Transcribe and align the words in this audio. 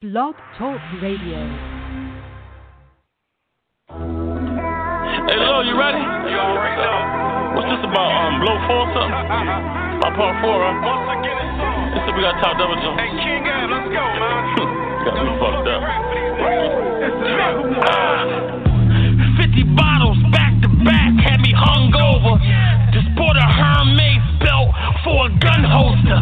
Blog 0.00 0.32
Talk 0.56 0.80
Radio. 1.04 1.36
Hey, 3.84 5.36
Lil, 5.36 5.60
you 5.68 5.76
ready? 5.76 6.00
You 6.00 6.40
already 6.40 6.80
know. 6.80 7.52
What's 7.52 7.68
this 7.68 7.84
about? 7.84 8.08
Um, 8.08 8.40
blow 8.40 8.56
four 8.64 8.80
or 8.80 8.96
something? 8.96 9.12
My 10.00 10.08
part 10.16 10.40
four, 10.40 10.56
huh? 10.56 10.88
Once 10.88 11.04
again, 11.04 11.36
it's 11.36 11.60
on. 11.60 11.92
This 11.92 12.16
we 12.16 12.24
got 12.24 12.32
top 12.40 12.56
double 12.56 12.80
jump. 12.80 12.96
Hey, 12.96 13.12
King 13.12 13.44
Ab, 13.44 13.68
let's 13.68 13.92
go, 13.92 14.00
man. 14.00 15.04
got 15.04 15.20
me 15.20 15.36
fucked 15.36 15.68
up. 15.68 15.84
Ah, 17.84 18.24
50 19.52 19.76
bottles 19.76 20.16
back 20.32 20.56
to 20.64 20.68
back 20.80 21.12
had 21.20 21.44
me 21.44 21.52
hung 21.52 21.92
over. 21.92 22.40
Just 22.96 23.12
bought 23.20 23.36
a 23.36 23.44
Hermes 23.44 24.24
belt 24.40 24.72
for 25.04 25.28
a 25.28 25.30
gun 25.44 25.60
holster. 25.60 26.16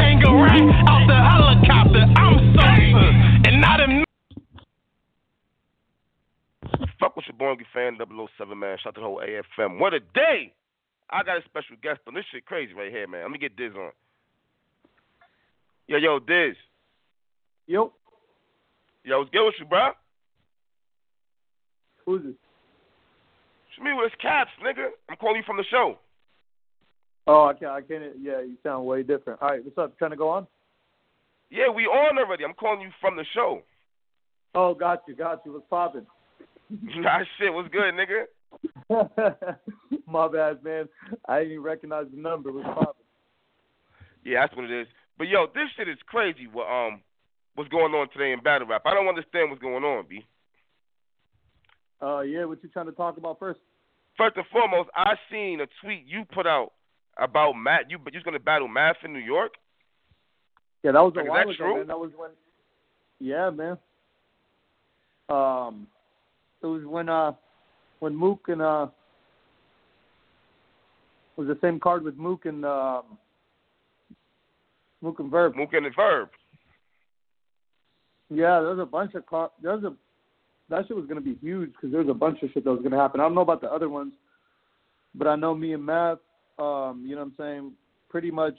Hang 0.00 0.24
a 0.24 0.32
rack 0.32 0.64
out 0.88 1.04
the 1.04 1.20
helicopter. 1.20 2.27
Fuck 7.00 7.16
with 7.16 7.26
your 7.28 7.36
boy, 7.36 7.54
you 7.58 7.66
fan 7.72 7.96
007, 7.98 8.58
man. 8.58 8.76
Shout 8.78 8.88
out 8.90 8.94
to 8.96 9.00
the 9.00 9.06
whole 9.06 9.22
AFM. 9.22 9.78
What 9.78 9.94
a 9.94 10.00
day! 10.00 10.52
I 11.10 11.22
got 11.22 11.38
a 11.38 11.44
special 11.44 11.76
guest 11.82 12.00
on. 12.06 12.14
This 12.14 12.24
shit 12.32 12.44
crazy 12.44 12.74
right 12.74 12.90
here, 12.90 13.06
man. 13.06 13.22
Let 13.22 13.30
me 13.30 13.38
get 13.38 13.56
Diz 13.56 13.72
on. 13.76 13.92
Yo, 15.86 15.96
yo, 15.96 16.18
Diz. 16.18 16.56
Yo, 17.66 17.92
Yo, 19.04 19.18
what's 19.20 19.30
good 19.30 19.46
with 19.46 19.54
you, 19.58 19.64
bro? 19.64 19.90
who's 22.04 22.22
this? 22.22 22.32
It's 23.70 23.82
me 23.84 23.90
with 23.94 24.12
caps, 24.20 24.50
nigga. 24.62 24.88
I'm 25.08 25.16
calling 25.16 25.36
you 25.36 25.42
from 25.46 25.56
the 25.56 25.64
show. 25.70 25.98
Oh, 27.26 27.46
I 27.46 27.52
can't. 27.54 27.70
I 27.70 27.80
can't. 27.80 28.02
Yeah, 28.20 28.40
you 28.40 28.56
sound 28.62 28.86
way 28.86 29.02
different. 29.02 29.40
All 29.40 29.48
right, 29.48 29.64
what's 29.64 29.78
up? 29.78 29.96
Trying 29.98 30.10
to 30.10 30.16
go 30.16 30.28
on? 30.30 30.46
Yeah, 31.50 31.68
we 31.68 31.84
on 31.84 32.18
already. 32.18 32.44
I'm 32.44 32.54
calling 32.54 32.80
you 32.80 32.90
from 33.00 33.16
the 33.16 33.24
show. 33.34 33.62
Oh, 34.54 34.74
got 34.74 35.02
you, 35.06 35.14
got 35.14 35.40
you. 35.44 35.52
What's 35.52 35.66
poppin'? 35.70 36.06
nah, 36.96 37.20
shit, 37.38 37.52
what's 37.52 37.68
good, 37.68 37.94
nigga? 37.94 38.24
My 40.06 40.28
bad, 40.28 40.62
man. 40.64 40.88
I 41.28 41.38
didn't 41.38 41.52
even 41.52 41.64
recognize 41.64 42.06
the 42.10 42.20
number. 42.20 42.52
What's 42.52 42.66
poppin'? 42.66 43.04
Yeah, 44.24 44.42
that's 44.42 44.56
what 44.56 44.64
it 44.64 44.80
is. 44.82 44.86
But 45.16 45.28
yo, 45.28 45.46
this 45.46 45.68
shit 45.76 45.88
is 45.88 45.98
crazy. 46.06 46.46
What 46.50 46.66
um, 46.66 47.00
what's 47.54 47.70
going 47.70 47.92
on 47.94 48.08
today 48.10 48.32
in 48.32 48.42
battle 48.42 48.68
rap? 48.68 48.82
I 48.86 48.94
don't 48.94 49.08
understand 49.08 49.50
what's 49.50 49.62
going 49.62 49.84
on, 49.84 50.04
b. 50.08 50.24
Uh, 52.00 52.20
yeah, 52.20 52.44
what 52.44 52.62
you 52.62 52.68
trying 52.68 52.86
to 52.86 52.92
talk 52.92 53.16
about 53.16 53.38
first? 53.38 53.60
First 54.16 54.36
and 54.36 54.46
foremost, 54.52 54.90
I 54.94 55.14
seen 55.30 55.60
a 55.60 55.66
tweet 55.82 56.04
you 56.06 56.24
put 56.32 56.46
out 56.46 56.72
about 57.16 57.52
Math. 57.52 57.86
You 57.88 57.98
but 57.98 58.12
you 58.12 58.18
was 58.18 58.24
gonna 58.24 58.38
battle 58.38 58.68
Math 58.68 58.96
in 59.04 59.12
New 59.12 59.18
York. 59.18 59.52
Yeah, 60.82 60.92
that 60.92 61.00
was 61.00 61.14
a 61.16 61.24
while 61.24 61.46
that 61.46 61.54
ago, 61.54 61.56
true? 61.56 61.76
man. 61.78 61.86
That 61.88 61.98
was 61.98 62.12
when. 62.16 62.30
Yeah, 63.20 63.50
man. 63.50 63.78
Um, 65.28 65.88
it 66.62 66.66
was 66.66 66.84
when 66.84 67.08
uh, 67.08 67.32
when 68.00 68.14
Mook 68.14 68.48
and 68.48 68.62
uh, 68.62 68.86
it 71.36 71.40
was 71.40 71.48
the 71.48 71.58
same 71.60 71.78
card 71.78 72.02
with 72.02 72.16
Mook 72.16 72.46
and 72.46 72.64
um, 72.64 73.02
Mook 75.00 75.20
and 75.20 75.30
Verb. 75.30 75.54
Mook 75.56 75.72
and 75.72 75.86
the 75.86 75.90
Verb. 75.90 76.28
Yeah, 78.30 78.60
there's 78.60 78.80
a 78.80 78.86
bunch 78.86 79.14
of 79.14 79.24
car. 79.26 79.50
There's 79.62 79.84
a 79.84 79.94
that 80.68 80.86
shit 80.86 80.96
was 80.96 81.06
gonna 81.06 81.20
be 81.20 81.36
huge 81.40 81.72
because 81.72 81.90
there's 81.92 82.08
a 82.08 82.14
bunch 82.14 82.42
of 82.42 82.50
shit 82.52 82.64
that 82.64 82.70
was 82.70 82.82
gonna 82.82 83.00
happen. 83.00 83.20
I 83.20 83.24
don't 83.24 83.34
know 83.34 83.40
about 83.40 83.60
the 83.60 83.72
other 83.72 83.88
ones, 83.88 84.12
but 85.14 85.26
I 85.26 85.36
know 85.36 85.54
me 85.54 85.72
and 85.72 85.84
Math, 85.84 86.18
um, 86.58 87.04
you 87.06 87.14
know 87.14 87.22
what 87.22 87.28
I'm 87.28 87.34
saying. 87.38 87.72
Pretty 88.10 88.30
much, 88.30 88.56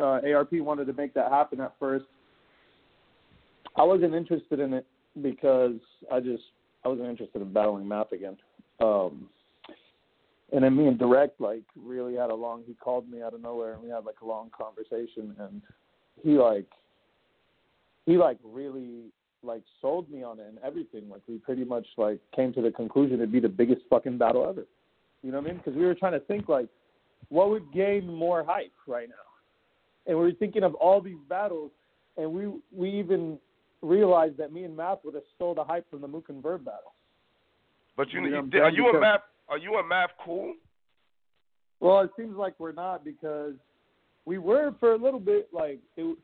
uh, 0.00 0.20
ARP 0.34 0.52
wanted 0.52 0.86
to 0.86 0.92
make 0.94 1.12
that 1.14 1.30
happen 1.30 1.60
at 1.60 1.74
first. 1.78 2.06
I 3.76 3.82
wasn't 3.82 4.14
interested 4.14 4.58
in 4.58 4.72
it 4.72 4.86
because 5.20 5.76
I 6.10 6.20
just 6.20 6.42
I 6.86 6.88
wasn't 6.88 7.08
interested 7.08 7.42
in 7.42 7.52
battling 7.52 7.88
Math 7.88 8.12
again. 8.12 8.36
Um, 8.80 9.28
and 10.52 10.62
then 10.62 10.76
me 10.76 10.86
and 10.86 10.96
Direct 10.96 11.40
like 11.40 11.64
really 11.74 12.14
had 12.14 12.30
a 12.30 12.34
long. 12.34 12.62
He 12.64 12.74
called 12.74 13.10
me 13.10 13.22
out 13.22 13.34
of 13.34 13.42
nowhere 13.42 13.72
and 13.72 13.82
we 13.82 13.88
had 13.88 14.04
like 14.04 14.20
a 14.22 14.24
long 14.24 14.50
conversation 14.56 15.34
and 15.40 15.60
he 16.22 16.38
like 16.38 16.66
he 18.04 18.16
like 18.16 18.38
really 18.44 19.06
like 19.42 19.62
sold 19.82 20.08
me 20.08 20.22
on 20.22 20.38
it 20.38 20.46
and 20.46 20.58
everything. 20.64 21.08
Like 21.08 21.22
we 21.26 21.38
pretty 21.38 21.64
much 21.64 21.88
like 21.96 22.20
came 22.36 22.52
to 22.52 22.62
the 22.62 22.70
conclusion 22.70 23.16
it'd 23.16 23.32
be 23.32 23.40
the 23.40 23.48
biggest 23.48 23.80
fucking 23.90 24.16
battle 24.16 24.46
ever. 24.48 24.64
You 25.24 25.32
know 25.32 25.38
what 25.38 25.48
I 25.48 25.54
mean? 25.54 25.56
Because 25.56 25.74
we 25.74 25.84
were 25.84 25.94
trying 25.96 26.12
to 26.12 26.20
think 26.20 26.48
like 26.48 26.68
what 27.30 27.50
would 27.50 27.72
gain 27.72 28.06
more 28.06 28.44
hype 28.44 28.72
right 28.86 29.08
now, 29.08 30.06
and 30.06 30.16
we 30.16 30.22
were 30.22 30.32
thinking 30.38 30.62
of 30.62 30.74
all 30.74 31.00
these 31.00 31.18
battles, 31.28 31.72
and 32.16 32.32
we 32.32 32.48
we 32.72 32.96
even 32.96 33.40
realized 33.82 34.36
that 34.38 34.52
me 34.52 34.64
and 34.64 34.76
Math 34.76 34.98
would 35.04 35.14
have 35.14 35.24
stole 35.34 35.54
the 35.54 35.64
hype 35.64 35.88
from 35.90 36.00
the 36.00 36.08
Mook 36.08 36.28
and 36.28 36.42
Verb 36.42 36.64
battle. 36.64 36.92
But 37.96 38.10
you, 38.12 38.20
You 38.20 38.22
know 38.22 38.28
you 38.28 38.34
what 38.36 38.42
I'm 38.44 38.50
did- 38.50 38.62
are 38.62 38.70
you 38.70 38.84
and 38.84 38.92
Because- 38.92 39.00
Math? 39.00 39.22
Are 39.48 39.58
you 39.58 39.74
a 39.76 39.84
Math 39.84 40.10
cool? 40.24 40.54
Well, 41.80 42.00
it 42.00 42.10
seems 42.16 42.36
like 42.36 42.58
we're 42.58 42.72
not 42.72 43.04
because 43.04 43.54
we 44.24 44.38
were 44.38 44.72
for 44.80 44.92
a 44.92 44.96
little 44.96 45.20
bit 45.20 45.48
like 45.52 45.78
it. 45.96 46.18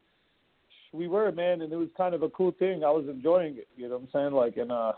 We 0.92 1.08
were 1.08 1.30
man, 1.32 1.62
and 1.62 1.72
it 1.72 1.76
was 1.76 1.88
kind 1.96 2.14
of 2.14 2.22
a 2.22 2.28
cool 2.30 2.50
thing. 2.58 2.84
I 2.84 2.90
was 2.90 3.06
enjoying 3.08 3.56
it. 3.58 3.68
You 3.76 3.88
know 3.88 3.94
what 3.96 4.02
I'm 4.02 4.08
saying? 4.12 4.32
Like, 4.32 4.56
and 4.56 4.72
uh, 4.72 4.92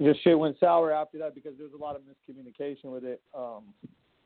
just 0.00 0.22
shit 0.24 0.38
went 0.38 0.58
sour 0.58 0.90
after 0.92 1.18
that 1.18 1.34
because 1.34 1.52
there 1.58 1.66
was 1.66 1.74
a 1.78 1.82
lot 1.82 1.96
of 1.96 2.02
miscommunication 2.02 2.84
with 2.86 3.04
it. 3.04 3.20
Um, 3.36 3.64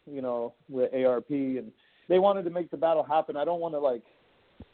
you 0.06 0.23
know, 0.23 0.53
with 0.69 0.93
ARP, 0.94 1.31
and 1.31 1.73
they 2.09 2.19
wanted 2.19 2.44
to 2.44 2.50
make 2.50 2.71
the 2.71 2.77
battle 2.77 3.03
happen. 3.03 3.37
I 3.37 3.44
don't 3.44 3.61
want 3.61 3.75
to 3.75 3.78
like 3.81 4.03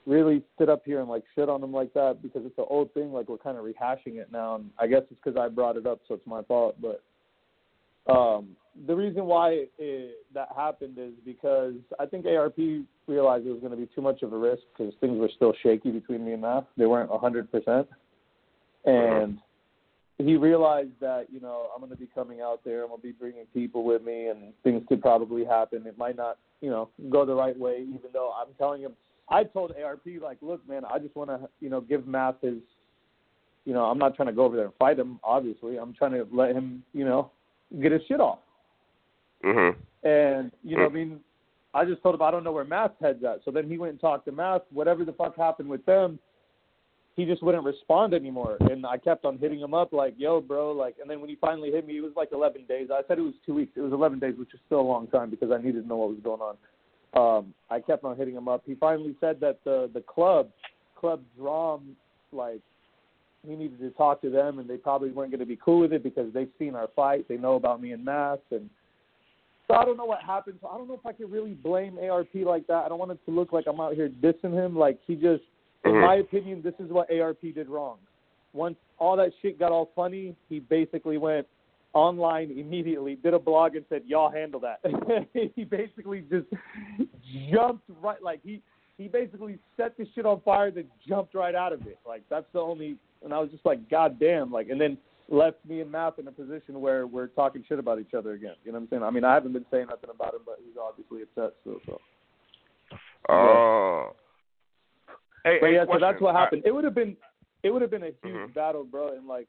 really 0.06 0.42
sit 0.58 0.68
up 0.68 0.82
here 0.84 1.00
and 1.00 1.08
like 1.08 1.22
shit 1.34 1.48
on 1.48 1.60
them 1.60 1.72
like 1.72 1.92
that 1.94 2.18
because 2.22 2.42
it's 2.44 2.58
an 2.58 2.64
old 2.68 2.92
thing. 2.94 3.12
Like 3.12 3.28
we're 3.28 3.38
kind 3.38 3.56
of 3.56 3.64
rehashing 3.64 4.16
it 4.16 4.30
now, 4.32 4.56
and 4.56 4.70
I 4.78 4.86
guess 4.86 5.02
it's 5.10 5.20
because 5.22 5.38
I 5.38 5.48
brought 5.48 5.76
it 5.76 5.86
up, 5.86 6.00
so 6.08 6.14
it's 6.14 6.26
my 6.26 6.42
fault. 6.42 6.76
But 6.80 7.02
um, 8.12 8.56
the 8.86 8.94
reason 8.94 9.26
why 9.26 9.66
it, 9.78 10.24
that 10.34 10.48
happened 10.56 10.96
is 10.98 11.12
because 11.24 11.74
I 11.98 12.06
think 12.06 12.26
ARP 12.26 12.56
realized 13.06 13.46
it 13.46 13.50
was 13.50 13.60
going 13.60 13.72
to 13.72 13.76
be 13.76 13.88
too 13.94 14.00
much 14.00 14.22
of 14.22 14.32
a 14.32 14.38
risk 14.38 14.62
because 14.76 14.92
things 15.00 15.18
were 15.18 15.30
still 15.34 15.52
shaky 15.62 15.90
between 15.90 16.24
me 16.24 16.32
and 16.32 16.42
Math. 16.42 16.64
They 16.76 16.86
weren't 16.86 17.10
a 17.12 17.18
hundred 17.18 17.50
percent, 17.50 17.88
and 18.84 19.38
he 20.18 20.36
realized 20.36 20.92
that 21.00 21.26
you 21.32 21.40
know 21.40 21.68
I'm 21.74 21.80
going 21.80 21.92
to 21.92 21.98
be 21.98 22.08
coming 22.14 22.40
out 22.40 22.60
there. 22.64 22.82
I'm 22.82 22.88
going 22.88 23.00
to 23.00 23.06
be 23.06 23.12
bringing 23.12 23.46
people 23.52 23.84
with 23.84 24.02
me, 24.02 24.28
and 24.28 24.52
things 24.62 24.82
could 24.88 25.00
probably 25.00 25.44
happen. 25.44 25.86
It 25.86 25.98
might 25.98 26.16
not, 26.16 26.38
you 26.60 26.70
know, 26.70 26.88
go 27.10 27.24
the 27.24 27.34
right 27.34 27.58
way. 27.58 27.82
Even 27.82 28.10
though 28.12 28.32
I'm 28.32 28.54
telling 28.58 28.82
him, 28.82 28.92
I 29.30 29.44
told 29.44 29.72
ARP 29.82 30.06
like, 30.20 30.38
look, 30.42 30.66
man, 30.68 30.82
I 30.84 30.98
just 30.98 31.14
want 31.14 31.30
to, 31.30 31.48
you 31.60 31.70
know, 31.70 31.80
give 31.80 32.06
Math 32.06 32.40
his. 32.42 32.58
You 33.64 33.74
know, 33.74 33.84
I'm 33.84 33.98
not 33.98 34.16
trying 34.16 34.28
to 34.28 34.32
go 34.32 34.44
over 34.44 34.56
there 34.56 34.64
and 34.64 34.74
fight 34.78 34.98
him. 34.98 35.20
Obviously, 35.22 35.76
I'm 35.76 35.92
trying 35.92 36.12
to 36.12 36.26
let 36.32 36.52
him, 36.52 36.82
you 36.92 37.04
know, 37.04 37.30
get 37.80 37.92
his 37.92 38.00
shit 38.08 38.20
off. 38.20 38.38
Mm-hmm. 39.44 39.78
And 40.08 40.50
you 40.64 40.76
know, 40.76 40.86
I 40.86 40.88
mean, 40.88 41.20
I 41.74 41.84
just 41.84 42.02
told 42.02 42.14
him 42.14 42.22
I 42.22 42.30
don't 42.30 42.42
know 42.42 42.52
where 42.52 42.64
Math's 42.64 42.94
head's 43.00 43.22
at. 43.22 43.40
So 43.44 43.50
then 43.50 43.68
he 43.68 43.78
went 43.78 43.92
and 43.92 44.00
talked 44.00 44.24
to 44.26 44.32
Math. 44.32 44.62
Whatever 44.72 45.04
the 45.04 45.12
fuck 45.12 45.36
happened 45.36 45.68
with 45.68 45.84
them, 45.86 46.18
he 47.16 47.24
just 47.24 47.42
wouldn't 47.42 47.64
respond 47.64 48.14
anymore. 48.14 48.56
And 48.60 48.86
I 48.86 48.96
kept 48.96 49.24
on 49.24 49.38
hitting 49.38 49.60
him 49.60 49.74
up 49.74 49.92
like, 49.92 50.14
"Yo, 50.16 50.40
bro," 50.40 50.72
like. 50.72 50.96
And 51.00 51.08
then 51.08 51.20
when 51.20 51.28
he 51.28 51.36
finally 51.36 51.70
hit 51.70 51.86
me, 51.86 51.98
it 51.98 52.02
was 52.02 52.12
like 52.16 52.30
11 52.32 52.64
days. 52.66 52.88
I 52.92 53.02
said 53.06 53.18
it 53.18 53.22
was 53.22 53.34
two 53.44 53.54
weeks. 53.54 53.72
It 53.76 53.82
was 53.82 53.92
11 53.92 54.18
days, 54.18 54.34
which 54.38 54.54
is 54.54 54.60
still 54.66 54.80
a 54.80 54.82
long 54.82 55.06
time 55.08 55.30
because 55.30 55.50
I 55.50 55.58
needed 55.58 55.82
to 55.82 55.88
know 55.88 55.96
what 55.96 56.10
was 56.10 56.20
going 56.24 56.40
on. 56.40 56.56
Um, 57.14 57.54
I 57.70 57.80
kept 57.80 58.04
on 58.04 58.16
hitting 58.16 58.34
him 58.34 58.48
up. 58.48 58.62
He 58.64 58.74
finally 58.74 59.16
said 59.20 59.40
that 59.40 59.58
the 59.64 59.90
the 59.92 60.00
club, 60.00 60.48
Club 60.96 61.22
Drum, 61.36 61.96
like 62.32 62.60
he 63.46 63.56
needed 63.56 63.80
to 63.80 63.90
talk 63.90 64.20
to 64.22 64.30
them, 64.30 64.58
and 64.58 64.68
they 64.68 64.76
probably 64.76 65.10
weren't 65.10 65.30
going 65.30 65.40
to 65.40 65.46
be 65.46 65.58
cool 65.62 65.80
with 65.80 65.92
it 65.92 66.02
because 66.02 66.32
they've 66.32 66.50
seen 66.58 66.74
our 66.74 66.88
fight. 66.94 67.26
They 67.28 67.36
know 67.36 67.54
about 67.54 67.80
me 67.80 67.92
and 67.92 68.04
Math, 68.04 68.38
and 68.50 68.68
so 69.66 69.74
I 69.74 69.84
don't 69.84 69.96
know 69.96 70.04
what 70.04 70.22
happened. 70.22 70.58
So 70.60 70.68
I 70.68 70.76
don't 70.76 70.88
know 70.88 70.94
if 70.94 71.06
I 71.06 71.12
can 71.12 71.30
really 71.30 71.54
blame 71.54 71.98
ARP 71.98 72.34
like 72.44 72.66
that. 72.66 72.84
I 72.84 72.88
don't 72.88 72.98
want 72.98 73.12
it 73.12 73.24
to 73.26 73.30
look 73.30 73.52
like 73.52 73.66
I'm 73.66 73.80
out 73.80 73.94
here 73.94 74.08
dissing 74.08 74.52
him. 74.52 74.76
Like 74.76 74.98
he 75.06 75.14
just, 75.14 75.44
in 75.84 75.92
Mhm. 75.92 76.00
my 76.00 76.16
opinion, 76.16 76.60
this 76.60 76.74
is 76.80 76.90
what 76.90 77.10
ARP 77.10 77.40
did 77.40 77.68
wrong. 77.68 77.98
Once 78.52 78.76
all 78.98 79.16
that 79.16 79.32
shit 79.40 79.58
got 79.58 79.70
all 79.72 79.86
funny, 79.94 80.34
he 80.48 80.58
basically 80.58 81.18
went 81.18 81.46
online 81.92 82.50
immediately, 82.56 83.16
did 83.16 83.34
a 83.34 83.38
blog 83.38 83.76
and 83.76 83.84
said, 83.88 84.02
"Y'all 84.06 84.30
handle 84.30 84.60
that." 84.60 84.80
he 85.54 85.64
basically 85.64 86.22
just 86.30 86.46
jumped 87.52 87.84
right, 88.02 88.22
like 88.22 88.40
he 88.42 88.62
he 88.98 89.08
basically 89.08 89.58
set 89.76 89.96
the 89.96 90.06
shit 90.14 90.26
on 90.26 90.40
fire, 90.42 90.70
then 90.70 90.84
jumped 91.08 91.34
right 91.34 91.54
out 91.54 91.72
of 91.72 91.86
it. 91.86 91.98
Like 92.06 92.22
that's 92.28 92.46
the 92.52 92.60
only. 92.60 92.96
And 93.22 93.34
I 93.34 93.38
was 93.38 93.50
just 93.50 93.66
like, 93.66 93.88
God 93.90 94.18
damn! 94.18 94.50
Like, 94.50 94.68
and 94.70 94.80
then 94.80 94.96
left 95.28 95.58
me 95.68 95.80
and 95.80 95.90
Math 95.92 96.18
in 96.18 96.26
a 96.26 96.32
position 96.32 96.80
where 96.80 97.06
we're 97.06 97.28
talking 97.28 97.62
shit 97.68 97.78
about 97.78 98.00
each 98.00 98.14
other 98.16 98.32
again. 98.32 98.54
You 98.64 98.72
know 98.72 98.78
what 98.78 98.84
I'm 98.84 98.88
saying? 98.90 99.02
I 99.04 99.10
mean, 99.10 99.24
I 99.24 99.34
haven't 99.34 99.52
been 99.52 99.66
saying 99.70 99.86
nothing 99.90 100.10
about 100.12 100.34
him, 100.34 100.40
but 100.44 100.58
he's 100.64 100.76
obviously 100.80 101.22
upset 101.22 101.52
still. 101.60 101.78
So, 101.86 101.98
Oh. 103.28 104.10
Hey, 105.44 105.58
but 105.60 105.66
hey, 105.68 105.74
yeah, 105.74 105.82
so 105.82 105.86
question. 105.86 106.00
that's 106.00 106.20
what 106.20 106.34
I- 106.34 106.40
happened. 106.40 106.62
It 106.64 106.72
would 106.72 106.84
have 106.84 106.94
been, 106.94 107.16
it 107.62 107.70
would 107.70 107.82
have 107.82 107.90
been 107.90 108.02
a 108.02 108.12
huge 108.22 108.50
Mhm. 108.50 108.54
battle, 108.54 108.84
bro. 108.84 109.08
And 109.16 109.26
like, 109.28 109.46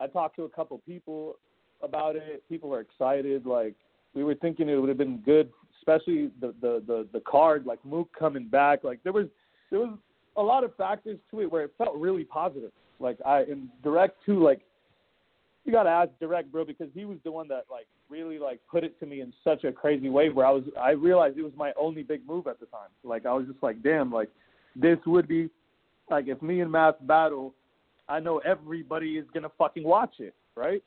I 0.00 0.06
talked 0.06 0.36
to 0.36 0.44
a 0.44 0.48
couple 0.48 0.78
people 0.86 1.36
about 1.82 2.16
it. 2.16 2.42
People 2.48 2.72
are 2.74 2.80
excited. 2.80 3.46
Like, 3.46 3.74
we 4.14 4.24
were 4.24 4.34
thinking 4.34 4.68
it 4.68 4.76
would 4.76 4.88
have 4.88 4.98
been 4.98 5.18
good, 5.18 5.50
especially 5.78 6.30
the 6.40 6.54
the 6.60 6.82
the 6.86 7.06
the 7.12 7.20
card, 7.20 7.66
like 7.66 7.84
Mook 7.84 8.08
coming 8.18 8.48
back. 8.48 8.84
Like, 8.84 9.02
there 9.02 9.12
was 9.12 9.26
there 9.70 9.80
was 9.80 9.96
a 10.36 10.42
lot 10.42 10.64
of 10.64 10.74
factors 10.76 11.18
to 11.30 11.40
it 11.40 11.50
where 11.50 11.64
it 11.64 11.72
felt 11.76 11.96
really 11.96 12.24
positive. 12.24 12.70
Like 13.00 13.18
I 13.24 13.42
in 13.42 13.68
direct 13.82 14.24
too, 14.24 14.42
like 14.42 14.60
you 15.64 15.72
gotta 15.72 15.90
ask 15.90 16.10
direct, 16.20 16.50
bro, 16.50 16.64
because 16.64 16.88
he 16.94 17.04
was 17.04 17.18
the 17.24 17.32
one 17.32 17.48
that 17.48 17.64
like 17.70 17.86
really 18.08 18.38
like 18.38 18.60
put 18.70 18.84
it 18.84 18.98
to 19.00 19.06
me 19.06 19.20
in 19.20 19.32
such 19.44 19.64
a 19.64 19.72
crazy 19.72 20.08
way 20.08 20.30
where 20.30 20.46
I 20.46 20.50
was 20.50 20.64
I 20.80 20.90
realized 20.90 21.38
it 21.38 21.42
was 21.42 21.52
my 21.56 21.72
only 21.78 22.02
big 22.02 22.26
move 22.26 22.46
at 22.46 22.58
the 22.60 22.66
time. 22.66 22.88
Like 23.04 23.26
I 23.26 23.32
was 23.32 23.46
just 23.46 23.62
like, 23.62 23.82
damn, 23.82 24.10
like 24.10 24.30
this 24.74 24.98
would 25.06 25.28
be 25.28 25.50
like 26.10 26.26
if 26.28 26.40
me 26.40 26.60
and 26.60 26.72
Math 26.72 26.94
battle, 27.02 27.54
I 28.08 28.20
know 28.20 28.38
everybody 28.38 29.18
is 29.18 29.26
gonna 29.32 29.50
fucking 29.58 29.84
watch 29.84 30.14
it, 30.18 30.34
right? 30.54 30.82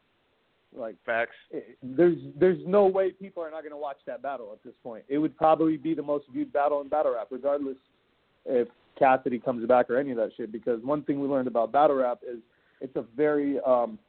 Like 0.75 0.95
Facts. 1.05 1.35
it, 1.51 1.77
there's 1.83 2.17
there's 2.39 2.59
no 2.65 2.87
way 2.87 3.11
people 3.11 3.43
are 3.43 3.51
not 3.51 3.63
gonna 3.63 3.77
watch 3.77 3.97
that 4.07 4.21
battle 4.21 4.49
at 4.53 4.63
this 4.63 4.73
point. 4.83 5.03
It 5.09 5.17
would 5.17 5.35
probably 5.37 5.77
be 5.77 5.93
the 5.93 6.03
most 6.03 6.25
viewed 6.31 6.51
battle 6.53 6.81
in 6.81 6.87
battle 6.87 7.13
rap, 7.13 7.27
regardless 7.29 7.77
if 8.45 8.67
Cassidy 8.97 9.39
comes 9.39 9.67
back 9.67 9.89
or 9.89 9.97
any 9.97 10.11
of 10.11 10.17
that 10.17 10.31
shit. 10.37 10.51
Because 10.51 10.81
one 10.83 11.03
thing 11.03 11.19
we 11.19 11.27
learned 11.27 11.47
about 11.47 11.71
battle 11.71 11.97
rap 11.97 12.19
is 12.27 12.39
it's 12.79 12.95
a 12.95 13.05
very 13.15 13.59
um 13.65 13.99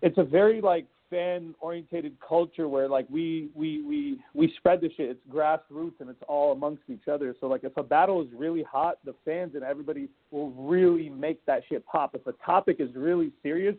it's 0.00 0.18
a 0.18 0.24
very 0.24 0.60
like 0.60 0.86
fan 1.12 1.54
orientated 1.60 2.16
culture 2.26 2.68
where 2.68 2.88
like 2.88 3.06
we 3.10 3.50
we 3.54 3.82
we 3.82 4.18
we 4.34 4.52
spread 4.56 4.80
the 4.80 4.88
shit. 4.96 5.10
It's 5.10 5.20
grassroots 5.30 6.00
and 6.00 6.08
it's 6.08 6.22
all 6.26 6.52
amongst 6.52 6.84
each 6.88 7.06
other. 7.06 7.36
So 7.38 7.46
like 7.46 7.64
if 7.64 7.76
a 7.76 7.82
battle 7.82 8.22
is 8.22 8.28
really 8.34 8.62
hot, 8.62 8.98
the 9.04 9.14
fans 9.24 9.52
and 9.54 9.62
everybody 9.62 10.08
will 10.30 10.50
really 10.52 11.10
make 11.10 11.44
that 11.44 11.62
shit 11.68 11.84
pop. 11.86 12.14
If 12.14 12.26
a 12.26 12.32
topic 12.44 12.76
is 12.78 12.88
really 12.96 13.30
serious, 13.42 13.76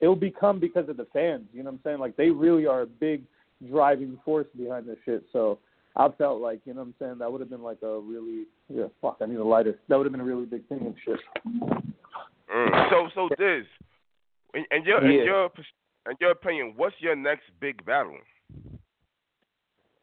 it 0.00 0.08
will 0.08 0.16
become 0.16 0.58
because 0.58 0.88
of 0.88 0.96
the 0.96 1.06
fans. 1.12 1.44
You 1.52 1.62
know 1.62 1.70
what 1.70 1.74
I'm 1.74 1.80
saying? 1.84 1.98
Like 1.98 2.16
they 2.16 2.30
really 2.30 2.66
are 2.66 2.82
a 2.82 2.86
big 2.86 3.22
driving 3.70 4.18
force 4.24 4.46
behind 4.56 4.88
this 4.88 4.96
shit. 5.04 5.22
So 5.32 5.58
I 5.96 6.08
felt 6.16 6.40
like, 6.40 6.60
you 6.64 6.72
know 6.72 6.80
what 6.80 6.86
I'm 6.86 6.94
saying, 6.98 7.18
that 7.18 7.30
would 7.30 7.42
have 7.42 7.50
been 7.50 7.62
like 7.62 7.82
a 7.82 7.98
really 8.00 8.44
yeah, 8.68 8.84
fuck, 9.02 9.18
I 9.20 9.26
need 9.26 9.36
a 9.36 9.44
lighter. 9.44 9.78
That 9.88 9.96
would 9.96 10.06
have 10.06 10.12
been 10.12 10.20
a 10.22 10.24
really 10.24 10.46
big 10.46 10.66
thing 10.68 10.80
and 10.80 10.94
shit. 11.04 11.20
Mm. 12.50 12.90
So 12.90 13.08
so 13.14 13.28
Diz, 13.38 13.66
in, 14.54 14.64
in 14.70 14.84
your 14.84 15.04
in 15.04 15.12
Yeah. 15.12 15.24
your 15.24 15.48
pers- 15.50 15.66
in 16.08 16.16
your 16.20 16.30
opinion, 16.30 16.74
what's 16.76 16.96
your 17.00 17.16
next 17.16 17.44
big 17.60 17.84
battle? 17.84 18.16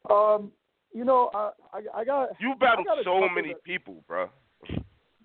Um, 0.08 0.52
you 0.92 1.04
know, 1.04 1.30
I 1.34 1.50
I, 1.72 2.00
I 2.00 2.04
got 2.04 2.30
You 2.40 2.54
battled 2.58 2.86
got 2.86 3.04
so 3.04 3.28
many 3.28 3.48
that- 3.48 3.64
people, 3.64 4.02
bro. 4.06 4.28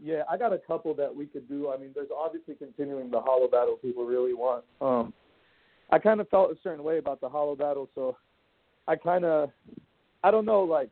Yeah, 0.05 0.23
I 0.29 0.35
got 0.37 0.51
a 0.51 0.57
couple 0.57 0.93
that 0.95 1.15
we 1.15 1.27
could 1.27 1.47
do. 1.47 1.71
I 1.71 1.77
mean, 1.77 1.91
there's 1.95 2.09
obviously 2.13 2.55
continuing 2.55 3.09
the 3.09 3.21
Hollow 3.21 3.47
battle 3.47 3.77
people 3.81 4.03
really 4.05 4.33
want. 4.33 4.65
Um, 4.81 5.13
I 5.91 5.99
kind 5.99 6.19
of 6.19 6.27
felt 6.27 6.51
a 6.51 6.57
certain 6.61 6.83
way 6.83 6.97
about 6.97 7.21
the 7.21 7.29
Hollow 7.29 7.55
battle, 7.55 7.87
so 7.95 8.17
I 8.85 8.97
kind 8.97 9.23
of, 9.23 9.49
I 10.21 10.29
don't 10.29 10.43
know, 10.43 10.63
like, 10.63 10.89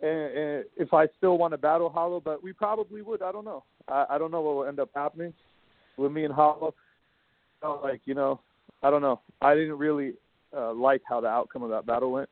if 0.00 0.92
I 0.92 1.06
still 1.16 1.38
want 1.38 1.52
to 1.52 1.58
battle 1.58 1.90
Hollow, 1.90 2.18
but 2.18 2.42
we 2.42 2.52
probably 2.52 3.02
would. 3.02 3.22
I 3.22 3.30
don't 3.30 3.44
know. 3.44 3.62
I, 3.86 4.06
I 4.10 4.18
don't 4.18 4.32
know 4.32 4.40
what 4.40 4.56
will 4.56 4.64
end 4.64 4.80
up 4.80 4.90
happening 4.96 5.32
with 5.96 6.10
me 6.10 6.24
and 6.24 6.34
Hollow. 6.34 6.74
Like, 7.62 8.00
you 8.04 8.14
know, 8.14 8.40
I 8.82 8.90
don't 8.90 9.02
know. 9.02 9.20
I 9.40 9.54
didn't 9.54 9.78
really 9.78 10.14
uh, 10.56 10.72
like 10.72 11.02
how 11.08 11.20
the 11.20 11.28
outcome 11.28 11.62
of 11.62 11.70
that 11.70 11.86
battle 11.86 12.12
went. 12.12 12.28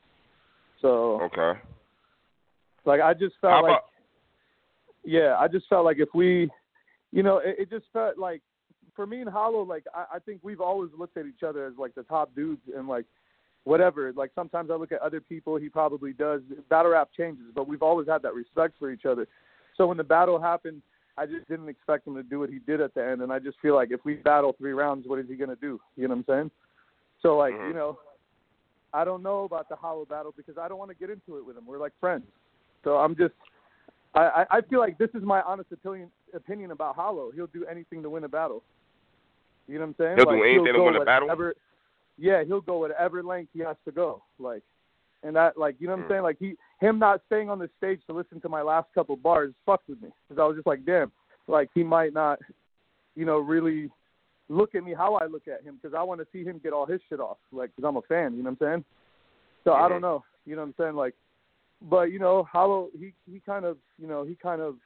So, 0.81 1.21
Okay. 1.23 1.59
like, 2.85 3.01
I 3.01 3.13
just 3.13 3.35
felt 3.41 3.53
How 3.53 3.63
like 3.63 3.73
about 3.73 3.85
yeah, 5.05 5.37
I 5.39 5.49
just 5.49 5.67
felt 5.69 5.87
like 5.87 5.99
if 5.99 6.11
we, 6.15 6.51
you 7.13 7.23
know, 7.23 7.39
it, 7.39 7.57
it 7.61 7.71
just 7.71 7.87
felt 7.95 8.19
like 8.19 8.43
for 8.95 9.07
me 9.07 9.21
and 9.21 9.31
Hollow, 9.31 9.63
like 9.63 9.85
I, 9.95 10.17
I 10.17 10.19
think 10.19 10.41
we've 10.43 10.61
always 10.61 10.91
looked 10.99 11.17
at 11.17 11.25
each 11.25 11.43
other 11.47 11.67
as 11.67 11.73
like 11.79 11.95
the 11.95 12.03
top 12.03 12.35
dudes 12.35 12.61
and 12.77 12.87
like 12.87 13.07
whatever. 13.65 14.13
Like 14.15 14.33
sometimes 14.35 14.71
I 14.71 14.75
look 14.75 14.93
at 14.93 15.01
other 15.01 15.21
people, 15.21 15.57
he 15.57 15.71
probably 15.71 16.13
does. 16.13 16.43
Battle 16.69 16.93
rap 16.93 17.09
changes, 17.17 17.47
but 17.55 17.67
we've 17.67 17.83
always 17.83 18.07
had 18.07 18.23
that 18.23 18.35
respect 18.35 18.75
for 18.79 18.91
each 18.91 19.07
other. 19.07 19.27
So 19.77 19.87
when 19.87 19.97
the 19.97 20.05
battle 20.05 20.41
happened, 20.41 20.83
I 21.19 21.27
just 21.27 21.49
didn't 21.49 21.69
expect 21.69 22.07
him 22.07 22.15
to 22.15 22.23
do 22.23 22.39
what 22.39 22.49
he 22.49 22.61
did 22.61 22.81
at 22.81 22.95
the 22.95 23.05
end, 23.05 23.23
and 23.23 23.33
I 23.33 23.41
just 23.41 23.59
feel 23.61 23.75
like 23.75 23.91
if 23.91 24.01
we 24.05 24.15
battle 24.15 24.55
three 24.57 24.73
rounds, 24.73 25.09
what 25.09 25.19
is 25.19 25.27
he 25.29 25.35
gonna 25.35 25.57
do? 25.57 25.81
You 25.97 26.07
know 26.07 26.15
what 26.15 26.19
I'm 26.19 26.25
saying? 26.25 26.51
So 27.23 27.37
like, 27.37 27.55
Mhm. 27.55 27.69
you 27.69 27.75
know, 27.75 27.99
I 28.93 29.05
don't 29.05 29.23
know 29.23 29.43
about 29.45 29.69
the 29.69 29.77
Hollow 29.77 30.05
battle 30.05 30.33
because 30.37 30.57
I 30.57 30.69
don't 30.69 30.79
want 30.79 30.91
to 30.91 30.95
get 30.95 31.11
into 31.11 31.37
it 31.37 31.45
with 31.45 31.57
him. 31.57 31.67
We're 31.67 31.79
like 31.79 31.93
friends, 31.99 32.27
so 32.85 32.99
I'm 32.99 33.17
just. 33.17 33.35
I, 34.15 34.21
I 34.21 34.47
I 34.59 34.61
feel 34.63 34.79
like 34.79 34.97
this 34.97 35.11
is 35.15 35.23
my 35.23 35.43
honest 35.43 35.71
opinion 35.73 36.11
opinion 36.33 36.71
about 36.71 36.95
Hollow. 36.95 37.31
He'll 37.33 37.49
do 37.49 37.67
anything 37.67 38.03
to 38.03 38.11
win 38.11 38.25
a 38.25 38.29
battle. 38.29 38.63
You 39.67 39.75
know 39.75 39.81
what 39.81 39.89
I'm 39.89 39.95
saying? 39.99 40.17
He'll 40.17 40.25
do 40.25 40.41
like, 40.41 40.45
anything 40.45 40.73
to 40.73 40.83
win 40.83 40.97
a 40.97 41.05
battle? 41.05 41.53
Yeah, 42.17 42.43
he'll 42.45 42.61
go 42.61 42.79
whatever 42.79 43.23
length 43.23 43.51
he 43.53 43.61
has 43.61 43.77
to 43.85 43.93
go. 43.93 44.23
Like, 44.39 44.63
and 45.23 45.35
that 45.37 45.57
like 45.59 45.77
you 45.79 45.87
know 45.87 45.95
what 45.95 46.01
I'm 46.01 46.05
Mm. 46.05 46.09
saying? 46.09 46.23
Like 46.23 46.39
he 46.39 46.57
him 46.81 46.99
not 46.99 47.23
staying 47.27 47.51
on 47.51 47.59
the 47.59 47.69
stage 47.77 48.01
to 48.07 48.13
listen 48.13 48.41
to 48.41 48.49
my 48.49 48.63
last 48.63 48.89
couple 48.95 49.17
bars 49.17 49.53
fucked 49.67 49.89
with 49.89 50.01
me 50.01 50.11
because 50.29 50.41
I 50.41 50.47
was 50.47 50.57
just 50.57 50.67
like, 50.67 50.85
damn, 50.85 51.11
like 51.47 51.69
he 51.75 51.83
might 51.83 52.13
not, 52.13 52.39
you 53.17 53.25
know, 53.25 53.39
really 53.39 53.91
look 54.49 54.75
at 54.75 54.85
me 54.85 54.95
how 54.95 55.15
I 55.17 55.27
look 55.27 55.49
at 55.49 55.63
him 55.63 55.79
because 55.81 55.95
I 55.95 56.03
want 56.03 56.21
to 56.21 56.27
see 56.33 56.45
him 56.45 56.61
get 56.63 56.73
all 56.73 56.87
his 56.87 57.01
shit 57.09 57.21
off. 57.21 57.39
Like, 57.53 57.71
because 57.75 57.87
I'm 57.87 57.97
a 57.97 58.03
fan. 58.03 58.35
You 58.37 58.43
know 58.43 58.51
what 58.51 58.63
I'm 58.63 58.73
saying? 58.73 58.85
So 59.65 59.75
I 59.75 59.83
Mhm. 59.83 59.89
don't 59.91 60.01
know. 60.03 60.25
You 60.47 60.57
know 60.57 60.63
what 60.63 60.69
I'm 60.69 60.75
saying? 60.79 60.95
Like, 60.95 61.15
but 61.83 62.11
you 62.11 62.19
know, 62.19 62.45
Hollow 62.45 62.91
he 62.99 63.13
he 63.31 63.41
kind 63.41 63.65
of 63.65 63.79
you 63.99 64.07
know 64.07 64.25
he 64.25 64.35
kind 64.37 64.61
of 64.61 64.77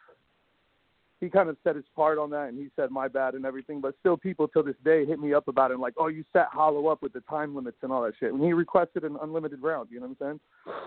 he 1.23 1.31
kind 1.31 1.49
of 1.49 1.57
set 1.63 1.77
his 1.77 1.85
part 1.95 2.19
on 2.19 2.31
that 2.31 2.49
and 2.49 2.59
he 2.59 2.69
said 2.75 2.91
my 2.91 3.07
bad 3.07 3.35
and 3.35 3.47
everything. 3.47 3.81
But 3.81 3.95
still, 4.01 4.17
people 4.17 4.49
till 4.49 4.65
this 4.65 4.75
day 4.85 5.07
hit 5.07 5.21
me 5.21 5.33
up 5.33 5.47
about 5.47 5.71
it 5.71 5.75
and 5.75 5.81
like, 5.81 5.95
oh, 5.97 6.09
you 6.09 6.25
set 6.33 6.49
Hollow 6.51 6.89
up 6.89 7.01
with 7.01 7.13
the 7.13 7.21
time 7.21 7.55
limits 7.55 7.77
and 7.83 7.93
all 7.93 8.03
that 8.03 8.15
shit. 8.19 8.33
And 8.33 8.43
he 8.43 8.53
requested 8.53 9.05
an 9.05 9.17
unlimited 9.23 9.63
round. 9.63 9.89
You 9.93 10.01
know 10.01 10.09
what 10.09 10.27
I'm 10.27 10.41
saying? 10.67 10.83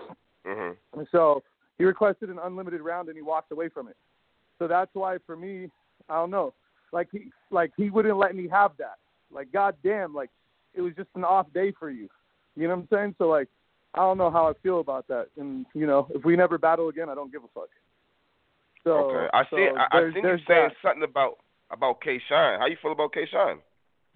Mhm. 0.46 0.76
And 0.92 1.08
so 1.10 1.42
he 1.78 1.84
requested 1.84 2.28
an 2.28 2.38
unlimited 2.38 2.82
round 2.82 3.08
and 3.08 3.16
he 3.16 3.22
walked 3.22 3.50
away 3.50 3.70
from 3.70 3.88
it. 3.88 3.96
So 4.58 4.68
that's 4.68 4.90
why 4.92 5.16
for 5.24 5.36
me, 5.36 5.70
I 6.10 6.16
don't 6.16 6.30
know. 6.30 6.52
Like 6.92 7.08
he 7.10 7.30
like 7.50 7.72
he 7.78 7.88
wouldn't 7.88 8.18
let 8.18 8.36
me 8.36 8.46
have 8.48 8.72
that. 8.76 8.98
Like 9.32 9.50
goddamn, 9.52 10.14
like 10.14 10.28
it 10.74 10.82
was 10.82 10.92
just 10.96 11.08
an 11.14 11.24
off 11.24 11.50
day 11.54 11.72
for 11.78 11.88
you. 11.88 12.10
You 12.56 12.68
know 12.68 12.74
what 12.74 12.82
I'm 12.82 12.88
saying? 12.92 13.14
So 13.16 13.28
like 13.28 13.48
I 13.94 14.00
don't 14.00 14.18
know 14.18 14.30
how 14.30 14.46
I 14.48 14.52
feel 14.62 14.80
about 14.80 15.08
that. 15.08 15.28
And 15.38 15.64
you 15.72 15.86
know, 15.86 16.08
if 16.14 16.26
we 16.26 16.36
never 16.36 16.58
battle 16.58 16.90
again, 16.90 17.08
I 17.08 17.14
don't 17.14 17.32
give 17.32 17.42
a 17.42 17.48
fuck. 17.54 17.70
So 18.86 18.92
okay. 19.10 19.28
I 19.32 19.42
so 19.50 19.56
see. 19.56 19.68
I, 19.76 19.98
I 19.98 20.00
think 20.12 20.24
you 20.24 20.38
saying 20.46 20.68
that. 20.68 20.72
something 20.80 21.02
about 21.02 21.38
about 21.72 22.00
K 22.00 22.20
Shine. 22.28 22.60
How 22.60 22.66
you 22.66 22.76
feel 22.80 22.92
about 22.92 23.12
K 23.12 23.26
Shine? 23.30 23.58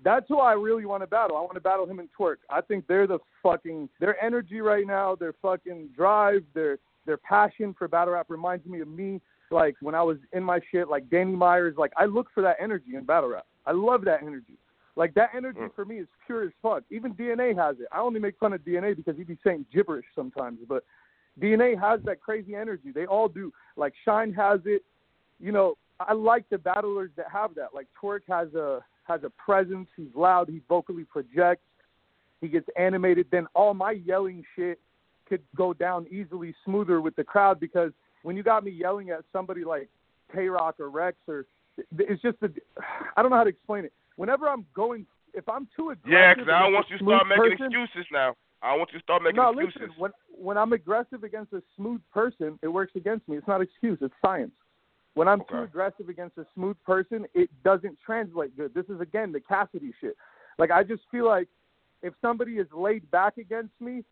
That's 0.03 0.27
who 0.29 0.39
I 0.39 0.53
really 0.53 0.87
want 0.87 1.03
to 1.03 1.09
battle. 1.09 1.37
I 1.37 1.41
want 1.41 1.55
to 1.55 1.61
battle 1.61 1.87
him 1.87 1.99
and 1.99 2.09
Twerk. 2.19 2.37
I 2.49 2.61
think 2.61 2.87
they're 2.87 3.09
the 3.09 3.19
fucking 3.43 3.89
their 3.99 4.23
energy 4.25 4.61
right 4.61 4.87
now, 4.87 5.17
their 5.17 5.35
fucking 5.43 5.89
drive, 5.97 6.45
their 6.55 6.79
their 7.05 7.17
passion 7.17 7.75
for 7.77 7.89
battle 7.89 8.15
rap 8.15 8.27
reminds 8.29 8.65
me 8.65 8.81
of 8.81 8.87
me 8.87 9.21
like 9.51 9.75
when 9.81 9.97
I 9.97 10.03
was 10.03 10.19
in 10.33 10.45
my 10.45 10.61
shit, 10.71 10.89
like 10.89 11.11
Danny 11.11 11.35
Myers, 11.35 11.75
like 11.77 11.93
I 11.97 12.05
look 12.05 12.29
for 12.33 12.43
that 12.43 12.57
energy 12.61 12.95
in 12.95 13.05
battle 13.05 13.31
rap. 13.31 13.47
I 13.67 13.73
love 13.73 14.05
that 14.05 14.23
energy. 14.23 14.57
Like 14.97 15.15
that 15.15 15.31
energy 15.35 15.59
Mm. 15.61 15.75
for 15.75 15.85
me 15.85 15.99
is 15.99 16.09
pure 16.27 16.45
as 16.45 16.53
fuck. 16.63 16.85
Even 16.91 17.15
DNA 17.15 17.57
has 17.57 17.81
it. 17.81 17.87
I 17.91 17.99
only 17.99 18.21
make 18.21 18.39
fun 18.39 18.53
of 18.53 18.61
DNA 18.63 18.95
because 18.95 19.17
he 19.17 19.25
be 19.25 19.39
saying 19.43 19.67
gibberish 19.73 20.07
sometimes, 20.15 20.59
but 20.69 20.85
DNA 21.39 21.79
has 21.79 22.01
that 22.05 22.21
crazy 22.21 22.55
energy. 22.55 22.91
They 22.93 23.07
all 23.07 23.29
do. 23.29 23.53
Like 23.77 23.93
Shine 24.05 24.33
has 24.35 24.61
it. 24.65 24.83
You 25.39 25.53
know, 25.53 25.77
I 26.01 26.13
like 26.13 26.49
the 26.51 26.59
battlers 26.59 27.11
that 27.17 27.27
have 27.33 27.55
that. 27.55 27.69
Like 27.75 27.87
Twerk 28.03 28.21
has 28.29 28.53
a 28.55 28.81
has 29.05 29.23
a 29.25 29.31
presence. 29.31 29.89
He's 29.97 30.15
loud. 30.15 30.49
He 30.49 30.61
vocally 30.69 31.05
projects. 31.05 31.63
He 32.41 32.49
gets 32.49 32.69
animated. 32.77 33.27
Then 33.31 33.47
all 33.55 33.75
my 33.75 33.93
yelling 33.93 34.45
shit 34.57 34.81
could 35.29 35.43
go 35.57 35.73
down 35.73 36.07
easily 36.11 36.55
smoother 36.65 37.01
with 37.01 37.15
the 37.17 37.25
crowd 37.25 37.61
because 37.61 37.93
when 38.23 38.37
you 38.37 38.43
got 38.43 38.65
me 38.65 38.71
yelling 38.71 39.11
at 39.11 39.21
somebody 39.33 39.63
like 39.65 39.89
K 40.33 40.49
Rock 40.49 40.81
or 40.81 40.91
Rex 40.91 41.17
or 41.29 41.47
it's 41.99 42.21
just 42.23 42.37
a 42.43 42.51
I 43.17 43.23
don't 43.23 43.31
know 43.31 43.37
how 43.37 43.45
to 43.45 43.51
explain 43.51 43.85
it. 43.85 43.93
Whenever 44.17 44.49
I'm 44.49 44.67
going, 44.75 45.07
if 45.33 45.49
I'm 45.49 45.67
too 45.77 45.91
aggressive, 45.91 46.13
Yeah, 46.13 46.35
'cause 46.35 46.49
I 46.49 46.63
don't 46.63 46.73
want 46.75 46.91
you 46.91 46.99
to 46.99 47.05
start 47.05 47.27
making 47.29 47.43
person- 47.59 47.67
excuses 47.73 48.07
now. 48.13 48.35
I 48.63 48.71
don't 48.71 48.79
want 48.81 48.93
you 48.93 48.99
to 48.99 49.03
start 49.03 49.23
making 49.23 49.37
no, 49.37 49.51
excuses. 49.51 49.81
listen. 49.81 49.95
When 50.01 50.13
when 50.41 50.57
I'm 50.57 50.73
aggressive 50.73 51.23
against 51.23 51.53
a 51.53 51.63
smooth 51.77 52.01
person, 52.13 52.59
it 52.63 52.69
works 52.69 52.93
against 52.97 53.29
me. 53.29 53.37
It's 53.37 53.47
not 53.47 53.61
excuse. 53.61 53.99
It's 54.01 54.15
science. 54.25 54.53
When 55.15 55.29
I'm 55.29 55.41
too 55.51 55.59
aggressive 55.59 56.09
against 56.09 56.39
a 56.39 56.47
smooth 56.55 56.77
person, 56.87 57.27
it 57.35 57.51
doesn't 57.65 57.99
translate 58.05 58.57
good. 58.57 58.73
This 58.75 58.87
is 58.87 59.01
again 59.01 59.33
the 59.33 59.41
Cassidy 59.41 59.93
shit. 60.01 60.17
Like 60.59 60.71
I 60.71 60.83
just 60.83 61.03
feel 61.11 61.27
like 61.27 61.49
if 62.03 62.15
somebody 62.23 62.53
is 62.53 62.67
laid 62.73 63.11
back 63.11 63.37
against 63.37 63.73
me, 63.81 64.05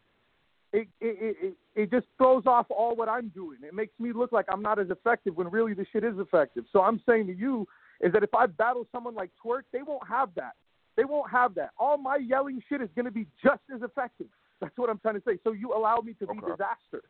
it 0.72 0.88
it 1.00 1.18
it, 1.20 1.36
it, 1.40 1.54
it 1.74 1.90
just 1.90 2.06
throws 2.18 2.44
off 2.46 2.66
all 2.70 2.96
what 2.96 3.08
I'm 3.08 3.28
doing. 3.28 3.58
It 3.62 3.74
makes 3.74 3.98
me 3.98 4.12
look 4.12 4.32
like 4.32 4.46
I'm 4.52 4.62
not 4.62 4.78
as 4.78 4.90
effective 4.90 5.36
when 5.36 5.48
really 5.48 5.72
the 5.72 5.86
shit 5.92 6.04
is 6.04 6.18
effective. 6.18 6.64
So 6.72 6.82
I'm 6.82 7.00
saying 7.08 7.28
to 7.28 7.34
you 7.34 7.66
is 8.00 8.12
that 8.12 8.22
if 8.22 8.34
I 8.34 8.46
battle 8.46 8.86
someone 8.92 9.14
like 9.14 9.30
Twerk, 9.44 9.62
they 9.72 9.82
won't 9.82 10.06
have 10.06 10.30
that. 10.34 10.52
They 10.96 11.04
won't 11.04 11.30
have 11.30 11.54
that. 11.54 11.70
All 11.78 11.96
my 11.96 12.16
yelling 12.16 12.60
shit 12.68 12.80
is 12.80 12.88
going 12.96 13.06
to 13.06 13.12
be 13.12 13.26
just 13.42 13.62
as 13.72 13.82
effective. 13.82 14.26
That's 14.60 14.76
what 14.76 14.90
I'm 14.90 14.98
trying 14.98 15.14
to 15.14 15.22
say. 15.26 15.38
So 15.44 15.52
you 15.52 15.72
allow 15.74 16.00
me 16.00 16.14
to 16.14 16.26
be 16.26 16.38
disaster. 16.40 17.02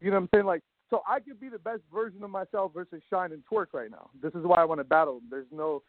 You 0.00 0.10
know 0.10 0.16
what 0.16 0.22
I'm 0.22 0.28
saying? 0.34 0.46
Like, 0.46 0.62
so 0.90 1.02
I 1.08 1.20
could 1.20 1.40
be 1.40 1.48
the 1.48 1.58
best 1.58 1.80
version 1.92 2.22
of 2.22 2.30
myself 2.30 2.72
versus 2.74 3.02
Shine 3.10 3.32
and 3.32 3.42
Twerk 3.50 3.66
right 3.72 3.90
now. 3.90 4.10
This 4.22 4.32
is 4.34 4.44
why 4.44 4.60
I 4.60 4.64
want 4.64 4.80
to 4.80 4.84
battle 4.84 5.14
them. 5.14 5.28
There's 5.30 5.46
no, 5.52 5.82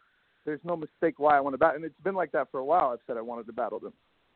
there's 0.44 0.60
no 0.64 0.76
mistake 0.76 1.18
why 1.18 1.36
I 1.36 1.40
want 1.40 1.54
to 1.54 1.58
battle, 1.58 1.76
and 1.76 1.84
it's 1.84 2.00
been 2.02 2.14
like 2.14 2.32
that 2.32 2.50
for 2.50 2.58
a 2.60 2.64
while. 2.64 2.90
I've 2.92 3.00
said 3.06 3.16
I 3.16 3.22
wanted 3.22 3.46
to 3.46 3.52
battle 3.52 3.78
them, 3.78 3.92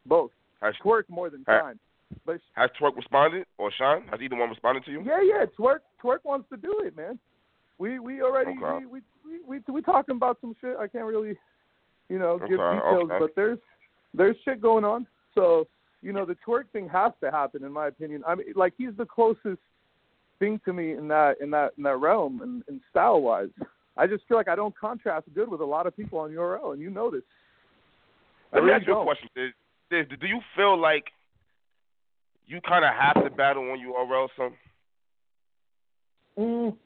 both 0.07 0.31
Has, 0.61 0.75
Twerk 0.85 1.05
more 1.09 1.31
than 1.31 1.45
Hey. 1.47 1.59
Shine. 1.61 1.79
But 2.25 2.41
has 2.55 2.71
Twerk 2.81 2.97
responded 2.97 3.45
or 3.59 3.71
Shine? 3.77 4.03
Has 4.11 4.21
either 4.23 4.37
one 4.37 4.49
responded 4.49 4.85
to 4.87 4.91
you? 4.91 5.03
yeah, 5.03 5.21
yeah, 5.23 5.45
Twerk, 5.59 5.81
Twerk 6.03 6.19
wants 6.25 6.49
to 6.51 6.57
do 6.57 6.81
it, 6.85 6.97
man. 6.97 7.19
We 7.79 7.99
we 7.99 8.23
already 8.23 8.53
Okay. 8.53 8.87
we, 8.87 8.87
we 8.87 9.01
we 9.47 9.59
we 9.61 9.73
we 9.73 9.83
talking 9.83 10.17
about 10.17 10.39
some 10.41 10.55
shit. 10.61 10.77
I 10.79 10.89
can't 10.89 11.05
really, 11.05 11.37
you 12.09 12.19
know, 12.19 12.39
give 12.49 12.59
Okay, 12.59 12.77
details, 12.77 13.11
okay. 13.11 13.19
but 13.21 13.31
there's 13.37 13.59
there's 14.15 14.37
shit 14.45 14.61
going 14.61 14.85
on. 14.85 15.07
So 15.35 15.69
you 16.03 16.13
know, 16.13 16.25
the 16.25 16.37
Twerk 16.47 16.71
thing 16.73 16.89
has 16.89 17.13
to 17.23 17.31
happen, 17.31 17.65
in 17.65 17.73
my 17.73 17.89
opinion. 17.89 18.23
I 18.27 18.35
mean, 18.35 18.47
like 18.55 18.75
he's 18.79 18.97
the 18.97 19.07
closest 19.07 19.61
thing 20.39 20.61
to 20.65 20.73
me 20.73 20.93
in 20.93 21.09
that 21.09 21.41
in 21.41 21.51
that 21.51 21.73
in 21.77 21.83
that 21.85 21.97
realm 21.97 22.41
and, 22.43 22.63
and 22.69 22.81
style 22.91 23.21
wise. 23.21 23.49
I 23.97 24.07
just 24.07 24.23
feel 24.29 24.37
like 24.37 24.49
I 24.49 24.55
don't 24.55 24.77
contrast 24.79 25.27
good 25.35 25.49
with 25.49 25.61
a 25.61 25.65
lot 25.65 25.87
of 25.87 25.97
people 25.97 26.21
on 26.21 26.31
URL, 26.31 26.73
and 26.73 26.81
you 26.81 26.91
know 26.91 27.11
this. 27.11 27.23
I 28.53 28.57
Let 28.57 28.65
me 28.65 28.73
ask 28.73 28.87
you 28.87 28.97
a 28.97 29.05
question. 29.05 29.29
Diz. 29.35 29.51
Diz, 29.91 30.07
do 30.21 30.27
you 30.27 30.41
feel 30.55 30.79
like 30.79 31.05
you 32.47 32.61
kind 32.61 32.85
of 32.85 32.93
have 32.95 33.25
to 33.25 33.31
battle 33.31 33.63
on 33.71 33.79
URL 33.79 34.29
some? 34.37 34.55
Mm, 36.39 36.77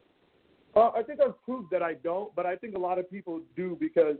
uh, 0.74 0.90
I 0.96 1.02
think 1.02 1.20
I've 1.20 1.40
proved 1.44 1.70
that 1.72 1.82
I 1.82 1.94
don't, 1.94 2.34
but 2.34 2.46
I 2.46 2.56
think 2.56 2.74
a 2.74 2.78
lot 2.78 2.98
of 2.98 3.10
people 3.10 3.40
do 3.56 3.76
because, 3.78 4.16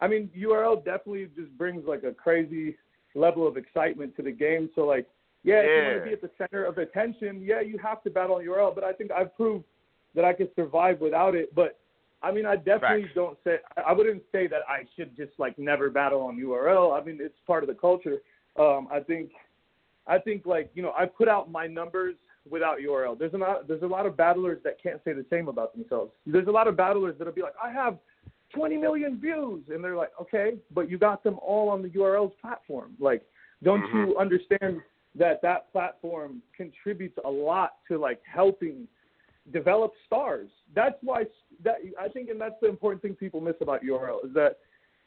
I 0.00 0.06
mean, 0.06 0.30
URL 0.38 0.84
definitely 0.84 1.28
just 1.36 1.50
brings 1.58 1.84
like 1.86 2.04
a 2.04 2.12
crazy 2.12 2.76
level 3.16 3.46
of 3.46 3.56
excitement 3.56 4.16
to 4.16 4.22
the 4.22 4.32
game. 4.32 4.70
So 4.74 4.82
like, 4.82 5.06
yeah, 5.42 5.60
if 5.60 5.66
you 5.66 5.90
want 5.90 6.04
to 6.04 6.08
be 6.08 6.12
at 6.12 6.22
the 6.22 6.30
center 6.38 6.64
of 6.64 6.78
attention, 6.78 7.42
yeah, 7.42 7.60
you 7.60 7.78
have 7.78 8.02
to 8.02 8.10
battle 8.10 8.36
on 8.36 8.44
URL. 8.44 8.74
But 8.74 8.84
I 8.84 8.92
think 8.92 9.12
I've 9.12 9.34
proved 9.36 9.64
that 10.14 10.24
I 10.24 10.32
can 10.32 10.48
survive 10.56 11.00
without 11.00 11.34
it. 11.34 11.54
But 11.54 11.78
I 12.22 12.32
mean, 12.32 12.46
I 12.46 12.56
definitely 12.56 13.02
Facts. 13.02 13.14
don't 13.14 13.38
say 13.44 13.56
I 13.76 13.82
I 13.82 13.92
wouldn't 13.92 14.22
say 14.32 14.46
that 14.48 14.62
I 14.68 14.84
should 14.96 15.16
just 15.16 15.32
like 15.38 15.58
never 15.58 15.90
battle 15.90 16.22
on 16.22 16.36
URL. 16.36 17.00
I 17.00 17.04
mean, 17.04 17.18
it's 17.20 17.38
part 17.46 17.62
of 17.62 17.68
the 17.68 17.74
culture. 17.74 18.18
Um, 18.58 18.88
I 18.90 19.00
think, 19.00 19.30
I 20.06 20.18
think 20.18 20.46
like 20.46 20.70
you 20.74 20.82
know, 20.82 20.92
I 20.98 21.06
put 21.06 21.28
out 21.28 21.50
my 21.50 21.66
numbers 21.66 22.16
without 22.50 22.78
URL. 22.78 23.18
There's 23.18 23.34
a 23.34 23.38
lot, 23.38 23.68
there's 23.68 23.82
a 23.82 23.86
lot 23.86 24.06
of 24.06 24.16
battlers 24.16 24.58
that 24.64 24.82
can't 24.82 25.00
say 25.04 25.12
the 25.12 25.26
same 25.30 25.48
about 25.48 25.74
themselves. 25.74 26.12
There's 26.26 26.46
a 26.46 26.52
lot 26.52 26.68
of 26.68 26.76
battlers 26.76 27.16
that'll 27.18 27.32
be 27.32 27.42
like, 27.42 27.54
I 27.62 27.70
have 27.72 27.98
20 28.54 28.76
million 28.76 29.20
views, 29.20 29.64
and 29.68 29.82
they're 29.82 29.96
like, 29.96 30.12
okay, 30.20 30.54
but 30.74 30.90
you 30.90 30.98
got 30.98 31.22
them 31.22 31.38
all 31.42 31.68
on 31.68 31.82
the 31.82 31.88
URL's 31.88 32.32
platform. 32.40 32.92
Like, 32.98 33.22
don't 33.62 33.82
mm-hmm. 33.82 34.10
you 34.10 34.18
understand 34.18 34.80
that 35.18 35.40
that 35.42 35.72
platform 35.72 36.42
contributes 36.56 37.18
a 37.24 37.30
lot 37.30 37.76
to 37.88 37.98
like 37.98 38.20
helping 38.32 38.86
develop 39.52 39.92
stars? 40.06 40.48
That's 40.74 40.96
why 41.02 41.24
that 41.64 41.76
I 42.00 42.08
think, 42.08 42.30
and 42.30 42.40
that's 42.40 42.54
the 42.60 42.68
important 42.68 43.02
thing 43.02 43.14
people 43.14 43.40
miss 43.40 43.56
about 43.60 43.82
URL 43.82 44.24
is 44.24 44.34
that 44.34 44.58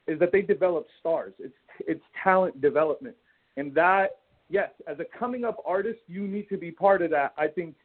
is 0.08 0.19
that 0.19 0.31
they 0.31 0.41
develop 0.41 0.88
stars. 1.00 1.34
It's 1.39 1.53
it's 1.79 2.03
talent 2.24 2.62
development, 2.62 3.15
and 3.58 3.74
that 3.75 4.17
yes, 4.50 4.69
as 4.88 4.98
a 5.00 5.05
coming 5.17 5.46
up 5.46 5.58
artist, 5.65 6.00
you 6.08 6.27
need 6.27 6.50
to 6.50 6.58
be 6.58 6.72
part 6.72 7.01
of 7.01 7.12
that. 7.12 7.34
I 7.38 7.48
think, 7.48 7.75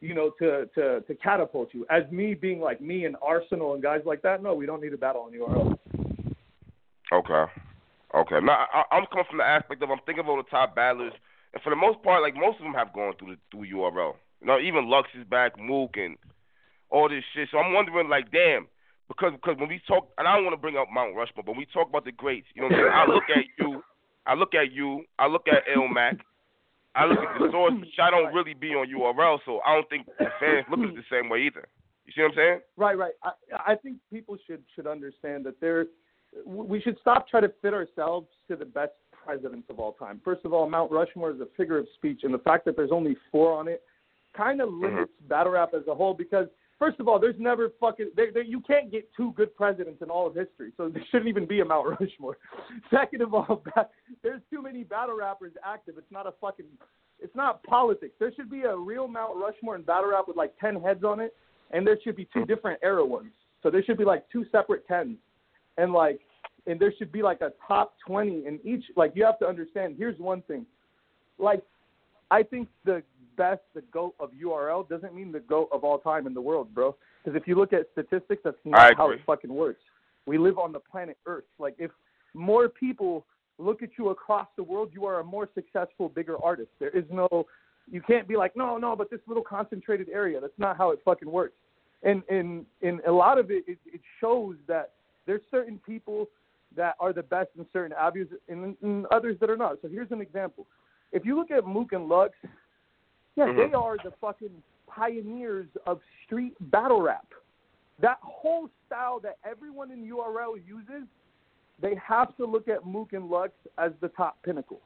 you 0.00 0.14
know, 0.14 0.30
to 0.38 0.66
to 0.74 1.00
to 1.02 1.14
catapult 1.16 1.70
you. 1.72 1.86
As 1.90 2.10
me 2.10 2.34
being 2.34 2.60
like 2.60 2.80
me 2.80 3.04
and 3.04 3.16
Arsonal 3.16 3.74
and 3.74 3.82
guys 3.82 4.00
like 4.04 4.22
that, 4.22 4.42
no, 4.42 4.54
we 4.54 4.66
don't 4.66 4.82
need 4.82 4.94
a 4.94 4.98
battle 4.98 5.22
on 5.22 5.32
URL. 5.32 5.78
Okay. 7.12 7.52
Okay. 8.14 8.40
Now 8.42 8.66
I, 8.72 8.82
I'm 8.92 9.06
coming 9.06 9.24
from 9.28 9.38
the 9.38 9.44
aspect 9.44 9.82
of 9.82 9.90
I'm 9.90 9.98
thinking 10.06 10.24
of 10.24 10.28
all 10.28 10.36
the 10.36 10.50
top 10.50 10.74
battlers, 10.74 11.12
and 11.52 11.62
for 11.62 11.70
the 11.70 11.76
most 11.76 12.02
part, 12.02 12.22
like 12.22 12.34
most 12.34 12.58
of 12.58 12.64
them 12.64 12.74
have 12.74 12.92
gone 12.92 13.12
through 13.18 13.36
the 13.36 13.38
through 13.50 13.68
URL. 13.68 14.14
You 14.40 14.46
know, 14.46 14.58
even 14.58 14.88
Lux 14.88 15.08
is 15.18 15.26
back, 15.28 15.58
Mook, 15.58 15.96
and 15.96 16.16
all 16.88 17.08
this 17.08 17.24
shit. 17.34 17.48
So 17.50 17.58
I'm 17.58 17.74
wondering, 17.74 18.08
like, 18.08 18.32
damn, 18.32 18.66
because 19.08 19.32
because 19.32 19.56
when 19.58 19.68
we 19.68 19.80
talk, 19.86 20.08
and 20.18 20.26
I 20.26 20.34
don't 20.34 20.44
want 20.44 20.54
to 20.54 20.60
bring 20.60 20.76
up 20.76 20.88
Mount 20.92 21.14
Rushmore, 21.14 21.44
but 21.44 21.48
when 21.48 21.58
we 21.58 21.66
talk 21.66 21.88
about 21.88 22.04
the 22.04 22.12
greats, 22.12 22.46
you 22.54 22.62
know 22.62 22.68
what 22.68 22.76
I'm 22.76 22.84
saying? 22.84 22.94
I 22.94 23.04
look 23.12 23.28
at 23.28 23.44
you, 23.58 23.82
I 24.26 24.34
look 24.34 24.54
at 24.54 24.72
you, 24.72 25.04
I 25.18 25.26
look 25.26 25.46
at 25.46 25.66
Ilmac, 25.68 26.20
I 26.94 27.06
look 27.06 27.18
at 27.18 27.38
the 27.38 27.48
source, 27.52 27.74
which 27.78 27.98
I 28.02 28.10
don't 28.10 28.34
really 28.34 28.54
be 28.54 28.70
on 28.70 28.88
URL, 28.88 29.38
so 29.44 29.60
I 29.66 29.74
don't 29.74 29.88
think 29.88 30.06
the 30.18 30.26
fans 30.40 30.66
look 30.70 30.80
at 30.80 30.86
it 30.86 30.96
the 30.96 31.02
same 31.10 31.28
way 31.28 31.42
either. 31.42 31.68
You 32.04 32.12
see 32.14 32.22
what 32.22 32.30
I'm 32.30 32.36
saying? 32.36 32.60
Right, 32.76 32.98
right. 32.98 33.12
I, 33.22 33.72
I 33.72 33.74
think 33.76 33.98
people 34.12 34.36
should 34.46 34.64
should 34.74 34.88
understand 34.88 35.44
that 35.46 35.60
there, 35.60 35.86
we 36.44 36.80
should 36.80 36.96
stop 37.00 37.28
trying 37.28 37.44
to 37.44 37.52
fit 37.62 37.72
ourselves 37.72 38.26
to 38.48 38.56
the 38.56 38.64
best 38.64 38.92
presidents 39.24 39.68
of 39.70 39.78
all 39.78 39.92
time. 39.92 40.20
First 40.24 40.44
of 40.44 40.52
all, 40.52 40.68
Mount 40.68 40.90
Rushmore 40.90 41.30
is 41.30 41.40
a 41.40 41.46
figure 41.56 41.78
of 41.78 41.86
speech, 41.94 42.20
and 42.24 42.34
the 42.34 42.38
fact 42.38 42.64
that 42.64 42.76
there's 42.76 42.90
only 42.92 43.16
four 43.30 43.52
on 43.52 43.68
it 43.68 43.82
kind 44.36 44.60
of 44.60 44.68
mm-hmm. 44.68 44.96
limits 44.96 45.12
battle 45.28 45.52
rap 45.52 45.70
as 45.74 45.82
a 45.88 45.94
whole. 45.94 46.14
Because 46.14 46.46
first 46.80 46.98
of 46.98 47.06
all, 47.06 47.20
there's 47.20 47.38
never 47.38 47.68
fucking 47.78 48.10
there, 48.16 48.32
there, 48.32 48.42
you 48.42 48.60
can't 48.60 48.90
get 48.90 49.08
two 49.16 49.32
good 49.36 49.54
presidents 49.54 50.02
in 50.02 50.10
all 50.10 50.26
of 50.26 50.34
history, 50.34 50.72
so 50.76 50.88
there 50.88 51.04
shouldn't 51.12 51.28
even 51.28 51.46
be 51.46 51.60
a 51.60 51.64
Mount 51.64 51.86
Rushmore. 52.00 52.38
Second 52.90 53.22
of 53.22 53.32
all, 53.34 53.62
there's 54.24 54.40
too 54.50 54.62
many 54.62 54.82
battle 54.82 55.16
rappers 55.16 55.52
active. 55.64 55.94
It's 55.98 56.10
not 56.10 56.26
a 56.26 56.32
fucking 56.40 56.66
it's 57.20 57.36
not 57.36 57.62
politics. 57.64 58.14
There 58.18 58.32
should 58.34 58.50
be 58.50 58.62
a 58.62 58.74
real 58.74 59.06
Mount 59.06 59.36
Rushmore 59.36 59.74
and 59.76 59.86
battle 59.86 60.10
rap 60.10 60.24
with 60.26 60.36
like 60.36 60.58
ten 60.58 60.80
heads 60.80 61.04
on 61.04 61.20
it, 61.20 61.36
and 61.70 61.86
there 61.86 61.98
should 62.02 62.16
be 62.16 62.26
two 62.32 62.44
different 62.46 62.80
era 62.82 63.04
ones. 63.04 63.30
So 63.62 63.70
there 63.70 63.84
should 63.84 63.98
be 63.98 64.04
like 64.04 64.24
two 64.32 64.44
separate 64.50 64.88
tens, 64.88 65.18
and 65.76 65.92
like, 65.92 66.20
and 66.66 66.80
there 66.80 66.92
should 66.98 67.12
be 67.12 67.22
like 67.22 67.42
a 67.42 67.52
top 67.68 67.94
twenty 68.04 68.46
in 68.46 68.58
each. 68.64 68.84
Like 68.96 69.12
you 69.14 69.24
have 69.24 69.38
to 69.40 69.46
understand. 69.46 69.96
Here's 69.98 70.18
one 70.18 70.40
thing, 70.42 70.64
like, 71.38 71.62
I 72.30 72.42
think 72.42 72.68
the 72.84 73.02
best, 73.36 73.60
the 73.74 73.82
goat 73.92 74.14
of 74.20 74.30
URL 74.32 74.88
doesn't 74.88 75.14
mean 75.14 75.32
the 75.32 75.40
goat 75.40 75.68
of 75.72 75.84
all 75.84 75.98
time 75.98 76.26
in 76.26 76.34
the 76.34 76.40
world, 76.40 76.74
bro. 76.74 76.96
Because 77.22 77.40
if 77.40 77.46
you 77.46 77.54
look 77.54 77.72
at 77.72 77.86
statistics, 77.92 78.42
that's 78.44 78.56
not 78.64 78.96
how 78.96 79.10
it 79.10 79.20
fucking 79.26 79.52
works. 79.52 79.80
We 80.26 80.38
live 80.38 80.58
on 80.58 80.72
the 80.72 80.80
planet 80.80 81.18
Earth. 81.26 81.44
Like 81.58 81.74
if 81.78 81.90
more 82.34 82.68
people 82.68 83.26
look 83.58 83.82
at 83.82 83.90
you 83.98 84.10
across 84.10 84.48
the 84.56 84.62
world, 84.62 84.90
you 84.92 85.04
are 85.06 85.20
a 85.20 85.24
more 85.24 85.48
successful, 85.54 86.08
bigger 86.08 86.42
artist. 86.42 86.70
There 86.78 86.90
is 86.90 87.04
no, 87.10 87.28
you 87.90 88.00
can't 88.00 88.26
be 88.26 88.36
like, 88.36 88.56
no, 88.56 88.78
no, 88.78 88.96
but 88.96 89.10
this 89.10 89.20
little 89.26 89.42
concentrated 89.42 90.08
area. 90.08 90.40
That's 90.40 90.52
not 90.58 90.76
how 90.76 90.90
it 90.90 91.00
fucking 91.04 91.30
works. 91.30 91.54
And 92.02 92.22
and 92.30 92.64
and 92.80 93.00
a 93.00 93.12
lot 93.12 93.38
of 93.38 93.50
it, 93.50 93.64
it, 93.66 93.78
it 93.84 94.00
shows 94.20 94.56
that 94.66 94.92
there's 95.26 95.42
certain 95.50 95.78
people 95.84 96.28
that 96.76 96.94
are 96.98 97.12
the 97.12 97.22
best 97.22 97.50
in 97.58 97.66
certain 97.72 97.94
avenues, 97.98 98.28
and, 98.48 98.76
and 98.82 99.06
others 99.06 99.36
that 99.40 99.50
are 99.50 99.56
not. 99.56 99.78
So 99.82 99.88
here's 99.88 100.10
an 100.10 100.20
example. 100.20 100.66
If 101.12 101.24
you 101.24 101.36
look 101.36 101.50
at 101.50 101.66
Mook 101.66 101.92
and 101.92 102.08
Lux, 102.08 102.32
yeah, 103.40 103.52
Mhm. 103.52 103.56
they 103.56 103.74
are 103.74 103.96
the 103.98 104.10
fucking 104.20 104.62
pioneers 104.86 105.68
of 105.86 106.00
street 106.24 106.54
battle 106.70 107.00
rap. 107.00 107.26
That 108.00 108.18
whole 108.22 108.68
style 108.86 109.20
that 109.20 109.38
everyone 109.44 109.90
in 109.90 110.04
URL 110.04 110.56
uses, 110.56 111.06
they 111.78 111.94
have 111.96 112.36
to 112.36 112.44
look 112.46 112.68
at 112.68 112.84
Mook 112.84 113.12
and 113.12 113.30
Lux 113.30 113.52
as 113.78 113.92
the 114.00 114.08
top 114.10 114.42
pinnacle. 114.42 114.80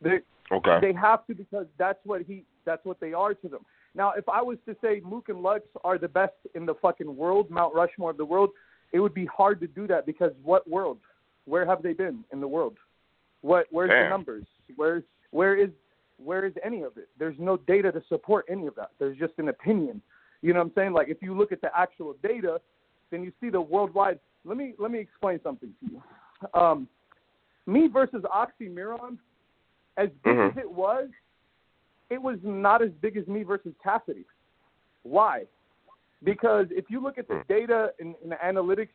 They 0.00 0.22
Okay. 0.50 0.80
they 0.80 0.92
have 0.92 1.26
to 1.26 1.34
because 1.34 1.66
that's 1.76 2.04
what 2.04 2.22
he 2.22 2.44
that's 2.64 2.84
what 2.84 2.98
they 3.00 3.12
are 3.12 3.34
to 3.34 3.48
them. 3.48 3.64
Now, 3.94 4.12
if 4.12 4.28
I 4.28 4.40
was 4.40 4.58
to 4.66 4.74
say 4.80 5.00
Mook 5.00 5.28
and 5.28 5.42
Lux 5.42 5.64
are 5.84 5.98
the 5.98 6.08
best 6.08 6.34
in 6.54 6.64
the 6.64 6.74
fucking 6.76 7.16
world, 7.16 7.50
Mount 7.50 7.74
Rushmore 7.74 8.10
of 8.10 8.16
the 8.16 8.24
world, 8.24 8.50
it 8.92 9.00
would 9.00 9.14
be 9.14 9.26
hard 9.26 9.60
to 9.60 9.66
do 9.66 9.86
that 9.88 10.06
because 10.06 10.32
what 10.42 10.68
world? 10.68 10.98
Where 11.44 11.66
have 11.66 11.82
they 11.82 11.92
been 11.92 12.24
in 12.32 12.40
the 12.40 12.48
world? 12.48 12.78
What 13.42 13.66
where's 13.70 13.90
the 13.90 14.08
numbers? 14.08 14.46
Where's 14.76 15.04
where 15.30 15.54
is 15.54 15.70
where 16.22 16.44
is 16.44 16.52
any 16.64 16.82
of 16.82 16.96
it? 16.96 17.08
There's 17.18 17.36
no 17.38 17.56
data 17.56 17.92
to 17.92 18.02
support 18.08 18.46
any 18.48 18.66
of 18.66 18.74
that. 18.76 18.90
There's 18.98 19.18
just 19.18 19.34
an 19.38 19.48
opinion. 19.48 20.02
You 20.42 20.52
know 20.52 20.60
what 20.60 20.66
I'm 20.66 20.72
saying? 20.74 20.92
Like 20.92 21.08
if 21.08 21.18
you 21.20 21.36
look 21.36 21.52
at 21.52 21.60
the 21.60 21.70
actual 21.76 22.14
data, 22.22 22.60
then 23.10 23.22
you 23.22 23.32
see 23.40 23.50
the 23.50 23.60
worldwide. 23.60 24.18
Let 24.44 24.56
me 24.56 24.74
let 24.78 24.90
me 24.90 24.98
explain 24.98 25.40
something 25.42 25.72
to 25.80 25.90
you. 25.92 26.60
Um, 26.60 26.88
me 27.66 27.88
versus 27.88 28.22
Oxxxymiron, 28.22 29.18
as 29.96 30.08
big 30.24 30.36
Mhm. 30.36 30.50
as 30.50 30.56
it 30.56 30.70
was, 30.70 31.10
it 32.08 32.20
was 32.20 32.38
not 32.42 32.82
as 32.82 32.90
big 32.92 33.16
as 33.16 33.26
me 33.26 33.42
versus 33.42 33.74
Cassidy. 33.82 34.24
Why? 35.02 35.46
Because 36.22 36.66
if 36.70 36.90
you 36.90 37.00
look 37.00 37.18
at 37.18 37.28
the 37.28 37.42
data 37.48 37.92
and, 38.00 38.14
and 38.22 38.32
the 38.32 38.36
analytics 38.36 38.88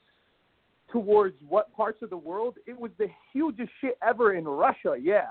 towards 0.89 1.35
what 1.47 1.71
parts 1.75 2.01
of 2.01 2.09
the 2.09 2.17
world, 2.17 2.57
it 2.65 2.79
was 2.79 2.91
the 2.97 3.07
hugest 3.31 3.71
shit 3.81 3.97
ever 4.01 4.33
in 4.33 4.47
Russia, 4.47 4.95
yeah, 4.99 5.29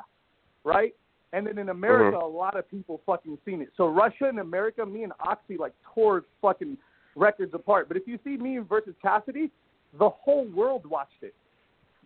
right? 0.65 0.95
And 1.35 1.47
then 1.47 1.59
in 1.59 1.67
mm-hmm. 1.67 1.71
America, 1.71 2.17
a 2.17 2.27
lot 2.27 2.57
of 2.57 2.71
people 2.71 3.01
fucking 3.05 3.39
seen 3.45 3.61
it. 3.61 3.71
So 3.77 3.89
Russia 3.89 4.27
and 4.29 4.39
America, 4.39 4.87
me 4.87 5.03
and 5.03 5.13
Oxy 5.19 5.57
like 5.57 5.73
tore 5.95 6.25
fucking 6.41 6.79
records 7.17 7.53
apart. 7.55 7.89
But 7.89 7.97
if 7.97 8.05
you 8.07 8.19
see 8.23 8.37
me 8.37 8.59
versus 8.59 8.95
Cassidy, 9.03 9.51
the 9.99 10.09
whole 10.09 10.47
world 10.47 10.87
watched 10.87 11.23
it, 11.23 11.35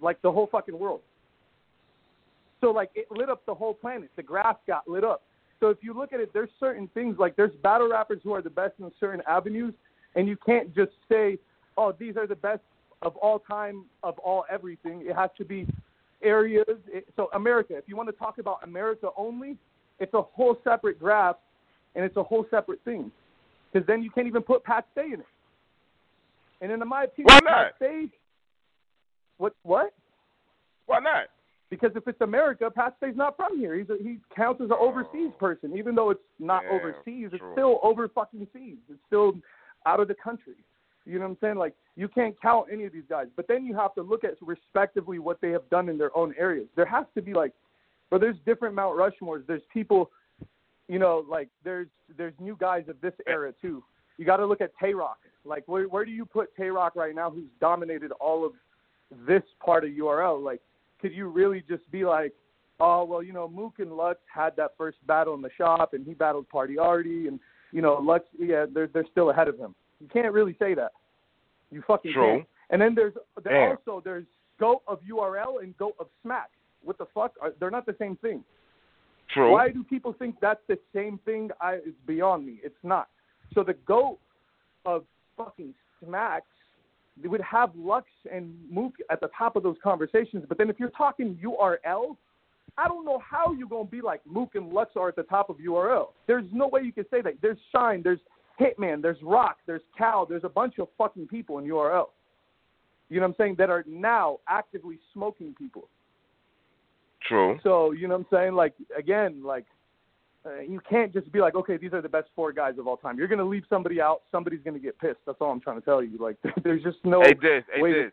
like 0.01 0.21
the 0.23 0.33
whole 0.33 0.49
fucking 0.51 0.79
world. 0.79 1.01
So 2.63 2.71
like 2.71 2.91
it 2.95 3.07
lit 3.11 3.29
up 3.29 3.45
the 3.45 3.55
whole 3.55 3.75
planet. 3.75 4.11
The 4.17 4.23
graph 4.23 4.57
got 4.67 4.89
lit 4.89 5.05
up. 5.05 5.23
So 5.61 5.69
if 5.69 5.79
you 5.83 5.93
look 5.93 6.15
at 6.15 6.21
it, 6.21 6.33
there's 6.33 6.51
certain 6.59 6.89
things 6.95 7.17
like 7.19 7.37
there's 7.37 7.55
battle 7.63 7.91
rappers 7.91 8.21
who 8.25 8.33
are 8.33 8.43
the 8.43 8.51
best 8.51 8.75
in 8.79 8.91
certain 8.99 9.23
avenues, 9.29 9.75
and 10.15 10.27
you 10.27 10.39
can't 10.47 10.75
just 10.75 10.93
say, 11.09 11.39
oh, 11.77 11.93
these 11.99 12.17
are 12.17 12.27
the 12.27 12.37
best 12.37 12.63
of 13.03 13.15
all 13.17 13.41
time 13.41 13.85
of 14.03 14.19
all 14.21 14.45
everything. 14.51 15.03
It 15.07 15.15
has 15.15 15.31
to 15.37 15.45
be 15.45 15.67
areas. 16.23 16.67
So 17.17 17.29
America, 17.35 17.77
if 17.77 17.85
you 17.87 17.97
want 17.97 18.09
to 18.09 18.15
talk 18.17 18.39
about 18.39 18.59
America 18.65 19.09
only, 19.17 19.57
it's 19.99 20.15
a 20.15 20.23
whole 20.23 20.57
separate 20.65 20.99
graph, 20.99 21.37
and 21.95 22.05
it's 22.05 22.17
a 22.17 22.23
whole 22.23 22.47
separate 22.51 22.81
thing. 22.85 23.11
Because 23.73 23.87
then 23.87 24.03
you 24.03 24.11
can't 24.11 24.27
even 24.27 24.43
put 24.43 24.65
Pat 24.65 24.87
Stay 24.93 25.07
in 25.07 25.21
it. 25.21 25.27
And 26.61 26.73
in 26.73 26.89
my 26.89 27.05
opinion, 27.05 27.27
Why 27.29 27.41
Pat 27.41 27.45
not? 27.45 27.73
Stay. 27.77 28.07
What? 29.37 29.55
What? 29.63 29.93
Why 30.87 30.99
not? 31.01 31.25
Because 31.71 31.91
if 31.95 32.09
it's 32.09 32.21
America, 32.23 32.71
Pat 32.75 32.95
Stay's 32.97 33.15
not 33.15 33.37
from 33.37 33.59
here. 33.59 33.77
He's 33.77 33.91
a, 33.91 33.97
he 34.03 34.19
counts 34.35 34.61
as 34.63 34.71
an 34.71 34.77
overseas 34.81 35.33
person, 35.39 35.77
even 35.77 35.95
though 35.95 36.11
it's 36.11 36.21
not 36.39 36.63
Yeah, 36.65 36.79
overseas. 36.79 37.29
It's 37.33 37.39
true. 37.39 37.53
still 37.53 37.79
over 37.83 38.09
fucking 38.09 38.47
seas. 38.55 38.79
It's 38.89 38.99
still 39.07 39.35
out 39.87 40.01
of 40.01 40.09
the 40.09 40.15
country. 40.15 40.55
You 41.09 41.19
know 41.19 41.25
what 41.25 41.31
I'm 41.31 41.39
saying? 41.41 41.57
Like 41.57 41.75
you 41.97 42.07
can't 42.07 42.41
count 42.41 42.67
any 42.71 42.85
of 42.85 42.93
these 42.93 43.05
guys. 43.09 43.27
But 43.35 43.49
then 43.49 43.65
you 43.65 43.75
have 43.75 43.95
to 43.95 44.03
look 44.03 44.25
at 44.25 44.35
respectively 44.43 45.19
what 45.19 45.41
they 45.41 45.51
have 45.51 45.69
done 45.71 45.89
in 45.89 45.97
their 45.97 46.17
own 46.17 46.35
areas. 46.39 46.67
There 46.77 46.87
has 46.87 47.07
to 47.15 47.23
be 47.23 47.33
like, 47.33 47.53
but 48.11 48.21
there's 48.21 48.37
different 48.45 48.75
Mount 48.75 48.97
Rushmores. 48.97 49.47
There's 49.47 49.63
people, 49.73 50.11
you 50.89 50.99
know, 50.99 51.25
like 51.29 51.49
there's 51.65 51.89
there's 52.17 52.35
new 52.39 52.57
guys 52.61 52.85
of 52.89 53.01
this 53.01 53.15
era 53.27 53.53
too. 53.61 53.83
You 54.19 54.27
got 54.27 54.37
to 54.37 54.47
look 54.47 54.61
at 54.61 54.73
Tay 54.81 54.93
Roc. 54.95 55.19
Like 55.45 55.65
where 55.67 55.89
where 55.89 56.05
do 56.05 56.11
you 56.11 56.27
put 56.27 56.55
Tay 56.57 56.69
Roc 56.69 56.95
right 56.95 57.15
now? 57.15 57.31
Who's 57.31 57.49
dominated 57.61 58.13
all 58.21 58.45
of 58.45 58.53
this 59.27 59.43
part 59.65 59.85
of 59.85 59.91
URL? 59.91 60.43
Like, 60.43 60.61
could 61.01 61.13
you 61.13 61.29
really 61.29 61.65
just 61.69 61.91
be 61.91 62.05
like, 62.05 62.33
oh 62.81 63.05
well, 63.05 63.23
you 63.23 63.33
know, 63.33 63.49
Mook 63.49 63.75
and 63.79 63.97
Lux 63.97 64.21
had 64.33 64.55
that 64.57 64.73
first 64.77 64.99
battle 65.07 65.35
in 65.35 65.43
the 65.43 65.51
shop, 65.57 65.95
and 65.95 66.05
he 66.05 66.13
battled 66.13 66.49
Party 66.51 66.77
Artie, 66.79 67.29
and 67.29 67.41
you 67.73 67.83
know, 67.83 67.95
Lux, 67.95 68.27
yeah, 68.39 68.67
they're 68.73 68.89
they're 68.89 69.07
still 69.11 69.31
ahead 69.31 69.49
of 69.49 69.59
him. 69.59 69.75
You 70.01 70.09
can't 70.13 70.33
really 70.33 70.57
say 70.59 70.75
that. 70.75 70.93
You 71.71 71.83
fucking 71.87 72.13
True. 72.13 72.37
can't. 72.39 72.49
And 72.71 72.81
then 72.81 72.95
there's 72.95 73.15
there 73.43 73.71
also 73.71 74.03
there's 74.05 74.25
goat 74.61 74.83
of 74.87 75.01
URL 75.11 75.63
and 75.63 75.77
goat 75.79 75.95
of 75.99 76.07
Smack. 76.23 76.51
What 76.85 76.99
the 76.99 77.07
fuck? 77.15 77.33
Are, 77.41 77.53
they're 77.59 77.71
not 77.71 77.87
the 77.87 77.97
same 77.99 78.17
thing. 78.17 78.45
True. 79.33 79.53
Why 79.53 79.71
do 79.71 79.85
people 79.85 80.15
think 80.19 80.37
that's 80.41 80.61
the 80.69 80.79
same 80.95 81.19
thing? 81.25 81.51
I 81.61 81.75
it's 81.75 81.97
beyond 82.07 82.47
me. 82.47 82.61
It's 82.63 82.75
not. 82.83 83.09
So 83.55 83.63
the 83.63 83.75
goat 83.87 84.19
of 84.85 85.05
fucking 85.37 85.75
smacks 86.05 86.47
they 87.23 87.29
would 87.29 87.41
have 87.41 87.71
Lux 87.77 88.07
and 88.31 88.55
Mook 88.71 88.95
at 89.11 89.21
the 89.21 89.29
top 89.37 89.57
of 89.57 89.63
those 89.63 89.77
conversations. 89.83 90.45
But 90.49 90.59
then 90.59 90.71
if 90.71 90.79
you're 90.79 90.91
talking 90.91 91.39
URL, 91.43 92.17
I 92.77 92.87
don't 92.87 93.05
know 93.05 93.19
how 93.19 93.53
you're 93.53 93.69
gonna 93.69 93.85
be 93.85 94.01
like 94.01 94.21
Mook 94.27 94.55
and 94.55 94.73
Lux 94.73 94.93
are 94.97 95.09
at 95.09 95.17
the 95.17 95.25
top 95.25 95.51
of 95.51 95.57
URL. 95.57 96.09
There's 96.27 96.45
no 96.53 96.69
way 96.69 96.83
you 96.83 96.93
can 96.93 97.07
say 97.11 97.21
that. 97.23 97.35
There's 97.43 97.59
Shine, 97.75 98.03
there's 98.03 98.21
Hitman, 98.61 99.01
there's 99.03 99.19
Rock, 99.23 99.59
there's 99.67 99.83
Cal, 99.97 100.27
there's 100.27 100.45
a 100.45 100.49
bunch 100.49 100.79
of 100.79 100.89
fucking 100.99 101.29
people 101.29 101.59
in 101.59 101.65
URL. 101.65 102.07
You 103.09 103.21
know 103.21 103.27
what 103.27 103.31
I'm 103.31 103.35
saying? 103.39 103.55
That 103.59 103.71
are 103.71 103.85
now 103.87 104.39
actively 104.49 104.99
smoking 105.13 105.55
people. 105.57 105.89
True. 107.27 107.59
So 107.63 107.93
you 107.93 108.07
know 108.09 108.19
what 108.19 108.27
I'm 108.33 108.39
saying? 108.39 108.55
Like 108.55 108.75
again, 108.97 109.43
like 109.43 109.65
uh, 110.47 110.61
you 110.61 110.81
can't 110.89 111.13
just 111.13 111.31
be 111.33 111.41
like, 111.41 111.55
okay, 111.55 111.77
these 111.77 111.93
are 111.93 112.01
the 112.03 112.09
best 112.09 112.29
four 112.37 112.53
guys 112.53 112.79
of 112.79 112.87
all 112.87 112.97
time. 112.97 113.19
You're 113.19 113.29
gonna 113.29 113.45
leave 113.45 113.65
somebody 113.69 114.01
out. 114.01 114.23
Somebody's 114.31 114.61
gonna 114.65 114.79
get 114.79 114.99
pissed. 114.99 115.19
That's 115.27 115.39
all 115.41 115.51
I'm 115.51 115.61
trying 115.61 115.79
to 115.81 115.85
tell 115.85 116.03
you. 116.03 116.19
Like 116.19 116.37
there's 116.65 116.83
just 116.83 116.99
no 117.05 117.23
Hey, 117.23 117.35
this. 117.35 117.65
Hey, 117.75 117.83
way. 117.83 117.93
this. 117.93 118.13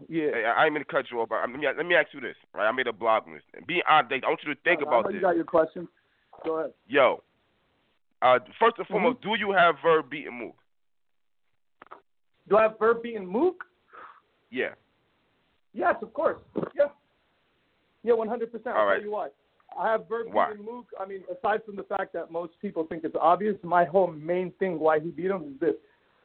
To, 0.00 0.12
yeah. 0.12 0.30
Hey, 0.32 0.44
I 0.44 0.64
ain't 0.66 0.74
gonna 0.74 0.84
cut 0.84 1.06
you 1.10 1.20
off, 1.20 1.28
but 1.28 1.40
let 1.40 1.50
me 1.58 1.66
let 1.76 1.86
me 1.86 1.94
ask 1.94 2.08
you 2.12 2.20
this. 2.20 2.36
Right, 2.54 2.66
I 2.66 2.72
made 2.72 2.86
a 2.86 2.92
blog 2.92 3.24
list. 3.28 3.44
be 3.66 3.82
honest, 3.88 4.12
I 4.24 4.28
want 4.28 4.40
you 4.46 4.54
to 4.54 4.60
think 4.62 4.80
I 4.80 4.82
about 4.82 5.06
you 5.08 5.18
this. 5.18 5.22
got 5.22 5.36
your 5.36 5.44
question. 5.44 5.88
Go 6.44 6.58
ahead. 6.58 6.72
Yo, 6.88 7.22
uh, 8.22 8.38
first 8.58 8.76
and 8.78 8.86
foremost, 8.86 9.18
Mm-hmm. 9.20 9.32
do 9.34 9.38
you 9.38 9.52
have 9.52 9.76
Verb 9.82 10.08
beat, 10.10 10.26
and 10.26 10.38
Mook? 10.38 10.54
Do 12.48 12.56
I 12.56 12.62
have 12.62 12.78
Verb 12.78 13.02
beat, 13.02 13.16
and 13.16 13.28
Mook? 13.28 13.64
Yeah. 14.50 14.74
Yes, 15.74 15.94
of 16.02 16.12
course. 16.12 16.38
Yeah. 16.76 16.86
Yeah, 18.02 18.14
100%. 18.14 18.66
I'll 18.66 18.84
right. 18.86 18.96
tell 18.96 19.02
you 19.04 19.12
why. 19.12 19.28
I 19.78 19.90
have 19.92 20.06
Verb 20.08 20.26
Why? 20.32 20.50
beating 20.50 20.66
Mook. 20.66 20.86
I 21.00 21.06
mean, 21.06 21.22
aside 21.30 21.60
from 21.64 21.76
the 21.76 21.84
fact 21.84 22.12
that 22.12 22.30
most 22.30 22.52
people 22.60 22.84
think 22.84 23.04
it's 23.04 23.16
obvious, 23.18 23.56
my 23.62 23.84
whole 23.86 24.08
main 24.08 24.52
thing 24.58 24.78
why 24.78 25.00
he 25.00 25.08
beat 25.10 25.30
him 25.30 25.54
is 25.54 25.60
this. 25.60 25.74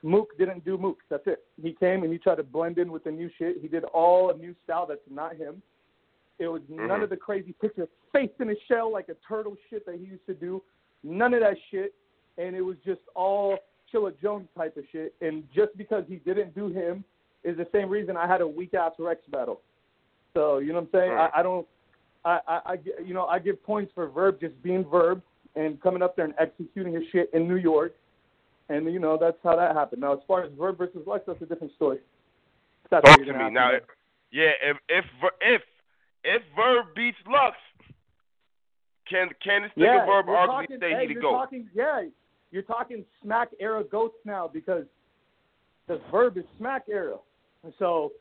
Mook 0.04 0.38
didn't 0.38 0.66
do 0.66 0.78
Mook. 0.78 0.98
That's 1.10 1.26
it. 1.28 1.44
He 1.62 1.72
came 1.74 2.04
and 2.04 2.12
he 2.12 2.20
tried 2.20 2.36
to 2.36 2.44
blend 2.44 2.78
in 2.78 2.92
with 2.92 3.06
the 3.06 3.12
new 3.12 3.30
shit. 3.38 3.58
He 3.62 3.68
did 3.70 3.84
all 3.86 4.32
a 4.32 4.38
new 4.38 4.54
style 4.66 4.86
that's 4.86 5.00
not 5.10 5.36
him. 5.38 5.62
It 6.40 6.48
was 6.48 6.62
none 6.68 7.00
Mhm. 7.00 7.04
of 7.04 7.10
the 7.10 7.18
crazy 7.18 7.54
picture 7.54 7.88
face 8.12 8.30
in 8.40 8.50
a 8.50 8.56
shell 8.68 8.92
like 8.92 9.08
a 9.10 9.16
turtle 9.28 9.56
shit 9.70 9.86
that 9.86 9.96
he 9.96 10.06
used 10.06 10.26
to 10.28 10.34
do. 10.34 10.62
None 11.04 11.34
of 11.34 11.42
that 11.42 11.56
shit. 11.72 11.94
And 12.38 12.56
it 12.56 12.62
was 12.62 12.78
just 12.86 13.02
all 13.16 13.58
Chilla 13.94 14.14
Jones 14.22 14.48
type 14.58 14.78
of 14.78 14.84
shit. 14.92 15.16
And 15.22 15.44
just 15.56 15.76
because 15.78 16.04
he 16.08 16.18
didn't 16.18 16.54
do 16.54 16.68
him 16.68 17.04
is 17.44 17.58
the 17.58 17.68
same 17.72 17.90
reason 17.90 18.18
I 18.18 18.28
had 18.28 18.42
a 18.42 18.48
weak 18.48 18.74
ass 18.74 18.94
Rex 19.00 19.22
battle. 19.32 19.62
So 20.34 20.60
you 20.60 20.68
know 20.68 20.76
what 20.76 20.82
I'm 20.82 20.90
saying? 20.92 21.12
Right. 21.12 21.32
I, 21.34 21.40
I 21.40 21.44
don't. 21.44 21.68
I, 22.26 22.40
I, 22.48 22.60
I, 22.66 22.78
you 23.04 23.14
know, 23.14 23.26
I 23.26 23.40
give 23.40 23.64
points 23.64 23.92
for 23.96 24.08
Verb 24.10 24.40
just 24.42 24.62
being 24.62 24.84
Verb 24.84 25.22
and 25.56 25.82
coming 25.82 26.02
up 26.02 26.16
there 26.16 26.26
and 26.26 26.34
executing 26.40 26.94
his 26.94 27.04
shit 27.12 27.30
in 27.34 27.48
New 27.48 27.56
York, 27.56 27.96
and 28.70 28.92
you 28.92 29.00
know 29.00 29.18
that's 29.20 29.38
how 29.44 29.56
that 29.56 29.76
happened. 29.76 30.02
Now, 30.02 30.14
as 30.14 30.20
far 30.28 30.44
as 30.44 30.52
Verb 30.58 30.78
versus 30.78 31.02
Lux, 31.08 31.24
that's 31.26 31.42
a 31.42 31.46
different 31.46 31.74
story. 31.76 32.00
That's 32.92 33.06
Talk 33.06 33.18
to 33.18 33.34
me 33.34 33.50
now. 33.50 33.72
ask 33.74 33.84
Yeah, 34.32 34.52
if 34.62 34.78
if 34.90 35.06
if 35.42 35.62
if 36.24 36.42
Verb 36.56 36.88
beats 36.96 37.18
Lux, 37.28 37.56
can 39.10 39.30
can 39.44 39.64
this 39.64 39.72
yeah, 39.76 39.88
nigga 39.88 40.06
Verb 40.06 40.26
you're 40.28 40.36
arguably 40.36 40.48
talking, 40.48 40.78
say 40.80 40.92
hey, 40.92 41.02
he 41.02 41.08
the 41.08 41.14
you're 41.14 41.22
goat? 41.22 41.32
talking, 41.34 41.70
yeah, 41.74 42.04
you're 42.52 42.64
talking 42.64 43.06
Smack 43.22 43.50
era 43.60 43.84
goats 43.84 44.18
now 44.26 44.50
because 44.52 44.86
the 45.88 46.00
Verb 46.12 46.38
is 46.38 46.44
Smack 46.58 46.84
era, 46.90 47.18
and 47.64 47.74
so 47.80 48.12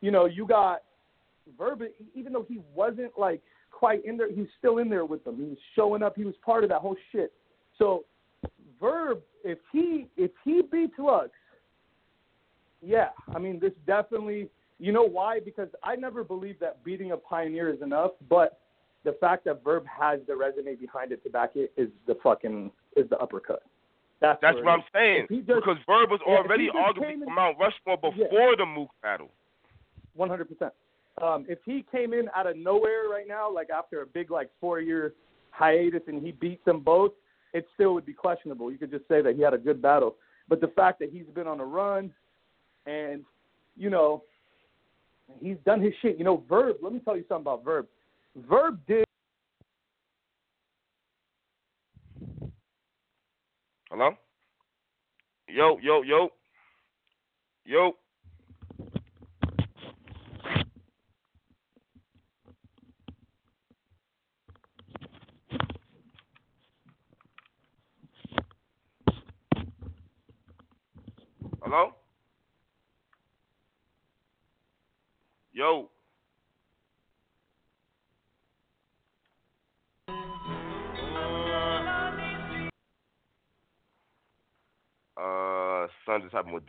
you 0.00 0.10
know 0.10 0.26
you 0.26 0.46
got 0.46 0.82
Verb, 1.56 1.82
even 2.14 2.32
though 2.32 2.46
he 2.48 2.60
wasn't 2.74 3.12
like 3.18 3.40
quite 3.70 4.04
in 4.04 4.16
there, 4.16 4.30
he's 4.30 4.48
still 4.58 4.78
in 4.78 4.88
there 4.88 5.04
with 5.04 5.24
them. 5.24 5.36
He 5.36 5.44
was 5.44 5.58
showing 5.76 6.02
up. 6.02 6.16
He 6.16 6.24
was 6.24 6.34
part 6.44 6.64
of 6.64 6.70
that 6.70 6.80
whole 6.80 6.96
shit. 7.12 7.32
So 7.78 8.04
Verb, 8.80 9.20
if 9.44 9.58
he 9.72 10.06
if 10.16 10.30
he 10.44 10.62
beats 10.62 10.94
Lux, 10.98 11.30
yeah, 12.82 13.08
I 13.34 13.38
mean 13.38 13.58
this 13.60 13.72
definitely. 13.86 14.48
You 14.80 14.92
know 14.92 15.02
why? 15.02 15.40
Because 15.40 15.68
I 15.82 15.96
never 15.96 16.22
believed 16.22 16.60
that 16.60 16.84
beating 16.84 17.10
a 17.10 17.16
pioneer 17.16 17.68
is 17.68 17.82
enough, 17.82 18.12
but 18.28 18.60
the 19.04 19.12
fact 19.20 19.44
that 19.44 19.62
Verb 19.64 19.84
has 19.86 20.20
the 20.26 20.36
resume 20.36 20.74
behind 20.74 21.12
it 21.12 21.22
to 21.24 21.30
back 21.30 21.50
it 21.54 21.72
is 21.76 21.88
the 22.06 22.16
fucking 22.22 22.70
is 22.96 23.08
the 23.10 23.16
uppercut. 23.18 23.62
That's 24.20 24.40
That's 24.42 24.56
what 24.56 24.68
I'm 24.68 24.82
saying. 24.92 25.26
Just- 25.30 25.46
because 25.46 25.76
Verb 25.86 26.10
was 26.10 26.20
yeah, 26.26 26.34
already 26.36 26.68
came 27.00 27.22
in- 27.22 27.24
from 27.24 27.34
Mount 27.34 27.56
Rushmore 27.58 27.98
Yeah. 28.02 28.24
before 28.24 28.56
the 28.56 28.66
Mook 28.66 28.90
battle. 29.02 29.30
One 30.14 30.28
hundred 30.28 30.48
percent. 30.48 30.72
Um, 31.22 31.46
if 31.48 31.58
he 31.64 31.84
came 31.90 32.12
in 32.12 32.28
out 32.34 32.46
of 32.46 32.56
nowhere 32.56 33.08
right 33.08 33.26
now, 33.26 33.50
like 33.52 33.70
after 33.70 34.02
a 34.02 34.06
big 34.06 34.30
like 34.30 34.50
four 34.60 34.80
year 34.80 35.14
hiatus, 35.50 36.02
and 36.08 36.20
he 36.24 36.32
beat 36.32 36.64
them 36.64 36.80
both, 36.80 37.12
it 37.52 37.66
still 37.74 37.94
would 37.94 38.04
be 38.06 38.12
questionable. 38.12 38.70
You 38.72 38.78
could 38.78 38.90
just 38.90 39.06
say 39.08 39.22
that 39.22 39.34
he 39.36 39.42
had 39.42 39.54
a 39.54 39.58
good 39.58 39.80
battle. 39.80 40.16
But 40.48 40.60
the 40.60 40.68
fact 40.68 40.98
that 41.00 41.10
he's 41.10 41.26
been 41.34 41.46
on 41.46 41.60
a 41.60 41.64
run, 41.64 42.12
and 42.86 43.24
you 43.76 43.90
know, 43.90 44.24
he's 45.40 45.56
done 45.64 45.80
his 45.80 45.92
shit. 46.02 46.18
You 46.18 46.24
know, 46.24 46.42
Verb. 46.48 46.76
Let 46.82 46.92
me 46.92 46.98
tell 47.00 47.16
you 47.16 47.24
something 47.28 47.42
about 47.42 47.64
Verb. 47.64 47.86
Verb 48.46 48.80
did. 48.86 49.04
Hello? 53.90 54.10
Yo, 55.48 55.78
yo, 55.82 56.02
yo. 56.02 56.30
Yo. 57.64 57.92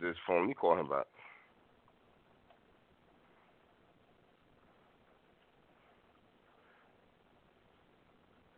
This 0.00 0.16
phone. 0.26 0.42
you 0.42 0.48
me 0.48 0.54
call 0.54 0.78
him 0.78 0.88
back. 0.88 1.06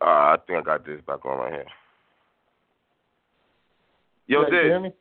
Uh, 0.01 0.05
I 0.05 0.37
think 0.47 0.59
I 0.59 0.63
got 0.63 0.85
this 0.85 1.01
back 1.07 1.25
on 1.25 1.39
right 1.39 1.53
here. 1.53 1.65
Yo, 4.27 4.43
Yeah, 4.43 4.49
you 4.49 4.69
hear 4.69 4.81
me? 4.81 4.93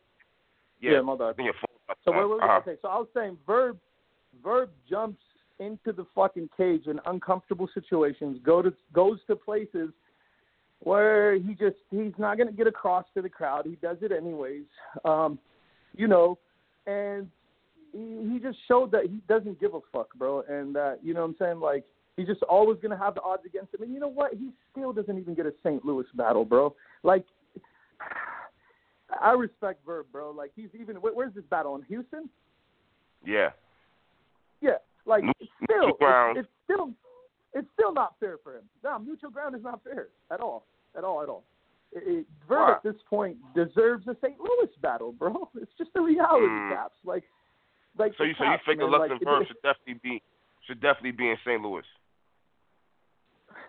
Yeah, 0.79 0.91
Yeah, 0.93 1.01
my 1.01 1.15
bad. 1.15 1.35
I 1.39 1.43
your 1.43 1.53
phone. 1.53 1.95
So 2.05 2.11
wait, 2.11 2.19
wait, 2.21 2.29
wait. 2.29 2.43
uh-huh. 2.43 2.59
Okay, 2.59 2.75
so 2.81 2.87
I 2.87 2.97
was 2.97 3.07
saying 3.13 3.37
Verb, 3.45 3.77
Verb 4.43 4.69
jumps 4.89 5.21
into 5.59 5.91
the 5.91 6.05
fucking 6.15 6.49
cage 6.57 6.87
in 6.87 6.99
uncomfortable 7.05 7.69
situations. 7.73 8.39
Go 8.43 8.61
to 8.61 8.73
goes 8.93 9.19
to 9.27 9.35
places 9.35 9.89
where 10.79 11.35
he 11.35 11.53
just 11.53 11.77
he's 11.91 12.13
not 12.17 12.37
gonna 12.37 12.51
get 12.51 12.67
across 12.67 13.05
to 13.15 13.21
the 13.21 13.29
crowd. 13.29 13.65
He 13.65 13.75
does 13.75 13.97
it 14.01 14.11
anyways. 14.11 14.63
Um, 15.05 15.37
you 15.95 16.07
know, 16.07 16.37
and 16.87 17.27
he, 17.93 18.29
he 18.31 18.39
just 18.39 18.57
showed 18.67 18.91
that 18.91 19.03
he 19.03 19.19
doesn't 19.27 19.59
give 19.59 19.73
a 19.73 19.79
fuck, 19.91 20.13
bro. 20.15 20.43
And 20.47 20.77
uh, 20.77 20.93
you 21.03 21.13
know 21.13 21.21
what 21.21 21.29
I'm 21.29 21.35
saying? 21.39 21.59
Like 21.59 21.83
he's 22.17 22.27
just 22.27 22.43
always 22.43 22.77
gonna 22.81 22.97
have 22.97 23.15
the 23.15 23.21
odds 23.21 23.43
against 23.45 23.73
him. 23.73 23.83
And 23.83 23.93
you 23.93 23.99
know 23.99 24.07
what? 24.07 24.33
He 24.33 24.49
still 24.71 24.93
doesn't 24.93 25.17
even 25.17 25.33
get 25.33 25.45
a 25.45 25.53
St. 25.63 25.83
Louis 25.85 26.05
battle, 26.15 26.45
bro. 26.45 26.75
Like. 27.03 27.25
I 29.21 29.31
respect 29.33 29.85
Verb, 29.85 30.05
bro. 30.13 30.31
Like 30.31 30.51
he's 30.55 30.69
even. 30.79 30.95
Where's 30.95 31.33
this 31.33 31.43
battle 31.49 31.75
in 31.75 31.81
Houston? 31.83 32.29
Yeah. 33.25 33.49
Yeah, 34.61 34.77
like 35.05 35.23
it's 35.39 35.51
still. 35.63 35.97
It's, 35.99 36.39
it's 36.39 36.47
still, 36.63 36.91
it's 37.53 37.67
still 37.73 37.93
not 37.93 38.15
fair 38.19 38.37
for 38.43 38.55
him. 38.55 38.63
No, 38.83 38.99
mutual 38.99 39.31
ground 39.31 39.55
is 39.55 39.63
not 39.63 39.81
fair 39.83 40.07
at 40.31 40.39
all, 40.39 40.65
at 40.95 41.03
all, 41.03 41.21
at 41.21 41.29
all. 41.29 41.43
It, 41.93 42.25
at 42.49 42.83
this 42.83 42.95
point 43.09 43.37
deserves 43.55 44.07
a 44.07 44.15
St. 44.21 44.39
Louis 44.39 44.69
battle, 44.81 45.11
bro. 45.11 45.49
It's 45.55 45.71
just 45.77 45.91
the 45.93 46.01
reality, 46.01 46.45
Mm. 46.47 46.71
Caps. 46.73 46.95
Like, 47.03 47.23
like 47.97 48.13
So 48.17 48.23
you 48.23 48.33
so 48.37 48.45
you 48.45 48.57
think 48.65 48.79
the 48.79 48.85
man, 48.85 48.91
Lux 48.91 49.01
like, 49.01 49.11
and 49.11 49.19
Verb 49.23 49.47
should 49.47 49.61
definitely 49.61 49.99
be 50.03 50.21
should 50.67 50.81
definitely 50.81 51.11
be 51.11 51.29
in 51.29 51.37
St. 51.45 51.61
Louis. 51.61 51.83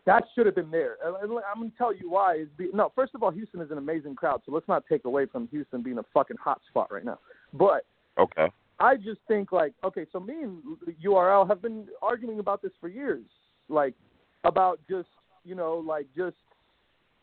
that 0.06 0.24
should 0.34 0.46
have 0.46 0.54
been 0.54 0.70
there. 0.70 0.96
I'm 1.04 1.28
gonna 1.58 1.70
tell 1.78 1.94
you 1.94 2.10
why. 2.10 2.36
Is 2.36 2.48
be, 2.56 2.68
no, 2.72 2.92
first 2.94 3.14
of 3.14 3.22
all, 3.22 3.30
Houston 3.30 3.60
is 3.60 3.70
an 3.70 3.78
amazing 3.78 4.14
crowd, 4.14 4.42
so 4.44 4.52
let's 4.52 4.68
not 4.68 4.84
take 4.88 5.04
away 5.04 5.26
from 5.26 5.48
Houston 5.48 5.82
being 5.82 5.98
a 5.98 6.04
fucking 6.14 6.36
hot 6.38 6.60
spot 6.68 6.92
right 6.92 7.04
now. 7.04 7.18
But 7.52 7.84
Okay. 8.18 8.50
I 8.78 8.96
just 8.96 9.20
think 9.28 9.52
like, 9.52 9.72
okay, 9.84 10.06
so 10.12 10.20
me 10.20 10.42
and 10.42 10.60
URL 11.04 11.48
have 11.48 11.62
been 11.62 11.86
arguing 12.02 12.40
about 12.40 12.62
this 12.62 12.72
for 12.80 12.88
years, 12.88 13.24
like 13.68 13.94
about 14.44 14.80
just 14.90 15.08
you 15.44 15.54
know 15.54 15.74
like 15.78 16.06
just 16.16 16.36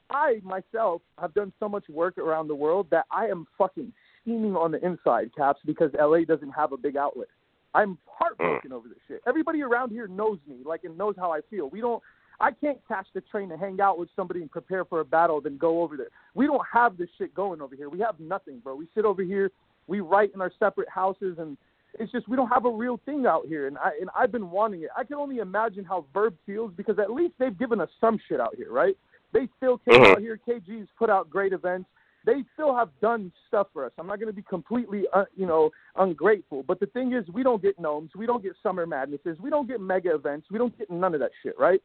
I 0.10 0.42
myself 0.44 1.02
have 1.20 1.34
done 1.34 1.54
so 1.60 1.70
much 1.70 1.88
work 1.90 2.18
around 2.18 2.48
the 2.48 2.56
world 2.56 2.88
that 2.92 3.06
I 3.12 3.28
am 3.28 3.46
fucking 3.58 3.94
steaming 4.22 4.56
on 4.56 4.72
the 4.72 4.84
inside, 4.86 5.32
Caps, 5.36 5.60
because 5.66 5.92
LA 6.00 6.22
doesn't 6.28 6.52
have 6.52 6.72
a 6.72 6.78
big 6.78 6.98
outlet. 6.98 7.28
I'm 7.74 7.98
heartbroken 8.06 8.74
over 8.74 8.88
this 8.88 8.98
shit. 9.08 9.22
Everybody 9.28 9.62
around 9.62 9.92
here 9.92 10.08
knows 10.08 10.40
me, 10.48 10.58
like, 10.66 10.84
and 10.84 10.98
knows 10.98 11.16
how 11.18 11.32
I 11.32 11.42
feel. 11.50 11.70
We 11.70 11.82
don't. 11.82 12.02
I 12.42 12.52
can't 12.52 12.80
catch 12.88 13.08
the 13.14 13.22
train 13.22 13.50
to 13.50 13.58
hang 13.58 13.82
out 13.82 14.00
with 14.00 14.08
somebody 14.16 14.42
and 14.42 14.50
prepare 14.50 14.86
for 14.86 15.02
a 15.02 15.06
battle, 15.06 15.42
then 15.42 15.58
go 15.58 15.84
over 15.84 15.98
there. 15.98 16.08
We 16.36 16.48
don't 16.48 16.66
have 16.72 16.98
this 16.98 17.10
shit 17.18 17.34
going 17.34 17.62
over 17.62 17.76
here. 17.76 17.90
We 17.90 18.00
have 18.00 18.18
nothing, 18.18 18.60
bro. 18.60 18.76
We 18.76 18.88
sit 18.96 19.04
over 19.04 19.24
here, 19.24 19.52
we 19.88 20.00
write 20.00 20.32
in 20.34 20.40
our 20.40 20.52
separate 20.58 20.88
houses, 20.88 21.38
and 21.38 21.58
it's 22.00 22.12
just 22.12 22.30
we 22.30 22.38
don't 22.38 22.48
have 22.48 22.66
a 22.66 22.72
real 22.72 23.00
thing 23.06 23.26
out 23.26 23.46
here. 23.46 23.68
And 23.68 23.78
I 23.78 23.92
and 24.00 24.10
I've 24.18 24.32
been 24.32 24.52
wanting 24.52 24.84
it. 24.84 24.90
I 24.98 25.04
can 25.04 25.18
only 25.18 25.40
imagine 25.40 25.84
how 25.84 26.06
Verb 26.14 26.34
feels 26.46 26.72
because 26.76 26.98
at 26.98 27.12
least 27.12 27.34
they've 27.40 27.58
given 27.58 27.82
us 27.82 27.90
some 28.00 28.20
shit 28.30 28.40
out 28.40 28.56
here, 28.56 28.72
right? 28.72 28.98
They 29.32 29.48
still 29.58 29.78
came 29.80 30.02
Mhm. 30.02 30.12
out 30.12 30.20
here. 30.20 30.38
KG's 30.38 30.90
put 30.98 31.10
out 31.10 31.30
great 31.30 31.54
events. 31.54 31.90
They 32.26 32.44
still 32.54 32.76
have 32.76 32.90
done 33.00 33.32
stuff 33.48 33.68
for 33.72 33.86
us. 33.86 33.92
I'm 33.98 34.08
not 34.08 34.20
going 34.20 34.28
to 34.28 34.34
be 34.34 34.42
completely, 34.42 35.08
uh, 35.14 35.26
you 35.36 35.46
know, 35.46 35.72
ungrateful. 35.96 36.64
But 36.64 36.80
the 36.80 36.88
thing 36.88 37.14
is, 37.14 37.28
we 37.30 37.44
don't 37.44 37.62
get 37.62 37.78
NOMEs. 37.80 38.16
We 38.16 38.26
don't 38.26 38.44
get 38.44 38.56
summer 38.62 38.86
madnesses. 38.86 39.40
We 39.40 39.50
don't 39.50 39.68
get 39.68 39.80
mega 39.80 40.14
events. 40.14 40.48
We 40.52 40.58
don't 40.58 40.78
get 40.78 40.90
none 40.90 41.14
of 41.14 41.22
that 41.22 41.32
shit, 41.42 41.58
right? 41.58 41.82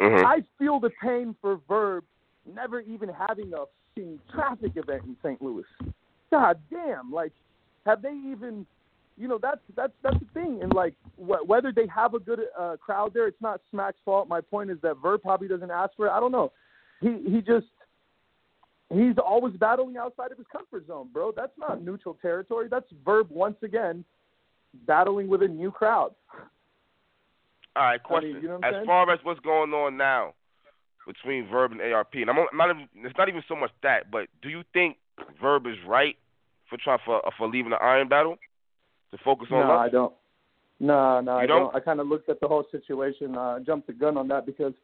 Mhm. 0.00 0.24
I 0.24 0.42
feel 0.58 0.80
the 0.80 0.90
pain 0.90 1.34
for 1.40 1.56
Verb 1.68 2.04
never 2.44 2.80
even 2.80 3.08
having 3.08 3.54
a 3.54 3.64
traffic 4.30 4.76
event 4.76 5.04
in 5.04 5.16
St. 5.22 5.40
Louis. 5.40 5.64
God 6.30 6.60
damn! 6.70 7.10
Like, 7.10 7.32
have 7.86 8.02
they 8.02 8.12
even? 8.12 8.66
You 9.18 9.28
know, 9.28 9.38
that's 9.40 9.60
that's 9.74 9.92
that's 10.02 10.18
the 10.18 10.26
thing. 10.34 10.60
And 10.62 10.74
like, 10.74 10.94
wh- 11.16 11.46
whether 11.48 11.72
they 11.72 11.86
have 11.86 12.14
a 12.14 12.18
good 12.18 12.40
uh, 12.58 12.76
crowd 12.76 13.14
there, 13.14 13.26
it's 13.26 13.40
not 13.40 13.60
Smack's 13.70 13.98
fault. 14.04 14.28
My 14.28 14.40
point 14.40 14.70
is 14.70 14.78
that 14.82 14.96
Verb 15.02 15.22
probably 15.22 15.48
doesn't 15.48 15.70
ask 15.70 15.94
for 15.96 16.06
it. 16.06 16.10
I 16.10 16.20
don't 16.20 16.32
know. 16.32 16.52
He 17.00 17.22
he 17.26 17.40
just 17.40 17.66
he's 18.92 19.16
always 19.18 19.54
battling 19.54 19.96
outside 19.96 20.32
of 20.32 20.38
his 20.38 20.46
comfort 20.52 20.86
zone, 20.86 21.08
bro. 21.12 21.32
That's 21.34 21.56
not 21.58 21.82
neutral 21.82 22.18
territory. 22.20 22.68
That's 22.70 22.86
Verb 23.04 23.28
once 23.30 23.56
again 23.62 24.04
battling 24.86 25.28
with 25.28 25.42
a 25.42 25.48
new 25.48 25.70
crowd. 25.70 26.12
All 27.74 27.82
right, 27.82 27.88
I 27.88 27.92
mean, 27.92 28.00
question. 28.04 28.38
you 28.42 28.48
know 28.48 28.60
as 28.62 28.72
saying? 28.72 28.86
far 28.86 29.10
as 29.10 29.18
what's 29.22 29.40
going 29.40 29.72
on 29.72 29.96
now 29.96 30.34
between 31.06 31.48
Verb 31.48 31.72
and 31.72 31.80
ARP, 31.80 32.14
and 32.14 32.28
I'm 32.30 32.36
not 32.54 32.70
even, 32.70 32.88
it's 32.96 33.16
not 33.16 33.28
even 33.28 33.42
so 33.48 33.54
much 33.54 33.70
that, 33.82 34.10
but 34.10 34.28
do 34.42 34.48
you 34.48 34.62
think 34.72 34.96
Verb 35.40 35.66
is 35.66 35.76
right 35.86 36.16
for 36.68 36.78
trying 36.82 36.98
for 37.04 37.22
for 37.38 37.48
leaving 37.48 37.70
the 37.70 37.76
Iron 37.76 38.08
Battle 38.08 38.36
to 39.16 39.24
focus 39.24 39.48
on 39.50 39.60
No, 39.66 39.74
Lux? 39.74 39.88
I 39.88 39.90
don't. 39.90 40.12
No, 40.78 41.20
no, 41.20 41.36
You 41.36 41.44
I 41.44 41.46
don't? 41.46 41.60
don't. 41.72 41.76
I 41.76 41.80
kind 41.80 42.00
of 42.00 42.06
looked 42.06 42.28
at 42.28 42.40
the 42.40 42.48
whole 42.48 42.64
situation. 42.70 43.36
Uh, 43.36 43.60
jumped 43.60 43.86
the 43.86 43.92
gun 43.92 44.16
on 44.16 44.28
that 44.28 44.44
because 44.46 44.74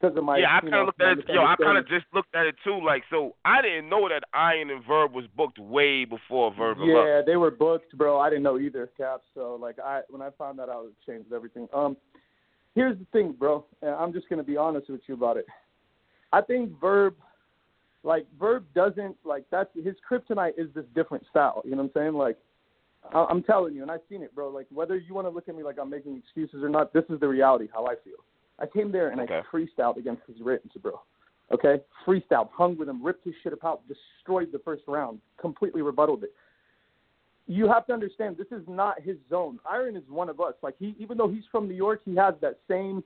because 0.00 0.16
of 0.16 0.24
my 0.24 0.38
yeah, 0.38 0.56
I 0.56 0.60
kind 0.60 0.74
of 0.74 0.86
looked 0.86 1.00
at 1.00 1.18
it. 1.18 1.24
Yo, 1.28 1.42
I 1.42 1.56
kind 1.56 1.78
of 1.78 1.88
just 1.88 2.04
looked 2.12 2.34
at 2.34 2.46
it 2.46 2.54
too. 2.64 2.80
Like, 2.84 3.02
so 3.10 3.34
I 3.44 3.62
didn't 3.62 3.88
know 3.88 4.08
that 4.08 4.24
Iron 4.34 4.70
and 4.70 4.84
Verb 4.84 5.12
was 5.14 5.24
booked 5.36 5.58
way 5.58 6.04
before 6.04 6.52
Verb. 6.54 6.78
Yeah, 6.82 7.22
they 7.24 7.36
were 7.36 7.50
booked, 7.50 7.96
bro. 7.96 8.20
I 8.20 8.28
didn't 8.28 8.42
know 8.42 8.58
either, 8.58 8.90
Cap. 8.96 9.22
So 9.34 9.58
like, 9.60 9.78
I 9.78 10.02
when 10.08 10.20
I 10.20 10.30
found 10.36 10.58
that 10.58 10.68
out, 10.68 10.86
it 10.86 11.10
changed 11.10 11.32
everything. 11.32 11.68
Um, 11.72 11.96
here's 12.74 12.98
the 12.98 13.06
thing, 13.12 13.34
bro. 13.38 13.64
I'm 13.82 14.12
just 14.12 14.28
gonna 14.28 14.42
be 14.42 14.56
honest 14.56 14.90
with 14.90 15.00
you 15.06 15.14
about 15.14 15.36
it. 15.38 15.46
I 16.32 16.42
think 16.42 16.78
Verb, 16.80 17.14
like 18.02 18.26
Verb, 18.38 18.64
doesn't 18.74 19.16
like 19.24 19.44
that's 19.50 19.70
his 19.74 19.94
kryptonite 20.08 20.58
is 20.58 20.68
this 20.74 20.84
different 20.94 21.24
style. 21.30 21.62
You 21.64 21.70
know 21.70 21.84
what 21.84 21.92
I'm 21.96 22.02
saying? 22.02 22.14
Like, 22.14 22.36
I- 23.12 23.26
I'm 23.30 23.42
telling 23.42 23.74
you, 23.74 23.82
and 23.82 23.90
I've 23.90 24.00
seen 24.08 24.22
it, 24.22 24.34
bro. 24.34 24.48
Like 24.48 24.66
whether 24.70 24.96
you 24.96 25.14
want 25.14 25.26
to 25.26 25.30
look 25.30 25.48
at 25.48 25.54
me 25.54 25.62
like 25.62 25.78
I'm 25.80 25.90
making 25.90 26.16
excuses 26.16 26.62
or 26.62 26.68
not, 26.68 26.92
this 26.92 27.04
is 27.08 27.20
the 27.20 27.28
reality 27.28 27.68
how 27.72 27.86
I 27.86 27.94
feel. 27.96 28.24
I 28.58 28.66
came 28.66 28.90
there 28.90 29.08
and 29.10 29.20
Okay. 29.20 29.40
I 29.40 29.56
freestyled 29.56 29.96
against 29.98 30.22
his 30.26 30.40
written, 30.40 30.70
bro. 30.80 31.00
Okay, 31.52 31.80
freestyled, 32.04 32.50
hung 32.50 32.76
with 32.76 32.88
him, 32.88 33.04
ripped 33.04 33.24
his 33.24 33.34
shit 33.42 33.52
apart, 33.52 33.80
destroyed 33.86 34.50
the 34.50 34.58
first 34.60 34.82
round, 34.88 35.20
completely 35.38 35.80
rebutted 35.82 36.24
it. 36.24 36.34
You 37.46 37.68
have 37.68 37.86
to 37.86 37.92
understand 37.92 38.36
this 38.36 38.50
is 38.50 38.66
not 38.66 39.00
his 39.00 39.16
zone. 39.30 39.60
Iron 39.70 39.94
is 39.94 40.02
one 40.08 40.28
of 40.28 40.40
us. 40.40 40.54
Like 40.62 40.74
he, 40.78 40.96
even 40.98 41.16
though 41.16 41.28
he's 41.28 41.44
from 41.52 41.68
New 41.68 41.74
York, 41.76 42.00
he 42.04 42.16
has 42.16 42.34
that 42.40 42.58
same 42.68 43.04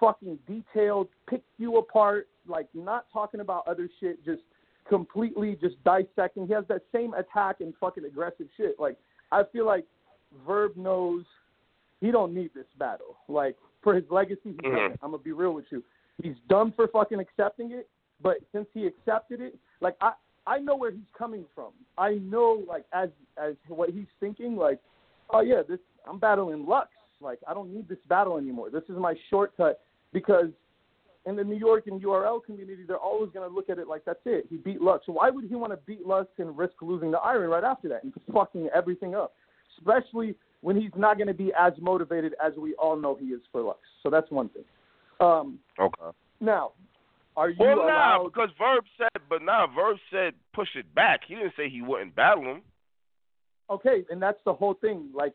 fucking 0.00 0.38
detailed, 0.46 1.08
pick 1.28 1.42
you 1.58 1.76
apart, 1.76 2.28
like 2.46 2.68
not 2.72 3.06
talking 3.12 3.40
about 3.40 3.66
other 3.68 3.88
shit, 4.00 4.24
just 4.24 4.42
completely 4.88 5.56
just 5.60 5.82
dissecting. 5.84 6.46
He 6.46 6.52
has 6.52 6.64
that 6.68 6.82
same 6.92 7.14
attack 7.14 7.60
and 7.60 7.72
fucking 7.80 8.04
aggressive 8.04 8.46
shit. 8.56 8.78
Like 8.78 8.96
I 9.30 9.42
feel 9.52 9.66
like 9.66 9.84
Verb 10.46 10.76
knows 10.76 11.24
he 12.00 12.10
don't 12.10 12.34
need 12.34 12.50
this 12.54 12.66
battle. 12.78 13.16
Like 13.28 13.56
for 13.82 13.94
his 13.94 14.04
legacy, 14.10 14.52
Mhm. 14.54 14.62
doesn't. 14.62 14.98
I'm 15.02 15.10
gonna 15.12 15.18
be 15.18 15.32
real 15.32 15.52
with 15.52 15.70
you. 15.70 15.82
He's 16.22 16.36
dumb 16.48 16.72
for 16.72 16.88
fucking 16.88 17.18
accepting 17.20 17.72
it, 17.72 17.88
but 18.20 18.38
since 18.52 18.68
he 18.72 18.86
accepted 18.86 19.40
it, 19.40 19.58
like 19.80 19.96
I 20.00 20.12
I 20.46 20.58
know 20.58 20.74
where 20.74 20.90
he's 20.90 21.10
coming 21.16 21.44
from. 21.54 21.72
I 21.96 22.14
know 22.16 22.64
like 22.66 22.84
as 22.92 23.10
as 23.36 23.54
what 23.68 23.90
he's 23.90 24.08
thinking. 24.20 24.56
Like, 24.56 24.80
oh 25.30 25.40
yeah, 25.40 25.62
this 25.62 25.78
I'm 26.06 26.18
battling 26.18 26.66
Lux. 26.66 26.88
Like 27.20 27.38
I 27.46 27.54
don't 27.54 27.72
need 27.72 27.88
this 27.88 28.00
battle 28.08 28.36
anymore. 28.38 28.68
This 28.70 28.82
is 28.88 28.96
my 28.96 29.14
shortcut 29.30 29.80
because 30.12 30.50
in 31.26 31.36
the 31.36 31.44
New 31.44 31.56
York 31.56 31.86
and 31.86 32.02
URL 32.02 32.44
community, 32.44 32.82
they're 32.86 32.96
always 32.96 33.30
going 33.32 33.48
to 33.48 33.54
look 33.54 33.70
at 33.70 33.78
it 33.78 33.86
like 33.86 34.04
that's 34.04 34.20
it. 34.24 34.46
He 34.50 34.56
beat 34.56 34.80
Lux. 34.80 35.06
So 35.06 35.12
why 35.12 35.30
would 35.30 35.44
he 35.44 35.54
want 35.54 35.72
to 35.72 35.78
beat 35.86 36.06
Lux 36.06 36.28
and 36.38 36.56
risk 36.56 36.74
losing 36.82 37.10
the 37.10 37.18
Iron 37.18 37.48
right 37.48 37.64
after 37.64 37.88
that 37.90 38.02
and 38.02 38.12
fucking 38.32 38.68
everything 38.74 39.14
up? 39.14 39.34
Especially 39.78 40.34
when 40.60 40.80
he's 40.80 40.90
not 40.96 41.16
going 41.16 41.28
to 41.28 41.34
be 41.34 41.52
as 41.58 41.72
motivated 41.80 42.34
as 42.44 42.52
we 42.58 42.74
all 42.74 42.96
know 42.96 43.16
he 43.18 43.26
is 43.26 43.40
for 43.52 43.62
Lux. 43.62 43.78
So 44.02 44.10
that's 44.10 44.30
one 44.30 44.48
thing. 44.50 44.64
Um, 45.20 45.58
Okay. 45.78 46.16
now, 46.40 46.72
are 47.36 47.50
you 47.50 47.56
Well, 47.58 47.76
nah, 47.86 48.24
because 48.24 48.50
Verb 48.58 48.84
said, 48.98 49.22
but 49.28 49.42
nah, 49.42 49.66
Verb 49.66 49.96
said 50.10 50.34
push 50.52 50.68
it 50.74 50.92
back. 50.94 51.20
He 51.26 51.34
didn't 51.34 51.54
say 51.56 51.68
he 51.68 51.82
wouldn't 51.82 52.14
battle 52.14 52.44
him. 52.44 52.62
Okay, 53.70 54.04
and 54.10 54.20
that's 54.20 54.38
the 54.44 54.52
whole 54.52 54.74
thing. 54.74 55.08
Like, 55.14 55.32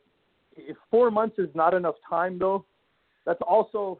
if 0.55 0.77
four 0.91 1.09
months 1.09 1.39
is 1.39 1.49
not 1.55 1.73
enough 1.73 1.95
time, 2.07 2.37
though, 2.37 2.65
that's 3.25 3.39
also, 3.47 3.99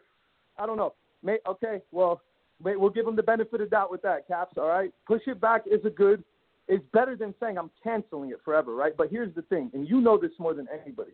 I 0.58 0.65
don't 0.65 0.78
know. 0.78 0.93
May 1.23 1.38
okay, 1.47 1.82
well, 1.91 2.21
may, 2.63 2.75
we'll 2.75 2.89
give 2.89 3.08
him 3.08 3.15
the 3.15 3.23
benefit 3.23 3.62
of 3.62 3.69
doubt 3.69 3.91
with 3.91 4.01
that, 4.03 4.27
Caps. 4.27 4.58
All 4.58 4.67
right, 4.67 4.91
push 5.06 5.21
it 5.27 5.39
back 5.41 5.63
is 5.65 5.84
a 5.86 5.89
good. 5.89 6.23
It's 6.67 6.84
better 6.93 7.15
than 7.15 7.34
saying 7.39 7.58
I'm 7.58 7.71
canceling 7.82 8.32
it 8.32 8.39
forever, 8.43 8.75
right? 8.75 8.95
But 8.95 9.10
here's 9.10 9.34
the 9.36 9.41
thing, 9.43 9.71
and 9.73 9.88
you 9.88 10.01
know 10.01 10.17
this 10.17 10.32
more 10.38 10.53
than 10.53 10.67
anybody. 10.84 11.13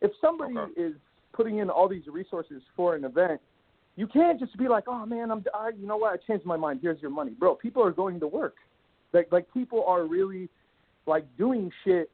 If 0.00 0.12
somebody 0.20 0.58
Okay. 0.58 0.80
is 0.80 0.94
putting 1.32 1.58
in 1.58 1.70
all 1.70 1.88
these 1.88 2.06
resources 2.06 2.62
for 2.76 2.94
an 2.94 3.04
event, 3.04 3.40
you 3.96 4.06
can't 4.06 4.38
just 4.38 4.56
be 4.56 4.68
like, 4.68 4.84
"Oh 4.86 5.06
man, 5.06 5.30
I'm, 5.30 5.44
I, 5.54 5.70
you 5.78 5.86
know 5.86 5.96
what? 5.96 6.12
I 6.12 6.16
changed 6.18 6.44
my 6.44 6.56
mind. 6.56 6.80
Here's 6.82 7.00
your 7.00 7.10
money, 7.10 7.32
bro." 7.32 7.54
People 7.54 7.82
are 7.82 7.92
going 7.92 8.20
to 8.20 8.26
work. 8.26 8.56
Like, 9.12 9.30
like 9.30 9.52
people 9.52 9.84
are 9.86 10.04
really, 10.04 10.48
like, 11.06 11.26
doing 11.36 11.70
shit 11.84 12.10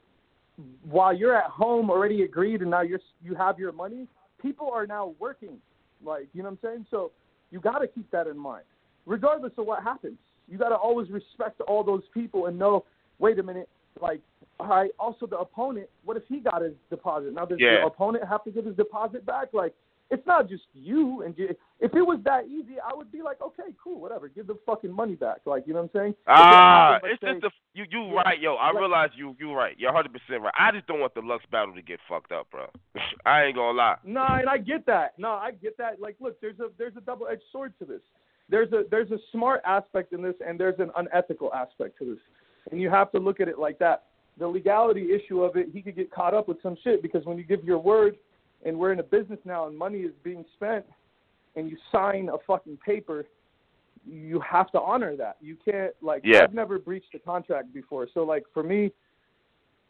while 0.89 1.13
you're 1.13 1.35
at 1.35 1.49
home 1.49 1.89
already 1.89 2.23
agreed 2.23 2.61
and 2.61 2.71
now 2.71 2.81
you're 2.81 2.99
you 3.21 3.35
have 3.35 3.59
your 3.59 3.71
money, 3.71 4.07
people 4.41 4.69
are 4.73 4.85
now 4.85 5.13
working. 5.19 5.57
Like, 6.03 6.27
you 6.33 6.43
know 6.43 6.49
what 6.49 6.59
I'm 6.63 6.69
saying? 6.71 6.85
So 6.91 7.11
you 7.51 7.59
got 7.59 7.79
to 7.79 7.87
keep 7.87 8.09
that 8.11 8.27
in 8.27 8.37
mind. 8.37 8.63
Regardless 9.05 9.53
of 9.57 9.65
what 9.65 9.83
happens, 9.83 10.17
you 10.47 10.57
got 10.57 10.69
to 10.69 10.75
always 10.75 11.09
respect 11.09 11.61
all 11.61 11.83
those 11.83 12.03
people 12.13 12.47
and 12.47 12.57
know, 12.57 12.85
wait 13.19 13.39
a 13.39 13.43
minute, 13.43 13.69
like, 14.01 14.21
all 14.59 14.67
right, 14.67 14.91
also 14.99 15.25
the 15.25 15.37
opponent, 15.37 15.87
what 16.05 16.17
if 16.17 16.23
he 16.27 16.39
got 16.39 16.61
his 16.61 16.73
deposit? 16.89 17.33
Now, 17.33 17.45
does 17.45 17.59
Yeah. 17.59 17.81
the 17.81 17.87
opponent 17.87 18.23
have 18.25 18.43
to 18.43 18.51
give 18.51 18.65
his 18.65 18.75
deposit 18.75 19.25
back? 19.25 19.53
Like, 19.53 19.73
it's 20.11 20.25
not 20.25 20.49
just 20.49 20.63
you. 20.73 21.21
And 21.23 21.35
ju- 21.35 21.55
if 21.79 21.93
it 21.93 22.01
was 22.01 22.19
that 22.25 22.45
easy, 22.47 22.75
I 22.83 22.95
would 22.95 23.11
be 23.11 23.21
like, 23.21 23.41
okay, 23.41 23.73
cool, 23.83 23.99
whatever, 24.01 24.27
give 24.27 24.47
the 24.47 24.57
fucking 24.65 24.91
money 24.91 25.15
back. 25.15 25.37
Like, 25.45 25.65
you 25.67 25.73
know 25.73 25.81
what 25.83 25.91
I'm 25.95 26.01
saying? 26.01 26.15
Ah, 26.27 26.97
it's 27.03 27.21
let's 27.23 27.41
just 27.41 27.41
the 27.41 27.79
you 27.79 27.85
you 27.91 28.05
Yeah. 28.13 28.21
right, 28.21 28.39
yo. 28.39 28.55
I 28.55 28.67
Like- 28.71 28.79
realize 28.79 29.09
you 29.15 29.35
you 29.39 29.53
right. 29.53 29.75
You're 29.77 29.91
100 29.91 30.11
percent 30.11 30.41
right. 30.41 30.53
I 30.57 30.71
just 30.71 30.87
don't 30.87 30.99
want 30.99 31.13
the 31.13 31.21
Lux 31.21 31.45
battle 31.51 31.73
to 31.75 31.81
get 31.81 31.99
fucked 32.09 32.31
up, 32.31 32.49
bro. 32.51 32.67
I 33.25 33.43
ain't 33.45 33.55
gonna 33.55 33.77
lie. 33.77 33.97
No, 34.03 34.23
and 34.25 34.49
I 34.49 34.57
get 34.57 34.85
that. 34.87 35.17
No, 35.17 35.29
I 35.31 35.51
get 35.51 35.77
that. 35.77 35.99
Like, 36.01 36.15
look, 36.19 36.39
there's 36.41 36.59
a 36.59 36.69
there's 36.77 36.95
a 36.97 37.01
double 37.01 37.27
edged 37.27 37.43
sword 37.51 37.73
to 37.79 37.85
this. 37.85 38.01
There's 38.49 38.71
a 38.73 38.83
there's 38.89 39.11
a 39.11 39.19
smart 39.31 39.61
aspect 39.65 40.11
in 40.13 40.21
this, 40.23 40.35
and 40.45 40.59
there's 40.59 40.79
an 40.79 40.91
unethical 40.97 41.53
aspect 41.53 41.97
to 41.99 42.05
this, 42.05 42.19
and 42.71 42.81
you 42.81 42.89
have 42.89 43.11
to 43.11 43.19
look 43.19 43.39
at 43.39 43.47
it 43.47 43.59
like 43.59 43.77
that. 43.79 44.05
The 44.39 44.47
legality 44.47 45.11
issue 45.13 45.43
of 45.43 45.55
it, 45.57 45.67
he 45.73 45.81
could 45.81 45.95
get 45.97 46.11
caught 46.11 46.33
up 46.33 46.47
with 46.47 46.61
some 46.63 46.75
shit 46.83 47.01
because 47.01 47.25
when 47.25 47.37
you 47.37 47.43
give 47.43 47.63
your 47.63 47.77
word, 47.77 48.15
and 48.65 48.77
we're 48.77 48.91
in 48.91 48.99
a 48.99 49.03
business 49.03 49.39
now, 49.45 49.67
and 49.67 49.77
money 49.77 49.99
is 49.99 50.11
being 50.23 50.45
spent, 50.55 50.85
and 51.55 51.69
you 51.69 51.77
sign 51.91 52.29
a 52.29 52.37
fucking 52.45 52.77
paper, 52.85 53.25
you 54.05 54.39
have 54.39 54.71
to 54.71 54.79
honor 54.79 55.15
that. 55.15 55.37
You 55.41 55.57
can't 55.63 55.93
like 56.01 56.21
Yeah. 56.23 56.43
I've 56.43 56.53
never 56.53 56.79
breached 56.79 57.13
a 57.15 57.19
contract 57.19 57.73
before. 57.73 58.07
So 58.13 58.23
like 58.23 58.43
for 58.53 58.63
me, 58.63 58.91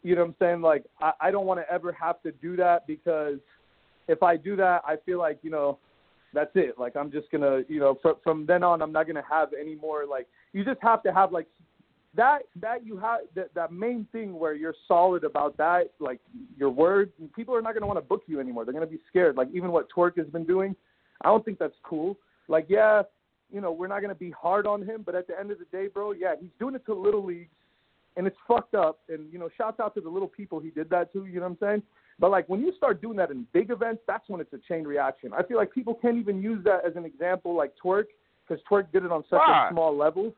you 0.02 0.14
know 0.14 0.22
what 0.22 0.28
I'm 0.28 0.34
saying? 0.38 0.60
Like 0.62 0.84
I, 1.00 1.12
I 1.20 1.30
don't 1.30 1.46
want 1.46 1.60
to 1.60 1.70
ever 1.72 1.92
have 1.92 2.22
to 2.22 2.32
do 2.32 2.56
that 2.56 2.86
because 2.86 3.38
if 4.08 4.22
I 4.22 4.36
do 4.36 4.56
that, 4.56 4.82
I 4.86 4.96
feel 5.06 5.18
like, 5.18 5.38
you 5.42 5.50
know, 5.50 5.78
that's 6.32 6.50
it. 6.54 6.78
Like 6.78 6.96
I'm 6.96 7.10
just 7.10 7.30
gonna, 7.30 7.62
you 7.68 7.80
know, 7.80 7.98
from 8.02 8.16
from 8.22 8.46
then 8.46 8.62
on, 8.62 8.82
I'm 8.82 8.92
not 8.92 9.06
gonna 9.06 9.24
have 9.28 9.50
any 9.58 9.74
more. 9.74 10.06
Like 10.06 10.26
you 10.52 10.64
just 10.64 10.80
have 10.82 11.02
to 11.04 11.12
have 11.12 11.32
like 11.32 11.46
that. 12.14 12.40
That 12.60 12.84
you 12.84 12.96
have 12.98 13.20
that 13.34 13.54
that 13.54 13.72
main 13.72 14.06
thing 14.12 14.38
where 14.38 14.54
you're 14.54 14.74
solid 14.88 15.24
about 15.24 15.56
that, 15.58 15.90
like 15.98 16.20
your 16.56 16.70
word. 16.70 17.12
People 17.34 17.54
are 17.54 17.62
not 17.62 17.74
gonna 17.74 17.86
want 17.86 17.98
to 17.98 18.04
book 18.04 18.22
you 18.26 18.40
anymore. 18.40 18.64
They're 18.64 18.74
gonna 18.74 18.86
be 18.86 19.00
scared. 19.08 19.36
Like 19.36 19.48
even 19.52 19.72
what 19.72 19.88
Twerk 19.90 20.16
has 20.18 20.26
been 20.26 20.44
doing, 20.44 20.74
I 21.22 21.28
don't 21.28 21.44
think 21.44 21.58
that's 21.58 21.76
cool. 21.82 22.16
Like 22.48 22.66
yeah, 22.68 23.02
you 23.52 23.60
know, 23.60 23.72
we're 23.72 23.88
not 23.88 24.00
gonna 24.00 24.14
be 24.14 24.30
hard 24.30 24.66
on 24.66 24.82
him, 24.82 25.02
but 25.04 25.14
at 25.14 25.26
the 25.26 25.38
end 25.38 25.50
of 25.50 25.58
the 25.58 25.66
day, 25.66 25.88
bro, 25.88 26.12
yeah, 26.12 26.34
he's 26.40 26.50
doing 26.58 26.74
it 26.74 26.84
to 26.86 26.94
little 26.94 27.24
leagues, 27.24 27.54
and 28.16 28.26
it's 28.26 28.36
fucked 28.46 28.74
up. 28.74 29.00
And 29.08 29.32
you 29.32 29.38
know, 29.38 29.48
shouts 29.56 29.80
out 29.80 29.94
to 29.94 30.00
the 30.00 30.08
little 30.08 30.28
people 30.28 30.60
he 30.60 30.70
did 30.70 30.90
that 30.90 31.12
to. 31.12 31.26
You 31.26 31.40
know 31.40 31.48
what 31.48 31.50
I'm 31.50 31.58
saying? 31.60 31.82
But 32.18 32.30
like 32.30 32.48
when 32.48 32.60
you 32.60 32.72
start 32.76 33.00
doing 33.00 33.16
that 33.16 33.30
in 33.30 33.46
big 33.52 33.70
events, 33.70 34.02
that's 34.06 34.28
when 34.28 34.40
it's 34.40 34.52
a 34.52 34.58
chain 34.68 34.84
reaction. 34.84 35.32
I 35.36 35.42
feel 35.42 35.56
like 35.56 35.72
people 35.72 35.94
can't 35.94 36.18
even 36.18 36.42
use 36.42 36.62
that 36.64 36.84
as 36.86 36.96
an 36.96 37.04
example, 37.04 37.56
like 37.56 37.72
Twerk, 37.82 38.04
because 38.46 38.62
Twerk 38.70 38.92
did 38.92 39.04
it 39.04 39.10
on 39.10 39.22
such 39.30 39.38
Why? 39.38 39.68
a 39.68 39.72
small 39.72 39.96
level. 39.96 40.34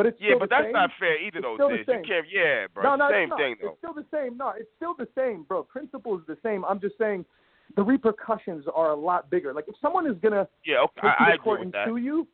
But 0.00 0.06
it's 0.06 0.18
Yeah, 0.18 0.36
but 0.38 0.48
that's 0.48 0.64
same. 0.64 0.72
not 0.72 0.88
fair 0.98 1.20
either, 1.20 1.42
though. 1.42 1.56
still 1.56 1.68
the 1.68 1.76
Diz. 1.76 1.86
You 1.86 2.02
can't. 2.06 2.26
Yeah, 2.32 2.66
bro. 2.72 2.82
No, 2.84 2.96
no, 2.96 3.10
same 3.10 3.28
thing, 3.36 3.56
though. 3.60 3.68
It's 3.68 3.78
still 3.80 3.92
the 3.92 4.06
same. 4.10 4.38
No, 4.38 4.54
it's 4.56 4.70
still 4.76 4.94
the 4.96 5.06
same, 5.14 5.42
bro. 5.42 5.62
Principle 5.62 6.16
is 6.18 6.24
the 6.26 6.38
same. 6.42 6.64
I'm 6.64 6.80
just 6.80 6.96
saying 6.96 7.26
the 7.76 7.82
repercussions 7.82 8.64
are 8.74 8.92
a 8.92 8.96
lot 8.96 9.28
bigger. 9.28 9.52
Like 9.52 9.66
if 9.68 9.74
someone 9.82 10.06
is 10.06 10.16
gonna 10.22 10.48
Yeah, 10.64 10.78
okay, 10.84 11.02
take 11.02 11.04
I, 11.04 11.08
I 11.08 11.26
you 11.26 11.26
to 11.26 11.34
agree 11.34 11.44
court 11.44 11.60
and 11.60 11.72
that. 11.74 11.86
sue 11.86 11.98
you, 11.98 12.26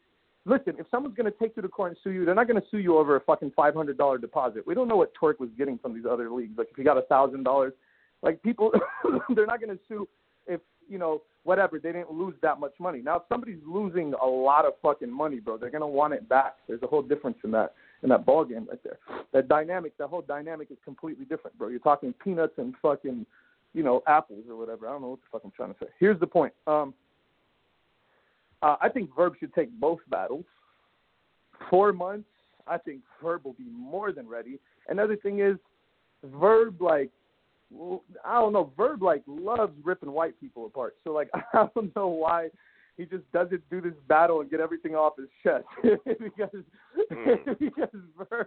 listen, 0.45 0.75
if 0.79 0.87
someone's 0.93 1.17
going 1.17 1.31
to 1.31 1.37
take 1.39 1.57
you 1.57 1.63
to 1.63 1.69
court 1.69 1.91
and 1.91 1.99
sue 2.05 2.11
you, 2.11 2.25
they're 2.25 2.37
not 2.37 2.47
going 2.47 2.61
to 2.63 2.67
sue 2.71 2.79
you 2.79 2.97
over 2.99 3.17
a 3.17 3.21
fucking 3.21 3.51
five 3.57 3.75
hundred 3.75 3.99
dollar 3.99 4.17
deposit. 4.17 4.65
We 4.65 4.75
don't 4.77 4.87
know 4.87 4.97
what 4.97 5.13
Twerk 5.21 5.41
was 5.41 5.51
getting 5.59 5.77
from 5.79 5.93
these 5.93 6.05
other 6.09 6.31
leagues. 6.31 6.57
Like 6.57 6.69
if 6.71 6.77
he 6.77 6.85
got 6.85 6.99
a 6.99 7.03
thousand 7.03 7.43
dollars, 7.43 7.73
like 8.23 8.41
people, 8.45 8.71
they're 9.35 9.45
not 9.47 9.61
going 9.61 9.77
to 9.77 9.83
sue 9.89 10.09
you 10.89 10.99
know 10.99 11.23
whatever 11.45 11.79
they 11.79 11.93
didn't 11.93 12.11
lose 12.11 12.35
that 12.43 12.59
much 12.59 12.75
money. 12.79 13.01
Now 13.01 13.17
if 13.17 13.23
somebody's 13.29 13.61
losing 13.67 14.15
a 14.23 14.27
lot 14.27 14.65
of 14.65 14.73
fucking 14.83 15.11
money, 15.11 15.39
bro, 15.39 15.57
they're 15.57 15.71
to 15.71 15.87
want 15.87 16.15
it 16.15 16.29
back. 16.29 16.57
There's 16.67 16.83
a 16.83 16.87
whole 16.87 17.03
difference 17.03 17.39
in 17.45 17.51
that 17.53 17.75
in 18.03 18.09
that 18.09 18.27
ball 18.27 18.45
game 18.45 18.67
right 18.69 18.81
there. 18.85 18.99
That 19.33 19.49
dynamic, 19.49 19.97
that 19.99 20.09
whole 20.09 20.23
dynamic 20.23 20.71
is 20.71 20.77
completely 20.85 21.25
different, 21.25 21.57
bro. 21.59 21.69
You're 21.69 21.79
talking 21.79 22.13
peanuts 22.23 22.55
and 22.59 22.75
fucking 22.83 23.27
you 23.77 23.83
know, 23.83 24.03
apples 24.07 24.45
or 24.49 24.57
whatever. 24.57 24.89
I 24.89 24.93
don't 24.93 25.03
know 25.03 25.09
what 25.11 25.21
the 25.21 25.27
fuck 25.31 25.43
I'm 25.45 25.51
trying 25.51 25.75
to 25.75 25.79
say. 25.79 25.87
Here's 26.01 26.19
the 26.19 26.27
point. 26.27 26.55
Um, 26.67 26.95
uh, 28.63 28.77
I 28.81 28.89
think 28.89 29.15
Verb 29.15 29.35
should 29.39 29.55
take 29.55 29.71
both 29.79 29.99
battles. 30.09 30.47
Four 31.69 31.93
months, 31.93 32.29
I 32.67 32.79
think 32.79 33.03
Verb 33.23 33.45
will 33.45 33.53
be 33.53 33.69
more 33.71 34.13
than 34.13 34.27
ready. 34.27 34.59
Another 34.89 35.15
thing 35.15 35.41
is, 35.41 35.57
Verb 36.25 36.81
like, 36.81 37.11
I 38.25 38.35
don't 38.41 38.53
know, 38.53 38.71
Verb 38.77 39.03
like 39.03 39.23
loves 39.27 39.73
ripping 39.83 40.13
white 40.13 40.39
people 40.41 40.67
apart. 40.67 40.97
So 41.05 41.13
like, 41.13 41.29
I 41.55 41.69
don't 41.75 41.95
know 41.97 42.09
why 42.09 42.49
he 42.97 43.05
just 43.05 43.31
doesn't 43.33 43.63
do 43.71 43.81
this 43.81 43.93
battle 44.09 44.41
and 44.41 44.51
get 44.51 44.61
everything 44.61 44.95
off 44.95 45.15
his 45.19 45.29
chest 45.43 45.65
because 46.19 46.65
Mm. 47.13 47.59
because 47.59 47.89
Verb. 48.31 48.47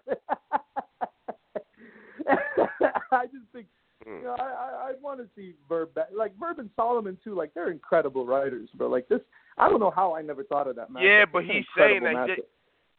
I 3.12 3.26
just 3.26 3.46
think 3.54 3.68
you 4.06 4.24
know, 4.24 4.36
I 4.40 4.44
I, 4.44 4.90
I 4.90 4.94
want 5.02 5.20
to 5.20 5.28
see 5.36 5.54
Verb 5.68 5.94
back. 5.94 6.08
like 6.16 6.34
Verb 6.40 6.60
and 6.60 6.70
Solomon 6.76 7.18
too. 7.24 7.36
Like 7.36 7.54
they're 7.54 7.70
incredible 7.72 8.26
writers, 8.26 8.70
bro. 8.76 8.90
Like 8.90 9.08
this, 9.08 9.20
I 9.58 9.70
don't 9.70 9.80
know 9.80 9.92
how 9.92 10.16
I 10.16 10.22
never 10.22 10.44
thought 10.44 10.68
of 10.68 10.76
that 10.78 10.92
matchup. 10.92 11.04
Yeah, 11.04 11.26
but 11.32 11.44
he's 11.46 11.66
saying 11.78 12.04
that. 12.04 12.28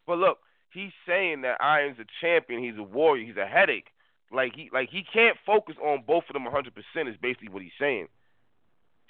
But 0.07 0.19
look, 0.19 0.39
he's 0.73 0.93
saying 1.07 1.43
that 1.43 1.61
Iron's 1.61 1.99
a 1.99 2.05
champion. 2.21 2.63
He's 2.63 2.79
a 2.79 2.83
warrior. 2.83 3.27
He's 3.27 3.37
a 3.37 3.47
headache. 3.47 3.89
Like 4.33 4.55
he 4.55 4.71
like 4.73 4.89
he 4.91 5.03
can't 5.13 5.37
focus 5.45 5.77
on 5.83 6.05
both 6.07 6.25
of 6.29 6.35
them 6.35 6.45
100. 6.45 6.73
percent 6.75 7.09
Is 7.09 7.17
basically 7.21 7.49
what 7.49 7.63
he's 7.63 7.73
saying. 7.81 8.07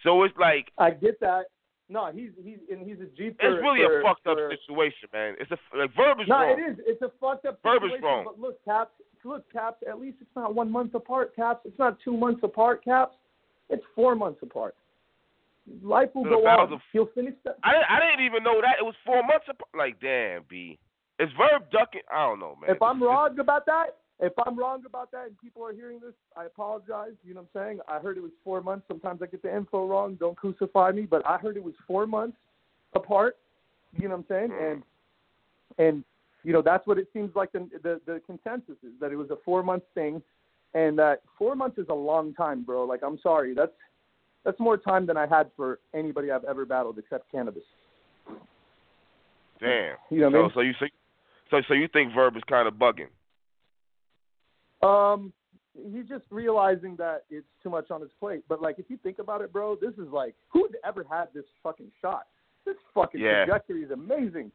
So 0.02 0.22
it's 0.24 0.36
like 0.38 0.70
I 0.78 0.90
get 0.90 1.20
that. 1.20 1.44
No, 1.88 2.10
he's 2.12 2.30
he's 2.42 2.58
and 2.70 2.86
he's 2.86 2.98
a 3.00 3.06
G. 3.16 3.34
For, 3.38 3.46
it's 3.46 3.62
really 3.62 3.84
for, 3.84 4.00
a 4.00 4.02
fucked 4.02 4.26
up 4.26 4.36
for, 4.38 4.50
situation, 4.50 5.08
man. 5.12 5.34
It's 5.40 5.50
a 5.50 5.58
like 5.76 5.94
Verb 5.96 6.20
is 6.20 6.28
No, 6.28 6.36
wrong. 6.36 6.56
it 6.58 6.70
is. 6.72 6.78
It's 6.86 7.02
a 7.02 7.10
fucked 7.20 7.46
up 7.46 7.58
Verb 7.62 7.82
is 7.84 7.90
situation. 7.90 8.04
wrong. 8.04 8.24
But 8.24 8.40
look, 8.40 8.64
Caps. 8.64 8.92
Look, 9.24 9.50
Caps. 9.52 9.82
At 9.88 10.00
least 10.00 10.18
it's 10.20 10.30
not 10.34 10.54
one 10.54 10.70
month 10.70 10.94
apart, 10.94 11.34
Caps. 11.36 11.60
It's 11.66 11.78
not 11.78 11.98
two 12.02 12.16
months 12.16 12.40
apart, 12.42 12.82
Caps. 12.84 13.16
It's 13.68 13.82
four 13.94 14.14
months 14.14 14.40
apart. 14.42 14.74
Life 15.82 16.08
will 16.14 16.24
So 16.24 16.30
go 16.30 16.46
on. 16.46 16.72
of- 16.72 16.80
He'll 16.92 17.06
finish 17.14 17.34
that. 17.44 17.56
I 17.62 17.72
didn't, 17.72 17.90
I 17.90 18.00
didn't 18.00 18.24
even 18.24 18.42
know 18.42 18.60
that 18.62 18.76
it 18.80 18.84
was 18.84 18.94
four 19.04 19.22
months 19.22 19.46
apart. 19.50 19.68
Like 19.76 20.00
damn, 20.00 20.44
B. 20.48 20.78
Is 21.18 21.28
Verb 21.36 21.70
ducking? 21.70 22.00
I 22.10 22.24
don't 22.26 22.40
know, 22.40 22.56
man. 22.60 22.70
If 22.70 22.80
I'm 22.80 23.02
wrong 23.02 23.38
about 23.38 23.66
that, 23.66 23.96
if 24.22 24.32
I'm 24.44 24.58
wrong 24.58 24.82
about 24.86 25.10
that, 25.12 25.26
and 25.26 25.40
people 25.40 25.64
are 25.64 25.72
hearing 25.72 25.98
this, 26.00 26.12
I 26.36 26.44
apologize. 26.44 27.12
You 27.24 27.34
know 27.34 27.46
what 27.52 27.60
I'm 27.60 27.68
saying? 27.68 27.80
I 27.88 27.98
heard 27.98 28.18
it 28.18 28.22
was 28.22 28.32
four 28.44 28.60
months. 28.60 28.84
Sometimes 28.86 29.22
I 29.22 29.26
get 29.26 29.42
the 29.42 29.54
info 29.54 29.86
wrong. 29.86 30.16
Don't 30.20 30.36
crucify 30.36 30.92
me, 30.92 31.02
but 31.02 31.26
I 31.26 31.38
heard 31.38 31.56
it 31.56 31.64
was 31.64 31.74
four 31.86 32.06
months 32.06 32.36
apart. 32.94 33.36
You 33.96 34.08
know 34.08 34.16
what 34.16 34.26
I'm 34.30 34.50
saying? 34.50 34.50
Mm. 34.50 34.72
And 34.72 34.82
and 35.78 36.04
you 36.42 36.52
know 36.52 36.62
that's 36.62 36.86
what 36.86 36.98
it 36.98 37.08
seems 37.12 37.34
like 37.34 37.52
the 37.52 37.68
the, 37.82 38.00
the 38.06 38.20
consensus 38.26 38.76
is 38.82 38.92
that 39.00 39.10
it 39.10 39.16
was 39.16 39.30
a 39.30 39.36
four 39.44 39.62
month 39.62 39.84
thing, 39.94 40.22
and 40.74 40.98
that 40.98 41.22
four 41.38 41.54
months 41.54 41.78
is 41.78 41.86
a 41.88 41.94
long 41.94 42.34
time, 42.34 42.62
bro. 42.62 42.84
Like 42.84 43.00
I'm 43.02 43.18
sorry, 43.22 43.54
that's 43.54 43.72
that's 44.44 44.60
more 44.60 44.76
time 44.76 45.06
than 45.06 45.16
I 45.16 45.26
had 45.26 45.50
for 45.56 45.80
anybody 45.94 46.30
I've 46.30 46.44
ever 46.44 46.66
battled 46.66 46.98
except 46.98 47.30
cannabis. 47.32 47.62
Damn. 49.60 49.96
You 50.10 50.20
know 50.20 50.30
what 50.30 50.38
I 50.38 50.42
mean? 50.42 50.50
so 50.54 50.60
you 50.60 50.72
see, 50.80 50.86
so 51.50 51.60
so 51.68 51.74
you 51.74 51.88
think 51.88 52.14
Verb 52.14 52.36
is 52.36 52.42
kind 52.48 52.68
of 52.68 52.74
bugging? 52.74 53.08
Um, 54.82 55.32
he's 55.92 56.06
just 56.08 56.24
realizing 56.30 56.96
that 56.96 57.24
it's 57.30 57.46
too 57.62 57.70
much 57.70 57.90
on 57.90 58.00
his 58.00 58.10
plate. 58.18 58.42
But 58.48 58.60
like, 58.62 58.78
if 58.78 58.86
you 58.88 58.96
think 59.02 59.18
about 59.18 59.40
it, 59.42 59.52
bro, 59.52 59.76
this 59.76 59.92
is 59.94 60.10
like 60.12 60.34
who'd 60.48 60.76
ever 60.84 61.04
had 61.08 61.26
this 61.34 61.44
fucking 61.62 61.90
shot? 62.00 62.26
This 62.66 62.76
fucking 62.94 63.20
Yeah. 63.20 63.44
trajectory 63.44 63.82
is 63.82 63.90
amazing. 63.90 64.50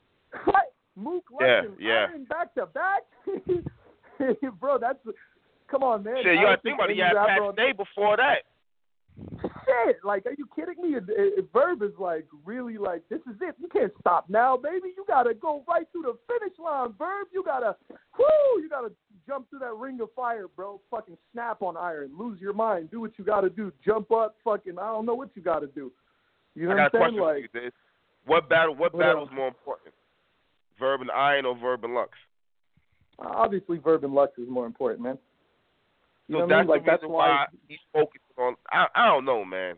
What? 0.46 0.74
Mook 0.96 1.26
Yeah, 1.42 1.64
yeah. 1.78 2.08
Iron 2.10 2.24
back 2.26 2.54
to 2.56 2.66
back, 2.68 3.04
bro. 4.62 4.78
That's 4.78 5.00
come 5.70 5.84
on, 5.84 6.04
man. 6.04 6.16
Shit, 6.24 6.36
you 6.36 6.42
gotta 6.42 6.62
think 6.62 6.76
about 6.76 6.90
it. 6.90 6.96
You 6.98 7.04
had 7.04 7.16
Pat 7.16 7.40
Stay 7.54 7.72
before 7.74 8.16
that. 8.18 8.44
Shit, 9.42 9.98
like, 10.04 10.26
are 10.26 10.36
you 10.38 10.48
kidding 10.56 10.82
me? 10.82 10.98
It, 10.98 11.04
it, 11.08 11.46
Verb 11.54 11.82
is 11.82 11.92
like 11.98 12.26
really 12.44 12.78
like 12.78 13.02
this 13.10 13.22
is 13.22 13.36
it. 13.42 13.56
You 13.60 13.68
can't 13.70 13.92
stop 14.00 14.30
now, 14.30 14.58
baby. 14.58 14.90
You 14.96 15.06
gotta 15.08 15.34
go 15.34 15.64
right 15.68 15.88
to 15.94 16.02
the 16.02 16.18
finish 16.28 16.58
line, 16.60 16.94
Verb. 16.98 17.28
You 17.34 17.44
gotta, 17.44 17.76
whoo, 18.18 18.62
you 18.62 18.70
gotta 18.70 18.92
jump 19.26 19.50
through 19.50 19.60
that 19.60 19.74
ring 19.76 20.00
of 20.02 20.10
fire, 20.16 20.48
bro. 20.54 20.82
Fucking 20.92 21.18
snap 21.32 21.62
on 21.62 21.78
iron, 21.78 22.12
lose 22.18 22.40
your 22.42 22.54
mind, 22.54 22.92
do 22.92 23.00
what 23.00 23.12
you 23.18 23.24
gotta 23.24 23.50
do, 23.50 23.72
jump 23.86 24.12
up, 24.12 24.36
fucking. 24.44 24.78
I 24.78 24.88
don't 24.88 25.06
know 25.06 25.16
what 25.16 25.30
you 25.36 25.42
gotta 25.42 25.68
do. 25.68 25.92
You 26.56 26.68
know 26.68 26.72
I 26.78 26.84
what 26.84 26.96
I'm 26.96 27.12
saying? 27.12 27.22
Like, 27.22 27.50
you, 27.54 27.72
What 28.26 28.50
battle? 28.50 28.76
What 28.76 28.98
battle 28.98 29.24
is 29.26 29.30
more 29.34 29.48
important? 29.48 29.94
Verb 30.78 31.02
and 31.02 31.12
Iron 31.12 31.46
or 31.46 31.58
Verb 31.58 31.84
and 31.86 31.94
Lux? 31.96 32.12
obviously, 33.18 33.78
Verb 33.78 34.04
and 34.04 34.14
Lux 34.14 34.38
is 34.38 34.50
more 34.50 34.66
important, 34.66 35.02
man. 35.02 35.18
You 36.28 36.36
So 36.36 36.40
know 36.40 36.46
what 36.46 36.54
I 36.54 36.58
that's 36.58 36.68
mean? 36.68 36.70
Like 36.76 36.86
the 36.86 36.92
that's 36.92 37.04
why. 37.04 37.30
why 37.30 37.46
he's 37.70 37.80
focused 37.94 38.25
on. 38.38 38.56
I 38.72 38.88
I 38.96 39.08
don't 39.08 39.26
know, 39.26 39.44
man. 39.46 39.76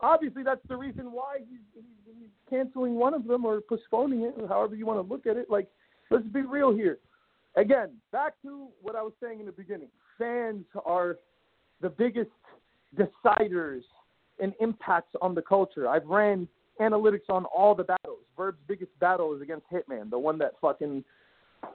obviously 0.00 0.42
that's 0.42 0.60
the 0.68 0.76
reason 0.76 1.12
why 1.12 1.38
he's, 1.38 1.60
he's, 1.74 2.14
he's 2.18 2.28
canceling 2.48 2.94
one 2.94 3.14
of 3.14 3.26
them 3.26 3.44
or 3.44 3.60
postponing 3.60 4.22
it, 4.22 4.34
however 4.48 4.74
you 4.74 4.86
want 4.86 5.06
to 5.06 5.12
look 5.12 5.26
at 5.26 5.36
it. 5.36 5.50
Like, 5.50 5.68
let's 6.10 6.26
be 6.28 6.42
real 6.42 6.74
here. 6.74 6.98
Again, 7.56 7.90
back 8.12 8.34
to 8.42 8.68
what 8.80 8.96
I 8.96 9.02
was 9.02 9.12
saying 9.22 9.40
in 9.40 9.46
the 9.46 9.52
beginning. 9.52 9.88
Fans 10.18 10.64
are 10.84 11.16
the 11.80 11.88
biggest 11.90 12.30
deciders 12.96 13.82
and 14.40 14.52
impacts 14.60 15.14
on 15.20 15.34
the 15.34 15.42
culture. 15.42 15.88
I've 15.88 16.06
ran 16.06 16.48
analytics 16.80 17.28
on 17.28 17.44
all 17.46 17.74
the 17.74 17.84
battles. 17.84 18.20
Verb's 18.36 18.58
biggest 18.66 18.98
battle 19.00 19.34
is 19.34 19.42
against 19.42 19.66
Hitman, 19.70 20.10
the 20.10 20.18
one 20.18 20.38
that 20.38 20.52
fucking 20.60 21.04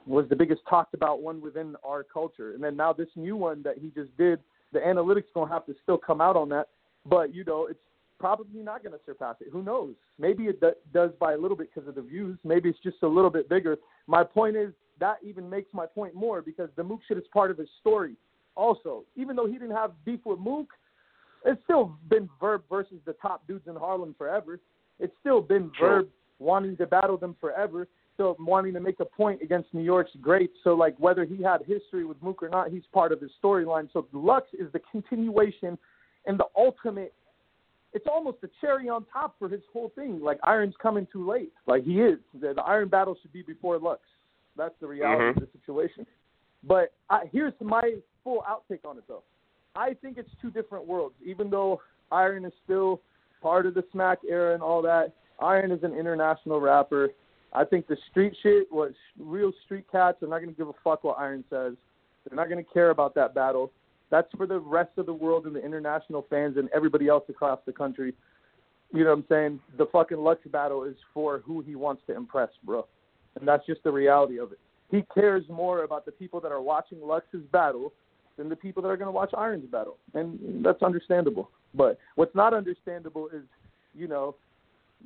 was 0.04 0.28
the 0.28 0.34
biggest 0.34 0.62
talked 0.68 0.94
about 0.94 1.22
one 1.22 1.40
within 1.40 1.76
our 1.84 2.02
culture. 2.02 2.54
And 2.54 2.62
then 2.62 2.76
now 2.76 2.92
this 2.92 3.08
new 3.14 3.36
one 3.36 3.62
that 3.62 3.78
he 3.78 3.92
just 3.94 4.16
did, 4.16 4.40
the 4.72 4.80
analytics 4.80 5.24
gonna 5.34 5.52
have 5.52 5.66
to 5.66 5.74
still 5.82 5.98
come 5.98 6.20
out 6.20 6.36
on 6.36 6.48
that. 6.50 6.68
But 7.04 7.34
you 7.34 7.44
know, 7.44 7.66
it's 7.66 7.80
probably 8.18 8.60
not 8.60 8.82
gonna 8.82 8.98
surpass 9.04 9.36
it. 9.40 9.48
Who 9.52 9.62
knows? 9.62 9.94
Maybe 10.18 10.44
it 10.44 10.60
do- 10.60 10.74
does 10.92 11.10
by 11.20 11.34
a 11.34 11.38
little 11.38 11.56
bit 11.56 11.70
because 11.74 11.88
of 11.88 11.94
the 11.94 12.02
views. 12.02 12.38
Maybe 12.44 12.68
it's 12.68 12.78
just 12.80 13.02
a 13.02 13.08
little 13.08 13.30
bit 13.30 13.48
bigger. 13.48 13.76
My 14.06 14.24
point 14.24 14.56
is 14.56 14.72
that 14.98 15.18
even 15.22 15.48
makes 15.48 15.72
my 15.74 15.86
point 15.86 16.14
more 16.14 16.40
because 16.40 16.70
the 16.76 16.84
Mook 16.84 17.00
shit 17.06 17.18
is 17.18 17.26
part 17.32 17.50
of 17.50 17.58
his 17.58 17.68
story. 17.80 18.16
Also, 18.54 19.04
even 19.16 19.36
though 19.36 19.46
he 19.46 19.52
didn't 19.54 19.76
have 19.76 19.92
beef 20.04 20.20
with 20.24 20.38
Mook, 20.38 20.68
it's 21.44 21.62
still 21.64 21.92
been 22.08 22.28
Verb 22.40 22.62
versus 22.70 22.98
the 23.04 23.12
top 23.14 23.46
dudes 23.46 23.68
in 23.68 23.76
Harlem 23.76 24.14
forever. 24.16 24.58
It's 24.98 25.12
still 25.20 25.42
been 25.42 25.70
True. 25.78 25.88
Verb 25.88 26.08
wanting 26.38 26.76
to 26.78 26.86
battle 26.86 27.16
them 27.16 27.36
forever, 27.40 27.86
still 28.16 28.36
wanting 28.40 28.74
to 28.74 28.80
make 28.80 28.98
a 29.00 29.04
point 29.04 29.40
against 29.42 29.72
New 29.72 29.82
York's 29.82 30.10
greats. 30.20 30.54
So, 30.64 30.74
like, 30.74 30.96
whether 30.98 31.24
he 31.24 31.42
had 31.42 31.58
history 31.66 32.04
with 32.04 32.20
Mook 32.22 32.42
or 32.42 32.48
not, 32.48 32.70
he's 32.70 32.82
part 32.92 33.12
of 33.12 33.20
his 33.20 33.30
storyline. 33.42 33.88
So, 33.92 34.06
Lux 34.12 34.48
is 34.52 34.72
the 34.72 34.80
continuation 34.90 35.78
and 36.26 36.38
the 36.38 36.46
ultimate 36.56 37.12
it's 37.92 38.06
almost 38.12 38.36
a 38.42 38.48
cherry 38.60 38.90
on 38.90 39.06
top 39.10 39.36
for 39.38 39.48
his 39.48 39.62
whole 39.72 39.90
thing. 39.94 40.20
Like 40.20 40.38
Iron's 40.42 40.74
coming 40.82 41.06
too 41.10 41.26
late. 41.26 41.52
Like 41.66 41.82
he 41.82 42.02
is. 42.02 42.18
The, 42.38 42.52
the 42.52 42.60
Iron 42.60 42.88
battle 42.88 43.16
should 43.22 43.32
be 43.32 43.40
before 43.40 43.78
Lux. 43.78 44.00
That's 44.54 44.74
the 44.80 44.86
reality 44.86 45.24
Mhm. 45.24 45.30
of 45.30 45.36
the 45.36 45.58
situation. 45.58 46.06
But 46.62 46.92
I, 47.08 47.24
here's 47.32 47.54
my 47.62 47.94
full 48.22 48.44
outtake 48.46 48.84
on 48.84 48.98
it, 48.98 49.04
though. 49.08 49.22
I 49.74 49.94
think 49.94 50.18
it's 50.18 50.28
two 50.42 50.50
different 50.50 50.86
worlds. 50.86 51.14
Even 51.24 51.48
though 51.48 51.80
Iron 52.12 52.44
is 52.44 52.52
still 52.64 53.00
part 53.40 53.64
of 53.64 53.72
the 53.72 53.84
Smack 53.92 54.18
era 54.28 54.52
and 54.52 54.62
all 54.62 54.82
that, 54.82 55.14
Iron 55.40 55.70
is 55.70 55.82
an 55.82 55.94
international 55.94 56.60
rapper. 56.60 57.10
I 57.52 57.64
think 57.64 57.86
the 57.86 57.96
street 58.10 58.36
shit 58.42 58.66
what 58.70 58.92
real 59.18 59.52
street 59.64 59.84
cats 59.90 60.22
are 60.22 60.28
not 60.28 60.38
going 60.38 60.50
to 60.50 60.56
give 60.56 60.68
a 60.68 60.74
fuck 60.84 61.04
what 61.04 61.18
Iron 61.18 61.44
says. 61.48 61.74
They're 62.28 62.36
not 62.36 62.48
going 62.48 62.62
to 62.62 62.70
care 62.72 62.90
about 62.90 63.14
that 63.14 63.34
battle. 63.34 63.72
That's 64.10 64.28
for 64.36 64.46
the 64.46 64.58
rest 64.58 64.90
of 64.96 65.06
the 65.06 65.14
world 65.14 65.46
and 65.46 65.54
the 65.54 65.64
international 65.64 66.26
fans 66.28 66.56
and 66.56 66.68
everybody 66.74 67.08
else 67.08 67.24
across 67.28 67.60
the 67.66 67.72
country. 67.72 68.14
You 68.92 69.04
know 69.04 69.10
what 69.10 69.18
I'm 69.18 69.24
saying? 69.28 69.60
The 69.78 69.86
fucking 69.86 70.18
Lux 70.18 70.40
battle 70.46 70.84
is 70.84 70.96
for 71.12 71.42
who 71.44 71.60
he 71.60 71.74
wants 71.74 72.02
to 72.06 72.14
impress, 72.14 72.50
bro. 72.64 72.86
And 73.38 73.46
that's 73.46 73.66
just 73.66 73.82
the 73.82 73.90
reality 73.90 74.38
of 74.38 74.52
it. 74.52 74.58
He 74.90 75.02
cares 75.12 75.44
more 75.48 75.82
about 75.82 76.04
the 76.06 76.12
people 76.12 76.40
that 76.40 76.52
are 76.52 76.62
watching 76.62 77.00
Lux's 77.00 77.42
battle 77.50 77.92
than 78.36 78.48
the 78.48 78.56
people 78.56 78.82
that 78.82 78.88
are 78.88 78.96
going 78.96 79.06
to 79.06 79.12
watch 79.12 79.32
Iron's 79.36 79.68
battle. 79.70 79.96
And 80.14 80.64
that's 80.64 80.82
understandable. 80.82 81.50
But 81.74 81.98
what's 82.14 82.34
not 82.34 82.54
understandable 82.54 83.28
is, 83.28 83.42
you 83.94 84.06
know, 84.06 84.36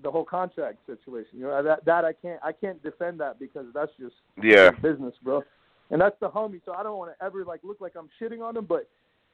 the 0.03 0.11
whole 0.11 0.24
contract 0.24 0.79
situation. 0.87 1.38
You 1.38 1.44
know, 1.44 1.62
that 1.62 1.85
that 1.85 2.05
I 2.05 2.12
can't 2.12 2.40
I 2.42 2.53
can't 2.53 2.83
defend 2.83 3.20
that 3.20 3.38
because 3.38 3.66
that's 3.74 3.92
just 3.98 4.14
Yeah. 4.42 4.70
business, 4.70 5.14
bro. 5.22 5.42
And 5.90 6.00
that's 6.00 6.18
the 6.20 6.29
homie. 6.31 6.61
So 6.64 6.72
I 6.72 6.83
don't 6.83 6.98
want 6.98 7.12
to 7.16 7.24
ever 7.24 7.44
like 7.44 7.61
look 7.64 7.81
like 7.81 7.94
I'm 7.96 8.09
shitting 8.20 8.42
on 8.42 8.57
him, 8.57 8.64
but 8.64 8.88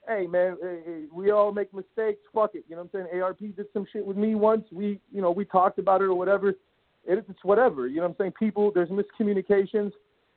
hey, 0.08 0.26
man, 0.26 0.56
hey, 0.62 0.80
hey, 0.84 1.04
we 1.12 1.30
all 1.30 1.52
make 1.52 1.72
mistakes. 1.74 2.20
Fuck 2.32 2.54
it, 2.54 2.64
you 2.68 2.76
know 2.76 2.82
what 2.82 2.98
I'm 3.00 3.08
saying? 3.10 3.22
ARP 3.22 3.38
did 3.38 3.66
some 3.72 3.86
shit 3.92 4.06
with 4.06 4.16
me 4.16 4.34
once. 4.34 4.64
We, 4.70 5.00
you 5.12 5.20
know, 5.20 5.30
we 5.30 5.44
talked 5.44 5.78
about 5.78 6.00
it 6.00 6.04
or 6.04 6.14
whatever. 6.14 6.50
It, 6.50 7.24
it's 7.28 7.44
whatever. 7.44 7.86
You 7.86 7.96
know 7.96 8.02
what 8.02 8.10
I'm 8.10 8.16
saying? 8.18 8.32
People, 8.38 8.72
there's 8.72 8.88
miscommunications. 8.88 9.92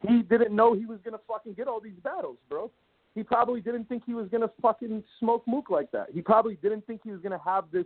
He 0.07 0.21
didn't 0.21 0.55
know 0.55 0.73
he 0.73 0.85
was 0.85 0.99
gonna 1.03 1.19
fucking 1.27 1.53
get 1.53 1.67
all 1.67 1.79
these 1.79 1.99
battles, 2.03 2.37
bro. 2.49 2.71
He 3.15 3.23
probably 3.23 3.59
didn't 3.59 3.85
think 3.89 4.03
he 4.05 4.13
was 4.13 4.27
gonna 4.29 4.49
fucking 4.61 5.03
smoke 5.19 5.43
mook 5.47 5.69
like 5.69 5.91
that. 5.91 6.07
He 6.13 6.21
probably 6.21 6.55
didn't 6.61 6.85
think 6.87 7.01
he 7.03 7.11
was 7.11 7.21
gonna 7.21 7.41
have 7.43 7.65
this 7.71 7.85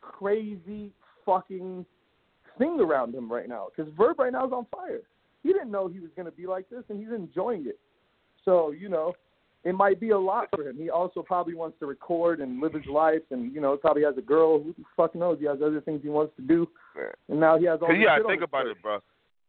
crazy 0.00 0.92
fucking 1.26 1.84
thing 2.58 2.80
around 2.80 3.14
him 3.14 3.30
right 3.30 3.48
now. 3.48 3.66
Because 3.74 3.92
Verb 3.96 4.18
right 4.18 4.32
now 4.32 4.46
is 4.46 4.52
on 4.52 4.66
fire. 4.70 5.02
He 5.42 5.52
didn't 5.52 5.70
know 5.70 5.88
he 5.88 6.00
was 6.00 6.10
going 6.16 6.26
to 6.26 6.32
be 6.32 6.46
like 6.46 6.68
this, 6.70 6.82
and 6.88 6.98
he's 6.98 7.12
enjoying 7.12 7.66
it. 7.66 7.78
So 8.44 8.70
you 8.70 8.88
know, 8.88 9.12
it 9.64 9.74
might 9.74 10.00
be 10.00 10.10
a 10.10 10.18
lot 10.18 10.48
for 10.54 10.62
him. 10.68 10.76
He 10.76 10.90
also 10.90 11.22
probably 11.22 11.54
wants 11.54 11.78
to 11.80 11.86
record 11.86 12.40
and 12.40 12.60
live 12.60 12.72
his 12.72 12.86
life, 12.86 13.22
and 13.30 13.52
you 13.52 13.60
know, 13.60 13.76
probably 13.76 14.04
has 14.04 14.16
a 14.16 14.22
girl. 14.22 14.62
Who 14.62 14.72
the 14.78 14.84
fuck 14.96 15.14
knows? 15.14 15.38
He 15.40 15.46
has 15.46 15.58
other 15.64 15.80
things 15.80 16.00
he 16.02 16.08
wants 16.08 16.34
to 16.36 16.42
do, 16.42 16.68
and 17.28 17.40
now 17.40 17.58
he 17.58 17.66
has 17.66 17.80
all. 17.82 17.88
Cause 17.88 17.94
this 17.94 18.00
you 18.00 18.06
gotta 18.06 18.20
shit 18.20 18.26
on 18.26 18.32
think 18.32 18.42
about 18.42 18.62
plate. 18.62 18.76
it, 18.76 18.82
bro. 18.82 18.98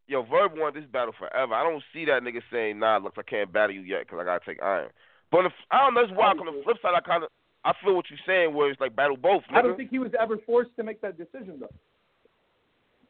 Yo, 0.08 0.24
Verb 0.24 0.54
won 0.56 0.74
this 0.74 0.86
battle 0.92 1.14
forever. 1.18 1.54
I 1.54 1.64
don't 1.64 1.84
see 1.94 2.06
that 2.06 2.24
nigga 2.24 2.42
saying, 2.52 2.80
"Nah, 2.80 2.98
look, 2.98 3.14
I 3.18 3.24
can't 3.24 3.52
battle 3.52 3.76
you 3.76 3.82
yet 3.82 4.02
because 4.02 4.20
I 4.20 4.24
gotta 4.24 4.46
take 4.46 4.62
Iron." 4.64 4.90
But 5.32 5.46
if, 5.46 5.52
I 5.70 5.80
don't 5.80 5.94
know. 5.94 6.06
That's 6.06 6.18
why. 6.18 6.32
On 6.32 6.46
the 6.46 6.64
flip 6.64 6.78
side, 6.82 6.96
I 6.96 7.02
kind 7.02 7.24
of 7.24 7.30
I 7.64 7.74
feel 7.84 7.96
what 7.96 8.06
you're 8.10 8.20
saying, 8.26 8.54
where 8.54 8.70
it's 8.72 8.80
like 8.80 8.96
battle 8.96 9.18
both. 9.18 9.44
Nigga. 9.44 9.58
I 9.58 9.62
don't 9.62 9.76
think 9.76 9.90
he 9.90 10.00
was 10.00 10.12
ever 10.20 10.38
forced 10.46 10.76
to 10.78 10.84
make 10.84 11.02
that 11.02 11.18
decision, 11.18 11.60
though. 11.60 11.74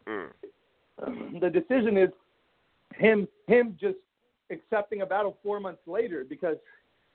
Mm. 0.08 0.32
the 1.42 1.50
decision 1.50 1.98
is 1.98 2.10
him 2.96 3.28
him 3.48 3.78
just 3.80 3.98
accepting 4.52 5.02
a 5.02 5.06
battle 5.06 5.38
four 5.44 5.60
months 5.60 5.82
later 5.86 6.26
because 6.28 6.58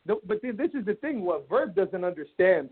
the, 0.07 0.17
but 0.27 0.41
th- 0.43 0.57
this 0.57 0.71
is 0.75 0.85
the 0.85 0.95
thing 0.95 1.23
what 1.25 1.49
verb 1.49 1.75
doesn't 1.75 2.05
understand 2.05 2.69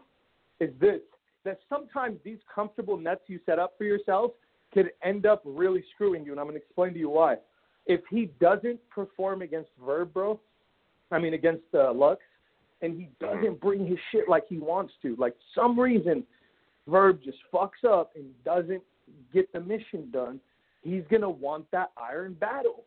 is 0.60 0.70
this 0.80 1.00
that 1.44 1.58
sometimes 1.68 2.18
these 2.24 2.38
comfortable 2.54 2.96
nets 2.96 3.22
you 3.26 3.40
set 3.46 3.58
up 3.58 3.74
for 3.78 3.84
yourself 3.84 4.32
could 4.72 4.90
end 5.02 5.26
up 5.26 5.42
really 5.44 5.82
screwing 5.94 6.24
you 6.24 6.32
and 6.32 6.40
i'm 6.40 6.46
going 6.46 6.58
to 6.58 6.62
explain 6.62 6.92
to 6.92 6.98
you 6.98 7.08
why 7.08 7.36
if 7.86 8.00
he 8.10 8.30
doesn't 8.40 8.78
perform 8.90 9.42
against 9.42 9.70
verb 9.84 10.12
bro 10.12 10.38
i 11.10 11.18
mean 11.18 11.34
against 11.34 11.64
uh, 11.74 11.92
lux 11.92 12.20
and 12.82 12.96
he 12.98 13.08
doesn't 13.20 13.60
bring 13.60 13.86
his 13.86 13.98
shit 14.10 14.28
like 14.28 14.44
he 14.48 14.58
wants 14.58 14.92
to 15.02 15.16
like 15.16 15.34
some 15.54 15.78
reason 15.78 16.24
verb 16.88 17.20
just 17.22 17.38
fucks 17.52 17.84
up 17.86 18.12
and 18.16 18.24
doesn't 18.44 18.82
get 19.32 19.52
the 19.52 19.60
mission 19.60 20.10
done 20.10 20.40
he's 20.82 21.04
to 21.22 21.28
want 21.28 21.70
that 21.70 21.90
iron 21.96 22.34
battle. 22.34 22.84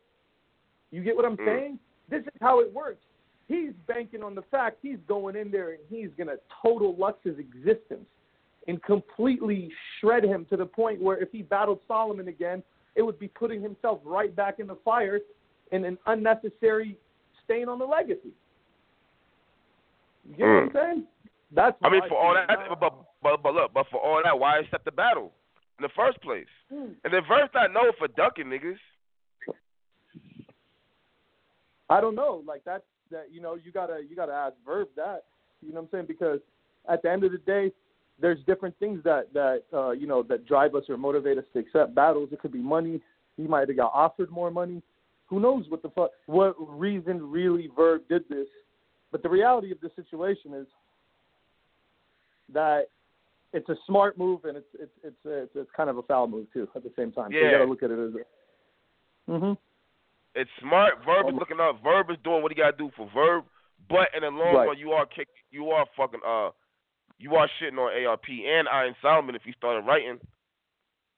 You 0.92 1.04
get 1.04 1.16
what 1.16 1.26
I'm 1.26 1.38
Mm. 1.38 1.46
saying? 1.46 1.80
This 2.10 2.24
is 2.24 2.42
how 2.42 2.60
it 2.60 2.72
works. 2.74 3.04
He's 3.48 3.74
banking 3.88 4.24
on 4.24 4.36
the 4.36 4.42
fact 4.44 4.80
he's 4.82 5.00
going 5.08 5.36
in 5.36 5.52
there 5.52 5.72
and 5.72 5.84
he's 5.90 6.10
to 6.28 6.40
total 6.62 6.96
Lux's 6.96 7.38
existence 7.38 8.08
and 8.68 8.82
completely 8.84 9.72
shred 10.00 10.24
him 10.24 10.46
to 10.46 10.58
the 10.58 10.66
point 10.66 11.02
where 11.02 11.18
if 11.18 11.32
he 11.32 11.42
battled 11.42 11.82
Solomon 11.88 12.30
again, 12.30 12.64
it 12.96 13.02
would 13.02 13.20
be 13.20 13.28
putting 13.28 13.62
himself 13.62 14.00
right 14.04 14.34
back 14.36 14.60
in 14.60 14.68
the 14.68 14.76
fire 14.78 15.20
and 15.72 15.86
an 15.86 15.98
unnecessary 16.06 16.98
stain 17.44 17.68
on 17.68 17.80
the 17.80 17.86
legacy. 17.86 18.32
You 20.28 20.36
get 20.36 20.46
what 20.46 20.50
I'm 20.50 20.72
saying? 20.74 21.04
That's 21.56 21.78
I 21.84 21.90
mean, 21.90 22.02
for 22.10 22.18
all 22.18 22.34
that, 22.34 22.48
but, 22.80 22.94
but 23.22 23.44
but 23.44 23.54
look, 23.54 23.74
but 23.74 23.86
for 23.92 24.00
all 24.00 24.22
that, 24.24 24.38
why 24.38 24.60
accept 24.60 24.86
the 24.86 24.92
battle 24.92 25.32
in 25.78 25.84
the 25.84 25.90
first 25.96 26.20
place? 26.22 26.48
Hmm. 26.72 26.94
And 27.04 27.14
then 27.14 27.22
Verb 27.28 27.50
not 27.54 27.72
known 27.72 27.92
for 27.98 28.08
ducking 28.08 28.46
niggas. 28.46 28.78
I 31.90 32.02
don't 32.02 32.16
know. 32.16 32.44
Like 32.48 32.64
that's 32.66 32.84
that 33.12 33.28
you 33.32 33.42
know, 33.42 33.56
you 33.56 33.72
gotta 33.72 34.02
you 34.08 34.16
gotta 34.16 34.34
ask 34.34 34.56
Verb 34.66 34.88
that. 34.96 35.26
You 35.62 35.70
know 35.70 35.82
what 35.82 35.84
I'm 35.84 35.90
saying? 35.92 36.06
Because 36.08 36.40
at 36.90 37.02
the 37.04 37.12
end 37.12 37.24
of 37.24 37.32
the 37.32 37.38
day, 37.40 37.72
there's 38.20 38.40
different 38.46 38.78
things 38.80 39.04
that 39.04 39.32
that 39.34 39.64
uh, 39.74 39.92
you 39.92 40.08
know 40.08 40.24
that 40.24 40.48
drive 40.48 40.76
us 40.76 40.84
or 40.90 40.98
motivate 40.98 41.38
us 41.38 41.46
to 41.54 41.60
accept 41.60 41.94
battles. 41.94 42.30
It 42.32 42.40
could 42.40 42.52
be 42.52 42.62
money. 42.62 43.00
He 43.38 43.44
might 43.44 43.68
have 43.68 43.78
got 43.78 43.92
offered 43.94 44.32
more 44.32 44.52
money. 44.52 44.82
Who 45.28 45.40
knows 45.40 45.66
what 45.70 45.82
the 45.82 45.90
fuck 45.90 46.12
what 46.26 46.56
reason 46.58 47.30
really 47.32 47.70
Verb 47.76 48.02
did 48.10 48.28
this? 48.30 48.48
But 49.14 49.22
the 49.22 49.30
reality 49.30 49.72
of 49.72 49.80
the 49.80 49.92
situation 49.96 50.56
is 50.56 50.66
that 52.52 52.88
it's 53.54 53.70
a 53.70 53.76
smart 53.86 54.18
move 54.18 54.44
and 54.46 54.58
it's 54.58 54.66
it's 54.74 54.92
it's 55.04 55.16
it's, 55.24 55.52
it's 55.54 55.70
kind 55.78 55.88
of 55.92 56.00
a 56.00 56.02
foul 56.02 56.28
move 56.28 56.48
too 56.52 56.68
at 56.76 56.82
the 56.84 56.92
same 56.98 57.12
time. 57.12 57.32
So 57.32 57.38
you 57.38 57.46
Yeah. 57.46 57.52
gotta 57.52 57.66
look 57.70 57.84
at 57.84 57.92
it 57.92 58.00
as 58.00 58.16
a. 58.16 59.32
Mhm. 59.32 59.58
It's 60.34 60.50
smart. 60.60 60.98
Verb 61.06 61.28
is 61.28 61.34
Um, 61.34 61.38
looking 61.38 61.60
up. 61.60 61.80
Verb 61.84 62.10
is 62.10 62.18
doing 62.24 62.42
what 62.42 62.52
he 62.52 62.56
gotta 62.56 62.76
do 62.76 62.90
for 62.98 63.06
Verb. 63.14 63.46
But 63.88 64.10
in 64.16 64.24
the 64.24 64.32
long 64.32 64.56
Right. 64.56 64.68
run, 64.70 64.78
you 64.80 64.94
are 64.94 65.06
kick. 65.06 65.30
You 65.52 65.70
are 65.70 65.86
fucking. 65.96 66.22
Uh, 66.26 66.50
you 67.20 67.36
are 67.36 67.48
shitting 67.60 67.78
on 67.78 67.94
ARP 67.94 68.28
and 68.44 68.68
Iron 68.68 68.96
Solomon 69.00 69.36
if 69.36 69.46
you 69.46 69.54
started 69.54 69.86
writing. 69.86 70.20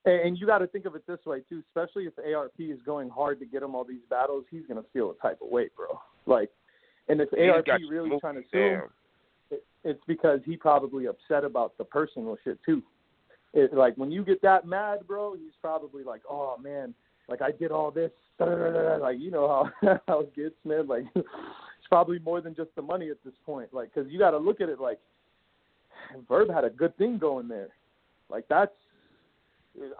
And 0.03 0.19
and 0.21 0.37
you 0.37 0.45
got 0.45 0.57
to 0.57 0.67
think 0.67 0.83
of 0.83 0.95
it 0.95 1.07
this 1.07 1.25
way 1.25 1.41
too, 1.47 1.63
especially 1.69 2.07
if 2.07 2.19
ARP 2.19 2.59
is 2.59 2.81
going 2.81 3.09
hard 3.09 3.39
to 3.39 3.45
get 3.45 3.63
him 3.63 3.73
all 3.73 3.85
these 3.85 4.03
battles, 4.09 4.45
he's 4.51 4.65
gonna 4.67 4.83
feel 4.91 5.11
a 5.11 5.15
type 5.15 5.41
of 5.41 5.47
weight, 5.47 5.73
bro. 5.77 5.97
Like, 6.25 6.51
and 7.07 7.21
if 7.21 7.29
He's 7.29 7.49
ARP 7.49 7.67
really 7.89 8.11
trying 8.19 8.35
to 8.35 8.43
sue 8.51 8.57
him, 8.57 8.81
it's 9.83 10.01
because 10.07 10.39
he 10.45 10.57
probably 10.57 11.05
upset 11.05 11.43
about 11.43 11.77
the 11.77 11.83
personal 11.83 12.37
shit 12.43 12.57
too. 12.65 12.81
It, 13.53 13.73
like 13.73 13.95
when 13.95 14.11
you 14.11 14.25
get 14.25 14.41
that 14.41 14.65
mad, 14.65 15.07
bro, 15.07 15.35
he's 15.35 15.53
probably 15.61 16.03
like, 16.03 16.21
oh 16.29 16.57
man, 16.61 16.93
like 17.29 17.41
I 17.41 17.51
did 17.51 17.71
all 17.71 17.91
this, 17.91 18.11
like 18.39 19.19
you 19.19 19.31
know 19.31 19.69
how 19.81 19.99
how 20.07 20.19
it 20.21 20.35
gets, 20.35 20.55
man. 20.65 20.87
Like 20.87 21.05
it's 21.15 21.87
probably 21.87 22.19
more 22.19 22.41
than 22.41 22.55
just 22.55 22.69
the 22.75 22.81
money 22.81 23.09
at 23.09 23.17
this 23.23 23.35
point, 23.45 23.73
like 23.73 23.93
because 23.93 24.11
you 24.11 24.19
got 24.19 24.31
to 24.31 24.37
look 24.37 24.59
at 24.61 24.69
it 24.69 24.79
like 24.79 24.99
Verb 26.27 26.49
had 26.49 26.63
a 26.63 26.69
good 26.69 26.97
thing 26.97 27.17
going 27.17 27.47
there, 27.47 27.69
like 28.29 28.45
that's 28.49 28.73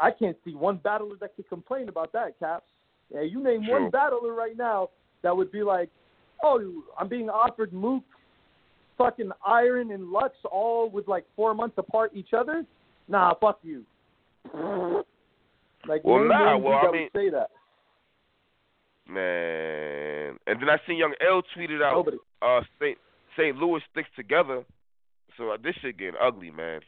I 0.01 0.11
can't 0.11 0.37
see 0.43 0.55
one 0.55 0.77
battler 0.77 1.15
that 1.21 1.35
could 1.35 1.47
complain 1.49 1.89
about 1.89 2.11
that, 2.13 2.39
Caps. 2.39 2.65
Yeah, 3.13 3.21
you 3.21 3.43
name 3.43 3.63
True. 3.63 3.83
one 3.83 3.91
battler 3.91 4.33
right 4.33 4.57
now 4.57 4.89
that 5.21 5.35
would 5.35 5.51
be 5.51 5.63
like, 5.63 5.89
oh, 6.43 6.83
I'm 6.99 7.07
being 7.07 7.29
offered 7.29 7.73
Mook, 7.73 8.03
fucking 8.97 9.31
Iron, 9.45 9.91
and 9.91 10.09
Lux 10.09 10.33
all 10.51 10.89
with 10.89 11.07
like 11.07 11.25
four 11.35 11.53
months 11.53 11.75
apart 11.77 12.11
each 12.15 12.33
other. 12.37 12.65
Nah, 13.07 13.33
fuck 13.39 13.59
you. 13.63 13.83
Like, 15.87 16.03
Well, 16.03 16.23
nah, 16.27 16.57
well, 16.57 16.79
I 16.87 16.91
mean- 16.91 17.09
say 17.15 17.29
that. 17.29 17.49
Man. 19.07 20.37
And 20.47 20.59
then 20.61 20.69
I 20.69 20.77
seen 20.87 20.97
Young 20.97 21.13
Ill 21.21 21.43
tweeted 21.55 21.81
out 21.83 21.93
Nobody. 21.93 22.17
uh 22.41 22.61
St. 22.79 22.97
St. 23.37 23.55
Louis 23.55 23.81
sticks 23.91 24.09
together. 24.15 24.63
So 25.37 25.51
uh, 25.51 25.57
this 25.61 25.75
shit 25.81 25.97
getting 25.97 26.15
ugly, 26.21 26.49
man. 26.49 26.81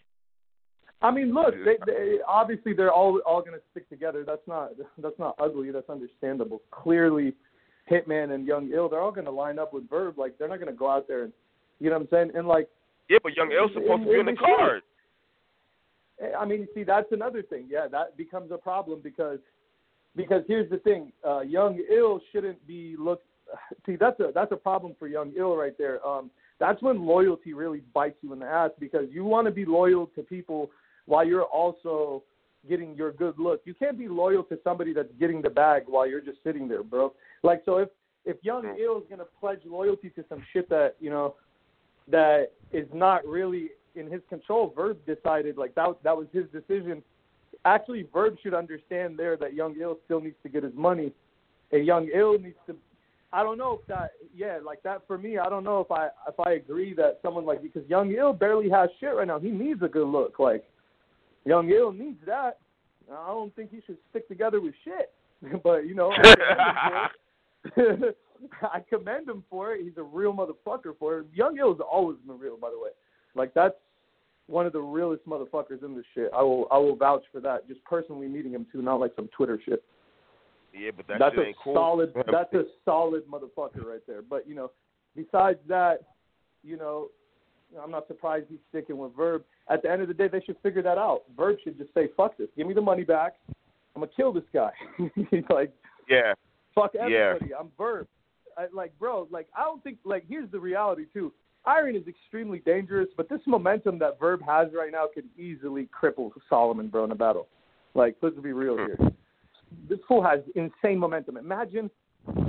I 1.01 1.11
mean, 1.11 1.31
look, 1.33 1.53
they, 1.63 1.77
they 1.85 2.17
obviously 2.27 2.73
they're 2.73 2.91
all 2.91 3.19
all 3.25 3.41
going 3.41 3.53
to 3.53 3.61
stick 3.69 3.87
together. 3.89 4.23
That's 4.25 4.41
not 4.47 4.71
that's 4.97 5.19
not 5.19 5.35
ugly. 5.39 5.69
That's 5.71 5.89
understandable. 5.89 6.61
Clearly, 6.71 7.33
Hitman 7.89 8.33
and 8.33 8.45
Young 8.45 8.69
Ill, 8.73 8.89
they're 8.89 9.01
all 9.01 9.11
going 9.11 9.25
to 9.25 9.31
line 9.31 9.59
up 9.59 9.73
with 9.73 9.89
Verb. 9.89 10.17
Like 10.17 10.37
they're 10.37 10.47
not 10.47 10.59
going 10.59 10.71
to 10.71 10.77
go 10.77 10.89
out 10.89 11.07
there 11.07 11.23
and 11.23 11.33
you 11.79 11.89
know 11.89 11.97
what 11.97 12.03
I'm 12.03 12.07
saying. 12.11 12.31
And 12.35 12.47
like, 12.47 12.69
Yeah, 13.09 13.17
but 13.21 13.35
Young 13.35 13.51
Ill's 13.51 13.71
supposed 13.73 14.03
to 14.03 14.09
be 14.09 14.19
in 14.19 14.25
the 14.25 14.33
card. 14.33 14.81
I 16.37 16.45
mean, 16.45 16.67
see, 16.73 16.83
that's 16.83 17.11
another 17.11 17.43
thing. 17.43 17.67
Yeah, 17.69 17.87
that 17.91 18.17
becomes 18.17 18.51
a 18.51 18.57
problem 18.57 19.01
because 19.03 19.39
because 20.15 20.43
here's 20.47 20.69
the 20.69 20.79
thing: 20.79 21.11
uh, 21.25 21.41
Young 21.41 21.79
Ill 21.95 22.19
shouldn't 22.31 22.65
be 22.67 22.95
looked. 22.97 23.25
See, 23.85 23.95
that's 23.95 24.19
a 24.19 24.31
that's 24.33 24.51
a 24.51 24.57
problem 24.57 24.95
for 24.97 25.07
Young 25.07 25.31
Ill 25.37 25.55
right 25.55 25.77
there. 25.77 26.05
Um, 26.05 26.31
that's 26.59 26.81
when 26.81 27.05
loyalty 27.05 27.53
really 27.53 27.81
bites 27.93 28.17
you 28.21 28.33
in 28.33 28.39
the 28.39 28.47
ass 28.47 28.71
because 28.79 29.05
you 29.11 29.23
want 29.23 29.45
to 29.45 29.51
be 29.51 29.63
loyal 29.63 30.07
to 30.15 30.23
people 30.23 30.71
while 31.05 31.25
you're 31.25 31.43
also 31.43 32.23
getting 32.67 32.95
your 32.95 33.11
good 33.11 33.35
look. 33.37 33.61
You 33.65 33.73
can't 33.73 33.97
be 33.97 34.07
loyal 34.07 34.43
to 34.43 34.59
somebody 34.63 34.93
that's 34.93 35.11
getting 35.19 35.41
the 35.41 35.49
bag 35.49 35.83
while 35.87 36.07
you're 36.07 36.21
just 36.21 36.39
sitting 36.43 36.67
there, 36.67 36.83
bro. 36.83 37.13
Like 37.43 37.61
so 37.65 37.77
if 37.77 37.89
if 38.25 38.37
Young 38.43 38.63
Mm. 38.63 38.79
Ill 38.79 38.97
is 38.97 39.03
gonna 39.09 39.25
pledge 39.39 39.61
loyalty 39.65 40.09
to 40.11 40.23
some 40.27 40.43
shit 40.51 40.67
that, 40.69 40.95
you 40.99 41.09
know, 41.09 41.35
that 42.09 42.51
is 42.71 42.87
not 42.93 43.25
really 43.25 43.71
in 43.95 44.11
his 44.11 44.21
control, 44.29 44.73
Verb 44.75 44.97
decided 45.05 45.57
like 45.57 45.73
that 45.75 45.95
that 46.03 46.15
was 46.15 46.27
his 46.31 46.45
decision. 46.51 47.03
Actually 47.65 48.03
Verb 48.13 48.37
should 48.43 48.53
understand 48.53 49.17
there 49.17 49.37
that 49.37 49.53
Young 49.53 49.75
Ill 49.79 49.97
still 50.05 50.19
needs 50.19 50.35
to 50.43 50.49
get 50.49 50.63
his 50.63 50.73
money. 50.75 51.13
And 51.71 51.85
Young 51.85 52.09
Ill 52.13 52.37
needs 52.37 52.57
to 52.67 52.75
I 53.33 53.43
don't 53.43 53.57
know 53.57 53.79
if 53.81 53.87
that 53.87 54.11
yeah, 54.35 54.59
like 54.63 54.81
that 54.83 55.05
for 55.05 55.17
me, 55.17 55.37
I 55.37 55.49
don't 55.49 55.63
know 55.63 55.81
if 55.81 55.91
I 55.91 56.07
if 56.27 56.39
I 56.39 56.53
agree 56.53 56.93
that 56.95 57.19
someone 57.21 57.45
like 57.45 57.61
because 57.61 57.83
Young 57.89 58.11
Ill 58.11 58.33
barely 58.33 58.69
has 58.69 58.89
shit 58.99 59.15
right 59.15 59.27
now. 59.27 59.39
He 59.39 59.51
needs 59.51 59.81
a 59.83 59.87
good 59.87 60.07
look. 60.07 60.39
Like 60.39 60.63
Young 61.47 61.69
Ill 61.69 61.91
needs 61.91 62.19
that. 62.25 62.59
I 63.11 63.27
don't 63.27 63.55
think 63.55 63.71
he 63.71 63.81
should 63.85 63.97
stick 64.09 64.27
together 64.27 64.59
with 64.59 64.73
shit. 64.83 65.11
but 65.63 65.87
you 65.87 65.95
know, 65.95 66.11
I 66.11 67.09
commend, 67.69 67.69
him 67.69 67.73
for 67.79 68.11
it. 68.11 68.17
I 68.61 68.79
commend 68.79 69.29
him 69.29 69.43
for 69.49 69.73
it. 69.73 69.83
He's 69.83 69.97
a 69.97 70.03
real 70.03 70.33
motherfucker 70.33 70.97
for 70.99 71.19
it. 71.19 71.27
Young 71.33 71.57
Ill's 71.57 71.79
always 71.79 72.17
been 72.25 72.37
real, 72.37 72.57
by 72.57 72.69
the 72.69 72.79
way. 72.79 72.89
Like 73.35 73.53
that's 73.53 73.75
one 74.47 74.65
of 74.65 74.73
the 74.73 74.81
realest 74.81 75.25
motherfuckers 75.27 75.83
in 75.83 75.95
this 75.95 76.05
shit. 76.13 76.29
I 76.35 76.41
will 76.41 76.67
I 76.71 76.77
will 76.77 76.95
vouch 76.95 77.23
for 77.31 77.39
that. 77.41 77.67
Just 77.67 77.83
personally 77.85 78.27
meeting 78.27 78.51
him 78.51 78.65
too, 78.71 78.81
not 78.81 78.99
like 78.99 79.13
some 79.15 79.29
Twitter 79.35 79.59
shit. 79.63 79.83
Yeah, 80.73 80.91
but 80.95 81.07
that 81.07 81.19
that's 81.19 81.35
shit 81.35 81.45
a 81.45 81.47
ain't 81.49 81.57
cool. 81.63 81.75
solid. 81.75 82.13
That's 82.31 82.53
a 82.53 82.63
solid 82.83 83.23
motherfucker 83.25 83.85
right 83.85 84.01
there. 84.05 84.21
But 84.21 84.47
you 84.47 84.53
know, 84.53 84.71
besides 85.15 85.59
that, 85.67 86.01
you 86.63 86.77
know, 86.77 87.07
I'm 87.81 87.91
not 87.91 88.07
surprised 88.07 88.47
he's 88.49 88.59
sticking 88.69 88.97
with 88.97 89.15
Verb. 89.15 89.43
At 89.69 89.81
the 89.81 89.91
end 89.91 90.01
of 90.01 90.07
the 90.07 90.13
day, 90.13 90.27
they 90.27 90.41
should 90.41 90.57
figure 90.63 90.81
that 90.81 90.97
out. 90.97 91.23
Verb 91.35 91.57
should 91.63 91.77
just 91.77 91.93
say, 91.93 92.07
"Fuck 92.15 92.37
this. 92.37 92.49
Give 92.55 92.67
me 92.67 92.73
the 92.73 92.81
money 92.81 93.03
back. 93.03 93.35
I'm 93.95 94.01
gonna 94.01 94.11
kill 94.15 94.31
this 94.31 94.43
guy." 94.53 94.71
He's 95.15 95.43
like, 95.49 95.71
yeah. 96.09 96.33
"Fuck 96.73 96.93
Yeah. 96.93 97.01
everybody. 97.01 97.53
I'm 97.55 97.71
Verb." 97.77 98.07
I, 98.57 98.67
like, 98.73 98.97
bro, 98.97 99.27
like 99.29 99.47
I 99.55 99.63
don't 99.63 99.83
think 99.83 99.99
like 100.03 100.25
here's 100.27 100.49
the 100.51 100.59
reality 100.59 101.05
too. 101.13 101.33
Iron 101.65 101.95
is 101.95 102.07
extremely 102.07 102.59
dangerous, 102.59 103.09
but 103.17 103.27
this 103.27 103.41
momentum 103.45 103.99
that 103.99 104.19
Verb 104.19 104.41
has 104.45 104.69
right 104.73 104.91
now 104.91 105.05
could 105.13 105.25
easily 105.37 105.89
cripple 105.93 106.31
Solomon, 106.49 106.87
bro, 106.87 107.03
in 107.03 107.11
a 107.11 107.15
battle. 107.15 107.47
Like, 107.93 108.15
let's 108.21 108.37
be 108.37 108.53
real 108.53 108.77
hmm. 108.77 108.85
here. 108.85 109.11
This 109.89 109.99
fool 110.07 110.23
has 110.23 110.39
insane 110.55 110.97
momentum. 110.97 111.35
Imagine 111.35 111.91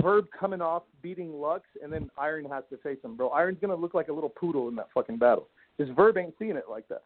Verb 0.01 0.25
coming 0.37 0.61
off 0.61 0.83
beating 1.01 1.33
Lux, 1.33 1.63
and 1.81 1.91
then 1.91 2.09
Iron 2.17 2.45
has 2.45 2.63
to 2.69 2.77
face 2.77 2.97
him, 3.03 3.15
bro. 3.15 3.29
Iron's 3.29 3.57
gonna 3.61 3.75
look 3.75 3.93
like 3.93 4.09
a 4.09 4.13
little 4.13 4.29
poodle 4.29 4.67
in 4.67 4.75
that 4.75 4.89
fucking 4.93 5.17
battle. 5.17 5.47
His 5.77 5.89
Verb 5.89 6.17
ain't 6.17 6.33
seeing 6.37 6.57
it 6.57 6.65
like 6.69 6.87
that. 6.89 7.03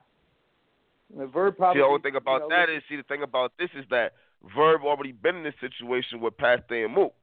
And 1.18 1.32
Verb 1.32 1.58
probably. 1.58 1.80
See, 1.80 1.84
the 1.84 1.88
only 1.88 2.02
thing 2.02 2.16
about 2.16 2.44
you 2.44 2.50
know, 2.50 2.56
that 2.56 2.70
is, 2.70 2.82
see, 2.90 2.96
the 2.96 3.04
thing 3.04 3.24
about 3.24 3.54
this 3.60 3.70
is 3.78 3.86
that 3.90 4.14
Verb 4.56 4.82
already 4.84 5.12
been 5.12 5.36
in 5.36 5.44
this 5.44 5.54
situation 5.62 6.20
with 6.20 6.38
Pat 6.38 6.64
Stay 6.66 6.84
and 6.84 6.94
Mook. 6.94 7.14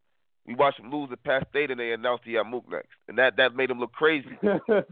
We 0.46 0.55
watched 0.55 0.80
him 0.80 0.90
lose 0.90 1.11
to 1.11 1.16
Pat 1.16 1.46
Stay, 1.51 1.64
and 1.64 1.78
they 1.78 1.92
announced 1.92 2.24
he 2.24 2.34
had 2.34 2.46
Mook 2.46 2.70
next, 2.70 2.88
and 3.09 3.18
that 3.18 3.36
that 3.36 3.57
made 3.57 3.70
him 3.70 3.80
look 3.80 3.92
crazy. 3.92 4.28
you 4.42 4.48
know 4.48 4.84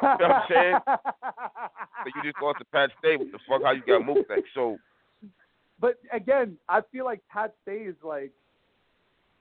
what 0.00 0.22
I'm 0.22 0.42
saying? 0.48 0.78
So 0.86 2.10
you 2.14 2.22
just 2.24 2.42
lost 2.42 2.58
to 2.58 2.64
Pat 2.66 2.90
Stay. 2.98 3.16
What 3.16 3.32
the 3.32 3.38
fuck? 3.48 3.62
How 3.62 3.72
you 3.72 3.82
got 3.86 4.04
Mook 4.04 4.28
next? 4.28 4.48
So 4.54 4.78
but 5.80 5.98
again, 6.12 6.56
I 6.68 6.80
feel 6.92 7.04
like 7.04 7.20
Pat 7.30 7.54
Stay 7.62 7.78
is 7.78 7.96
like, 8.02 8.32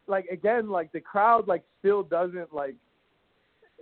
like 0.07 0.25
again, 0.27 0.69
like 0.69 0.91
the 0.91 0.99
crowd 0.99 1.47
like 1.47 1.63
still 1.79 2.03
doesn't 2.03 2.53
like. 2.53 2.75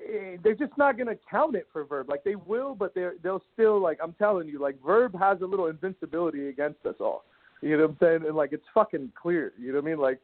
eh, 0.02 0.38
They're 0.44 0.56
just 0.56 0.78
not 0.78 0.98
gonna 0.98 1.16
count 1.30 1.56
it 1.56 1.68
for 1.72 1.84
Verb. 1.84 2.10
Like 2.10 2.24
they 2.24 2.36
will, 2.36 2.76
but 2.76 2.94
they're 2.96 3.16
they'll 3.24 3.44
still 3.54 3.80
like 3.80 4.00
I'm 4.02 4.14
telling 4.14 4.48
you, 4.48 4.60
like 4.60 4.78
Verb 4.86 5.18
has 5.20 5.42
a 5.42 5.46
little 5.46 5.68
invincibility 5.68 6.50
against 6.50 6.86
us 6.86 6.96
all. 7.00 7.24
You 7.62 7.78
know 7.78 7.84
what 7.84 7.92
I'm 7.92 7.98
saying? 8.02 8.28
And 8.28 8.36
like 8.36 8.52
it's 8.54 8.66
fucking 8.74 9.12
clear. 9.22 9.54
You 9.60 9.70
know 9.74 9.80
what 9.80 9.86
I 9.86 9.90
mean? 9.92 10.00
Like 10.00 10.20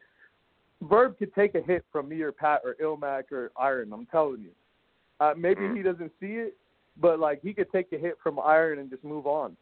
Verb 0.81 1.17
could 1.17 1.33
take 1.35 1.55
a 1.55 1.61
hit 1.61 1.85
from 1.91 2.09
me 2.09 2.21
or 2.21 2.31
Pat 2.31 2.61
or 2.63 2.75
Ilmac 2.81 3.31
or 3.31 3.51
Iron. 3.57 3.91
I'm 3.93 4.05
telling 4.07 4.41
you. 4.41 4.51
Uh, 5.19 5.33
maybe 5.37 5.61
he 5.75 5.81
doesn't 5.81 6.11
see 6.19 6.35
it, 6.35 6.55
but 7.01 7.19
like 7.19 7.41
he 7.41 7.53
could 7.53 7.69
take 7.71 7.91
a 7.91 7.97
hit 7.97 8.17
from 8.23 8.39
Iron 8.39 8.79
and 8.79 8.89
just 8.89 9.03
move 9.03 9.27
on. 9.27 9.57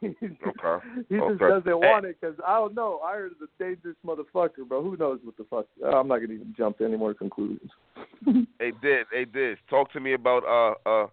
He 0.00 0.08
just, 0.20 0.42
Okay. 0.46 0.86
he 1.08 1.16
just 1.16 1.22
Okay. 1.22 1.48
doesn't 1.48 1.66
Hey. 1.66 1.72
want 1.74 2.06
it 2.06 2.16
because 2.20 2.36
I 2.46 2.54
don't 2.56 2.74
know. 2.74 3.00
Iron 3.04 3.32
is 3.32 3.42
a 3.42 3.62
dangerous 3.62 3.96
motherfucker, 4.04 4.66
bro. 4.66 4.82
Who 4.82 4.96
knows 4.96 5.20
what 5.22 5.36
the 5.36 5.44
fuck? 5.44 5.66
I'm 5.84 6.08
not 6.08 6.18
gonna 6.18 6.34
even 6.34 6.54
jump 6.56 6.78
to 6.78 6.84
any 6.84 6.96
more 6.96 7.14
conclusions. 7.14 7.70
hey, 8.58 8.72
did 8.82 9.06
hey, 9.12 9.24
did 9.24 9.58
talk 9.68 9.92
to 9.92 10.00
me 10.00 10.14
about 10.14 10.44
uh 10.44 10.88
uh 10.88 11.06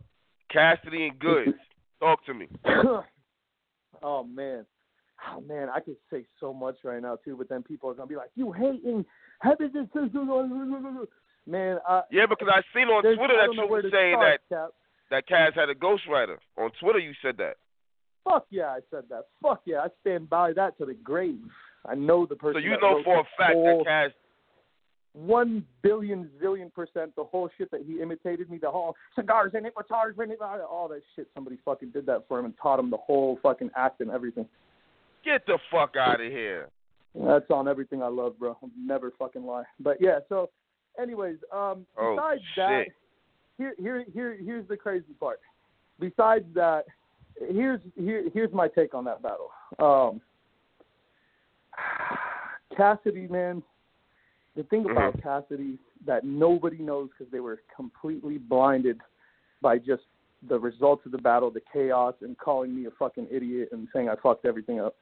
Cassidy 0.51 1.07
and 1.07 1.19
Goodz. 1.19 1.57
Talk 2.01 2.25
to 2.25 2.33
me. 2.33 2.47
oh 4.03 4.23
man, 4.25 4.65
oh 5.33 5.41
man, 5.41 5.69
I 5.73 5.79
could 5.79 5.95
say 6.11 6.25
so 6.41 6.53
much 6.53 6.75
right 6.83 7.01
now 7.01 7.15
too, 7.15 7.37
but 7.37 7.47
then 7.47 7.63
people 7.63 7.89
are 7.89 7.93
gonna 7.93 8.07
be 8.07 8.17
like, 8.17 8.31
"You 8.35 8.51
hating? 8.51 9.05
Heaven 9.39 9.71
is 9.73 9.87
man." 11.47 11.77
Uh, 11.87 12.01
Yeah, 12.11 12.25
because 12.27 12.49
I 12.51 12.61
seen 12.77 12.89
on 12.89 13.01
Twitter 13.01 13.37
that 13.37 13.53
you 13.53 13.67
were 13.67 13.81
saying 13.89 14.15
start, 14.15 14.41
that 14.49 14.55
Cap. 14.55 14.69
That 15.11 15.27
Cass 15.27 15.51
had 15.55 15.69
a 15.69 15.75
ghostwriter. 15.75 16.37
On 16.57 16.71
Twitter, 16.81 16.99
you 16.99 17.13
said 17.21 17.37
that. 17.37 17.57
Fuck 18.23 18.47
yeah, 18.49 18.67
I 18.67 18.79
said 18.89 19.03
that. 19.09 19.25
Fuck 19.41 19.61
yeah, 19.65 19.81
I 19.81 19.87
stand 20.01 20.29
by 20.29 20.51
that 20.53 20.77
to 20.79 20.85
the 20.85 20.95
grave. 20.95 21.39
I 21.87 21.93
know 21.93 22.25
the 22.25 22.35
person. 22.35 22.61
So 22.61 22.65
you 22.65 22.71
that 22.71 22.81
know 22.81 23.01
for 23.03 23.19
a 23.19 23.23
fact 23.37 23.53
whole, 23.53 23.83
that 23.83 23.85
Cass. 23.85 24.11
one 25.13 25.63
billion 25.83 26.29
zillion 26.41 26.73
percent 26.73 27.15
the 27.15 27.23
whole 27.23 27.49
shit 27.55 27.69
that 27.69 27.81
he 27.85 28.01
imitated 28.01 28.49
me, 28.49 28.57
the 28.57 28.71
whole 28.71 28.95
cigars 29.15 29.51
in 29.53 29.65
it, 29.67 29.73
guitars 29.75 30.15
in 30.21 30.31
it, 30.31 30.39
all 30.41 30.87
that 30.87 31.01
shit. 31.15 31.27
Somebody 31.35 31.59
fucking 31.63 31.91
did 31.91 32.07
that 32.07 32.25
for 32.27 32.39
him 32.39 32.45
and 32.45 32.55
taught 32.59 32.79
him 32.79 32.89
the 32.89 32.97
whole 32.97 33.37
fucking 33.43 33.69
act 33.75 34.01
and 34.01 34.09
everything. 34.09 34.47
Get 35.23 35.45
the 35.45 35.59
fuck 35.71 35.95
out 35.95 36.19
of 36.19 36.31
here. 36.31 36.69
That's 37.13 37.49
on 37.51 37.67
everything 37.67 38.01
I 38.01 38.07
love, 38.07 38.39
bro. 38.39 38.57
I'll 38.61 38.69
never 38.77 39.11
fucking 39.19 39.45
lie. 39.45 39.63
But 39.79 39.97
yeah, 40.01 40.19
so 40.29 40.49
anyways, 40.99 41.37
um 41.53 41.85
Oh, 41.97 42.15
besides 42.17 42.41
that 42.57 42.83
shit. 42.85 42.93
Here 43.57 43.73
here 43.79 44.05
here 44.13 44.37
here's 44.43 44.67
the 44.67 44.77
crazy 44.77 45.13
part. 45.19 45.39
Besides 45.99 46.45
that, 46.55 46.85
here's 47.39 47.81
here 47.95 48.25
here's 48.33 48.53
my 48.53 48.67
take 48.67 48.93
on 48.93 49.05
that 49.05 49.21
battle. 49.21 49.49
Um 49.79 50.21
Cassidy, 52.75 53.27
man, 53.27 53.63
the 54.55 54.63
thing 54.63 54.89
about 54.89 55.21
Cassidy 55.21 55.77
that 56.05 56.23
nobody 56.23 56.77
knows 56.77 57.09
because 57.17 57.31
they 57.31 57.39
were 57.39 57.61
completely 57.75 58.37
blinded 58.37 58.99
by 59.61 59.77
just 59.77 60.03
the 60.47 60.59
results 60.59 61.05
of 61.05 61.11
the 61.11 61.17
battle, 61.17 61.49
the 61.49 61.61
chaos, 61.71 62.13
and 62.21 62.37
calling 62.37 62.75
me 62.75 62.85
a 62.85 62.91
fucking 62.91 63.27
idiot 63.31 63.69
and 63.71 63.87
saying 63.93 64.09
I 64.09 64.15
fucked 64.21 64.45
everything 64.45 64.79
up. 64.79 64.95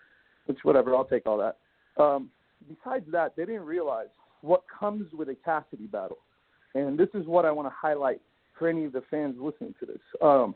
Which 0.45 0.59
whatever, 0.63 0.95
I'll 0.95 1.05
take 1.05 1.25
all 1.25 1.37
that. 1.37 1.57
Um, 2.01 2.29
besides 2.67 3.05
that, 3.11 3.35
they 3.35 3.45
didn't 3.45 3.65
realize 3.65 4.07
what 4.41 4.63
comes 4.67 5.11
with 5.13 5.29
a 5.29 5.35
Cassidy 5.35 5.85
battle, 5.85 6.17
and 6.75 6.97
this 6.97 7.07
is 7.13 7.25
what 7.25 7.45
I 7.45 7.51
want 7.51 7.67
to 7.67 7.73
highlight 7.73 8.21
for 8.63 8.69
any 8.69 8.85
of 8.85 8.93
the 8.93 9.03
fans 9.11 9.35
listening 9.41 9.75
to 9.81 9.85
this. 9.85 9.99
Um, 10.21 10.55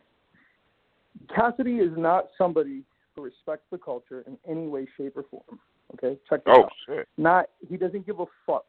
Cassidy 1.35 1.79
is 1.79 1.91
not 1.97 2.27
somebody 2.37 2.83
who 3.15 3.21
respects 3.21 3.65
the 3.69 3.77
culture 3.77 4.23
in 4.27 4.37
any 4.49 4.65
way, 4.67 4.87
shape, 4.95 5.17
or 5.17 5.23
form. 5.29 5.59
Okay, 5.93 6.17
check 6.29 6.45
this 6.45 6.53
Oh 6.57 6.63
out. 6.63 6.71
shit. 6.85 7.07
Not 7.17 7.47
he 7.69 7.75
doesn't 7.75 8.05
give 8.05 8.21
a 8.21 8.25
fuck 8.45 8.63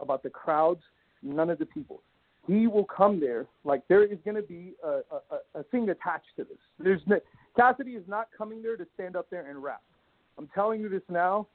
about 0.00 0.24
the 0.24 0.30
crowds, 0.30 0.80
none 1.22 1.48
of 1.48 1.60
the 1.60 1.66
people. 1.66 2.02
He 2.48 2.66
will 2.66 2.84
come 2.84 3.20
there 3.20 3.46
like 3.62 3.82
there 3.88 4.02
is 4.02 4.18
going 4.24 4.34
to 4.34 4.42
be 4.42 4.72
a, 4.82 4.88
a, 4.88 5.00
a- 5.30 5.60
a 5.60 5.62
thing 5.64 5.88
attached 5.90 6.34
to 6.38 6.42
this. 6.44 6.58
There's 6.80 7.02
no, 7.06 7.20
Cassidy 7.56 7.92
is 7.92 8.02
not 8.08 8.26
coming 8.36 8.62
there 8.62 8.76
to 8.76 8.86
stand 8.94 9.14
up 9.14 9.30
there 9.30 9.48
and 9.48 9.62
rap. 9.62 9.82
I'm 10.38 10.48
telling 10.52 10.80
you 10.80 10.88
this 10.88 11.02
now. 11.08 11.46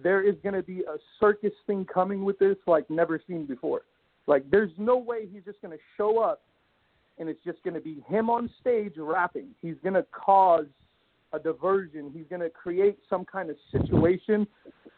There 0.00 0.22
is 0.22 0.36
going 0.44 0.54
to 0.54 0.62
be 0.62 0.80
a 0.82 0.98
circus 1.18 1.52
thing 1.66 1.84
coming 1.84 2.24
with 2.24 2.38
this 2.38 2.56
like 2.68 2.88
never 2.90 3.20
seen 3.26 3.44
before. 3.44 3.82
Like 4.28 4.48
there's 4.52 4.70
no 4.78 4.96
way 4.98 5.26
he's 5.32 5.42
just 5.44 5.60
going 5.62 5.76
to 5.76 5.82
show 5.96 6.20
up 6.20 6.42
and 7.20 7.28
it's 7.28 7.44
just 7.44 7.62
going 7.62 7.74
to 7.74 7.80
be 7.80 8.02
him 8.08 8.30
on 8.30 8.50
stage 8.60 8.94
rapping. 8.96 9.48
He's 9.60 9.76
going 9.84 9.94
to 9.94 10.04
cause 10.10 10.64
a 11.32 11.38
diversion. 11.38 12.10
He's 12.12 12.24
going 12.28 12.40
to 12.40 12.48
create 12.50 12.98
some 13.08 13.24
kind 13.24 13.50
of 13.50 13.56
situation 13.70 14.46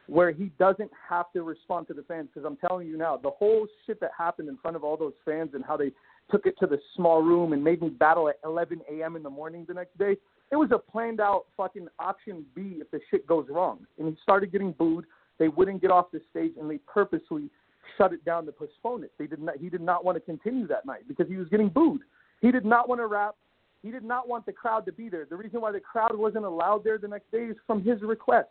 where 0.07 0.31
he 0.31 0.51
doesn't 0.59 0.91
have 1.09 1.33
to 1.33 1.43
respond 1.43 1.89
to 1.89 1.95
the 1.95 2.03
fans. 2.05 2.29
Because 2.33 2.47
I'm 2.47 2.57
telling 2.57 2.87
you 2.87 2.97
now, 2.97 3.17
the 3.17 3.31
whole 3.31 3.67
shit 3.85 4.01
that 4.01 4.13
happened 4.17 4.49
in 4.49 4.57
front 4.57 4.77
of 4.77 4.85
all 4.85 4.97
those 4.97 5.13
fans 5.25 5.51
and 5.55 5.65
how 5.65 5.77
they 5.77 5.91
took 6.31 6.47
it 6.47 6.55
to 6.61 6.67
the 6.67 6.79
small 6.97 7.23
room 7.23 7.53
and 7.53 7.63
made 7.63 7.83
me 7.83 7.91
battle 7.91 8.29
at 8.29 8.37
11 8.45 8.81
a.m. 8.91 9.17
in 9.17 9.23
the 9.23 9.31
morning 9.31 9.65
the 9.67 9.75
next 9.75 9.99
day, 9.99 10.17
it 10.53 10.57
was 10.57 10.71
a 10.73 10.79
planned 10.79 11.21
out 11.21 11.47
fucking 11.57 11.89
option 11.99 12.45
B 12.55 12.79
if 12.81 12.91
the 12.93 13.01
shit 13.11 13.27
goes 13.27 13.47
wrong. 13.51 13.81
And 13.99 14.09
he 14.09 14.17
started 14.23 14.53
getting 14.53 14.73
booed. 14.73 15.07
They 15.39 15.49
wouldn't 15.49 15.83
get 15.83 15.91
off 15.91 16.13
the 16.13 16.21
stage, 16.31 16.53
and 16.61 16.71
they 16.71 16.79
purposely 16.79 17.51
shut 17.97 18.13
it 18.13 18.25
down 18.25 18.47
to 18.47 18.53
postpone 18.53 19.05
it. 19.05 19.13
They 19.19 19.27
did 19.27 19.41
not. 19.41 19.57
He 19.59 19.69
did 19.69 19.81
not 19.81 20.05
want 20.05 20.17
to 20.17 20.21
continue 20.21 20.67
that 20.69 20.87
night 20.87 21.07
because 21.09 21.29
he 21.29 21.37
was 21.37 21.49
getting 21.49 21.69
booed. 21.69 22.01
He 22.41 22.51
did 22.51 22.65
not 22.65 22.89
want 22.89 23.01
to 23.01 23.07
rap. 23.07 23.37
He 23.83 23.91
did 23.91 24.05
not 24.05 24.29
want 24.29 24.47
the 24.47 24.53
crowd 24.53 24.87
to 24.87 24.93
be 24.93 25.09
there. 25.09 25.27
The 25.29 25.37
reason 25.37 25.61
why 25.61 25.73
the 25.73 25.81
crowd 25.81 26.17
wasn't 26.17 26.45
allowed 26.45 26.85
there 26.85 26.99
the 26.99 27.09
next 27.09 27.31
day 27.33 27.45
is 27.45 27.57
from 27.67 27.83
his 27.83 28.01
request. 28.03 28.49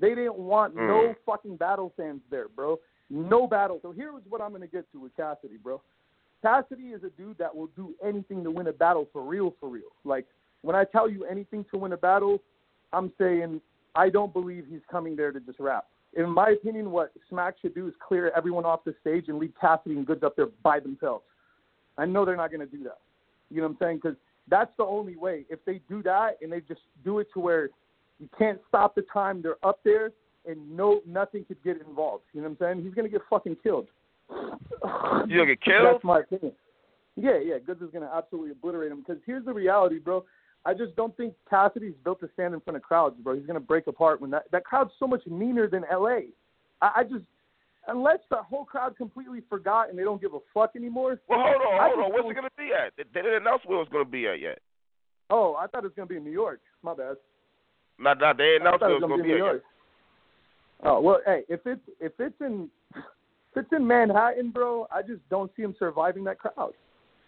They 0.00 0.10
didn't 0.10 0.38
want 0.38 0.74
no 0.74 0.80
mm. 0.80 1.14
fucking 1.26 1.56
battle 1.56 1.92
fans 1.96 2.20
there, 2.30 2.48
bro. 2.48 2.78
No 3.10 3.46
battle. 3.46 3.80
So 3.82 3.92
here's 3.92 4.22
what 4.28 4.40
I'm 4.40 4.52
gonna 4.52 4.66
get 4.66 4.90
to 4.92 5.00
with 5.00 5.14
Cassidy, 5.16 5.56
bro. 5.62 5.82
Cassidy 6.42 6.88
is 6.88 7.02
a 7.04 7.10
dude 7.10 7.36
that 7.38 7.54
will 7.54 7.68
do 7.76 7.94
anything 8.04 8.42
to 8.44 8.50
win 8.50 8.68
a 8.68 8.72
battle 8.72 9.08
for 9.12 9.22
real, 9.22 9.54
for 9.60 9.68
real. 9.68 9.90
Like 10.04 10.26
when 10.62 10.76
I 10.76 10.84
tell 10.84 11.10
you 11.10 11.24
anything 11.24 11.64
to 11.72 11.78
win 11.78 11.92
a 11.92 11.96
battle, 11.96 12.40
I'm 12.92 13.12
saying 13.18 13.60
I 13.94 14.08
don't 14.08 14.32
believe 14.32 14.66
he's 14.70 14.80
coming 14.90 15.16
there 15.16 15.32
to 15.32 15.40
just 15.40 15.58
rap. 15.58 15.86
In 16.14 16.28
my 16.30 16.50
opinion, 16.50 16.90
what 16.90 17.12
Smack 17.28 17.54
should 17.60 17.74
do 17.74 17.86
is 17.86 17.94
clear 18.06 18.32
everyone 18.36 18.64
off 18.64 18.84
the 18.84 18.94
stage 19.00 19.26
and 19.28 19.38
leave 19.38 19.52
Cassidy 19.60 19.96
and 19.96 20.06
Goodz 20.06 20.22
up 20.22 20.34
there 20.36 20.48
by 20.62 20.80
themselves. 20.80 21.24
I 21.96 22.06
know 22.06 22.24
they're 22.24 22.36
not 22.36 22.50
going 22.50 22.66
to 22.66 22.76
do 22.76 22.82
that. 22.84 22.98
You 23.50 23.58
know 23.58 23.68
what 23.68 23.72
I'm 23.72 23.78
saying? 23.80 24.00
Because 24.02 24.16
that's 24.48 24.70
the 24.76 24.84
only 24.84 25.16
way. 25.16 25.44
If 25.48 25.64
they 25.64 25.80
do 25.88 26.02
that 26.02 26.38
and 26.42 26.52
they 26.52 26.60
just 26.60 26.80
do 27.04 27.20
it 27.20 27.28
to 27.34 27.40
where 27.40 27.70
you 28.18 28.28
can't 28.38 28.58
stop 28.68 28.94
the 28.94 29.02
time, 29.12 29.40
they're 29.42 29.56
up 29.62 29.80
there 29.84 30.10
and 30.46 30.76
no 30.76 31.00
nothing 31.06 31.44
could 31.44 31.62
get 31.62 31.80
involved. 31.86 32.24
You 32.32 32.42
know 32.42 32.48
what 32.48 32.66
I'm 32.66 32.76
saying? 32.76 32.84
He's 32.84 32.94
gonna 32.94 33.08
get 33.08 33.22
fucking 33.28 33.56
killed. 33.62 33.88
You 34.30 34.36
gonna 34.78 35.46
get 35.46 35.60
killed? 35.62 35.86
That's 35.86 36.04
my 36.04 36.20
opinion. 36.20 36.52
Yeah, 37.16 37.38
yeah, 37.38 37.58
Goodz 37.58 37.82
is 37.82 37.90
gonna 37.92 38.10
absolutely 38.12 38.52
obliterate 38.52 38.92
him. 38.92 39.04
Because 39.06 39.20
here's 39.26 39.44
the 39.44 39.52
reality, 39.52 39.98
bro. 39.98 40.24
I 40.64 40.74
just 40.74 40.94
don't 40.94 41.16
think 41.16 41.34
Cassidy's 41.48 41.94
built 42.04 42.20
to 42.20 42.28
stand 42.34 42.52
in 42.52 42.60
front 42.60 42.76
of 42.76 42.82
crowds, 42.82 43.16
bro. 43.22 43.34
He's 43.34 43.46
gonna 43.46 43.60
break 43.60 43.86
apart 43.86 44.20
when 44.20 44.30
that 44.30 44.44
that 44.52 44.64
crowd's 44.64 44.92
so 44.98 45.06
much 45.06 45.26
meaner 45.26 45.68
than 45.68 45.84
LA. 45.90 46.32
I, 46.82 46.90
I 46.96 47.02
just 47.04 47.24
unless 47.88 48.18
the 48.30 48.36
whole 48.36 48.64
crowd 48.64 48.96
completely 48.96 49.42
forgot 49.48 49.88
and 49.88 49.98
they 49.98 50.02
don't 50.02 50.20
give 50.20 50.34
a 50.34 50.38
fuck 50.52 50.72
anymore. 50.76 51.18
Well, 51.28 51.40
hold 51.40 51.62
on, 51.74 51.80
I 51.80 51.88
hold 51.88 52.04
on. 52.04 52.12
What's 52.12 52.30
it 52.30 52.34
gonna 52.34 52.48
be 52.58 52.70
at? 52.74 52.92
They 52.96 53.22
didn't 53.22 53.42
announce 53.42 53.62
where 53.64 53.76
it 53.76 53.80
was 53.80 53.88
gonna 53.90 54.04
be 54.04 54.26
at 54.26 54.40
yet. 54.40 54.58
Oh, 55.30 55.54
I 55.54 55.66
thought 55.66 55.84
it 55.84 55.88
was 55.88 55.92
gonna 55.96 56.06
be 56.06 56.16
in 56.16 56.24
New 56.24 56.30
York. 56.30 56.60
My 56.82 56.94
bad. 56.94 57.16
Not, 57.98 58.18
not 58.18 58.36
they 58.36 58.56
announced 58.60 58.82
it 58.82 58.86
was 58.86 59.00
gonna 59.00 59.14
gonna 59.14 59.22
be 59.22 59.28
be 59.28 59.32
in 59.32 59.38
New 59.38 59.44
yet. 59.44 59.52
York. 59.52 59.62
Oh 60.82 61.00
well, 61.00 61.20
hey, 61.24 61.42
if 61.48 61.60
it's 61.64 61.80
if 62.00 62.12
it's 62.18 62.40
in 62.40 62.68
if 62.96 63.56
it's 63.56 63.72
in 63.72 63.86
Manhattan, 63.86 64.50
bro, 64.50 64.86
I 64.94 65.02
just 65.02 65.26
don't 65.30 65.50
see 65.56 65.62
him 65.62 65.74
surviving 65.78 66.24
that 66.24 66.38
crowd. 66.38 66.72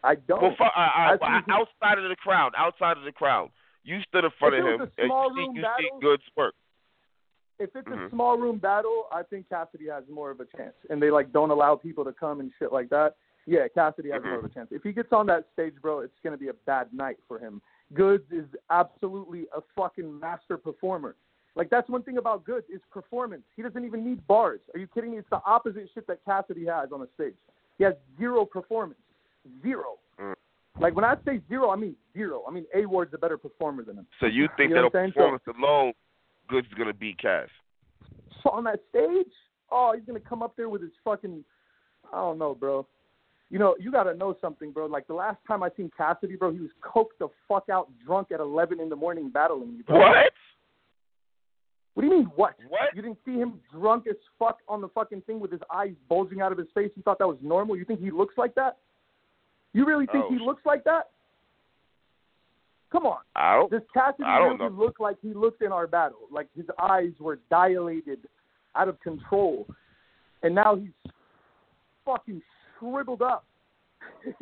I 0.05 0.15
don't. 0.17 0.43
Well, 0.43 0.55
fu- 0.57 0.65
uh, 0.65 0.67
uh, 0.67 0.71
I 0.75 1.17
well, 1.21 1.31
think 1.31 1.49
outside 1.49 1.99
of 1.99 2.09
the 2.09 2.17
crowd, 2.17 2.53
outside 2.57 2.97
of 2.99 3.05
the 3.05 3.13
crowd, 3.13 3.51
you 3.85 4.01
stood 4.09 4.25
in 4.25 4.31
front 4.39 4.55
of 4.57 4.65
him 4.67 4.81
and 4.83 4.91
small 5.07 5.31
you 5.31 5.35
see, 5.37 5.41
room 5.41 5.57
you 5.57 5.63
see 5.63 5.85
battle- 5.85 6.01
good 6.01 6.21
work. 6.37 6.55
if 7.59 7.71
it's 7.77 7.87
Mhm. 7.87 8.07
a 8.07 8.11
small 8.11 8.37
room 8.39 8.59
battle, 8.59 9.07
I 9.13 9.23
think 9.23 9.49
Cassidy 9.49 9.87
has 9.87 10.09
more 10.09 10.31
of 10.31 10.41
a 10.41 10.47
chance, 10.47 10.75
and 10.91 11.01
they 11.01 11.11
like 11.11 11.33
don't 11.33 11.51
allow 11.51 11.77
people 11.77 12.05
to 12.05 12.13
come 12.13 12.41
and 12.41 12.53
shit 12.59 12.73
like 12.73 12.89
that. 12.91 13.17
Yeah, 13.47 13.69
Cassidy 13.69 14.11
has 14.11 14.23
Mhm. 14.23 14.31
more 14.31 14.39
of 14.39 14.45
a 14.45 14.49
chance. 14.49 14.73
If 14.73 14.83
he 14.83 14.93
gets 14.93 15.13
on 15.13 15.27
that 15.27 15.47
stage, 15.53 15.75
bro, 15.81 16.01
it's 16.01 16.19
gonna 16.21 16.37
be 16.37 16.49
a 16.49 16.55
bad 16.55 16.93
night 16.93 17.19
for 17.29 17.39
him. 17.39 17.61
Goodz 17.95 18.29
is 18.33 18.47
absolutely 18.71 19.47
a 19.55 19.61
fucking 19.77 20.19
master 20.19 20.57
performer. 20.59 21.15
Like 21.55 21.69
that's 21.69 21.89
one 21.89 22.03
thing 22.03 22.17
about 22.19 22.45
Goodz 22.45 22.69
is 22.71 22.81
performance. 22.91 23.45
He 23.55 23.63
doesn't 23.63 23.85
even 23.85 24.03
need 24.05 24.27
bars. 24.27 24.61
Are 24.75 24.79
you 24.81 24.87
kidding 24.89 25.11
me? 25.13 25.19
It's 25.19 25.29
the 25.31 25.43
opposite 25.45 25.89
shit 25.91 26.07
that 26.09 26.25
Cassidy 26.25 26.65
has 26.67 26.91
on 26.93 27.01
the 27.01 27.09
stage. 27.09 27.37
He 27.79 27.85
has 27.85 27.95
zero 28.17 28.45
performance, 28.45 28.99
zero. 29.63 29.99
Mm. 30.21 30.35
Like 30.81 30.95
when 30.95 31.05
I 31.05 31.17
say 31.25 31.41
zero, 31.49 31.71
I 31.71 31.77
mean 31.77 31.97
zero. 32.13 32.43
I 32.49 32.51
mean 32.51 32.65
A 32.75 32.87
Ward's 32.87 33.15
a 33.15 33.19
better 33.19 33.37
performer 33.37 33.85
than 33.85 33.99
him. 33.99 34.07
So 34.21 34.27
you 34.27 34.49
think 34.57 34.71
You 34.71 34.77
know 34.77 34.91
that 34.93 34.99
a 34.99 35.09
performance 35.09 35.43
alone, 35.59 35.93
Goodz 36.49 36.67
is 36.67 36.75
gonna 36.75 36.95
beat 36.95 37.19
Cass? 37.19 37.49
So 38.43 38.51
on 38.51 38.65
that 38.65 38.81
stage, 38.91 39.33
oh, 39.71 39.93
he's 39.95 40.05
gonna 40.05 40.21
come 40.21 40.43
up 40.43 40.57
there 40.57 40.69
with 40.69 40.83
his 40.83 40.93
fucking, 41.05 41.45
I 42.13 42.17
don't 42.17 42.39
know, 42.39 42.55
bro. 42.55 42.87
You 43.51 43.59
know, 43.59 43.77
you 43.79 43.93
gotta 43.93 44.15
know 44.15 44.37
something, 44.41 44.73
bro. 44.73 44.87
Like 44.87 45.07
the 45.07 45.15
last 45.15 45.39
time 45.47 45.63
I 45.63 45.69
seen 45.77 45.91
Cassidy, 45.97 46.37
bro, 46.37 46.53
he 46.53 46.61
was 46.61 46.71
coked 46.83 47.19
the 47.19 47.29
fuck 47.47 47.69
out, 47.71 47.91
drunk 48.05 48.33
at 48.33 48.41
eleven 48.41 48.81
in 48.81 48.89
the 48.89 48.97
morning, 48.97 49.31
battling 49.31 49.75
you, 49.77 49.85
bro. 49.85 49.99
What? 49.99 50.33
What 51.95 52.03
do 52.03 52.09
you 52.09 52.19
mean 52.19 52.31
what? 52.35 52.55
What? 52.69 52.95
You 52.95 53.03
didn't 53.03 53.19
see 53.25 53.35
him 53.35 53.61
drunk 53.71 54.07
as 54.09 54.17
fuck 54.39 54.59
on 54.69 54.81
the 54.81 54.89
fucking 54.89 55.23
thing 55.23 55.39
with 55.39 55.53
his 55.53 55.61
eyes 55.73 55.93
bulging 56.09 56.41
out 56.41 56.51
of 56.51 56.57
his 56.57 56.69
face? 56.75 56.91
You 56.97 57.03
thought 57.03 57.19
that 57.19 57.29
was 57.29 57.37
normal? 57.43 57.77
You 57.77 57.85
think 57.85 58.01
he 58.01 58.11
looks 58.11 58.39
like 58.39 58.55
that? 58.55 58.79
You 59.73 59.87
really 59.87 60.07
think 60.07 60.25
Oh, 60.29 60.31
he 60.33 60.39
looks 60.39 60.65
like 60.67 60.85
that? 60.85 61.11
Come 62.91 63.07
on. 63.07 63.19
I 63.35 63.55
don't. 63.57 63.71
Does 63.71 63.81
Cassidy 63.95 64.25
I 64.25 64.39
don't 64.39 64.59
really 64.61 64.71
know. 64.75 64.83
look 64.85 65.01
like 65.01 65.17
he 65.23 65.33
looked 65.33 65.63
in 65.63 65.73
our 65.73 65.87
battle? 65.87 66.19
Like 66.31 66.49
his 66.55 66.67
eyes 66.79 67.13
were 67.19 67.39
dilated, 67.51 68.19
out 68.77 68.89
of 68.89 69.01
control, 69.01 69.67
and 70.43 70.55
now 70.55 70.77
he's 70.77 71.13
fucking 72.05 72.43
shriveled 72.79 73.23
up. 73.23 73.45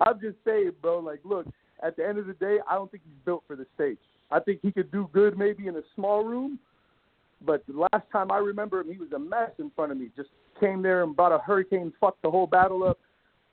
I'm 0.00 0.20
just 0.20 0.36
saying, 0.44 0.72
bro. 0.80 1.00
Like, 1.00 1.20
look, 1.24 1.46
at 1.82 1.96
the 1.96 2.06
end 2.06 2.18
of 2.18 2.26
the 2.26 2.34
day, 2.34 2.58
I 2.68 2.74
don't 2.74 2.90
think 2.90 3.02
he's 3.04 3.24
built 3.24 3.42
for 3.46 3.56
the 3.56 3.66
stage. 3.74 3.98
I 4.30 4.38
think 4.40 4.60
he 4.62 4.70
could 4.70 4.90
do 4.92 5.08
good 5.12 5.36
maybe 5.36 5.66
in 5.66 5.76
a 5.76 5.82
small 5.94 6.24
room, 6.24 6.58
but 7.44 7.64
the 7.66 7.86
last 7.92 8.04
time 8.12 8.30
I 8.30 8.38
remember 8.38 8.80
him, 8.80 8.90
he 8.92 8.98
was 8.98 9.12
a 9.12 9.18
mess 9.18 9.50
in 9.58 9.70
front 9.74 9.92
of 9.92 9.98
me. 9.98 10.10
Just 10.16 10.30
came 10.60 10.80
there 10.82 11.02
and 11.02 11.14
brought 11.14 11.32
a 11.32 11.38
hurricane, 11.38 11.92
fucked 12.00 12.22
the 12.22 12.30
whole 12.30 12.46
battle 12.46 12.84
up, 12.84 12.98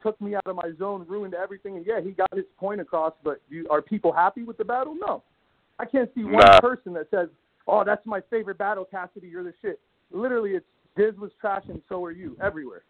took 0.02 0.20
me 0.22 0.36
out 0.36 0.46
of 0.46 0.56
my 0.56 0.72
zone, 0.78 1.06
ruined 1.08 1.34
everything. 1.34 1.78
And 1.78 1.86
yeah, 1.86 2.02
he 2.02 2.12
got 2.12 2.34
his 2.36 2.46
point 2.58 2.82
across, 2.82 3.14
but 3.24 3.42
you, 3.50 3.68
are 3.70 3.82
people 3.82 4.12
happy 4.12 4.44
with 4.44 4.58
the 4.58 4.66
battle? 4.66 4.96
No. 4.96 5.24
I 5.80 5.86
can't 5.86 6.10
see 6.14 6.24
one 6.24 6.46
Nah. 6.46 6.60
person 6.60 6.94
that 6.94 7.10
says, 7.10 7.30
"Oh, 7.68 7.84
that's 7.84 8.06
my 8.06 8.22
favorite 8.30 8.58
battle, 8.58 8.86
Cassidy. 8.86 9.28
You're 9.28 9.44
the 9.44 9.54
shit." 9.62 9.80
Literally, 10.12 10.52
it's 10.52 10.66
Diz 10.96 11.16
was 11.18 11.32
trash 11.40 11.64
and 11.70 11.82
so 11.90 12.04
are 12.04 12.12
you 12.12 12.38
everywhere. 12.42 12.84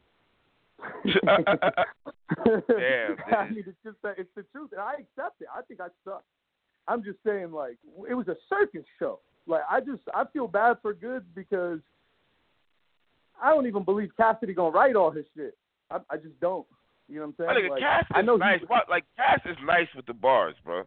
Damn, 1.05 1.27
I 3.37 3.49
mean, 3.49 3.63
it's 3.67 3.77
just 3.83 3.97
that 4.03 4.15
it's 4.17 4.29
the 4.35 4.43
truth, 4.51 4.71
and 4.71 4.81
I 4.81 4.93
accept 4.93 5.41
it. 5.41 5.47
I 5.55 5.61
think 5.61 5.79
I 5.79 5.87
suck. 6.03 6.23
I'm 6.87 7.03
just 7.03 7.17
saying, 7.25 7.51
like, 7.51 7.77
it 8.09 8.15
was 8.15 8.27
a 8.27 8.35
circus 8.49 8.83
show. 8.97 9.19
Like, 9.47 9.61
I 9.69 9.79
just 9.79 10.01
I 10.13 10.23
feel 10.33 10.47
bad 10.47 10.77
for 10.81 10.93
Goodz 10.93 11.25
because 11.35 11.79
I 13.41 13.49
don't 13.51 13.67
even 13.67 13.83
believe 13.83 14.11
Cassidy 14.17 14.53
gonna 14.53 14.71
write 14.71 14.95
all 14.95 15.11
his 15.11 15.25
shit. 15.35 15.55
I, 15.89 15.97
I 16.09 16.17
just 16.17 16.39
don't. 16.39 16.65
You 17.11 17.19
know 17.19 17.25
what 17.37 17.45
I'm 17.45 17.55
saying? 17.55 17.65
nigga, 17.65 17.69
Like, 17.71 17.81
Cass 17.81 18.05
I 18.11 18.21
know 18.21 18.37
nice. 18.37 18.61
he? 18.61 18.67
Like 18.89 19.03
Cass 19.17 19.41
is 19.45 19.57
nice 19.65 19.87
with 19.95 20.05
the 20.05 20.13
bars, 20.13 20.55
bro. 20.63 20.83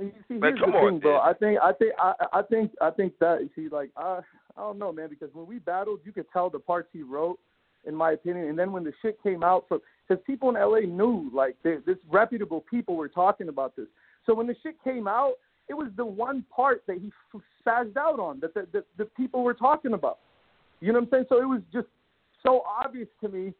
You 0.00 0.12
see, 0.28 0.34
Like, 0.34 0.42
here's 0.54 0.60
come 0.60 0.70
the 0.72 0.78
on, 0.78 0.92
thing, 0.92 1.00
bro. 1.00 1.18
I 1.18 1.32
think, 1.34 1.58
I 1.60 1.72
think, 1.72 1.92
I, 1.98 2.12
I 2.32 2.42
think, 2.42 2.70
I 2.80 2.90
think 2.90 3.18
that 3.18 3.40
you 3.40 3.50
see, 3.54 3.68
like, 3.68 3.90
I, 3.96 4.20
I 4.56 4.60
don't 4.60 4.78
know, 4.78 4.92
man, 4.92 5.08
because 5.08 5.30
when 5.32 5.46
we 5.46 5.58
battled, 5.58 6.00
you 6.04 6.12
could 6.12 6.26
tell 6.32 6.50
the 6.50 6.58
parts 6.60 6.88
he 6.92 7.02
wrote, 7.02 7.38
in 7.84 7.94
my 7.94 8.12
opinion, 8.12 8.48
and 8.48 8.58
then 8.58 8.72
when 8.72 8.84
the 8.84 8.92
shit 9.02 9.20
came 9.22 9.42
out 9.42 9.66
from, 9.68 9.80
because 10.08 10.22
people 10.24 10.48
in 10.48 10.54
LA 10.54 10.80
knew, 10.80 11.30
like, 11.34 11.56
they, 11.64 11.76
this 11.84 11.98
reputable 12.10 12.64
people 12.70 12.96
were 12.96 13.08
talking 13.08 13.48
about 13.48 13.74
this. 13.76 13.86
So 14.26 14.34
when 14.34 14.46
the 14.46 14.56
shit 14.62 14.76
came 14.84 15.06
out, 15.08 15.34
it 15.68 15.74
was 15.74 15.88
the 15.96 16.04
one 16.04 16.44
part 16.54 16.82
that 16.86 16.98
he 16.98 17.10
spazzed 17.66 17.96
out 17.96 18.20
on 18.20 18.40
that 18.40 18.54
the, 18.54 18.66
the, 18.72 18.84
the 18.98 19.04
people 19.04 19.42
were 19.42 19.54
talking 19.54 19.94
about. 19.94 20.18
You 20.80 20.92
know 20.92 21.00
what 21.00 21.06
I'm 21.06 21.10
saying? 21.10 21.24
So 21.28 21.40
it 21.40 21.46
was 21.46 21.60
just 21.72 21.88
so 22.44 22.62
obvious 22.66 23.08
to 23.22 23.28
me 23.28 23.54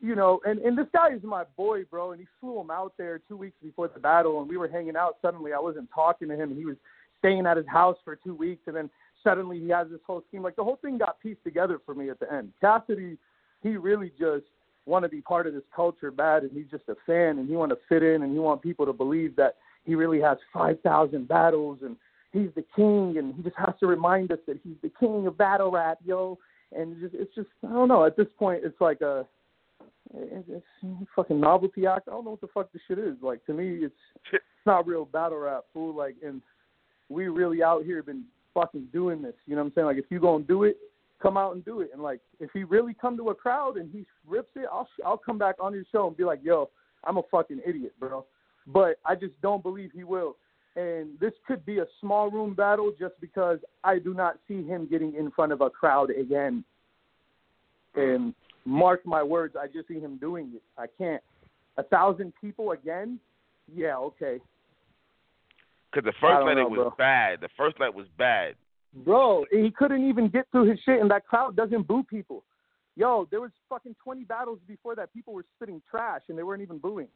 you 0.00 0.14
know, 0.14 0.40
and 0.44 0.58
and 0.60 0.76
this 0.76 0.86
guy 0.92 1.14
is 1.14 1.22
my 1.22 1.44
boy, 1.56 1.84
bro, 1.84 2.12
and 2.12 2.20
he 2.20 2.26
flew 2.40 2.60
him 2.60 2.70
out 2.70 2.92
there 2.98 3.20
two 3.28 3.36
weeks 3.36 3.56
before 3.62 3.88
the 3.88 4.00
battle, 4.00 4.40
and 4.40 4.48
we 4.48 4.56
were 4.56 4.68
hanging 4.68 4.96
out. 4.96 5.16
Suddenly, 5.22 5.52
I 5.52 5.58
wasn't 5.58 5.88
talking 5.94 6.28
to 6.28 6.34
him, 6.34 6.50
and 6.50 6.58
he 6.58 6.66
was 6.66 6.76
staying 7.18 7.46
at 7.46 7.56
his 7.56 7.66
house 7.66 7.96
for 8.04 8.16
two 8.16 8.34
weeks, 8.34 8.62
and 8.66 8.76
then 8.76 8.90
suddenly 9.24 9.58
he 9.58 9.68
has 9.70 9.88
this 9.90 10.00
whole 10.06 10.22
scheme. 10.28 10.42
Like 10.42 10.56
the 10.56 10.64
whole 10.64 10.78
thing 10.82 10.98
got 10.98 11.20
pieced 11.20 11.42
together 11.44 11.80
for 11.84 11.94
me 11.94 12.10
at 12.10 12.20
the 12.20 12.32
end. 12.32 12.52
Cassidy, 12.60 13.16
he 13.62 13.76
really 13.76 14.12
just 14.18 14.44
want 14.84 15.04
to 15.04 15.08
be 15.08 15.20
part 15.20 15.46
of 15.46 15.54
this 15.54 15.64
culture 15.74 16.10
bad, 16.10 16.42
and 16.42 16.52
he's 16.52 16.70
just 16.70 16.84
a 16.88 16.94
fan, 17.06 17.38
and 17.38 17.48
he 17.48 17.56
want 17.56 17.70
to 17.70 17.78
fit 17.88 18.02
in, 18.02 18.22
and 18.22 18.32
he 18.32 18.38
want 18.38 18.62
people 18.62 18.86
to 18.86 18.92
believe 18.92 19.34
that 19.36 19.56
he 19.84 19.94
really 19.94 20.20
has 20.20 20.36
five 20.52 20.78
thousand 20.82 21.26
battles, 21.26 21.78
and 21.82 21.96
he's 22.32 22.50
the 22.54 22.64
king, 22.76 23.14
and 23.16 23.34
he 23.34 23.42
just 23.42 23.56
has 23.56 23.74
to 23.80 23.86
remind 23.86 24.30
us 24.30 24.38
that 24.46 24.60
he's 24.62 24.76
the 24.82 24.92
king 25.00 25.26
of 25.26 25.38
battle 25.38 25.70
rap, 25.70 25.98
yo. 26.04 26.38
And 26.72 27.00
just, 27.00 27.14
it's 27.14 27.34
just, 27.34 27.48
I 27.64 27.72
don't 27.72 27.88
know. 27.88 28.04
At 28.04 28.16
this 28.16 28.26
point, 28.38 28.62
it's 28.64 28.80
like 28.80 29.00
a 29.00 29.24
it's, 30.14 30.48
it's 30.82 31.10
fucking 31.14 31.40
novelty 31.40 31.86
act. 31.86 32.08
I 32.08 32.12
don't 32.12 32.24
know 32.24 32.32
what 32.32 32.40
the 32.40 32.48
fuck 32.48 32.72
this 32.72 32.82
shit 32.88 32.98
is. 32.98 33.16
Like 33.20 33.44
to 33.46 33.52
me, 33.52 33.78
it's 33.82 33.94
it's 34.32 34.44
not 34.64 34.86
real 34.86 35.04
battle 35.04 35.38
rap, 35.38 35.64
fool. 35.72 35.94
Like, 35.94 36.16
and 36.24 36.40
we 37.08 37.28
really 37.28 37.62
out 37.62 37.84
here 37.84 38.02
been 38.02 38.24
fucking 38.54 38.88
doing 38.92 39.22
this. 39.22 39.34
You 39.46 39.56
know 39.56 39.62
what 39.62 39.68
I'm 39.68 39.72
saying? 39.74 39.86
Like, 39.86 39.98
if 39.98 40.06
you 40.10 40.20
gonna 40.20 40.44
do 40.44 40.64
it, 40.64 40.76
come 41.20 41.36
out 41.36 41.54
and 41.54 41.64
do 41.64 41.80
it. 41.80 41.90
And 41.92 42.02
like, 42.02 42.20
if 42.40 42.50
he 42.52 42.64
really 42.64 42.94
come 42.94 43.16
to 43.16 43.30
a 43.30 43.34
crowd 43.34 43.76
and 43.76 43.90
he 43.92 44.04
rips 44.26 44.50
it, 44.56 44.66
I'll 44.70 44.88
I'll 45.04 45.18
come 45.18 45.38
back 45.38 45.56
on 45.60 45.74
your 45.74 45.84
show 45.92 46.06
and 46.06 46.16
be 46.16 46.24
like, 46.24 46.40
yo, 46.42 46.70
I'm 47.04 47.18
a 47.18 47.22
fucking 47.30 47.60
idiot, 47.66 47.94
bro. 47.98 48.24
But 48.66 48.98
I 49.04 49.14
just 49.14 49.40
don't 49.42 49.62
believe 49.62 49.90
he 49.94 50.04
will. 50.04 50.36
And 50.74 51.18
this 51.20 51.32
could 51.46 51.64
be 51.64 51.78
a 51.78 51.86
small 52.00 52.30
room 52.30 52.54
battle 52.54 52.92
just 52.98 53.14
because 53.20 53.58
I 53.82 53.98
do 53.98 54.12
not 54.12 54.38
see 54.46 54.62
him 54.62 54.86
getting 54.90 55.14
in 55.14 55.30
front 55.30 55.52
of 55.52 55.62
a 55.62 55.70
crowd 55.70 56.10
again. 56.10 56.64
And 57.94 58.34
mark 58.66 59.06
my 59.06 59.22
words, 59.22 59.56
I 59.58 59.66
just 59.66 59.88
see 59.88 60.00
him 60.00 60.18
doing 60.18 60.52
it. 60.54 60.62
I 60.76 60.86
can't. 60.98 61.22
A 61.78 61.82
thousand 61.82 62.32
people 62.40 62.72
again? 62.72 63.18
Yeah, 63.74 63.96
okay. 63.96 64.40
Because 65.90 66.04
the 66.04 66.12
first 66.20 66.44
night 66.44 66.54
know, 66.54 66.62
it 66.62 66.70
was 66.70 66.78
bro. 66.78 66.94
bad. 66.98 67.40
The 67.40 67.48
first 67.56 67.78
night 67.78 67.94
was 67.94 68.06
bad. 68.18 68.54
Bro, 69.04 69.46
he 69.50 69.70
couldn't 69.70 70.08
even 70.08 70.28
get 70.28 70.46
through 70.50 70.70
his 70.70 70.78
shit, 70.84 71.00
and 71.00 71.10
that 71.10 71.26
crowd 71.26 71.56
doesn't 71.56 71.86
boo 71.86 72.02
people. 72.02 72.44
Yo, 72.96 73.28
there 73.30 73.40
was 73.40 73.50
fucking 73.68 73.94
20 74.02 74.24
battles 74.24 74.58
before 74.66 74.94
that. 74.94 75.12
People 75.12 75.34
were 75.34 75.44
spitting 75.56 75.82
trash, 75.90 76.22
and 76.28 76.38
they 76.38 76.42
weren't 76.42 76.62
even 76.62 76.78
booing. 76.78 77.08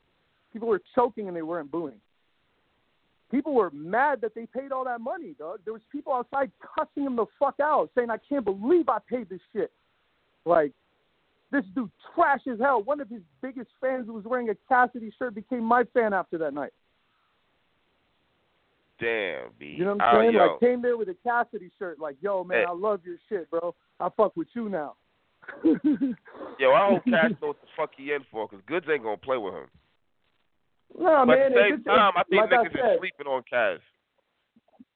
People 0.53 0.69
were 0.69 0.83
choking, 0.95 1.27
and 1.29 1.37
they 1.37 1.43
weren't 1.43 1.71
booing. 1.71 2.01
People 3.31 3.55
were 3.55 3.71
mad 3.71 4.21
that 4.21 4.35
they 4.35 4.47
paid 4.47 4.73
all 4.73 4.85
that 4.85 5.01
money, 5.01 5.35
dog. 5.39 5.61
There 5.65 5.73
was 5.73 5.83
people 5.91 6.13
outside 6.13 6.51
cussing 6.77 7.05
him 7.05 7.17
the 7.17 7.27
fuck 7.39 7.61
out, 7.61 7.91
saying, 7.95 8.11
"I 8.11 8.19
can't 8.19 8.45
believe 8.45 8.89
I 8.89 8.99
paid 8.99 9.29
this 9.29 9.41
shit." 9.53 9.73
Like, 10.45 10.73
this 11.53 11.65
dude 11.75 11.91
trash 12.15 12.41
as 12.51 12.59
hell. 12.61 12.83
One 12.83 13.01
of 13.01 13.09
his 13.09 13.23
biggest 13.43 13.71
fans 13.81 14.07
who 14.07 14.15
was 14.15 14.25
wearing 14.25 14.49
a 14.51 14.55
Cassidy 14.69 15.13
shirt 15.19 15.35
became 15.35 15.65
my 15.65 15.85
fan 15.95 16.13
after 16.13 16.39
that 16.39 16.55
night. 16.55 16.73
Damn, 19.01 19.51
B. 19.59 19.75
You 19.79 19.85
know 19.85 19.95
what 19.95 20.03
Oh, 20.03 20.07
I'm 20.07 20.21
saying? 20.25 20.35
yo. 20.35 20.47
Like 20.47 20.61
came 20.61 20.83
there 20.83 20.97
with 20.97 21.09
a 21.09 21.17
Cassidy 21.25 21.71
shirt, 21.79 21.99
like, 21.99 22.17
yo, 22.21 22.45
man, 22.45 22.59
Hey. 22.59 22.65
I 22.69 22.73
love 22.73 23.01
your 23.05 23.17
shit, 23.29 23.51
bro. 23.51 23.75
I 23.99 24.09
fuck 24.17 24.37
with 24.37 24.49
you 24.55 24.69
now. 24.69 24.95
Yo, 25.65 26.73
I 26.73 26.89
hope 26.91 27.05
Cass 27.09 27.31
know 27.41 27.49
what 27.49 27.61
the 27.63 27.67
fuck 27.77 27.91
he 27.97 28.13
in 28.13 28.21
for, 28.31 28.47
because 28.47 28.63
Goodz 28.67 28.87
ain't 28.93 29.03
gonna 29.03 29.17
play 29.17 29.39
with 29.39 29.55
him. 29.55 29.67
No, 30.99 31.25
but 31.27 31.39
man. 31.39 31.39
at 31.47 31.49
the 31.55 31.61
same 31.61 31.75
it's, 31.77 31.85
time, 31.85 32.13
I 32.17 32.23
think 32.25 32.43
like 32.43 32.51
niggas 32.51 32.61
I 32.61 32.73
said, 32.83 32.93
is 32.95 32.99
sleeping 32.99 33.27
on 33.27 33.43
Cass. 33.49 33.79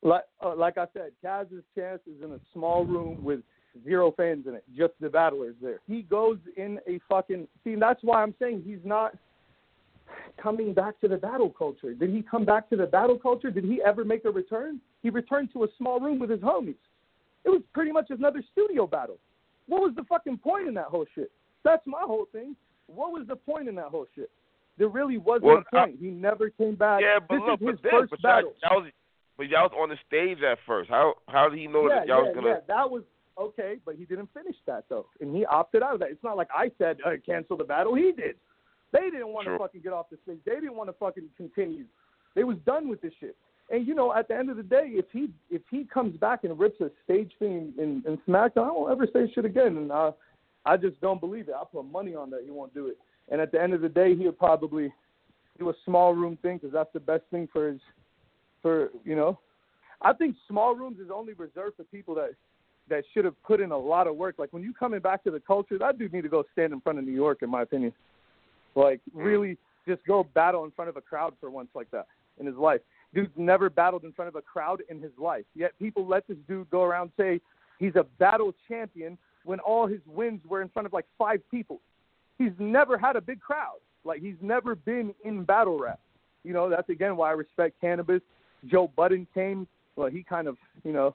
like 0.03 0.25
uh, 0.45 0.55
like 0.55 0.77
I 0.77 0.87
said, 0.93 1.13
Cass's 1.23 1.65
chance 1.75 2.01
is 2.07 2.23
in 2.23 2.33
a 2.33 2.41
small 2.53 2.85
room 2.85 3.25
with 3.25 3.41
zero 3.83 4.13
fans 4.17 4.47
in 4.47 4.55
it, 4.55 4.65
just 4.77 4.93
the 5.01 5.09
battlers 5.09 5.55
there. 5.61 5.81
He 5.87 6.03
goes 6.03 6.39
in 6.57 6.79
a 6.87 7.01
fucking 7.09 7.49
see. 7.65 7.75
That's 7.75 8.01
why 8.03 8.23
I'm 8.23 8.35
saying 8.39 8.63
he's 8.65 8.85
not 8.85 9.15
coming 10.41 10.75
back 10.75 11.01
to 11.01 11.09
the 11.09 11.17
battle 11.17 11.51
culture. 11.51 11.95
Did 11.95 12.11
he 12.11 12.23
come 12.23 12.45
back 12.45 12.69
to 12.71 12.77
the 12.77 12.87
battle 12.87 13.19
culture? 13.19 13.51
Did 13.51 13.65
he 13.65 13.81
ever 13.85 14.05
make 14.05 14.25
a 14.25 14.31
return? 14.31 14.81
He 15.03 15.11
returned 15.11 15.53
to 15.55 15.65
a 15.65 15.69
small 15.79 15.99
room 16.01 16.19
with 16.19 16.31
his 16.31 16.41
homies. 16.41 16.77
It 17.45 17.51
was 17.51 17.63
pretty 17.73 17.93
much 17.93 18.11
another 18.11 18.43
studio 18.53 18.87
battle. 18.87 19.19
What 19.67 19.83
was 19.83 19.93
the 19.97 20.05
fucking 20.05 20.39
point 20.39 20.69
in 20.69 20.75
that 20.75 20.87
whole 20.87 21.07
shit? 21.15 21.31
That's 21.65 21.87
my 21.87 22.03
whole 22.03 22.27
thing. 22.33 22.57
What 22.87 23.13
was 23.13 23.27
the 23.27 23.37
point 23.37 23.69
in 23.69 23.75
that 23.77 23.87
whole 23.87 24.07
shit? 24.15 24.31
There 24.77 24.89
really 24.89 25.19
wasn't 25.19 25.45
Well, 25.45 25.63
a 25.73 25.77
point. 25.77 25.97
he 26.01 26.09
never 26.11 26.51
came 26.51 26.75
back. 26.75 27.01
Yeah, 27.03 27.19
but 27.27 27.37
this 27.37 27.43
look, 27.47 27.61
is 27.63 27.67
his 27.69 27.77
but 27.77 27.83
then, 27.83 28.09
first 28.09 28.23
battle. 28.23 28.55
was, 28.71 28.91
but 29.37 29.49
y'all 29.49 29.69
was 29.69 29.73
on 29.79 29.89
the 29.89 29.97
stage 30.07 30.43
at 30.43 30.59
first. 30.67 30.91
How 30.91 31.15
how 31.29 31.49
did 31.49 31.59
he 31.59 31.67
know 31.67 31.89
yeah, 31.89 32.01
that 32.01 32.09
y'all 32.09 32.25
yeah, 32.25 32.29
was 32.29 32.35
gonna? 32.35 32.49
yeah, 32.49 32.61
that 32.69 32.91
was 32.91 33.03
okay, 33.39 33.77
but 33.85 33.97
he 33.97 34.05
didn't 34.05 34.29
finish 34.33 34.57
that 34.67 34.85
though, 34.89 35.07
and 35.21 35.35
he 35.35 35.45
opted 35.45 35.83
out 35.83 35.95
of 35.95 36.01
that. 36.01 36.11
It's 36.11 36.23
not 36.23 36.37
like 36.37 36.49
I 36.55 36.71
said 36.79 36.99
uh, 37.05 37.11
cancel 37.25 37.57
the 37.57 37.65
battle. 37.65 37.95
He 37.95 38.13
did. 38.13 38.37
They 38.93 39.11
didn't 39.11 39.29
want 39.29 39.47
True. 39.47 39.59
to 39.59 39.59
fucking 39.59 39.81
get 39.83 39.93
off 39.93 40.07
the 40.11 40.19
stage. 40.23 40.39
They 40.47 40.55
didn't 40.55 40.77
want 40.77 40.89
to 40.89 40.95
fucking 40.95 41.29
continue. 41.37 41.85
They 42.35 42.45
was 42.45 42.57
done 42.65 42.89
with 42.89 43.01
this 43.01 43.13
shit. 43.19 43.37
And 43.71 43.87
you 43.87 43.95
know, 43.95 44.15
at 44.15 44.29
the 44.29 44.37
end 44.37 44.51
of 44.51 44.57
the 44.57 44.63
day, 44.63 44.85
if 44.87 45.07
he 45.13 45.31
if 45.51 45.63
he 45.71 45.85
comes 45.85 46.17
back 46.19 46.45
and 46.45 46.59
rips 46.59 46.81
a 46.81 46.91
stage 47.05 47.33
thing 47.39 47.73
in, 47.79 48.03
in 48.07 48.19
SmackDown, 48.29 48.69
I 48.69 48.73
won't 48.73 48.93
ever 48.93 49.07
say 49.13 49.33
shit 49.35 49.45
again. 49.45 49.77
And 49.79 49.91
uh, 49.91 50.13
I 50.67 50.77
just 50.77 51.01
don't 51.01 51.21
believe 51.21 51.49
it. 51.49 51.55
I 51.59 51.65
put 51.65 51.85
money 51.85 52.15
on 52.15 52.31
that 52.31 52.43
he 52.45 52.51
won't 52.51 52.75
do 52.75 52.89
it. 52.89 52.99
And 53.31 53.41
at 53.41 53.53
the 53.53 53.61
end 53.61 53.73
of 53.73 53.81
the 53.81 53.89
day, 53.89 54.15
he'll 54.15 54.33
probably 54.33 54.93
do 55.59 55.71
a 55.71 55.75
small 55.85 56.15
room 56.15 56.37
thing 56.43 56.59
because 56.59 56.73
that's 56.73 56.93
the 56.93 57.01
best 57.01 57.23
thing 57.31 57.49
for 57.53 57.69
his 57.69 57.81
for 58.61 58.91
you 59.05 59.17
know. 59.17 59.39
I 60.03 60.13
think 60.13 60.37
small 60.47 60.75
rooms 60.75 60.99
is 61.01 61.09
only 61.13 61.33
reserved 61.33 61.77
for 61.77 61.85
people 61.85 62.15
that 62.17 62.31
that 62.89 63.05
should 63.13 63.25
have 63.25 63.41
put 63.43 63.61
in 63.61 63.73
a 63.73 63.79
lot 63.79 64.07
of 64.07 64.17
work. 64.17 64.37
Like 64.39 64.53
when 64.53 64.63
you 64.63 64.73
coming 64.73 65.01
back 65.01 65.25
to 65.25 65.31
the 65.31 65.41
culture, 65.41 65.79
that 65.79 65.99
dude 65.99 66.13
need 66.13 66.23
to 66.23 66.29
go 66.29 66.45
stand 66.53 66.73
in 66.73 66.81
front 66.81 66.99
of 66.99 67.05
New 67.05 67.13
York, 67.13 67.39
in 67.43 67.51
my 67.51 67.63
opinion. 67.63 67.93
Like 68.75 69.01
mm. 69.15 69.25
really, 69.25 69.59
just 69.87 70.05
go 70.07 70.25
battle 70.35 70.65
in 70.65 70.71
front 70.71 70.89
of 70.89 70.97
a 70.97 71.01
crowd 71.01 71.35
for 71.41 71.51
once 71.51 71.69
like 71.75 71.91
that 71.91 72.07
in 72.39 72.47
his 72.47 72.57
life. 72.57 72.81
Dude's 73.15 73.33
never 73.37 73.71
battled 73.71 74.05
in 74.05 74.13
front 74.13 74.29
of 74.29 74.35
a 74.35 74.43
crowd 74.43 74.83
in 74.89 75.01
his 75.01 75.13
life. 75.19 75.45
Yet 75.55 75.73
people 75.79 76.07
let 76.07 76.27
this 76.27 76.37
dude 76.49 76.69
go 76.71 76.83
around 76.83 77.11
say 77.17 77.41
he's 77.79 77.95
a 77.95 78.05
battle 78.19 78.53
champion 78.67 79.17
when 79.45 79.61
all 79.61 79.87
his 79.87 80.01
wins 80.07 80.41
were 80.49 80.63
in 80.63 80.69
front 80.69 80.87
of 80.87 80.93
like 80.93 81.07
five 81.17 81.41
people. 81.51 81.81
He's 82.39 82.53
never 82.59 82.99
had 82.99 83.15
a 83.17 83.21
big 83.21 83.41
crowd. 83.41 83.79
Like 84.05 84.21
he's 84.21 84.37
never 84.41 84.75
been 84.75 85.15
in 85.25 85.45
battle 85.45 85.79
rap. 85.79 86.01
You 86.43 86.53
know, 86.53 86.69
that's 86.69 86.89
again 86.89 87.17
why 87.17 87.31
I 87.31 87.33
respect 87.33 87.81
Canibus. 87.83 88.21
Joe 88.67 88.91
Budden 88.97 89.27
came. 89.33 89.67
Well, 89.97 90.11
he 90.11 90.23
kind 90.23 90.49
of, 90.49 90.57
you 90.83 90.93
know, 90.93 91.15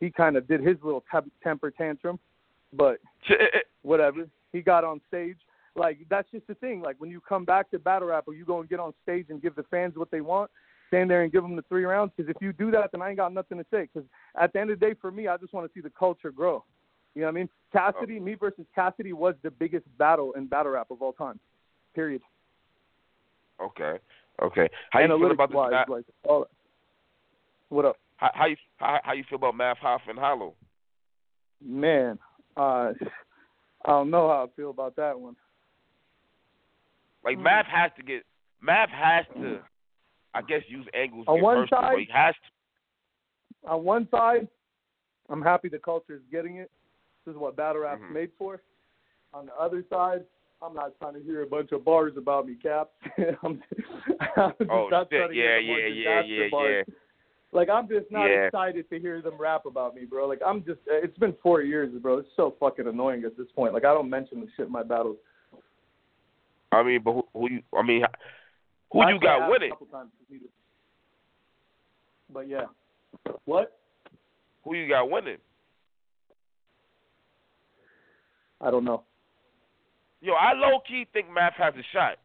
he 0.00 0.10
kind 0.10 0.36
of 0.36 0.48
did 0.48 0.60
his 0.60 0.76
little 0.82 1.04
tem- 1.10 1.30
temper 1.42 1.70
tantrum, 1.70 2.18
but 2.72 2.98
eh, 3.30 3.34
eh. 3.34 3.58
whatever. 3.82 4.26
He 4.52 4.60
got 4.62 4.82
on 4.82 5.00
stage. 5.06 5.36
Like 5.76 5.98
that's 6.08 6.28
just 6.32 6.46
the 6.48 6.54
thing. 6.54 6.82
Like 6.82 6.96
when 6.98 7.10
you 7.10 7.20
come 7.20 7.44
back 7.44 7.70
to 7.70 7.78
battle 7.78 8.08
rap, 8.08 8.24
or 8.26 8.34
you 8.34 8.44
go 8.44 8.60
and 8.60 8.68
get 8.68 8.80
on 8.80 8.92
stage 9.02 9.26
and 9.28 9.40
give 9.40 9.54
the 9.54 9.62
fans 9.64 9.94
what 9.94 10.10
they 10.10 10.20
want, 10.20 10.50
stand 10.88 11.08
there 11.08 11.22
and 11.22 11.30
give 11.30 11.42
them 11.42 11.54
the 11.54 11.64
three 11.68 11.84
rounds. 11.84 12.12
Because 12.16 12.28
if 12.28 12.42
you 12.42 12.52
do 12.52 12.70
that, 12.72 12.90
then 12.90 13.02
I 13.02 13.10
ain't 13.10 13.18
got 13.18 13.32
nothing 13.32 13.58
to 13.58 13.66
say. 13.70 13.88
Because 13.92 14.08
at 14.40 14.52
the 14.52 14.60
end 14.60 14.70
of 14.70 14.80
the 14.80 14.86
day, 14.86 14.94
for 15.00 15.12
me, 15.12 15.28
I 15.28 15.36
just 15.36 15.52
want 15.52 15.66
to 15.66 15.72
see 15.72 15.80
the 15.80 15.92
culture 15.96 16.32
grow. 16.32 16.64
You 17.14 17.22
know 17.22 17.28
what 17.28 17.32
I 17.32 17.34
mean? 17.34 17.48
Cassidy, 17.72 18.20
me 18.20 18.34
versus 18.34 18.66
Cassidy 18.74 19.12
was 19.12 19.34
the 19.42 19.50
biggest 19.50 19.84
battle 19.98 20.32
in 20.32 20.46
battle 20.46 20.72
rap 20.72 20.90
of 20.90 21.02
all 21.02 21.12
time. 21.12 21.38
Period. 21.94 22.22
Okay, 23.60 23.98
okay. 24.42 24.68
How 24.90 25.00
you 25.00 25.08
feel 25.08 25.30
about 25.30 25.50
this? 25.50 25.56
wise, 25.56 25.84
like 25.88 26.04
all. 26.24 26.46
What 27.68 27.84
up, 27.84 27.96
how, 28.20 28.30
how 28.34 28.46
you 28.46 28.56
how, 28.76 29.00
how 29.02 29.12
you 29.14 29.24
feel 29.28 29.36
about 29.36 29.56
Math 29.56 29.78
Hoff 29.78 30.02
and 30.08 30.18
Hollow? 30.18 30.54
man? 31.62 32.18
Uh, 32.56 32.92
I 33.84 33.88
don't 33.88 34.10
know 34.10 34.28
how 34.28 34.44
I 34.44 34.56
feel 34.56 34.70
about 34.70 34.96
that 34.96 35.18
one. 35.18 35.36
Like 37.24 37.36
Hmm. 37.36 37.42
Math 37.44 37.66
has 37.66 37.90
to 37.96 38.02
get 38.02 38.22
Math 38.60 38.90
has 38.90 39.24
to, 39.36 39.60
I 40.34 40.42
guess, 40.42 40.62
use 40.68 40.86
angles. 40.94 41.24
On 41.28 41.40
one 41.40 41.66
side- 41.68 41.98
he 41.98 42.08
has 42.12 42.34
to. 42.34 43.68
on 43.70 43.84
one 43.84 44.08
side, 44.10 44.48
I'm 45.30 45.42
happy 45.42 45.68
the 45.68 45.78
culture 45.78 46.14
is 46.14 46.22
getting 46.30 46.56
it. 46.56 46.70
This 47.24 47.32
is 47.32 47.38
what 47.38 47.56
battle 47.56 47.82
rap's 47.82 48.02
Mhm. 48.02 48.12
made 48.12 48.30
for. 48.38 48.62
On 49.32 49.46
the 49.46 49.54
other 49.54 49.82
side, 49.88 50.24
I'm 50.62 50.74
not 50.74 50.98
trying 50.98 51.14
to 51.14 51.20
hear 51.22 51.42
a 51.42 51.46
bunch 51.46 51.72
of 51.72 51.84
bars 51.84 52.16
about 52.18 52.46
me, 52.46 52.56
Cap. 52.56 52.90
I'm, 53.42 53.62
I'm 54.36 54.52
Oh 54.68 54.88
shit! 55.10 55.34
Yeah, 55.34 55.58
hear 55.58 55.76
a 55.78 55.90
bunch 55.90 55.96
yeah, 55.96 56.20
yeah, 56.22 56.48
yeah, 56.52 56.68
yeah. 56.68 56.82
Like 57.52 57.68
I'm 57.68 57.88
just 57.88 58.10
not 58.10 58.26
Yeah. 58.26 58.46
excited 58.46 58.88
to 58.90 59.00
hear 59.00 59.20
them 59.22 59.36
rap 59.36 59.66
about 59.66 59.94
me, 59.94 60.04
bro. 60.04 60.26
Like 60.26 60.40
I'm 60.46 60.64
just. 60.64 60.80
Uh, 60.88 60.94
it's 61.02 61.18
been 61.18 61.34
four 61.42 61.62
years, 61.62 61.92
bro. 62.00 62.18
It's 62.18 62.28
so 62.36 62.54
fucking 62.60 62.86
annoying 62.86 63.24
at 63.24 63.36
this 63.36 63.48
point. 63.54 63.74
Like 63.74 63.84
I 63.84 63.92
don't 63.92 64.08
mention 64.08 64.40
the 64.40 64.46
shit 64.56 64.66
in 64.66 64.72
my 64.72 64.84
battles. 64.84 65.16
I 66.72 66.82
mean, 66.84 67.02
but 67.02 67.12
who, 67.12 67.26
who 67.34 67.50
you? 67.50 67.62
I 67.76 67.82
mean, 67.82 68.04
who 68.92 69.08
you 69.08 69.18
got 69.18 69.42
have 69.42 69.50
winning? 69.50 69.72
A 69.72 69.92
times 69.92 70.10
if 70.22 70.30
needed. 70.30 70.48
But 72.32 72.48
yeah. 72.48 72.66
What? 73.44 73.76
Who 74.64 74.74
you 74.74 74.88
got 74.88 75.10
winning? 75.10 75.38
I 78.60 78.70
don't 78.70 78.84
know. 78.84 79.02
Yo, 80.20 80.34
I 80.34 80.52
low 80.52 80.80
key 80.86 81.06
think 81.12 81.30
Math 81.32 81.54
has 81.54 81.74
a 81.74 81.82
shot. 81.92 82.18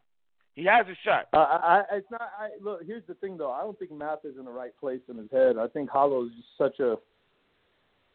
He 0.55 0.63
has 0.65 0.85
a 0.87 0.95
shot. 1.03 1.27
Uh, 1.33 1.37
I, 1.37 1.83
I, 1.91 1.97
it's 1.97 2.09
not. 2.09 2.21
I, 2.21 2.49
look, 2.61 2.81
here's 2.85 3.03
the 3.07 3.13
thing, 3.15 3.37
though. 3.37 3.51
I 3.51 3.61
don't 3.61 3.77
think 3.77 3.91
Math 3.91 4.23
is 4.23 4.37
in 4.39 4.45
the 4.45 4.51
right 4.51 4.71
place 4.79 5.01
in 5.09 5.17
his 5.17 5.29
head. 5.31 5.57
I 5.57 5.67
think 5.67 5.89
Hollow's 5.89 6.31
just 6.31 6.47
such 6.57 6.79
a. 6.79 6.95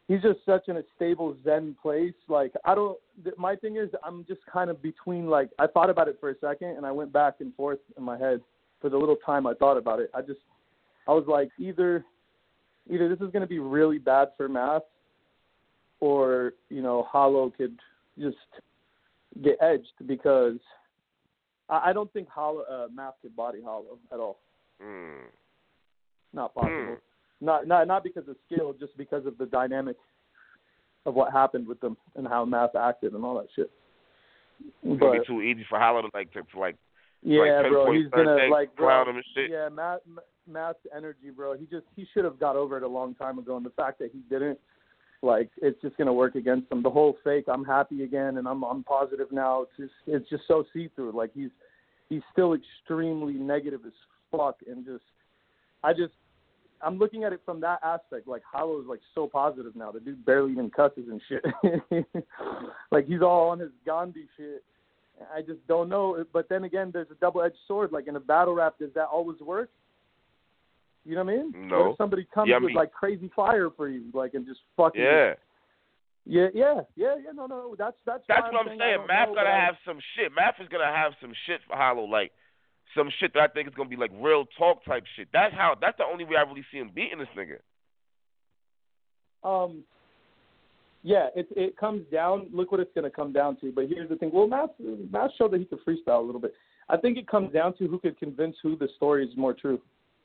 He's 0.08 0.22
just 0.22 0.40
such 0.44 0.68
in 0.68 0.78
a 0.78 0.82
stable 0.96 1.36
Zen 1.44 1.76
place. 1.80 2.14
Like 2.28 2.52
I 2.64 2.74
don't. 2.74 2.98
th- 3.22 3.36
My 3.36 3.56
thing 3.56 3.76
is, 3.76 3.90
I'm 4.02 4.24
just 4.26 4.40
kind 4.50 4.70
of 4.70 4.82
between. 4.82 5.26
Like 5.26 5.50
I 5.58 5.66
thought 5.66 5.90
about 5.90 6.08
it 6.08 6.16
for 6.18 6.30
a 6.30 6.34
second, 6.40 6.76
and 6.78 6.86
I 6.86 6.90
went 6.90 7.12
back 7.12 7.34
and 7.40 7.54
forth 7.54 7.78
in 7.98 8.02
my 8.02 8.16
head 8.16 8.40
for 8.80 8.88
the 8.88 8.96
little 8.96 9.16
time 9.16 9.46
I 9.46 9.52
thought 9.54 9.76
about 9.76 10.00
it. 10.00 10.10
I 10.14 10.22
just, 10.22 10.40
I 11.06 11.12
was 11.12 11.24
like, 11.28 11.50
either, 11.58 12.02
either 12.88 13.10
this 13.10 13.20
is 13.20 13.30
going 13.30 13.42
to 13.42 13.46
be 13.46 13.58
really 13.58 13.98
bad 13.98 14.28
for 14.38 14.48
Math, 14.48 14.82
or 16.00 16.54
you 16.70 16.80
know, 16.80 17.06
Hollow 17.06 17.52
could 17.54 17.78
just 18.18 18.38
get 19.44 19.58
edged 19.60 19.92
because 20.06 20.56
I, 21.70 21.90
I 21.90 21.92
don't 21.92 22.12
think 22.12 22.28
Hollow 22.28 22.62
uh, 22.70 22.86
Math 22.92 23.14
could 23.22 23.34
body 23.34 23.60
Hollow 23.64 23.98
at 24.12 24.18
all. 24.18 24.38
Mm. 24.82 25.28
Not 26.32 26.54
possible. 26.54 26.70
Hmm. 26.70 26.94
Not 27.44 27.66
not 27.66 27.86
not 27.86 28.04
because 28.04 28.28
of 28.28 28.36
skill, 28.46 28.74
just 28.78 28.96
because 28.96 29.24
of 29.24 29.38
the 29.38 29.46
dynamic 29.46 29.96
of 31.06 31.14
what 31.14 31.32
happened 31.32 31.66
with 31.66 31.80
them 31.80 31.96
and 32.16 32.28
how 32.28 32.44
Math 32.44 32.76
acted 32.76 33.14
and 33.14 33.24
all 33.24 33.36
that 33.36 33.48
shit. 33.56 33.70
It's 34.84 35.00
gonna 35.00 35.20
be 35.20 35.26
too 35.26 35.40
easy 35.40 35.64
for 35.68 35.78
Hollow 35.78 36.02
to 36.02 36.08
like 36.12 36.32
to, 36.34 36.42
to 36.42 36.58
like 36.58 36.76
yeah, 37.22 37.62
like 37.62 37.70
bro, 37.70 37.92
he's 37.92 38.10
gonna 38.10 38.48
like 38.50 38.74
bro, 38.76 39.08
him 39.08 39.16
and 39.16 39.24
shit. 39.34 39.50
Yeah, 39.50 39.68
Math 39.70 40.00
Math's 40.46 40.78
energy, 40.94 41.30
bro. 41.34 41.56
He 41.56 41.66
just 41.66 41.86
he 41.96 42.06
should 42.12 42.24
have 42.24 42.38
got 42.38 42.56
over 42.56 42.76
it 42.76 42.82
a 42.82 42.88
long 42.88 43.14
time 43.14 43.38
ago, 43.38 43.56
and 43.56 43.64
the 43.64 43.70
fact 43.70 43.98
that 44.00 44.10
he 44.12 44.20
didn't, 44.28 44.58
like, 45.22 45.50
it's 45.60 45.80
just 45.82 45.96
gonna 45.96 46.12
work 46.12 46.34
against 46.34 46.70
him. 46.72 46.82
The 46.82 46.90
whole 46.90 47.16
fake, 47.22 47.44
I'm 47.48 47.64
happy 47.64 48.04
again, 48.04 48.38
and 48.38 48.48
I'm 48.48 48.62
I'm 48.62 48.82
positive 48.84 49.30
now. 49.30 49.62
It's 49.62 49.72
just 49.76 49.92
it's 50.06 50.30
just 50.30 50.44
so 50.48 50.64
see 50.72 50.88
through. 50.94 51.12
Like 51.12 51.30
he's 51.34 51.50
he's 52.08 52.22
still 52.32 52.54
extremely 52.54 53.34
negative 53.34 53.80
as 53.86 53.92
fuck, 54.30 54.56
and 54.66 54.84
just 54.84 55.04
I 55.84 55.92
just 55.92 56.12
I'm 56.82 56.98
looking 56.98 57.24
at 57.24 57.32
it 57.32 57.40
from 57.44 57.60
that 57.60 57.80
aspect. 57.82 58.26
Like 58.26 58.42
Hollow's 58.50 58.86
like 58.88 59.00
so 59.14 59.26
positive 59.26 59.76
now. 59.76 59.90
The 59.92 60.00
dude 60.00 60.24
barely 60.24 60.52
even 60.52 60.70
cusses 60.70 61.04
and 61.08 61.20
shit. 61.28 61.44
like 62.90 63.06
he's 63.06 63.22
all 63.22 63.50
on 63.50 63.58
his 63.58 63.70
Gandhi 63.84 64.26
shit. 64.36 64.64
I 65.34 65.42
just 65.42 65.66
don't 65.68 65.88
know. 65.88 66.24
But 66.32 66.48
then 66.48 66.64
again, 66.64 66.90
there's 66.92 67.10
a 67.10 67.14
double-edged 67.16 67.56
sword. 67.68 67.92
Like 67.92 68.06
in 68.08 68.16
a 68.16 68.20
battle 68.20 68.54
rap, 68.54 68.78
does 68.78 68.90
that 68.94 69.06
always 69.12 69.38
work? 69.40 69.68
You 71.04 71.14
know 71.14 71.24
what 71.24 71.32
I 71.32 71.36
mean? 71.36 71.68
No. 71.68 71.78
What 71.80 71.90
if 71.92 71.96
somebody 71.96 72.26
comes 72.32 72.48
Yeah, 72.48 72.56
I 72.56 72.58
with 72.58 72.68
mean- 72.68 72.76
like 72.76 72.92
crazy 72.92 73.30
fire 73.34 73.70
for 73.70 73.88
you, 73.88 74.04
like 74.12 74.34
and 74.34 74.46
just 74.46 74.60
fucking 74.76 75.00
Yeah. 75.00 75.34
yeah, 76.26 76.48
yeah, 76.54 76.80
yeah, 76.96 77.14
yeah. 77.24 77.32
No, 77.34 77.46
no, 77.46 77.74
that's 77.78 77.96
that's 78.04 78.22
That's 78.28 78.42
what 78.52 78.60
I'm 78.60 78.78
saying. 78.78 78.78
don't 78.98 79.06
Math 79.06 79.28
know, 79.28 79.34
but 79.36 79.46
have 79.46 79.76
some 79.86 79.98
shit. 80.14 80.30
Math 80.34 80.60
is 80.60 80.68
gonna 80.68 80.84
have 80.84 81.12
some 81.20 81.32
shit 81.46 81.60
for 81.66 81.76
Hollow, 81.76 82.04
like 82.04 82.32
some 82.94 83.08
shit 83.18 83.32
that 83.34 83.40
I 83.42 83.48
think 83.48 83.68
is 83.68 83.74
gonna 83.74 83.88
be 83.88 83.96
like 83.96 84.10
real 84.14 84.44
talk 84.58 84.84
type 84.84 85.04
shit. 85.16 85.28
That's 85.32 85.54
how. 85.54 85.74
That's 85.80 85.96
the 85.96 86.04
only 86.04 86.24
way 86.24 86.36
I 86.36 86.42
really 86.42 86.64
see 86.70 86.78
him 86.78 86.90
beating 86.94 87.18
this 87.18 87.28
nigga. 87.36 87.58
Um, 89.42 89.84
yeah, 91.02 91.28
it 91.34 91.48
it 91.56 91.76
comes 91.78 92.04
down. 92.12 92.48
Look 92.52 92.70
what 92.72 92.80
it's 92.80 92.92
going 92.94 93.04
to 93.04 93.10
come 93.10 93.32
down 93.32 93.56
to. 93.60 93.72
But 93.72 93.86
here's 93.88 94.08
the 94.10 94.16
thing. 94.16 94.30
Well, 94.32 94.46
Math 94.46 94.70
Math 94.78 95.30
showed 95.38 95.52
that 95.52 95.60
he 95.60 95.64
could 95.64 95.78
freestyle 95.84 96.18
a 96.18 96.26
little 96.26 96.40
bit. 96.40 96.52
I 96.90 96.96
think 96.98 97.16
it 97.16 97.26
comes 97.26 97.52
down 97.52 97.74
to 97.78 97.86
who 97.88 97.98
could 97.98 98.18
convince 98.18 98.56
who 98.62 98.76
the 98.76 98.88
story 98.96 99.24
is 99.26 99.34
more 99.36 99.54
true. 99.54 99.80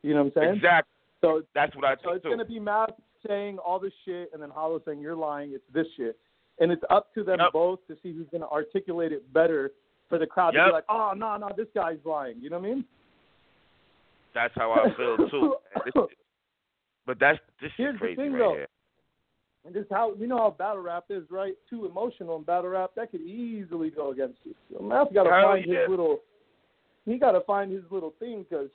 You 0.05 0.13
know 0.13 0.23
what 0.25 0.37
I'm 0.37 0.43
saying? 0.43 0.55
Exactly. 0.57 0.91
So 1.21 1.41
That's 1.55 1.75
what 1.75 1.85
I 1.85 1.95
so 1.95 2.01
think 2.03 2.15
it's 2.17 2.23
too. 2.25 2.29
gonna 2.29 2.45
be 2.45 2.59
Math 2.59 2.91
saying 3.27 3.57
all 3.57 3.79
this 3.79 3.93
shit, 4.05 4.29
and 4.33 4.41
then 4.41 4.51
Hollow 4.51 4.79
saying 4.85 4.99
you're 4.99 5.15
lying. 5.15 5.51
It's 5.53 5.63
this 5.73 5.87
shit, 5.97 6.15
and 6.59 6.71
it's 6.71 6.83
up 6.91 7.11
to 7.15 7.23
them 7.23 7.39
Yep. 7.39 7.53
both 7.53 7.79
to 7.87 7.97
see 8.03 8.13
who's 8.13 8.27
gonna 8.31 8.47
articulate 8.47 9.11
it 9.11 9.33
better 9.33 9.71
for 10.07 10.19
the 10.19 10.27
crowd 10.27 10.51
to 10.51 10.63
be 10.67 10.71
like, 10.71 10.83
oh 10.89 11.13
no 11.17 11.37
no, 11.37 11.49
this 11.57 11.67
guy's 11.73 11.97
lying. 12.05 12.35
You 12.39 12.51
know 12.51 12.59
what 12.59 12.67
I 12.67 12.73
mean? 12.75 12.85
That's 14.35 14.53
how 14.55 14.71
I 14.73 14.93
feel 14.95 15.29
too. 15.29 15.55
This 15.85 15.93
but 17.07 17.19
that's 17.19 17.39
this 17.61 17.71
Here's 17.77 17.95
is 17.95 17.99
the 17.99 18.05
crazy 18.05 18.15
thing, 18.15 18.33
right 18.33 18.39
though. 18.39 18.53
here. 18.53 18.67
And 19.65 19.73
this 19.73 19.81
is 19.85 19.87
how 19.91 20.13
we 20.13 20.27
know 20.27 20.37
how 20.37 20.51
battle 20.51 20.83
rap 20.83 21.05
is, 21.09 21.23
right? 21.31 21.53
Too 21.69 21.85
emotional 21.87 22.35
in 22.37 22.43
battle 22.43 22.69
rap, 22.69 22.91
that 22.95 23.09
could 23.11 23.21
easily 23.21 23.89
go 23.89 24.11
against 24.11 24.37
you. 24.43 24.53
So 24.71 24.83
Math's 24.83 25.11
got 25.13 25.23
to 25.23 25.29
find 25.31 25.65
his 25.65 25.77
little. 25.89 26.19
He 27.05 27.17
got 27.17 27.31
to 27.31 27.41
find 27.41 27.71
his 27.71 27.83
little 27.89 28.13
thing 28.19 28.45
because 28.47 28.69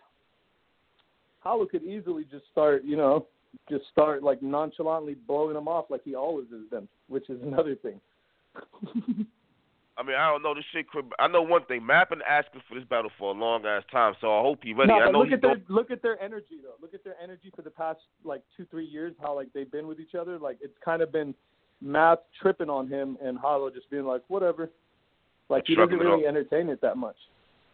Hollow 1.41 1.67
could 1.67 1.83
easily 1.83 2.25
just 2.31 2.45
start, 2.53 2.85
you 2.85 2.97
know, 2.97 3.27
just 3.69 3.85
start 3.91 4.23
like 4.23 4.43
nonchalantly 4.43 5.17
blowing 5.27 5.57
him 5.57 5.69
off 5.69 5.87
like 5.91 6.03
he 6.05 6.15
always 6.15 6.47
has 6.51 6.69
done, 6.71 6.89
which 7.09 7.29
is 7.29 7.43
another 7.43 7.75
thing. 7.75 8.01
I 9.97 10.03
mean, 10.03 10.17
I 10.17 10.31
don't 10.31 10.43
know 10.43 10.55
this 10.55 10.65
shit. 10.73 10.91
Could, 10.91 11.13
I 11.19 11.29
know 11.29 11.43
one 11.43 11.65
thing. 11.67 11.85
Math 11.85 12.09
been 12.09 12.21
asking 12.27 12.63
for 12.67 12.75
this 12.75 12.89
battle 12.89 13.11
for 13.19 13.35
a 13.35 13.39
long 13.39 13.67
ass 13.67 13.83
time, 13.93 14.15
so 14.21 14.39
I 14.39 14.41
hope 14.41 14.61
he 14.63 14.73
ready. 14.73 14.89
no, 14.89 14.99
I 14.99 15.11
know 15.11 15.19
look 15.21 15.33
at 15.33 15.43
their 15.43 15.57
dope. 15.57 15.65
look 15.69 15.91
at 15.91 16.01
their 16.01 16.21
energy 16.23 16.57
though. 16.63 16.75
Look 16.81 16.95
at 16.95 17.05
their 17.05 17.17
energy 17.23 17.53
for 17.55 17.61
the 17.61 17.71
past 17.71 17.99
like 18.25 18.43
two 18.57 18.65
three 18.71 18.87
years. 18.87 19.15
How 19.21 19.35
like 19.35 19.49
they've 19.53 19.71
been 19.71 19.87
with 19.87 20.01
each 20.01 20.15
other. 20.15 20.39
Like 20.39 20.57
it's 20.63 20.77
kind 20.83 21.03
of 21.03 21.13
been 21.13 21.35
Math 21.83 22.21
tripping 22.41 22.71
on 22.71 22.89
him 22.89 23.19
and 23.23 23.37
Hollow 23.37 23.69
just 23.69 23.91
being 23.91 24.05
like 24.05 24.23
whatever. 24.29 24.71
Like 25.51 25.65
he 25.67 25.75
doesn't 25.75 25.99
really 25.99 26.27
entertain 26.27 26.69
it 26.71 26.81
that 26.81 26.97
much. 26.97 27.17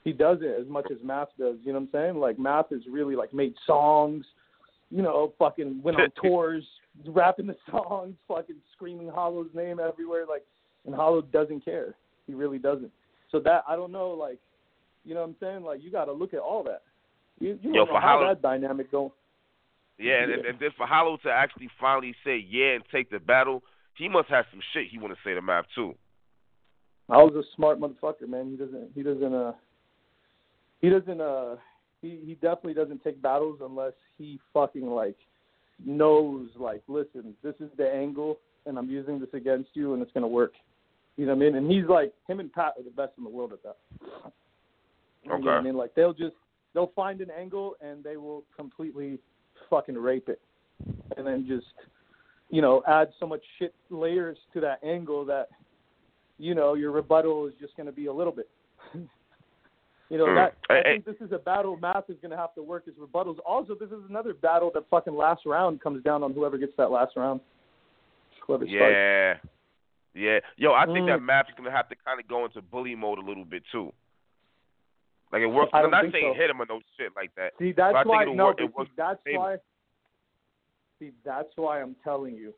He 0.07 0.13
does 0.13 0.39
it 0.41 0.57
as 0.61 0.69
much 0.69 0.87
as 0.93 0.99
Math 1.03 1.31
does. 1.37 1.57
You 1.65 1.73
know 1.73 1.81
what 1.81 1.87
I'm 1.87 1.89
saying? 1.93 2.21
Like 2.21 2.39
Math 2.39 2.71
has 2.71 2.83
really 2.89 3.17
like 3.17 3.35
made 3.35 3.55
songs. 3.67 4.25
You 4.89 5.03
know, 5.03 5.33
fucking 5.37 5.83
went 5.83 6.01
on 6.01 6.11
tours, 6.23 6.63
rapping 7.09 7.49
the 7.49 7.57
songs, 7.69 8.15
fucking 8.29 8.55
screaming 8.73 9.09
Hollow's 9.09 9.51
name 9.53 9.81
everywhere. 9.81 10.25
Like, 10.25 10.45
and 10.85 10.95
Hollow 10.95 11.23
doesn't 11.23 11.65
care. 11.65 11.97
He 12.29 12.35
really 12.35 12.59
doesn't. 12.59 12.93
So 13.33 13.41
that 13.41 13.65
I 13.67 13.75
don't 13.75 13.91
know, 13.91 14.11
like, 14.11 14.39
you 15.05 15.15
know 15.15 15.23
what 15.23 15.31
I'm 15.31 15.37
saying? 15.41 15.65
Like, 15.65 15.83
you 15.83 15.91
got 15.91 16.05
to 16.05 16.13
look 16.13 16.35
at 16.35 16.39
all 16.39 16.63
that. 16.63 16.83
You, 17.41 17.59
you 17.61 17.75
Yo, 17.75 17.81
know 17.81 17.87
for 17.87 18.01
how 18.01 18.19
Hollow- 18.19 18.29
that 18.29 18.43
dynamic 18.43 18.93
going. 18.93 19.11
Yeah, 19.99 20.23
and, 20.23 20.31
and 20.47 20.59
then 20.61 20.71
for 20.77 20.87
Hollow 20.87 21.17
to 21.25 21.31
actually 21.31 21.69
finally 21.81 22.15
say 22.25 22.37
yeah 22.49 22.75
and 22.75 22.85
take 22.93 23.11
the 23.11 23.19
battle, 23.19 23.65
he 23.97 24.09
must 24.09 24.29
have 24.29 24.45
some 24.53 24.61
shit 24.73 24.87
he 24.89 24.99
want 24.99 25.15
to 25.15 25.19
say 25.25 25.35
to 25.35 25.43
Math 25.43 25.65
too. 25.75 25.97
I 27.09 27.17
was 27.17 27.35
a 27.35 27.43
smart 27.57 27.81
motherfucker, 27.81 28.29
man. 28.29 28.51
He 28.51 28.57
doesn't. 28.57 28.91
He 28.95 29.03
doesn't. 29.03 29.35
Uh. 29.35 29.53
He 30.81 30.89
doesn't. 30.89 31.21
Uh. 31.21 31.57
He 32.03 32.21
he 32.25 32.35
definitely 32.35 32.75
doesn't 32.75 33.03
take 33.03 33.23
battles 33.23 33.61
unless 33.63 33.95
he 34.19 34.39
fucking 34.53 34.87
like 34.87 35.17
knows 35.85 36.49
like, 36.57 36.83
listen, 36.89 37.35
this 37.43 37.55
is 37.59 37.71
the 37.79 37.91
angle, 37.91 38.39
and 38.67 38.79
I'm 38.79 38.91
using 38.91 39.19
this 39.19 39.31
against 39.33 39.71
you, 39.75 39.95
and 39.95 40.03
it's 40.03 40.13
gonna 40.13 40.29
work. 40.29 40.53
You 41.17 41.25
know 41.25 41.35
what 41.35 41.43
I 41.43 41.47
mean? 41.47 41.55
And 41.57 41.71
he's 41.71 41.87
like, 41.89 42.13
him 42.29 42.39
and 42.41 42.53
Pat 42.53 42.75
are 42.77 42.83
the 42.83 42.91
best 42.91 43.13
in 43.17 43.25
the 43.25 43.31
world 43.31 43.55
at 43.55 43.63
that. 43.63 43.77
You 45.23 45.31
know 45.31 45.37
what 45.39 45.49
I 45.49 45.57
Okay. 45.57 45.65
mean? 45.65 45.77
Like 45.77 45.95
they'll 45.95 46.13
just 46.13 46.37
they'll 46.75 46.93
find 46.95 47.23
an 47.23 47.31
angle 47.31 47.77
and 47.81 48.05
they 48.05 48.19
will 48.19 48.45
completely 48.55 49.19
fucking 49.71 49.97
rape 49.97 50.29
it, 50.29 50.41
and 51.17 51.27
then 51.27 51.47
just 51.49 51.67
you 52.51 52.61
know 52.61 52.83
add 52.87 53.09
so 53.19 53.27
much 53.27 53.43
shit 53.59 53.75
layers 53.89 54.37
to 54.53 54.61
that 54.61 54.81
angle 54.85 55.25
that 55.25 55.49
you 56.39 56.55
know 56.55 56.75
your 56.75 56.91
rebuttal 56.91 57.47
is 57.47 57.55
just 57.59 57.75
going 57.77 57.87
to 57.87 57.93
be 57.93 58.07
a 58.07 58.13
little 58.13 58.33
bit. 58.33 58.51
You 60.09 60.19
know 60.19 60.27
Mm. 60.27 60.35
that 60.37 60.57
I 60.71 60.83
think 60.83 61.05
this 61.05 61.17
is 61.21 61.33
a 61.33 61.39
battle 61.39 61.77
Math 61.77 62.09
is 62.09 62.17
going 62.21 62.31
to 62.31 62.37
have 62.37 62.55
to 62.55 62.63
work 62.63 62.87
his 62.87 62.95
rebuttals. 62.95 63.39
Also, 63.45 63.75
this 63.75 63.91
is 63.91 64.03
another 64.09 64.35
battle 64.35 64.71
that 64.75 64.89
fucking 64.89 65.15
last 65.17 65.45
round 65.47 65.81
comes 65.81 66.03
down 66.05 66.23
on 66.23 66.33
whoever 66.33 66.59
gets 66.59 66.73
that 66.77 66.91
last 66.91 67.17
round. 67.17 67.41
Whoever 68.47 68.65
starts. 68.67 68.73
Yeah, 68.79 69.35
yeah. 70.15 70.39
Yo, 70.57 70.73
I 70.73 70.87
think 70.87 71.09
Mm. 71.09 71.27
that 71.27 71.49
is 71.49 71.55
gonna 71.57 71.71
have 71.73 71.89
to 71.89 71.97
kind 71.97 72.21
of 72.21 72.29
go 72.29 72.45
into 72.45 72.63
bully 72.63 72.95
mode 72.95 73.19
a 73.19 73.23
little 73.23 73.45
bit 73.45 73.65
too. 73.73 73.93
Like 75.33 75.43
it 75.43 75.47
works. 75.47 75.71
I'm 75.75 75.91
don't 75.91 76.13
saying 76.13 76.35
so. 76.35 76.41
hit 76.41 76.51
him 76.51 76.63
or 76.63 76.67
no 76.67 76.81
shit 76.97 77.15
like 77.17 77.35
that. 77.35 77.53
See, 77.59 77.73
that's 77.73 77.93
But 77.95 78.07
why 78.07 78.25
no, 78.25 78.47
work- 78.47 78.61
it 78.61 78.71
see, 78.77 78.93
that's 78.97 79.21
why. 79.35 79.57
See, 81.01 81.11
that's 81.25 81.49
why 81.57 81.83
I'm 81.83 81.97
telling 82.05 82.37
you, 82.37 82.55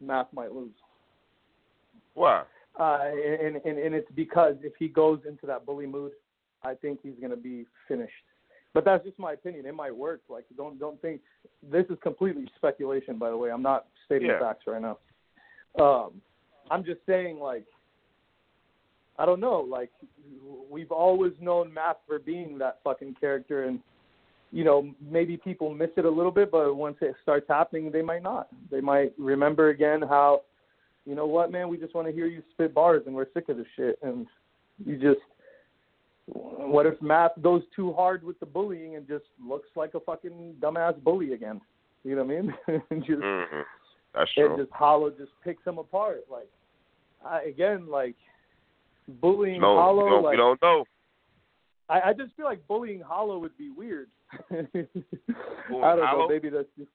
Math 0.00 0.26
might 0.32 0.52
lose. 0.52 0.74
Why? 2.14 2.42
Uh, 2.78 2.98
and, 3.04 3.56
and 3.64 3.78
and 3.78 3.94
it's 3.94 4.10
because 4.12 4.56
if 4.62 4.74
he 4.78 4.88
goes 4.88 5.20
into 5.26 5.46
that 5.46 5.64
bully 5.64 5.86
mood, 5.86 6.12
I 6.62 6.74
think 6.74 7.00
he's 7.02 7.14
going 7.20 7.30
to 7.30 7.36
be 7.36 7.66
finished. 7.88 8.12
But 8.72 8.84
that's 8.84 9.04
just 9.04 9.18
my 9.18 9.32
opinion. 9.32 9.66
It 9.66 9.74
might 9.74 9.94
work. 9.94 10.20
Like 10.28 10.44
don't 10.56 10.78
don't 10.78 11.00
think 11.02 11.20
this 11.70 11.84
is 11.90 11.98
completely 12.02 12.46
speculation. 12.56 13.18
By 13.18 13.30
the 13.30 13.36
way, 13.36 13.50
I'm 13.50 13.62
not 13.62 13.86
stating 14.06 14.28
Yeah. 14.28 14.38
facts 14.38 14.64
right 14.66 14.80
now. 14.80 14.98
Um, 15.82 16.20
I'm 16.70 16.84
just 16.84 17.00
saying 17.06 17.40
like 17.40 17.64
I 19.18 19.26
don't 19.26 19.40
know. 19.40 19.60
Like 19.60 19.90
we've 20.70 20.92
always 20.92 21.32
known 21.40 21.72
Math 21.74 21.96
for 22.06 22.18
being 22.18 22.58
that 22.58 22.78
fucking 22.84 23.16
character, 23.20 23.64
and 23.64 23.80
you 24.52 24.62
know 24.62 24.88
maybe 25.00 25.36
people 25.36 25.74
miss 25.74 25.90
it 25.96 26.04
a 26.04 26.10
little 26.10 26.32
bit, 26.32 26.52
but 26.52 26.74
once 26.76 26.96
it 27.00 27.14
starts 27.22 27.46
happening, 27.48 27.90
they 27.90 28.02
might 28.02 28.22
not. 28.22 28.48
They 28.70 28.80
might 28.80 29.12
remember 29.18 29.70
again 29.70 30.00
how 30.00 30.42
you 31.06 31.14
know 31.14 31.26
what, 31.26 31.50
man, 31.50 31.68
we 31.68 31.76
just 31.76 31.94
want 31.94 32.06
to 32.06 32.12
hear 32.12 32.26
you 32.26 32.42
spit 32.52 32.74
bars 32.74 33.02
and 33.06 33.14
we're 33.14 33.26
sick 33.34 33.48
of 33.48 33.56
this 33.56 33.66
shit. 33.76 33.98
And 34.02 34.26
you 34.84 34.96
just, 34.96 35.20
what 36.32 36.86
if 36.86 37.00
Math 37.02 37.32
goes 37.40 37.62
too 37.74 37.92
hard 37.92 38.22
with 38.22 38.38
the 38.40 38.46
bullying 38.46 38.96
and 38.96 39.06
just 39.06 39.24
looks 39.44 39.68
like 39.74 39.94
a 39.94 40.00
fucking 40.00 40.54
dumbass 40.60 41.02
bully 41.02 41.32
again? 41.32 41.60
You 42.04 42.16
know 42.16 42.24
what 42.24 42.36
I 42.36 42.40
mean? 42.40 42.54
and 42.90 43.04
just, 43.04 43.20
hmm 43.22 43.60
That's 44.14 44.30
and 44.36 44.58
just 44.58 44.72
Hollow 44.72 45.10
just 45.10 45.32
picks 45.44 45.66
him 45.66 45.78
apart. 45.78 46.24
Like, 46.30 46.48
I, 47.24 47.42
again, 47.42 47.88
like, 47.88 48.14
bullying 49.20 49.60
No, 49.60 49.76
Hollow, 49.76 50.08
don't, 50.08 50.22
like, 50.22 50.32
we 50.32 50.36
don't 50.36 50.62
know. 50.62 50.84
I, 51.88 52.10
I 52.10 52.12
just 52.12 52.34
feel 52.36 52.46
like 52.46 52.66
bullying 52.68 53.00
Hollow 53.00 53.38
would 53.38 53.56
be 53.58 53.70
weird. 53.70 54.08
I 54.50 54.66
don't 55.70 55.80
know. 55.80 56.26
Maybe 56.28 56.48
that's 56.48 56.68
just. 56.78 56.90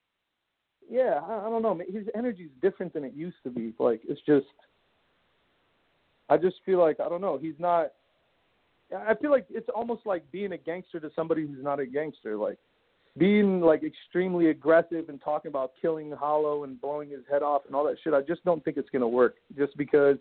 Yeah, 0.89 1.19
I, 1.27 1.47
I 1.47 1.49
don't 1.49 1.61
know. 1.61 1.79
His 1.91 2.05
energy's 2.15 2.49
different 2.61 2.93
than 2.93 3.03
it 3.03 3.13
used 3.13 3.37
to 3.43 3.49
be. 3.49 3.73
Like 3.77 4.01
it's 4.07 4.21
just. 4.25 4.45
I 6.29 6.37
just 6.37 6.55
feel 6.65 6.79
like 6.79 6.99
I 6.99 7.09
don't 7.09 7.21
know. 7.21 7.37
He's 7.37 7.55
not. 7.59 7.91
I 8.93 9.15
feel 9.15 9.31
like 9.31 9.45
it's 9.49 9.69
almost 9.73 10.05
like 10.05 10.29
being 10.31 10.51
a 10.51 10.57
gangster 10.57 10.99
to 10.99 11.11
somebody 11.15 11.41
who's 11.41 11.63
not 11.63 11.79
a 11.79 11.85
gangster. 11.85 12.35
Like 12.35 12.57
being 13.17 13.61
like 13.61 13.83
extremely 13.83 14.49
aggressive 14.49 15.09
and 15.09 15.21
talking 15.21 15.49
about 15.49 15.71
killing 15.81 16.11
Hollow 16.11 16.63
and 16.63 16.79
blowing 16.79 17.09
his 17.09 17.21
head 17.29 17.41
off 17.41 17.63
and 17.65 17.75
all 17.75 17.85
that 17.85 17.97
shit. 18.03 18.13
I 18.13 18.21
just 18.21 18.43
don't 18.45 18.63
think 18.63 18.77
it's 18.77 18.89
gonna 18.89 19.07
work. 19.07 19.35
Just 19.57 19.75
because 19.77 20.17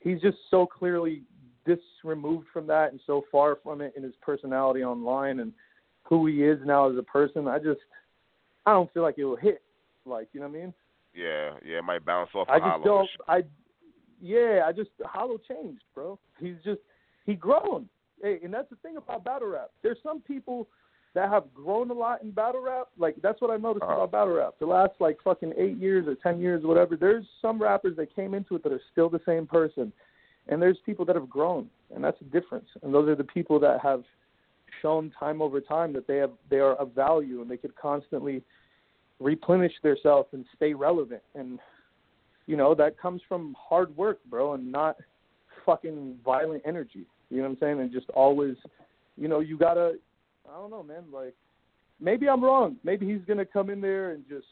he's 0.00 0.20
just 0.20 0.38
so 0.50 0.66
clearly 0.66 1.22
this 1.64 1.78
removed 2.04 2.46
from 2.52 2.66
that 2.66 2.92
and 2.92 3.00
so 3.06 3.24
far 3.30 3.58
from 3.62 3.80
it 3.80 3.92
in 3.96 4.02
his 4.02 4.14
personality 4.20 4.82
online 4.82 5.40
and 5.40 5.52
who 6.02 6.26
he 6.26 6.42
is 6.42 6.58
now 6.64 6.90
as 6.90 6.96
a 6.96 7.02
person. 7.02 7.46
I 7.46 7.58
just 7.58 7.80
I 8.66 8.72
don't 8.72 8.92
feel 8.92 9.02
like 9.02 9.16
it 9.18 9.24
will 9.24 9.36
hit. 9.36 9.62
Like 10.04 10.28
you 10.32 10.40
know 10.40 10.48
what 10.48 10.56
I 10.56 10.60
mean? 10.60 10.74
Yeah, 11.14 11.52
yeah. 11.64 11.78
It 11.78 11.84
might 11.84 12.04
bounce 12.04 12.30
off. 12.34 12.48
I 12.50 12.58
just 12.58 12.64
Hollow 12.64 12.84
don't. 12.84 13.10
I 13.28 13.42
yeah. 14.20 14.62
I 14.66 14.72
just 14.72 14.90
Hollow 15.04 15.38
changed, 15.48 15.84
bro. 15.94 16.18
He's 16.38 16.56
just 16.64 16.80
he 17.28 17.34
grown. 17.34 17.88
Hey, 18.22 18.38
and 18.42 18.52
that's 18.52 18.70
the 18.70 18.76
thing 18.76 18.96
about 18.96 19.22
battle 19.22 19.48
rap. 19.48 19.70
There's 19.82 19.98
some 20.02 20.20
people 20.22 20.66
that 21.14 21.30
have 21.30 21.44
grown 21.54 21.90
a 21.90 21.94
lot 21.94 22.22
in 22.22 22.30
battle 22.30 22.62
rap. 22.62 22.88
Like 22.98 23.16
that's 23.22 23.40
what 23.40 23.50
I 23.50 23.56
noticed 23.58 23.84
Uh-huh. 23.84 23.94
about 23.94 24.10
battle 24.12 24.34
rap. 24.34 24.54
The 24.58 24.66
last 24.66 24.94
like 24.98 25.18
fucking 25.22 25.52
eight 25.56 25.76
years 25.76 26.08
or 26.08 26.14
ten 26.16 26.40
years, 26.40 26.64
or 26.64 26.68
whatever. 26.68 26.96
There's 26.96 27.26
some 27.42 27.60
rappers 27.60 27.96
that 27.96 28.14
came 28.16 28.34
into 28.34 28.56
it 28.56 28.62
that 28.64 28.72
are 28.72 28.80
still 28.90 29.08
the 29.10 29.20
same 29.26 29.46
person, 29.46 29.92
and 30.48 30.60
there's 30.60 30.78
people 30.86 31.04
that 31.04 31.16
have 31.16 31.28
grown, 31.28 31.68
and 31.94 32.02
that's 32.02 32.18
the 32.18 32.40
difference. 32.40 32.68
And 32.82 32.92
those 32.92 33.08
are 33.08 33.14
the 33.14 33.24
people 33.24 33.60
that 33.60 33.80
have 33.82 34.02
shown 34.80 35.12
time 35.18 35.42
over 35.42 35.60
time 35.60 35.92
that 35.92 36.06
they 36.06 36.16
have 36.16 36.30
they 36.50 36.58
are 36.58 36.74
of 36.76 36.92
value 36.94 37.42
and 37.42 37.50
they 37.50 37.56
could 37.56 37.74
constantly 37.76 38.42
replenish 39.20 39.72
themselves 39.82 40.28
and 40.32 40.44
stay 40.54 40.72
relevant 40.74 41.22
and 41.34 41.58
you 42.46 42.56
know 42.56 42.74
that 42.74 42.96
comes 42.98 43.20
from 43.28 43.56
hard 43.58 43.96
work 43.96 44.18
bro 44.30 44.54
and 44.54 44.70
not 44.70 44.96
fucking 45.66 46.16
violent 46.24 46.62
energy 46.64 47.06
you 47.30 47.38
know 47.38 47.44
what 47.44 47.50
i'm 47.50 47.58
saying 47.60 47.80
and 47.80 47.92
just 47.92 48.08
always 48.10 48.56
you 49.16 49.28
know 49.28 49.40
you 49.40 49.58
gotta 49.58 49.94
i 50.48 50.56
don't 50.56 50.70
know 50.70 50.82
man 50.82 51.04
like 51.12 51.34
maybe 52.00 52.28
i'm 52.28 52.42
wrong 52.42 52.76
maybe 52.84 53.06
he's 53.06 53.24
gonna 53.26 53.44
come 53.44 53.70
in 53.70 53.80
there 53.80 54.12
and 54.12 54.24
just 54.28 54.46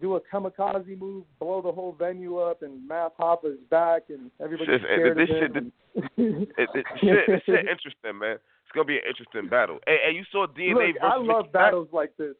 do 0.00 0.16
a 0.16 0.20
kamikaze 0.32 0.98
move 0.98 1.24
blow 1.38 1.60
the 1.60 1.70
whole 1.70 1.94
venue 1.98 2.38
up 2.38 2.62
and 2.62 2.86
math 2.86 3.12
hop 3.18 3.44
is 3.44 3.58
back 3.70 4.02
and 4.08 4.30
everybody's 4.42 4.80
Shit, 4.80 4.82
scared 4.82 5.16
this 5.16 5.28
of 5.30 5.36
shit- 5.36 5.56
him 5.56 5.72
It, 5.94 6.68
it, 6.74 6.86
shit, 7.00 7.16
this 7.26 7.42
shit 7.46 7.66
interesting, 7.68 8.18
man. 8.18 8.36
It's 8.36 8.74
gonna 8.74 8.84
be 8.84 8.96
an 8.96 9.02
interesting 9.08 9.48
battle. 9.48 9.78
Hey, 9.86 9.98
hey 10.06 10.14
you 10.14 10.24
saw 10.30 10.46
DNA 10.46 10.74
Look, 10.74 11.02
versus 11.02 11.02
I 11.02 11.16
love 11.16 11.44
Mack? 11.46 11.52
battles 11.52 11.88
like 11.92 12.16
this. 12.16 12.34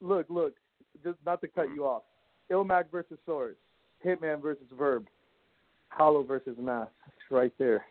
Look, 0.00 0.26
look, 0.28 0.54
just 1.04 1.18
not 1.24 1.40
to 1.42 1.48
cut 1.48 1.66
mm-hmm. 1.66 1.74
you 1.76 1.86
off. 1.86 2.02
Ilmac 2.50 2.90
versus 2.90 3.18
Swords, 3.24 3.56
Hitman 4.04 4.42
versus 4.42 4.66
Verb, 4.76 5.06
Hollow 5.88 6.22
versus 6.22 6.56
Math. 6.58 6.88
It's 7.06 7.30
right 7.30 7.52
there. 7.58 7.84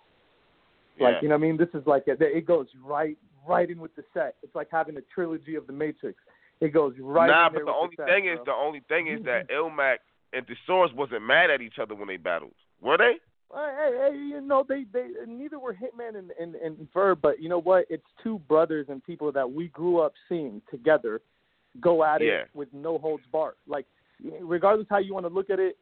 Like 0.99 1.15
Yeah. 1.15 1.19
you 1.23 1.27
know, 1.29 1.35
what 1.35 1.39
I 1.43 1.47
mean, 1.47 1.57
this 1.57 1.69
is 1.73 1.85
like 1.85 2.07
a, 2.07 2.15
it 2.21 2.45
goes 2.45 2.67
right, 2.83 3.17
right 3.47 3.69
in 3.69 3.79
with 3.79 3.95
the 3.95 4.03
set. 4.13 4.35
It's 4.43 4.55
like 4.55 4.67
having 4.71 4.97
a 4.97 5.01
trilogy 5.13 5.55
of 5.55 5.67
the 5.67 5.73
Matrix. 5.73 6.19
it 6.61 6.69
goes 6.69 6.93
right. 6.99 7.27
Nah, 7.27 7.47
in 7.47 7.53
there 7.53 7.65
but 7.65 7.71
the 7.71 7.77
only 7.77 7.95
sex, 7.95 8.09
thing 8.09 8.27
is, 8.27 8.35
bro. 8.37 8.45
the 8.45 8.51
only 8.53 8.79
thing 8.87 9.07
is 9.07 9.23
that 9.25 9.49
mm-hmm. 9.49 9.79
Ilmac 9.79 9.97
and 10.33 10.45
Thesaurus 10.47 10.91
wasn't 10.93 11.23
mad 11.23 11.49
at 11.49 11.61
each 11.61 11.79
other 11.79 11.95
when 11.95 12.07
they 12.07 12.17
battled, 12.17 12.53
were 12.81 12.97
they? 12.97 13.15
Hey, 13.53 13.73
hey, 13.77 14.09
hey, 14.11 14.17
you 14.17 14.41
know 14.41 14.65
they 14.67 14.85
they 14.91 15.07
neither 15.27 15.59
were 15.59 15.73
Hitman 15.73 16.17
and, 16.17 16.31
and 16.39 16.55
and 16.55 16.87
Verb, 16.93 17.19
but 17.21 17.39
you 17.41 17.47
know 17.47 17.59
what? 17.61 17.85
It's 17.89 18.03
two 18.23 18.39
brothers 18.47 18.87
and 18.89 19.03
people 19.03 19.31
that 19.31 19.49
we 19.49 19.67
grew 19.67 19.99
up 19.99 20.13
seeing 20.27 20.61
together 20.71 21.21
go 21.79 22.03
at 22.03 22.21
it 22.21 22.25
Yeah. 22.27 22.43
with 22.53 22.73
no 22.73 22.97
holds 22.97 23.23
barred. 23.31 23.55
Like 23.67 23.85
regardless 24.41 24.87
how 24.89 24.97
you 24.97 25.13
want 25.13 25.25
to 25.27 25.33
look 25.33 25.49
at 25.49 25.59
it, 25.59 25.77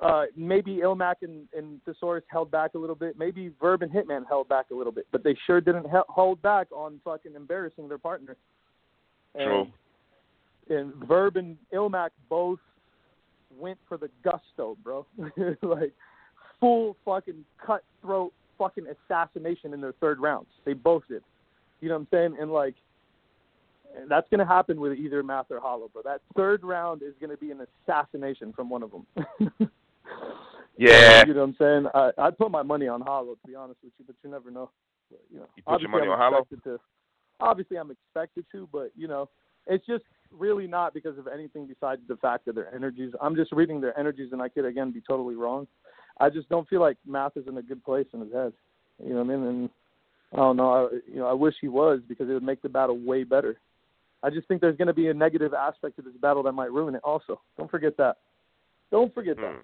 uh, 0.00 0.24
maybe 0.36 0.76
Ilmac 0.76 1.16
and, 1.22 1.46
and 1.56 1.80
Thesaurus 1.84 2.24
held 2.28 2.50
back 2.50 2.74
a 2.74 2.78
little 2.78 2.96
bit. 2.96 3.18
Maybe 3.18 3.52
Verb 3.60 3.82
and 3.82 3.92
Hitman 3.92 4.22
held 4.26 4.48
back 4.48 4.66
a 4.70 4.74
little 4.74 4.92
bit, 4.92 5.06
but 5.12 5.22
they 5.22 5.36
sure 5.46 5.60
didn't 5.60 5.84
he- 5.84 5.98
hold 6.08 6.40
back 6.42 6.68
on 6.72 7.00
fucking 7.04 7.34
embarrassing 7.34 7.88
their 7.88 7.98
partner. 7.98 8.36
True. 9.36 9.66
And, 10.68 10.78
and 10.78 10.94
Verb 11.06 11.36
and 11.36 11.56
Ilmac 11.72 12.10
both 12.28 12.60
went 13.58 13.78
for 13.88 13.98
the 13.98 14.08
gusto, 14.24 14.76
bro. 14.82 15.06
like 15.62 15.92
full 16.60 16.96
fucking 17.04 17.44
cutthroat 17.64 18.32
fucking 18.58 18.84
assassination 18.86 19.74
in 19.74 19.80
their 19.80 19.94
third 20.00 20.20
rounds. 20.20 20.48
They 20.64 20.72
both 20.74 21.02
did. 21.08 21.22
You 21.80 21.88
know 21.88 21.94
what 21.96 22.00
I'm 22.02 22.08
saying? 22.10 22.36
And 22.40 22.52
like 22.52 22.74
and 23.98 24.08
that's 24.08 24.28
gonna 24.30 24.46
happen 24.46 24.80
with 24.80 24.98
either 24.98 25.22
Math 25.22 25.50
or 25.50 25.60
Hollow, 25.60 25.90
bro. 25.92 26.02
That 26.02 26.20
third 26.36 26.62
round 26.62 27.02
is 27.02 27.14
gonna 27.20 27.36
be 27.36 27.50
an 27.50 27.66
assassination 27.86 28.52
from 28.52 28.70
one 28.70 28.82
of 28.82 28.92
them. 28.92 29.70
Yeah. 30.76 31.24
You 31.26 31.34
know 31.34 31.40
what 31.40 31.48
I'm 31.48 31.56
saying? 31.58 31.86
I 31.94 32.26
I'd 32.26 32.38
put 32.38 32.50
my 32.50 32.62
money 32.62 32.88
on 32.88 33.00
Hollow 33.00 33.34
to 33.34 33.46
be 33.46 33.54
honest 33.54 33.78
with 33.82 33.92
you, 33.98 34.04
but 34.06 34.16
you 34.22 34.30
never 34.30 34.50
know. 34.50 34.70
But, 35.10 35.20
you 35.30 35.38
know, 35.38 35.46
You 35.56 35.62
put 35.62 35.80
your 35.80 35.90
money 35.90 36.06
I'm 36.06 36.12
on 36.12 36.18
Hollow? 36.18 36.46
To, 36.64 36.80
obviously, 37.40 37.76
I'm 37.76 37.90
expected 37.90 38.44
to, 38.52 38.68
but 38.72 38.90
you 38.96 39.08
know, 39.08 39.28
it's 39.66 39.86
just 39.86 40.04
really 40.38 40.66
not 40.66 40.94
because 40.94 41.18
of 41.18 41.26
anything 41.26 41.66
besides 41.66 42.00
the 42.08 42.16
fact 42.16 42.48
of 42.48 42.54
their 42.54 42.74
energies. 42.74 43.12
I'm 43.20 43.36
just 43.36 43.52
reading 43.52 43.80
their 43.80 43.98
energies, 43.98 44.32
and 44.32 44.40
I 44.40 44.48
could 44.48 44.64
again 44.64 44.90
be 44.92 45.02
totally 45.06 45.34
wrong. 45.34 45.66
I 46.18 46.30
just 46.30 46.48
don't 46.48 46.68
feel 46.68 46.80
like 46.80 46.96
Math 47.06 47.36
is 47.36 47.46
in 47.46 47.58
a 47.58 47.62
good 47.62 47.84
place 47.84 48.06
in 48.12 48.20
his 48.20 48.32
head. 48.32 48.52
You 49.02 49.14
know 49.14 49.22
what 49.22 49.34
I 49.34 49.36
mean? 49.36 49.46
And 49.46 49.70
I 50.32 50.36
don't 50.36 50.56
know. 50.56 50.72
I, 50.72 50.94
you 51.10 51.18
know, 51.18 51.26
I 51.26 51.32
wish 51.32 51.54
he 51.60 51.68
was 51.68 52.00
because 52.08 52.28
it 52.28 52.32
would 52.34 52.42
make 52.42 52.62
the 52.62 52.68
battle 52.68 52.98
way 52.98 53.24
better. 53.24 53.58
I 54.22 54.30
just 54.30 54.46
think 54.48 54.60
there's 54.60 54.76
going 54.76 54.88
to 54.88 54.94
be 54.94 55.08
a 55.08 55.14
negative 55.14 55.54
aspect 55.54 55.96
to 55.96 56.02
this 56.02 56.12
battle 56.20 56.42
that 56.42 56.52
might 56.52 56.72
ruin 56.72 56.94
it. 56.94 57.00
Also, 57.02 57.40
don't 57.56 57.70
forget 57.70 57.96
that. 57.96 58.18
Don't 58.90 59.12
forget 59.14 59.36
that. 59.36 59.52
Hmm. 59.54 59.60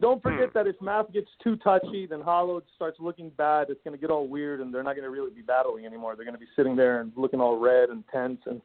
Don't 0.00 0.22
forget 0.22 0.50
Hmm. 0.50 0.52
that 0.54 0.66
if 0.68 0.80
Math 0.80 1.10
gets 1.12 1.28
too 1.42 1.56
touchy, 1.56 2.06
then 2.06 2.20
Hollow 2.20 2.62
starts 2.76 3.00
looking 3.00 3.30
bad. 3.30 3.68
It's 3.68 3.82
going 3.82 3.92
to 3.96 4.00
get 4.00 4.10
all 4.10 4.28
weird, 4.28 4.60
and 4.60 4.72
they're 4.72 4.84
not 4.84 4.94
going 4.94 5.02
to 5.04 5.10
really 5.10 5.32
be 5.32 5.42
battling 5.42 5.86
anymore. 5.86 6.14
They're 6.14 6.24
going 6.24 6.36
to 6.36 6.40
be 6.40 6.46
sitting 6.54 6.76
there 6.76 7.00
and 7.00 7.12
looking 7.16 7.40
all 7.40 7.58
red 7.58 7.88
and 7.90 8.06
tense. 8.08 8.40
And 8.46 8.62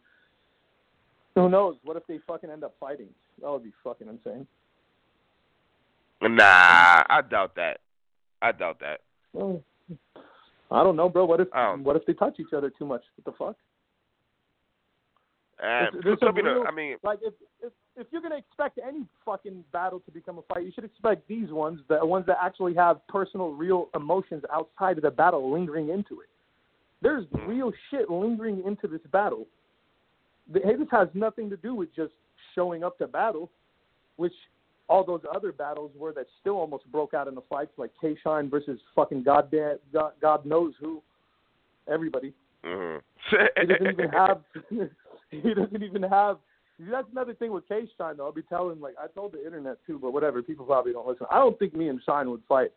who 1.34 1.50
knows? 1.50 1.78
What 1.84 1.98
if 1.98 2.06
they 2.06 2.20
fucking 2.28 2.52
end 2.52 2.64
up 2.64 2.76
fighting? 2.80 3.10
That 3.42 3.50
would 3.50 3.64
be 3.64 3.74
fucking 3.84 4.08
insane. 4.08 4.48
Nah, 6.22 7.04
I 7.10 7.22
doubt 7.28 7.56
that. 7.56 7.80
I 8.42 8.52
doubt 8.52 8.80
that. 8.80 9.02
Well, 9.34 9.62
I 10.72 10.84
don't 10.84 10.96
know, 10.96 11.10
bro. 11.10 11.26
What 11.26 11.40
if 11.42 11.48
what 11.84 11.96
if 11.96 12.06
they 12.06 12.14
touch 12.14 12.40
each 12.40 12.54
other 12.56 12.70
too 12.70 12.86
much? 12.86 13.02
What 13.16 13.26
the 13.26 13.38
fuck? 13.38 13.56
And 15.60 15.94
There's- 16.04 16.20
there's 16.20 16.30
a 16.30 16.32
real- 16.32 16.66
I 16.68 16.72
mean, 16.72 16.98
Like 17.04 17.20
if 17.24 17.34
if 17.62 17.74
if 17.96 18.08
you're 18.12 18.22
gonna 18.22 18.38
expect 18.38 18.80
any 18.86 19.06
fucking 19.26 19.64
battle 19.72 20.00
to 20.02 20.12
become 20.12 20.38
a 20.38 20.42
fight, 20.44 20.66
you 20.66 20.72
should 20.74 20.84
expect 20.84 21.28
these 21.28 21.52
ones, 21.52 21.80
the 21.88 22.06
ones 22.06 22.26
that 22.26 22.38
actually 22.42 22.74
have 22.76 23.06
personal, 23.08 23.52
real 23.54 23.90
emotions 23.96 24.44
outside 24.52 24.98
of 24.98 25.04
the 25.04 25.12
battle 25.12 25.52
lingering 25.52 25.90
into 25.90 26.22
it. 26.22 26.30
There's 27.02 27.26
Hmm. 27.28 27.46
real 27.48 27.72
shit 27.90 28.10
lingering 28.10 28.64
into 28.64 28.88
this 28.88 29.02
battle. 29.12 29.48
The, 30.52 30.60
this 30.60 30.90
has 30.92 31.08
nothing 31.14 31.50
to 31.50 31.58
do 31.58 31.76
with 31.76 31.94
just 31.96 32.14
showing 32.56 32.84
up 32.84 32.98
to 32.98 33.08
battle, 33.08 33.50
which 34.18 34.34
all 34.90 35.04
those 35.04 35.22
other 35.34 35.52
battles 35.52 35.92
were 35.96 36.12
that 36.14 36.28
still 36.42 36.58
almost 36.58 36.90
broke 36.92 37.14
out 37.14 37.28
in 37.28 37.36
the 37.36 37.42
fights, 37.42 37.72
like 37.78 37.92
K 38.02 38.16
Shine 38.24 38.50
versus 38.50 38.80
fucking 38.96 39.24
goddamn 39.24 39.78
God, 39.92 40.14
God 40.22 40.46
knows 40.46 40.74
who, 40.80 41.02
everybody. 41.88 42.34
mhm. 42.64 43.02
He 43.60 43.66
doesn't 43.68 43.92
even 43.92 44.10
have. 44.10 44.44
he 45.30 45.54
doesn't 45.54 45.84
even 45.84 46.04
have. 46.04 46.38
That's 46.80 47.08
another 47.12 47.34
thing 47.34 47.52
with 47.52 47.68
K 47.68 47.88
Shine 47.98 48.18
though. 48.18 48.26
I'll 48.26 48.32
be 48.32 48.42
telling 48.44 48.82
like 48.82 48.96
I 49.02 49.08
told 49.08 49.34
the 49.34 49.46
internet 49.46 49.78
too, 49.86 50.00
but 50.00 50.12
whatever. 50.12 50.42
People 50.42 50.66
probably 50.66 50.92
don't 50.94 51.08
listen. 51.08 51.28
I 51.32 51.38
don't 51.38 51.58
think 51.60 51.76
me 51.76 51.88
and 51.88 52.02
Shine 52.06 52.30
would 52.32 52.42
fight, 52.50 52.72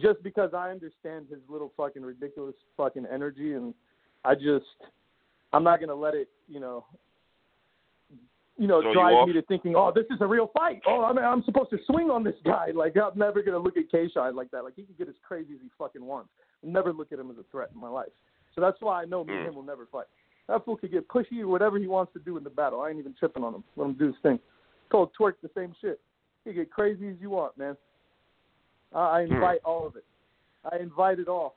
just 0.00 0.22
because 0.22 0.50
I 0.54 0.70
understand 0.70 1.26
his 1.30 1.40
little 1.48 1.72
fucking 1.76 2.02
ridiculous 2.02 2.54
fucking 2.76 3.06
energy, 3.12 3.54
and 3.54 3.74
I 4.24 4.34
just 4.34 4.66
I'm 5.52 5.64
not 5.64 5.80
gonna 5.80 5.94
let 5.94 6.14
it, 6.14 6.28
you 6.48 6.60
know, 6.60 6.84
you 8.56 8.68
know, 8.68 8.82
drive 8.92 9.26
me 9.26 9.32
to 9.32 9.42
thinking, 9.42 9.74
oh, 9.76 9.90
this 9.92 10.06
is 10.10 10.20
a 10.20 10.26
real 10.26 10.50
fight. 10.54 10.80
Oh, 10.86 11.02
I'm 11.02 11.18
I'm 11.18 11.42
supposed 11.44 11.70
to 11.70 11.78
swing 11.86 12.10
on 12.10 12.22
this 12.22 12.36
guy. 12.44 12.68
Like 12.74 12.96
I'm 12.96 13.18
never 13.18 13.42
gonna 13.42 13.58
look 13.58 13.76
at 13.76 13.90
K 13.90 14.08
Shine 14.14 14.36
like 14.36 14.50
that. 14.52 14.62
Like 14.64 14.74
he 14.76 14.84
can 14.84 14.94
get 14.96 15.08
as 15.08 15.16
crazy 15.26 15.54
as 15.54 15.60
he 15.60 15.70
fucking 15.76 16.04
wants. 16.04 16.30
I'll 16.64 16.70
never 16.70 16.92
look 16.92 17.12
at 17.12 17.18
him 17.18 17.30
as 17.30 17.36
a 17.38 17.44
threat 17.50 17.70
in 17.74 17.80
my 17.80 17.88
life. 17.88 18.12
So 18.54 18.60
that's 18.60 18.80
why 18.80 19.02
I 19.02 19.04
know 19.06 19.24
me 19.24 19.34
and 19.34 19.42
Mm. 19.42 19.48
him 19.48 19.54
will 19.56 19.64
never 19.64 19.86
fight. 19.86 20.06
That 20.48 20.64
fool 20.64 20.76
could 20.76 20.92
get 20.92 21.08
pushy 21.08 21.40
or 21.40 21.48
whatever 21.48 21.78
he 21.78 21.86
wants 21.86 22.12
to 22.12 22.18
do 22.18 22.36
in 22.36 22.44
the 22.44 22.50
battle. 22.50 22.80
I 22.82 22.90
ain't 22.90 22.98
even 22.98 23.14
tripping 23.18 23.42
on 23.44 23.54
him. 23.54 23.64
Let 23.76 23.86
him 23.86 23.94
do 23.94 24.06
his 24.08 24.16
thing. 24.22 24.38
Told 24.90 25.10
Twerk 25.18 25.34
the 25.42 25.50
same 25.56 25.74
shit. 25.80 26.00
He 26.44 26.52
get 26.52 26.70
crazy 26.70 27.08
as 27.08 27.16
you 27.20 27.30
want, 27.30 27.56
man. 27.56 27.76
I, 28.94 29.20
I 29.20 29.24
Hmm. 29.24 29.34
invite 29.34 29.60
all 29.64 29.86
of 29.86 29.96
it. 29.96 30.04
I 30.70 30.78
invite 30.78 31.18
it 31.18 31.28
all. 31.28 31.56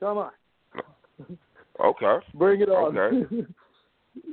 Come 0.00 0.18
on, 0.18 0.30
okay. 1.80 2.16
bring 2.34 2.60
it 2.60 2.68
on. 2.68 2.96
Okay. 2.96 3.26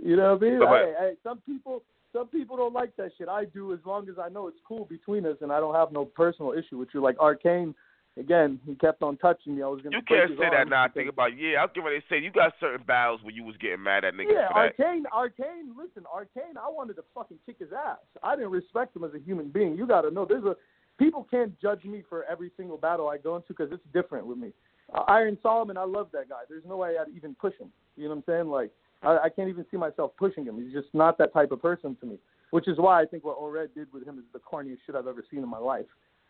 you 0.04 0.16
know 0.16 0.34
what 0.34 0.44
I 0.44 0.50
mean? 0.50 0.62
Hey, 0.62 0.94
hey, 1.00 1.14
some 1.24 1.40
people, 1.46 1.84
some 2.12 2.28
people 2.28 2.58
don't 2.58 2.74
like 2.74 2.96
that 2.98 3.12
shit. 3.18 3.30
I 3.30 3.46
do 3.46 3.72
as 3.74 3.80
long 3.86 4.10
as 4.10 4.16
I 4.20 4.30
know 4.30 4.48
it's 4.48 4.58
cool 4.68 4.86
between 4.86 5.26
us 5.26 5.38
and 5.42 5.52
I 5.52 5.60
don't 5.60 5.76
have 5.76 5.92
no 5.92 6.06
personal 6.06 6.54
issue 6.54 6.78
with 6.78 6.90
you. 6.94 7.02
Like 7.02 7.20
Arcane, 7.20 7.76
again, 8.18 8.60
he 8.66 8.76
kept 8.76 9.02
on 9.02 9.18
touching 9.18 9.56
me. 9.56 9.64
I 9.64 9.68
was 9.68 9.82
gonna. 9.82 9.98
You 9.98 10.04
can't 10.04 10.32
say 10.38 10.50
that 10.52 10.70
now. 10.70 10.84
I 10.84 10.88
think 10.90 11.10
about 11.10 11.38
yeah. 11.38 11.62
I 11.62 11.66
was 11.66 11.72
to 11.74 12.02
say 12.10 12.22
you 12.22 12.32
got 12.32 12.54
certain 12.60 12.86
battles 12.86 13.22
where 13.24 13.34
you 13.34 13.44
was 13.44 13.56
getting 13.58 13.84
mad 13.84 14.06
at 14.06 14.14
niggas 14.14 14.34
Yeah, 14.34 14.48
for 14.48 14.54
that. 14.54 14.80
Arcane, 14.80 15.06
Arcane, 15.14 15.74
listen, 15.78 16.04
Arcane, 16.12 16.58
I 16.58 16.70
wanted 16.70 16.96
to 16.96 17.04
fucking 17.14 17.38
kick 17.46 17.58
his 17.60 17.70
ass. 17.74 17.98
I 18.24 18.36
didn't 18.36 18.52
respect 18.52 18.96
him 18.96 19.04
as 19.04 19.12
a 19.14 19.20
human 19.20 19.50
being. 19.50 19.76
You 19.76 19.88
got 19.88 20.02
to 20.02 20.12
know, 20.12 20.26
there's 20.26 20.46
a 20.46 20.56
people 20.98 21.26
can't 21.30 21.60
judge 21.60 21.84
me 21.86 22.04
for 22.08 22.26
every 22.26 22.52
single 22.58 22.78
battle 22.78 23.08
I 23.08 23.18
go 23.18 23.36
into 23.38 23.48
because 23.50 23.72
it's 23.72 23.84
different 23.94 24.28
with 24.28 24.38
me. 24.38 24.52
Uh, 24.94 25.02
Iron 25.08 25.38
Solomon, 25.42 25.78
I 25.78 25.86
love 25.86 26.10
that 26.14 26.30
guy. 26.30 26.42
There's 26.50 26.66
no 26.68 26.78
way 26.78 26.96
I'd 27.00 27.16
even 27.16 27.36
push 27.36 27.54
him. 27.58 27.72
You 27.96 28.06
know 28.06 28.10
what 28.10 28.16
I'm 28.18 28.24
saying? 28.28 28.48
Like, 28.48 28.72
I, 29.02 29.26
I 29.26 29.30
can't 29.30 29.50
even 29.50 29.66
see 29.72 29.78
myself 29.78 30.12
pushing 30.18 30.46
him. 30.46 30.62
He's 30.62 30.74
just 30.74 30.94
not 30.94 31.18
that 31.20 31.34
type 31.34 31.52
of 31.52 31.62
person 31.62 31.96
to 32.02 32.06
me. 32.06 32.18
Which 32.52 32.68
is 32.68 32.78
why 32.78 33.02
I 33.02 33.06
think 33.06 33.24
what 33.24 33.40
Ored 33.40 33.74
did 33.76 33.94
with 33.94 34.06
him 34.06 34.18
is 34.18 34.26
the 34.34 34.40
corniest 34.40 34.80
shit 34.86 34.96
I've 34.96 35.08
ever 35.08 35.24
seen 35.30 35.44
in 35.44 35.50
my 35.50 35.60
life. 35.60 35.86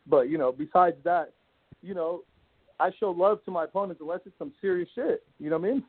But 0.06 0.30
you 0.30 0.38
know, 0.38 0.52
besides 0.52 0.98
that, 1.06 1.34
you 1.82 1.94
know, 1.94 2.22
I 2.80 2.90
show 3.00 3.12
love 3.12 3.44
to 3.46 3.52
my 3.52 3.66
opponents 3.66 4.02
unless 4.02 4.22
it's 4.26 4.38
some 4.38 4.54
serious 4.62 4.90
shit. 4.96 5.24
You 5.40 5.50
know 5.50 5.58
what 5.58 5.68
I 5.70 5.72
mean? 5.74 5.84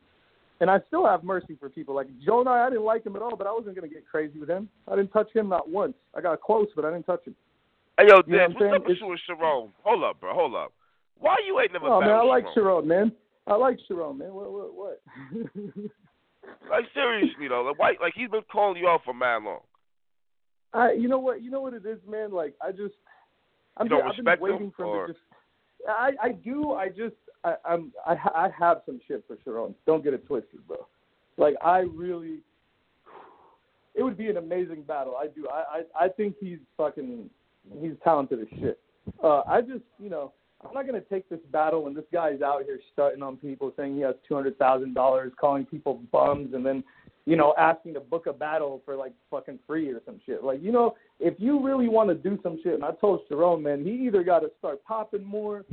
And 0.61 0.71
I 0.71 0.79
still 0.89 1.07
have 1.07 1.25
mercy 1.25 1.57
for 1.59 1.69
people. 1.71 1.95
Like 1.95 2.09
Jonah, 2.25 2.51
I 2.51 2.69
didn't 2.69 2.85
like 2.85 3.05
him 3.07 3.17
at 3.17 3.23
all, 3.23 3.37
but 3.37 3.47
I 3.47 3.53
wasn't 3.53 3.77
gonna 3.77 3.89
get 3.89 4.07
crazy 4.07 4.39
with 4.39 4.51
him. 4.51 4.69
I 4.89 4.97
didn't 4.97 5.11
touch 5.13 5.29
him 5.35 5.49
not 5.49 5.71
once. 5.71 5.95
I 6.15 6.21
got 6.21 6.41
close, 6.41 6.69
but 6.77 6.85
I 6.85 6.91
didn't 6.91 7.07
touch 7.07 7.25
him. 7.27 7.35
Hey 7.99 8.07
yo, 8.09 8.21
You 8.27 8.37
know 8.37 8.47
Diz, 8.49 8.55
what 8.57 8.71
what's 8.71 8.77
up 8.83 8.87
with 8.89 8.99
you 9.01 9.11
and 9.11 9.21
Charron? 9.41 9.71
Hold 9.85 10.05
up, 10.05 10.21
bro. 10.21 10.35
Hold 10.35 10.55
up. 10.55 10.73
Why 11.19 11.37
you 11.47 11.59
ain't 11.61 11.73
never 11.73 11.87
Oh 11.87 12.01
man, 12.01 12.11
I 12.11 12.23
like 12.23 12.45
Charron? 12.57 12.87
Man. 12.87 13.13
I 13.47 13.55
like 13.57 13.79
Charron, 13.91 14.19
man. 14.19 14.35
What 14.35 14.53
what 14.53 14.75
what? 14.75 15.03
Like 16.69 16.85
seriously 16.95 17.49
though, 17.49 17.63
like 17.63 17.79
why? 17.79 17.95
Like 18.01 18.15
he's 18.15 18.29
been 18.31 18.43
calling 18.51 18.77
you 18.81 18.89
out 18.89 19.01
for 19.05 19.13
mad 19.15 19.43
long. 19.43 19.61
I 20.73 20.93
you 20.93 21.09
know 21.09 21.19
what 21.19 21.43
you 21.43 21.51
know 21.51 21.61
what 21.61 21.75
it 21.75 21.85
is, 21.87 21.99
man. 22.09 22.33
Like 22.33 22.55
I 22.63 22.71
just 22.71 22.95
I'm 23.77 23.87
You 23.87 23.91
don't 23.91 24.09
just, 24.09 24.19
I've 24.21 24.25
been 24.25 24.25
respect 24.25 24.43
him, 24.43 24.53
waiting 24.53 24.73
for 24.77 24.85
or- 24.85 25.01
him 25.03 25.07
to 25.09 25.13
just. 25.13 25.25
I 25.89 26.13
I 26.23 26.33
do. 26.33 26.73
I 26.73 26.89
just 26.89 27.15
I, 27.45 27.55
I'm 27.65 27.93
I 28.07 28.13
I 28.35 28.49
have 28.59 28.83
some 28.87 29.01
shit 29.07 29.25
for 29.27 29.37
Charron. 29.37 29.75
Don't 29.87 30.05
get 30.05 30.15
it 30.15 30.27
twisted, 30.27 30.67
bro. 30.67 30.87
Like 31.37 31.55
I 31.63 31.81
really. 31.81 32.39
It 33.95 34.05
would 34.05 34.17
be 34.17 34.29
an 34.29 34.37
amazing 34.37 34.83
battle. 34.83 35.17
I 35.17 35.27
do. 35.27 35.49
I 35.49 35.81
I, 35.99 36.05
I 36.05 36.09
think 36.09 36.37
he's 36.41 36.59
fucking. 36.77 37.29
He's 37.81 37.93
talented 38.03 38.41
as 38.41 38.59
shit. 38.59 38.79
Uh, 39.23 39.43
I 39.47 39.61
just 39.61 39.85
you 39.99 40.11
know. 40.11 40.33
I'm 40.63 40.75
not 40.75 40.85
gonna 40.85 41.01
take 41.01 41.27
this 41.31 41.41
battle 41.51 41.85
when 41.85 41.95
this 41.95 42.05
guy's 42.13 42.43
out 42.43 42.65
here 42.65 42.79
starting 42.93 43.23
on 43.23 43.39
people, 43.39 43.73
saying 43.79 43.95
he 43.95 44.03
has 44.03 44.15
two 44.29 44.35
hundred 44.35 44.59
thousand 44.59 44.93
dollars, 44.93 45.33
calling 45.41 45.65
people 45.65 46.03
bums, 46.13 46.53
and 46.53 46.65
then 46.65 46.85
you 47.31 47.37
know, 47.37 47.55
asking 47.57 47.95
to 47.95 48.01
book 48.01 48.27
a 48.27 48.33
battle 48.33 48.83
for 48.85 48.97
like 48.97 49.13
fucking 49.31 49.61
free 49.67 49.89
or 49.91 50.01
some 50.05 50.19
shit. 50.27 50.43
Like, 50.43 50.61
you 50.61 50.73
know, 50.73 50.97
if 51.21 51.35
you 51.39 51.65
really 51.65 51.87
want 51.87 52.09
to 52.09 52.17
do 52.17 52.39
some 52.43 52.59
shit, 52.63 52.75
and 52.75 52.85
I 52.85 52.91
told 53.01 53.21
Charron, 53.29 53.63
man, 53.63 53.85
he 53.85 53.93
either 54.07 54.25
got 54.25 54.41
to 54.41 54.51
start 54.59 54.83
popping 54.85 55.25
more, 55.25 55.65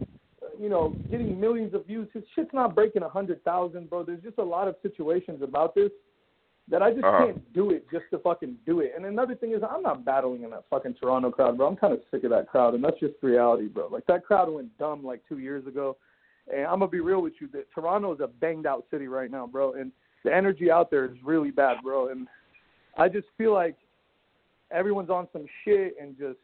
uh, 0.44 0.46
you 0.60 0.70
know, 0.70 0.96
getting 1.10 1.40
millions 1.40 1.74
of 1.74 1.88
views. 1.88 2.08
His 2.14 2.24
shit's 2.36 2.54
not 2.54 2.76
breaking 2.76 3.02
a 3.02 3.10
hundred 3.10 3.44
thousand, 3.44 3.90
bro. 3.90 4.04
There's 4.04 4.22
just 4.22 4.38
a 4.38 4.44
lot 4.44 4.68
of 4.68 4.76
situations 4.84 5.42
about 5.42 5.74
this 5.74 5.90
that 6.70 6.84
I 6.84 6.92
just 6.92 7.06
Uh-huh. 7.06 7.26
can't 7.26 7.54
do 7.54 7.72
it 7.72 7.90
just 7.90 8.06
to 8.12 8.20
fucking 8.20 8.58
do 8.66 8.82
it. 8.82 8.92
And 8.96 9.06
another 9.06 9.34
thing 9.34 9.54
is, 9.54 9.64
I'm 9.68 9.82
not 9.82 10.06
battling 10.06 10.44
in 10.44 10.52
that 10.52 10.66
fucking 10.70 10.94
Toronto 11.02 11.32
crowd, 11.32 11.58
bro. 11.58 11.66
I'm 11.66 11.76
kind 11.76 11.94
of 11.94 12.02
sick 12.12 12.24
of 12.24 12.30
that 12.30 12.48
crowd, 12.50 12.76
and 12.76 12.84
that's 12.84 13.00
just 13.00 13.16
reality, 13.24 13.68
bro. 13.68 13.88
Like 13.88 14.06
that 14.08 14.26
crowd 14.26 14.48
went 14.50 14.78
dumb 14.78 15.04
like 15.04 15.22
two 15.28 15.40
years 15.40 15.66
ago. 15.66 15.98
And 16.54 16.66
I'm 16.68 16.80
gonna 16.80 16.88
be 17.00 17.00
real 17.00 17.22
with 17.24 17.34
you, 17.42 17.48
that 17.54 17.66
Toronto 17.74 18.14
is 18.14 18.20
a 18.20 18.28
banged 18.28 18.68
out 18.68 18.86
city 18.92 19.08
right 19.08 19.32
now, 19.32 19.48
bro. 19.48 19.74
And 19.74 19.92
the 20.28 20.36
energy 20.36 20.70
out 20.70 20.92
there 20.92 21.06
is 21.06 21.18
really 21.24 21.52
bad, 21.52 21.78
bro. 21.84 22.10
And 22.10 22.28
I 22.98 23.08
just 23.08 23.28
feel 23.38 23.54
like 23.54 23.76
everyone's 24.72 25.10
on 25.10 25.28
some 25.32 25.46
shit 25.64 25.96
and 26.02 26.18
just 26.18 26.38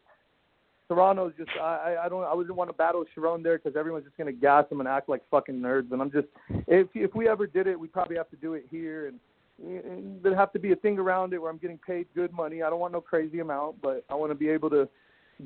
Toronto's 0.87 1.33
just 1.37 1.49
I 1.61 1.97
I 2.03 2.09
don't 2.09 2.23
I 2.23 2.33
wouldn't 2.33 2.55
want 2.55 2.69
to 2.69 2.73
battle 2.73 3.03
Charron 3.15 3.43
there 3.43 3.57
because 3.57 3.77
everyone's 3.77 4.05
just 4.05 4.17
gonna 4.17 4.31
gas 4.31 4.65
him 4.71 4.79
and 4.79 4.87
act 4.87 5.09
like 5.09 5.21
fucking 5.29 5.55
nerds. 5.55 5.91
And 5.91 6.01
I'm 6.01 6.11
just 6.11 6.27
if 6.67 6.87
if 6.93 7.13
we 7.13 7.27
ever 7.27 7.45
did 7.47 7.67
it, 7.67 7.79
we 7.79 7.87
probably 7.87 8.15
have 8.15 8.29
to 8.29 8.37
do 8.37 8.53
it 8.53 8.65
here 8.69 9.07
and. 9.07 9.19
and 9.59 10.21
There'd 10.23 10.37
have 10.37 10.53
to 10.53 10.59
be 10.59 10.71
a 10.71 10.75
thing 10.75 10.97
around 10.97 11.33
it 11.33 11.41
where 11.41 11.51
I'm 11.51 11.57
getting 11.57 11.79
paid 11.85 12.07
good 12.15 12.31
money. 12.31 12.63
I 12.63 12.69
don't 12.69 12.79
want 12.79 12.93
no 12.93 13.01
crazy 13.01 13.39
amount, 13.39 13.81
but 13.81 14.03
I 14.09 14.15
want 14.15 14.31
to 14.31 14.35
be 14.35 14.49
able 14.49 14.69
to 14.71 14.87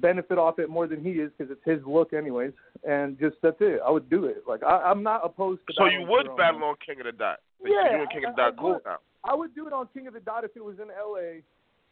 benefit 0.01 0.37
off 0.37 0.59
it 0.59 0.69
more 0.69 0.87
than 0.87 1.03
he 1.03 1.11
is 1.11 1.31
because 1.37 1.51
it's 1.51 1.63
his 1.65 1.85
look, 1.85 2.13
anyways. 2.13 2.51
And 2.87 3.19
just 3.19 3.35
that's 3.41 3.57
it. 3.59 3.79
I 3.85 3.89
would 3.91 4.09
do 4.09 4.25
it. 4.25 4.43
Like 4.47 4.63
I, 4.63 4.77
I'm 4.83 5.03
not 5.03 5.21
opposed 5.23 5.61
to. 5.67 5.73
So 5.75 5.85
you 5.85 6.05
would 6.07 6.27
battle 6.37 6.63
on 6.63 6.75
King 6.85 6.99
of 6.99 7.05
the 7.05 7.11
Dot. 7.11 7.39
Like, 7.61 7.71
Yeah, 7.73 8.01
you 8.01 8.07
King 8.11 8.25
of 8.25 8.35
the 8.35 8.41
I- 8.41 8.45
I 8.45 8.49
Dot 8.51 8.57
cool 8.59 8.73
would. 8.73 8.81
now. 8.85 8.97
I 9.23 9.35
would 9.35 9.53
do 9.55 9.67
it 9.67 9.73
on 9.73 9.87
King 9.93 10.07
of 10.07 10.13
the 10.13 10.19
Dot 10.21 10.43
if 10.43 10.51
it 10.55 10.63
was 10.63 10.77
in 10.79 10.87
LA 10.87 11.41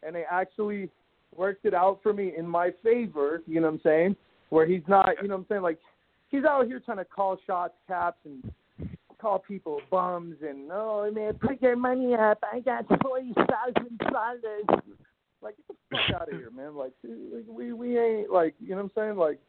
and 0.03 0.15
they 0.15 0.23
actually 0.29 0.89
worked 1.35 1.65
it 1.65 1.73
out 1.73 1.99
for 2.01 2.13
me 2.13 2.33
in 2.37 2.47
my 2.47 2.71
favor, 2.83 3.41
you 3.47 3.59
know 3.59 3.67
what 3.67 3.73
I'm 3.73 3.81
saying? 3.83 4.15
Where 4.49 4.65
he's 4.65 4.83
not, 4.87 5.09
you 5.21 5.27
know 5.27 5.35
what 5.35 5.41
I'm 5.41 5.45
saying, 5.49 5.61
like 5.63 5.79
he's 6.29 6.45
out 6.45 6.65
here 6.67 6.79
trying 6.79 6.99
to 6.99 7.05
call 7.05 7.37
shots, 7.45 7.73
caps 7.87 8.19
and 8.25 8.53
call 9.19 9.39
people 9.39 9.81
bums 9.89 10.35
and 10.47 10.69
oh 10.71 11.09
man, 11.13 11.33
put 11.33 11.61
your 11.61 11.75
money 11.75 12.13
up. 12.13 12.37
I 12.53 12.59
got 12.59 12.85
forty 13.01 13.33
thousand 13.33 13.97
dollars. 14.11 14.83
Like 15.45 15.57
get 15.57 15.67
the 15.67 15.75
fuck 15.91 16.21
out 16.21 16.33
of 16.33 16.39
here, 16.39 16.49
man. 16.49 16.75
Like 16.75 16.91
we 17.47 17.71
we 17.71 17.99
ain't 17.99 18.31
like 18.31 18.55
you 18.59 18.71
know 18.71 18.77
what 18.77 18.83
I'm 18.85 18.91
saying? 18.95 19.17
Like 19.17 19.39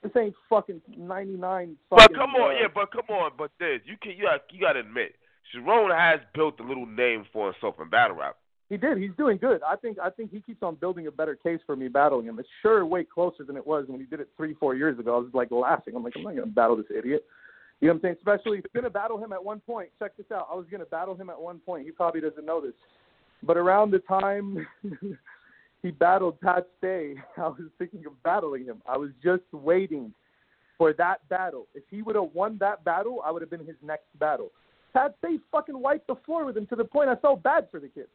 this 0.00 0.12
ain't 0.16 0.34
fucking 0.48 0.80
ninety 0.96 1.36
nine 1.36 1.76
But 1.90 2.14
come 2.14 2.30
on, 2.36 2.54
yeah, 2.54 2.68
but 2.72 2.92
come 2.92 3.14
on, 3.14 3.32
but 3.36 3.50
this 3.58 3.80
you 3.84 3.96
can 4.00 4.12
you 4.12 4.22
got 4.22 4.42
you 4.52 4.60
got 4.60 4.74
to 4.74 4.80
admit, 4.80 5.16
Charron 5.52 5.90
has 5.90 6.20
built 6.34 6.60
a 6.60 6.62
little 6.62 6.86
name 6.86 7.26
for 7.32 7.52
himself 7.52 7.74
in 7.82 7.90
battle 7.90 8.16
rap. 8.16 8.36
He 8.68 8.76
did. 8.76 8.98
He's 8.98 9.10
doing 9.18 9.38
good. 9.38 9.60
I 9.66 9.74
think. 9.74 9.98
I 9.98 10.10
think 10.10 10.30
he 10.30 10.40
keeps 10.40 10.62
on 10.62 10.76
building 10.76 11.08
a 11.08 11.10
better 11.10 11.34
case 11.34 11.58
for 11.66 11.74
me 11.74 11.88
battling 11.88 12.26
him. 12.26 12.38
It's 12.38 12.48
sure 12.62 12.86
way 12.86 13.02
closer 13.02 13.42
than 13.42 13.56
it 13.56 13.66
was 13.66 13.86
when 13.88 13.98
he 13.98 14.06
did 14.06 14.20
it 14.20 14.28
three, 14.36 14.54
four 14.54 14.76
years 14.76 15.00
ago. 15.00 15.16
I 15.16 15.18
was 15.18 15.30
like 15.34 15.50
laughing. 15.50 15.94
I'm 15.96 16.04
like, 16.04 16.12
I'm 16.14 16.22
not 16.22 16.36
gonna 16.36 16.46
battle 16.46 16.76
this 16.76 16.86
idiot. 16.96 17.24
You 17.80 17.88
know 17.88 17.94
what 17.94 17.96
I'm 17.96 18.02
saying? 18.02 18.16
Especially 18.18 18.58
if 18.58 18.72
gonna 18.72 18.88
battle 18.88 19.18
him 19.18 19.32
at 19.32 19.44
one 19.44 19.58
point. 19.58 19.90
Check 19.98 20.16
this 20.16 20.26
out. 20.32 20.46
I 20.48 20.54
was 20.54 20.66
gonna 20.70 20.84
battle 20.84 21.16
him 21.16 21.28
at 21.28 21.40
one 21.40 21.58
point. 21.58 21.86
He 21.86 21.90
probably 21.90 22.20
doesn't 22.20 22.46
know 22.46 22.60
this, 22.60 22.74
but 23.42 23.56
around 23.56 23.90
the 23.90 23.98
time 24.00 24.64
he 25.82 25.90
battled 25.90 26.40
Pat 26.40 26.66
Stay, 26.78 27.14
I 27.36 27.48
was 27.48 27.70
thinking 27.78 28.04
of 28.06 28.22
battling 28.22 28.64
him. 28.64 28.82
I 28.86 28.96
was 28.96 29.10
just 29.22 29.42
waiting 29.52 30.12
for 30.78 30.92
that 30.94 31.28
battle. 31.28 31.66
If 31.74 31.84
he 31.90 32.02
would 32.02 32.16
have 32.16 32.30
won 32.32 32.56
that 32.60 32.84
battle, 32.84 33.22
I 33.24 33.30
would 33.30 33.42
have 33.42 33.50
been 33.50 33.66
his 33.66 33.76
next 33.82 34.06
battle. 34.18 34.50
Pat 34.92 35.14
Stay 35.18 35.38
fucking 35.52 35.78
wiped 35.78 36.06
the 36.06 36.16
floor 36.26 36.44
with 36.44 36.56
him 36.56 36.66
to 36.66 36.76
the 36.76 36.84
point 36.84 37.08
I 37.08 37.16
felt 37.16 37.42
bad 37.42 37.68
for 37.70 37.80
the 37.80 37.88
kid. 37.88 38.06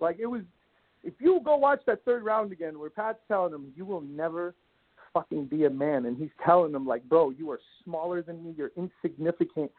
Like 0.00 0.18
it 0.18 0.26
was, 0.26 0.42
if 1.02 1.14
you 1.18 1.40
go 1.44 1.56
watch 1.56 1.80
that 1.86 2.04
third 2.04 2.24
round 2.24 2.52
again, 2.52 2.78
where 2.78 2.90
Pat's 2.90 3.18
telling 3.26 3.52
him, 3.52 3.72
"You 3.74 3.84
will 3.84 4.00
never 4.02 4.54
fucking 5.12 5.46
be 5.46 5.64
a 5.64 5.70
man," 5.70 6.06
and 6.06 6.16
he's 6.16 6.30
telling 6.44 6.74
him 6.74 6.86
like, 6.86 7.02
"Bro, 7.08 7.30
you 7.30 7.50
are 7.50 7.60
smaller 7.84 8.22
than 8.22 8.44
me. 8.44 8.54
You're 8.56 8.72
insignificant. 8.76 9.70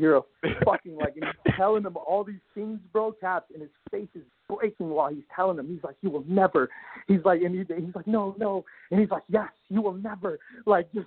You're 0.00 0.22
fucking 0.64 0.96
like," 0.96 1.14
and 1.16 1.24
he's 1.26 1.54
telling 1.56 1.84
him 1.84 1.96
all 1.96 2.24
these 2.24 2.40
things, 2.54 2.80
bro. 2.90 3.12
Caps, 3.12 3.50
and 3.52 3.60
his 3.60 3.70
face 3.90 4.08
is 4.14 4.22
breaking 4.48 4.88
while 4.88 5.10
he's 5.12 5.24
telling 5.36 5.58
him. 5.58 5.68
He's 5.68 5.84
like, 5.84 5.96
"You 6.00 6.08
will 6.08 6.24
never." 6.26 6.70
He's 7.06 7.22
like, 7.24 7.42
and 7.42 7.54
he, 7.54 7.60
he's 7.74 7.94
like, 7.94 8.06
"No, 8.06 8.34
no," 8.38 8.64
and 8.90 8.98
he's 8.98 9.10
like, 9.10 9.24
"Yes, 9.28 9.50
you 9.68 9.82
will 9.82 9.92
never." 9.92 10.38
Like, 10.64 10.90
just, 10.94 11.06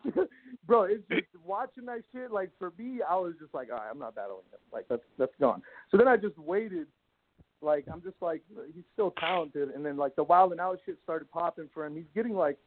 bro, 0.67 0.83
it's 0.83 1.01
just 1.09 1.23
watching 1.43 1.85
that 1.87 2.01
shit. 2.13 2.31
Like 2.31 2.51
for 2.59 2.71
me, 2.77 2.99
I 3.01 3.15
was 3.15 3.33
just 3.41 3.53
like, 3.53 3.69
"All 3.71 3.77
right, 3.77 3.89
I'm 3.89 3.97
not 3.97 4.13
battling 4.13 4.43
him. 4.51 4.59
Like 4.71 4.85
that's 4.89 5.01
that's 5.17 5.33
gone." 5.39 5.63
So 5.89 5.97
then 5.97 6.07
I 6.07 6.15
just 6.15 6.37
waited 6.37 6.85
like 7.63 7.85
I'm 7.91 8.01
just 8.03 8.17
like 8.21 8.43
he's 8.75 8.83
still 8.93 9.11
talented, 9.19 9.69
and 9.69 9.83
then 9.83 9.97
like 9.97 10.15
the 10.15 10.23
wild 10.23 10.51
and 10.51 10.61
out 10.61 10.77
shit 10.85 10.97
started 11.03 11.31
popping 11.31 11.69
for 11.73 11.85
him. 11.85 11.95
He's 11.95 12.05
getting 12.13 12.33
like 12.33 12.57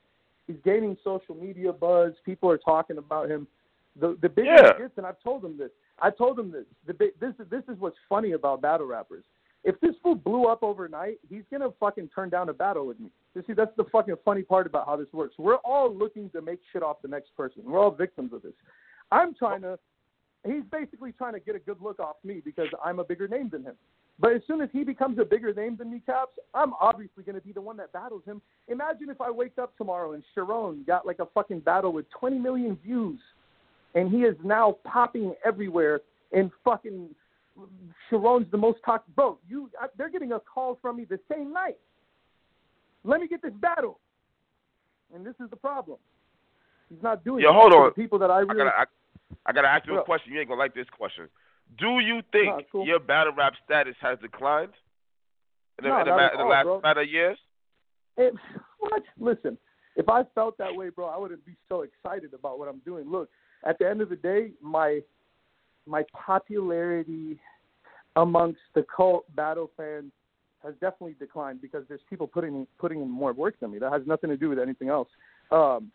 he's 0.49 0.57
gaining 0.65 0.97
social 1.05 1.37
media 1.37 1.73
buzz. 1.73 2.15
People 2.25 2.51
are 2.51 2.59
talking 2.59 2.99
about 2.99 3.31
him. 3.31 3.47
The 4.01 4.17
the 4.21 4.29
bigger 4.29 4.51
Yeah. 4.57 4.73
he 4.77 4.83
gets, 4.83 4.99
and 4.99 5.07
I've 5.07 5.21
told 5.23 5.45
him 5.45 5.57
this. 5.57 5.71
I 6.01 6.11
told 6.11 6.39
him 6.39 6.51
this. 6.51 6.65
The 6.87 6.93
this 7.21 7.35
is 7.39 7.51
this 7.51 7.63
is 7.69 7.81
what's 7.81 7.97
funny 8.09 8.33
about 8.33 8.61
battle 8.61 8.87
rappers. 8.87 9.25
If 9.65 9.81
this 9.81 9.95
fool 10.03 10.15
blew 10.15 10.45
up 10.45 10.63
overnight, 10.63 11.19
he's 11.29 11.43
gonna 11.51 11.71
fucking 11.81 12.11
turn 12.15 12.29
down 12.29 12.49
a 12.49 12.53
battle 12.53 12.87
with 12.87 13.01
me. 13.01 13.11
You 13.35 13.43
see, 13.47 13.53
that's 13.53 13.75
the 13.77 13.85
fucking 13.91 14.17
funny 14.25 14.43
part 14.43 14.67
about 14.67 14.87
how 14.87 14.97
this 14.97 15.13
works. 15.13 15.35
We're 15.39 15.57
all 15.57 15.93
looking 15.93 16.31
to 16.31 16.43
make 16.43 16.61
shit 16.73 16.83
off 16.83 17.03
the 17.03 17.09
next 17.09 17.35
person. 17.37 17.63
We're 17.65 17.81
all 17.81 17.91
victims 17.91 18.33
of 18.33 18.43
this. 18.43 18.53
I'm 19.11 19.35
trying 19.35 19.63
to. 19.63 19.79
He's 20.45 20.63
basically 20.71 21.13
trying 21.13 21.33
to 21.33 21.41
get 21.41 21.57
a 21.57 21.59
good 21.59 21.79
look 21.81 21.99
off 21.99 22.17
me 22.23 22.41
because 22.45 22.69
I'm 22.85 23.01
a 23.01 23.05
bigger 23.05 23.27
name 23.27 23.49
than 23.51 23.65
him. 23.65 23.75
But 24.19 24.33
as 24.33 24.43
soon 24.47 24.61
as 24.61 24.69
he 24.73 24.85
becomes 24.85 25.19
a 25.19 25.25
bigger 25.25 25.53
name 25.53 25.77
than 25.77 25.91
me, 25.91 26.01
Caps, 26.07 26.39
I'm 26.55 26.73
obviously 26.81 27.23
going 27.23 27.35
to 27.35 27.45
be 27.45 27.53
the 27.53 27.61
one 27.61 27.77
that 27.79 27.93
battles 27.93 28.23
him. 28.25 28.41
Imagine 28.69 29.11
if 29.11 29.21
I 29.21 29.31
wake 29.31 29.59
up 29.61 29.77
tomorrow 29.77 30.13
and 30.13 30.23
Charron 30.37 30.87
got 30.87 31.07
like 31.07 31.19
a 31.19 31.27
fucking 31.35 31.61
battle 31.61 31.93
with 31.93 32.07
20 32.19 32.39
million 32.39 32.79
views, 32.83 33.21
and 33.97 34.11
he 34.11 34.19
is 34.19 34.37
now 34.45 34.77
popping 34.85 35.35
everywhere. 35.45 36.01
And 36.33 36.51
fucking 36.65 37.09
Charron's 38.11 38.51
the 38.51 38.59
most 38.59 38.79
talked. 38.85 39.13
Bro, 39.17 39.39
you, 39.49 39.71
I, 39.81 39.87
they're 39.97 40.11
getting 40.11 40.33
a 40.33 40.41
call 40.41 40.79
from 40.81 40.99
me 40.99 41.05
the 41.05 41.19
same 41.33 41.53
night. 41.53 41.79
Let 43.05 43.21
me 43.21 43.27
get 43.27 43.43
this 43.43 43.55
battle. 43.55 43.99
And 45.15 45.25
this 45.25 45.35
is 45.43 45.49
the 45.51 45.57
problem. 45.57 45.99
He's 46.91 47.03
not 47.03 47.25
doing 47.25 47.43
Yo, 47.43 47.51
it 47.51 47.55
hold 47.55 47.73
on. 47.73 47.87
the 47.87 47.91
people 47.93 48.19
that 48.19 48.31
I 48.31 48.41
I 48.41 48.45
gotta 48.45 48.71
I, 48.77 48.85
I 49.47 49.53
gotta 49.53 49.69
ask 49.69 49.87
you 49.87 49.99
a 49.99 50.05
question. 50.05 50.33
You 50.33 50.41
ain't 50.41 50.49
gonna 50.49 50.61
like 50.61 50.75
this 50.75 50.87
question. 50.97 51.29
Do 51.79 51.99
you 51.99 52.21
think 52.33 52.47
Nah, 52.47 52.61
cool. 52.71 52.87
your 52.87 53.01
battle 53.01 53.33
rap 53.33 53.55
status 53.65 53.97
has 54.01 54.19
declined 54.21 54.73
in 55.79 55.85
the, 55.85 55.89
No, 55.89 55.99
in 56.01 56.07
the, 56.07 56.13
in 56.13 56.39
the 56.39 56.43
all, 56.45 56.49
last 56.51 56.65
bro. 56.65 56.81
matter 56.81 57.03
years? 57.03 57.39
It, 58.17 58.35
what? 58.79 59.03
Listen, 59.19 59.57
if 59.97 60.09
I 60.09 60.23
felt 60.35 60.59
that 60.59 60.75
way, 60.75 60.91
bro, 60.91 61.07
I 61.07 61.17
wouldn't 61.17 61.45
be 61.47 61.57
so 61.69 61.83
excited 61.83 62.35
about 62.35 62.59
what 62.59 62.69
I'm 62.69 62.81
doing. 62.85 63.11
Look, 63.11 63.31
at 63.67 63.79
the 63.79 63.89
end 63.89 64.01
of 64.01 64.09
the 64.09 64.17
day, 64.17 64.51
my 64.63 65.01
my 65.87 66.05
popularity 66.13 67.39
amongst 68.17 68.61
the 68.75 68.85
cult 68.95 69.25
battle 69.37 69.71
fans 69.77 70.11
has 70.65 70.75
definitely 70.81 71.15
declined 71.19 71.61
because 71.63 71.85
there's 71.89 72.01
people 72.09 72.27
putting 72.27 72.55
in, 72.55 72.67
putting 72.79 73.01
in 73.01 73.09
more 73.09 73.33
work 73.33 73.55
than 73.61 73.71
me. 73.71 73.79
That 73.79 73.93
has 73.93 74.03
nothing 74.07 74.31
to 74.31 74.37
do 74.37 74.49
with 74.49 74.59
anything 74.59 74.89
else. 74.89 75.09
Um, 75.53 75.93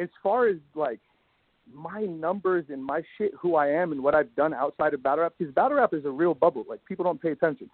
as 0.00 0.08
far 0.22 0.48
as 0.48 0.56
like 0.74 1.00
my 1.72 2.02
numbers 2.02 2.64
and 2.70 2.84
my 2.84 3.02
shit, 3.16 3.32
who 3.38 3.54
I 3.54 3.68
am 3.68 3.92
and 3.92 4.02
what 4.02 4.14
I've 4.14 4.34
done 4.34 4.52
outside 4.52 4.94
of 4.94 5.02
battle 5.02 5.22
rap, 5.24 5.34
because 5.38 5.54
battle 5.54 5.76
rap 5.76 5.94
is 5.94 6.04
a 6.04 6.10
real 6.10 6.34
bubble. 6.34 6.64
Like 6.68 6.84
people 6.86 7.04
don't 7.04 7.20
pay 7.20 7.30
attention. 7.30 7.70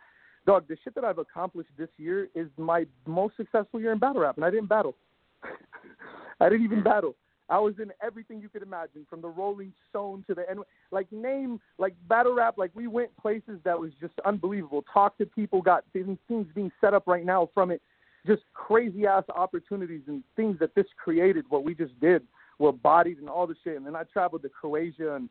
Dog, 0.46 0.68
the 0.68 0.76
shit 0.84 0.94
that 0.94 1.04
I've 1.04 1.18
accomplished 1.18 1.70
this 1.78 1.88
year 1.96 2.28
is 2.34 2.48
my 2.56 2.86
most 3.06 3.36
successful 3.36 3.80
year 3.80 3.92
in 3.92 3.98
battle 3.98 4.22
rap, 4.22 4.36
and 4.36 4.44
I 4.44 4.50
didn't 4.50 4.68
battle. 4.68 4.94
I 6.40 6.48
didn't 6.48 6.64
even 6.64 6.82
battle. 6.82 7.14
I 7.48 7.58
was 7.58 7.74
in 7.80 7.92
everything 8.02 8.40
you 8.40 8.48
could 8.48 8.62
imagine, 8.62 9.06
from 9.08 9.20
the 9.20 9.28
Rolling 9.28 9.72
Stone 9.88 10.24
to 10.26 10.34
the 10.34 10.48
N. 10.50 10.58
Like 10.90 11.10
name, 11.12 11.60
like 11.78 11.94
battle 12.08 12.34
rap. 12.34 12.58
Like 12.58 12.70
we 12.74 12.86
went 12.86 13.16
places 13.16 13.60
that 13.64 13.78
was 13.78 13.92
just 14.00 14.14
unbelievable. 14.24 14.84
Talked 14.92 15.18
to 15.18 15.26
people, 15.26 15.62
got 15.62 15.84
things 15.92 16.18
things 16.26 16.46
being 16.54 16.72
set 16.80 16.94
up 16.94 17.06
right 17.06 17.24
now 17.24 17.48
from 17.54 17.70
it. 17.70 17.80
Just 18.26 18.42
crazy 18.54 19.06
ass 19.06 19.22
opportunities 19.34 20.02
and 20.08 20.24
things 20.34 20.58
that 20.58 20.74
this 20.74 20.86
created. 21.02 21.44
What 21.48 21.62
we 21.62 21.74
just 21.74 21.98
did 22.00 22.22
were 22.58 22.72
bodied 22.72 23.18
and 23.18 23.28
all 23.28 23.46
the 23.46 23.54
shit. 23.62 23.76
And 23.76 23.86
then 23.86 23.94
I 23.94 24.02
traveled 24.04 24.42
to 24.42 24.48
Croatia 24.48 25.14
and 25.14 25.28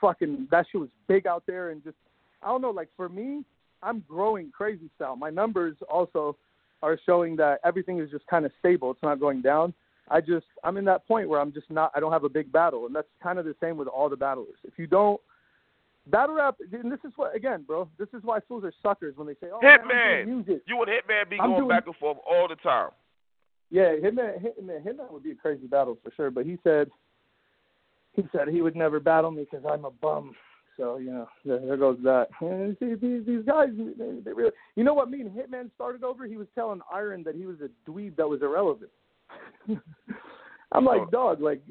fucking 0.00 0.48
that 0.50 0.66
shit 0.70 0.80
was 0.80 0.90
big 1.08 1.26
out 1.26 1.42
there. 1.46 1.70
And 1.70 1.82
just 1.82 1.96
I 2.42 2.48
don't 2.48 2.62
know. 2.62 2.70
Like 2.70 2.90
for 2.96 3.08
me, 3.08 3.42
I'm 3.82 4.04
growing 4.08 4.52
crazy 4.52 4.88
style. 4.94 5.16
My 5.16 5.30
numbers 5.30 5.76
also 5.90 6.36
are 6.82 6.98
showing 7.04 7.34
that 7.36 7.58
everything 7.64 7.98
is 7.98 8.10
just 8.10 8.26
kind 8.28 8.44
of 8.44 8.52
stable. 8.60 8.92
It's 8.92 9.02
not 9.02 9.18
going 9.18 9.42
down. 9.42 9.74
I 10.08 10.20
just 10.20 10.46
I'm 10.62 10.76
in 10.76 10.84
that 10.86 11.06
point 11.06 11.28
where 11.28 11.40
I'm 11.40 11.52
just 11.52 11.70
not 11.70 11.92
I 11.94 12.00
don't 12.00 12.12
have 12.12 12.24
a 12.24 12.28
big 12.28 12.50
battle, 12.52 12.86
and 12.86 12.94
that's 12.94 13.08
kind 13.22 13.38
of 13.38 13.44
the 13.44 13.54
same 13.60 13.76
with 13.76 13.88
all 13.88 14.08
the 14.08 14.16
battlers. 14.16 14.58
If 14.64 14.74
you 14.78 14.86
don't 14.86 15.20
battle 16.06 16.36
rap, 16.36 16.56
and 16.72 16.90
this 16.92 17.00
is 17.04 17.12
what 17.16 17.34
again, 17.34 17.64
bro, 17.66 17.88
this 17.98 18.08
is 18.14 18.22
why 18.22 18.38
fools 18.48 18.64
are 18.64 18.72
suckers 18.82 19.16
when 19.16 19.26
they 19.26 19.34
say, 19.34 19.48
"Oh, 19.52 19.60
Hitman. 19.62 20.24
doing 20.24 20.36
music." 20.44 20.62
You 20.66 20.80
and 20.82 20.88
Hitman 20.90 21.30
be 21.30 21.36
I'm 21.40 21.50
going 21.50 21.60
doing- 21.62 21.68
back 21.68 21.86
and 21.86 21.96
forth 21.96 22.18
all 22.28 22.46
the 22.48 22.56
time. 22.56 22.90
Yeah, 23.70 23.96
Hitman, 23.96 24.40
Hitman, 24.40 24.84
Hitman 24.86 25.10
would 25.10 25.24
be 25.24 25.32
a 25.32 25.34
crazy 25.34 25.66
battle 25.66 25.98
for 26.04 26.12
sure. 26.16 26.30
But 26.30 26.46
he 26.46 26.56
said 26.62 26.88
he 28.12 28.22
said 28.30 28.48
he 28.48 28.62
would 28.62 28.76
never 28.76 29.00
battle 29.00 29.30
me 29.32 29.46
because 29.50 29.66
I'm 29.68 29.84
a 29.84 29.90
bum. 29.90 30.34
So 30.76 30.98
you 30.98 31.10
know, 31.10 31.28
there, 31.44 31.58
there 31.58 31.76
goes 31.76 31.98
that. 32.04 32.28
And 32.40 32.76
see, 32.78 32.94
these, 32.94 33.26
these 33.26 33.44
guys, 33.44 33.70
they, 33.76 34.20
they 34.24 34.32
really, 34.32 34.52
you 34.76 34.84
know 34.84 34.94
what? 34.94 35.10
Me 35.10 35.20
and 35.20 35.30
Hitman 35.30 35.70
started 35.74 36.04
over. 36.04 36.26
He 36.26 36.36
was 36.36 36.46
telling 36.54 36.80
Iron 36.92 37.24
that 37.24 37.34
he 37.34 37.46
was 37.46 37.56
a 37.60 37.90
dweeb 37.90 38.14
that 38.16 38.28
was 38.28 38.42
irrelevant. 38.42 38.90
I'm 40.72 40.84
like, 40.84 41.00
Oh. 41.02 41.10
dog, 41.10 41.40
like, 41.40 41.62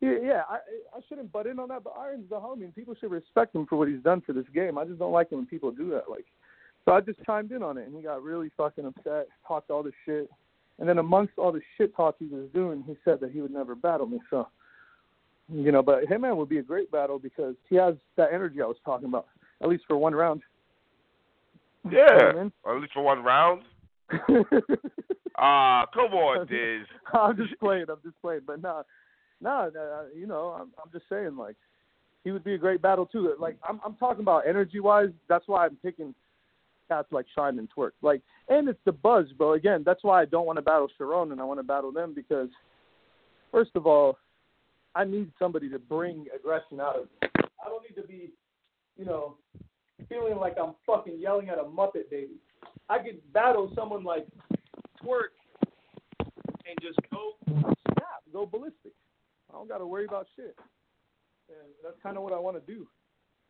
yeah, 0.00 0.16
yeah, 0.22 0.42
I 0.48 0.56
I 0.96 1.00
shouldn't 1.08 1.32
butt 1.32 1.46
in 1.46 1.58
on 1.58 1.68
that, 1.68 1.84
but 1.84 1.94
Iron's 1.98 2.28
the 2.28 2.36
homie, 2.36 2.64
and 2.64 2.74
people 2.74 2.94
should 2.94 3.10
respect 3.10 3.54
him 3.54 3.66
for 3.66 3.76
what 3.76 3.88
he's 3.88 4.02
done 4.02 4.20
for 4.20 4.32
this 4.32 4.46
game. 4.54 4.76
I 4.78 4.84
just 4.84 4.98
don't 4.98 5.12
like 5.12 5.28
it 5.30 5.36
when 5.36 5.46
people 5.46 5.70
do 5.70 5.90
that. 5.90 6.10
Like, 6.10 6.24
so 6.84 6.92
I 6.92 7.00
just 7.00 7.22
chimed 7.24 7.52
in 7.52 7.62
on 7.62 7.78
it, 7.78 7.86
and 7.86 7.94
he 7.96 8.02
got 8.02 8.22
really 8.22 8.50
fucking 8.56 8.84
upset, 8.84 9.28
talked 9.46 9.70
all 9.70 9.82
this 9.82 9.94
shit. 10.04 10.28
And 10.78 10.88
then 10.88 10.98
amongst 10.98 11.34
all 11.38 11.52
the 11.52 11.60
shit 11.78 11.94
talk 11.94 12.16
he 12.18 12.26
was 12.26 12.48
doing, 12.52 12.82
he 12.86 12.96
said 13.04 13.20
that 13.20 13.30
he 13.30 13.40
would 13.40 13.52
never 13.52 13.74
battle 13.76 14.06
me. 14.06 14.18
So, 14.30 14.48
you 15.52 15.70
know, 15.70 15.82
but 15.82 16.04
Hitman 16.06 16.36
would 16.36 16.48
be 16.48 16.58
a 16.58 16.62
great 16.62 16.90
battle 16.90 17.18
because 17.20 17.54
he 17.68 17.76
has 17.76 17.94
that 18.16 18.32
energy 18.32 18.60
I 18.62 18.66
was 18.66 18.78
talking 18.84 19.06
about, 19.06 19.26
at 19.62 19.68
least 19.68 19.84
for 19.86 19.96
one 19.96 20.14
round. 20.14 20.42
You 21.84 21.92
know 21.92 22.04
I 22.04 22.16
Yeah, 22.16 22.32
mean? 22.32 22.52
at 22.66 22.80
least 22.80 22.94
for 22.94 23.02
one 23.02 23.22
round. 23.22 23.62
Ah, 25.42 25.86
come 25.92 26.12
on, 26.14 26.46
Diz. 26.46 26.86
I'm 27.12 27.36
just 27.36 27.58
playing. 27.58 27.86
I'm 27.90 27.98
just 28.04 28.20
playing. 28.22 28.42
But 28.46 28.62
no, 28.62 28.84
no, 29.40 29.70
no 29.74 30.06
you 30.16 30.26
know, 30.26 30.56
I'm, 30.58 30.70
I'm 30.82 30.90
just 30.92 31.04
saying, 31.10 31.36
like, 31.36 31.56
he 32.22 32.30
would 32.30 32.44
be 32.44 32.54
a 32.54 32.58
great 32.58 32.80
battle 32.80 33.04
too. 33.04 33.34
Like, 33.38 33.58
I'm, 33.68 33.80
I'm 33.84 33.96
talking 33.96 34.22
about 34.22 34.46
energy 34.46 34.78
wise. 34.78 35.10
That's 35.28 35.46
why 35.48 35.66
I'm 35.66 35.76
picking 35.82 36.14
cats 36.88 37.08
like 37.10 37.26
Shine 37.34 37.58
and 37.58 37.68
Twerk. 37.76 37.90
Like, 38.02 38.22
and 38.48 38.68
it's 38.68 38.78
the 38.84 38.92
buzz, 38.92 39.26
bro. 39.36 39.54
Again, 39.54 39.82
that's 39.84 40.04
why 40.04 40.22
I 40.22 40.26
don't 40.26 40.46
want 40.46 40.58
to 40.58 40.62
battle 40.62 40.88
Charron 40.98 41.32
and 41.32 41.40
I 41.40 41.44
want 41.44 41.58
to 41.58 41.64
battle 41.64 41.90
them 41.90 42.14
because, 42.14 42.48
first 43.50 43.72
of 43.74 43.86
all, 43.86 44.18
I 44.94 45.04
need 45.04 45.32
somebody 45.38 45.68
to 45.70 45.78
bring 45.80 46.26
aggression 46.34 46.80
out 46.80 46.96
of 46.96 47.02
me. 47.02 47.28
I 47.34 47.68
don't 47.68 47.82
need 47.82 48.00
to 48.00 48.06
be, 48.06 48.30
you 48.96 49.04
know, 49.04 49.36
feeling 50.08 50.36
like 50.36 50.54
I'm 50.62 50.74
fucking 50.86 51.18
yelling 51.18 51.48
at 51.48 51.58
a 51.58 51.64
Muppet 51.64 52.10
baby. 52.10 52.36
I 52.88 52.98
could 52.98 53.20
battle 53.32 53.72
someone 53.74 54.04
like 54.04 54.26
Twerk 55.04 55.34
and 56.66 56.78
just 56.80 56.98
go 57.10 57.34
snap, 57.46 58.22
go 58.32 58.46
ballistic. 58.46 58.92
I 59.50 59.54
don't 59.54 59.68
got 59.68 59.78
to 59.78 59.86
worry 59.86 60.06
about 60.06 60.26
shit. 60.36 60.56
And 61.48 61.68
that's 61.82 61.96
kind 62.02 62.16
of 62.16 62.22
what 62.22 62.32
I 62.32 62.38
want 62.38 62.56
to 62.56 62.72
do. 62.72 62.86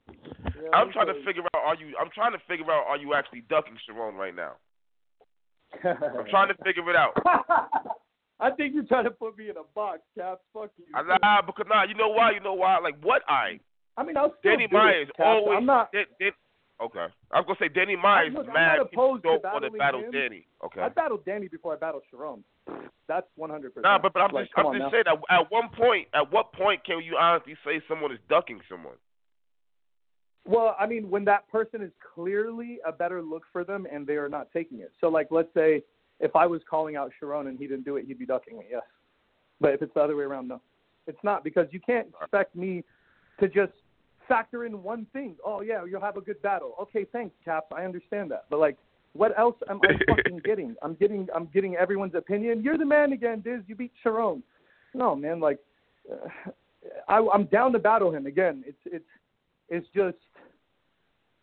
You 0.08 0.64
know, 0.64 0.70
I'm 0.72 0.90
trying 0.90 1.06
to 1.06 1.24
figure 1.24 1.42
out 1.54 1.62
are 1.62 1.76
you 1.76 1.94
I'm 2.00 2.10
trying 2.12 2.32
to 2.32 2.42
figure 2.48 2.66
out 2.70 2.84
are 2.88 2.96
you 2.96 3.14
actually 3.14 3.44
ducking 3.48 3.76
Charron 3.88 4.14
right 4.14 4.34
now? 4.34 4.52
I'm 5.84 6.26
trying 6.28 6.48
to 6.48 6.56
figure 6.64 6.88
it 6.90 6.96
out. 6.96 7.14
I 8.40 8.50
think 8.50 8.74
you're 8.74 8.84
trying 8.84 9.04
to 9.04 9.10
put 9.12 9.38
me 9.38 9.50
in 9.50 9.56
a 9.56 9.62
box, 9.74 10.00
Cap. 10.18 10.40
Fuck 10.52 10.70
you. 10.76 10.84
I, 10.94 11.02
nah, 11.22 11.42
because 11.42 11.66
nah, 11.68 11.84
you 11.84 11.94
know 11.94 12.08
why? 12.08 12.32
You 12.32 12.40
know 12.40 12.54
why? 12.54 12.78
Like 12.78 12.96
what 13.02 13.22
I 13.28 13.60
I 13.96 14.02
mean, 14.02 14.16
I'll 14.16 14.34
still 14.38 14.52
Danny 14.52 14.66
Myers 14.70 15.08
always 15.18 15.58
I'm 15.58 15.66
not. 15.66 15.92
Dan- 15.92 16.06
Dan- 16.18 16.32
okay. 16.84 17.06
I 17.30 17.40
was 17.40 17.46
gonna 17.46 17.58
say 17.60 17.68
Danny 17.68 17.96
Myers 17.96 18.32
is 18.32 18.46
mad 18.52 18.78
people 18.90 19.18
don't 19.18 19.42
want 19.42 19.64
to 19.64 19.70
battle 19.70 20.00
him. 20.00 20.12
Danny. 20.12 20.46
Okay. 20.64 20.80
I 20.80 20.88
battled 20.88 21.24
Danny 21.24 21.48
before 21.48 21.74
I 21.74 21.76
battled 21.76 22.02
Charron. 22.12 22.42
That's 23.08 23.26
100. 23.36 23.74
percent 23.74 23.84
Nah, 23.84 23.98
but, 23.98 24.12
but 24.12 24.20
I'm 24.20 24.32
like, 24.32 24.46
just 24.46 24.58
I'm 24.58 24.72
just 24.72 24.78
now. 24.78 24.90
saying 24.90 25.04
at, 25.06 25.40
at 25.40 25.50
one 25.50 25.68
point 25.70 26.08
at 26.14 26.30
what 26.32 26.52
point 26.52 26.84
can 26.84 27.02
you 27.02 27.16
honestly 27.16 27.56
say 27.64 27.80
someone 27.88 28.12
is 28.12 28.18
ducking 28.28 28.60
someone? 28.68 28.94
Well, 30.44 30.76
I 30.78 30.86
mean, 30.86 31.08
when 31.08 31.24
that 31.26 31.48
person 31.48 31.82
is 31.82 31.92
clearly 32.14 32.78
a 32.86 32.92
better 32.92 33.22
look 33.22 33.44
for 33.52 33.64
them 33.64 33.86
and 33.90 34.06
they 34.06 34.16
are 34.16 34.28
not 34.28 34.48
taking 34.52 34.80
it. 34.80 34.92
So, 35.00 35.08
like, 35.08 35.28
let's 35.30 35.52
say 35.54 35.82
if 36.18 36.34
I 36.34 36.46
was 36.46 36.60
calling 36.68 36.96
out 36.96 37.12
Charron 37.20 37.48
and 37.48 37.58
he 37.58 37.66
didn't 37.66 37.84
do 37.84 37.96
it, 37.96 38.06
he'd 38.06 38.18
be 38.18 38.26
ducking 38.26 38.58
me, 38.58 38.66
yes. 38.70 38.82
But 39.60 39.74
if 39.74 39.82
it's 39.82 39.94
the 39.94 40.00
other 40.00 40.16
way 40.16 40.24
around, 40.24 40.48
no. 40.48 40.60
It's 41.06 41.22
not 41.22 41.44
because 41.44 41.66
you 41.70 41.80
can't 41.80 42.08
expect 42.20 42.56
me 42.56 42.82
to 43.40 43.48
just 43.48 43.72
factor 44.32 44.64
in 44.64 44.82
one 44.82 45.06
thing. 45.12 45.36
Oh, 45.44 45.60
yeah, 45.60 45.84
you'll 45.84 46.00
have 46.00 46.16
a 46.16 46.20
good 46.20 46.40
battle. 46.42 46.74
Okay, 46.80 47.04
thanks, 47.12 47.34
Cap. 47.44 47.64
I 47.74 47.84
understand 47.84 48.30
that. 48.30 48.44
But, 48.50 48.60
like, 48.60 48.76
what 49.12 49.38
else 49.38 49.56
am 49.68 49.80
I 49.82 49.92
fucking 50.08 50.40
getting? 50.44 50.74
I'm 50.82 50.94
getting 50.94 51.28
I'm 51.34 51.46
getting 51.52 51.76
everyone's 51.76 52.14
opinion. 52.14 52.62
You're 52.62 52.78
the 52.78 52.86
man 52.86 53.12
again, 53.12 53.40
Diz. 53.40 53.60
You 53.66 53.74
beat 53.76 53.92
Charron. 54.04 54.42
No, 54.94 55.14
man, 55.14 55.38
like, 55.40 55.58
uh, 56.10 56.50
I, 57.08 57.16
I'm 57.34 57.44
down 57.46 57.72
to 57.72 57.78
battle 57.78 58.10
him 58.10 58.26
again. 58.26 58.64
It's 58.66 58.78
it's 58.86 59.10
it's 59.68 59.86
just 59.94 60.16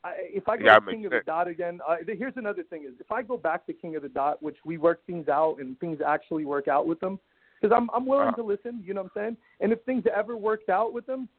I, 0.03 0.13
if 0.19 0.47
I 0.47 0.57
go 0.57 0.65
Yeah, 0.65 0.79
to 0.79 0.85
King 0.91 1.05
of 1.05 1.11
the. 1.11 1.21
Dot 1.25 1.47
again, 1.47 1.79
uh, 1.87 1.97
here's 2.07 2.37
another 2.37 2.63
thing: 2.63 2.85
is 2.87 2.93
if 2.99 3.11
I 3.11 3.21
go 3.21 3.37
back 3.37 3.65
to 3.67 3.73
King 3.73 3.95
of 3.97 4.01
the 4.01 4.09
Dot, 4.09 4.41
which 4.41 4.57
we 4.65 4.77
work 4.77 5.05
things 5.05 5.27
out 5.27 5.57
and 5.59 5.79
things 5.79 5.99
actually 6.05 6.45
work 6.45 6.67
out 6.67 6.87
with 6.87 6.99
them, 6.99 7.19
because 7.61 7.75
I'm 7.75 7.89
I'm 7.93 8.05
willing 8.05 8.29
Uh-huh. 8.29 8.41
to 8.41 8.43
listen. 8.43 8.81
You 8.83 8.93
know 8.95 9.03
what 9.03 9.11
I'm 9.15 9.21
saying? 9.21 9.37
And 9.61 9.71
if 9.71 9.79
things 9.83 10.03
ever 10.15 10.35
worked 10.37 10.69
out 10.69 10.93
with 10.93 11.05
them, 11.05 11.29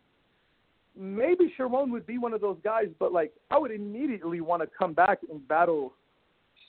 maybe 0.96 1.52
Charron 1.58 1.90
would 1.90 2.06
be 2.06 2.18
one 2.18 2.32
of 2.34 2.40
those 2.40 2.58
guys. 2.62 2.88
But 2.98 3.12
like, 3.12 3.32
I 3.50 3.58
would 3.58 3.70
immediately 3.70 4.40
want 4.40 4.62
to 4.62 4.68
come 4.78 4.92
back 4.92 5.18
and 5.30 5.46
battle 5.48 5.92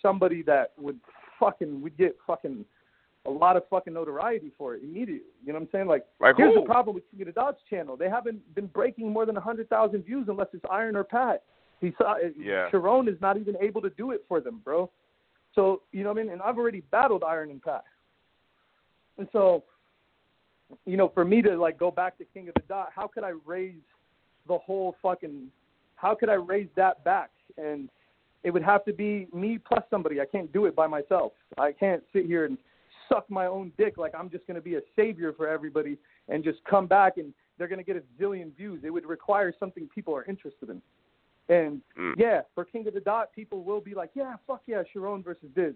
somebody 0.01 0.41
that 0.43 0.71
would 0.77 0.99
fucking 1.39 1.81
would 1.81 1.97
get 1.97 2.15
fucking 2.25 2.65
a 3.27 3.29
lot 3.29 3.55
of 3.55 3.63
fucking 3.69 3.93
notoriety 3.93 4.51
for 4.57 4.75
it 4.75 4.83
immediately. 4.83 5.29
You 5.45 5.53
know 5.53 5.59
what 5.59 5.65
I'm 5.65 5.69
saying? 5.71 5.87
Like, 5.87 6.05
Like 6.19 6.35
here's 6.37 6.55
who? 6.55 6.61
the 6.61 6.65
problem 6.65 6.95
with 6.95 7.03
King 7.11 7.21
of 7.21 7.27
the 7.27 7.33
Dots 7.33 7.61
channel. 7.69 7.95
They 7.95 8.09
haven't 8.09 8.55
been 8.55 8.65
breaking 8.67 9.11
more 9.11 9.25
than 9.25 9.37
a 9.37 9.41
hundred 9.41 9.69
thousand 9.69 10.05
views 10.05 10.25
unless 10.27 10.47
it's 10.53 10.65
Iron 10.71 10.95
or 10.95 11.03
Pat. 11.03 11.43
He 11.81 11.93
saw 11.97 12.13
uh, 12.13 12.29
Yeah. 12.37 12.69
Charron 12.71 13.07
is 13.07 13.19
not 13.21 13.37
even 13.37 13.55
able 13.61 13.81
to 13.81 13.91
do 13.91 14.11
it 14.11 14.23
for 14.27 14.39
them, 14.41 14.61
bro. 14.63 14.89
So 15.53 15.81
you 15.91 16.03
know 16.03 16.09
what 16.13 16.19
I 16.19 16.23
mean? 16.23 16.31
And 16.33 16.41
I've 16.41 16.57
already 16.57 16.81
battled 16.91 17.23
Iron 17.23 17.51
and 17.51 17.61
Pat. 17.61 17.83
And 19.17 19.27
so, 19.31 19.63
you 20.85 20.97
know, 20.97 21.09
for 21.13 21.23
me 21.25 21.41
to 21.43 21.55
like 21.57 21.77
go 21.77 21.91
back 21.91 22.17
to 22.17 22.25
King 22.33 22.47
of 22.47 22.55
the 22.55 22.63
Dot, 22.67 22.89
how 22.95 23.07
could 23.07 23.23
I 23.23 23.33
raise 23.45 23.73
the 24.47 24.57
whole 24.57 24.95
fucking? 25.01 25.47
How 25.95 26.15
could 26.15 26.29
I 26.29 26.33
raise 26.33 26.67
that 26.75 27.03
back? 27.03 27.29
And 27.57 27.89
it 28.43 28.51
would 28.51 28.63
have 28.63 28.83
to 28.85 28.93
be 28.93 29.27
me 29.33 29.59
plus 29.59 29.83
somebody. 29.89 30.19
I 30.19 30.25
can't 30.25 30.51
do 30.51 30.65
it 30.65 30.75
by 30.75 30.87
myself. 30.87 31.33
I 31.57 31.71
can't 31.71 32.03
sit 32.11 32.25
here 32.25 32.45
and 32.45 32.57
suck 33.07 33.29
my 33.29 33.45
own 33.45 33.71
dick 33.77 33.97
like 33.97 34.13
I'm 34.17 34.29
just 34.29 34.47
going 34.47 34.55
to 34.55 34.61
be 34.61 34.75
a 34.75 34.81
savior 34.95 35.33
for 35.33 35.47
everybody 35.47 35.97
and 36.27 36.43
just 36.43 36.59
come 36.69 36.87
back 36.87 37.17
and 37.17 37.33
they're 37.57 37.67
going 37.67 37.77
to 37.77 37.83
get 37.85 37.97
a 37.97 38.21
zillion 38.21 38.55
views. 38.55 38.81
It 38.83 38.89
would 38.89 39.05
require 39.05 39.53
something 39.59 39.87
people 39.93 40.15
are 40.15 40.23
interested 40.25 40.69
in. 40.69 40.81
And 41.49 41.81
Mm. 41.97 42.13
yeah, 42.17 42.41
for 42.55 42.63
King 42.65 42.87
of 42.87 42.93
the 42.93 43.01
Dot, 43.01 43.31
people 43.33 43.63
will 43.63 43.81
be 43.81 43.93
like, 43.93 44.11
yeah, 44.15 44.35
fuck 44.47 44.61
yeah, 44.65 44.81
Charron 44.95 45.23
versus 45.23 45.49
Diz. 45.53 45.73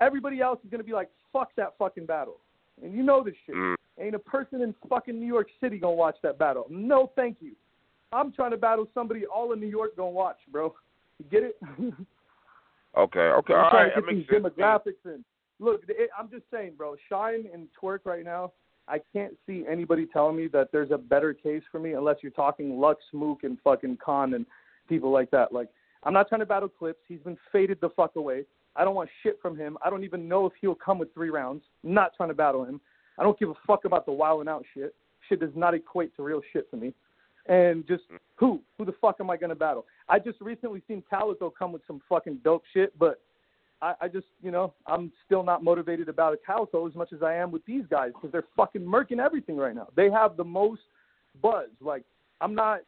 Everybody 0.00 0.40
else 0.40 0.60
is 0.62 0.70
going 0.70 0.80
to 0.80 0.84
be 0.86 0.92
like, 0.92 1.08
fuck 1.32 1.50
that 1.56 1.74
fucking 1.78 2.06
battle. 2.06 2.36
And 2.82 2.92
you 2.92 3.02
know 3.02 3.24
this 3.24 3.34
shit. 3.46 3.54
Mm. 3.54 3.74
Ain't 3.98 4.14
a 4.14 4.18
person 4.18 4.60
in 4.60 4.74
fucking 4.88 5.18
New 5.18 5.26
York 5.26 5.48
City 5.58 5.78
going 5.78 5.94
to 5.94 5.98
watch 5.98 6.16
that 6.22 6.38
battle. 6.38 6.66
No, 6.68 7.10
thank 7.16 7.38
you. 7.40 7.52
I'm 8.16 8.32
trying 8.32 8.52
to 8.52 8.56
battle 8.56 8.88
somebody 8.94 9.26
all 9.26 9.52
in 9.52 9.60
New 9.60 9.66
York 9.66 9.94
to 9.96 10.04
watch, 10.04 10.38
bro. 10.50 10.74
You 11.18 11.26
get 11.30 11.42
it? 11.42 11.60
Okay, 12.96 13.20
okay, 13.20 13.52
I'm 13.52 13.64
all 13.64 13.70
trying 13.70 13.90
to 13.90 14.00
that 14.00 14.06
get 14.06 14.16
these 14.16 14.26
sense. 14.26 14.42
demographics 14.42 15.04
in. 15.04 15.22
Look, 15.58 15.82
it, 15.86 16.08
I'm 16.18 16.30
just 16.30 16.44
saying, 16.50 16.72
bro. 16.78 16.96
Shine 17.10 17.44
and 17.52 17.68
Twerk 17.78 18.06
right 18.06 18.24
now. 18.24 18.52
I 18.88 19.00
can't 19.12 19.34
see 19.46 19.64
anybody 19.70 20.06
telling 20.10 20.34
me 20.34 20.46
that 20.48 20.72
there's 20.72 20.90
a 20.90 20.96
better 20.96 21.34
case 21.34 21.62
for 21.70 21.78
me 21.78 21.92
unless 21.92 22.16
you're 22.22 22.32
talking 22.32 22.80
Lux, 22.80 23.02
Mook, 23.12 23.42
and 23.42 23.58
fucking 23.62 23.98
Khan 24.02 24.32
and 24.32 24.46
people 24.88 25.10
like 25.10 25.30
that. 25.32 25.52
Like, 25.52 25.68
I'm 26.04 26.14
not 26.14 26.30
trying 26.30 26.40
to 26.40 26.46
battle 26.46 26.70
Clips. 26.70 27.00
He's 27.06 27.20
been 27.20 27.36
faded 27.52 27.78
the 27.82 27.90
fuck 27.90 28.16
away. 28.16 28.44
I 28.76 28.84
don't 28.84 28.94
want 28.94 29.10
shit 29.22 29.38
from 29.42 29.58
him. 29.58 29.76
I 29.84 29.90
don't 29.90 30.04
even 30.04 30.26
know 30.26 30.46
if 30.46 30.52
he'll 30.60 30.74
come 30.74 30.98
with 30.98 31.12
three 31.12 31.30
rounds. 31.30 31.64
I'm 31.84 31.92
not 31.92 32.12
trying 32.16 32.30
to 32.30 32.34
battle 32.34 32.64
him. 32.64 32.80
I 33.18 33.24
don't 33.24 33.38
give 33.38 33.50
a 33.50 33.54
fuck 33.66 33.84
about 33.84 34.06
the 34.06 34.12
wilding 34.12 34.48
out 34.48 34.64
shit. 34.72 34.94
Shit 35.28 35.40
does 35.40 35.50
not 35.54 35.74
equate 35.74 36.16
to 36.16 36.22
real 36.22 36.40
shit 36.52 36.66
for 36.70 36.76
me. 36.76 36.94
And 37.48 37.86
just 37.86 38.10
mm. 38.10 38.18
who? 38.34 38.60
Who 38.78 38.84
the 38.84 38.94
fuck 39.00 39.16
am 39.20 39.30
I 39.30 39.36
gonna 39.36 39.54
battle? 39.54 39.86
I 40.08 40.18
just 40.18 40.40
recently 40.40 40.82
seen 40.88 41.02
Calicoe 41.08 41.50
come 41.50 41.72
with 41.72 41.82
some 41.86 42.00
fucking 42.08 42.40
dope 42.44 42.64
shit, 42.72 42.96
but 42.98 43.20
I, 43.82 43.94
I 44.02 44.08
just, 44.08 44.26
you 44.42 44.50
know, 44.50 44.72
I'm 44.86 45.12
still 45.24 45.42
not 45.42 45.62
motivated 45.62 46.08
about 46.08 46.32
a 46.32 46.38
Calicoe 46.44 46.88
as 46.88 46.94
much 46.94 47.12
as 47.12 47.22
I 47.22 47.34
am 47.34 47.50
with 47.50 47.64
these 47.66 47.84
guys 47.90 48.10
because 48.14 48.32
they're 48.32 48.44
fucking 48.56 48.82
murking 48.82 49.18
everything 49.18 49.56
right 49.56 49.74
now. 49.74 49.88
They 49.94 50.10
have 50.10 50.36
the 50.36 50.44
most 50.44 50.82
buzz. 51.42 51.68
Like, 51.80 52.02
I'm 52.40 52.54
not 52.54 52.80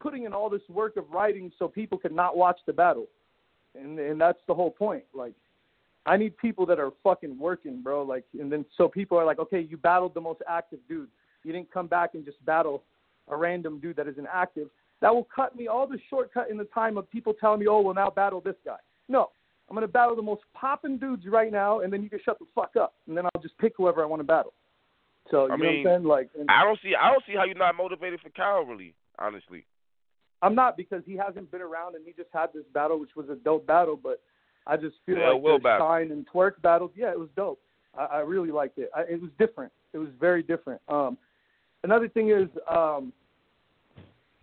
putting 0.00 0.24
in 0.24 0.32
all 0.32 0.50
this 0.50 0.62
work 0.68 0.96
of 0.96 1.10
writing 1.10 1.50
so 1.58 1.66
people 1.66 1.98
can 1.98 2.14
not 2.14 2.36
watch 2.36 2.58
the 2.66 2.72
battle, 2.72 3.06
and 3.74 3.98
and 3.98 4.20
that's 4.20 4.40
the 4.46 4.54
whole 4.54 4.70
point. 4.70 5.04
Like, 5.14 5.34
I 6.06 6.16
need 6.16 6.36
people 6.36 6.66
that 6.66 6.78
are 6.78 6.90
fucking 7.02 7.38
working, 7.38 7.82
bro. 7.82 8.02
Like, 8.02 8.24
and 8.38 8.50
then 8.52 8.64
so 8.76 8.88
people 8.88 9.18
are 9.18 9.24
like, 9.24 9.38
okay, 9.38 9.60
you 9.60 9.76
battled 9.76 10.14
the 10.14 10.20
most 10.20 10.40
active 10.48 10.80
dude. 10.88 11.08
You 11.44 11.52
didn't 11.52 11.72
come 11.72 11.86
back 11.86 12.10
and 12.14 12.24
just 12.24 12.44
battle 12.44 12.82
a 13.30 13.36
random 13.36 13.78
dude 13.80 13.96
that 13.96 14.08
is 14.08 14.18
inactive. 14.18 14.68
That 15.00 15.14
will 15.14 15.28
cut 15.34 15.56
me 15.56 15.68
all 15.68 15.86
the 15.86 15.98
shortcut 16.10 16.50
in 16.50 16.56
the 16.56 16.64
time 16.64 16.98
of 16.98 17.10
people 17.10 17.32
telling 17.32 17.60
me, 17.60 17.66
oh, 17.68 17.80
well, 17.80 17.94
now 17.94 18.10
battle 18.10 18.40
this 18.40 18.56
guy. 18.64 18.78
No, 19.08 19.30
I'm 19.68 19.76
going 19.76 19.86
to 19.86 19.92
battle 19.92 20.16
the 20.16 20.22
most 20.22 20.42
popping 20.54 20.98
dudes 20.98 21.24
right 21.26 21.52
now, 21.52 21.80
and 21.80 21.92
then 21.92 22.02
you 22.02 22.10
can 22.10 22.20
shut 22.24 22.38
the 22.38 22.46
fuck 22.54 22.74
up, 22.76 22.94
and 23.06 23.16
then 23.16 23.24
I'll 23.26 23.42
just 23.42 23.56
pick 23.58 23.74
whoever 23.76 24.02
I 24.02 24.06
want 24.06 24.20
to 24.20 24.24
battle. 24.24 24.52
So 25.30 25.46
you 25.46 25.52
I 25.52 25.56
know 25.56 25.64
mean, 25.64 25.84
what 25.84 25.90
I'm 25.90 25.98
saying? 25.98 26.08
Like, 26.08 26.30
and 26.38 26.50
I 26.50 26.64
don't 26.64 26.78
see 26.82 26.94
I 26.94 27.10
don't 27.10 27.22
see 27.26 27.34
how 27.36 27.44
you're 27.44 27.54
not 27.54 27.76
motivated 27.76 28.20
for 28.20 28.30
Kyle 28.30 28.62
really, 28.64 28.94
honestly. 29.18 29.66
I'm 30.40 30.54
not 30.54 30.76
because 30.76 31.02
he 31.04 31.16
hasn't 31.16 31.50
been 31.50 31.60
around, 31.60 31.96
and 31.96 32.04
he 32.06 32.12
just 32.12 32.30
had 32.32 32.46
this 32.54 32.64
battle, 32.72 32.98
which 32.98 33.14
was 33.14 33.28
a 33.28 33.34
dope 33.34 33.66
battle. 33.66 33.98
But 34.02 34.22
I 34.66 34.76
just 34.76 34.96
feel 35.04 35.18
Yeah, 35.18 35.30
like 35.30 35.42
the 35.42 35.58
battle. 35.62 35.86
Shine 35.86 36.12
and 36.12 36.26
Twerk 36.32 36.62
battles, 36.62 36.92
yeah, 36.96 37.10
it 37.10 37.18
was 37.18 37.28
dope. 37.36 37.60
I, 37.98 38.04
I 38.04 38.18
really 38.20 38.50
liked 38.50 38.78
it. 38.78 38.90
I, 38.96 39.02
it 39.02 39.20
was 39.20 39.30
different. 39.38 39.72
It 39.92 39.98
was 39.98 40.08
very 40.18 40.42
different. 40.42 40.80
Um, 40.88 41.18
another 41.88 42.08
thing 42.08 42.28
is, 42.28 42.48
um, 42.70 43.14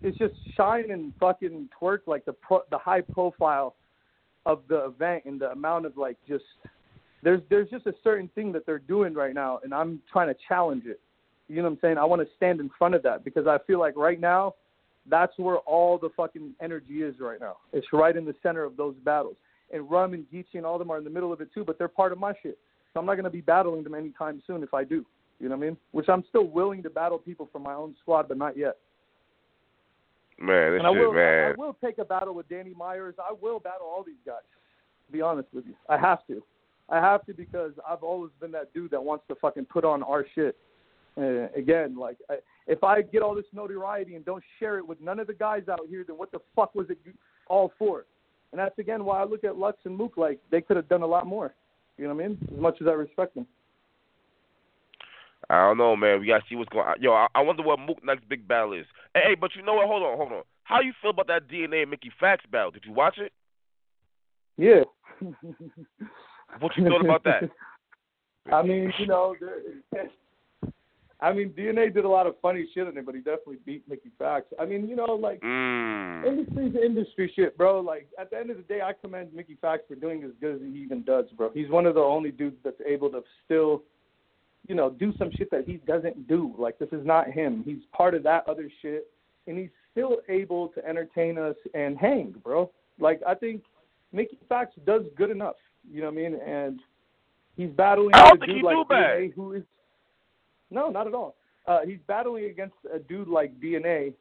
it's 0.02 0.18
just 0.18 0.34
Shine 0.58 0.90
and 0.90 1.14
fucking 1.20 1.70
Twerk, 1.80 2.00
like 2.08 2.26
the 2.26 2.34
pro, 2.34 2.62
the 2.72 2.78
high 2.78 3.02
profile 3.02 3.76
of 4.48 4.62
the 4.68 4.86
event 4.86 5.26
and 5.26 5.40
the 5.40 5.52
amount 5.52 5.86
of 5.86 5.96
like 5.96 6.18
just 6.28 6.44
there's 7.22 7.42
there's 7.50 7.70
just 7.70 7.86
a 7.86 7.94
certain 8.04 8.30
thing 8.34 8.52
that 8.54 8.66
they're 8.66 8.80
doing 8.80 9.14
right 9.14 9.34
now, 9.34 9.60
and 9.64 9.74
I'm 9.74 10.02
trying 10.12 10.28
to 10.28 10.36
challenge 10.48 10.86
it. 10.88 11.00
You 11.48 11.58
know 11.58 11.64
what 11.64 11.70
I'm 11.74 11.78
saying? 11.82 11.98
I 12.00 12.06
want 12.06 12.24
to 12.24 12.28
stand 12.36 12.60
in 12.60 12.72
front 12.80 12.96
of 12.96 13.04
that 13.04 13.24
because 13.24 13.46
I 13.46 13.60
feel 13.68 13.80
like 13.80 13.96
right 13.96 14.20
now, 14.20 14.56
that's 15.08 15.34
where 15.38 15.58
all 15.58 16.00
the 16.00 16.10
fucking 16.18 16.54
energy 16.60 17.04
is 17.04 17.16
right 17.20 17.40
now. 17.40 17.58
It's 17.74 17.86
right 17.94 18.16
in 18.16 18.26
the 18.26 18.34
center 18.42 18.64
of 18.64 18.76
those 18.76 18.96
battles. 19.06 19.36
And 19.72 19.90
Rum 19.90 20.14
and 20.14 20.26
Geechi 20.34 20.56
and 20.56 20.66
all 20.66 20.80
them 20.80 20.90
are 20.90 20.98
in 20.98 21.04
the 21.04 21.10
middle 21.12 21.32
of 21.32 21.42
it 21.42 21.50
too, 21.54 21.64
but 21.64 21.78
they're 21.78 21.88
part 21.88 22.12
of 22.12 22.18
my 22.18 22.34
shit. 22.42 22.58
So 22.94 23.00
I'm 23.00 23.06
not 23.06 23.14
going 23.14 23.26
to 23.26 23.30
be 23.30 23.42
battling 23.42 23.84
them 23.84 23.94
anytime 23.94 24.42
soon 24.48 24.64
if 24.64 24.74
I 24.74 24.84
do. 24.84 25.06
You 25.40 25.50
know 25.50 25.56
what 25.56 25.66
I 25.66 25.68
mean? 25.68 25.78
Which 25.92 26.08
I'm 26.10 26.24
still 26.30 26.46
willing 26.46 26.82
to 26.84 26.90
battle 26.90 27.18
people 27.18 27.50
from 27.52 27.64
my 27.64 27.74
own 27.74 27.96
squad, 28.02 28.28
but 28.28 28.38
not 28.38 28.58
yet. 28.58 28.78
Man, 30.40 30.74
this 30.74 30.80
and 30.80 30.88
I 30.88 30.94
shit, 30.94 31.00
will, 31.00 31.18
I. 31.18 31.52
I 31.52 31.54
will 31.58 31.78
take 31.84 31.98
a 31.98 32.06
battle 32.06 32.34
with 32.34 32.50
Danny 32.50 32.74
Myers. 32.76 33.16
I 33.20 33.34
will 33.42 33.60
battle 33.60 33.88
all 33.88 34.04
these 34.04 34.16
guys. 34.26 34.44
To 35.08 35.12
be 35.12 35.22
honest 35.22 35.48
with 35.54 35.66
you, 35.66 35.76
I 35.88 35.98
have 35.98 36.26
to. 36.28 36.42
I 36.90 36.98
have 36.98 37.26
to 37.26 37.34
because 37.34 37.72
I've 37.88 38.04
always 38.04 38.32
been 38.40 38.52
that 38.52 38.74
dude 38.74 38.92
that 38.92 39.04
wants 39.04 39.26
to 39.28 39.36
fucking 39.36 39.66
put 39.66 39.86
on 39.86 40.04
our 40.04 40.26
shit. 40.36 40.56
Uh, 41.18 41.48
again, 41.56 41.96
like 41.98 42.18
I, 42.30 42.36
if 42.68 42.84
I 42.84 43.02
get 43.02 43.22
all 43.22 43.36
this 43.36 43.46
notoriety 43.54 44.16
and 44.16 44.26
don't 44.26 44.44
share 44.60 44.78
it 44.78 44.88
with 44.88 45.00
none 45.00 45.20
of 45.20 45.28
the 45.28 45.34
guys 45.34 45.64
out 45.70 45.82
here, 45.88 46.04
then 46.06 46.18
what 46.18 46.32
the 46.32 46.40
fuck 46.56 46.76
was 46.76 46.88
it 46.90 46.98
all 47.48 47.72
for? 47.80 48.06
And 48.52 48.60
that's 48.60 48.78
again 48.78 49.06
why 49.06 49.22
I 49.22 49.26
look 49.26 49.44
at 49.44 49.58
Lux 49.58 49.78
and 49.86 49.96
Mook 49.96 50.18
like 50.18 50.40
they 50.52 50.62
could 50.62 50.76
have 50.76 50.90
done 50.90 51.02
a 51.02 51.08
lot 51.08 51.26
more. 51.26 51.54
You 51.98 52.08
know 52.08 52.14
what 52.14 52.26
I 52.26 52.28
mean? 52.28 52.38
As 52.54 52.60
much 52.60 52.78
as 52.82 52.88
I 52.88 52.92
respect 52.92 53.36
them. 53.36 53.48
I 55.50 55.68
don't 55.68 55.78
know, 55.78 55.96
man. 55.96 56.20
We 56.20 56.28
gotta 56.28 56.44
see 56.50 56.56
what's 56.56 56.70
going. 56.70 56.88
on. 56.88 56.96
Yo, 57.00 57.14
I, 57.14 57.28
I 57.36 57.42
wonder 57.42 57.64
what 57.64 57.80
Mook 57.80 58.04
next 58.04 58.28
big 58.28 58.48
battle 58.48 58.74
is. 58.74 58.86
Hey, 59.14 59.22
hey, 59.30 59.36
but 59.36 59.52
you 59.56 59.62
know 59.62 59.76
what? 59.76 59.88
Hold 59.88 60.04
on, 60.04 60.18
hold 60.18 60.32
on. 60.32 60.44
How 60.64 60.82
you 60.82 60.94
feel 61.02 61.12
about 61.12 61.28
that 61.28 61.48
DNA 61.48 61.88
Mickey 61.88 62.12
Factz 62.22 62.50
battle? 62.52 62.72
Did 62.72 62.86
you 62.86 62.94
watch 62.94 63.18
it? 63.18 63.32
Yeah. 64.58 64.84
what 66.60 66.76
you 66.78 66.88
thought 66.88 67.04
about 67.04 67.24
that? 67.26 67.50
I 68.52 68.62
mean, 68.62 68.94
you 69.00 69.08
know, 69.08 69.36
I 71.22 71.34
mean, 71.34 71.52
DNA 71.58 71.94
did 71.94 72.06
a 72.06 72.10
lot 72.10 72.28
of 72.28 72.36
funny 72.42 72.68
shit 72.74 72.88
in 72.88 72.98
it, 72.98 73.06
but 73.06 73.16
he 73.16 73.22
definitely 73.22 73.58
beat 73.66 73.88
Mickey 73.88 74.12
Factz. 74.20 74.44
I 74.60 74.66
mean, 74.66 74.88
you 74.88 74.96
know, 74.96 75.14
like 75.16 75.40
mm. 75.42 76.26
industry's 76.26 76.76
industry 76.76 77.32
shit, 77.36 77.58
bro. 77.58 77.80
Like 77.80 78.08
at 78.20 78.30
the 78.30 78.38
end 78.38 78.52
of 78.52 78.58
the 78.58 78.64
day, 78.64 78.82
I 78.82 78.92
commend 78.94 79.34
Mickey 79.34 79.58
Factz 79.64 79.88
for 79.88 79.96
doing 79.96 80.24
as 80.24 80.32
good 80.42 80.56
as 80.56 80.62
he 80.62 80.80
even 80.80 81.04
does, 81.04 81.26
bro. 81.38 81.52
He's 81.54 81.70
one 81.70 81.86
of 81.86 81.96
the 81.96 82.02
only 82.02 82.32
dudes 82.32 82.58
that's 82.64 82.82
able 82.86 83.10
to 83.12 83.24
still, 83.46 83.84
you 84.68 84.76
know, 84.76 84.90
do 84.90 85.14
some 85.18 85.30
shit 85.38 85.52
that 85.52 85.66
he 85.66 85.78
doesn't 85.88 86.28
do. 86.28 86.54
Like 86.58 86.80
this 86.80 86.90
is 86.92 87.06
not 87.06 87.32
him. 87.32 87.64
He's 87.66 87.84
part 87.92 88.16
of 88.16 88.24
that 88.24 88.48
other 88.48 88.70
shit, 88.82 89.08
and 89.48 89.58
he's 89.58 89.70
still 89.92 90.18
able 90.30 90.70
to 90.70 90.86
entertain 90.86 91.38
us 91.38 91.56
and 91.74 91.98
hang, 91.98 92.36
bro. 92.44 92.72
Like 93.00 93.22
I 93.28 93.36
think 93.36 93.64
Mickey 94.12 94.38
Factz 94.50 94.74
does 94.86 95.04
good 95.18 95.30
enough. 95.30 95.56
You 95.90 96.02
know 96.02 96.08
what 96.08 96.14
I 96.14 96.30
mean? 96.30 96.40
And 96.42 96.80
he's 97.56 97.70
battling 97.72 98.12
I 98.14 98.30
don't 98.30 98.44
a 98.44 98.46
think 98.46 98.58
dude 98.58 98.64
like. 98.64 98.76
DNA 98.90 99.34
who 99.34 99.54
is 99.54 99.64
no, 100.72 100.90
not 100.90 101.08
at 101.08 101.14
all. 101.14 101.36
Uh, 101.68 101.80
he's 101.86 102.00
battling 102.08 102.46
against 102.46 102.76
a 102.94 103.00
dude 103.00 103.28
like 103.28 103.60
DNA. 103.60 104.14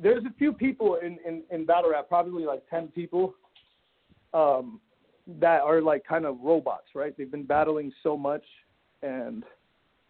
There's 0.00 0.24
a 0.24 0.32
few 0.38 0.52
people 0.52 0.98
in, 1.02 1.18
in, 1.26 1.42
in 1.50 1.64
battle 1.64 1.90
rap, 1.90 2.08
probably 2.08 2.44
like 2.44 2.62
ten 2.70 2.88
people, 2.88 3.34
um, 4.34 4.80
that 5.40 5.62
are 5.62 5.80
like 5.80 6.04
kind 6.04 6.24
of 6.24 6.38
robots, 6.42 6.88
right? 6.94 7.16
They've 7.16 7.30
been 7.30 7.44
battling 7.44 7.92
so 8.02 8.16
much, 8.16 8.44
and 9.02 9.44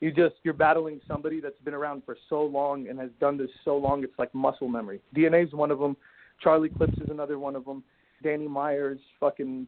you 0.00 0.12
just 0.12 0.36
you're 0.44 0.54
battling 0.54 1.00
somebody 1.08 1.40
that's 1.40 1.58
been 1.64 1.74
around 1.74 2.02
for 2.04 2.16
so 2.28 2.42
long 2.42 2.88
and 2.88 2.98
has 2.98 3.10
done 3.20 3.36
this 3.36 3.50
so 3.64 3.76
long. 3.76 4.04
It's 4.04 4.18
like 4.18 4.34
muscle 4.34 4.68
memory. 4.68 5.00
DNA's 5.14 5.52
one 5.52 5.70
of 5.70 5.78
them. 5.78 5.96
Charlie 6.40 6.68
Clips 6.68 6.96
is 6.98 7.10
another 7.10 7.38
one 7.38 7.56
of 7.56 7.64
them. 7.64 7.82
Danny 8.22 8.46
Myers, 8.46 8.98
fucking 9.18 9.66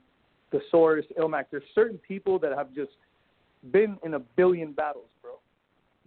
Thesaurus, 0.51 1.07
Ilmac. 1.19 1.47
There's 1.51 1.65
certain 1.75 1.99
people 1.99 2.39
that 2.41 2.53
have 2.57 2.73
just 2.75 2.93
been 3.73 3.97
in 4.05 4.15
a 4.15 4.19
billion 4.19 4.73
battles, 4.73 5.09
bro. 5.21 5.33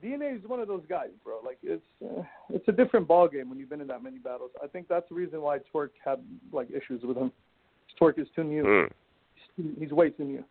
DNA 0.03 0.37
is 0.37 0.43
one 0.47 0.59
of 0.59 0.67
those 0.67 0.83
guys, 0.89 1.09
bro. 1.23 1.39
Like 1.43 1.57
it's 1.61 1.83
uh, 2.03 2.23
it's 2.49 2.67
a 2.67 2.71
different 2.71 3.07
ball 3.07 3.27
game 3.27 3.49
when 3.49 3.59
you've 3.59 3.69
been 3.69 3.81
in 3.81 3.87
that 3.87 4.03
many 4.03 4.17
battles. 4.17 4.51
I 4.63 4.67
think 4.67 4.87
that's 4.87 5.07
the 5.09 5.15
reason 5.15 5.41
why 5.41 5.59
Twerk 5.73 5.89
had 6.03 6.19
like 6.51 6.69
issues 6.69 7.03
with 7.03 7.17
him. 7.17 7.31
Twerk 7.99 8.19
is 8.19 8.27
too 8.35 8.43
new. 8.43 8.63
Mm. 8.63 8.89
He's, 9.55 9.65
he's 9.79 9.91
way 9.91 10.09
too 10.09 10.23
new. 10.23 10.43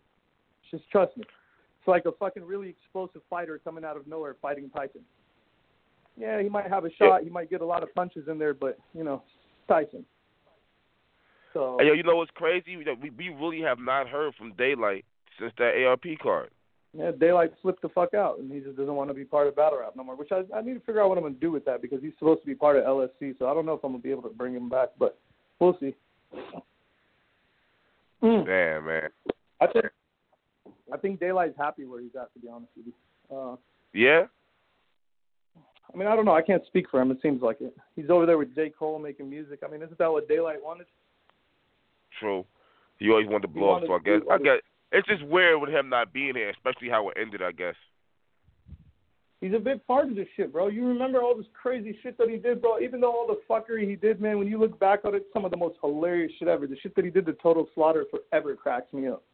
Just 0.70 0.88
trust 0.90 1.16
me. 1.16 1.24
It's 1.82 1.88
like 1.88 2.04
a 2.04 2.12
fucking 2.12 2.44
really 2.44 2.68
explosive 2.68 3.22
fighter 3.28 3.60
coming 3.64 3.84
out 3.84 3.96
of 3.96 4.06
nowhere 4.06 4.36
fighting 4.40 4.70
Tyson. 4.70 5.00
Yeah, 6.16 6.40
he 6.40 6.48
might 6.48 6.68
have 6.68 6.84
a 6.84 6.90
shot. 6.92 7.24
He 7.24 7.28
might 7.28 7.50
get 7.50 7.60
a 7.60 7.66
lot 7.66 7.82
of 7.82 7.92
punches 7.92 8.28
in 8.28 8.38
there, 8.38 8.54
but 8.54 8.78
you 8.94 9.02
know, 9.02 9.24
Tyson. 9.66 10.04
So 11.52 11.78
Hey, 11.80 11.88
yo, 11.88 11.94
you 11.94 12.04
know 12.04 12.14
what's 12.14 12.30
crazy? 12.36 12.76
We 12.76 12.84
we 13.02 13.10
we 13.10 13.28
really 13.30 13.60
have 13.62 13.80
not 13.80 14.08
heard 14.08 14.32
from 14.36 14.52
Daylyt 14.52 15.02
since 15.40 15.52
that 15.58 15.74
ARP 15.84 16.04
card. 16.22 16.50
yeah, 16.92 17.10
Daylyt 17.10 17.50
slipped 17.62 17.82
the 17.82 17.88
fuck 17.88 18.14
out, 18.14 18.38
and 18.38 18.52
he 18.52 18.60
just 18.60 18.76
doesn't 18.76 18.94
want 18.94 19.10
to 19.10 19.14
be 19.14 19.24
part 19.24 19.48
of 19.48 19.56
battle 19.56 19.80
rap 19.80 19.94
no 19.96 20.04
more. 20.04 20.14
Which 20.14 20.30
I 20.30 20.44
I 20.54 20.62
need 20.62 20.74
to 20.74 20.80
figure 20.80 21.02
out 21.02 21.08
what 21.08 21.18
I'm 21.18 21.24
gonna 21.24 21.34
do 21.34 21.50
with 21.50 21.64
that 21.64 21.82
because 21.82 22.00
he's 22.00 22.12
supposed 22.16 22.42
to 22.42 22.46
be 22.46 22.54
part 22.54 22.76
of 22.76 22.84
LSC. 22.84 23.36
So 23.40 23.48
I 23.48 23.54
don't 23.54 23.66
know 23.66 23.72
if 23.72 23.82
I'm 23.82 23.90
gonna 23.90 24.04
be 24.04 24.12
able 24.12 24.22
to 24.22 24.28
bring 24.28 24.54
him 24.54 24.68
back, 24.68 24.90
but 25.00 25.18
we'll 25.58 25.76
see. 25.80 25.96
Mm. 28.22 28.46
Damn, 28.46 28.86
man. 28.86 29.08
I 29.60 29.66
think 29.66 29.86
I 30.92 30.96
think 30.96 31.20
Daylyt's 31.20 31.56
happy 31.56 31.84
where 31.84 32.00
he's 32.00 32.14
at. 32.14 32.32
To 32.34 32.38
be 32.40 32.48
honest 32.48 32.70
with 32.76 32.86
you, 32.86 33.36
uh, 33.36 33.56
Yeah. 33.92 34.26
I 35.92 35.96
mean 35.96 36.08
I 36.08 36.16
don't 36.16 36.24
know. 36.24 36.34
I 36.34 36.42
can't 36.42 36.64
speak 36.66 36.88
for 36.90 37.00
him. 37.00 37.10
It 37.10 37.18
seems 37.22 37.42
like 37.42 37.60
it. 37.60 37.76
He's 37.96 38.10
over 38.10 38.26
there 38.26 38.38
with 38.38 38.54
J 38.54 38.70
Cole 38.70 38.98
making 38.98 39.28
music. 39.28 39.60
I 39.64 39.70
mean, 39.70 39.82
isn't 39.82 39.98
that 39.98 40.10
what 40.10 40.28
Daylyt 40.28 40.62
wanted? 40.62 40.86
True. 42.18 42.44
He 42.98 43.10
always 43.10 43.26
wanted 43.26 43.42
to 43.42 43.48
blow 43.48 43.74
up, 43.74 43.82
so 43.86 43.94
I 43.94 43.98
guess 43.98 44.20
I 44.30 44.38
guess 44.38 44.58
it's 44.92 45.08
just 45.08 45.24
weird 45.24 45.60
with 45.60 45.70
him 45.70 45.88
not 45.88 46.12
being 46.12 46.34
here, 46.34 46.50
especially 46.50 46.88
how 46.88 47.08
it 47.08 47.16
ended. 47.20 47.42
I 47.42 47.52
guess. 47.52 47.74
He's 49.42 49.54
a 49.54 49.58
big 49.58 49.84
part 49.88 50.08
of 50.08 50.14
this 50.14 50.28
shit, 50.36 50.52
bro. 50.52 50.68
You 50.68 50.86
remember 50.86 51.20
all 51.20 51.36
this 51.36 51.46
crazy 51.60 51.98
shit 52.00 52.16
that 52.18 52.30
he 52.30 52.36
did, 52.36 52.62
bro? 52.62 52.78
Even 52.78 53.00
though 53.00 53.10
all 53.10 53.26
the 53.26 53.40
fuckery 53.50 53.88
he 53.88 53.96
did, 53.96 54.20
man, 54.20 54.38
when 54.38 54.46
you 54.46 54.56
look 54.56 54.78
back 54.78 55.00
on 55.04 55.16
it, 55.16 55.26
some 55.32 55.44
of 55.44 55.50
the 55.50 55.56
most 55.56 55.78
hilarious 55.82 56.30
shit 56.38 56.46
ever. 56.46 56.68
The 56.68 56.76
shit 56.80 56.94
that 56.94 57.04
he 57.04 57.10
did 57.10 57.26
to 57.26 57.32
Total 57.32 57.66
Slaughter 57.74 58.06
forever 58.08 58.54
cracks 58.54 58.92
me 58.92 59.08
up. 59.08 59.24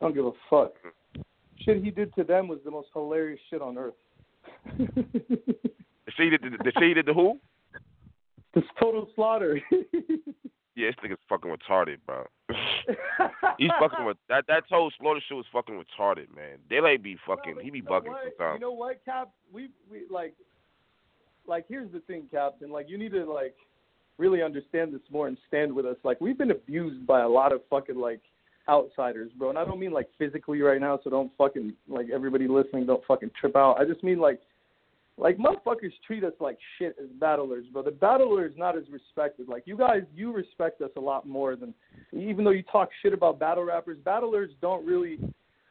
I 0.00 0.04
don't 0.04 0.14
give 0.14 0.26
a 0.26 0.32
fuck. 0.50 0.74
Mm-hmm. 0.74 1.20
Shit 1.58 1.82
he 1.82 1.90
did 1.90 2.14
to 2.14 2.24
them 2.24 2.48
was 2.48 2.58
the 2.64 2.70
most 2.70 2.88
hilarious 2.92 3.40
shit 3.50 3.62
on 3.62 3.78
earth. 3.78 3.94
The 6.06 6.12
shit 6.12 6.24
he 6.24 6.30
did, 6.30 6.42
the, 6.42 6.64
the 6.64 6.72
shit 6.78 6.96
he 6.96 7.12
who? 7.12 7.40
this 8.54 8.64
Total 8.80 9.08
Slaughter. 9.14 9.60
Yeah, 10.76 10.88
this 10.88 11.10
nigga's 11.10 11.18
fucking 11.26 11.50
retarded, 11.50 11.96
bro. 12.06 12.26
He's 13.58 13.70
fucking 13.80 14.04
with 14.04 14.18
that. 14.28 14.44
That 14.46 14.64
whole 14.68 14.92
slaughter 15.00 15.20
shit 15.26 15.34
was 15.34 15.46
fucking 15.50 15.74
retarded, 15.74 16.34
man. 16.36 16.58
They 16.68 16.82
like 16.82 17.02
be 17.02 17.16
fucking. 17.26 17.54
No, 17.56 17.62
he 17.62 17.70
be 17.70 17.78
you 17.78 17.84
bugging 17.84 18.08
what? 18.08 18.24
sometimes. 18.36 18.56
You 18.56 18.60
know 18.60 18.72
what, 18.72 19.02
Cap? 19.06 19.30
We 19.50 19.70
we 19.90 20.02
like 20.10 20.34
like 21.46 21.64
here's 21.66 21.90
the 21.92 22.00
thing, 22.00 22.24
Captain. 22.30 22.70
Like 22.70 22.90
you 22.90 22.98
need 22.98 23.12
to 23.12 23.24
like 23.24 23.54
really 24.18 24.42
understand 24.42 24.92
this 24.92 25.00
more 25.10 25.28
and 25.28 25.38
stand 25.48 25.74
with 25.74 25.86
us. 25.86 25.96
Like 26.04 26.20
we've 26.20 26.36
been 26.36 26.50
abused 26.50 27.06
by 27.06 27.22
a 27.22 27.28
lot 27.28 27.52
of 27.52 27.62
fucking 27.70 27.96
like 27.96 28.20
outsiders, 28.68 29.30
bro. 29.38 29.50
And 29.50 29.58
I 29.58 29.64
don't 29.64 29.78
mean 29.78 29.92
like 29.92 30.08
physically 30.18 30.60
right 30.60 30.80
now, 30.80 30.98
so 31.02 31.10
don't 31.10 31.30
fucking 31.38 31.72
like 31.88 32.08
everybody 32.12 32.48
listening 32.48 32.86
don't 32.86 33.04
fucking 33.06 33.30
trip 33.38 33.56
out. 33.56 33.76
I 33.80 33.84
just 33.84 34.02
mean 34.02 34.18
like 34.18 34.40
like 35.18 35.38
motherfuckers 35.38 35.92
treat 36.06 36.24
us 36.24 36.34
like 36.40 36.58
shit 36.78 36.96
as 37.02 37.08
battlers, 37.18 37.64
bro. 37.72 37.82
The 37.82 37.90
battler 37.90 38.46
is 38.46 38.52
not 38.56 38.76
as 38.76 38.84
respected. 38.90 39.48
Like 39.48 39.62
you 39.66 39.76
guys, 39.76 40.02
you 40.14 40.32
respect 40.32 40.82
us 40.82 40.90
a 40.96 41.00
lot 41.00 41.26
more 41.26 41.56
than 41.56 41.74
even 42.12 42.44
though 42.44 42.50
you 42.50 42.62
talk 42.64 42.90
shit 43.02 43.12
about 43.12 43.38
battle 43.38 43.64
rappers. 43.64 43.98
Battlers 44.04 44.50
don't 44.60 44.86
really 44.86 45.18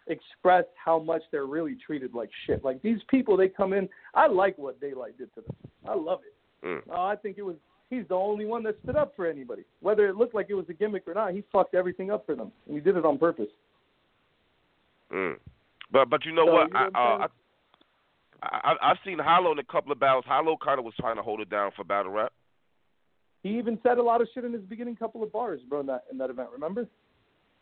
express 0.08 0.66
how 0.84 1.00
much 1.00 1.22
they're 1.32 1.46
really 1.46 1.78
treated 1.86 2.14
like 2.14 2.30
shit. 2.46 2.64
Like 2.64 2.82
these 2.82 3.00
people, 3.10 3.38
they 3.38 3.50
come 3.50 3.74
in. 3.74 3.90
I 4.14 4.28
like 4.28 4.58
what 4.58 4.80
Daylyt 4.80 5.18
did 5.18 5.34
to 5.36 5.42
them. 5.42 5.56
I 5.88 5.96
love 5.96 6.22
it. 6.26 6.66
Mm. 6.66 6.82
Uh, 6.90 7.04
I 7.04 7.16
think 7.16 7.38
it 7.38 7.44
was 7.44 7.56
he's 7.90 8.08
the 8.10 8.16
only 8.16 8.46
one 8.46 8.64
that 8.64 8.78
stood 8.84 8.96
up 8.96 9.14
for 9.16 9.26
anybody, 9.28 9.64
whether 9.82 10.08
it 10.08 10.16
looked 10.16 10.36
like 10.36 10.48
it 10.50 10.56
was 10.56 10.66
a 10.70 10.74
gimmick 10.74 11.04
or 11.08 11.14
not. 11.14 11.34
He 11.34 11.44
fucked 11.52 11.76
everything 11.76 12.12
up 12.12 12.26
for 12.26 12.36
them, 12.36 12.52
and 12.68 12.76
he 12.76 12.82
did 12.82 12.98
it 12.98 13.06
on 13.06 13.18
purpose. 13.18 13.50
Mm. 15.12 15.36
But 15.92 16.10
but 16.10 16.26
you 16.26 16.32
know 16.34 16.46
So, 16.48 16.54
what? 16.54 16.68
you 16.68 16.74
know 16.74 16.80
I, 16.80 16.84
what 16.84 16.96
I'm 16.96 17.22
uh, 17.22 17.28
I, 18.44 18.72
I 18.72 18.92
I've 18.92 18.98
seen 19.06 19.20
Hollow 19.20 19.52
in 19.52 19.60
a 19.60 19.64
couple 19.64 19.92
of 19.92 20.00
battles. 20.00 20.26
Hollow 20.28 20.58
kind 20.64 20.80
of 20.80 20.86
was 20.86 20.94
trying 21.00 21.16
to 21.18 21.22
hold 21.22 21.42
it 21.42 21.50
down 21.50 21.72
for 21.76 21.84
battle 21.84 22.12
rap. 22.12 22.34
He 23.44 23.58
even 23.60 23.78
said 23.84 24.00
a 24.00 24.04
lot 24.04 24.22
of 24.22 24.28
shit 24.34 24.44
in 24.44 24.54
his 24.54 24.64
beginning 24.64 24.96
couple 24.96 25.22
of 25.22 25.32
bars, 25.32 25.62
bro, 25.70 25.82
in 25.82 25.86
that 25.86 26.06
in 26.12 26.18
that 26.18 26.30
event. 26.30 26.50
Remember? 26.52 26.88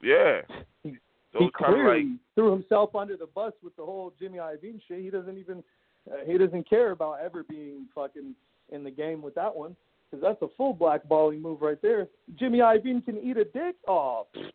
Yeah. 0.02 0.42
He- 0.84 0.98
he 1.36 1.50
clearly 1.52 2.04
like 2.04 2.20
threw 2.36 2.52
himself 2.52 2.94
under 2.96 3.18
the 3.18 3.26
bus 3.26 3.54
with 3.64 3.76
the 3.76 3.84
whole 3.84 4.14
Jimmy 4.20 4.38
Iovine 4.38 4.80
shit. 4.88 5.02
He 5.02 5.10
doesn't 5.10 5.36
even 5.40 5.64
uh, 6.08 6.18
he 6.28 6.38
doesn't 6.38 6.70
care 6.70 6.92
about 6.92 7.22
ever 7.26 7.44
being 7.44 7.88
fucking 7.96 8.36
in 8.70 8.84
the 8.84 8.92
game 8.92 9.20
with 9.24 9.34
that 9.34 9.56
one 9.56 9.76
because 10.14 10.22
that's 10.22 10.42
a 10.42 10.56
full 10.56 10.76
blackballing 10.76 11.42
move 11.42 11.62
right 11.62 11.82
there. 11.82 12.08
Jimmy 12.38 12.60
Iovine 12.60 13.04
can 13.04 13.18
eat 13.18 13.38
a 13.38 13.46
dick. 13.46 13.76
Oh, 13.88 14.28
pfft. 14.36 14.52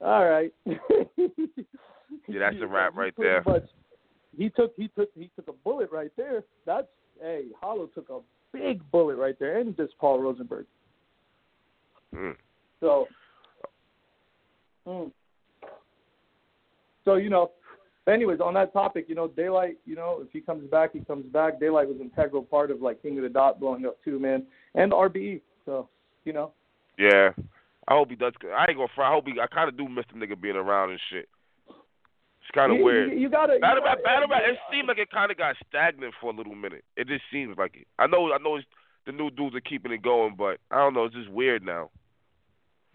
all 0.00 0.24
right. 0.26 0.52
Yeah, 2.28 2.38
that's 2.38 2.62
a 2.62 2.66
wrap 2.66 2.94
right 2.94 3.12
there. 3.18 3.42
much- 3.44 3.68
he 4.36 4.48
took 4.50 4.72
he 4.76 4.88
took 4.88 5.10
he 5.16 5.30
took 5.34 5.48
a 5.48 5.52
bullet 5.52 5.90
right 5.90 6.12
there. 6.16 6.44
That's 6.64 6.86
hey, 7.20 7.46
Hollow 7.60 7.86
took 7.86 8.08
a 8.08 8.20
big 8.52 8.88
bullet 8.92 9.16
right 9.16 9.36
there, 9.38 9.58
and 9.58 9.76
just 9.76 9.98
Paul 9.98 10.20
Rosenberg. 10.20 10.66
mm. 12.14 12.34
So, 12.80 13.06
mm. 14.86 15.10
so 17.04 17.14
you 17.16 17.30
know. 17.30 17.50
Anyways, 18.06 18.40
on 18.40 18.52
that 18.54 18.72
topic, 18.74 19.06
you 19.08 19.14
know, 19.14 19.28
Daylyt, 19.28 19.76
you 19.86 19.96
know, 19.96 20.20
if 20.22 20.30
he 20.30 20.40
comes 20.42 20.68
back, 20.70 20.92
he 20.92 21.00
comes 21.00 21.24
back. 21.32 21.58
Daylyt 21.58 21.86
was 21.88 21.96
an 22.00 22.10
integral 22.14 22.42
part 22.42 22.70
of 22.70 22.82
like 22.82 23.00
King 23.00 23.16
of 23.16 23.22
the 23.22 23.30
Dot 23.30 23.58
blowing 23.58 23.86
up 23.86 23.96
too, 24.04 24.18
man, 24.18 24.44
and 24.74 24.92
RBE. 24.92 25.40
So, 25.64 25.88
you 26.24 26.32
know, 26.34 26.52
Yeah. 26.98 27.30
I 27.88 27.94
hope 27.94 28.08
he 28.10 28.16
does. 28.16 28.32
I 28.54 28.66
ain't 28.68 28.76
gonna 28.78 28.88
fry. 28.94 29.08
I 29.10 29.12
hope 29.12 29.26
he. 29.26 29.38
I 29.40 29.46
kind 29.46 29.68
of 29.68 29.76
do 29.76 29.88
miss 29.88 30.04
the 30.12 30.18
nigga 30.18 30.40
being 30.40 30.56
around 30.56 30.90
and 30.90 31.00
shit. 31.10 31.28
It's 31.68 32.50
kind 32.54 32.72
of 32.72 32.78
weird. 32.82 33.10
You, 33.12 33.18
you 33.18 33.28
gotta 33.30 33.54
you 33.54 33.60
Battle 33.60 33.82
gotta- 33.82 33.96
rap, 34.02 34.04
battle 34.04 34.28
rap. 34.28 34.42
It 34.46 34.58
seemed 34.72 34.88
like 34.88 34.98
it 34.98 35.10
kind 35.10 35.30
of 35.30 35.36
got 35.38 35.56
stagnant 35.68 36.14
for 36.20 36.30
a 36.32 36.36
little 36.36 36.54
minute. 36.54 36.84
It 36.96 37.08
just 37.08 37.24
seems 37.32 37.56
like 37.58 37.76
it. 37.76 37.86
I 37.98 38.06
know, 38.06 38.32
I 38.32 38.38
know, 38.38 38.56
it's, 38.56 38.66
the 39.06 39.12
new 39.12 39.30
dudes 39.30 39.54
are 39.56 39.60
keeping 39.60 39.92
it 39.92 40.02
going, 40.02 40.34
but 40.36 40.58
I 40.70 40.76
don't 40.76 40.94
know. 40.94 41.04
It's 41.04 41.14
just 41.14 41.30
weird 41.30 41.62
now. 41.62 41.90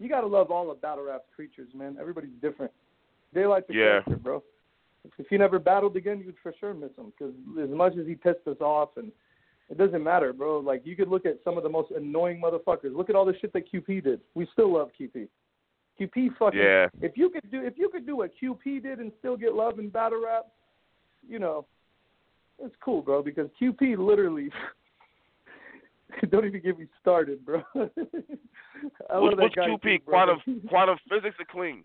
You 0.00 0.08
gotta 0.08 0.26
love 0.26 0.50
all 0.50 0.70
of 0.70 0.80
battle 0.80 1.04
rap's 1.04 1.24
creatures, 1.36 1.68
man. 1.74 1.96
Everybody's 2.00 2.30
different. 2.40 2.72
Daylyt's 3.34 3.70
a 3.70 3.72
Yeah. 3.74 3.84
character, 4.02 4.16
bro. 4.16 4.42
If 5.18 5.26
he 5.28 5.38
never 5.38 5.58
battled 5.58 5.96
again, 5.96 6.22
you'd 6.24 6.36
for 6.42 6.52
sure 6.60 6.74
miss 6.74 6.90
him. 6.96 7.12
Because 7.18 7.34
as 7.62 7.70
much 7.70 7.96
as 7.98 8.06
he 8.06 8.14
pissed 8.14 8.46
us 8.46 8.60
off, 8.60 8.90
and 8.96 9.10
it 9.70 9.78
doesn't 9.78 10.02
matter, 10.02 10.32
bro. 10.32 10.58
Like 10.58 10.82
you 10.84 10.96
could 10.96 11.08
look 11.08 11.24
at 11.24 11.38
some 11.44 11.56
of 11.56 11.62
the 11.62 11.68
most 11.68 11.90
annoying 11.92 12.42
motherfuckers. 12.42 12.94
Look 12.94 13.08
at 13.08 13.16
all 13.16 13.24
the 13.24 13.34
shit 13.40 13.52
that 13.52 13.72
QP 13.72 14.04
did. 14.04 14.20
We 14.34 14.46
still 14.52 14.74
love 14.74 14.90
QP. 15.00 15.28
QP 16.00 16.36
fucking. 16.38 16.60
Yeah. 16.60 16.86
If 17.00 17.16
you 17.16 17.30
could 17.30 17.50
do, 17.50 17.64
if 17.64 17.74
you 17.76 17.88
could 17.88 18.06
do 18.06 18.16
what 18.16 18.32
QP 18.42 18.82
did 18.82 18.98
and 18.98 19.12
still 19.18 19.36
get 19.36 19.54
love 19.54 19.78
in 19.78 19.88
battle 19.88 20.22
rap, 20.24 20.46
you 21.28 21.38
know, 21.38 21.66
it's 22.58 22.74
cool, 22.84 23.00
bro. 23.02 23.22
Because 23.22 23.48
QP 23.60 23.96
literally. 23.98 24.50
Don't 26.30 26.44
even 26.44 26.60
get 26.60 26.76
me 26.76 26.86
started, 27.00 27.44
bro. 27.46 27.62
I 27.76 27.78
love 27.78 27.90
What's, 29.22 29.36
that 29.36 29.42
what's 29.42 29.54
guy 29.54 29.68
QP? 29.68 30.04
Quantum 30.04 30.38
quantum 30.68 30.98
physics 31.08 31.36
or 31.38 31.46
clean? 31.50 31.84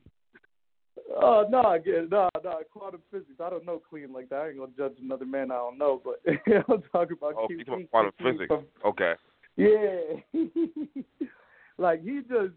Oh 1.14 1.46
no, 1.50 1.62
again, 1.74 2.08
no, 2.10 2.30
no, 2.44 2.60
quantum 2.74 3.02
physics. 3.12 3.40
I 3.44 3.50
don't 3.50 3.66
know 3.66 3.82
clean 3.90 4.12
like 4.12 4.30
that. 4.30 4.42
I 4.42 4.48
ain't 4.50 4.58
gonna 4.58 4.72
judge 4.78 4.98
another 5.02 5.26
man 5.26 5.52
I 5.52 5.56
don't 5.56 5.78
know, 5.78 6.02
but 6.04 6.20
I'm 6.28 6.82
talking 6.92 7.18
about 7.18 7.36
Oh, 7.38 7.48
talking 7.66 7.88
quantum 7.92 8.12
physics? 8.22 8.48
from- 8.48 8.66
Okay. 8.84 9.14
yeah, 9.56 10.00
like 11.78 12.04
he 12.04 12.22
just 12.28 12.54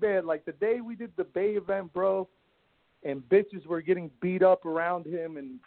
man, 0.00 0.26
like 0.26 0.44
the 0.44 0.52
day 0.52 0.80
we 0.80 0.94
did 0.94 1.10
the 1.16 1.24
Bay 1.24 1.52
event, 1.52 1.92
bro, 1.92 2.28
and 3.02 3.22
bitches 3.28 3.66
were 3.66 3.80
getting 3.82 4.10
beat 4.20 4.42
up 4.42 4.64
around 4.64 5.06
him, 5.06 5.36
and 5.36 5.58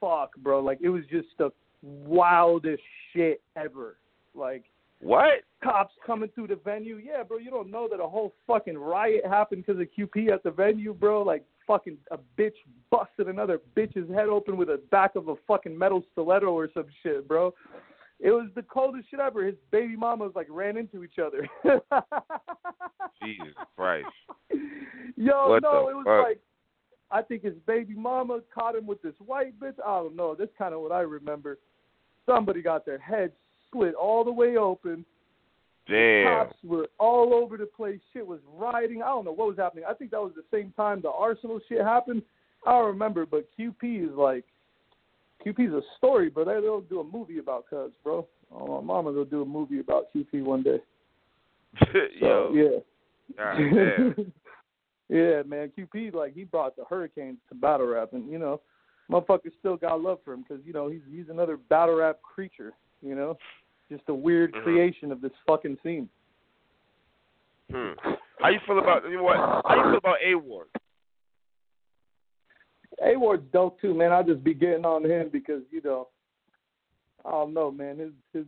fuck, 0.00 0.34
bro, 0.38 0.60
like 0.60 0.78
it 0.80 0.88
was 0.88 1.02
just 1.10 1.28
the 1.38 1.50
wildest 1.82 2.82
shit 3.12 3.42
ever. 3.56 3.96
Like 4.34 4.64
What? 5.00 5.42
cops 5.62 5.94
coming 6.06 6.30
through 6.34 6.48
the 6.48 6.56
venue. 6.64 6.96
Yeah, 6.96 7.22
bro, 7.22 7.38
you 7.38 7.50
don't 7.50 7.70
know 7.70 7.86
that 7.90 8.00
a 8.00 8.06
whole 8.08 8.34
fucking 8.46 8.78
riot 8.78 9.26
happened 9.26 9.64
because 9.66 9.80
of 9.80 9.88
QP 9.96 10.30
at 10.32 10.42
the 10.42 10.50
venue, 10.50 10.94
bro. 10.94 11.22
Like 11.22 11.44
fucking 11.66 11.98
a 12.10 12.18
bitch 12.38 12.54
busted 12.90 13.28
another 13.28 13.60
bitch's 13.76 14.10
head 14.12 14.28
open 14.28 14.56
with 14.56 14.68
the 14.68 14.80
back 14.90 15.16
of 15.16 15.28
a 15.28 15.34
fucking 15.46 15.76
metal 15.76 16.04
stiletto 16.12 16.46
or 16.46 16.68
some 16.72 16.86
shit, 17.02 17.26
bro. 17.26 17.52
It 18.18 18.30
was 18.30 18.48
the 18.54 18.62
coldest 18.62 19.10
shit 19.10 19.20
ever. 19.20 19.44
His 19.44 19.56
baby 19.70 19.96
mamas 19.96 20.32
like 20.34 20.46
ran 20.48 20.76
into 20.76 21.04
each 21.04 21.18
other. 21.18 21.46
Jesus 23.22 23.54
Christ. 23.76 24.06
Yo, 25.16 25.50
What 25.50 25.62
no, 25.62 25.88
it 25.88 25.94
was 25.94 26.04
fuck? 26.06 26.26
like 26.28 26.40
I 27.10 27.22
think 27.22 27.44
his 27.44 27.54
baby 27.66 27.94
mama 27.94 28.40
caught 28.52 28.74
him 28.74 28.86
with 28.86 29.00
this 29.02 29.14
white 29.24 29.58
bitch. 29.60 29.76
I 29.84 29.98
don't 29.98 30.16
know. 30.16 30.34
That's 30.34 30.50
kind 30.58 30.74
of 30.74 30.80
what 30.80 30.92
I 30.92 31.00
remember. 31.00 31.58
Somebody 32.24 32.62
got 32.62 32.84
their 32.84 32.98
head 32.98 33.32
split 33.66 33.94
all 33.94 34.24
the 34.24 34.32
way 34.32 34.56
open. 34.56 35.04
Damn. 35.88 36.46
Cops 36.46 36.56
were 36.64 36.88
all 36.98 37.32
over 37.34 37.56
the 37.56 37.66
place. 37.66 38.00
Shit 38.12 38.26
was 38.26 38.40
rioting. 38.54 39.02
I 39.02 39.06
don't 39.06 39.24
know 39.24 39.32
what 39.32 39.48
was 39.48 39.56
happening. 39.56 39.84
I 39.88 39.94
think 39.94 40.10
that 40.10 40.20
was 40.20 40.32
the 40.34 40.44
same 40.56 40.72
time 40.76 41.00
the 41.00 41.08
Arsonal 41.08 41.60
shit 41.68 41.80
happened. 41.80 42.22
I 42.66 42.72
don't 42.72 42.86
remember, 42.86 43.26
but 43.26 43.48
QP 43.58 44.10
is 44.10 44.16
like 44.16 44.44
QP's 45.44 45.72
a 45.72 45.82
story, 45.96 46.28
bro. 46.28 46.44
They, 46.44 46.60
they'll 46.60 46.80
do 46.80 47.00
a 47.00 47.04
movie 47.04 47.38
about 47.38 47.66
Cuz, 47.70 47.92
bro. 48.02 48.26
Oh, 48.52 48.80
my 48.80 48.94
mama, 48.94 49.12
they'll 49.12 49.24
do 49.24 49.42
a 49.42 49.46
movie 49.46 49.80
about 49.80 50.06
QP 50.14 50.42
one 50.42 50.62
day. 50.62 50.78
So, 52.20 52.52
Yo. 52.52 52.82
yeah. 53.38 54.14
Yeah, 55.08 55.42
man. 55.46 55.70
QP 55.78 56.14
like 56.14 56.34
he 56.34 56.44
brought 56.44 56.76
the 56.76 56.84
Hurricanes 56.88 57.38
to 57.48 57.54
battle 57.54 57.86
rap, 57.86 58.12
and 58.12 58.28
you 58.30 58.38
know, 58.38 58.60
motherfuckers 59.10 59.52
still 59.58 59.76
got 59.76 60.00
love 60.00 60.18
for 60.24 60.32
him 60.32 60.42
because 60.42 60.64
you 60.66 60.72
know 60.72 60.88
he's 60.88 61.02
he's 61.10 61.28
another 61.30 61.56
battle 61.56 61.96
rap 61.96 62.20
creature. 62.22 62.72
You 63.02 63.14
know, 63.14 63.38
just 63.90 64.02
a 64.08 64.14
weird 64.14 64.52
Mhm. 64.52 64.62
creation 64.62 65.12
of 65.12 65.20
this 65.20 65.32
fucking 65.46 65.78
scene. 65.82 66.08
Hmm. 67.70 67.92
How 68.40 68.48
you 68.50 68.60
feel 68.66 68.78
about 68.78 69.04
you 69.08 69.16
know 69.16 69.22
what? 69.24 69.36
How 69.66 69.74
you 69.76 69.82
feel 69.82 69.96
about 69.96 70.18
A 70.22 70.34
Ward? 70.36 70.68
A 73.02 73.16
Ward's 73.16 73.44
dope 73.52 73.80
too, 73.80 73.94
man. 73.94 74.12
I'll 74.12 74.24
just 74.24 74.42
be 74.42 74.54
getting 74.54 74.84
on 74.84 75.04
him 75.04 75.28
because 75.30 75.62
you 75.70 75.80
know, 75.82 76.08
I 77.24 77.30
don't 77.30 77.52
know, 77.52 77.70
man. 77.70 77.98
His 77.98 78.12
his 78.32 78.46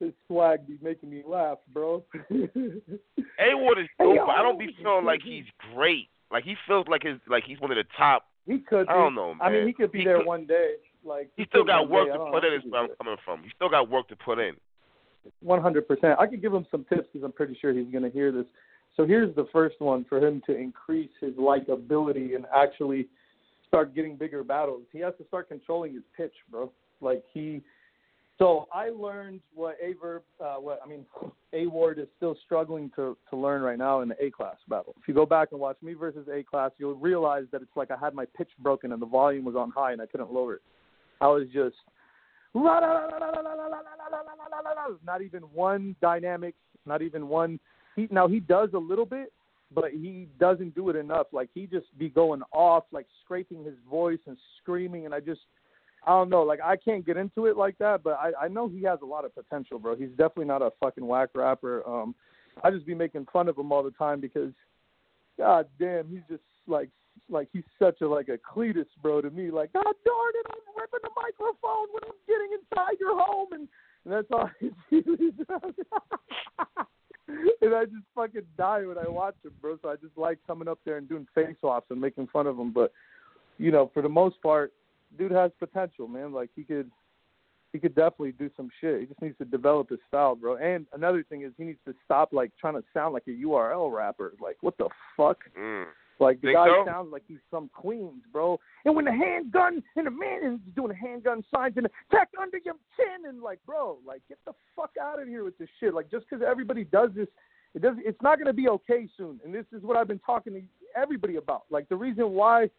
his 0.00 0.12
swag 0.26 0.66
be 0.66 0.78
making 0.82 1.10
me 1.10 1.22
laugh, 1.26 1.58
bro. 1.72 2.04
A 2.30 3.54
Ward 3.54 3.78
is 3.78 3.88
dope, 3.98 4.14
yo. 4.16 4.26
but 4.26 4.32
I 4.36 4.42
don't 4.42 4.58
be 4.58 4.74
feeling 4.80 5.04
like 5.04 5.20
he's 5.22 5.44
great. 5.74 6.08
Like 6.30 6.44
he 6.44 6.56
feels 6.66 6.86
like 6.88 7.02
his 7.02 7.18
like 7.28 7.44
he's 7.44 7.60
one 7.60 7.70
of 7.70 7.76
the 7.76 7.84
top. 7.96 8.26
he 8.46 8.58
could. 8.58 8.88
I 8.88 8.94
don't 8.94 9.14
know, 9.14 9.34
man. 9.34 9.46
I 9.46 9.50
mean, 9.50 9.66
he 9.66 9.72
could 9.72 9.92
be 9.92 9.98
He 10.00 10.04
there 10.04 10.18
could- 10.18 10.26
one 10.26 10.46
day. 10.46 10.74
Like 11.06 11.30
He 11.36 11.44
still 11.48 11.64
got 11.64 11.88
work 11.88 12.08
day. 12.08 12.12
To 12.12 12.30
put 12.30 12.44
in. 12.44 12.54
Is 12.54 12.62
where 12.68 12.82
I'm 12.82 12.90
coming 12.98 13.16
from. 13.24 13.42
He 13.42 13.50
still 13.54 13.68
got 13.68 13.88
work 13.88 14.08
to 14.08 14.16
put 14.16 14.38
in. 14.38 14.54
One 15.40 15.62
hundred 15.62 15.88
percent. 15.88 16.18
I 16.18 16.26
could 16.26 16.42
give 16.42 16.52
him 16.52 16.66
some 16.70 16.84
tips 16.88 17.08
because 17.12 17.24
I'm 17.24 17.32
pretty 17.32 17.56
sure 17.60 17.72
he's 17.72 17.90
going 17.90 18.04
to 18.04 18.10
hear 18.10 18.32
this. 18.32 18.46
So 18.96 19.06
here's 19.06 19.34
the 19.36 19.46
first 19.52 19.80
one 19.80 20.04
for 20.08 20.18
him 20.18 20.42
to 20.46 20.56
increase 20.56 21.10
his 21.20 21.34
likability 21.34 22.34
and 22.34 22.46
actually 22.54 23.08
start 23.68 23.94
getting 23.94 24.16
bigger 24.16 24.42
battles. 24.42 24.82
He 24.92 25.00
has 25.00 25.12
to 25.18 25.26
start 25.26 25.48
controlling 25.48 25.94
his 25.94 26.02
pitch, 26.16 26.32
bro. 26.50 26.70
Like 27.00 27.22
he. 27.32 27.62
So 28.38 28.68
I 28.70 28.90
learned 28.90 29.40
what 29.54 29.78
Averb, 29.82 30.20
uh, 30.44 30.56
what 30.56 30.80
I 30.84 30.88
mean, 30.88 31.06
A 31.52 31.66
Ward 31.66 31.98
is 31.98 32.06
still 32.16 32.36
struggling 32.44 32.90
to 32.96 33.16
to 33.30 33.36
learn 33.36 33.62
right 33.62 33.78
now 33.78 34.00
in 34.00 34.08
the 34.08 34.24
A 34.24 34.30
class 34.30 34.56
battle. 34.68 34.94
If 35.00 35.08
you 35.08 35.14
go 35.14 35.26
back 35.26 35.48
and 35.52 35.60
watch 35.60 35.76
me 35.82 35.94
versus 35.94 36.28
A 36.32 36.42
class, 36.42 36.70
you'll 36.78 36.94
realize 36.94 37.44
that 37.52 37.62
it's 37.62 37.76
like 37.76 37.90
I 37.90 37.96
had 38.00 38.14
my 38.14 38.26
pitch 38.36 38.50
broken 38.60 38.92
and 38.92 39.00
the 39.00 39.06
volume 39.06 39.44
was 39.44 39.56
on 39.56 39.70
high 39.70 39.92
and 39.92 40.00
I 40.00 40.06
couldn't 40.06 40.32
lower 40.32 40.54
it. 40.54 40.62
I 41.20 41.28
was 41.28 41.46
just 41.52 41.76
not 45.04 45.22
even 45.22 45.42
one 45.52 45.94
dynamic, 46.00 46.54
not 46.86 47.02
even 47.02 47.28
one. 47.28 47.60
He 47.96 48.08
now 48.10 48.28
he 48.28 48.40
does 48.40 48.70
a 48.74 48.78
little 48.78 49.06
bit, 49.06 49.32
but 49.74 49.90
he 49.92 50.26
doesn't 50.38 50.74
do 50.74 50.88
it 50.90 50.96
enough. 50.96 51.26
Like 51.32 51.50
he 51.54 51.66
just 51.66 51.86
be 51.98 52.08
going 52.08 52.42
off, 52.52 52.84
like 52.92 53.06
scraping 53.24 53.64
his 53.64 53.74
voice 53.90 54.18
and 54.26 54.36
screaming, 54.62 55.04
and 55.04 55.14
I 55.14 55.20
just. 55.20 55.40
I 56.08 56.10
don't 56.10 56.30
know, 56.30 56.42
like 56.42 56.60
I 56.62 56.76
can't 56.76 57.04
get 57.04 57.16
into 57.16 57.46
it 57.46 57.56
like 57.56 57.76
that, 57.78 58.04
but 58.04 58.12
I, 58.12 58.44
I 58.44 58.48
know 58.48 58.68
he 58.68 58.84
has 58.84 59.00
a 59.02 59.04
lot 59.04 59.24
of 59.24 59.34
potential, 59.34 59.80
bro. 59.80 59.96
He's 59.96 60.10
definitely 60.10 60.44
not 60.44 60.62
a 60.62 60.70
fucking 60.78 61.04
whack 61.04 61.30
rapper. 61.34 61.82
Um, 61.84 62.14
I 62.62 62.70
just 62.70 62.86
be 62.86 62.94
making 62.94 63.26
fun 63.32 63.48
of 63.48 63.58
him 63.58 63.72
all 63.72 63.82
the 63.82 63.90
time 63.90 64.20
because, 64.20 64.52
god 65.36 65.66
damn, 65.80 66.06
he's 66.08 66.20
just 66.28 66.44
like 66.68 66.90
like 67.28 67.48
he's 67.52 67.64
such 67.78 68.00
a 68.00 68.06
like 68.08 68.28
a 68.28 68.38
Cletus, 68.38 68.86
bro, 69.02 69.20
to 69.20 69.30
me. 69.30 69.50
Like, 69.50 69.72
God 69.72 69.82
darn 69.82 70.32
it, 70.34 70.46
I'm 70.48 70.58
ripping 70.78 71.00
the 71.02 71.10
microphone 71.16 71.88
when 71.92 72.04
I'm 72.04 72.12
getting 72.26 72.50
inside 72.52 72.96
your 73.00 73.20
home, 73.20 73.48
and, 73.52 73.68
and 74.04 74.14
that's 74.14 74.28
all. 74.30 74.50
and 77.60 77.74
I 77.74 77.84
just 77.84 78.04
fucking 78.14 78.42
die 78.56 78.84
when 78.86 78.98
I 78.98 79.08
watch 79.08 79.34
him, 79.44 79.52
bro. 79.60 79.78
So 79.82 79.88
I 79.88 79.96
just 79.96 80.16
like 80.16 80.38
coming 80.46 80.68
up 80.68 80.78
there 80.84 80.96
and 80.96 81.08
doing 81.08 81.26
face 81.34 81.56
offs 81.62 81.86
and 81.90 82.00
making 82.00 82.28
fun 82.32 82.46
of 82.46 82.58
him. 82.58 82.72
But 82.72 82.92
you 83.58 83.70
know, 83.70 83.90
for 83.92 84.02
the 84.02 84.08
most 84.08 84.40
part, 84.42 84.72
dude 85.18 85.32
has 85.32 85.50
potential, 85.58 86.08
man. 86.08 86.32
Like 86.32 86.50
he 86.54 86.62
could. 86.62 86.90
He 87.72 87.80
could 87.80 87.96
definitely 87.96 88.32
do 88.32 88.48
some 88.56 88.70
shit. 88.80 89.00
He 89.00 89.06
just 89.06 89.20
needs 89.20 89.36
to 89.36 89.44
develop 89.44 89.90
his 89.90 89.98
style, 90.08 90.34
bro. 90.34 90.56
And 90.56 90.86
another 90.94 91.22
thing 91.28 91.42
is 91.42 91.52
he 91.58 91.64
needs 91.64 91.80
to 91.86 91.94
stop 92.06 92.32
like 92.32 92.50
trying 92.58 92.72
to 92.74 92.82
sound 92.94 93.12
like 93.12 93.24
a 93.26 93.32
URL 93.32 93.92
rapper. 93.92 94.32
Like 94.40 94.56
what 94.62 94.78
the 94.78 94.88
fuck? 95.14 95.38
Mm. 95.58 95.84
Like 96.18 96.40
the 96.40 96.48
Think 96.48 96.56
guy 96.56 96.66
so? 96.68 96.84
sounds 96.86 97.12
like 97.12 97.22
he's 97.28 97.38
from 97.50 97.68
Queens, 97.74 98.22
bro. 98.32 98.58
And 98.84 98.96
when 98.96 99.04
the 99.04 99.12
handgun 99.12 99.82
and 99.96 100.06
the 100.06 100.10
man 100.10 100.44
is 100.44 100.74
doing 100.74 100.88
the 100.88 100.94
handgun 100.94 101.44
signs 101.54 101.74
and 101.76 101.86
tack 102.10 102.28
under 102.40 102.58
your 102.58 102.74
chin 102.96 103.28
and 103.28 103.42
like, 103.42 103.58
bro, 103.66 103.98
like 104.06 104.22
get 104.28 104.38
the 104.46 104.52
fuck 104.74 104.92
out 105.00 105.20
of 105.20 105.28
here 105.28 105.44
with 105.44 105.58
this 105.58 105.68
shit. 105.78 105.92
Like 105.92 106.10
just 106.10 106.24
because 106.28 106.44
everybody 106.48 106.84
does 106.84 107.10
this, 107.14 107.28
it 107.74 107.82
does. 107.82 107.96
It's 107.98 108.20
not 108.22 108.38
gonna 108.38 108.54
be 108.54 108.68
okay 108.68 109.08
soon. 109.16 109.40
And 109.44 109.54
this 109.54 109.66
is 109.72 109.82
what 109.82 109.96
I've 109.96 110.08
been 110.08 110.20
talking 110.20 110.54
to 110.54 110.62
everybody 110.98 111.36
about. 111.36 111.64
Like 111.70 111.88
the 111.90 111.96
reason 111.96 112.30
why 112.30 112.70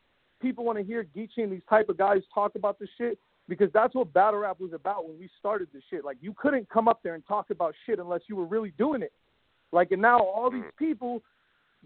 people 0.42 0.66
want 0.66 0.80
to 0.80 0.84
hear 0.84 1.06
Geechi 1.16 1.44
and 1.44 1.52
these 1.52 1.62
type 1.70 1.90
of 1.90 1.98
guys 1.98 2.22
talk 2.34 2.56
about 2.56 2.80
this 2.80 2.90
shit 2.98 3.20
because 3.48 3.70
that's 3.74 3.94
what 3.94 4.12
battle 4.14 4.40
rap 4.40 4.60
was 4.60 4.74
about 4.74 5.08
when 5.08 5.18
we 5.20 5.30
started 5.40 5.68
this 5.74 5.84
shit. 5.90 6.04
Like 6.04 6.18
you 6.22 6.34
couldn't 6.36 6.70
come 6.70 6.88
up 6.88 7.02
there 7.04 7.14
and 7.14 7.26
talk 7.28 7.52
about 7.52 7.76
shit 7.86 8.00
unless 8.00 8.22
you 8.28 8.36
were 8.36 8.46
really 8.46 8.74
doing 8.80 9.04
it. 9.04 9.14
Like 9.72 9.92
and 9.92 10.02
now 10.02 10.20
all 10.20 10.50
these 10.50 10.62
mm. 10.62 10.78
people 10.80 11.22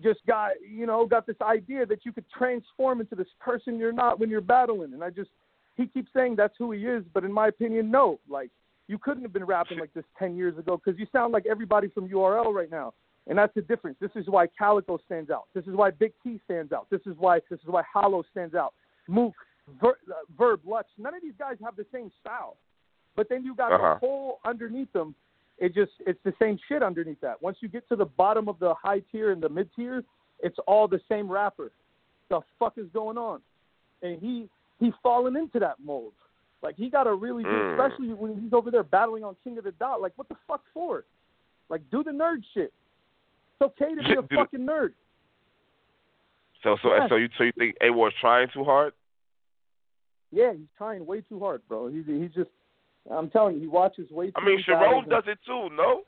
just 0.01 0.19
got 0.25 0.51
you 0.67 0.85
know 0.85 1.05
got 1.05 1.27
this 1.27 1.35
idea 1.41 1.85
that 1.85 2.05
you 2.05 2.11
could 2.11 2.25
transform 2.29 3.01
into 3.01 3.15
this 3.15 3.27
person 3.39 3.77
you're 3.77 3.91
not 3.91 4.19
when 4.19 4.29
you're 4.29 4.41
battling. 4.41 4.93
And 4.93 5.03
i 5.03 5.09
just 5.09 5.29
he 5.75 5.87
keeps 5.87 6.09
saying 6.13 6.35
that's 6.35 6.55
who 6.57 6.71
he 6.71 6.85
is 6.85 7.03
but 7.13 7.23
in 7.23 7.31
my 7.31 7.47
opinion 7.47 7.91
no. 7.91 8.19
Like 8.29 8.49
you 8.87 8.97
couldn't 8.97 9.23
have 9.23 9.33
been 9.33 9.45
rapping 9.45 9.79
like 9.79 9.93
this 9.93 10.05
10 10.19 10.35
years 10.35 10.57
ago 10.57 10.79
because 10.83 10.99
you 10.99 11.07
sound 11.11 11.33
like 11.33 11.45
everybody 11.45 11.87
from 11.89 12.07
url 12.09 12.53
right 12.53 12.71
now. 12.71 12.93
And 13.27 13.37
that's 13.37 13.53
the 13.53 13.61
difference. 13.61 13.97
This 14.01 14.11
is 14.15 14.27
why 14.27 14.47
calico 14.57 14.97
stands 15.05 15.29
out. 15.29 15.43
This 15.53 15.65
is 15.67 15.75
why 15.75 15.91
big 15.91 16.13
t 16.23 16.39
stands 16.45 16.71
out. 16.71 16.87
This 16.89 17.01
is 17.05 17.15
why 17.19 17.39
this 17.49 17.59
is 17.59 17.67
why 17.67 17.83
hollow 17.93 18.23
stands 18.31 18.55
out. 18.55 18.73
Mook 19.07 19.33
Ver, 19.79 19.89
uh, 20.09 20.13
verb 20.37 20.61
lutz 20.65 20.89
none 20.97 21.13
of 21.13 21.21
these 21.21 21.35
guys 21.37 21.55
have 21.63 21.75
the 21.75 21.85
same 21.93 22.11
style. 22.19 22.57
But 23.15 23.29
then 23.29 23.43
you 23.43 23.53
got 23.55 23.71
Uh-huh. 23.73 23.93
the 23.93 23.99
whole 23.99 24.39
underneath 24.43 24.91
them 24.93 25.13
it 25.61 25.73
just 25.73 25.91
it's 26.05 26.19
the 26.25 26.33
same 26.41 26.57
shit 26.67 26.81
underneath 26.83 27.21
that. 27.21 27.41
Once 27.41 27.57
you 27.61 27.69
get 27.69 27.87
to 27.89 27.95
the 27.95 28.05
bottom 28.05 28.49
of 28.49 28.59
the 28.59 28.73
high 28.73 29.01
tier 29.11 29.31
and 29.31 29.41
the 29.41 29.47
mid 29.47 29.69
tier, 29.75 30.03
it's 30.41 30.57
all 30.67 30.87
the 30.89 30.99
same 31.07 31.31
rapper. 31.31 31.71
The 32.29 32.41
fuck 32.59 32.73
is 32.77 32.87
going 32.93 33.17
on? 33.17 33.39
And 34.01 34.19
he 34.19 34.49
he's 34.79 34.93
fallen 35.03 35.37
into 35.37 35.59
that 35.59 35.75
mold. 35.83 36.13
Like 36.63 36.75
he 36.75 36.89
got 36.89 37.03
to 37.03 37.13
really 37.13 37.43
do, 37.43 37.49
Mm. 37.49 37.73
especially 37.79 38.13
when 38.13 38.39
he's 38.41 38.53
over 38.53 38.69
there 38.71 38.83
battling 38.83 39.23
on 39.23 39.35
King 39.43 39.57
of 39.59 39.63
the 39.63 39.71
Dot. 39.73 40.01
Like 40.01 40.13
what 40.15 40.27
the 40.29 40.35
fuck 40.47 40.61
for? 40.73 41.05
Like 41.69 41.81
do 41.91 42.03
the 42.03 42.11
nerd 42.11 42.43
shit. 42.53 42.73
It's 43.59 43.61
okay 43.61 43.93
to 43.95 44.01
be 44.01 44.15
a 44.17 44.37
fucking 44.37 44.65
nerd. 44.65 44.93
So 46.63 46.77
so 46.81 46.93
Yes. 46.95 47.09
so 47.09 47.15
you 47.15 47.29
so 47.37 47.43
you 47.43 47.51
think 47.57 47.75
A 47.81 47.89
Ward's 47.91 48.15
trying 48.19 48.47
too 48.53 48.63
hard? 48.63 48.93
Yeah, 50.31 50.53
he's 50.53 50.67
trying 50.77 51.05
way 51.05 51.21
too 51.21 51.39
hard, 51.39 51.61
bro. 51.67 51.87
He's 51.87 52.05
he's 52.07 52.31
just. 52.33 52.49
I'm 53.09 53.29
telling 53.29 53.55
you, 53.55 53.61
he 53.61 53.67
watches 53.67 54.09
way 54.11 54.27
too. 54.27 54.33
I 54.35 54.45
mean, 54.45 54.63
Charron 54.67 55.09
does 55.09 55.23
it 55.27 55.39
too, 55.45 55.69
no? 55.75 56.01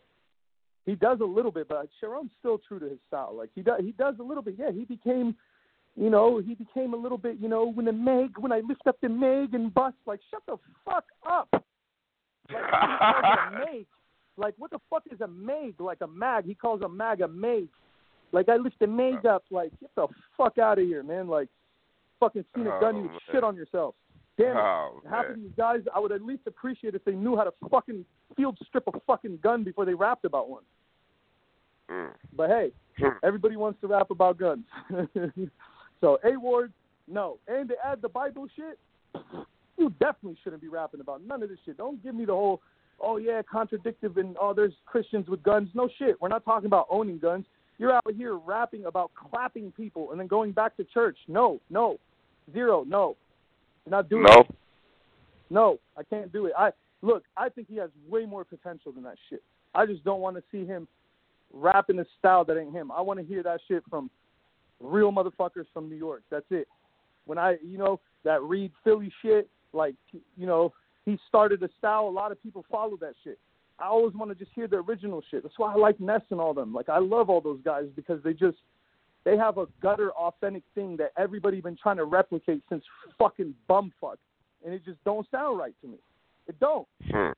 He 0.86 0.96
does 0.96 1.20
a 1.22 1.26
little 1.26 1.52
bit, 1.52 1.70
but 1.70 1.88
Charron's 2.02 2.32
still 2.40 2.60
true 2.68 2.80
to 2.80 2.86
his 2.86 3.00
style. 3.08 3.34
Like 3.36 3.50
he 3.56 3.62
does, 3.62 3.80
he 3.82 3.94
does 3.94 4.16
a 4.20 4.24
little 4.24 4.44
bit. 4.44 4.56
Yeah, 4.60 4.72
he 4.72 4.84
became, 4.86 5.36
you 5.96 6.10
know, 6.10 6.40
he 6.40 6.56
became 6.56 6.94
a 6.94 6.98
little 6.98 7.18
bit. 7.18 7.38
You 7.40 7.48
know, 7.48 7.72
when 7.72 7.86
the 7.86 7.94
Meg, 7.94 8.38
when 8.38 8.52
I 8.52 8.60
lift 8.68 8.86
up 8.86 8.98
the 9.02 9.10
Meg 9.10 9.54
and 9.54 9.74
bust, 9.74 9.96
like 10.06 10.20
shut 10.30 10.44
the 10.46 10.58
fuck 10.86 11.06
up. 11.26 11.48
Like 12.52 12.64
a 12.64 13.66
Meg. 13.66 13.86
Like 14.36 14.56
what 14.58 14.72
the 14.72 14.80
fuck 14.90 15.04
is 15.12 15.22
a 15.22 15.28
Meg? 15.28 15.80
Like 15.80 16.00
a 16.02 16.08
mag? 16.08 16.46
He 16.46 16.56
calls 16.56 16.82
a 16.82 16.90
mag 16.90 17.22
a 17.22 17.28
Meg. 17.28 17.68
Like 18.32 18.50
I 18.50 18.56
lift 18.56 18.80
the 18.80 18.88
Meg 18.88 19.28
up. 19.28 19.44
Like 19.52 19.70
get 19.80 19.92
the 19.96 20.08
fuck 20.36 20.58
out 20.58 20.80
of 20.80 20.86
here, 20.86 21.04
man. 21.04 21.28
Like 21.28 21.50
fucking 22.20 22.44
seen 22.56 22.66
a 22.66 22.80
gun, 22.80 22.96
Oh, 22.96 23.04
you 23.04 23.10
shit 23.32 23.44
on 23.44 23.56
yourself. 23.56 23.94
Damn 24.38 24.58
it. 24.58 24.60
Oh, 24.60 25.02
Half 25.10 25.26
of 25.30 25.36
these 25.36 25.52
guys, 25.56 25.82
I 25.94 26.00
would 26.00 26.12
at 26.12 26.22
least 26.24 26.44
appreciate 26.48 26.96
if 26.96 27.04
they 27.06 27.12
knew 27.14 27.36
how 27.36 27.44
to 27.44 27.54
fucking 27.70 28.04
field 28.36 28.58
strip 28.68 28.84
a 28.88 29.00
fucking 29.06 29.40
gun 29.44 29.64
before 29.64 29.86
they 29.86 29.94
rapped 29.94 30.26
about 30.26 30.50
one. 30.50 30.64
Mm. 31.90 32.10
But 32.36 32.50
hey, 32.50 32.72
Hmm. 32.98 33.18
everybody 33.24 33.56
wants 33.56 33.82
to 33.82 33.88
rap 33.88 34.12
about 34.12 34.38
guns. 34.38 34.66
so 36.02 36.20
A 36.24 36.38
Ward, 36.40 36.72
no. 37.08 37.38
And 37.48 37.68
to 37.70 37.76
add 37.84 38.02
the 38.02 38.10
Bible 38.10 38.48
shit, 38.56 38.78
you 39.78 39.90
definitely 40.00 40.38
shouldn't 40.44 40.62
be 40.62 40.68
rapping 40.68 41.02
about 41.02 41.22
none 41.26 41.42
of 41.44 41.50
this 41.50 41.58
shit. 41.66 41.78
Don't 41.78 42.02
give 42.04 42.14
me 42.16 42.26
the 42.26 42.34
whole, 42.34 42.62
oh 43.00 43.18
yeah, 43.18 43.42
contradictive 43.42 44.18
and 44.18 44.36
oh 44.40 44.54
there's 44.54 44.74
Christians 44.86 45.28
with 45.28 45.42
guns. 45.44 45.70
No 45.74 45.90
shit. 45.98 46.22
We're 46.22 46.28
not 46.30 46.46
talking 46.46 46.68
about 46.68 46.88
owning 46.90 47.18
guns. 47.18 47.46
You're 47.80 47.94
out 47.94 48.04
here 48.16 48.36
rapping 48.36 48.86
about 48.86 49.12
clapping 49.16 49.72
people 49.72 50.12
and 50.12 50.20
then 50.20 50.28
going 50.28 50.52
back 50.52 50.78
to 50.78 50.84
church. 50.84 51.18
No, 51.28 51.60
no, 51.72 51.98
zero, 52.54 52.84
no. 52.88 53.16
Not 53.88 54.10
doing 54.10 54.24
No. 54.24 54.42
it. 54.42 54.56
No, 55.50 55.80
I 55.98 56.04
can't 56.04 56.32
do 56.32 56.46
it. 56.48 56.54
I 56.58 56.72
look. 57.02 57.24
I 57.38 57.50
think 57.50 57.68
he 57.68 57.76
has 57.78 57.90
way 58.08 58.26
more 58.26 58.44
potential 58.44 58.92
than 58.92 59.04
that 59.04 59.18
shit. 59.30 59.44
I 59.76 59.86
just 59.86 60.04
don't 60.04 60.22
want 60.22 60.36
to 60.38 60.44
see 60.52 60.66
him 60.66 60.88
rap 61.52 61.90
in 61.90 62.00
a 62.00 62.06
style 62.18 62.44
that 62.46 62.58
ain't 62.58 62.74
him. 62.74 62.92
I 62.92 63.02
want 63.02 63.20
to 63.20 63.26
hear 63.26 63.44
that 63.44 63.60
shit 63.68 63.84
from 63.90 64.10
real 64.80 65.12
motherfuckers 65.12 65.66
from 65.74 65.90
New 65.90 65.96
York. 65.96 66.24
That's 66.32 66.46
it. 66.50 66.68
When 67.26 67.38
I, 67.38 67.58
you 67.64 67.78
know, 67.78 68.00
that 68.24 68.42
Reed 68.42 68.72
Philly 68.84 69.12
shit, 69.22 69.50
like, 69.74 69.96
you 70.12 70.48
know, 70.48 70.74
he 71.06 71.18
started 71.28 71.62
a 71.64 71.70
style. 71.78 72.08
A 72.08 72.10
lot 72.10 72.32
of 72.32 72.42
people 72.42 72.66
follow 72.72 72.98
that 72.98 73.14
shit. 73.24 73.38
I 73.80 73.86
always 73.86 74.16
want 74.16 74.32
to 74.32 74.36
just 74.36 74.52
hear 74.56 74.68
the 74.68 74.78
original 74.78 75.22
shit. 75.30 75.44
That's 75.44 75.58
why 75.58 75.74
I 75.74 75.76
like 75.76 76.00
Ness 76.00 76.22
and 76.32 76.40
all 76.40 76.54
them. 76.54 76.74
Like, 76.74 76.90
I 76.90 77.00
love 77.00 77.30
all 77.30 77.42
those 77.42 77.60
guys 77.64 77.86
because 77.96 78.22
they 78.24 78.34
just 78.34 78.58
they 79.26 79.38
have 79.38 79.58
a 79.58 79.66
gutter 79.82 80.12
authentic 80.12 80.64
thing 80.76 80.98
that 80.98 81.12
everybody 81.18 81.62
been 81.62 81.78
trying 81.82 81.98
to 81.98 82.06
replicate 82.06 82.62
since 82.70 82.84
fucking 83.18 83.54
bumfuck, 83.70 84.18
and 84.66 84.74
it 84.74 84.84
just 84.86 85.04
don't 85.06 85.26
sound 85.32 85.58
right 85.60 85.76
to 85.82 85.88
me. 85.88 85.98
It 86.48 86.60
don't. 86.60 86.88
Hmm. 87.12 87.32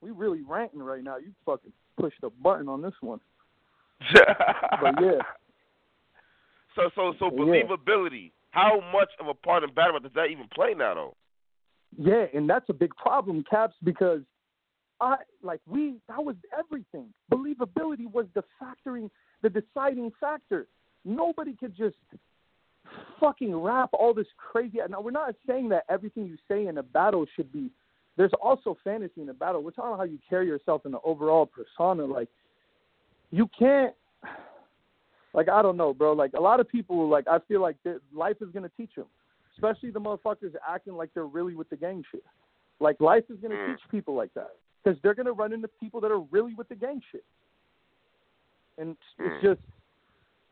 We 0.00 0.10
really 0.10 0.42
ranting 0.42 0.82
right 0.82 1.02
now. 1.02 1.16
You 1.16 1.32
fucking 1.46 1.72
pushed 1.98 2.20
the 2.20 2.30
button 2.30 2.68
on 2.68 2.82
this 2.82 2.94
one. 3.00 3.20
But 4.14 4.94
yeah, 5.00 5.18
So 6.74 6.90
so 6.94 7.14
so 7.18 7.26
Yeah. 7.26 7.38
believability. 7.40 8.32
How 8.50 8.80
much 8.92 9.08
of 9.18 9.26
a 9.28 9.34
part 9.34 9.64
in 9.64 9.72
battle 9.74 9.98
does 9.98 10.12
that 10.14 10.26
even 10.30 10.46
play 10.54 10.74
now 10.74 10.94
though? 10.94 11.14
yeah, 11.96 12.26
and 12.34 12.48
that's 12.50 12.68
a 12.68 12.72
big 12.72 12.94
problem, 12.96 13.44
Caps, 13.48 13.74
because 13.84 14.20
I 15.00 15.16
like 15.42 15.60
we 15.66 15.96
that 16.08 16.22
was 16.22 16.36
everything. 16.56 17.12
Believability 17.32 18.10
was 18.10 18.26
the 18.34 18.44
factoring, 18.60 19.10
the 19.42 19.50
deciding 19.50 20.12
factor. 20.20 20.66
Nobody 21.04 21.54
could 21.54 21.76
just 21.76 21.96
fucking 23.20 23.54
rap 23.54 23.90
all 23.92 24.14
this 24.14 24.26
crazy. 24.36 24.78
Now 24.88 25.00
we're 25.00 25.10
not 25.10 25.34
saying 25.46 25.68
that 25.70 25.84
everything 25.88 26.26
you 26.26 26.36
say 26.48 26.66
in 26.66 26.78
a 26.78 26.82
battle 26.82 27.26
should 27.36 27.52
be. 27.52 27.70
There's 28.16 28.32
also 28.40 28.76
fantasy 28.84 29.22
in 29.22 29.28
a 29.28 29.34
battle. 29.34 29.62
We're 29.62 29.72
talking 29.72 29.90
about 29.90 29.98
how 29.98 30.04
you 30.04 30.18
carry 30.28 30.46
yourself 30.46 30.86
in 30.86 30.92
the 30.92 31.00
overall 31.04 31.46
persona. 31.46 32.04
Like 32.04 32.28
you 33.30 33.48
can't. 33.58 33.94
Like 35.32 35.48
I 35.48 35.62
don't 35.62 35.76
know, 35.76 35.92
bro. 35.92 36.12
Like 36.12 36.32
a 36.34 36.40
lot 36.40 36.60
of 36.60 36.68
people, 36.68 37.08
like 37.08 37.26
I 37.26 37.38
feel 37.48 37.60
like 37.60 37.76
life 38.14 38.36
is 38.40 38.50
gonna 38.54 38.70
teach 38.76 38.94
them, 38.94 39.06
especially 39.56 39.90
the 39.90 40.00
motherfuckers 40.00 40.54
acting 40.68 40.94
like 40.94 41.10
they're 41.12 41.26
really 41.26 41.56
with 41.56 41.68
the 41.70 41.76
gang 41.76 42.04
shit. 42.12 42.22
Like 42.78 43.00
life 43.00 43.24
is 43.28 43.38
gonna 43.40 43.56
Mm. 43.56 43.66
teach 43.76 43.88
people 43.90 44.14
like 44.14 44.32
that 44.34 44.50
because 44.82 45.00
they're 45.02 45.14
gonna 45.14 45.32
run 45.32 45.52
into 45.52 45.66
people 45.66 46.00
that 46.02 46.12
are 46.12 46.20
really 46.20 46.54
with 46.54 46.68
the 46.68 46.76
gang 46.76 47.02
shit. 47.10 47.24
And 48.78 48.96
Mm. 49.18 49.26
it's 49.26 49.42
just, 49.42 49.60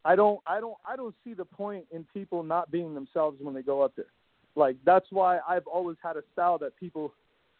I 0.04 0.16
don't, 0.16 0.40
I 0.46 0.60
don't, 0.60 0.76
I 0.86 0.96
don't 0.96 1.14
see 1.24 1.34
the 1.34 1.44
point 1.44 1.84
in 1.92 2.04
people 2.12 2.42
not 2.42 2.70
being 2.70 2.94
themselves 2.94 3.38
when 3.40 3.54
they 3.54 3.62
go 3.62 3.82
up 3.82 3.92
there. 3.96 4.06
Like 4.56 4.76
that's 4.84 5.06
why 5.10 5.38
I've 5.48 5.66
always 5.66 5.96
had 6.02 6.16
a 6.16 6.22
style 6.32 6.58
that 6.58 6.76
people, 6.76 7.12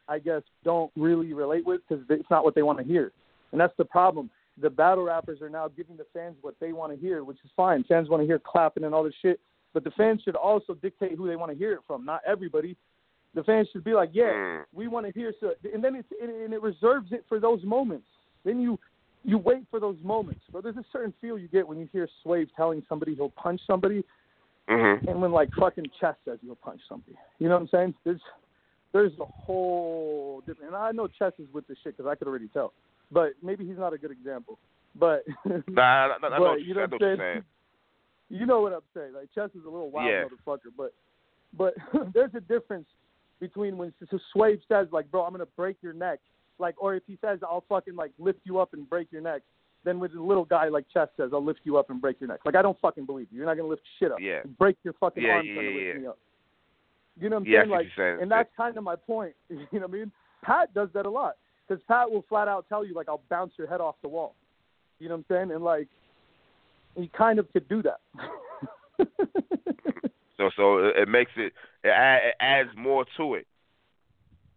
I 0.09 0.19
guess, 0.19 0.43
don't 0.65 0.91
really 0.97 1.33
relate 1.33 1.65
with 1.65 1.81
because 1.89 2.05
it's 2.11 2.31
not 2.31 2.45
what 2.45 2.55
they 2.55 2.63
want 2.63 2.79
to 2.79 2.85
hear, 2.85 3.13
and 3.53 3.61
that's 3.61 3.77
the 3.79 3.85
problem. 3.85 4.29
The 4.61 4.69
battle 4.69 5.05
rappers 5.05 5.41
are 5.41 5.49
now 5.49 5.69
giving 5.69 5.97
the 5.97 6.05
fans 6.13 6.37
what 6.43 6.55
they 6.61 6.73
want 6.73 6.93
to 6.93 6.99
hear, 6.99 7.25
which 7.25 7.39
is 7.45 7.51
fine. 7.57 7.85
Fans 7.85 8.11
want 8.11 8.21
to 8.23 8.27
hear 8.27 8.39
clapping 8.39 8.85
and 8.85 8.95
all 8.95 9.03
this 9.03 9.15
shit, 9.23 9.41
but 9.73 9.85
the 9.85 9.91
fans 9.93 10.21
should 10.23 10.37
also 10.37 10.75
dictate 10.75 11.17
who 11.17 11.27
they 11.27 11.37
want 11.37 11.51
to 11.51 11.57
hear 11.57 11.73
it 11.73 11.81
from. 11.87 12.05
Not 12.05 12.21
everybody. 12.27 12.77
The 13.35 13.43
fans 13.45 13.69
should 13.73 13.83
be 13.85 13.95
like, 13.95 14.11
yeah, 14.13 14.25
Mm. 14.25 14.65
we 14.75 14.89
want 14.89 15.07
to 15.07 15.13
hear 15.13 15.33
so, 15.41 15.55
and 15.73 15.83
then 15.83 15.95
it's 15.95 16.09
and 16.21 16.53
it 16.53 16.61
reserves 16.61 17.13
it 17.13 17.25
for 17.27 17.41
those 17.41 17.63
moments. 17.65 18.09
Then 18.45 18.61
you 18.61 18.79
you 19.25 19.39
wait 19.39 19.65
for 19.71 19.81
those 19.81 19.97
moments. 20.03 20.43
But 20.53 20.63
there's 20.63 20.77
a 20.77 20.85
certain 20.93 21.13
feel 21.21 21.39
you 21.39 21.49
get 21.49 21.67
when 21.67 21.79
you 21.79 21.89
hear 21.93 22.09
Swave 22.23 22.49
telling 22.57 22.83
somebody 22.89 23.15
he'll 23.15 23.31
punch 23.31 23.61
somebody, 23.67 24.05
Mhm. 24.69 25.07
and 25.09 25.21
when 25.23 25.33
like 25.33 25.51
fucking 25.55 25.91
Chess 26.01 26.17
says 26.25 26.39
he'll 26.43 26.57
punch 26.57 26.81
somebody. 26.89 27.17
You 27.39 27.49
know 27.49 27.55
what 27.55 27.63
I'm 27.63 27.69
saying? 27.69 27.95
There's 28.05 28.21
there's 28.93 29.13
a 29.21 29.25
whole 29.25 30.43
different. 30.47 30.69
And 30.75 30.77
I 30.77 30.93
know 30.93 31.09
Chess 31.09 31.33
is 31.39 31.47
with 31.53 31.67
this 31.67 31.79
shit 31.83 31.97
because 31.97 32.11
I 32.11 32.15
could 32.15 32.29
already 32.29 32.49
tell. 32.49 32.73
But 33.11 33.33
maybe 33.43 33.67
he's 33.67 33.79
not 33.79 33.93
a 33.93 33.99
good 33.99 34.11
example. 34.11 34.59
But 34.95 35.25
Nah, 35.47 36.09
nah, 36.09 36.19
nah, 36.19 36.27
I 36.29 36.39
know 36.39 36.45
but 36.55 36.63
you 36.63 36.75
know 36.75 36.83
what 36.83 36.93
I'm 36.93 36.99
saying? 37.01 37.19
saying. 37.19 37.45
you 38.29 38.47
know 38.47 38.61
what 38.61 38.73
I'm 38.73 38.81
saying. 38.95 39.15
Like 39.15 39.29
Chess 39.35 39.51
is 39.55 39.65
a 39.65 39.71
little 39.71 39.91
wild 39.91 40.11
Yeah. 40.11 40.25
motherfucker, 40.25 40.73
but 40.77 40.93
but 41.57 41.75
there's 42.15 42.35
a 42.35 42.41
difference 42.41 42.89
between 43.41 43.77
when 43.77 43.93
Swave 44.33 44.61
says 44.69 44.89
like, 44.93 45.11
"Bro, 45.11 45.25
I'm 45.25 45.33
gonna 45.33 45.47
break 45.57 45.77
your 45.83 45.93
neck," 45.93 46.21
like, 46.59 46.75
or 46.83 46.95
if 46.95 47.03
he 47.07 47.19
says, 47.21 47.39
"I'll 47.43 47.65
fucking 47.69 47.97
like 47.97 48.13
lift 48.19 48.41
you 48.45 48.59
up 48.61 48.73
and 48.75 48.89
break 48.89 49.09
your 49.11 49.21
neck," 49.23 49.43
then 49.85 49.99
with 49.99 50.15
a 50.15 50.21
little 50.21 50.45
guy 50.45 50.69
like 50.69 50.85
Chess 50.93 51.09
says, 51.17 51.31
"I'll 51.33 51.45
lift 51.45 51.61
you 51.65 51.77
up 51.79 51.91
and 51.91 52.01
break 52.01 52.21
your 52.21 52.29
neck." 52.29 52.41
Like 52.45 52.57
I 52.57 52.63
don't 52.63 52.79
fucking 52.81 53.07
believe 53.07 53.29
you. 53.31 53.39
You're 53.39 53.47
not 53.47 53.57
gonna 53.57 53.69
lift 53.69 53.83
shit 53.99 54.13
up. 54.13 54.19
Yeah. 54.21 54.41
Break 54.59 54.77
your 54.85 54.95
fucking 54.95 55.23
Yeah, 55.23 55.31
arm 55.33 55.47
yeah, 55.47 55.55
trying 55.55 55.67
to 55.67 55.71
yeah, 55.73 55.77
lift 55.79 55.97
yeah. 55.97 56.01
me 56.03 56.07
up. 56.09 56.19
You 57.21 57.29
know 57.29 57.37
what 57.37 57.43
I'm 57.47 57.53
Yeah, 57.53 57.61
saying? 57.61 57.71
Like, 57.71 57.87
saying. 57.97 58.19
and 58.23 58.31
that's 58.31 58.51
kind 58.57 58.77
of 58.77 58.85
my 58.85 58.97
point. 58.97 59.35
You 59.51 59.59
know 59.73 59.81
what 59.81 59.91
I 59.91 59.93
mean? 59.93 60.13
Pat 60.43 60.75
does 60.75 60.89
that 60.95 61.07
a 61.07 61.11
lot 61.11 61.37
because 61.69 61.83
Pat 61.87 62.11
will 62.11 62.25
flat 62.29 62.49
out 62.49 62.67
tell 62.69 62.85
you 62.85 62.95
like, 62.95 63.09
"I'll 63.09 63.23
bounce 63.31 63.53
your 63.59 63.67
head 63.69 63.81
off 63.81 63.97
the 64.03 64.09
wall." 64.09 64.35
You 64.99 65.09
know 65.09 65.17
what 65.17 65.25
I'm 65.31 65.37
saying? 65.49 65.51
And 65.55 65.65
like, 65.65 65.89
he 66.97 67.09
kind 67.09 67.39
of 67.39 67.53
could 67.53 67.69
do 67.69 67.83
that. 67.83 68.01
So 70.39 70.51
so 70.57 70.79
it, 70.87 71.09
makes 71.09 71.31
it 71.37 71.53
it, 71.85 71.89
it 71.91 72.35
adds 72.41 72.71
more 72.77 73.05
to 73.17 73.35
it. 73.35 73.47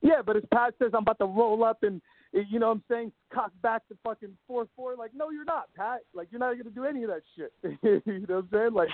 Yeah, 0.06 0.22
but 0.26 0.38
as 0.38 0.44
Pat 0.54 0.76
says, 0.80 0.92
I'm 0.94 1.02
about 1.02 1.18
to 1.20 1.26
roll 1.26 1.64
up 1.64 1.84
and 1.84 2.02
you 2.32 2.60
know 2.60 2.68
what 2.68 2.74
I'm 2.74 2.84
saying, 2.90 3.12
cock 3.34 3.52
back 3.62 3.88
to 3.88 3.98
fucking 4.04 4.38
four 4.48 4.68
four. 4.76 4.96
Like, 4.96 5.12
no, 5.16 5.30
you're 5.32 5.46
not, 5.46 5.70
Pat. 5.76 6.02
Like, 6.14 6.28
you're 6.32 6.40
not 6.40 6.58
gonna 6.58 6.70
do 6.70 6.84
any 6.84 7.04
of 7.04 7.10
that 7.10 7.22
shit. 7.36 7.54
you 7.84 8.26
know 8.28 8.36
what 8.36 8.44
I'm 8.44 8.50
saying? 8.52 8.74
Like, 8.74 8.90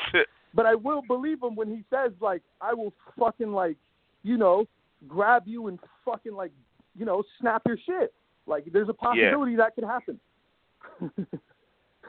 but 0.54 0.66
I 0.66 0.76
will 0.76 1.02
believe 1.08 1.42
him 1.42 1.56
when 1.56 1.70
he 1.70 1.84
says 1.90 2.12
like, 2.22 2.42
I 2.62 2.74
will 2.74 2.94
fucking 3.20 3.52
like, 3.52 3.78
you 4.24 4.38
know, 4.38 4.68
grab 5.08 5.44
you 5.46 5.68
and 5.68 5.80
fucking 6.06 6.34
like, 6.34 6.52
you 6.98 7.06
know, 7.06 7.24
snap 7.40 7.64
your 7.66 7.78
shit. 7.86 8.14
Like, 8.48 8.66
there's 8.72 8.90
a 8.90 8.94
possibility 8.94 9.56
that 9.58 9.76
could 9.76 9.84
happen. 9.84 10.20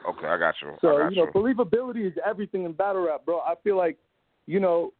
Okay, 0.05 0.27
I 0.27 0.37
got 0.37 0.55
you. 0.61 0.75
So 0.81 0.97
I 0.97 1.03
got 1.03 1.13
you 1.13 1.25
know, 1.25 1.31
believability 1.31 2.05
is 2.05 2.13
everything 2.25 2.65
in 2.65 2.73
battle 2.73 3.05
rap, 3.05 3.25
bro. 3.25 3.39
I 3.39 3.53
feel 3.63 3.77
like, 3.77 3.97
you 4.45 4.59
know, 4.59 4.91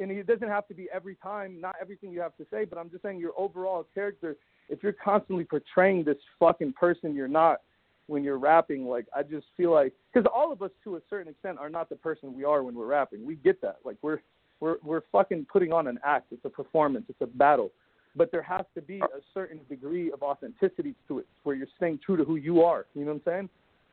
and 0.00 0.10
it 0.10 0.26
doesn't 0.26 0.48
have 0.48 0.66
to 0.68 0.74
be 0.74 0.88
every 0.92 1.16
time, 1.16 1.60
not 1.60 1.74
everything 1.80 2.10
you 2.10 2.20
have 2.20 2.36
to 2.36 2.46
say, 2.50 2.64
but 2.64 2.78
I'm 2.78 2.90
just 2.90 3.02
saying 3.02 3.18
your 3.18 3.32
overall 3.36 3.86
character. 3.94 4.36
If 4.68 4.82
you're 4.82 4.92
constantly 4.92 5.44
portraying 5.44 6.04
this 6.04 6.18
fucking 6.38 6.74
person 6.74 7.14
you're 7.14 7.28
not 7.28 7.62
when 8.06 8.24
you're 8.24 8.38
rapping, 8.38 8.86
like 8.86 9.06
I 9.14 9.22
just 9.22 9.46
feel 9.56 9.72
like 9.72 9.92
because 10.12 10.30
all 10.34 10.52
of 10.52 10.62
us 10.62 10.70
to 10.84 10.96
a 10.96 11.00
certain 11.10 11.28
extent 11.28 11.58
are 11.58 11.70
not 11.70 11.88
the 11.88 11.96
person 11.96 12.34
we 12.34 12.44
are 12.44 12.62
when 12.62 12.74
we're 12.74 12.86
rapping. 12.86 13.26
We 13.26 13.36
get 13.36 13.60
that. 13.62 13.78
Like 13.84 13.96
we're 14.02 14.20
we're 14.60 14.76
we're 14.82 15.02
fucking 15.12 15.46
putting 15.50 15.72
on 15.72 15.86
an 15.86 15.98
act. 16.04 16.32
It's 16.32 16.44
a 16.44 16.50
performance. 16.50 17.06
It's 17.08 17.20
a 17.20 17.26
battle. 17.26 17.70
But 18.16 18.32
there 18.32 18.42
has 18.42 18.64
to 18.74 18.82
be 18.82 19.00
a 19.00 19.20
certain 19.32 19.60
degree 19.68 20.10
of 20.10 20.22
authenticity 20.22 20.94
to 21.06 21.20
it, 21.20 21.26
where 21.44 21.54
you're 21.54 21.68
staying 21.76 22.00
true 22.04 22.16
to 22.16 22.24
who 22.24 22.36
you 22.36 22.62
are. 22.62 22.86
You 22.94 23.04
know 23.04 23.12
what 23.12 23.22
I'm 23.26 23.32
saying? 23.32 23.50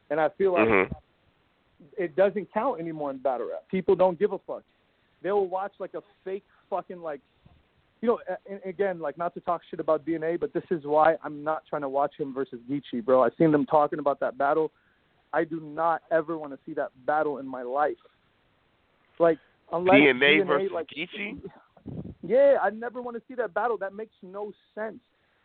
And 0.10 0.20
I 0.20 0.30
feel 0.30 0.54
like 0.54 0.68
Mhm. 0.68 0.92
it 1.98 2.16
doesn't 2.16 2.52
count 2.52 2.80
anymore 2.80 3.12
in 3.12 3.18
battle 3.18 3.50
rap. 3.50 3.68
People 3.70 3.96
don't 3.96 4.18
give 4.18 4.32
a 4.32 4.40
fuck. 4.40 4.64
They'll 5.26 5.48
watch 5.48 5.74
like 5.80 5.96
a 5.96 6.04
fake 6.24 6.44
fucking 6.70 7.02
like, 7.02 7.20
you 8.02 8.08
know. 8.08 8.20
And 8.48 8.60
again, 8.64 9.00
like 9.00 9.18
not 9.18 9.34
to 9.34 9.40
talk 9.40 9.62
shit 9.72 9.80
about 9.80 10.06
DNA, 10.06 10.40
but 10.40 10.54
this 10.54 10.64
is 10.70 10.84
why 10.84 11.16
I'm 11.24 11.44
not 11.44 11.64
trying 11.68 11.82
to 11.82 11.90
watch 11.90 12.14
him 12.20 12.32
versus 12.32 12.60
Geechi, 12.70 13.04
bro. 13.04 13.24
I've 13.24 13.34
seen 13.36 13.52
them 13.52 13.66
talking 13.66 13.98
about 13.98 14.20
that 14.20 14.38
battle. 14.38 14.72
I 15.34 15.44
do 15.44 15.60
not 15.62 16.04
ever 16.12 16.38
want 16.38 16.54
to 16.54 16.60
see 16.64 16.76
that 16.76 16.92
battle 17.08 17.40
in 17.40 17.48
my 17.48 17.64
life 17.64 17.98
Like 19.20 19.40
unless 19.72 19.96
DNA 19.96 20.46
versus 20.46 20.72
like 20.72 20.88
Geechi? 20.96 21.42
Yeah, 22.22 22.58
I 22.62 22.70
never 22.70 23.02
want 23.02 23.18
to 23.18 23.24
see 23.28 23.34
that 23.36 23.56
battle. 23.56 23.78
That 23.80 23.94
makes 23.96 24.14
no 24.22 24.54
sense. 24.76 25.00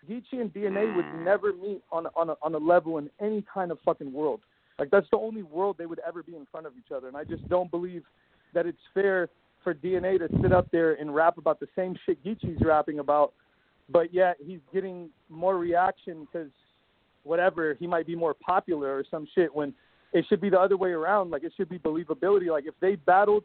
Geechi 0.08 0.40
and 0.42 0.52
DNA 0.52 0.94
would 0.94 1.06
Mm. 1.06 1.24
never 1.24 1.52
meet 1.54 1.82
on 1.90 2.04
a, 2.06 2.10
on 2.16 2.30
a, 2.30 2.36
on 2.42 2.54
a 2.54 2.58
level 2.58 2.98
in 2.98 3.08
any 3.18 3.42
kind 3.42 3.70
of 3.70 3.78
fucking 3.80 4.12
world. 4.12 4.40
Like 4.78 4.90
that's 4.90 5.08
the 5.10 5.18
only 5.18 5.42
world 5.42 5.76
they 5.78 5.86
would 5.86 6.00
ever 6.06 6.22
be 6.22 6.36
in 6.36 6.46
front 6.52 6.66
of 6.66 6.72
each 6.78 6.92
other, 6.94 7.08
and 7.08 7.16
I 7.16 7.24
just 7.24 7.46
don't 7.48 7.70
believe 7.70 8.02
that 8.52 8.66
it's 8.66 8.78
fair 8.94 9.28
for 9.62 9.74
DNA 9.74 10.18
to 10.18 10.28
sit 10.42 10.52
up 10.52 10.70
there 10.70 10.94
and 10.94 11.14
rap 11.14 11.38
about 11.38 11.60
the 11.60 11.68
same 11.76 11.96
shit 12.06 12.22
Geechi's 12.24 12.60
rapping 12.64 12.98
about, 12.98 13.32
but 13.88 14.12
yet 14.12 14.36
he's 14.44 14.60
getting 14.72 15.10
more 15.28 15.58
reaction 15.58 16.26
because 16.30 16.50
whatever 17.24 17.74
he 17.74 17.86
might 17.86 18.06
be 18.06 18.14
more 18.14 18.34
popular 18.34 18.96
or 18.96 19.04
some 19.10 19.26
shit 19.34 19.54
when 19.54 19.74
it 20.12 20.24
should 20.28 20.40
be 20.40 20.50
the 20.50 20.58
other 20.58 20.76
way 20.76 20.90
around. 20.90 21.30
Like 21.30 21.44
it 21.44 21.52
should 21.56 21.68
be 21.68 21.78
believability. 21.78 22.50
Like 22.50 22.64
if 22.66 22.74
they 22.80 22.96
battled, 22.96 23.44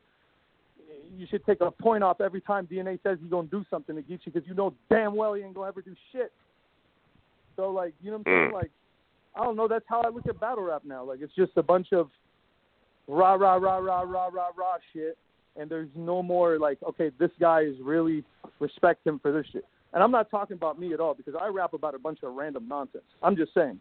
you 1.17 1.27
should 1.29 1.45
take 1.45 1.61
a 1.61 1.71
point 1.71 2.03
off 2.03 2.21
every 2.21 2.41
time 2.41 2.67
DNA 2.67 2.99
says 3.03 3.17
he's 3.21 3.29
gonna 3.29 3.47
do 3.47 3.65
something 3.69 3.95
to 3.95 4.01
Geechi 4.01 4.25
because 4.25 4.43
you 4.47 4.53
know 4.53 4.73
damn 4.89 5.15
well 5.15 5.33
he 5.33 5.43
ain't 5.43 5.53
gonna 5.53 5.67
ever 5.67 5.81
do 5.81 5.95
shit. 6.11 6.31
So 7.55 7.69
like 7.69 7.93
you 8.01 8.11
know 8.11 8.17
what 8.17 8.27
I'm 8.27 8.33
saying? 8.33 8.51
Mm. 8.51 8.53
Like 8.53 8.71
I 9.35 9.43
don't 9.43 9.55
know. 9.55 9.67
That's 9.67 9.85
how 9.87 10.01
I 10.01 10.09
look 10.09 10.27
at 10.27 10.39
battle 10.39 10.63
rap 10.63 10.83
now. 10.85 11.03
Like 11.03 11.19
it's 11.21 11.35
just 11.35 11.51
a 11.57 11.63
bunch 11.63 11.87
of 11.91 12.09
rah 13.07 13.33
rah 13.33 13.55
rah 13.55 13.77
rah 13.77 14.01
rah 14.01 14.27
rah 14.27 14.49
rah 14.57 14.77
shit, 14.93 15.17
and 15.57 15.69
there's 15.69 15.89
no 15.95 16.21
more 16.21 16.59
like 16.59 16.77
okay, 16.83 17.11
this 17.19 17.31
guy 17.39 17.61
is 17.61 17.75
really 17.81 18.23
respect 18.59 19.05
him 19.05 19.19
for 19.19 19.31
this 19.31 19.45
shit. 19.51 19.65
And 19.93 20.03
I'm 20.03 20.11
not 20.11 20.29
talking 20.29 20.55
about 20.55 20.77
me 20.79 20.93
at 20.93 20.99
all 20.99 21.13
because 21.13 21.35
I 21.41 21.47
rap 21.47 21.73
about 21.73 21.95
a 21.95 21.99
bunch 21.99 22.19
of 22.23 22.33
random 22.33 22.67
nonsense. 22.67 23.05
I'm 23.23 23.35
just 23.35 23.53
saying. 23.53 23.79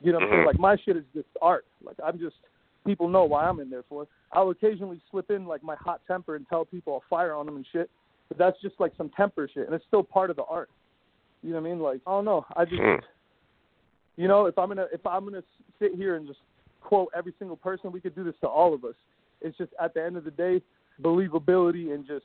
You 0.00 0.12
know 0.12 0.18
what 0.18 0.24
I'm 0.24 0.30
saying? 0.30 0.42
Mhm. 0.42 0.46
Like 0.46 0.58
my 0.58 0.76
shit 0.84 0.96
is 0.96 1.04
just 1.14 1.28
art. 1.42 1.66
Like 1.84 1.96
I'm 2.04 2.18
just 2.18 2.36
people 2.84 3.08
know 3.08 3.24
why 3.24 3.44
I'm 3.44 3.60
in 3.60 3.68
there 3.70 3.82
for. 3.88 4.06
I'll 4.32 4.50
occasionally 4.50 5.00
slip 5.10 5.30
in 5.30 5.46
like 5.46 5.62
my 5.62 5.76
hot 5.76 6.00
temper 6.06 6.36
and 6.36 6.46
tell 6.48 6.64
people 6.64 6.94
I'll 6.94 7.02
fire 7.08 7.34
on 7.34 7.46
them 7.46 7.56
and 7.56 7.66
shit. 7.72 7.90
But 8.28 8.38
that's 8.38 8.60
just 8.60 8.78
like 8.78 8.92
some 8.96 9.10
temper 9.10 9.48
shit 9.52 9.66
and 9.66 9.74
it's 9.74 9.84
still 9.86 10.02
part 10.02 10.30
of 10.30 10.36
the 10.36 10.44
art. 10.44 10.70
You 11.42 11.50
know 11.50 11.60
what 11.60 11.68
I 11.68 11.70
mean? 11.70 11.80
Like 11.80 12.00
I 12.06 12.10
don't 12.10 12.24
know. 12.24 12.44
I 12.56 12.64
just 12.64 12.80
Hmm. 12.80 12.96
you 14.16 14.28
know, 14.28 14.46
if 14.46 14.58
I'm 14.58 14.68
gonna 14.68 14.86
if 14.92 15.06
I'm 15.06 15.24
gonna 15.24 15.44
sit 15.78 15.94
here 15.94 16.16
and 16.16 16.26
just 16.26 16.40
quote 16.80 17.10
every 17.14 17.34
single 17.38 17.56
person, 17.56 17.92
we 17.92 18.00
could 18.00 18.14
do 18.14 18.24
this 18.24 18.34
to 18.40 18.48
all 18.48 18.72
of 18.72 18.84
us. 18.84 18.94
It's 19.42 19.56
just 19.58 19.72
at 19.80 19.92
the 19.92 20.02
end 20.02 20.16
of 20.16 20.24
the 20.24 20.30
day, 20.30 20.62
believability 21.02 21.94
and 21.94 22.06
just 22.06 22.24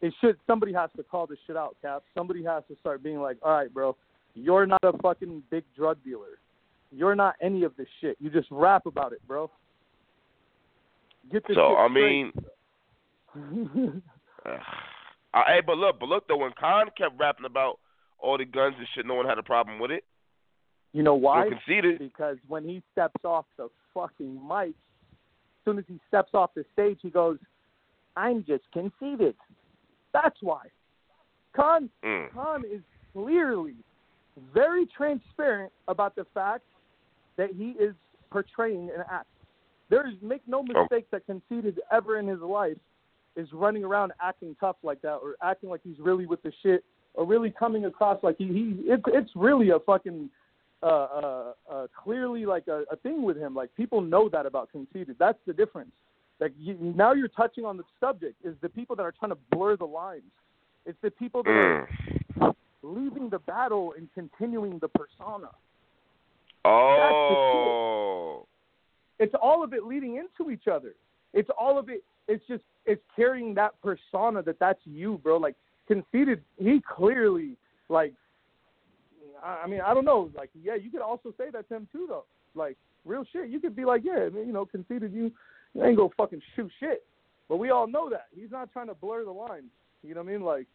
it 0.00 0.14
should 0.20 0.36
somebody 0.46 0.72
has 0.72 0.90
to 0.96 1.02
call 1.02 1.26
this 1.26 1.38
shit 1.46 1.56
out, 1.56 1.76
Cap. 1.82 2.02
Somebody 2.14 2.44
has 2.44 2.62
to 2.68 2.76
start 2.80 3.02
being 3.02 3.20
like, 3.20 3.36
All 3.42 3.52
right, 3.52 3.72
bro, 3.72 3.96
you're 4.34 4.66
not 4.66 4.80
a 4.82 4.96
fucking 5.02 5.42
big 5.50 5.64
drug 5.76 5.98
dealer. 6.04 6.38
You're 6.90 7.14
not 7.14 7.34
any 7.42 7.64
of 7.64 7.76
this 7.76 7.88
shit. 8.00 8.16
You 8.20 8.30
just 8.30 8.48
rap 8.50 8.86
about 8.86 9.12
it, 9.12 9.20
bro. 9.26 9.50
Get 11.30 11.46
this 11.46 11.56
So 11.56 11.76
I 11.76 11.88
mean, 11.88 12.32
uh, 14.46 14.58
hey, 15.46 15.60
but 15.66 15.76
look, 15.76 16.00
but 16.00 16.08
look 16.08 16.26
though, 16.28 16.38
when 16.38 16.52
Khan 16.58 16.86
kept 16.96 17.18
rapping 17.18 17.44
about 17.44 17.78
all 18.18 18.38
the 18.38 18.44
guns 18.44 18.74
and 18.78 18.86
shit, 18.94 19.06
no 19.06 19.14
one 19.14 19.26
had 19.26 19.38
a 19.38 19.42
problem 19.42 19.78
with 19.78 19.90
it. 19.90 20.04
you 20.92 21.02
know 21.02 21.14
why? 21.14 21.48
Conceited. 21.48 21.98
because 21.98 22.36
when 22.46 22.64
he 22.64 22.82
steps 22.92 23.24
off 23.24 23.44
the 23.56 23.68
fucking 23.92 24.40
mic, 24.46 24.68
as 24.70 24.74
soon 25.64 25.78
as 25.78 25.84
he 25.86 26.00
steps 26.08 26.30
off 26.32 26.50
the 26.54 26.64
stage, 26.72 26.98
he 27.02 27.10
goes, 27.10 27.38
"I'm 28.18 28.44
just 28.44 28.64
conceited." 28.72 29.36
That's 30.12 30.40
why. 30.42 30.66
Khan 31.54 31.90
Mm. 32.04 32.30
Khan 32.32 32.64
is 32.64 32.82
clearly 33.12 33.76
very 34.52 34.86
transparent 34.86 35.72
about 35.88 36.14
the 36.14 36.24
fact 36.34 36.64
that 37.36 37.50
he 37.52 37.70
is 37.70 37.94
portraying 38.30 38.90
an 38.90 39.04
act. 39.10 39.26
There 39.88 40.06
is 40.06 40.14
make 40.22 40.42
no 40.46 40.62
mistake 40.62 41.06
that 41.10 41.24
conceited 41.26 41.80
ever 41.90 42.18
in 42.18 42.26
his 42.26 42.40
life 42.40 42.76
is 43.36 43.52
running 43.52 43.84
around 43.84 44.12
acting 44.20 44.56
tough 44.60 44.76
like 44.82 45.00
that 45.02 45.14
or 45.14 45.36
acting 45.42 45.70
like 45.70 45.80
he's 45.82 45.98
really 45.98 46.26
with 46.26 46.42
the 46.42 46.52
shit 46.62 46.84
or 47.14 47.24
really 47.24 47.50
coming 47.50 47.84
across 47.86 48.22
like 48.22 48.36
he, 48.36 48.46
he 48.46 48.62
it's 48.86 49.02
it's 49.08 49.30
really 49.34 49.70
a 49.70 49.78
fucking 49.80 50.28
uh, 50.82 50.86
uh, 50.86 51.52
uh, 51.70 51.86
clearly 52.04 52.46
like 52.46 52.68
a, 52.68 52.84
a 52.90 52.96
thing 52.96 53.22
with 53.22 53.36
him. 53.36 53.54
Like 53.54 53.74
people 53.74 54.00
know 54.00 54.28
that 54.28 54.46
about 54.46 54.70
conceited. 54.70 55.16
That's 55.18 55.38
the 55.46 55.52
difference. 55.52 55.90
Like 56.40 56.52
you, 56.56 56.76
now 56.80 57.12
you're 57.12 57.28
touching 57.28 57.64
on 57.64 57.76
the 57.76 57.84
subject 57.98 58.34
is 58.44 58.54
the 58.60 58.68
people 58.68 58.94
that 58.96 59.02
are 59.02 59.12
trying 59.12 59.30
to 59.32 59.38
blur 59.50 59.76
the 59.76 59.84
lines. 59.86 60.22
It's 60.86 60.98
the 61.02 61.10
people 61.10 61.42
that 61.42 61.50
are 61.50 61.88
Mm. 62.36 62.54
leaving 62.82 63.28
the 63.28 63.40
battle 63.40 63.94
and 63.96 64.08
continuing 64.14 64.78
the 64.78 64.88
persona. 64.88 65.50
Oh. 66.64 68.46
It's 69.18 69.34
all 69.40 69.64
of 69.64 69.72
it 69.72 69.84
leading 69.84 70.16
into 70.16 70.50
each 70.50 70.68
other. 70.68 70.94
It's 71.32 71.50
all 71.58 71.78
of 71.78 71.88
it. 71.88 72.04
It's 72.28 72.44
just 72.46 72.62
it's 72.86 73.02
carrying 73.16 73.54
that 73.54 73.74
persona 73.82 74.42
that 74.42 74.58
that's 74.58 74.80
you, 74.84 75.18
bro. 75.18 75.38
Like 75.38 75.56
conceited, 75.86 76.42
he 76.58 76.80
clearly 76.80 77.56
like. 77.88 78.14
I 79.42 79.62
I 79.64 79.66
mean, 79.66 79.80
I 79.80 79.92
don't 79.94 80.04
know. 80.04 80.30
Like, 80.36 80.50
yeah, 80.62 80.74
you 80.74 80.90
could 80.90 81.00
also 81.02 81.34
say 81.36 81.50
that 81.50 81.68
to 81.68 81.76
him 81.76 81.88
too, 81.92 82.06
though. 82.08 82.24
Like, 82.54 82.76
real 83.04 83.24
shit. 83.32 83.48
You 83.50 83.60
could 83.60 83.76
be 83.76 83.84
like, 83.84 84.02
yeah, 84.04 84.24
you 84.26 84.52
know, 84.52 84.66
conceited. 84.66 85.12
You, 85.12 85.32
you 85.78 85.84
ain't 85.84 85.96
gonna 85.96 86.08
fucking 86.16 86.42
shoot 86.56 86.70
shit. 86.80 87.04
But 87.48 87.56
we 87.58 87.70
all 87.70 87.86
know 87.86 88.10
that 88.10 88.26
he's 88.34 88.50
not 88.50 88.72
trying 88.72 88.88
to 88.88 88.94
blur 88.94 89.24
the 89.24 89.30
lines. 89.30 89.70
You 90.02 90.14
know 90.14 90.22
what 90.22 90.28
I 90.28 90.32
mean? 90.32 90.42
Like, 90.42 90.66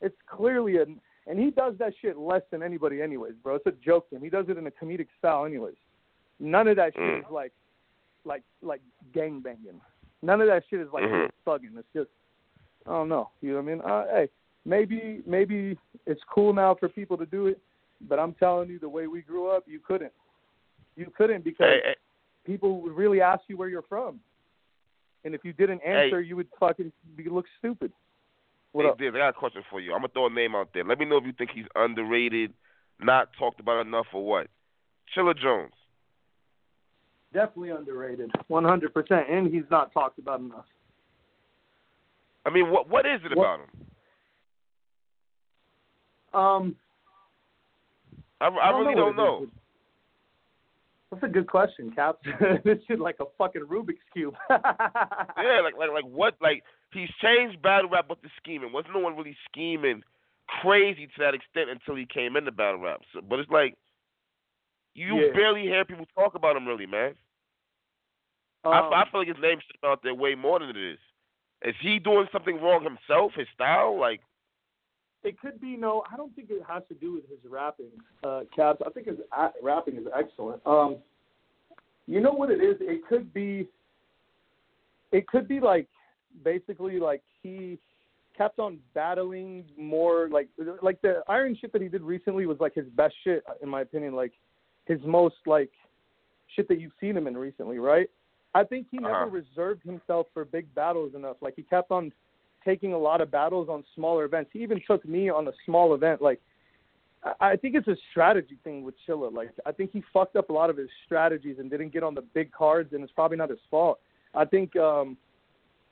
it's 0.00 0.16
clearly 0.26 0.76
a, 0.78 0.84
and 1.26 1.38
he 1.38 1.50
does 1.50 1.74
that 1.78 1.92
shit 2.00 2.16
less 2.16 2.42
than 2.50 2.62
anybody, 2.62 3.02
anyways, 3.02 3.34
bro. 3.42 3.56
It's 3.56 3.66
a 3.66 3.72
joke 3.84 4.08
to 4.10 4.16
him. 4.16 4.22
He 4.22 4.30
does 4.30 4.46
it 4.48 4.56
in 4.56 4.66
a 4.66 4.70
comedic 4.70 5.08
style, 5.18 5.44
anyways. 5.44 5.74
None 6.40 6.68
of 6.68 6.76
that 6.76 6.94
shit 6.94 7.02
Mm. 7.02 7.18
is 7.20 7.30
like, 7.30 7.52
like, 8.24 8.42
like 8.62 8.80
gang 9.12 9.40
banging. 9.40 9.80
None 10.22 10.40
of 10.40 10.46
that 10.46 10.62
shit 10.70 10.80
is 10.80 10.88
like 10.92 11.04
thugging. 11.46 11.76
It's 11.76 11.88
just, 11.94 12.10
I 12.86 12.90
don't 12.90 13.08
know. 13.08 13.30
You 13.40 13.50
know 13.50 13.56
what 13.56 13.62
I 13.62 13.74
mean? 13.74 13.80
Uh, 13.82 14.04
hey, 14.12 14.28
maybe, 14.64 15.22
maybe 15.26 15.76
it's 16.06 16.22
cool 16.32 16.52
now 16.52 16.74
for 16.74 16.88
people 16.88 17.16
to 17.18 17.26
do 17.26 17.46
it, 17.48 17.60
but 18.08 18.18
I'm 18.18 18.32
telling 18.34 18.70
you, 18.70 18.78
the 18.78 18.88
way 18.88 19.06
we 19.06 19.22
grew 19.22 19.48
up, 19.50 19.64
you 19.66 19.80
couldn't. 19.80 20.12
You 20.96 21.12
couldn't 21.16 21.44
because 21.44 21.66
Hey, 21.68 21.80
hey, 21.84 21.96
people 22.44 22.80
would 22.82 22.92
really 22.92 23.20
ask 23.20 23.42
you 23.48 23.56
where 23.56 23.68
you're 23.68 23.82
from, 23.82 24.18
and 25.24 25.34
if 25.34 25.44
you 25.44 25.52
didn't 25.52 25.80
answer, 25.86 26.20
you 26.20 26.36
would 26.36 26.48
fucking 26.58 26.92
be, 27.16 27.28
look 27.28 27.46
stupid. 27.58 27.92
What 28.72 28.84
hey, 28.84 28.90
up? 28.90 28.98
Diz, 28.98 29.12
I 29.14 29.18
got 29.18 29.28
a 29.28 29.32
question 29.32 29.62
for 29.70 29.80
you. 29.80 29.92
I'm 29.92 29.98
gonna 29.98 30.08
throw 30.12 30.26
a 30.26 30.30
name 30.30 30.54
out 30.54 30.70
there. 30.72 30.84
Let 30.84 30.98
me 30.98 31.04
know 31.04 31.18
if 31.18 31.24
you 31.24 31.32
think 31.32 31.50
he's 31.54 31.66
underrated, 31.74 32.52
not 33.00 33.28
talked 33.38 33.60
about 33.60 33.86
enough, 33.86 34.06
or 34.12 34.24
what. 34.24 34.46
Chilla 35.16 35.36
Jones. 35.38 35.72
Definitely 37.32 37.70
underrated, 37.70 38.30
100%, 38.50 39.30
and 39.30 39.52
he's 39.52 39.64
not 39.70 39.92
talked 39.92 40.18
about 40.18 40.40
enough. 40.40 40.66
I 42.44 42.50
mean, 42.50 42.70
what 42.70 42.88
what 42.88 43.06
is 43.06 43.20
it 43.24 43.36
What- 43.36 43.44
about 43.44 43.60
him? 43.60 43.86
Um, 46.34 46.76
I, 48.40 48.46
I, 48.48 48.70
really 48.70 48.94
don't 48.94 49.14
what 49.16 49.22
it 49.22 49.26
know. 49.26 49.42
is. 49.44 49.48
That's 51.12 51.24
a 51.24 51.28
good 51.28 51.46
question, 51.46 51.92
Cap. 51.92 52.16
this 52.64 52.78
shit 52.88 52.98
like 52.98 53.16
a 53.20 53.26
fucking 53.36 53.66
Rubik's 53.70 54.00
cube. 54.14 54.34
Yeah, 54.50 55.60
like 55.62 55.76
like 55.78 55.90
like 55.92 56.04
what? 56.04 56.34
Like 56.40 56.62
he's 56.92 57.10
changed 57.20 57.60
battle 57.60 57.90
rap, 57.90 58.06
but 58.08 58.22
the 58.22 58.30
scheming 58.38 58.72
wasn't 58.72 58.94
no 58.94 59.00
one 59.00 59.14
really 59.16 59.36
scheming 59.50 60.02
crazy 60.62 61.06
to 61.06 61.12
that 61.18 61.34
extent 61.34 61.68
until 61.68 61.96
he 61.96 62.06
came 62.06 62.36
into 62.36 62.50
battle 62.50 62.80
rap. 62.80 63.00
So, 63.12 63.20
but 63.20 63.38
it's 63.40 63.50
like 63.50 63.74
you 64.94 65.16
Yeah. 65.20 65.32
barely 65.34 65.62
hear 65.62 65.84
people 65.84 66.06
talk 66.14 66.34
about 66.34 66.56
him, 66.56 66.66
really, 66.66 66.86
man. 66.86 67.14
Um, 68.64 68.72
I, 68.72 69.02
I 69.02 69.10
feel 69.10 69.20
like 69.20 69.28
his 69.28 69.36
name's 69.42 69.62
out 69.84 70.02
there 70.02 70.14
way 70.14 70.34
more 70.34 70.60
than 70.60 70.70
it 70.70 70.76
is. 70.76 70.98
Is 71.62 71.74
he 71.80 71.98
doing 71.98 72.26
something 72.32 72.60
wrong 72.60 72.84
himself? 72.84 73.32
His 73.34 73.48
style, 73.54 73.98
like 73.98 74.20
It 75.24 75.38
could 75.40 75.60
be 75.60 75.76
no. 75.76 76.02
I 76.12 76.16
don't 76.16 76.34
think 76.34 76.50
it 76.50 76.62
has 76.68 76.82
to 76.88 76.94
do 76.94 77.12
with 77.14 77.28
his 77.28 77.38
rapping, 77.48 77.90
uh, 78.24 78.40
Caps. 78.54 78.82
I 78.84 78.90
think 78.90 79.06
his 79.06 79.18
a- 79.36 79.52
rapping 79.62 79.96
is 79.96 80.06
excellent. 80.16 80.60
Um, 80.66 80.96
you 82.06 82.20
know 82.20 82.32
what 82.32 82.50
it 82.50 82.60
is? 82.60 82.76
It 82.80 83.06
could 83.08 83.32
be. 83.32 83.68
It 85.12 85.26
could 85.28 85.46
be 85.46 85.60
like 85.60 85.86
basically 86.42 86.98
like 86.98 87.22
he 87.42 87.78
kept 88.36 88.58
on 88.58 88.78
battling 88.94 89.64
more 89.78 90.28
like 90.30 90.48
like 90.80 91.00
the 91.02 91.22
iron 91.28 91.54
shit 91.60 91.72
that 91.72 91.82
he 91.82 91.88
did 91.88 92.00
recently 92.02 92.46
was 92.46 92.56
like 92.58 92.74
his 92.74 92.86
best 92.96 93.14
shit 93.22 93.44
in 93.62 93.68
my 93.68 93.82
opinion 93.82 94.14
like 94.14 94.32
his 94.86 94.98
most 95.04 95.34
like 95.44 95.70
shit 96.56 96.66
that 96.68 96.80
you've 96.80 96.92
seen 96.98 97.14
him 97.14 97.26
in 97.26 97.36
recently 97.36 97.78
right 97.78 98.08
i 98.54 98.64
think 98.64 98.86
he 98.90 98.96
never 98.96 99.24
Uh-huh. 99.24 99.26
reserved 99.26 99.82
himself 99.84 100.28
for 100.32 100.46
big 100.46 100.74
battles 100.74 101.14
enough 101.14 101.36
like 101.42 101.52
he 101.56 101.62
kept 101.62 101.90
on 101.90 102.10
taking 102.64 102.92
a 102.92 102.98
lot 102.98 103.20
of 103.20 103.30
battles 103.30 103.68
on 103.68 103.84
smaller 103.94 104.24
events. 104.24 104.50
He 104.52 104.62
even 104.62 104.80
took 104.86 105.06
me 105.06 105.28
on 105.28 105.48
a 105.48 105.52
small 105.64 105.94
event. 105.94 106.22
Like, 106.22 106.40
I 107.40 107.56
think 107.56 107.76
it's 107.76 107.88
a 107.88 107.96
strategy 108.10 108.58
thing 108.64 108.82
with 108.82 108.94
Chilla. 109.06 109.32
Like, 109.32 109.50
I 109.64 109.72
think 109.72 109.92
he 109.92 110.02
fucked 110.12 110.36
up 110.36 110.50
a 110.50 110.52
lot 110.52 110.70
of 110.70 110.76
his 110.76 110.88
strategies 111.06 111.56
and 111.58 111.70
didn't 111.70 111.92
get 111.92 112.02
on 112.02 112.14
the 112.14 112.22
big 112.22 112.50
cards, 112.52 112.92
and 112.92 113.02
it's 113.02 113.12
probably 113.12 113.36
not 113.36 113.50
his 113.50 113.60
fault. 113.70 114.00
I 114.34 114.44
think, 114.44 114.74
um, 114.76 115.16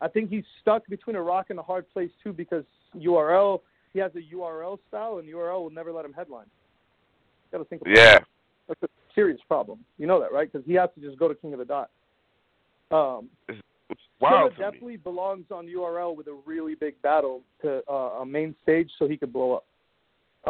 I 0.00 0.08
think 0.08 0.30
he's 0.30 0.44
stuck 0.60 0.86
between 0.88 1.16
a 1.16 1.22
rock 1.22 1.50
and 1.50 1.58
a 1.58 1.62
hard 1.62 1.88
place 1.92 2.10
too 2.22 2.32
because 2.32 2.64
URL. 2.96 3.60
He 3.92 3.98
has 3.98 4.12
a 4.14 4.34
URL 4.34 4.78
style, 4.88 5.18
and 5.18 5.28
URL 5.28 5.62
will 5.62 5.70
never 5.70 5.92
let 5.92 6.04
him 6.04 6.12
headline. 6.12 6.46
Got 7.52 7.58
to 7.58 7.64
think. 7.64 7.82
About 7.82 7.96
yeah, 7.96 8.12
that. 8.14 8.24
That's 8.68 8.82
a 8.84 8.88
serious 9.14 9.40
problem. 9.46 9.80
You 9.98 10.06
know 10.06 10.20
that, 10.20 10.32
right? 10.32 10.50
Because 10.50 10.66
he 10.66 10.74
has 10.74 10.90
to 10.94 11.00
just 11.00 11.18
go 11.18 11.28
to 11.28 11.34
King 11.34 11.52
of 11.52 11.58
the 11.58 11.64
Dot. 11.64 11.90
Um, 12.92 13.28
Chilla 14.22 14.44
to 14.44 14.50
me. 14.50 14.56
definitely 14.64 14.96
belongs 14.98 15.46
on 15.50 15.66
URL 15.66 16.16
with 16.16 16.26
a 16.26 16.36
really 16.46 16.74
big 16.74 17.00
battle 17.02 17.42
to 17.62 17.82
uh, 17.90 18.20
a 18.20 18.26
main 18.26 18.54
stage 18.62 18.90
so 18.98 19.08
he 19.08 19.16
could 19.16 19.32
blow 19.32 19.54
up. 19.54 19.64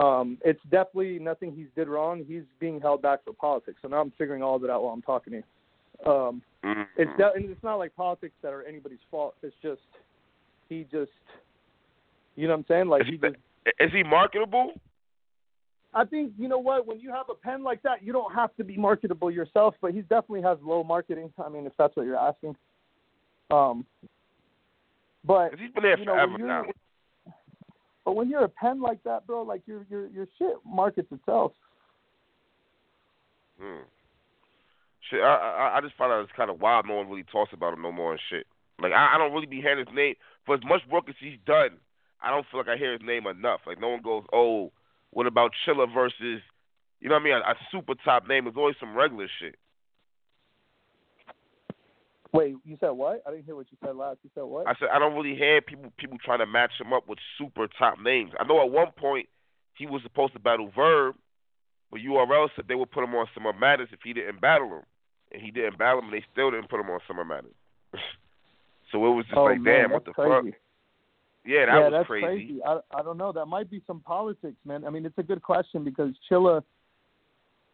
Um, 0.02 0.38
it's 0.44 0.60
definitely 0.70 1.18
nothing 1.18 1.52
he's 1.52 1.66
did 1.76 1.88
wrong. 1.88 2.24
He's 2.26 2.44
being 2.60 2.80
held 2.80 3.02
back 3.02 3.24
for 3.24 3.32
politics. 3.32 3.78
So 3.82 3.88
now 3.88 4.00
I'm 4.00 4.12
figuring 4.16 4.42
all 4.42 4.54
of 4.56 4.64
it 4.64 4.70
out 4.70 4.82
while 4.84 4.92
I'm 4.92 5.02
talking 5.02 5.32
to 5.32 5.36
you. 5.38 6.10
Um, 6.10 6.42
Mhm. 6.64 6.86
it's 6.96 7.16
de- 7.18 7.32
and 7.32 7.50
it's 7.50 7.62
not 7.62 7.76
like 7.76 7.94
politics 7.96 8.34
that 8.42 8.52
are 8.52 8.62
anybody's 8.62 9.02
fault. 9.10 9.34
It's 9.42 9.54
just 9.62 9.82
he 10.68 10.84
just, 10.84 11.10
you 12.36 12.46
know 12.46 12.54
what 12.54 12.60
I'm 12.60 12.64
saying? 12.66 12.88
Like 12.88 13.02
Is 13.02 13.06
he 13.08 13.12
he- 13.14 13.18
just. 13.18 13.36
Is 13.78 13.92
he 13.92 14.02
marketable? 14.02 14.72
I 15.92 16.04
think 16.04 16.32
you 16.38 16.46
know 16.46 16.58
what 16.58 16.86
when 16.86 17.00
you 17.00 17.10
have 17.10 17.28
a 17.28 17.34
pen 17.34 17.64
like 17.64 17.82
that, 17.82 18.02
you 18.02 18.12
don't 18.12 18.32
have 18.32 18.54
to 18.56 18.64
be 18.64 18.76
marketable 18.76 19.30
yourself, 19.30 19.74
but 19.80 19.92
he 19.92 20.02
definitely 20.02 20.42
has 20.42 20.56
low 20.62 20.84
marketing. 20.84 21.32
I 21.44 21.48
mean, 21.48 21.66
if 21.66 21.72
that's 21.76 21.94
what 21.96 22.06
you're 22.06 22.16
asking. 22.16 22.56
Um, 23.50 23.84
but 25.24 25.50
he's 25.58 25.70
been 25.72 25.82
there 25.82 25.98
you 25.98 26.04
know, 26.04 26.14
forever 26.14 26.38
now. 26.38 26.64
But 28.04 28.12
when 28.16 28.30
you're 28.30 28.44
a 28.44 28.48
pen 28.48 28.80
like 28.80 29.02
that, 29.04 29.26
bro, 29.26 29.42
like 29.42 29.62
your 29.66 29.84
your 29.90 30.08
your 30.08 30.26
shit 30.38 30.56
markets 30.64 31.08
itself. 31.12 31.52
Mm. 33.62 33.82
Shit, 35.10 35.20
I, 35.20 35.26
I 35.26 35.78
I 35.78 35.80
just 35.80 35.96
find 35.96 36.12
out 36.12 36.22
it's 36.22 36.32
kind 36.36 36.50
of 36.50 36.60
wild. 36.60 36.86
No 36.86 36.94
one 36.94 37.08
really 37.08 37.24
talks 37.24 37.52
about 37.52 37.74
him 37.74 37.82
no 37.82 37.92
more 37.92 38.12
and 38.12 38.20
shit. 38.30 38.46
Like 38.80 38.92
I, 38.92 39.14
I 39.14 39.18
don't 39.18 39.32
really 39.32 39.46
be 39.46 39.60
hearing 39.60 39.84
his 39.84 39.94
name 39.94 40.14
for 40.46 40.54
as 40.54 40.64
much 40.64 40.80
work 40.90 41.08
as 41.08 41.14
he's 41.20 41.38
done. 41.46 41.78
I 42.22 42.30
don't 42.30 42.46
feel 42.50 42.60
like 42.60 42.68
I 42.68 42.76
hear 42.76 42.92
his 42.92 43.02
name 43.02 43.26
enough. 43.26 43.60
Like 43.66 43.80
no 43.80 43.88
one 43.88 44.02
goes, 44.02 44.24
oh, 44.32 44.72
what 45.10 45.26
about 45.26 45.52
Chilla 45.66 45.92
versus, 45.92 46.40
you 47.00 47.08
know 47.08 47.14
what 47.14 47.22
I 47.22 47.24
mean? 47.24 47.34
A, 47.34 47.50
a 47.50 47.54
super 47.70 47.94
top 48.04 48.28
name. 48.28 48.44
There's 48.44 48.56
always 48.56 48.76
some 48.78 48.94
regular 48.94 49.28
shit. 49.40 49.56
Wait, 52.32 52.54
you 52.64 52.76
said 52.78 52.90
what? 52.90 53.22
I 53.26 53.30
didn't 53.30 53.44
hear 53.44 53.56
what 53.56 53.66
you 53.70 53.78
said 53.84 53.96
last. 53.96 54.18
You 54.22 54.30
said 54.34 54.44
what? 54.44 54.66
I 54.66 54.74
said 54.78 54.88
I 54.92 54.98
don't 54.98 55.14
really 55.14 55.36
hear 55.36 55.60
people 55.60 55.92
people 55.98 56.18
trying 56.24 56.38
to 56.38 56.46
match 56.46 56.72
him 56.78 56.92
up 56.92 57.08
with 57.08 57.18
super 57.36 57.66
top 57.78 58.00
names. 58.00 58.30
I 58.38 58.44
know 58.44 58.64
at 58.64 58.70
one 58.70 58.92
point 58.96 59.28
he 59.74 59.86
was 59.86 60.02
supposed 60.02 60.34
to 60.34 60.38
battle 60.38 60.70
Verb, 60.74 61.16
but 61.90 62.00
URL 62.00 62.48
said 62.54 62.66
they 62.68 62.74
would 62.74 62.90
put 62.90 63.02
him 63.02 63.14
on 63.14 63.26
Summer 63.34 63.52
Madness 63.52 63.88
if 63.92 64.00
he 64.04 64.12
didn't 64.12 64.40
battle 64.40 64.68
him, 64.68 64.82
and 65.32 65.42
he 65.42 65.50
didn't 65.50 65.78
battle 65.78 66.00
him, 66.00 66.06
and 66.06 66.14
they 66.14 66.24
still 66.32 66.50
didn't 66.50 66.68
put 66.68 66.80
him 66.80 66.90
on 66.90 67.00
Summer 67.08 67.24
Madness. 67.24 67.54
so 68.92 69.04
it 69.06 69.14
was 69.14 69.24
just 69.26 69.36
oh, 69.36 69.44
like, 69.44 69.60
man, 69.60 69.82
damn, 69.82 69.90
what 69.92 70.04
the 70.04 70.12
crazy. 70.12 70.50
fuck? 70.50 70.60
Yeah, 71.44 71.66
that 71.66 71.72
yeah, 71.72 71.88
was 71.88 71.92
that's 71.92 72.06
crazy. 72.06 72.60
I 72.64 72.78
I 72.94 73.02
don't 73.02 73.16
know. 73.16 73.32
That 73.32 73.46
might 73.46 73.70
be 73.70 73.82
some 73.86 74.00
politics, 74.00 74.58
man. 74.64 74.84
I 74.84 74.90
mean, 74.90 75.06
it's 75.06 75.18
a 75.18 75.22
good 75.22 75.42
question 75.42 75.82
because 75.82 76.12
Chilla, 76.30 76.62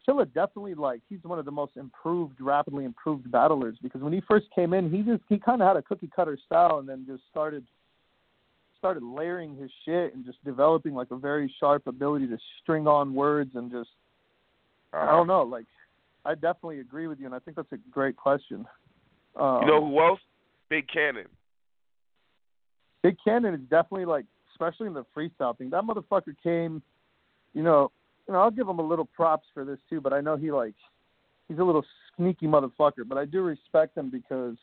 Chilla 0.06 0.24
definitely 0.32 0.74
like 0.74 1.00
he's 1.08 1.22
one 1.24 1.38
of 1.38 1.44
the 1.44 1.50
most 1.50 1.76
improved, 1.76 2.40
rapidly 2.40 2.84
improved 2.84 3.30
battlers. 3.30 3.76
Because 3.82 4.02
when 4.02 4.12
he 4.12 4.20
first 4.28 4.46
came 4.54 4.72
in, 4.72 4.90
he 4.90 5.02
just 5.02 5.22
he 5.28 5.38
kind 5.38 5.60
of 5.60 5.68
had 5.68 5.76
a 5.76 5.82
cookie 5.82 6.10
cutter 6.14 6.38
style, 6.46 6.78
and 6.78 6.88
then 6.88 7.04
just 7.06 7.22
started 7.30 7.64
started 8.78 9.02
layering 9.02 9.56
his 9.56 9.70
shit 9.84 10.14
and 10.14 10.24
just 10.24 10.42
developing 10.44 10.94
like 10.94 11.10
a 11.10 11.16
very 11.16 11.52
sharp 11.58 11.86
ability 11.86 12.26
to 12.28 12.38
string 12.62 12.86
on 12.86 13.14
words 13.14 13.50
and 13.54 13.70
just 13.70 13.90
I 14.92 15.04
Uh-huh. 15.04 15.16
don't 15.16 15.26
know. 15.26 15.42
Like, 15.42 15.66
I 16.24 16.34
definitely 16.34 16.80
agree 16.80 17.06
with 17.06 17.18
you, 17.18 17.26
and 17.26 17.34
I 17.34 17.38
think 17.38 17.56
that's 17.56 17.72
a 17.72 17.78
great 17.90 18.16
question. 18.16 18.66
Um, 19.34 19.60
You 19.62 19.66
know 19.66 19.86
who 19.86 20.00
else? 20.00 20.20
Big 20.68 20.86
Kannon. 20.88 21.26
Big 23.02 23.16
Kannon 23.24 23.54
is 23.54 23.60
definitely 23.68 24.04
like, 24.04 24.24
especially 24.52 24.86
in 24.86 24.94
the 24.94 25.04
freestyle 25.16 25.56
thing. 25.56 25.70
That 25.70 25.84
motherfucker 25.84 26.34
came, 26.42 26.82
you 27.52 27.62
know, 27.62 27.90
you 28.26 28.34
know, 28.34 28.40
I'll 28.40 28.50
give 28.50 28.68
him 28.68 28.78
a 28.78 28.86
little 28.86 29.04
props 29.04 29.46
for 29.54 29.64
this 29.64 29.78
too. 29.88 30.00
But 30.00 30.12
I 30.12 30.20
know 30.20 30.36
he 30.36 30.50
like, 30.50 30.74
he's 31.48 31.58
a 31.58 31.64
little 31.64 31.84
sneaky 32.16 32.46
motherfucker. 32.46 33.06
But 33.06 33.18
I 33.18 33.24
do 33.24 33.42
respect 33.42 33.96
him 33.96 34.10
because 34.10 34.56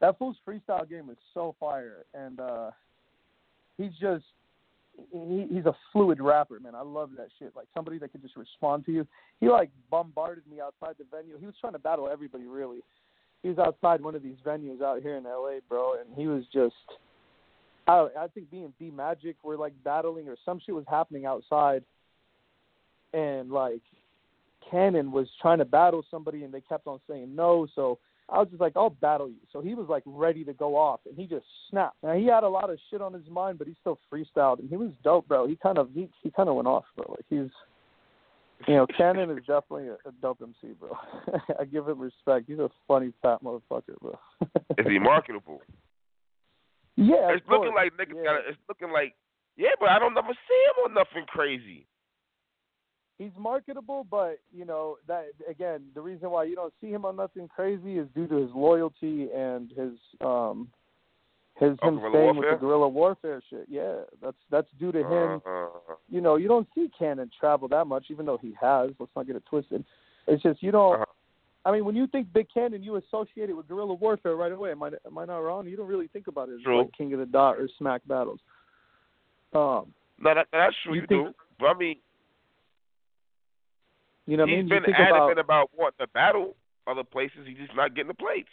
that 0.00 0.18
fool's 0.18 0.36
freestyle 0.46 0.88
game 0.88 1.10
is 1.10 1.16
so 1.34 1.54
fire, 1.58 2.04
and 2.14 2.40
uh 2.40 2.70
he's 3.76 3.92
just. 4.00 4.24
He, 5.12 5.46
he's 5.48 5.64
a 5.64 5.76
fluid 5.92 6.20
rapper, 6.20 6.58
man. 6.58 6.74
I 6.74 6.82
love 6.82 7.10
that 7.18 7.28
shit. 7.38 7.54
Like 7.54 7.68
somebody 7.72 7.98
that 7.98 8.10
could 8.10 8.20
just 8.20 8.36
respond 8.36 8.84
to 8.86 8.90
you. 8.90 9.06
He 9.38 9.48
like 9.48 9.70
bombarded 9.92 10.42
me 10.50 10.60
outside 10.60 10.96
the 10.98 11.04
venue. 11.08 11.38
He 11.38 11.46
was 11.46 11.54
trying 11.60 11.74
to 11.74 11.78
battle 11.78 12.08
everybody, 12.08 12.46
really. 12.46 12.80
He 13.44 13.48
was 13.48 13.58
outside 13.58 14.00
one 14.00 14.16
of 14.16 14.24
these 14.24 14.38
venues 14.44 14.82
out 14.82 15.00
here 15.00 15.14
in 15.14 15.22
LA, 15.22 15.58
bro, 15.68 16.00
and 16.00 16.12
he 16.16 16.26
was 16.26 16.42
just 16.52 16.74
I, 17.88 18.08
I 18.20 18.26
think 18.28 18.52
me 18.52 18.64
and 18.64 18.78
B 18.78 18.90
Magic 18.94 19.36
were 19.42 19.56
like 19.56 19.72
battling 19.82 20.28
or 20.28 20.36
some 20.44 20.60
shit 20.64 20.74
was 20.74 20.84
happening 20.88 21.24
outside, 21.24 21.82
and 23.12 23.50
like 23.50 23.82
Kannon 24.70 25.12
was 25.12 25.28
trying 25.40 25.58
to 25.58 25.64
battle 25.64 26.04
somebody 26.10 26.44
and 26.44 26.52
they 26.52 26.60
kept 26.60 26.86
on 26.86 27.00
saying 27.08 27.34
no. 27.34 27.66
So 27.74 27.98
I 28.28 28.38
was 28.38 28.48
just 28.48 28.60
like, 28.60 28.74
I'll 28.76 28.90
battle 28.90 29.28
you. 29.28 29.40
So 29.52 29.60
he 29.60 29.74
was 29.74 29.86
like 29.88 30.02
ready 30.04 30.44
to 30.44 30.52
go 30.52 30.76
off 30.76 31.00
and 31.06 31.16
he 31.16 31.26
just 31.26 31.46
snapped. 31.70 31.96
Now 32.02 32.14
he 32.14 32.26
had 32.26 32.44
a 32.44 32.48
lot 32.48 32.70
of 32.70 32.78
shit 32.90 33.00
on 33.00 33.12
his 33.12 33.28
mind, 33.30 33.58
but 33.58 33.66
he 33.66 33.74
still 33.80 33.98
freestyled 34.12 34.60
and 34.60 34.68
he 34.68 34.76
was 34.76 34.90
dope, 35.02 35.28
bro. 35.28 35.46
He 35.46 35.56
kind 35.56 35.78
of 35.78 35.88
he 35.94 36.08
he 36.22 36.30
kind 36.30 36.48
of 36.48 36.54
went 36.54 36.68
off, 36.68 36.84
bro. 36.96 37.06
Like 37.08 37.24
he's. 37.28 37.50
You 38.66 38.74
know, 38.74 38.88
Kannon 38.88 39.30
is 39.30 39.38
definitely 39.46 39.86
a, 39.86 39.92
a 40.08 40.12
dope 40.20 40.40
MC, 40.42 40.74
bro. 40.80 40.90
I 41.60 41.64
give 41.64 41.88
him 41.88 42.00
respect. 42.00 42.46
He's 42.48 42.58
a 42.58 42.68
funny 42.88 43.12
fat 43.22 43.38
motherfucker, 43.40 43.94
bro. 44.02 44.18
Is 44.76 44.84
he 44.84 44.98
marketable? 44.98 45.62
Yeah, 46.96 47.30
it's 47.30 47.46
looking 47.48 47.72
like 47.72 47.92
niggas 47.92 48.16
yeah. 48.16 48.24
got. 48.24 48.40
It's 48.48 48.58
looking 48.68 48.90
like 48.90 49.14
yeah, 49.58 49.74
but 49.80 49.90
I 49.90 49.98
don't 49.98 50.14
never 50.14 50.32
see 50.32 50.60
him 50.70 50.86
on 50.86 50.94
nothing 50.94 51.26
crazy. 51.26 51.84
He's 53.18 53.32
marketable, 53.36 54.06
but 54.08 54.38
you 54.54 54.64
know 54.64 54.96
that 55.08 55.26
again, 55.50 55.82
the 55.94 56.00
reason 56.00 56.30
why 56.30 56.44
you 56.44 56.54
don't 56.54 56.72
see 56.80 56.88
him 56.88 57.04
on 57.04 57.16
nothing 57.16 57.48
crazy 57.48 57.98
is 57.98 58.06
due 58.14 58.28
to 58.28 58.36
his 58.36 58.50
loyalty 58.54 59.28
and 59.34 59.70
his 59.70 59.92
um 60.20 60.68
his 61.58 61.76
Oh, 61.82 61.88
him 61.88 62.00
staying 62.10 62.36
with 62.36 62.48
the 62.48 62.56
guerrilla 62.56 62.88
warfare 62.88 63.42
shit. 63.50 63.66
Yeah, 63.68 64.02
that's 64.22 64.36
that's 64.50 64.68
due 64.78 64.92
to 64.92 64.98
him. 65.00 65.42
Uh, 65.44 65.66
You 66.08 66.20
know, 66.20 66.36
you 66.36 66.46
don't 66.46 66.68
see 66.76 66.88
Kannon 66.96 67.28
travel 67.40 67.66
that 67.68 67.86
much, 67.88 68.04
even 68.10 68.24
though 68.24 68.38
he 68.38 68.54
has. 68.60 68.90
Let's 69.00 69.10
not 69.16 69.26
get 69.26 69.34
it 69.34 69.42
twisted. 69.50 69.84
It's 70.28 70.42
just 70.42 70.62
you 70.62 70.70
don't. 70.70 70.94
Uh-huh. 70.94 71.04
I 71.64 71.72
mean, 71.72 71.84
when 71.84 71.96
you 71.96 72.06
think 72.06 72.32
Big 72.32 72.46
Kannon, 72.54 72.84
you 72.84 72.94
associate 72.96 73.50
it 73.50 73.52
with 73.56 73.66
guerrilla 73.66 73.94
warfare 73.94 74.36
right 74.36 74.52
away. 74.52 74.70
Am 74.70 74.82
I 74.84 74.90
am 75.04 75.18
I 75.18 75.24
not 75.24 75.38
wrong? 75.38 75.66
You 75.66 75.76
don't 75.76 75.88
really 75.88 76.06
think 76.06 76.28
about 76.28 76.48
it 76.50 76.54
as 76.54 76.62
True. 76.62 76.78
like 76.82 76.92
King 76.96 77.12
of 77.14 77.18
the 77.18 77.26
Dot 77.26 77.56
or 77.58 77.68
Smack 77.78 78.02
battles. 78.06 78.38
Um, 79.52 79.92
no, 80.20 80.34
that, 80.34 80.46
that's 80.52 80.76
true. 80.84 80.94
You 80.94 81.00
You, 81.00 81.06
think- 81.08 81.26
do. 81.28 81.34
But 81.58 81.66
I 81.66 81.74
mean, 81.74 81.96
you 84.28 84.36
know 84.36 84.44
what 84.44 84.52
I 84.52 84.56
mean? 84.56 84.68
been 84.68 84.78
you 84.78 84.84
think 84.84 84.98
adamant 84.98 85.38
about 85.38 85.40
about 85.40 85.70
wanting 85.76 85.98
to 86.00 86.06
battle 86.08 86.54
other 86.86 87.04
places. 87.04 87.40
He's 87.46 87.56
just 87.56 87.74
not 87.74 87.94
getting 87.94 88.08
the 88.08 88.14
plates. 88.14 88.48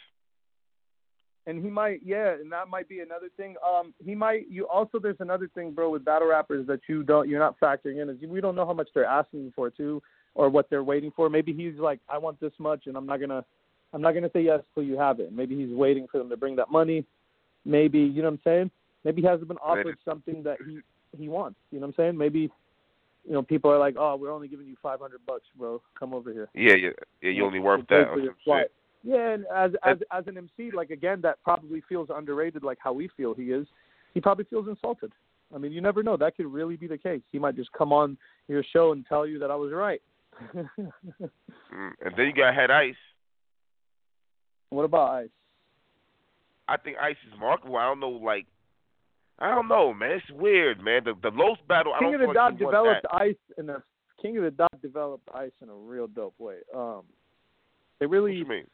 and 1.46 1.62
he 1.62 1.70
might 1.70 2.00
yeah 2.04 2.32
and 2.32 2.50
that 2.50 2.68
might 2.68 2.88
be 2.88 3.00
another 3.00 3.28
thing 3.36 3.54
um 3.66 3.94
he 4.04 4.14
might 4.14 4.44
you 4.50 4.66
also 4.66 4.98
there's 4.98 5.20
another 5.20 5.48
thing 5.54 5.72
bro 5.72 5.90
with 5.90 6.04
battle 6.04 6.28
rappers 6.28 6.66
that 6.66 6.80
you 6.88 7.02
don't 7.02 7.28
you're 7.28 7.38
not 7.38 7.58
factoring 7.60 8.02
in 8.02 8.08
is 8.08 8.16
we 8.28 8.40
don't 8.40 8.56
know 8.56 8.66
how 8.66 8.72
much 8.72 8.88
they're 8.94 9.04
asking 9.04 9.52
for 9.54 9.70
too 9.70 10.02
or 10.34 10.48
what 10.48 10.68
they're 10.68 10.84
waiting 10.84 11.12
for 11.14 11.28
maybe 11.30 11.52
he's 11.52 11.78
like 11.78 12.00
i 12.08 12.18
want 12.18 12.38
this 12.40 12.52
much 12.58 12.86
and 12.86 12.96
i'm 12.96 13.06
not 13.06 13.20
gonna 13.20 13.44
i'm 13.92 14.02
not 14.02 14.12
gonna 14.12 14.30
say 14.32 14.40
yes 14.40 14.60
till 14.74 14.82
you 14.82 14.98
have 14.98 15.20
it 15.20 15.32
maybe 15.32 15.54
he's 15.56 15.74
waiting 15.74 16.06
for 16.10 16.18
them 16.18 16.28
to 16.28 16.36
bring 16.36 16.56
that 16.56 16.70
money 16.70 17.04
maybe 17.64 18.00
you 18.00 18.22
know 18.22 18.28
what 18.28 18.34
i'm 18.34 18.40
saying 18.44 18.70
maybe 19.04 19.22
he 19.22 19.28
hasn't 19.28 19.48
been 19.48 19.58
offered 19.58 19.96
something 20.04 20.42
that 20.42 20.58
he 20.66 20.78
he 21.16 21.28
wants 21.28 21.58
you 21.70 21.78
know 21.78 21.86
what 21.86 21.94
i'm 21.98 22.04
saying 22.04 22.16
maybe 22.18 22.50
you 23.26 23.32
know 23.32 23.42
people 23.42 23.70
are 23.70 23.78
like 23.78 23.96
oh 23.98 24.16
we're 24.16 24.30
only 24.32 24.48
giving 24.48 24.66
you 24.66 24.76
five 24.82 25.00
hundred 25.00 25.20
bucks 25.26 25.44
bro 25.58 25.80
come 25.98 26.14
over 26.14 26.32
here 26.32 26.48
Yeah, 26.54 26.74
yeah, 26.74 26.90
yeah. 27.22 27.30
You 27.30 27.44
only 27.44 27.58
worth 27.60 27.86
that 27.88 28.06
for 28.08 28.12
or 28.14 28.18
your 28.20 28.32
some 28.32 28.36
flight. 28.44 28.62
shit. 28.64 28.72
Yeah, 29.04 29.30
and 29.34 29.44
as 29.54 29.70
as 29.84 29.98
as 30.10 30.26
an 30.26 30.36
MC, 30.36 30.72
like 30.74 30.90
again, 30.90 31.20
that 31.22 31.40
probably 31.44 31.80
feels 31.88 32.08
underrated, 32.12 32.64
like 32.64 32.78
how 32.80 32.92
we 32.92 33.08
feel 33.16 33.34
he 33.34 33.52
is. 33.52 33.66
He 34.14 34.20
probably 34.20 34.44
feels 34.46 34.66
insulted. 34.66 35.12
I 35.54 35.58
mean, 35.58 35.70
you 35.70 35.80
never 35.80 36.02
know. 36.02 36.16
That 36.16 36.36
could 36.36 36.46
really 36.46 36.74
be 36.76 36.88
the 36.88 36.98
case. 36.98 37.20
He 37.30 37.38
might 37.38 37.54
just 37.54 37.70
come 37.72 37.92
on 37.92 38.16
your 38.48 38.64
show 38.72 38.90
and 38.90 39.06
tell 39.06 39.24
you 39.24 39.38
that 39.38 39.50
I 39.50 39.54
was 39.54 39.72
right. 39.72 40.02
Mm. 41.74 41.90
And 42.04 42.14
then 42.16 42.26
you 42.26 42.32
got 42.32 42.54
Head 42.54 42.70
Ice. 42.70 42.94
what 44.70 44.84
about 44.84 45.10
Ice? 45.22 45.28
I 46.68 46.76
think 46.76 46.96
Ice 46.98 47.16
is 47.32 47.38
marketable. 47.38 47.76
I 47.76 47.86
don't 47.86 48.00
know, 48.00 48.10
like, 48.10 48.46
I 49.38 49.54
don't 49.54 49.68
know, 49.68 49.92
man. 49.92 50.12
It's 50.12 50.30
weird, 50.30 50.82
man. 50.82 51.02
The 51.04 51.14
the 51.22 51.30
Los 51.34 51.58
battle. 51.68 51.92
I 51.94 52.00
King 52.00 52.14
of 52.14 52.20
the 52.20 52.32
Dot 52.32 52.58
developed. 52.58 53.06
Ice 53.12 53.34
in 53.58 53.68
a 53.68 53.82
King 54.20 54.38
of 54.38 54.44
the 54.44 54.50
Dot 54.50 54.82
developed 54.82 55.28
Ice 55.34 55.52
in 55.62 55.68
a 55.68 55.74
real 55.74 56.06
dope 56.06 56.34
way. 56.38 56.56
Um, 56.74 57.02
they 58.00 58.06
What 58.06 58.12
really 58.12 58.34
you 58.36 58.46
mean? 58.46 58.66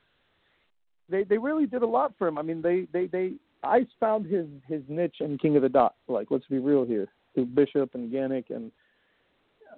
they 1.08 1.24
they 1.24 1.38
really 1.38 1.66
did 1.66 1.82
a 1.82 1.86
lot 1.86 2.12
for 2.18 2.28
him. 2.28 2.38
I 2.38 2.42
mean, 2.42 2.62
they 2.62 2.86
they 2.92 3.06
they 3.06 3.32
Ice 3.64 3.86
found 4.00 4.26
his 4.26 4.46
his 4.68 4.82
niche 4.88 5.16
in 5.20 5.38
King 5.38 5.56
of 5.56 5.62
the 5.62 5.68
Dot. 5.68 5.94
Like, 6.08 6.28
let's 6.30 6.46
be 6.46 6.58
real 6.58 6.84
here. 6.84 7.08
Through 7.34 7.46
Bishop 7.46 7.94
and 7.94 8.12
Gannick, 8.12 8.50
and 8.50 8.70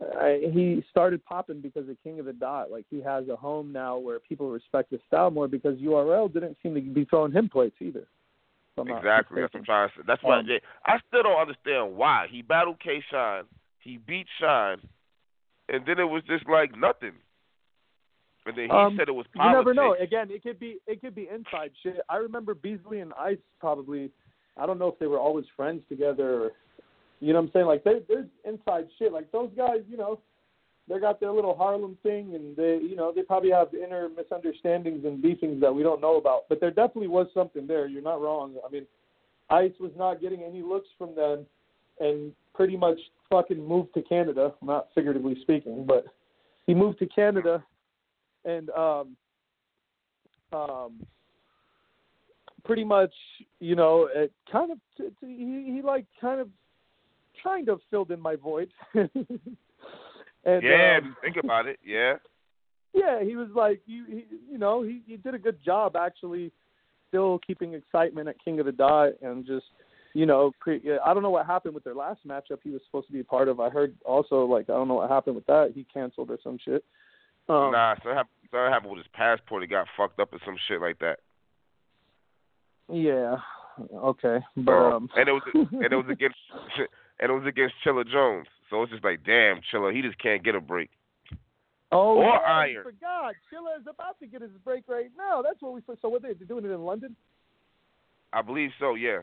uh, 0.02 0.50
he 0.52 0.82
started 0.90 1.24
popping 1.24 1.60
because 1.60 1.88
of 1.88 1.96
King 2.02 2.18
of 2.18 2.26
the 2.26 2.32
Dot. 2.32 2.70
Like, 2.70 2.84
he 2.90 3.00
has 3.00 3.28
a 3.28 3.36
home 3.36 3.72
now 3.72 3.96
where 3.96 4.18
people 4.18 4.50
respect 4.50 4.90
his 4.90 5.00
style 5.06 5.30
more 5.30 5.46
because 5.46 5.78
URL 5.78 6.32
didn't 6.32 6.56
seem 6.62 6.74
to 6.74 6.80
be 6.80 7.04
throwing 7.04 7.30
him 7.30 7.48
plates 7.48 7.76
either. 7.80 8.06
I'm 8.78 8.88
Exactly. 8.88 9.40
That's 9.40 9.54
what 9.54 9.60
I'm 9.60 9.64
trying 9.64 9.88
to 9.88 9.94
say. 9.96 10.02
That's 10.06 10.22
why 10.22 10.38
Um, 10.40 10.48
I 10.84 10.98
still 11.08 11.22
don't 11.22 11.40
understand 11.40 11.96
why 11.96 12.26
he 12.30 12.42
battled 12.42 12.80
K 12.80 13.00
Shine, 13.10 13.44
he 13.78 13.98
beat 13.98 14.26
Shine, 14.40 14.80
and 15.68 15.86
then 15.86 15.98
it 15.98 16.04
was 16.08 16.22
just 16.24 16.48
like 16.48 16.76
nothing. 16.76 17.12
And 18.46 18.56
then 18.56 18.64
he 18.66 18.70
Um, 18.70 18.96
said 18.96 19.08
it 19.08 19.12
was 19.14 19.26
You 19.34 19.42
never 19.50 19.72
know. 19.72 19.94
Again, 19.94 20.30
it 20.30 20.42
could 20.42 20.58
be 20.58 20.78
it 20.86 21.00
could 21.00 21.14
be 21.14 21.28
inside 21.28 21.70
shit. 21.82 22.00
I 22.08 22.16
remember 22.16 22.54
Beasley 22.54 23.00
and 23.00 23.12
Ice 23.14 23.38
probably. 23.58 24.10
I 24.56 24.66
don't 24.66 24.78
know 24.78 24.88
if 24.88 24.98
they 24.98 25.06
were 25.06 25.18
always 25.18 25.46
friends 25.56 25.82
together. 25.88 26.44
or 26.44 26.52
You 27.20 27.32
know 27.32 27.40
what 27.40 27.46
I'm 27.46 27.52
saying? 27.52 27.66
Like 27.66 27.84
there, 27.84 28.00
there's 28.06 28.28
inside 28.44 28.86
shit. 28.98 29.12
Like 29.12 29.30
those 29.32 29.50
guys, 29.56 29.82
you 29.88 29.96
know, 29.96 30.20
they 30.88 30.98
got 30.98 31.18
their 31.18 31.32
little 31.32 31.56
Harlem 31.56 31.96
thing, 32.02 32.34
and 32.34 32.56
they, 32.56 32.78
you 32.82 32.94
know, 32.94 33.12
they 33.14 33.22
probably 33.22 33.50
have 33.50 33.68
inner 33.74 34.08
misunderstandings 34.08 35.04
and 35.04 35.22
beefings 35.22 35.60
that 35.60 35.74
we 35.74 35.82
don't 35.82 36.00
know 36.00 36.16
about. 36.16 36.42
But 36.48 36.60
there 36.60 36.70
definitely 36.70 37.08
was 37.08 37.26
something 37.32 37.66
there. 37.66 37.86
You're 37.86 38.02
not 38.02 38.20
wrong. 38.20 38.56
I 38.66 38.70
mean, 38.70 38.86
Ice 39.50 39.72
was 39.80 39.92
not 39.96 40.20
getting 40.20 40.42
any 40.42 40.62
looks 40.62 40.88
from 40.98 41.14
them, 41.14 41.46
and 42.00 42.32
pretty 42.54 42.76
much 42.76 42.98
fucking 43.30 43.66
moved 43.66 43.94
to 43.94 44.02
Canada. 44.02 44.52
Not 44.62 44.88
figuratively 44.94 45.36
speaking, 45.40 45.86
but 45.86 46.04
he 46.66 46.74
moved 46.74 46.98
to 46.98 47.06
Canada, 47.06 47.64
and 48.44 48.68
um, 48.70 49.16
um, 50.52 51.00
pretty 52.64 52.84
much, 52.84 53.12
you 53.60 53.74
know, 53.74 54.08
it 54.14 54.32
kind 54.50 54.70
of 54.70 54.78
t- 54.96 55.08
t- 55.20 55.26
he, 55.26 55.72
he 55.76 55.82
like 55.82 56.06
kind 56.20 56.40
of 56.40 56.48
kind 57.42 57.68
of 57.68 57.80
filled 57.90 58.10
in 58.10 58.20
my 58.20 58.36
void. 58.36 58.68
and 60.44 60.62
yeah, 60.62 60.98
um, 61.02 61.16
think 61.22 61.36
about 61.42 61.66
it. 61.66 61.78
Yeah. 61.84 62.14
yeah, 62.94 63.22
he 63.22 63.36
was 63.36 63.48
like 63.54 63.80
you 63.86 64.04
he, 64.08 64.24
you 64.50 64.58
know, 64.58 64.82
he 64.82 65.02
he 65.06 65.16
did 65.16 65.34
a 65.34 65.38
good 65.38 65.62
job 65.64 65.96
actually 65.96 66.52
still 67.08 67.38
keeping 67.46 67.74
excitement 67.74 68.28
at 68.28 68.42
King 68.44 68.60
of 68.60 68.66
the 68.66 68.72
Dot 68.72 69.12
and 69.22 69.46
just 69.46 69.66
you 70.14 70.26
know, 70.26 70.52
pre- 70.60 70.80
I 71.04 71.12
don't 71.12 71.24
know 71.24 71.30
what 71.30 71.44
happened 71.44 71.74
with 71.74 71.82
their 71.82 71.94
last 71.94 72.20
matchup 72.26 72.58
he 72.62 72.70
was 72.70 72.80
supposed 72.86 73.08
to 73.08 73.12
be 73.12 73.20
a 73.20 73.24
part 73.24 73.48
of. 73.48 73.58
I 73.58 73.68
heard 73.68 73.94
also 74.04 74.44
like 74.44 74.70
I 74.70 74.74
don't 74.74 74.88
know 74.88 74.94
what 74.94 75.10
happened 75.10 75.36
with 75.36 75.46
that. 75.46 75.72
He 75.74 75.84
canceled 75.92 76.30
or 76.30 76.38
some 76.42 76.58
shit. 76.64 76.84
Um, 77.48 77.72
nah, 77.72 77.94
something 77.96 78.12
happened, 78.12 78.30
something 78.50 78.72
happened 78.72 78.90
with 78.92 78.98
his 79.00 79.12
passport. 79.12 79.62
He 79.62 79.68
got 79.68 79.86
fucked 79.96 80.20
up 80.20 80.32
or 80.32 80.38
some 80.46 80.56
shit 80.68 80.80
like 80.80 80.98
that. 81.00 81.18
Yeah. 82.88 83.36
Okay. 83.92 84.38
But 84.56 84.72
Uh, 84.72 84.96
um 84.96 85.10
and 85.16 85.28
it 85.28 85.32
was 85.32 85.42
and 85.54 85.92
it 85.92 85.96
was 85.96 86.06
against 86.10 86.36
and 87.20 87.30
it 87.30 87.34
was 87.34 87.46
against 87.46 87.74
Chilla 87.84 88.06
Jones. 88.06 88.46
So 88.70 88.82
it's 88.82 88.92
just 88.92 89.04
like, 89.04 89.20
damn, 89.24 89.60
Chilla, 89.72 89.94
he 89.94 90.02
just 90.02 90.18
can't 90.18 90.42
get 90.42 90.54
a 90.54 90.60
break. 90.60 90.90
Oh, 91.92 92.16
Or 92.16 92.24
yeah, 92.24 92.30
I 92.46 92.60
Iron. 92.64 92.82
forgot. 92.84 93.34
Chilla 93.52 93.78
is 93.78 93.86
about 93.86 94.18
to 94.20 94.26
get 94.26 94.42
his 94.42 94.50
break 94.64 94.84
right 94.88 95.10
now. 95.16 95.42
That's 95.42 95.60
what 95.60 95.74
we. 95.74 95.80
So 96.02 96.08
what 96.08 96.22
they 96.22 96.32
they're 96.32 96.46
doing 96.46 96.64
it 96.64 96.70
in 96.70 96.84
London? 96.84 97.14
I 98.32 98.42
believe 98.42 98.70
so. 98.80 98.94
Yeah. 98.94 99.20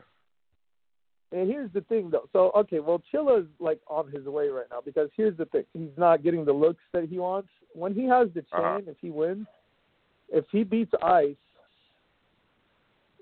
And 1.32 1.50
here's 1.50 1.72
the 1.72 1.80
thing, 1.82 2.08
though. 2.10 2.28
So 2.32 2.50
okay, 2.56 2.80
well, 2.80 3.02
Chilla's 3.12 3.46
like 3.58 3.80
on 3.88 4.10
his 4.10 4.24
way 4.26 4.48
right 4.48 4.66
now 4.70 4.80
because 4.84 5.10
here's 5.16 5.36
the 5.36 5.46
thing: 5.46 5.64
he's 5.74 5.96
not 5.98 6.22
getting 6.22 6.44
the 6.44 6.52
looks 6.52 6.82
that 6.92 7.04
he 7.08 7.18
wants. 7.18 7.48
When 7.74 7.94
he 7.94 8.04
has 8.06 8.28
the 8.34 8.42
chain, 8.42 8.48
Uh-huh. 8.52 8.80
if 8.86 8.96
he 9.00 9.10
wins, 9.10 9.46
if 10.30 10.44
he 10.50 10.62
beats 10.62 10.92
Ice, 11.02 11.36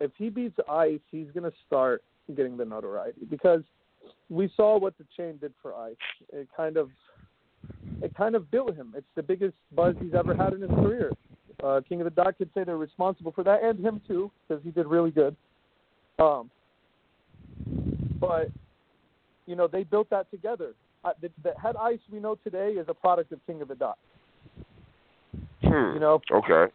if 0.00 0.10
he 0.16 0.28
beats 0.28 0.58
Ice, 0.68 1.00
he's 1.10 1.28
gonna 1.34 1.52
start 1.66 2.02
getting 2.36 2.56
the 2.56 2.64
notoriety 2.64 3.24
because 3.28 3.62
we 4.28 4.50
saw 4.56 4.78
what 4.78 4.96
the 4.98 5.04
chain 5.16 5.38
did 5.40 5.52
for 5.60 5.74
Ice. 5.74 5.96
It 6.32 6.48
kind 6.56 6.76
of, 6.76 6.90
it 8.02 8.14
kind 8.14 8.34
of 8.34 8.50
built 8.50 8.74
him. 8.74 8.94
It's 8.96 9.06
the 9.16 9.22
biggest 9.22 9.54
buzz 9.74 9.94
he's 10.00 10.14
ever 10.14 10.34
had 10.34 10.52
in 10.52 10.60
his 10.62 10.70
career. 10.70 11.12
Uh, 11.62 11.80
King 11.86 12.00
of 12.00 12.04
the 12.04 12.10
Dot 12.10 12.38
could 12.38 12.48
say 12.54 12.64
they're 12.64 12.76
responsible 12.76 13.32
for 13.32 13.44
that, 13.44 13.62
and 13.62 13.78
him 13.78 14.00
too, 14.06 14.30
because 14.48 14.62
he 14.64 14.70
did 14.70 14.86
really 14.86 15.10
good. 15.10 15.36
Um, 16.18 16.50
but 18.20 18.50
you 19.46 19.56
know 19.56 19.66
they 19.66 19.84
built 19.84 20.08
that 20.10 20.30
together. 20.30 20.74
Uh, 21.04 21.12
the, 21.20 21.30
the 21.42 21.52
head 21.60 21.76
ice 21.76 21.98
we 22.12 22.20
know 22.20 22.36
today 22.44 22.72
is 22.72 22.86
a 22.88 22.94
product 22.94 23.32
of 23.32 23.40
King 23.46 23.62
of 23.62 23.68
the 23.68 23.74
Dot. 23.74 23.98
Hmm. 25.62 25.94
You 25.94 26.00
know, 26.00 26.20
Okay. 26.30 26.72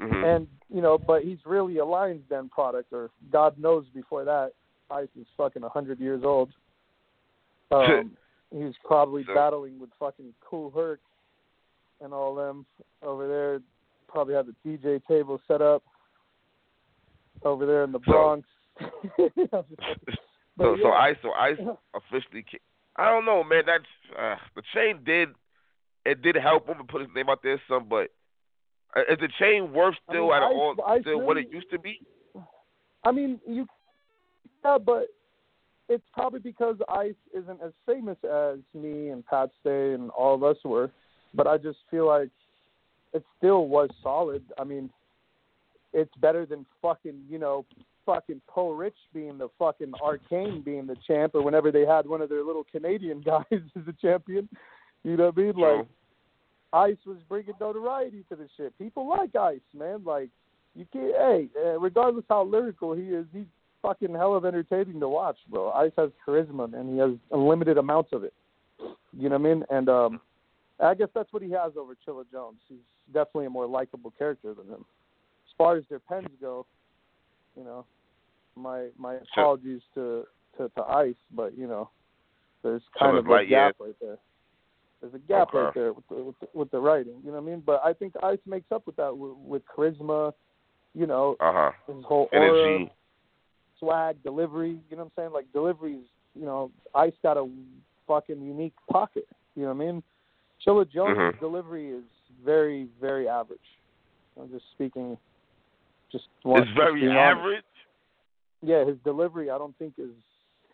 hmm 0.00 0.24
and 0.24 0.46
you 0.70 0.82
know, 0.82 0.98
but 0.98 1.22
he's 1.22 1.38
really 1.46 1.78
a 1.78 1.84
Lions 1.84 2.22
Den 2.28 2.48
product, 2.50 2.92
or 2.92 3.10
God 3.32 3.58
knows 3.58 3.84
before 3.94 4.24
that, 4.24 4.52
Ice 4.90 5.08
is 5.20 5.26
fucking 5.36 5.62
a 5.62 5.68
hundred 5.68 6.00
years 6.00 6.22
old. 6.24 6.50
Um, 7.70 8.16
he 8.50 8.64
was 8.64 8.72
probably 8.82 9.24
So- 9.26 9.34
battling 9.34 9.78
with 9.78 9.90
fucking 10.00 10.32
Kool 10.40 10.70
Herc 10.74 11.00
and 12.00 12.14
all 12.14 12.34
them 12.34 12.64
over 13.02 13.28
there. 13.28 13.60
Probably 14.08 14.32
had 14.34 14.46
the 14.46 14.54
DJ 14.66 15.04
table 15.06 15.38
set 15.46 15.60
up 15.60 15.82
over 17.42 17.66
there 17.66 17.84
in 17.84 17.92
the 17.92 17.98
So- 18.06 18.10
Bronx. 18.12 18.48
So 20.58 20.76
so. 20.82 20.90
Ice 20.92 21.16
so 21.22 21.30
Ice 21.32 21.56
officially. 21.94 22.42
ca- 22.50 22.58
I 22.96 23.04
don't 23.10 23.24
know, 23.26 23.44
man. 23.44 23.62
That's 23.66 23.84
uh, 24.18 24.36
the 24.56 24.62
chain 24.74 25.00
did 25.04 25.28
it 26.04 26.22
did 26.22 26.34
help 26.36 26.66
him 26.68 26.78
to 26.78 26.84
put 26.84 27.02
his 27.02 27.10
name 27.14 27.28
out 27.28 27.42
there 27.42 27.60
some, 27.68 27.86
but 27.88 28.08
uh, 28.96 29.02
is 29.12 29.18
the 29.20 29.28
chain 29.38 29.72
worth 29.72 29.94
I 30.08 30.12
still 30.12 30.28
mean, 30.28 30.32
at 30.36 30.42
Ice- 30.42 30.52
all 30.54 30.74
Ice 30.86 31.00
still 31.02 31.20
what 31.20 31.36
it 31.36 31.52
used 31.52 31.70
to 31.70 31.78
be? 31.78 32.00
I 33.04 33.12
mean, 33.12 33.38
you, 33.46 33.66
yeah, 34.64 34.78
but 34.78 35.08
it's 35.88 36.04
probably 36.12 36.40
because 36.40 36.76
Ice 36.88 37.14
isn't 37.34 37.60
as 37.62 37.72
famous 37.86 38.18
as 38.24 38.58
me 38.74 39.08
and 39.08 39.24
Pat 39.24 39.50
Stay 39.60 39.94
and 39.94 40.10
all 40.10 40.34
of 40.34 40.42
us 40.42 40.56
were. 40.64 40.90
But 41.34 41.46
I 41.46 41.58
just 41.58 41.78
feel 41.90 42.06
like 42.06 42.30
it 43.12 43.24
still 43.38 43.68
was 43.68 43.88
solid. 44.02 44.44
I 44.58 44.64
mean, 44.64 44.90
it's 45.92 46.14
better 46.20 46.44
than 46.44 46.66
fucking, 46.82 47.22
you 47.28 47.38
know, 47.38 47.64
fucking 48.04 48.40
Poe 48.48 48.70
Rich 48.70 48.96
being 49.12 49.38
the 49.38 49.48
fucking 49.58 49.92
Arcane 50.02 50.62
being 50.62 50.86
the 50.86 50.96
champ, 51.06 51.34
or 51.34 51.42
whenever 51.42 51.70
they 51.70 51.86
had 51.86 52.06
one 52.06 52.22
of 52.22 52.28
their 52.28 52.44
little 52.44 52.64
Canadian 52.70 53.20
guys 53.24 53.44
as 53.50 53.84
the 53.86 53.94
champion. 54.00 54.48
You 55.04 55.16
know 55.16 55.26
what 55.26 55.38
I 55.38 55.40
mean? 55.40 55.56
Like 55.56 55.86
Ice 56.72 57.06
was 57.06 57.18
bringing 57.28 57.54
notoriety 57.60 58.24
to 58.28 58.36
the 58.36 58.48
shit. 58.56 58.76
People 58.78 59.08
like 59.08 59.34
Ice, 59.36 59.60
man. 59.74 60.02
Like 60.04 60.28
you 60.74 60.86
can't. 60.92 61.14
Hey, 61.16 61.48
uh, 61.62 61.78
regardless 61.78 62.24
how 62.28 62.44
lyrical 62.44 62.94
he 62.94 63.04
is, 63.04 63.26
he's 63.32 63.46
fucking 63.88 64.14
hell 64.14 64.34
of 64.34 64.44
entertaining 64.44 65.00
to 65.00 65.08
watch, 65.08 65.38
bro. 65.50 65.70
Ice 65.70 65.92
has 65.96 66.10
charisma, 66.26 66.72
and 66.78 66.92
he 66.92 66.98
has 66.98 67.12
unlimited 67.32 67.78
amounts 67.78 68.12
of 68.12 68.22
it. 68.22 68.34
You 69.16 69.30
know 69.30 69.38
what 69.38 69.48
I 69.50 69.54
mean? 69.54 69.64
And 69.70 69.88
um, 69.88 70.20
I 70.78 70.94
guess 70.94 71.08
that's 71.14 71.32
what 71.32 71.42
he 71.42 71.50
has 71.52 71.72
over 71.78 71.94
Chilla 72.06 72.24
Jones. 72.30 72.58
He's 72.68 72.78
definitely 73.12 73.46
a 73.46 73.50
more 73.50 73.66
likable 73.66 74.12
character 74.18 74.52
than 74.52 74.66
him. 74.66 74.80
As 75.46 75.54
far 75.56 75.76
as 75.76 75.84
their 75.88 76.00
pens 76.00 76.28
go, 76.40 76.66
you 77.56 77.64
know, 77.64 77.84
my 78.56 78.88
my 78.98 79.14
apologies 79.14 79.80
to 79.94 80.24
to, 80.58 80.70
to 80.76 80.82
Ice, 80.82 81.14
but 81.34 81.56
you 81.56 81.66
know, 81.66 81.88
there's 82.62 82.82
kind 82.98 83.14
Chilla's 83.14 83.20
of 83.20 83.26
a 83.26 83.30
light 83.30 83.48
gap 83.48 83.76
right 83.80 83.94
there. 84.00 84.18
There's 85.00 85.14
a 85.14 85.18
gap 85.18 85.48
Okay. 85.48 85.58
right 85.58 85.74
there 85.74 85.92
with 85.94 86.06
the, 86.08 86.16
with 86.16 86.34
the 86.40 86.48
with 86.52 86.70
the 86.70 86.78
writing. 86.78 87.14
You 87.24 87.30
know 87.30 87.40
what 87.40 87.48
I 87.48 87.50
mean? 87.52 87.62
But 87.64 87.80
I 87.84 87.94
think 87.94 88.12
Ice 88.22 88.38
makes 88.46 88.70
up 88.70 88.86
with 88.86 88.96
that 88.96 89.16
with, 89.16 89.32
with 89.36 89.62
charisma. 89.74 90.34
You 90.94 91.06
know, 91.06 91.36
Uh 91.40 91.52
huh. 91.52 91.70
his 91.86 92.04
whole 92.04 92.28
aura, 92.32 92.68
Energy. 92.68 92.92
Swag, 93.78 94.22
delivery. 94.22 94.78
You 94.90 94.96
know 94.96 95.04
what 95.04 95.12
I'm 95.16 95.22
saying? 95.22 95.32
Like 95.32 95.52
deliveries. 95.52 96.04
You 96.34 96.44
know, 96.44 96.70
Ice 96.94 97.12
got 97.22 97.36
a 97.36 97.48
fucking 98.06 98.40
unique 98.40 98.74
pocket. 98.90 99.26
You 99.54 99.62
know 99.62 99.74
what 99.74 99.82
I 99.82 99.86
mean? 99.92 100.02
Chilla 100.64 100.88
Jones' 100.88 101.16
Mhm. 101.16 101.40
delivery 101.40 101.90
is 101.90 102.04
very, 102.44 102.84
very 103.00 103.28
average. 103.28 103.60
I'm 104.40 104.50
just 104.50 104.70
speaking. 104.72 105.18
Just 106.10 106.28
one, 106.42 106.62
It's 106.62 106.70
very 106.72 107.08
average. 107.10 107.64
Yeah, 108.62 108.84
his 108.84 108.98
delivery 109.04 109.50
I 109.50 109.58
don't 109.58 109.76
think 109.78 109.94
is 109.98 110.10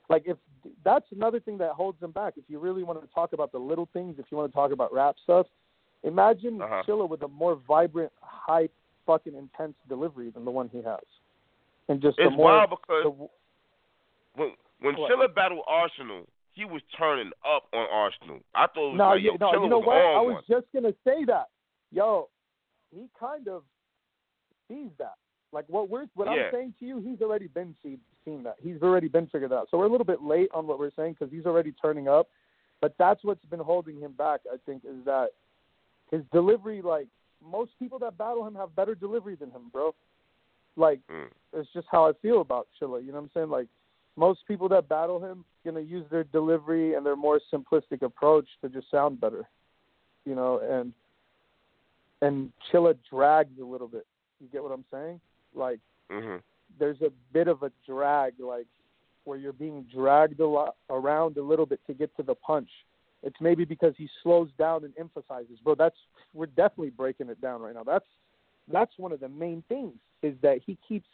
like 0.08 0.26
if 0.26 0.36
that's 0.84 1.10
another 1.12 1.40
thing 1.40 1.58
that 1.58 1.72
holds 1.72 2.02
him 2.02 2.12
back. 2.12 2.34
If 2.36 2.44
you 2.48 2.58
really 2.58 2.82
want 2.82 3.00
to 3.00 3.06
talk 3.14 3.32
about 3.32 3.52
the 3.52 3.58
little 3.58 3.86
things, 3.92 4.18
if 4.18 4.26
you 4.30 4.36
want 4.36 4.50
to 4.50 4.54
talk 4.54 4.70
about 4.72 4.92
rap 4.92 5.16
stuff, 5.22 5.46
imagine 6.02 6.60
Uh-huh. 6.60 6.82
Chilla 6.86 7.08
with 7.08 7.22
a 7.22 7.28
more 7.28 7.56
vibrant, 7.56 8.12
high, 8.22 8.68
fucking 9.06 9.34
intense 9.34 9.74
delivery 9.88 10.30
than 10.30 10.44
the 10.44 10.50
one 10.50 10.68
he 10.68 10.80
has, 10.82 11.04
and 11.88 12.00
just 12.00 12.16
the 12.16 12.24
It's 12.26 12.36
more 12.36 12.46
wild 12.46 12.70
because 12.70 13.04
the, 13.04 13.10
when 14.34 14.50
when 14.80 14.94
What? 14.96 15.10
Chilla 15.10 15.34
battled 15.34 15.64
Arsonal, 15.68 16.24
he 16.52 16.64
was 16.64 16.82
turning 16.96 17.30
up 17.46 17.64
on 17.72 17.86
Arsonal. 17.88 18.40
I 18.54 18.66
thought 18.66 18.88
it 18.88 18.92
was 18.92 18.98
no, 18.98 19.08
like, 19.10 19.22
yo, 19.22 19.32
no, 19.40 19.52
Chilla 19.52 19.62
you 19.64 19.70
know 19.70 19.78
was 19.78 19.86
what? 19.86 19.96
I 19.96 20.20
was 20.20 20.34
one. 20.34 20.42
just 20.48 20.72
gonna 20.72 20.94
say 21.04 21.24
that. 21.26 21.48
Yo, 21.90 22.28
he 22.94 23.08
kind 23.18 23.48
of 23.48 23.62
sees 24.68 24.90
that. 24.98 25.14
Like 25.52 25.64
what 25.68 25.88
we're 25.88 26.06
what 26.14 26.26
Yeah. 26.26 26.44
I'm 26.44 26.52
saying 26.52 26.74
to 26.80 26.86
you, 26.86 26.98
he's 26.98 27.20
already 27.22 27.46
been 27.48 27.74
see, 27.82 27.98
seen 28.24 28.42
that. 28.42 28.56
He's 28.60 28.82
already 28.82 29.08
been 29.08 29.26
figured 29.28 29.52
out. 29.52 29.68
So 29.70 29.78
we're 29.78 29.86
a 29.86 29.90
little 29.90 30.04
bit 30.06 30.22
late 30.22 30.48
on 30.52 30.66
what 30.66 30.78
we're 30.78 30.90
saying 30.96 31.16
because 31.18 31.32
he's 31.32 31.46
already 31.46 31.72
turning 31.80 32.08
up. 32.08 32.28
But 32.80 32.94
that's 32.98 33.22
what's 33.22 33.44
been 33.46 33.60
holding 33.60 34.00
him 34.00 34.12
back. 34.12 34.40
I 34.52 34.56
think 34.66 34.84
is 34.84 35.04
that 35.04 35.28
his 36.10 36.22
delivery. 36.32 36.82
Like 36.82 37.06
most 37.42 37.72
people 37.78 37.98
that 38.00 38.18
battle 38.18 38.46
him 38.46 38.54
have 38.54 38.74
better 38.74 38.94
delivery 38.94 39.36
than 39.36 39.50
him, 39.50 39.70
bro. 39.72 39.94
Like 40.76 41.00
Mm. 41.10 41.28
it's 41.52 41.68
just 41.72 41.86
how 41.90 42.06
I 42.08 42.12
feel 42.22 42.40
about 42.40 42.68
Chilla. 42.80 43.00
You 43.00 43.08
know 43.12 43.18
what 43.18 43.24
I'm 43.24 43.30
saying? 43.34 43.50
Like 43.50 43.68
most 44.16 44.40
people 44.46 44.68
that 44.70 44.88
battle 44.88 45.22
him 45.24 45.44
gonna 45.64 45.80
use 45.80 46.04
their 46.10 46.24
delivery 46.24 46.94
and 46.94 47.04
their 47.04 47.16
more 47.16 47.40
simplistic 47.52 48.02
approach 48.02 48.46
to 48.62 48.68
just 48.68 48.90
sound 48.90 49.20
better. 49.20 49.48
You 50.24 50.34
know, 50.34 50.60
and 50.68 50.92
and 52.22 52.50
Chilla 52.72 52.96
drags 53.10 53.58
a 53.60 53.64
little 53.64 53.88
bit. 53.88 54.06
You 54.40 54.48
get 54.52 54.62
what 54.62 54.72
I'm 54.72 54.84
saying? 54.90 55.20
Like 55.54 55.80
hmm 56.10 56.36
there's 56.78 57.00
a 57.02 57.10
bit 57.32 57.46
of 57.46 57.62
a 57.62 57.70
drag, 57.86 58.34
like 58.40 58.66
where 59.24 59.38
you're 59.38 59.52
being 59.52 59.86
dragged 59.94 60.40
a 60.40 60.46
lot 60.46 60.76
around 60.90 61.36
a 61.36 61.42
little 61.42 61.66
bit 61.66 61.80
to 61.86 61.94
get 61.94 62.14
to 62.16 62.22
the 62.22 62.34
punch, 62.34 62.68
It's 63.22 63.36
maybe 63.40 63.64
because 63.64 63.94
he 63.96 64.08
slows 64.22 64.48
down 64.58 64.84
and 64.84 64.92
emphasizes. 64.98 65.58
Bro, 65.62 65.76
that's 65.76 65.96
we're 66.34 66.46
definitely 66.46 66.90
breaking 66.90 67.28
it 67.30 67.40
down 67.40 67.62
right 67.62 67.74
now. 67.74 67.84
That's 67.84 68.04
that's 68.70 68.92
one 68.96 69.12
of 69.12 69.20
the 69.20 69.28
main 69.28 69.62
things 69.68 69.94
is 70.22 70.34
that 70.42 70.60
he 70.64 70.78
keeps 70.86 71.06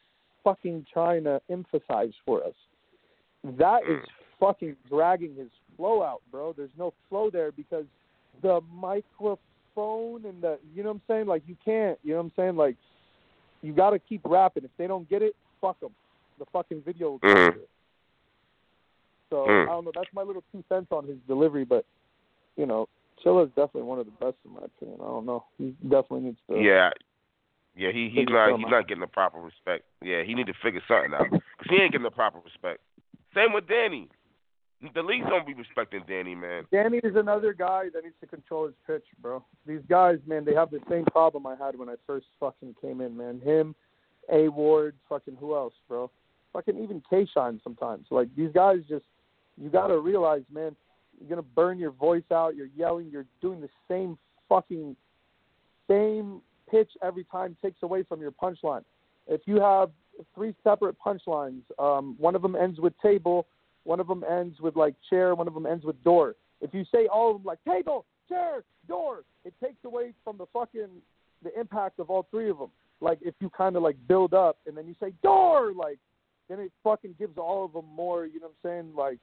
fucking 0.45 0.87
trying 0.93 1.25
to 1.25 1.41
emphasize 1.51 2.13
for 2.25 2.45
us. 2.45 2.55
That 3.59 3.83
is 3.89 3.99
fucking 4.39 4.77
dragging 4.89 5.35
his 5.35 5.49
flow 5.77 6.03
out, 6.03 6.23
bro. 6.31 6.53
There's 6.53 6.71
no 6.79 6.93
flow 7.09 7.31
there 7.31 7.53
because 7.53 7.85
the 8.43 8.61
microphone 8.73 10.25
and 10.25 10.43
the 10.43 10.59
you 10.75 10.83
know 10.83 10.91
what 10.91 10.97
I'm 10.97 11.03
saying? 11.09 11.27
Like 11.27 11.43
you 11.47 11.57
can't, 11.65 11.99
you 12.03 12.13
know 12.13 12.19
what 12.19 12.25
I'm 12.25 12.33
saying? 12.37 12.57
Like 12.57 12.77
you 13.63 13.73
got 13.73 13.91
to 13.91 13.99
keep 13.99 14.21
rapping. 14.25 14.65
If 14.65 14.71
they 14.79 14.87
don't 14.87 15.09
get 15.09 15.23
it, 15.23 15.35
fuck 15.61 15.79
them. 15.81 15.95
The 16.39 16.47
fucking 16.47 16.83
video 16.83 17.11
will 17.11 17.19
Mhm. 17.19 17.47
capture 17.47 17.61
it. 17.61 17.69
So 19.31 19.47
Mm. 19.47 19.63
I 19.63 19.73
don't 19.73 19.85
know. 19.85 19.93
That's 19.95 20.13
my 20.13 20.23
little 20.23 20.43
two 20.53 20.65
cents 20.69 20.91
on 20.91 21.07
his 21.07 21.19
delivery, 21.29 21.65
but 21.65 21.85
you 22.57 22.67
know, 22.67 22.89
Chilla's 23.23 23.51
definitely 23.51 23.83
one 23.83 23.99
of 23.99 24.07
the 24.07 24.13
best 24.13 24.37
in 24.45 24.53
my 24.53 24.63
opinion. 24.63 25.01
I 25.01 25.05
don't 25.05 25.27
know. 25.27 25.45
He 25.57 25.71
definitely 25.83 26.23
needs 26.23 26.41
to. 26.49 26.61
Yeah, 26.61 26.91
yeah. 27.77 27.91
He 27.93 28.11
he's 28.13 28.27
not 28.29 28.57
he's 28.59 28.67
not 28.69 28.89
getting 28.89 29.01
the 29.01 29.07
proper 29.07 29.41
respect. 29.41 29.85
Yeah, 30.03 30.23
he 30.23 30.35
need 30.35 30.47
to 30.47 30.55
figure 30.63 30.83
something 30.87 31.13
out 31.15 31.31
because 31.31 31.69
he 31.69 31.77
ain't 31.77 31.93
getting 31.93 32.05
the 32.05 32.11
proper 32.11 32.39
respect. 32.45 32.81
Same 33.35 33.53
with 33.53 33.69
Danny. 33.69 34.09
The 34.95 35.03
league 35.03 35.25
don't 35.29 35.47
be 35.47 35.53
respecting 35.53 36.01
Danny, 36.09 36.35
man. 36.35 36.65
Danny 36.73 36.99
is 37.05 37.15
another 37.15 37.53
guy 37.53 37.89
that 37.93 38.03
needs 38.03 38.15
to 38.23 38.27
control 38.27 38.65
his 38.65 38.75
pitch, 38.87 39.05
bro. 39.21 39.45
These 39.67 39.83
guys, 39.91 40.19
man, 40.27 40.47
they 40.47 40.55
have 40.55 40.71
the 40.71 40.81
same 40.89 41.05
problem 41.05 41.47
I 41.47 41.55
had 41.55 41.79
when 41.79 41.91
I 41.91 41.97
first 42.07 42.25
fucking 42.41 42.77
came 42.81 43.03
in, 43.03 43.15
man. 43.15 43.43
Him, 43.45 43.75
A 44.33 44.49
Ward, 44.49 44.95
fucking 45.07 45.37
who 45.39 45.55
else, 45.55 45.75
bro? 45.87 46.11
Fucking 46.55 46.83
even 46.83 47.03
K 47.11 47.27
Shine 47.33 47.61
sometimes. 47.63 48.07
Like 48.11 48.29
these 48.35 48.51
guys 48.55 48.79
just 48.89 49.05
you 49.61 49.69
gotta 49.69 49.99
realize, 49.99 50.43
man, 50.53 50.75
you're 51.19 51.29
gonna 51.29 51.43
burn 51.43 51.79
your 51.79 51.91
voice 51.91 52.25
out, 52.33 52.57
you're 52.57 52.71
yelling, 52.75 53.11
you're 53.11 53.27
doing 53.43 53.61
the 53.61 53.69
same 53.87 54.19
fucking 54.49 54.97
same 55.89 56.41
pitch 56.71 56.91
every 57.03 57.25
time 57.25 57.57
takes 57.63 57.83
away 57.83 58.03
from 58.03 58.21
your 58.21 58.33
punchline. 58.33 58.85
If 59.27 59.43
you 59.47 59.61
have 59.61 59.91
three 60.35 60.55
separate 60.63 60.97
punchlines, 61.05 61.63
um, 61.79 62.17
one 62.19 62.35
of 62.35 62.43
them 62.43 62.57
ends 62.57 62.81
with 62.81 62.93
table, 63.01 63.47
one 63.85 64.01
of 64.01 64.07
them 64.07 64.25
ends 64.29 64.61
with 64.61 64.77
like 64.77 64.95
chair, 65.09 65.35
one 65.35 65.49
of 65.49 65.55
them 65.55 65.67
ends 65.67 65.85
with 65.85 66.03
door. 66.05 66.35
If 66.61 66.75
you 66.75 66.85
say 66.93 67.07
all 67.07 67.31
of 67.31 67.39
them 67.39 67.45
like 67.45 67.59
table, 67.65 68.05
chair, 68.29 68.65
door, 68.89 69.25
it 69.45 69.55
takes 69.63 69.85
away 69.85 70.13
from 70.25 70.37
the 70.37 70.47
fucking 70.53 70.89
the 71.43 71.59
impact 71.59 71.99
of 71.99 72.11
all 72.11 72.27
three 72.31 72.51
of 72.51 72.59
them. 72.59 72.71
Like 73.01 73.19
if 73.23 73.35
you 73.41 73.51
kind 73.51 73.77
of 73.77 73.83
like 73.83 73.97
build 74.07 74.35
up 74.35 74.59
and 74.67 74.77
then 74.77 74.87
you 74.87 74.95
say 75.01 75.13
door, 75.23 75.73
like 75.75 75.99
then 76.49 76.61
it 76.61 76.73
fucking 76.85 77.15
gives 77.19 77.39
all 77.39 77.65
of 77.65 77.73
them 77.73 77.87
more. 77.95 78.27
You 78.27 78.41
know 78.41 78.49
what 78.63 78.71
I'm 78.71 78.85
saying? 78.85 78.95
Like 78.95 79.19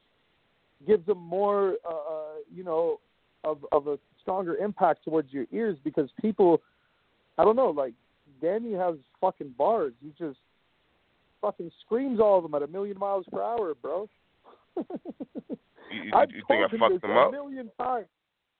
gives 0.87 1.05
them 1.05 1.19
more, 1.19 1.75
uh, 1.87 1.93
uh, 1.93 2.35
you 2.53 2.63
know, 2.63 2.99
of 3.43 3.65
of 3.71 3.87
a 3.87 3.99
stronger 4.21 4.55
impact 4.57 5.03
towards 5.03 5.31
your 5.31 5.45
ears 5.51 5.77
because 5.83 6.09
people, 6.21 6.61
I 7.37 7.43
don't 7.43 7.55
know, 7.55 7.69
like 7.69 7.93
Danny 8.41 8.73
has 8.73 8.95
fucking 9.21 9.53
bars. 9.57 9.93
He 10.01 10.11
just 10.17 10.39
fucking 11.41 11.71
screams 11.85 12.19
all 12.19 12.37
of 12.37 12.43
them 12.43 12.55
at 12.55 12.63
a 12.63 12.67
million 12.67 12.97
miles 12.97 13.25
per 13.31 13.41
hour, 13.41 13.73
bro. 13.75 14.09
You, 15.91 16.03
you, 16.03 16.11
I've 16.13 16.29
you 16.31 16.41
told 16.47 16.69
think 16.69 16.71
I 16.71 16.75
him 16.75 16.79
fucked 16.79 17.01
this 17.01 17.09
a 17.09 17.13
up? 17.13 17.31
million 17.31 17.71
times. 17.79 18.07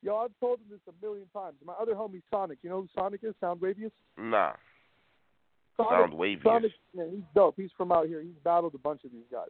Yo, 0.02 0.16
I've 0.16 0.32
told 0.40 0.60
him 0.60 0.66
this 0.72 0.80
a 0.88 1.06
million 1.06 1.28
times. 1.34 1.56
My 1.66 1.74
other 1.74 1.94
homie 1.94 2.22
Sonic, 2.32 2.60
you 2.62 2.70
know 2.70 2.82
who 2.82 2.88
Sonic 2.96 3.20
is? 3.24 3.34
Sound 3.42 3.60
Wavius? 3.60 3.92
Nah, 4.18 4.54
Sonic, 5.76 5.92
sound 5.92 6.14
wavy. 6.14 6.42
Sonic, 6.44 6.72
man, 6.96 7.10
he's 7.12 7.24
dope. 7.36 7.56
He's 7.58 7.70
from 7.78 7.92
out 7.92 8.08
here. 8.08 8.22
He's 8.22 8.38
battled 8.44 8.76
a 8.76 8.78
bunch 8.78 9.04
of 9.04 9.12
these 9.12 9.26
guys. 9.32 9.50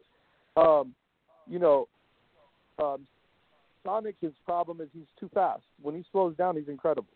Um, 0.56 0.94
you 1.48 1.58
know, 1.58 1.86
um, 2.82 3.06
Sonic, 3.84 4.16
his 4.20 4.32
problem 4.44 4.80
is 4.80 4.88
he's 4.92 5.06
too 5.18 5.30
fast. 5.32 5.62
When 5.80 5.94
he 5.94 6.04
slows 6.10 6.36
down, 6.36 6.56
he's 6.56 6.68
incredible. 6.68 7.08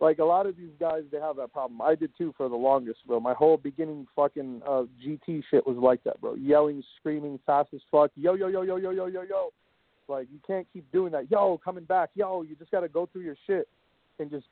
Like 0.00 0.18
a 0.18 0.24
lot 0.24 0.46
of 0.46 0.56
these 0.56 0.70
guys, 0.80 1.02
they 1.12 1.18
have 1.20 1.36
that 1.36 1.52
problem. 1.52 1.82
I 1.82 1.94
did 1.94 2.10
too 2.16 2.32
for 2.36 2.48
the 2.48 2.56
longest, 2.56 3.00
bro. 3.06 3.20
My 3.20 3.34
whole 3.34 3.58
beginning 3.58 4.06
fucking 4.16 4.62
uh, 4.66 4.84
GT 5.04 5.42
shit 5.50 5.66
was 5.66 5.76
like 5.76 6.02
that, 6.04 6.18
bro. 6.22 6.34
Yelling, 6.34 6.82
screaming, 6.98 7.38
fast 7.44 7.68
as 7.74 7.80
fuck. 7.90 8.10
Yo, 8.16 8.32
yo, 8.34 8.48
yo, 8.48 8.62
yo, 8.62 8.76
yo, 8.76 8.90
yo, 8.90 9.06
yo, 9.06 9.22
yo. 9.22 9.50
Like 10.08 10.26
you 10.32 10.40
can't 10.46 10.66
keep 10.72 10.90
doing 10.90 11.12
that. 11.12 11.30
Yo, 11.30 11.60
coming 11.62 11.84
back. 11.84 12.08
Yo, 12.14 12.42
you 12.42 12.56
just 12.56 12.70
got 12.70 12.80
to 12.80 12.88
go 12.88 13.06
through 13.12 13.22
your 13.22 13.36
shit 13.46 13.68
and 14.18 14.30
just, 14.30 14.46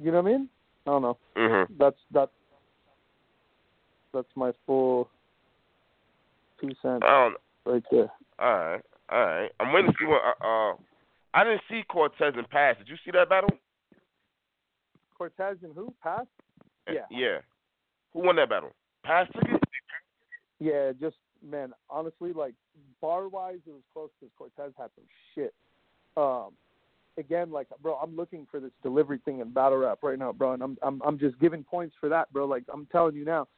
you 0.00 0.10
know 0.10 0.22
what 0.22 0.30
I 0.30 0.32
mean? 0.38 0.48
I 0.86 0.90
don't 0.90 1.02
know 1.02 1.18
Mhm. 1.36 1.66
that's 1.78 1.96
that's 2.10 2.32
that's 4.12 4.28
my 4.34 4.52
full 4.66 5.08
two 6.60 6.68
cents 6.82 7.02
I 7.02 7.10
don't. 7.10 7.36
right 7.66 7.82
there. 7.90 8.10
All 8.38 8.54
right, 8.58 8.82
all 9.10 9.24
right. 9.26 9.52
I'm 9.60 9.72
waiting 9.72 9.92
to 9.92 9.96
see 9.98 10.06
what. 10.06 10.22
Uh, 10.22 10.44
uh, 10.44 10.74
I 11.34 11.44
didn't 11.44 11.62
see 11.68 11.82
Cortez 11.88 12.34
and 12.36 12.48
Pass. 12.48 12.76
Did 12.78 12.88
you 12.88 12.96
see 13.04 13.10
that 13.12 13.28
battle? 13.28 13.50
Cortez 15.16 15.56
and 15.62 15.74
who? 15.74 15.92
Pass? 16.02 16.26
Yeah. 16.90 17.06
Yeah. 17.10 17.38
Who 18.12 18.20
won 18.20 18.36
that 18.36 18.48
battle? 18.48 18.70
Pass 19.04 19.26
took 19.34 19.44
it. 19.44 19.60
Yeah, 20.60 20.92
just 21.00 21.16
man, 21.42 21.72
honestly, 21.90 22.32
like 22.32 22.54
bar 23.00 23.28
wise, 23.28 23.58
it 23.66 23.70
was 23.70 23.82
close 23.92 24.10
because 24.20 24.32
Cortez 24.38 24.72
had 24.78 24.90
some 24.94 25.04
shit. 25.34 25.54
Um, 26.16 26.52
again, 27.18 27.50
like 27.50 27.66
bro, 27.82 27.94
I'm 27.96 28.16
looking 28.16 28.46
for 28.50 28.60
this 28.60 28.70
delivery 28.82 29.20
thing 29.24 29.40
in 29.40 29.50
battle 29.50 29.78
rap 29.78 29.98
right 30.02 30.18
now, 30.18 30.32
bro, 30.32 30.52
and 30.52 30.62
I'm 30.62 30.78
I'm 30.82 31.02
I'm 31.02 31.18
just 31.18 31.38
giving 31.40 31.64
points 31.64 31.94
for 32.00 32.08
that, 32.08 32.32
bro. 32.32 32.46
Like 32.46 32.64
I'm 32.72 32.86
telling 32.86 33.16
you 33.16 33.24
now, 33.24 33.48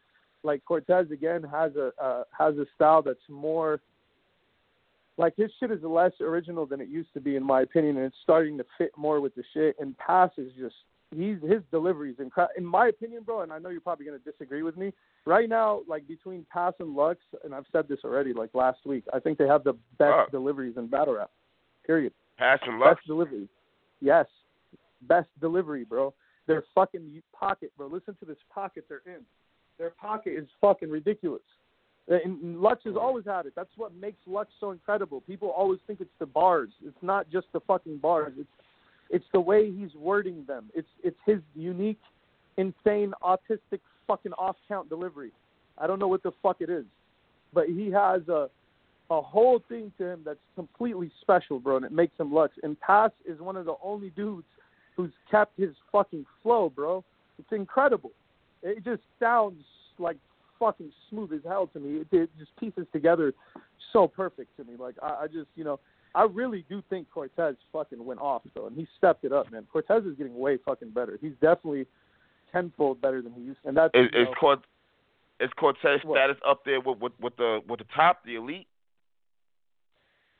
like 0.43 0.65
Cortez 0.65 1.11
again 1.11 1.43
has 1.45 1.73
a 1.77 1.93
uh, 2.03 2.25
has 2.37 2.57
a 2.57 2.67
style 2.75 3.03
that's 3.03 3.19
more. 3.29 3.81
Like 5.19 5.35
his 5.37 5.51
shit 5.59 5.71
is 5.71 5.83
less 5.83 6.13
original 6.21 6.67
than 6.67 6.81
it 6.81 6.89
used 6.89 7.13
to 7.15 7.21
be, 7.21 7.37
in 7.37 7.43
my 7.43 7.63
opinion, 7.63 7.97
and 7.97 8.07
it's 8.07 8.17
starting 8.23 8.59
to 8.59 8.65
fit 8.77 8.91
more 8.99 9.21
with 9.21 9.35
the 9.35 9.45
shit. 9.55 9.77
And 9.81 9.97
Pass 9.97 10.31
is 10.37 10.53
just 10.59 10.75
he's 11.15 11.37
his 11.43 11.63
delivery 11.71 12.11
is 12.11 12.17
incredible, 12.19 12.55
in 12.57 12.65
my 12.65 12.89
opinion, 12.89 13.23
bro. 13.23 13.43
And 13.43 13.53
I 13.53 13.59
know 13.59 13.69
you're 13.69 13.81
probably 13.81 14.07
gonna 14.07 14.19
disagree 14.19 14.63
with 14.63 14.77
me 14.77 14.93
right 15.25 15.49
now, 15.49 15.83
like 15.89 16.07
between 16.09 16.47
Pass 16.53 16.75
and 16.81 16.95
Lux, 16.95 17.21
and 17.45 17.55
I've 17.55 17.67
said 17.73 17.89
this 17.89 18.01
already, 18.05 18.33
like 18.33 18.51
last 18.55 18.79
week, 18.85 19.05
I 19.13 19.21
think 19.21 19.39
they 19.39 19.47
have 19.47 19.65
the 19.65 19.75
best 19.99 20.11
Wow. 20.11 20.27
deliveries 20.31 20.77
in 20.77 20.89
battle 20.89 21.15
rap. 21.15 21.31
Period. 21.87 22.13
Pass 22.37 22.59
and 22.67 22.79
Lux. 22.79 22.97
Best 22.97 23.07
delivery. 23.07 23.49
Yes, 24.01 24.27
best 25.03 25.29
delivery, 25.41 25.85
bro. 25.85 26.13
Their 26.47 26.63
fucking 26.75 27.23
pocket, 27.33 27.73
bro. 27.77 27.87
Listen 27.87 28.15
to 28.17 28.25
this 28.25 28.39
pocket 28.51 28.85
they're 28.89 29.03
in. 29.07 29.25
Their 29.79 29.91
pocket 29.91 30.35
is 30.35 30.49
fucking 30.61 30.91
ridiculous. 30.91 31.43
And 32.09 32.41
and 32.43 32.61
Lux 32.61 32.85
has 32.85 32.95
always 32.97 33.25
had 33.25 33.47
it. 33.47 33.55
That's 33.57 33.77
what 33.77 33.93
makes 33.95 34.19
Lux 34.27 34.53
so 34.61 34.71
incredible. 34.71 35.21
People 35.23 35.51
always 35.51 35.81
think 35.87 36.01
it's 36.01 36.19
the 36.19 36.27
bars. 36.27 36.71
It's 36.85 37.03
not 37.03 37.29
just 37.31 37.49
the 37.53 37.61
fucking 37.61 37.99
bars. 37.99 38.33
It's 38.39 38.49
it's 39.11 39.25
the 39.33 39.41
way 39.41 39.71
he's 39.71 39.95
wording 39.95 40.45
them. 40.47 40.71
It's 40.75 40.89
it's 41.03 41.19
his 41.27 41.41
unique, 41.55 42.01
insane, 42.57 43.13
autistic, 43.23 43.81
fucking 44.07 44.33
off 44.33 44.57
count 44.69 44.89
delivery. 44.89 45.31
I 45.79 45.87
don't 45.87 45.99
know 45.99 46.09
what 46.09 46.23
the 46.23 46.33
fuck 46.43 46.57
it 46.61 46.71
is, 46.71 46.85
but 47.53 47.69
he 47.69 47.91
has 47.91 48.27
a 48.29 48.49
a 49.11 49.21
whole 49.21 49.63
thing 49.69 49.93
to 49.99 50.05
him 50.05 50.23
that's 50.25 50.41
completely 50.57 51.11
special, 51.21 51.61
bro, 51.61 51.77
and 51.77 51.85
it 51.85 51.93
makes 51.93 52.19
him 52.19 52.33
Lux. 52.33 52.55
And 52.63 52.79
Pass 52.81 53.13
is 53.25 53.39
one 53.41 53.57
of 53.57 53.65
the 53.65 53.75
only 53.83 54.11
dudes 54.11 54.47
who's 54.97 55.13
kept 55.31 55.59
his 55.59 55.71
fucking 55.93 56.27
flow, 56.43 56.71
bro. 56.71 57.05
It's 57.39 57.53
incredible. 57.53 58.11
It 58.63 58.85
just 58.85 59.03
sounds 59.21 59.63
like 59.99 60.17
fucking 60.59 60.91
smooth 61.09 61.33
as 61.33 61.41
hell 61.47 61.69
to 61.69 61.79
me. 61.79 62.01
It, 62.01 62.09
it 62.11 62.31
just 62.39 62.51
pieces 62.57 62.87
together 62.93 63.33
so 63.93 64.09
perfect 64.09 64.57
to 64.57 64.65
me. 64.65 64.73
Like 64.77 64.97
I, 65.03 65.25
I 65.25 65.27
just, 65.27 65.49
you 65.55 65.65
know, 65.65 65.79
I 66.17 66.25
really 66.25 66.65
do 66.71 66.83
think 66.89 67.09
Cortez 67.13 67.57
fucking 67.73 68.03
went 68.03 68.21
off 68.21 68.41
though, 68.55 68.67
and 68.67 68.75
he 68.75 68.87
stepped 68.97 69.25
it 69.25 69.33
up, 69.33 69.53
man. 69.53 69.67
Cortez 69.71 70.03
is 70.05 70.17
getting 70.17 70.37
way 70.37 70.57
fucking 70.65 70.91
better. 70.91 71.19
He's 71.21 71.35
definitely 71.43 71.87
tenfold 72.51 73.03
better 73.03 73.21
than 73.21 73.35
he 73.35 73.43
used. 73.43 73.63
To, 73.63 73.69
and 73.69 73.77
that's 73.77 73.91
Is 73.95 74.07
you 74.15 74.23
is 74.23 74.27
know, 74.29 74.35
Cort 74.41 74.61
is 75.41 75.51
Cortez 75.59 76.01
What? 76.05 76.17
status 76.17 76.37
up 76.49 76.65
there 76.65 76.81
with, 76.81 76.99
with 77.01 77.13
with 77.21 77.37
the 77.37 77.61
with 77.69 77.81
the 77.81 77.87
top, 77.95 78.25
the 78.25 78.37
elite? 78.37 78.67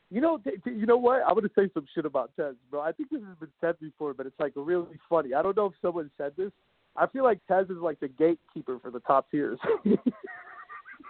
You 0.09 0.19
know, 0.21 0.39
t- 0.39 0.51
t- 0.63 0.71
you 0.71 0.87
know 0.87 0.97
what? 0.97 1.21
I'm 1.27 1.35
gonna 1.35 1.49
say 1.55 1.69
some 1.75 1.85
shit 1.93 2.05
about 2.05 2.31
Tez, 2.35 2.55
bro. 2.71 2.81
I 2.81 2.91
think 2.91 3.11
this 3.11 3.21
has 3.21 3.37
been 3.39 3.51
said 3.61 3.79
before, 3.79 4.15
but 4.15 4.25
it's 4.25 4.39
like 4.39 4.53
really 4.55 4.97
funny. 5.07 5.35
I 5.35 5.43
don't 5.43 5.55
know 5.55 5.67
if 5.67 5.73
someone 5.81 6.09
said 6.17 6.31
this. 6.35 6.51
I 6.95 7.05
feel 7.05 7.23
like 7.23 7.39
Tez 7.47 7.69
is 7.69 7.77
like 7.77 7.99
the 7.99 8.07
gatekeeper 8.07 8.79
for 8.79 8.89
the 8.89 9.01
top 9.01 9.29
tiers. 9.29 9.59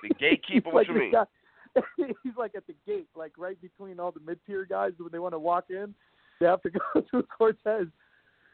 The 0.03 0.14
gatekeeper. 0.19 0.69
What 0.69 0.76
like 0.76 0.88
you 0.89 0.94
mean? 0.94 1.11
guy- 1.11 1.26
he's 2.23 2.35
like 2.37 2.53
at 2.55 2.65
the 2.67 2.75
gate, 2.85 3.07
like 3.15 3.33
right 3.37 3.59
between 3.61 3.99
all 3.99 4.11
the 4.11 4.19
mid 4.25 4.39
tier 4.45 4.65
guys. 4.65 4.91
When 4.97 5.11
they 5.11 5.19
want 5.19 5.33
to 5.33 5.39
walk 5.39 5.65
in, 5.69 5.93
they 6.39 6.45
have 6.45 6.61
to 6.63 6.69
go 6.93 7.03
through 7.09 7.23
Cortez. 7.23 7.87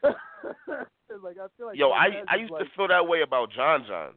like 0.04 1.36
I 1.38 1.46
feel 1.56 1.66
like 1.66 1.78
Yo, 1.78 1.90
I 1.92 2.10
Cortez 2.10 2.24
I 2.28 2.34
is 2.34 2.40
used 2.40 2.52
like, 2.52 2.64
to 2.64 2.70
feel 2.76 2.88
that 2.88 3.06
way 3.06 3.22
about 3.22 3.50
John 3.52 3.84
John. 3.86 4.12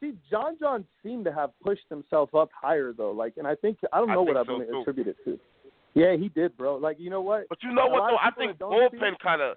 See, 0.00 0.14
John 0.30 0.56
John 0.58 0.84
seemed 1.02 1.26
to 1.26 1.32
have 1.32 1.50
pushed 1.62 1.84
himself 1.90 2.34
up 2.34 2.48
higher 2.58 2.92
though. 2.96 3.10
Like, 3.10 3.34
and 3.36 3.46
I 3.46 3.54
think 3.54 3.78
I 3.92 3.98
don't 3.98 4.10
I 4.10 4.14
know 4.14 4.22
what 4.22 4.36
I'm 4.36 4.46
so, 4.46 4.56
going 4.56 4.68
to 4.68 4.80
attribute 4.80 5.08
it 5.08 5.16
to. 5.24 5.38
Yeah, 5.94 6.16
he 6.16 6.28
did, 6.28 6.56
bro. 6.56 6.76
Like, 6.76 6.98
you 6.98 7.10
know 7.10 7.20
what? 7.20 7.48
But 7.48 7.58
you 7.62 7.72
know 7.74 7.86
what 7.88 8.10
though? 8.10 8.16
I 8.16 8.30
think 8.30 8.52
that 8.52 8.58
don't 8.60 8.92
see 8.92 8.96
bullpen 8.96 9.18
kind 9.22 9.42
of 9.42 9.56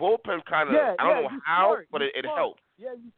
bullpen 0.00 0.44
kind 0.48 0.68
of 0.68 0.74
yeah, 0.74 0.94
I 0.98 1.04
don't 1.04 1.16
yeah, 1.16 1.22
know 1.22 1.40
how, 1.44 1.66
smart. 1.68 1.88
but 1.92 2.02
it, 2.02 2.12
it 2.16 2.24
helped. 2.26 2.60
Yeah, 2.78 2.94
you, 2.94 3.10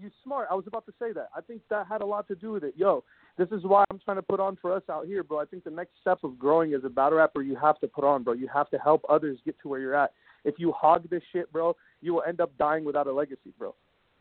you 0.00 0.10
smart. 0.24 0.48
I 0.50 0.54
was 0.54 0.66
about 0.66 0.86
to 0.86 0.92
say 0.98 1.12
that. 1.12 1.28
I 1.36 1.40
think 1.40 1.62
that 1.70 1.86
had 1.86 2.00
a 2.00 2.06
lot 2.06 2.26
to 2.28 2.34
do 2.34 2.52
with 2.52 2.64
it. 2.64 2.74
Yo, 2.76 3.04
this 3.38 3.48
is 3.52 3.62
why 3.62 3.84
I'm 3.90 4.00
trying 4.04 4.16
to 4.16 4.22
put 4.22 4.40
on 4.40 4.58
for 4.60 4.72
us 4.72 4.82
out 4.90 5.06
here, 5.06 5.22
bro. 5.22 5.38
I 5.38 5.44
think 5.44 5.64
the 5.64 5.70
next 5.70 5.92
step 6.00 6.18
of 6.24 6.38
growing 6.38 6.74
as 6.74 6.82
a 6.84 6.88
battle 6.88 7.18
rapper, 7.18 7.40
you 7.40 7.56
have 7.56 7.78
to 7.80 7.86
put 7.86 8.04
on, 8.04 8.24
bro. 8.24 8.34
You 8.34 8.48
have 8.52 8.68
to 8.70 8.78
help 8.78 9.02
others 9.08 9.38
get 9.44 9.58
to 9.62 9.68
where 9.68 9.78
you're 9.78 9.94
at. 9.94 10.12
If 10.44 10.56
you 10.58 10.72
hog 10.72 11.08
this 11.08 11.22
shit, 11.32 11.50
bro, 11.52 11.76
you 12.02 12.14
will 12.14 12.24
end 12.26 12.40
up 12.40 12.50
dying 12.58 12.84
without 12.84 13.06
a 13.06 13.12
legacy, 13.12 13.52
bro. 13.58 13.74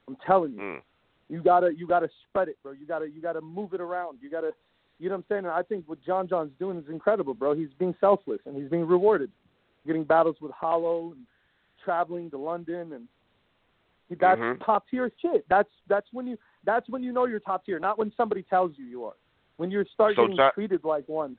I'm 0.07 0.17
telling 0.25 0.53
you. 0.53 0.59
Mm. 0.59 0.81
You 1.29 1.41
gotta 1.43 1.71
you 1.75 1.87
gotta 1.87 2.09
spread 2.29 2.47
it, 2.47 2.57
bro. 2.63 2.71
You 2.71 2.85
gotta 2.85 3.09
you 3.09 3.21
gotta 3.21 3.41
move 3.41 3.73
it 3.73 3.81
around. 3.81 4.19
You 4.21 4.29
gotta 4.29 4.51
you 4.99 5.09
know 5.09 5.15
what 5.15 5.19
I'm 5.19 5.25
saying? 5.29 5.45
And 5.45 5.53
I 5.53 5.61
think 5.61 5.83
what 5.87 6.01
John 6.05 6.27
John's 6.27 6.53
doing 6.59 6.77
is 6.77 6.85
incredible, 6.89 7.33
bro. 7.33 7.53
He's 7.53 7.73
being 7.77 7.95
selfless 7.99 8.39
and 8.45 8.55
he's 8.55 8.69
being 8.69 8.87
rewarded. 8.87 9.29
Getting 9.85 10.03
battles 10.03 10.37
with 10.41 10.51
Hollow 10.51 11.11
and 11.11 11.25
traveling 11.83 12.29
to 12.31 12.37
London 12.37 12.93
and 12.93 13.07
that's 14.19 14.39
Mhm. 14.39 14.63
top 14.65 14.87
tier 14.89 15.11
shit. 15.21 15.45
That's 15.49 15.69
that's 15.87 16.07
when 16.13 16.27
you 16.27 16.37
that's 16.67 16.87
when 16.89 17.01
you 17.01 17.11
know 17.11 17.25
you're 17.25 17.39
top 17.39 17.65
tier, 17.65 17.79
not 17.79 17.97
when 17.97 18.11
somebody 18.15 18.43
tells 18.43 18.73
you 18.77 18.85
you 18.85 19.05
are. 19.05 19.15
When 19.55 19.71
you 19.71 19.83
start 19.95 20.13
So 20.15 20.23
getting 20.23 20.37
John- 20.37 20.51
treated 20.53 20.83
like 20.83 21.07
one. 21.07 21.35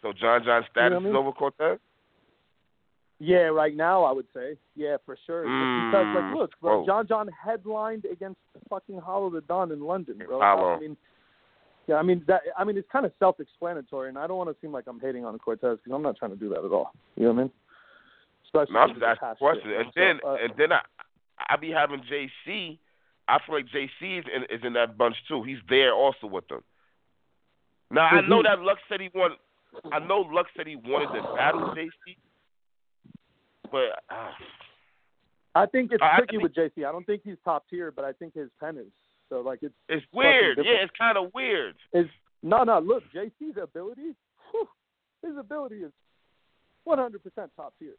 So 0.00 0.12
John 0.12 0.42
John's 0.44 0.66
status 0.72 0.94
what 0.94 0.96
I 0.96 1.04
mean? 1.04 1.12
is 1.12 1.16
over 1.16 1.30
Cortez. 1.30 1.78
Yeah, 3.20 3.52
right 3.54 3.76
now 3.76 4.02
I 4.02 4.10
would 4.10 4.26
say. 4.34 4.56
Yeah, 4.74 4.96
for 5.06 5.16
sure. 5.26 5.44
Just 5.44 5.54
because 5.92 6.06
like 6.12 6.24
Mm, 6.24 6.34
look, 6.36 6.50
bro, 6.60 6.80
whoa. 6.80 6.86
John 6.86 7.06
John 7.06 7.28
headlined 7.28 8.04
against 8.06 8.40
fucking 8.68 8.98
Hollow 8.98 9.30
the 9.30 9.42
Don 9.42 9.70
in 9.70 9.80
London, 9.80 10.18
bro. 10.26 10.40
Hollow. 10.40 10.74
I 10.74 10.80
mean 10.80 10.96
yeah, 11.88 11.96
I 11.96 12.02
mean 12.02 12.24
that. 12.28 12.42
I 12.56 12.62
mean, 12.64 12.76
it's 12.78 12.88
kind 12.92 13.04
of 13.04 13.12
self-explanatory, 13.18 14.08
and 14.08 14.16
I 14.16 14.28
don't 14.28 14.36
want 14.38 14.48
to 14.50 14.56
seem 14.60 14.70
like 14.70 14.84
I'm 14.86 15.00
hating 15.00 15.24
on 15.24 15.36
Cortez 15.40 15.78
because 15.78 15.92
I'm 15.92 16.00
not 16.02 16.16
trying 16.16 16.30
to 16.30 16.36
do 16.36 16.48
that 16.50 16.64
at 16.64 16.70
all. 16.70 16.92
You 17.16 17.24
know 17.24 17.30
what 17.32 17.38
I 17.38 17.42
mean? 17.42 17.50
Especially 18.46 18.74
No, 18.74 18.80
I'm 18.80 18.88
just 18.90 19.02
asking 19.02 19.18
a 19.24 19.26
past 19.30 19.38
question. 19.40 19.70
And 19.72 19.86
So, 19.86 19.92
then 20.00 20.20
uh, 20.24 20.34
and 20.40 20.52
then 20.56 20.72
I 20.72 20.80
I 21.48 21.56
be 21.56 21.70
having 21.70 22.00
JC. 22.02 22.78
I 23.28 23.38
feel 23.46 23.54
like 23.56 23.66
JC 23.66 24.18
is 24.20 24.24
in, 24.34 24.42
is 24.56 24.62
in 24.64 24.72
that 24.74 24.98
bunch 24.98 25.16
too. 25.28 25.42
He's 25.42 25.58
there 25.68 25.94
also 25.94 26.26
with 26.26 26.46
them. 26.48 26.62
Now 27.90 28.06
I 28.06 28.20
know 28.26 28.42
that 28.42 28.60
Lux 28.60 28.80
said 28.88 29.00
he 29.00 29.10
wanted. 29.14 29.38
I 29.92 29.98
know 30.00 30.20
Lux 30.30 30.50
said 30.56 30.66
he 30.66 30.76
wanted 30.76 31.18
to 31.18 31.34
battle 31.34 31.74
JC, 31.74 32.16
but 33.70 34.02
uh, 34.10 34.30
I 35.54 35.66
think 35.66 35.92
it's 35.92 36.02
I 36.02 36.16
tricky 36.18 36.36
think- 36.38 36.42
with 36.42 36.54
JC. 36.54 36.86
I 36.86 36.92
don't 36.92 37.04
think 37.06 37.22
he's 37.24 37.36
top 37.44 37.64
tier, 37.70 37.90
but 37.90 38.04
I 38.04 38.12
think 38.12 38.34
his 38.34 38.48
pen 38.60 38.76
is. 38.76 38.86
So 39.28 39.40
like 39.40 39.60
it's 39.62 39.74
it's 39.88 40.04
weird. 40.12 40.58
Yeah, 40.58 40.82
it's 40.82 40.92
kind 40.98 41.16
of 41.16 41.32
weird. 41.34 41.76
is 41.92 42.06
no 42.42 42.64
no. 42.64 42.80
Look, 42.80 43.02
JC's 43.14 43.56
ability, 43.62 44.14
whew, 44.50 44.68
his 45.22 45.36
ability 45.38 45.76
is 45.76 45.92
100% 46.86 47.12
top 47.56 47.74
tier. 47.78 47.94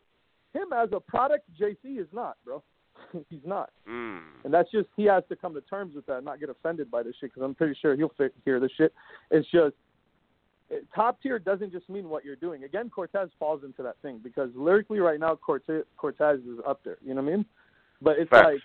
Him 0.54 0.68
as 0.76 0.90
a 0.92 1.00
product, 1.00 1.46
JC 1.60 2.00
is 2.00 2.08
not, 2.14 2.36
bro. 2.46 2.62
he's 3.30 3.46
not. 3.46 3.72
Mm. 3.90 4.22
And 4.44 4.54
that's 4.54 4.72
just 4.72 4.88
he 4.96 5.06
has 5.06 5.24
to 5.30 5.36
come 5.36 5.54
to 5.54 5.62
terms 5.62 5.96
with 5.96 6.06
that, 6.08 6.18
and 6.18 6.26
not 6.26 6.40
get 6.40 6.50
offended 6.50 6.90
by 6.90 7.04
this 7.04 7.16
shit. 7.20 7.32
Because 7.32 7.44
I'm 7.44 7.56
pretty 7.56 7.78
sure 7.82 7.96
he'll 7.96 8.14
fi- 8.18 8.30
hear 8.46 8.60
this 8.60 8.72
shit. 8.78 8.94
It's 9.32 9.50
just 9.52 9.76
it, 10.70 10.86
top 10.96 11.22
tier 11.22 11.40
doesn't 11.40 11.72
just 11.72 11.90
mean 11.90 12.10
what 12.10 12.26
you're 12.26 12.36
doing. 12.36 12.64
Again, 12.64 12.90
Cortez 12.90 13.30
falls 13.40 13.64
into 13.64 13.84
that 13.84 13.96
thing 14.02 14.20
because 14.24 14.50
lyrically, 14.56 15.00
right 15.00 15.20
now, 15.20 15.36
Cortez 15.36 15.84
Cortez 15.98 16.40
is 16.40 16.60
up 16.68 16.82
there. 16.84 16.98
You 17.04 17.14
know 17.14 17.22
what 17.22 17.34
I 17.34 17.36
mean? 17.38 17.46
But 18.02 18.20
it's 18.20 18.30
Facts. 18.30 18.46
like 18.46 18.62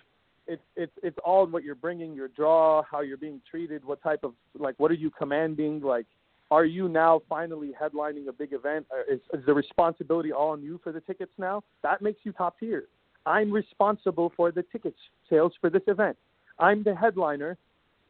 it's 0.46 0.62
it's 0.76 0.92
it's 1.02 1.18
all 1.24 1.46
what 1.46 1.62
you're 1.62 1.74
bringing, 1.74 2.14
your 2.14 2.28
draw, 2.28 2.82
how 2.90 3.00
you're 3.00 3.16
being 3.16 3.40
treated, 3.50 3.84
what 3.84 4.02
type 4.02 4.24
of 4.24 4.34
like 4.58 4.74
what 4.78 4.90
are 4.90 4.94
you 4.94 5.10
commanding, 5.10 5.80
like. 5.80 6.06
Are 6.50 6.64
you 6.64 6.88
now 6.88 7.20
finally 7.28 7.74
headlining 7.78 8.26
a 8.26 8.32
big 8.32 8.54
event? 8.54 8.86
Or 8.90 9.02
Is, 9.02 9.20
is 9.34 9.44
the 9.44 9.52
responsibility 9.52 10.32
all 10.32 10.52
on 10.52 10.62
you 10.62 10.80
for 10.82 10.92
the 10.92 11.00
tickets 11.02 11.32
now? 11.36 11.62
That 11.82 12.00
makes 12.00 12.20
you 12.22 12.32
top 12.32 12.58
tier. 12.58 12.86
I'm 13.28 13.52
responsible 13.52 14.32
for 14.34 14.50
the 14.50 14.62
ticket 14.72 14.94
sales 15.28 15.52
for 15.60 15.68
this 15.68 15.82
event. 15.86 16.16
I'm 16.58 16.82
the 16.82 16.94
headliner. 16.94 17.58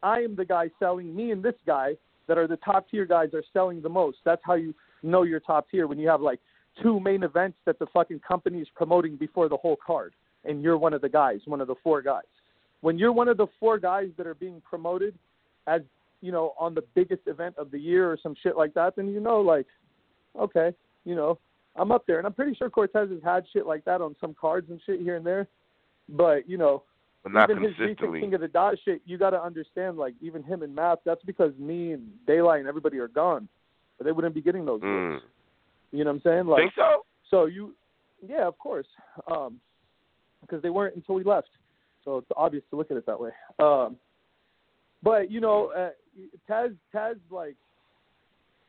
I 0.01 0.21
am 0.21 0.37
the 0.37 0.45
guy 0.45 0.71
selling. 0.79 1.15
Me 1.15 1.33
and 1.33 1.43
this 1.43 1.57
guy 1.67 1.95
that 2.29 2.39
are 2.39 2.47
the 2.47 2.59
top 2.59 2.89
tier 2.89 3.05
guys 3.05 3.31
are 3.35 3.43
selling 3.53 3.83
the 3.83 3.89
most. 3.89 4.19
That's 4.25 4.41
how 4.45 4.55
you 4.55 4.73
know 5.03 5.25
you're 5.25 5.41
top 5.41 5.69
tier 5.71 5.89
when 5.89 5.99
you 5.99 6.09
have 6.09 6.21
like 6.21 6.39
two 6.81 7.01
main 7.01 7.25
events 7.25 7.59
that 7.67 7.81
the 7.81 7.87
fucking 7.93 8.21
company 8.21 8.61
is 8.61 8.69
promoting 8.77 9.17
before 9.17 9.49
the 9.49 9.57
whole 9.57 9.77
card, 9.85 10.15
and 10.45 10.63
you're 10.63 10.79
one 10.79 10.95
of 10.95 11.01
the 11.01 11.09
guys, 11.09 11.41
one 11.47 11.61
of 11.61 11.67
the 11.67 11.75
four 11.83 12.01
guys. 12.01 12.23
When 12.81 12.97
you're 12.97 13.13
one 13.13 13.27
of 13.27 13.39
the 13.39 13.49
four 13.59 13.79
guys 13.79 14.11
that 14.19 14.27
are 14.29 14.35
being 14.35 14.63
promoted 14.69 15.15
as 15.67 15.81
you 16.21 16.31
know 16.31 16.55
on 16.61 16.77
the 16.77 16.85
biggest 16.95 17.23
event 17.27 17.57
of 17.59 17.73
the 17.73 17.79
year 17.79 18.09
or 18.09 18.19
some 18.23 18.37
shit 18.41 18.57
like 18.57 18.73
that, 18.75 18.95
then 18.95 19.09
you 19.09 19.19
know 19.19 19.41
like, 19.41 19.67
okay, 20.39 20.73
you 21.05 21.17
know 21.17 21.41
I'm 21.79 21.93
up 21.93 22.07
there, 22.07 22.19
and 22.19 22.27
I'm 22.27 22.33
pretty 22.33 22.55
sure 22.55 22.69
Cortez 22.71 23.11
has 23.11 23.23
had 23.23 23.45
shit 23.53 23.67
like 23.67 23.85
that 23.85 24.01
on 24.01 24.17
some 24.21 24.35
cards 24.39 24.69
and 24.71 24.81
shit 24.85 25.01
here 25.01 25.17
and 25.17 25.25
there. 25.25 25.47
But 26.09 26.49
you 26.49 26.59
know, 26.59 26.83
But 27.23 27.33
not 27.33 27.51
even 27.51 27.63
his. 27.63 27.75
King 27.99 28.35
of 28.35 28.41
the 28.41 28.49
Dot 28.49 28.75
shit, 28.85 29.03
you 29.05 29.19
got 29.19 29.31
to 29.31 29.43
understand, 29.43 29.99
like 29.99 30.15
even 30.21 30.43
him 30.43 30.63
and 30.63 30.75
Math, 30.75 30.99
that's 31.05 31.23
because 31.25 31.53
me 31.59 31.93
and 31.93 32.09
Daylyt 32.27 32.61
and 32.61 32.69
everybody 32.69 32.99
are 32.99 33.09
gone, 33.09 33.49
or 33.99 34.05
they 34.05 34.13
wouldn't 34.13 34.35
be 34.35 34.43
getting 34.43 34.65
those. 34.65 34.81
Mm. 34.81 35.21
You 35.93 36.05
know 36.05 36.11
what 36.11 36.17
I'm 36.17 36.23
saying? 36.23 36.47
Like, 36.47 36.61
Think 36.61 36.73
so? 36.77 37.05
so 37.31 37.47
you, 37.47 37.75
yeah, 38.27 38.47
of 38.47 38.59
course, 38.59 38.87
um, 39.31 39.61
because 40.41 40.63
they 40.63 40.71
weren't 40.71 40.97
until 40.97 41.15
we 41.15 41.25
left. 41.25 41.49
So 42.05 42.19
it's 42.19 42.29
obvious 42.37 42.65
to 42.71 42.77
look 42.77 42.91
at 42.91 42.97
it 42.97 43.07
that 43.07 43.21
way. 43.21 43.31
Um, 43.59 43.97
but 45.03 45.31
you 45.31 45.41
know, 45.41 45.73
uh, 45.77 45.91
Taz, 46.51 46.75
Taz, 46.95 47.17
like, 47.31 47.57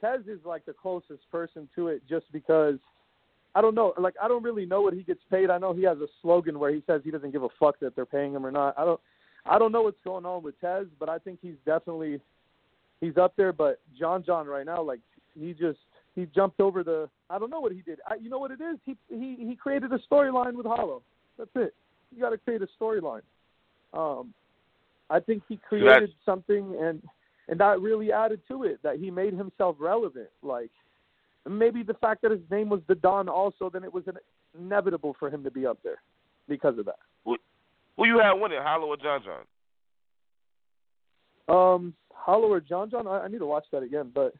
Tez 0.02 0.22
is 0.28 0.40
like 0.46 0.66
the 0.66 0.74
closest 0.74 1.30
person 1.32 1.68
to 1.76 1.88
it, 1.88 2.02
just 2.10 2.26
because 2.32 2.80
I 3.56 3.62
don't 3.62 3.76
know, 3.76 3.94
like 3.98 4.16
I 4.22 4.28
don't 4.28 4.44
really 4.44 4.66
know 4.66 4.82
what 4.82 4.94
he 4.94 5.04
gets 5.04 5.22
paid. 5.32 5.50
I 5.50 5.58
know 5.58 5.74
he 5.74 5.84
has 5.84 5.98
a 5.98 6.08
slogan 6.22 6.60
where 6.60 6.74
he 6.74 6.84
says 6.86 7.02
he 7.04 7.12
doesn't 7.12 7.32
give 7.32 7.44
a 7.44 7.50
fuck 7.60 7.80
that 7.80 7.96
they're 7.96 8.06
paying 8.06 8.34
him 8.34 8.46
or 8.46 8.52
not. 8.52 8.78
I 8.78 8.86
don't, 8.86 9.00
I 9.46 9.58
don't 9.58 9.72
know 9.72 9.82
what's 9.82 10.02
going 10.04 10.26
on 10.26 10.44
with 10.44 10.60
Tez, 10.62 10.86
but 11.00 11.10
I 11.10 11.18
think 11.18 11.40
he's 11.42 11.56
definitely 11.66 12.20
he's 13.02 13.18
up 13.18 13.34
there. 13.38 13.52
But 13.54 13.80
John 13.98 14.24
John 14.24 14.48
right 14.48 14.66
now, 14.66 14.84
like 14.84 15.00
he 15.38 15.54
just 15.54 15.80
he 16.16 16.28
jumped 16.36 16.60
over 16.60 16.84
the. 16.84 17.10
I 17.30 17.40
don't 17.40 17.50
know 17.50 17.60
what 17.60 17.72
he 17.72 17.82
did. 17.82 18.00
I, 18.08 18.16
you 18.16 18.30
know 18.30 18.40
what 18.40 18.52
it 18.52 18.62
is? 18.62 18.78
He 18.86 18.96
he 19.10 19.36
he 19.40 19.56
created 19.56 19.92
a 19.94 20.00
storyline 20.12 20.54
with 20.54 20.66
Hollow. 20.66 21.02
That's 21.38 21.50
it. 21.56 21.74
You 22.16 22.22
got 22.22 22.32
to 22.32 22.38
create 22.38 22.62
a 22.62 22.68
storyline. 22.82 23.22
Um, 23.94 24.34
I 25.10 25.20
think 25.20 25.44
he 25.48 25.58
created 25.58 26.12
something, 26.26 26.76
and 26.80 27.02
and 27.48 27.60
that 27.60 27.82
really 27.82 28.12
added 28.12 28.42
to 28.50 28.64
it. 28.64 28.80
That 28.84 28.98
he 29.00 29.10
made 29.10 29.34
himself 29.34 29.78
relevant. 29.80 30.30
Like 30.44 30.72
maybe 31.48 31.84
the 31.84 31.94
fact 31.96 32.22
that 32.24 32.32
his 32.32 32.42
name 32.52 32.70
was 32.70 32.82
the 32.88 32.96
Don 32.96 33.30
also, 33.30 33.70
then 33.70 33.84
it 33.84 33.94
was 33.94 34.04
inevitable 34.60 35.16
for 35.20 35.30
him 35.30 35.44
to 35.44 35.52
be 35.52 35.66
up 35.66 35.78
there 35.84 36.02
because 36.48 36.78
of 36.78 36.86
that. 36.86 37.00
Who 37.26 37.38
you 38.06 38.20
had 38.20 38.34
winning, 38.34 38.60
Hollow 38.62 38.88
or 38.88 38.98
John 38.98 39.22
John? 39.24 39.44
Um, 41.48 41.94
Hollow 42.14 42.48
or 42.52 42.60
John 42.62 42.90
John? 42.90 43.08
I, 43.08 43.22
I 43.22 43.28
need 43.28 43.40
to 43.40 43.46
watch 43.46 43.66
that 43.72 43.84
again, 43.84 44.12
but 44.14 44.34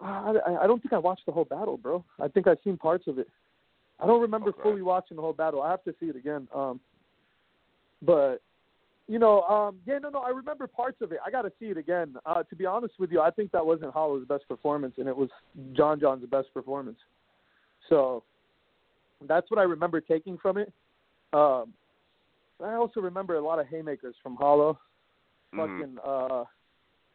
I, 0.00 0.34
I- 0.46 0.64
I 0.64 0.66
don't 0.66 0.82
think 0.82 0.92
I 0.92 0.98
watched 0.98 1.26
the 1.26 1.32
whole 1.32 1.44
battle, 1.44 1.76
bro. 1.76 2.04
I 2.20 2.28
think 2.28 2.46
I've 2.46 2.58
seen 2.64 2.76
parts 2.76 3.06
of 3.06 3.18
it. 3.18 3.28
I 4.00 4.06
don't 4.06 4.20
remember 4.20 4.50
Okay. 4.50 4.62
fully 4.62 4.82
watching 4.82 5.16
the 5.16 5.22
whole 5.22 5.32
battle. 5.32 5.62
I 5.62 5.70
have 5.70 5.84
to 5.84 5.94
see 6.00 6.06
it 6.06 6.16
again. 6.16 6.48
Um, 6.54 6.80
but 8.02 8.42
you 9.08 9.18
know, 9.18 9.42
um, 9.42 9.78
yeah, 9.86 9.98
no, 9.98 10.10
no, 10.10 10.20
I 10.20 10.30
remember 10.30 10.66
parts 10.66 11.00
of 11.00 11.12
it. 11.12 11.18
I 11.24 11.30
got 11.30 11.42
to 11.42 11.52
see 11.58 11.66
it 11.66 11.76
again. 11.76 12.16
Uh, 12.26 12.42
to 12.42 12.56
be 12.56 12.66
honest 12.66 12.94
with 12.98 13.12
you, 13.12 13.20
I 13.20 13.30
think 13.30 13.52
that 13.52 13.64
wasn't 13.64 13.92
Hollow's 13.92 14.26
best 14.26 14.48
performance, 14.48 14.94
and 14.98 15.08
it 15.08 15.16
was 15.16 15.28
John 15.74 16.00
John's 16.00 16.26
best 16.26 16.52
performance. 16.52 16.98
So 17.88 18.22
that's 19.28 19.50
what 19.50 19.58
I 19.58 19.62
remember 19.62 20.00
taking 20.00 20.38
from 20.38 20.58
it. 20.58 20.72
Um, 21.32 21.72
I 22.62 22.74
also 22.74 23.00
remember 23.00 23.36
a 23.36 23.40
lot 23.40 23.58
of 23.58 23.66
haymakers 23.66 24.14
from 24.22 24.36
Hollow 24.36 24.78
Mhm. 25.52 25.78
fucking 25.78 25.98
uh 26.04 26.44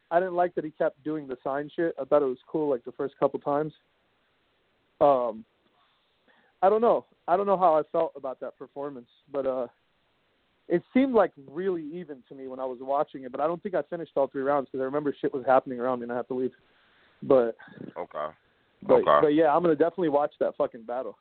I 0.10 0.20
didn't 0.20 0.36
like 0.36 0.54
that 0.56 0.66
he 0.66 0.72
kept 0.72 1.02
doing 1.04 1.26
the 1.28 1.38
sign 1.44 1.70
shit. 1.70 1.96
I 2.00 2.04
thought 2.04 2.22
it 2.22 2.26
was 2.26 2.44
cool 2.46 2.70
like 2.70 2.84
the 2.84 2.92
first 2.92 3.18
couple 3.18 3.40
times. 3.40 3.74
Um 5.00 5.46
I 6.62 6.70
don't 6.70 6.82
know. 6.82 7.06
I 7.28 7.38
don't 7.38 7.48
know 7.48 7.58
how 7.58 7.76
I 7.76 7.84
felt 7.92 8.14
about 8.16 8.40
that 8.42 8.58
performance, 8.58 9.10
but 9.32 9.46
uh 9.48 9.68
it 10.72 10.82
seemed 10.94 11.14
like 11.14 11.32
really 11.50 11.84
even 11.94 12.24
to 12.30 12.34
me 12.34 12.48
when 12.48 12.60
I 12.60 12.66
was 12.66 12.78
watching 12.80 13.26
it, 13.26 13.32
but 13.32 13.42
I 13.42 13.46
don't 13.46 13.62
think 13.62 13.76
I 13.76 13.82
finished 13.84 14.14
all 14.16 14.28
three 14.28 14.42
rounds 14.42 14.70
because 14.72 14.82
I 14.82 14.86
remember 14.86 15.14
shit 15.20 15.34
was 15.34 15.44
happening 15.46 15.82
around 15.82 16.00
me 16.00 16.04
and 16.04 16.14
I 16.14 16.16
had 16.16 16.28
to 16.30 16.34
leave. 16.34 16.54
But 17.22 17.58
Okay. 17.98 18.28
but 18.82 18.94
Okay. 18.94 19.20
but 19.22 19.28
yeah, 19.36 19.54
I'm 19.54 19.62
gonna 19.62 19.76
definitely 19.76 20.10
watch 20.10 20.34
that 20.40 20.56
fucking 20.58 20.84
battle. 20.84 21.18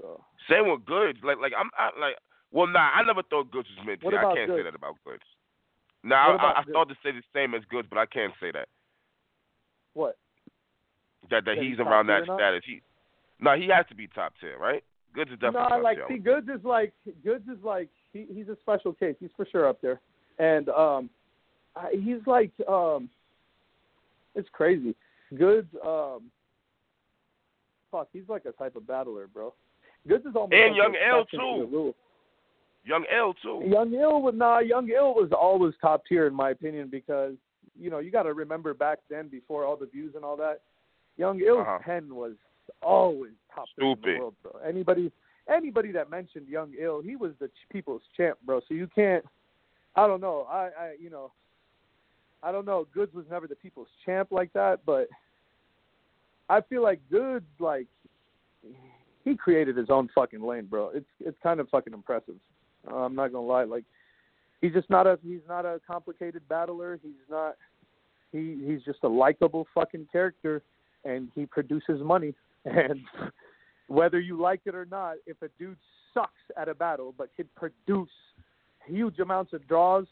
So 0.00 0.24
Same 0.48 0.70
with 0.70 0.84
Goodz. 0.86 1.18
Like 1.24 1.38
like 1.38 1.52
I'm 1.58 1.68
I, 1.76 1.90
like 1.98 2.14
well 2.52 2.68
nah, 2.68 2.90
I 2.94 3.02
never 3.04 3.22
thought 3.24 3.50
Goodz 3.50 3.68
was 3.76 3.84
mid 3.84 4.02
What 4.02 4.14
I 4.14 4.22
can't 4.34 4.50
say 4.50 4.62
that 4.62 4.74
about 4.74 4.94
Goodz. 5.04 5.24
Nah, 6.04 6.36
I, 6.36 6.36
I, 6.36 6.60
I 6.60 6.62
thought 6.72 6.88
to 6.88 6.94
say 7.02 7.10
the 7.10 7.22
same 7.34 7.54
as 7.54 7.62
Goodz, 7.68 7.88
but 7.90 7.98
I 7.98 8.06
can't 8.06 8.32
say 8.40 8.52
that. 8.52 8.68
what? 9.94 10.16
That 11.30 11.44
that 11.44 11.56
That 11.56 11.62
he's 11.62 11.76
he's 11.76 11.80
around 11.80 12.06
that 12.06 12.22
status. 12.22 12.62
He 12.64 12.82
no, 13.40 13.56
he 13.56 13.68
has 13.74 13.84
to 13.88 13.96
be 13.96 14.06
top 14.06 14.34
tier, 14.40 14.58
right? 14.58 14.84
Goodz 15.12 15.32
is 15.32 15.38
definitely 15.38 15.62
no, 15.62 15.68
top 15.68 15.82
like 15.82 15.96
tier. 15.96 16.06
see, 16.08 16.18
Goodz 16.18 16.48
is 16.48 16.64
like 16.64 16.92
Goodz 17.24 17.48
is 17.48 17.62
like 17.64 17.88
he 18.12 18.26
he's 18.32 18.48
a 18.48 18.56
special 18.62 18.92
case. 18.92 19.16
He's 19.20 19.30
for 19.36 19.46
sure 19.46 19.68
up 19.68 19.80
there, 19.80 20.00
and 20.38 20.68
um, 20.70 21.10
I, 21.76 21.90
he's 21.92 22.24
like 22.26 22.50
um, 22.68 23.08
it's 24.34 24.48
crazy. 24.52 24.94
Goodz 25.36 25.68
um, 25.84 26.30
fuck, 27.90 28.08
he's 28.12 28.28
like 28.28 28.44
a 28.44 28.52
type 28.52 28.76
of 28.76 28.86
battler, 28.86 29.26
bro. 29.28 29.54
Goodz 30.08 30.26
is 30.26 30.34
almost 30.34 30.52
And 30.54 30.72
like 30.76 30.82
Young 30.82 30.94
Ill 31.08 31.24
too. 31.26 31.94
Young 32.84 33.04
Ill 33.16 33.34
too. 33.34 33.62
Young 33.66 33.94
Ill 33.94 34.20
was 34.22 34.34
nah. 34.36 34.58
Young 34.58 34.88
Ill 34.90 35.14
was 35.14 35.30
always 35.32 35.74
top 35.80 36.02
tier 36.08 36.26
in 36.26 36.34
my 36.34 36.50
opinion 36.50 36.88
because 36.90 37.34
you 37.78 37.88
know, 37.88 38.00
you 38.00 38.10
got 38.10 38.24
to 38.24 38.34
remember 38.34 38.74
back 38.74 38.98
then, 39.08 39.28
before 39.28 39.64
all 39.64 39.76
the 39.76 39.86
views 39.86 40.14
and 40.14 40.24
all 40.24 40.36
that, 40.36 40.60
Young 41.16 41.40
Ill's 41.40 41.60
Uh-huh. 41.60 41.78
pen 41.82 42.14
was 42.14 42.32
always 42.82 43.32
top 43.54 43.64
three 43.74 43.90
in 43.90 43.96
Stupid. 43.96 44.14
the 44.16 44.20
world, 44.20 44.34
bro. 44.42 44.52
Anybody, 44.66 45.10
anybody 45.48 45.92
that 45.92 46.10
mentioned 46.10 46.48
Young 46.48 46.72
Ill, 46.80 47.00
he 47.00 47.16
was 47.16 47.32
the 47.40 47.50
people's 47.70 48.02
champ, 48.16 48.38
bro. 48.44 48.60
So 48.68 48.74
you 48.74 48.88
can't. 48.94 49.24
I 49.94 50.06
don't 50.06 50.20
know. 50.20 50.46
I, 50.50 50.70
I, 50.78 50.94
you 51.00 51.10
know, 51.10 51.32
I 52.42 52.50
don't 52.52 52.64
know. 52.64 52.86
Goodz 52.94 53.14
was 53.14 53.26
never 53.30 53.46
the 53.46 53.54
people's 53.54 53.88
champ 54.04 54.28
like 54.30 54.52
that, 54.54 54.80
but 54.86 55.08
I 56.48 56.60
feel 56.60 56.82
like 56.82 57.00
Goodz, 57.10 57.46
like, 57.58 57.86
he 59.24 59.36
created 59.36 59.76
his 59.76 59.90
own 59.90 60.08
fucking 60.14 60.42
lane, 60.42 60.66
bro. 60.66 60.90
It's 60.92 61.06
it's 61.20 61.36
kind 61.42 61.60
of 61.60 61.68
fucking 61.68 61.92
impressive. 61.92 62.34
Uh, 62.90 62.96
I'm 62.96 63.14
not 63.14 63.32
gonna 63.32 63.46
lie. 63.46 63.64
Like, 63.64 63.84
he's 64.60 64.72
just 64.72 64.90
not 64.90 65.06
a 65.06 65.18
he's 65.22 65.40
not 65.48 65.64
a 65.64 65.80
complicated 65.86 66.42
battler. 66.48 66.98
He's 67.02 67.12
not. 67.30 67.56
He 68.32 68.58
he's 68.66 68.82
just 68.82 68.98
a 69.04 69.08
likable 69.08 69.66
fucking 69.74 70.08
character, 70.10 70.62
and 71.04 71.28
he 71.34 71.46
produces 71.46 72.00
money. 72.02 72.34
And 72.64 73.00
whether 73.92 74.18
you 74.20 74.40
like 74.40 74.60
it 74.64 74.74
or 74.74 74.86
not, 74.86 75.16
if 75.26 75.40
a 75.42 75.48
dude 75.58 75.76
sucks 76.14 76.32
at 76.56 76.68
a 76.68 76.74
battle 76.74 77.14
but 77.16 77.28
can 77.36 77.48
produce 77.56 78.10
huge 78.86 79.18
amounts 79.18 79.52
of 79.52 79.66
draws, 79.68 80.06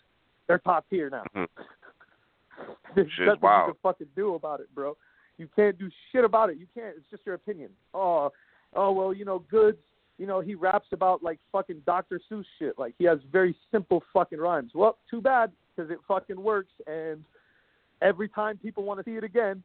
they're 0.47 0.59
top 0.59 0.89
tier 0.91 1.11
now. 1.11 1.25
Mhm. 1.35 1.47
There's 2.95 3.11
Shit's 3.13 3.27
nothing 3.27 3.41
wild. 3.43 3.69
you 3.69 3.73
can 3.75 3.81
fucking 3.83 4.09
do 4.15 4.35
about 4.35 4.61
it, 4.61 4.73
bro. 4.75 4.97
You 5.39 5.49
can't 5.57 5.79
do 5.79 5.89
shit 6.13 6.25
about 6.25 6.51
it. 6.51 6.59
You 6.59 6.67
can't. 6.75 6.95
It's 6.97 7.09
just 7.11 7.25
your 7.25 7.35
opinion. 7.35 7.71
Oh, 7.95 8.31
oh 8.75 8.93
well, 8.93 9.15
you 9.15 9.25
know, 9.25 9.39
Goodz. 9.51 9.79
You 10.19 10.27
know, 10.27 10.41
he 10.41 10.55
raps 10.55 10.89
about 10.93 11.23
like 11.23 11.39
fucking 11.51 11.83
Dr. 11.87 12.21
Seuss 12.31 12.45
shit. 12.59 12.79
Like 12.79 12.95
he 12.99 13.05
has 13.05 13.19
very 13.33 13.57
simple 13.73 14.03
fucking 14.13 14.39
rhymes. 14.39 14.73
Well, 14.75 14.99
too 15.11 15.23
bad 15.23 15.51
because 15.75 15.91
it 15.91 15.99
fucking 16.07 16.39
works. 16.39 16.73
And 16.87 17.25
every 18.03 18.29
time 18.29 18.59
people 18.59 18.83
want 18.85 19.01
to 19.01 19.05
see 19.05 19.17
it 19.17 19.25
again, 19.25 19.63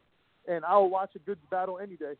and 0.47 0.63
I'll 0.63 0.89
watch 0.89 1.09
a 1.15 1.19
Goodz 1.19 1.41
battle 1.51 1.79
any 1.79 1.97
day. 1.97 2.13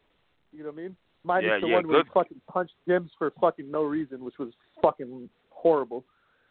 You 0.52 0.64
know 0.64 0.70
what 0.72 0.80
I 0.80 0.82
mean? 0.82 0.96
Minus 1.26 1.46
Yeah, 1.50 1.60
the 1.62 1.68
yeah, 1.68 1.74
one 1.76 1.88
where 1.88 2.04
he 2.04 2.10
fucking 2.14 2.42
punched 2.50 2.74
Jims 2.88 3.12
for 3.18 3.32
fucking 3.42 3.70
no 3.70 3.84
reason, 3.84 4.24
which 4.24 4.38
was 4.40 4.54
fucking 4.82 5.30
horrible. 5.50 6.04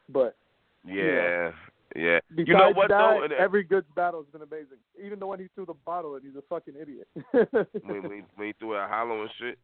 But 0.08 0.36
Yeah, 0.86 1.52
yeah. 1.96 2.18
besides 2.28 2.48
You 2.48 2.54
know 2.56 2.70
what 2.74 2.88
that, 2.88 3.28
though? 3.30 3.36
Every 3.38 3.62
Goodz 3.62 3.86
battle 3.94 4.22
has 4.22 4.30
been 4.32 4.42
amazing. 4.42 4.78
Even 5.02 5.18
the 5.18 5.26
one 5.26 5.38
he 5.38 5.46
threw 5.54 5.64
the 5.66 5.74
bottle 5.86 6.16
and 6.16 6.24
he's 6.24 6.36
a 6.36 6.42
fucking 6.48 6.74
idiot. 6.80 7.06
when, 7.82 8.02
when, 8.02 8.24
when 8.36 8.46
he 8.48 8.52
threw 8.58 8.74
a 8.74 8.86
hollow 8.88 9.22
and 9.22 9.30
shit, 9.38 9.58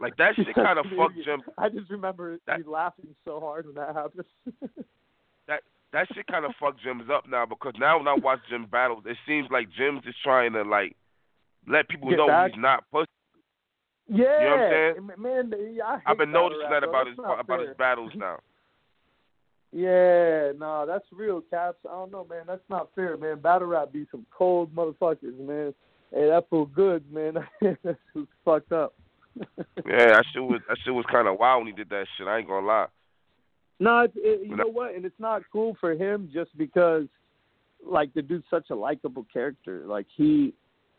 like 0.00 0.16
that 0.16 0.34
shit 0.36 0.54
kind 0.54 0.78
of 0.78 0.86
fucked. 0.96 1.14
Jim. 1.24 1.42
I 1.58 1.68
just 1.68 1.90
remember 1.90 2.38
That- 2.46 2.58
me 2.60 2.64
laughing 2.66 3.14
so 3.24 3.40
hard 3.40 3.66
when 3.66 3.74
that 3.76 3.94
happened. 3.94 4.24
That 5.48 5.60
that 5.92 6.08
shit 6.12 6.26
kind 6.26 6.44
of 6.44 6.50
fucked 6.58 6.80
Jim's 6.82 7.08
up 7.08 7.28
now 7.28 7.46
because 7.46 7.74
now 7.78 7.98
when 7.98 8.08
I 8.08 8.14
watch 8.14 8.40
Jim 8.50 8.66
battles, 8.66 9.04
it 9.06 9.16
seems 9.28 9.46
like 9.48 9.68
Jim's 9.78 10.02
is 10.04 10.14
trying 10.24 10.52
to 10.54 10.62
like 10.62 10.96
let 11.68 11.88
people 11.88 12.10
Get 12.10 12.16
know 12.16 12.26
back? 12.26 12.50
he's 12.52 12.60
not 12.60 12.82
pussy. 12.90 13.06
Yeah, 14.08 14.16
you 14.16 14.22
know 14.22 14.50
what 14.50 14.60
I'm 14.60 15.20
saying? 15.20 15.50
man. 15.50 15.80
I 15.84 15.96
hate 15.96 16.02
I've 16.06 16.18
been 16.18 16.32
noticing 16.32 16.70
that 16.70 16.84
about 16.84 17.06
his 17.06 17.18
about 17.18 17.46
fair. 17.46 17.68
his 17.68 17.76
battles 17.76 18.12
now. 18.14 18.38
Yeah, 19.72 20.52
nah, 20.56 20.86
that's 20.86 21.04
real, 21.12 21.42
Caps. 21.50 21.76
I 21.86 21.92
don't 21.92 22.10
know, 22.10 22.26
man. 22.30 22.44
That's 22.46 22.62
not 22.70 22.88
fair, 22.94 23.18
man. 23.18 23.40
Battle 23.40 23.68
rap 23.68 23.92
be 23.92 24.06
some 24.10 24.24
cold 24.30 24.74
motherfuckers, 24.74 25.38
man. 25.38 25.74
Hey, 26.10 26.28
that 26.28 26.44
feel 26.48 26.64
good, 26.64 27.04
man. 27.12 27.34
That's 27.60 27.98
who's 28.14 28.28
fucked 28.44 28.72
up. 28.72 28.94
Yeah, 29.86 30.06
that 30.06 30.24
shit 30.32 30.42
was 30.42 30.62
that 30.68 30.78
shit 30.82 30.94
was 30.94 31.04
kind 31.12 31.28
of 31.28 31.38
wild 31.38 31.64
when 31.64 31.66
he 31.66 31.72
did 31.74 31.90
that 31.90 32.06
shit. 32.16 32.26
I 32.26 32.38
ain't 32.38 32.48
gonna 32.48 32.66
lie. 32.66 32.86
No, 33.78 34.00
it, 34.00 34.12
it, 34.16 34.48
you 34.48 34.56
know 34.56 34.68
what? 34.68 34.94
And 34.94 35.04
it's 35.04 35.20
not 35.20 35.42
cool 35.52 35.76
for 35.78 35.92
him 35.92 36.30
just 36.32 36.56
because, 36.56 37.04
like, 37.86 38.14
the 38.14 38.22
dude's 38.22 38.46
such 38.48 38.70
a 38.70 38.74
likable 38.74 39.26
character. 39.30 39.82
Like 39.86 40.06
he, 40.16 40.54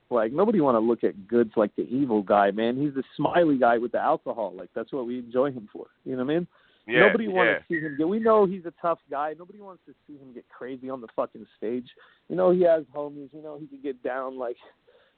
like 0.10 0.32
nobody 0.32 0.62
want 0.62 0.76
to 0.76 0.80
look 0.80 1.04
at 1.04 1.28
Goodz 1.28 1.52
like 1.56 1.76
the 1.76 1.84
evil 1.84 2.22
guy, 2.22 2.52
man. 2.52 2.80
He's 2.80 2.94
the 2.94 3.04
smiley 3.16 3.58
guy 3.58 3.78
with 3.78 3.92
the 3.92 4.00
alcohol. 4.00 4.54
Like 4.56 4.70
that's 4.76 4.92
what 4.94 5.06
we 5.06 5.20
enjoy 5.20 5.52
him 5.52 5.70
for. 5.72 5.88
You 6.06 6.16
know 6.16 6.24
what 6.24 6.32
I 6.32 6.36
mean? 6.36 6.48
Yeah, 6.88 7.02
Nobody 7.02 7.26
yeah. 7.26 7.32
wants 7.32 7.64
to 7.68 7.74
see 7.74 7.86
him 7.86 7.96
get. 7.98 8.08
We 8.08 8.20
know 8.20 8.46
he's 8.46 8.66
a 8.66 8.74
tough 8.82 9.00
guy. 9.12 9.34
Nobody 9.38 9.60
wants 9.60 9.82
to 9.88 9.94
see 10.08 10.18
him 10.18 10.34
get 10.34 10.48
crazy 10.48 10.90
on 10.90 11.02
the 11.02 11.08
fucking 11.16 11.46
stage. 11.58 11.88
You 12.30 12.36
know 12.36 12.52
he 12.52 12.62
has 12.64 12.84
homies. 12.96 13.30
You 13.34 13.42
know 13.44 13.58
he 13.60 13.68
can 13.68 13.82
get 13.82 14.02
down. 14.04 14.38
Like, 14.38 14.56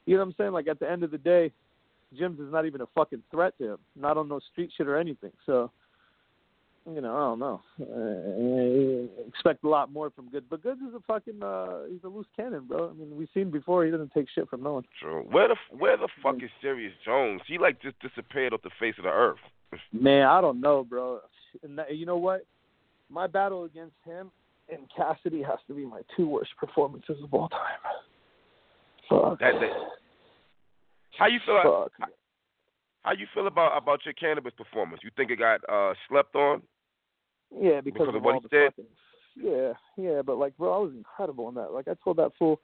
you 0.06 0.14
know 0.14 0.20
what 0.20 0.28
I'm 0.28 0.34
saying? 0.36 0.52
Like 0.52 0.66
at 0.66 0.80
the 0.80 0.90
end 0.90 1.04
of 1.04 1.12
the 1.12 1.18
day, 1.18 1.52
Jim's 2.16 2.40
is 2.40 2.52
not 2.52 2.66
even 2.66 2.80
a 2.80 2.86
fucking 2.94 3.22
threat 3.30 3.54
to 3.58 3.72
him. 3.72 3.78
Not 3.94 4.16
on 4.16 4.28
no 4.28 4.40
street 4.52 4.70
shit 4.76 4.88
or 4.88 4.96
anything. 4.96 5.30
So, 5.46 5.70
you 6.86 7.00
know, 7.00 7.14
I 7.14 7.20
don't 7.20 7.38
know. 7.38 7.60
Uh, 7.80 9.28
expect 9.28 9.64
a 9.64 9.68
lot 9.68 9.92
more 9.92 10.10
from 10.10 10.28
Goodz, 10.30 10.46
but 10.48 10.62
Goodz 10.62 10.80
is 10.80 10.94
a 10.94 11.00
fucking. 11.06 11.42
uh 11.42 11.84
He's 11.90 12.04
a 12.04 12.08
loose 12.08 12.26
cannon, 12.36 12.64
bro. 12.66 12.90
I 12.90 12.92
mean, 12.92 13.16
we've 13.16 13.28
seen 13.34 13.50
before. 13.50 13.84
He 13.84 13.90
doesn't 13.90 14.12
take 14.12 14.26
shit 14.34 14.48
from 14.48 14.62
no 14.62 14.74
one. 14.74 14.84
True. 15.00 15.24
Where 15.30 15.48
the 15.48 15.56
where 15.76 15.96
the 15.96 16.08
fuck 16.22 16.36
is 16.36 16.50
Serius 16.62 16.92
Jones? 17.04 17.42
He 17.46 17.58
like 17.58 17.80
just 17.82 17.96
disappeared 18.00 18.54
off 18.54 18.62
the 18.62 18.70
face 18.78 18.94
of 18.98 19.04
the 19.04 19.10
earth. 19.10 19.38
Man, 19.92 20.26
I 20.26 20.40
don't 20.40 20.60
know, 20.60 20.84
bro. 20.84 21.20
And 21.62 21.80
you 21.90 22.06
know 22.06 22.16
what? 22.16 22.46
My 23.10 23.26
battle 23.26 23.64
against 23.64 23.96
him 24.04 24.30
and 24.70 24.82
Cassidy 24.96 25.42
has 25.42 25.58
to 25.66 25.74
be 25.74 25.84
my 25.84 26.00
two 26.16 26.28
worst 26.28 26.50
performances 26.58 27.16
of 27.22 27.32
all 27.34 27.48
time. 27.48 27.60
Fuck. 29.08 29.40
How 31.18 31.26
you 31.26 31.40
feel? 31.44 31.60
Fuck. 31.62 32.10
How 33.02 33.12
you 33.12 33.26
feel 33.34 33.46
about 33.46 33.76
about 33.76 34.00
your 34.04 34.14
Canibus 34.14 34.56
performance? 34.56 35.00
You 35.02 35.10
think 35.16 35.30
it 35.30 35.38
got 35.38 35.60
uh 35.68 35.94
slept 36.08 36.34
on? 36.34 36.62
Yeah, 37.52 37.80
because, 37.80 38.06
because 38.06 38.14
of, 38.14 38.22
what 38.22 38.34
all 38.34 38.40
he 38.40 38.48
the 38.50 38.56
did? 38.56 38.72
fucking. 38.72 38.84
Yeah, 39.36 39.72
yeah, 39.96 40.22
but 40.22 40.38
like, 40.38 40.56
bro, 40.56 40.74
I 40.74 40.78
was 40.78 40.92
incredible 40.92 41.48
in 41.48 41.54
that. 41.54 41.72
Like, 41.72 41.88
I 41.88 41.94
told 42.02 42.16
that 42.18 42.32
fool, 42.38 42.60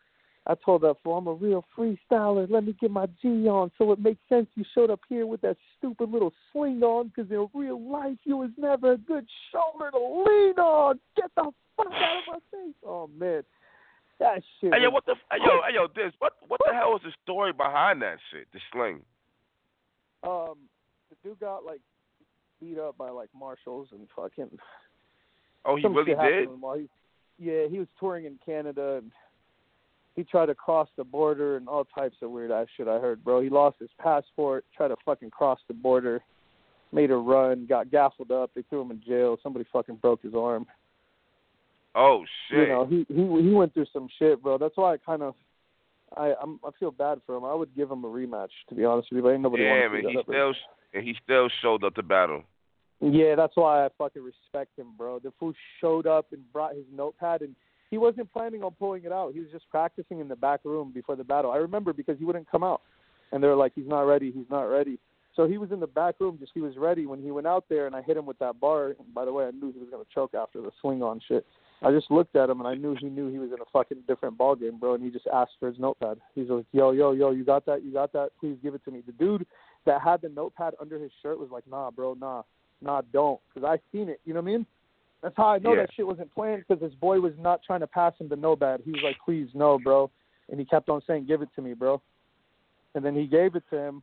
I 0.46 0.54
told 0.64 0.82
that 0.82 0.96
fool, 1.02 1.16
I'm 1.16 1.26
a 1.26 1.32
real 1.32 1.64
freestyler. 1.76 2.50
Let 2.50 2.64
me 2.64 2.76
get 2.80 2.90
my 2.90 3.06
G 3.22 3.28
on, 3.48 3.70
so 3.78 3.92
it 3.92 3.98
makes 3.98 4.20
sense 4.28 4.46
you 4.54 4.64
showed 4.74 4.90
up 4.90 5.00
here 5.08 5.26
with 5.26 5.40
that 5.40 5.56
stupid 5.78 6.10
little 6.10 6.32
sling 6.52 6.82
on, 6.82 7.08
because 7.08 7.30
in 7.30 7.48
real 7.54 7.80
life 7.80 8.18
you 8.24 8.36
was 8.36 8.50
never 8.56 8.92
a 8.92 8.98
good 8.98 9.26
shoulder 9.52 9.90
to 9.90 9.98
lean 9.98 10.54
on. 10.58 11.00
Get 11.16 11.30
the 11.36 11.50
fuck 11.76 11.86
out 11.86 12.18
of 12.18 12.24
my 12.28 12.58
face. 12.58 12.74
Oh 12.84 13.08
man, 13.18 13.42
that 14.18 14.42
shit. 14.60 14.74
Hey 14.74 14.82
yo, 14.82 14.90
what 14.90 15.06
the 15.06 15.14
hey, 15.30 15.38
yo 15.40 15.60
hey 15.66 15.74
yo 15.74 15.86
this 15.94 16.12
what 16.18 16.34
what 16.46 16.60
the 16.66 16.74
hell 16.74 16.96
is 16.96 17.02
the 17.02 17.12
story 17.22 17.52
behind 17.52 18.02
that 18.02 18.18
shit? 18.30 18.46
The 18.52 18.60
sling. 18.72 19.00
Um, 20.22 20.56
the 21.10 21.16
dude 21.28 21.40
got 21.40 21.64
like 21.64 21.80
beat 22.60 22.78
up 22.78 22.96
by 22.96 23.10
like 23.10 23.28
marshals 23.38 23.88
and 23.92 24.06
fucking. 24.14 24.50
Oh, 25.64 25.76
he 25.76 25.82
some 25.82 25.94
really 25.94 26.14
did. 26.14 26.48
while 26.60 26.78
he, 26.78 26.88
yeah, 27.38 27.66
he 27.68 27.78
was 27.78 27.88
touring 27.98 28.24
in 28.24 28.38
Canada 28.44 29.00
and 29.02 29.10
he 30.14 30.24
tried 30.24 30.46
to 30.46 30.54
cross 30.54 30.88
the 30.96 31.04
border 31.04 31.56
and 31.56 31.68
all 31.68 31.84
types 31.84 32.16
of 32.22 32.30
weird 32.30 32.50
ass 32.50 32.66
shit. 32.76 32.88
I 32.88 32.98
heard, 32.98 33.22
bro. 33.22 33.42
He 33.42 33.50
lost 33.50 33.76
his 33.78 33.90
passport, 34.00 34.64
tried 34.74 34.88
to 34.88 34.96
fucking 35.04 35.30
cross 35.30 35.58
the 35.68 35.74
border, 35.74 36.22
made 36.92 37.10
a 37.10 37.16
run, 37.16 37.66
got 37.66 37.90
gaffled 37.90 38.30
up. 38.30 38.50
They 38.54 38.62
threw 38.62 38.82
him 38.82 38.90
in 38.92 39.02
jail. 39.06 39.36
Somebody 39.42 39.66
fucking 39.72 39.96
broke 39.96 40.22
his 40.22 40.34
arm. 40.34 40.66
Oh 41.94 42.24
shit. 42.48 42.60
You 42.60 42.68
know, 42.68 42.86
he 42.86 43.06
he 43.08 43.42
he 43.42 43.54
went 43.54 43.74
through 43.74 43.86
some 43.92 44.08
shit, 44.18 44.42
bro. 44.42 44.58
That's 44.58 44.76
why 44.76 44.94
I 44.94 44.96
kind 44.98 45.22
of. 45.22 45.34
I 46.16 46.34
I'm, 46.40 46.60
I 46.64 46.70
feel 46.78 46.92
bad 46.92 47.20
for 47.26 47.36
him. 47.36 47.44
I 47.44 47.54
would 47.54 47.74
give 47.74 47.90
him 47.90 48.04
a 48.04 48.08
rematch, 48.08 48.50
to 48.68 48.74
be 48.74 48.84
honest 48.84 49.08
with 49.10 49.16
you. 49.16 49.22
But 49.22 49.30
ain't 49.30 49.42
nobody 49.42 49.64
yeah, 49.64 49.88
wants 49.88 50.02
to 50.02 50.08
He 50.08 50.22
still 50.22 50.54
and 50.96 51.06
he 51.06 51.14
still 51.22 51.48
showed 51.62 51.84
up 51.84 51.94
to 51.94 52.02
battle. 52.02 52.42
Yeah, 53.00 53.34
that's 53.34 53.54
why 53.56 53.84
I 53.84 53.88
fucking 53.98 54.22
respect 54.22 54.78
him, 54.78 54.88
bro. 54.96 55.18
The 55.18 55.32
fool 55.38 55.52
showed 55.80 56.06
up 56.06 56.32
and 56.32 56.40
brought 56.52 56.74
his 56.74 56.84
notepad, 56.92 57.42
and 57.42 57.54
he 57.90 57.98
wasn't 57.98 58.32
planning 58.32 58.62
on 58.62 58.72
pulling 58.72 59.04
it 59.04 59.12
out. 59.12 59.34
He 59.34 59.40
was 59.40 59.50
just 59.52 59.68
practicing 59.70 60.18
in 60.18 60.28
the 60.28 60.36
back 60.36 60.60
room 60.64 60.92
before 60.94 61.14
the 61.14 61.24
battle. 61.24 61.50
I 61.50 61.58
remember 61.58 61.92
because 61.92 62.18
he 62.18 62.24
wouldn't 62.24 62.50
come 62.50 62.64
out, 62.64 62.80
and 63.32 63.42
they 63.42 63.48
were 63.48 63.54
like, 63.54 63.72
"He's 63.74 63.86
not 63.86 64.00
ready. 64.00 64.32
He's 64.32 64.48
not 64.50 64.62
ready." 64.62 64.98
So 65.34 65.46
he 65.46 65.58
was 65.58 65.70
in 65.70 65.80
the 65.80 65.86
back 65.86 66.14
room, 66.18 66.38
just 66.40 66.52
he 66.54 66.62
was 66.62 66.78
ready 66.78 67.04
when 67.04 67.20
he 67.20 67.30
went 67.30 67.46
out 67.46 67.66
there, 67.68 67.86
and 67.86 67.94
I 67.94 68.00
hit 68.00 68.16
him 68.16 68.24
with 68.24 68.38
that 68.38 68.58
bar. 68.58 68.96
And 68.98 69.14
by 69.14 69.26
the 69.26 69.32
way, 69.32 69.46
I 69.46 69.50
knew 69.50 69.70
he 69.70 69.78
was 69.78 69.90
gonna 69.90 70.04
choke 70.12 70.34
after 70.34 70.62
the 70.62 70.70
swing 70.80 71.02
on 71.02 71.20
shit. 71.28 71.44
I 71.82 71.90
just 71.92 72.10
looked 72.10 72.34
at 72.36 72.48
him 72.48 72.60
and 72.60 72.66
I 72.66 72.74
knew 72.74 72.96
he 72.98 73.10
knew 73.10 73.28
he 73.28 73.38
was 73.38 73.52
in 73.52 73.60
a 73.60 73.66
fucking 73.70 74.04
different 74.08 74.38
ball 74.38 74.56
game, 74.56 74.78
bro. 74.78 74.94
And 74.94 75.04
he 75.04 75.10
just 75.10 75.26
asked 75.26 75.52
for 75.60 75.68
his 75.68 75.78
notepad. 75.78 76.18
He's 76.34 76.48
like, 76.48 76.64
"Yo, 76.72 76.92
yo, 76.92 77.12
yo, 77.12 77.32
you 77.32 77.44
got 77.44 77.66
that? 77.66 77.84
You 77.84 77.92
got 77.92 78.14
that? 78.14 78.30
Please 78.40 78.56
give 78.62 78.74
it 78.74 78.82
to 78.86 78.90
me." 78.90 79.02
The 79.04 79.12
dude 79.12 79.46
that 79.86 80.02
had 80.02 80.20
the 80.20 80.28
notepad 80.28 80.74
under 80.80 80.98
his 80.98 81.10
shirt 81.22 81.38
was 81.38 81.50
like, 81.50 81.66
"Nah, 81.66 81.90
bro, 81.90 82.14
nah." 82.14 82.42
nah, 82.82 83.00
don't, 83.12 83.40
because 83.48 83.66
I 83.66 83.80
seen 83.90 84.08
it. 84.08 84.20
You 84.24 84.34
know 84.34 84.40
what 84.40 84.50
I 84.50 84.52
mean? 84.52 84.66
That's 85.22 85.36
how 85.36 85.46
I 85.46 85.58
know 85.58 85.70
Yeah. 85.74 85.82
that 85.82 85.94
shit 85.94 86.06
wasn't 86.06 86.32
planned 86.34 86.64
because 86.66 86.82
his 86.82 86.94
boy 86.94 87.20
was 87.20 87.32
not 87.38 87.62
trying 87.62 87.80
to 87.80 87.86
pass 87.86 88.14
him 88.18 88.28
the 88.28 88.36
no 88.36 88.54
bad. 88.54 88.82
He 88.84 88.92
was 88.92 89.02
like, 89.02 89.16
please, 89.24 89.48
no, 89.54 89.78
bro. 89.78 90.10
And 90.50 90.60
he 90.60 90.66
kept 90.66 90.88
on 90.88 91.00
saying, 91.06 91.24
give 91.24 91.42
it 91.42 91.48
to 91.56 91.62
me, 91.62 91.72
bro. 91.72 92.00
And 92.94 93.04
then 93.04 93.16
he 93.16 93.26
gave 93.26 93.56
it 93.56 93.64
to 93.70 93.78
him, 93.78 94.02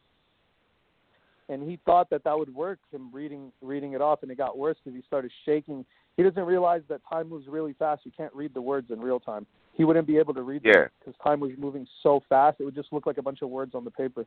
and 1.49 1.61
he 1.64 1.77
thought 1.85 2.10
that 2.10 2.23
that 2.23 2.38
would 2.38 2.53
work. 2.53 2.80
Him 2.91 3.10
reading 3.11 3.51
reading 3.61 3.93
it 3.93 4.01
off, 4.01 4.23
and 4.23 4.31
it 4.31 4.38
got 4.38 4.57
worse 4.57 4.77
because 4.84 4.95
he 4.95 5.03
started 5.05 5.31
shaking. 5.45 5.85
He 6.18 6.23
doesn't 6.23 6.43
realize 6.43 6.81
that 6.89 7.01
time 7.10 7.30
moves 7.30 7.47
really 7.47 7.73
fast. 7.73 8.05
You 8.05 8.11
can't 8.15 8.34
read 8.35 8.53
the 8.53 8.61
words 8.61 8.91
in 8.91 8.99
real 8.99 9.19
time. 9.19 9.45
He 9.73 9.84
wouldn't 9.84 10.05
be 10.07 10.18
able 10.18 10.34
to 10.35 10.43
read 10.43 10.61
Yeah. 10.64 10.73
them 10.73 10.89
because 10.99 11.15
time 11.23 11.39
was 11.39 11.51
moving 11.57 11.88
so 12.01 12.19
fast. 12.30 12.60
It 12.60 12.65
would 12.65 12.76
just 12.76 12.93
look 12.93 13.05
like 13.05 13.18
a 13.18 13.23
bunch 13.23 13.41
of 13.41 13.49
words 13.49 13.73
on 13.76 13.84
the 13.84 13.91
paper. 13.91 14.26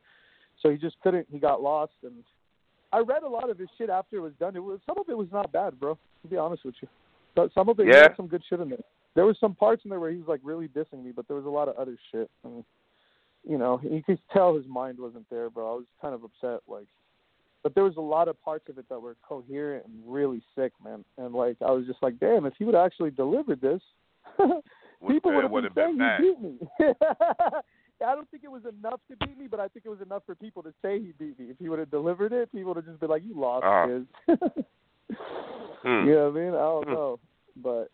So 0.61 0.69
he 0.69 0.77
just 0.77 0.95
couldn't. 1.01 1.27
He 1.31 1.39
got 1.39 1.61
lost, 1.61 1.93
and 2.03 2.23
I 2.91 2.99
read 2.99 3.23
a 3.23 3.29
lot 3.29 3.49
of 3.49 3.57
his 3.59 3.69
shit 3.77 3.89
after 3.89 4.17
it 4.17 4.21
was 4.21 4.33
done. 4.39 4.55
It 4.55 4.63
was 4.63 4.79
some 4.85 4.97
of 4.97 5.07
it 5.09 5.17
was 5.17 5.27
not 5.31 5.51
bad, 5.51 5.79
bro. 5.79 5.97
To 6.23 6.27
be 6.27 6.37
honest 6.37 6.65
with 6.65 6.75
you, 6.81 6.87
but 7.35 7.53
some 7.53 7.69
of 7.69 7.79
it 7.79 7.87
Yeah. 7.87 8.03
had 8.03 8.15
some 8.17 8.27
good 8.27 8.43
shit 8.49 8.59
in 8.59 8.69
there. 8.69 8.79
there 9.13 9.25
was 9.25 9.37
some 9.39 9.55
parts 9.55 9.83
in 9.83 9.89
there 9.89 9.99
where 9.99 10.11
he 10.11 10.17
was 10.17 10.27
like 10.27 10.41
really 10.43 10.67
dissing 10.67 11.03
me, 11.03 11.11
but 11.11 11.27
there 11.27 11.37
was 11.37 11.45
a 11.45 11.49
lot 11.49 11.67
of 11.67 11.75
other 11.75 11.97
shit. 12.11 12.29
And, 12.43 12.63
you 13.43 13.57
know, 13.57 13.79
you 13.83 14.03
could 14.03 14.19
tell 14.31 14.55
his 14.55 14.67
mind 14.67 14.99
wasn't 14.99 15.27
there, 15.29 15.49
bro. 15.49 15.71
I 15.71 15.75
was 15.75 15.85
kind 16.01 16.13
of 16.13 16.23
upset, 16.23 16.61
like. 16.67 16.85
But 17.63 17.73
there 17.75 17.83
was 17.83 17.97
a 17.97 18.01
lot 18.01 18.27
of 18.27 18.39
parts 18.43 18.69
of 18.69 18.77
it 18.77 18.87
that 18.89 19.01
were 19.01 19.15
coherent 19.27 19.85
and 19.87 19.95
really 20.05 20.41
sick, 20.55 20.71
man. 20.83 21.03
And 21.17 21.33
like, 21.33 21.57
I 21.65 21.71
was 21.71 21.85
just 21.87 22.01
like, 22.03 22.19
damn, 22.19 22.45
if 22.45 22.53
he 22.57 22.63
would 22.63 22.75
actually 22.75 23.09
delivered 23.11 23.59
this, 23.59 23.81
people 25.07 25.33
would 25.33 25.43
have 25.43 25.51
been 25.51 25.69
saying 25.75 25.97
been 25.97 26.17
he 26.17 26.23
beat 26.23 26.41
me. 26.41 26.59
I 28.05 28.13
don't 28.15 28.29
think 28.29 28.43
it 28.43 28.51
was 28.51 28.63
enough 28.65 28.99
to 29.09 29.17
beat 29.25 29.37
me, 29.37 29.47
but 29.47 29.59
I 29.59 29.67
think 29.67 29.85
it 29.85 29.89
was 29.89 30.01
enough 30.01 30.23
for 30.25 30.35
people 30.35 30.61
to 30.63 30.73
say 30.81 30.99
he 30.99 31.13
beat 31.17 31.39
me. 31.39 31.47
If 31.49 31.57
he 31.59 31.69
would 31.69 31.79
have 31.79 31.91
delivered 31.91 32.31
it, 32.31 32.51
people 32.51 32.73
would 32.73 32.77
have 32.77 32.85
just 32.85 32.99
been 32.99 33.09
like, 33.09 33.23
"You 33.23 33.33
lost, 33.39 33.65
Uh-huh. 33.65 33.87
kids." 33.87 34.65
Hmm. 35.83 36.05
You 36.05 36.15
know 36.15 36.29
what 36.29 36.39
I 36.39 36.43
mean? 36.43 36.53
I 36.53 36.57
don't 36.57 36.83
Hmm. 36.85 36.91
know, 36.91 37.19
but 37.57 37.91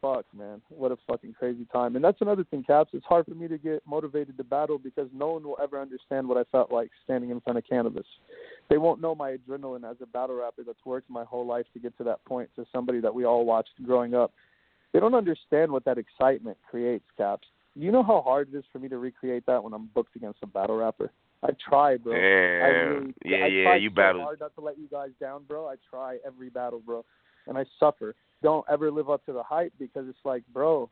fuck, 0.00 0.24
man, 0.34 0.62
what 0.68 0.92
a 0.92 0.96
fucking 1.06 1.34
crazy 1.34 1.66
time. 1.72 1.96
And 1.96 2.04
that's 2.04 2.20
another 2.20 2.44
thing, 2.44 2.62
Caps. 2.62 2.90
It's 2.94 3.04
hard 3.06 3.26
for 3.26 3.34
me 3.34 3.48
to 3.48 3.58
get 3.58 3.82
motivated 3.86 4.36
to 4.36 4.44
battle 4.44 4.78
because 4.78 5.08
no 5.12 5.32
one 5.32 5.42
will 5.42 5.58
ever 5.62 5.80
understand 5.80 6.28
what 6.28 6.36
I 6.38 6.44
felt 6.44 6.70
like 6.70 6.90
standing 7.04 7.30
in 7.30 7.40
front 7.40 7.58
of 7.58 7.64
Canibus. 7.64 8.04
They 8.68 8.78
won't 8.78 9.00
know 9.00 9.14
my 9.14 9.36
adrenaline 9.36 9.88
as 9.90 9.96
a 10.02 10.06
battle 10.06 10.36
rapper 10.36 10.62
that's 10.62 10.84
worked 10.84 11.10
my 11.10 11.24
whole 11.24 11.46
life 11.46 11.66
to 11.74 11.78
get 11.80 11.96
to 11.98 12.04
that 12.04 12.24
point. 12.24 12.50
To 12.56 12.66
somebody 12.72 13.00
that 13.00 13.14
we 13.14 13.24
all 13.24 13.44
watched 13.44 13.82
growing 13.84 14.14
up, 14.14 14.32
they 14.92 15.00
don't 15.00 15.14
understand 15.14 15.72
what 15.72 15.84
that 15.86 15.98
excitement 15.98 16.56
creates, 16.70 17.06
Caps. 17.16 17.48
You 17.76 17.90
know 17.90 18.02
how 18.02 18.22
hard 18.22 18.52
it 18.52 18.56
is 18.56 18.64
for 18.72 18.78
me 18.78 18.88
to 18.88 18.98
recreate 18.98 19.46
that 19.46 19.62
when 19.62 19.72
I'm 19.72 19.90
booked 19.94 20.16
against 20.16 20.38
a 20.42 20.46
battle 20.46 20.76
rapper. 20.76 21.10
I 21.42 21.50
try, 21.68 21.96
bro. 21.96 22.14
Yeah, 22.14 22.20
I 22.20 22.68
really, 22.68 23.14
yeah, 23.24 23.36
I 23.36 23.46
yeah, 23.48 23.64
try 23.64 23.76
you 23.76 23.90
so 23.90 23.94
battled. 23.94 24.24
hard 24.24 24.40
not 24.40 24.54
to 24.54 24.60
let 24.60 24.78
you 24.78 24.88
guys 24.90 25.10
down, 25.20 25.44
bro. 25.46 25.66
I 25.66 25.74
try 25.90 26.18
every 26.26 26.48
battle, 26.48 26.80
bro, 26.80 27.04
and 27.46 27.58
I 27.58 27.64
suffer. 27.78 28.14
Don't 28.42 28.64
ever 28.70 28.90
live 28.90 29.10
up 29.10 29.24
to 29.26 29.32
the 29.32 29.42
hype 29.42 29.72
because 29.78 30.06
it's 30.08 30.18
like, 30.24 30.42
bro, 30.52 30.88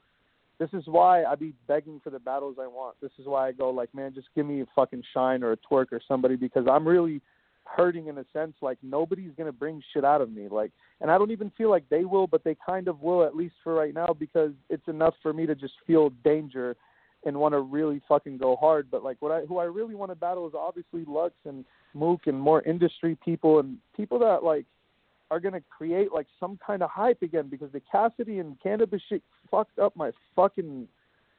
this 0.59 0.71
is 0.73 0.85
why 0.87 1.25
I 1.25 1.35
be 1.35 1.55
begging 1.67 2.01
for 2.03 2.11
the 2.11 2.19
battles 2.19 2.57
I 2.61 2.67
want. 2.67 2.97
This 3.01 3.13
is 3.19 3.27
why 3.27 3.49
I 3.49 3.53
go 3.53 3.71
like, 3.71 3.95
man, 3.95 4.13
just 4.15 4.29
give 4.35 4.47
me 4.47 4.61
a 4.61 4.67
fucking 4.77 5.03
shine 5.15 5.43
or 5.43 5.53
a 5.53 5.57
Twerk 5.57 5.87
or 5.93 6.01
somebody 6.07 6.37
because 6.37 6.67
I'm 6.71 6.87
really 6.87 7.21
hurting 7.64 8.09
in 8.09 8.18
a 8.18 8.24
sense. 8.32 8.55
Like 8.60 8.78
nobody's 8.82 9.32
gonna 9.36 9.52
bring 9.52 9.82
shit 9.93 10.05
out 10.05 10.20
of 10.20 10.30
me. 10.32 10.48
Like, 10.48 10.72
and 11.01 11.10
I 11.10 11.18
don't 11.18 11.30
even 11.30 11.51
feel 11.56 11.70
like 11.70 11.89
they 11.89 12.05
will, 12.05 12.26
but 12.26 12.44
they 12.44 12.56
kind 12.64 12.89
of 12.89 13.01
will 13.02 13.24
at 13.24 13.36
least 13.36 13.55
for 13.62 13.74
right 13.74 13.94
now 13.94 14.14
because 14.18 14.52
it's 14.70 14.86
enough 14.89 15.14
for 15.22 15.32
me 15.32 15.47
to 15.47 15.55
just 15.55 15.74
feel 15.86 16.10
danger 16.24 16.76
and 17.24 17.36
want 17.36 17.52
to 17.52 17.60
really 17.60 18.01
fucking 18.09 18.39
go 18.39 18.56
hard. 18.56 18.89
But 18.90 19.05
like 19.05 19.16
what 19.20 19.32
I 19.32 19.40
who 19.43 19.59
I 19.59 19.64
really 19.64 19.94
want 19.94 20.10
to 20.10 20.16
battle 20.16 20.47
is 20.47 20.55
obviously 20.55 21.05
Lux 21.06 21.34
and 21.44 21.64
Mook 21.94 22.22
and 22.26 22.39
more 22.39 22.62
industry 22.62 23.16
people 23.24 23.60
and 23.60 23.78
people 23.97 24.18
that 24.20 24.43
like 24.43 24.66
are 25.30 25.40
gonna 25.40 25.62
create 25.76 26.12
like 26.12 26.26
some 26.39 26.59
kind 26.64 26.82
of 26.82 26.90
hype 26.90 27.22
again 27.22 27.48
because 27.48 27.72
the 27.72 27.82
Cassidy 27.90 28.39
and 28.39 28.56
Canibus 28.60 29.01
shit 29.09 29.22
fucked 29.51 29.78
up 29.78 29.97
my 29.97 30.10
fucking 30.36 30.89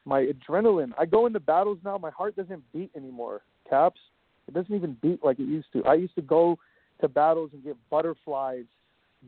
my 0.04 0.26
adrenaline. 0.26 0.92
I 0.98 1.06
go 1.06 1.26
into 1.26 1.40
battles 1.40 1.78
now, 1.84 1.96
my 1.98 2.10
heart 2.10 2.36
doesn't 2.36 2.62
beat 2.72 2.90
anymore. 2.96 3.42
Caps. 3.68 4.00
It 4.48 4.54
doesn't 4.54 4.74
even 4.74 4.96
beat 5.00 5.24
like 5.24 5.38
it 5.38 5.48
used 5.48 5.72
to. 5.72 5.84
I 5.84 5.94
used 5.94 6.14
to 6.16 6.22
go 6.22 6.58
to 7.00 7.08
battles 7.08 7.50
and 7.52 7.64
get 7.64 7.76
butterflies 7.90 8.64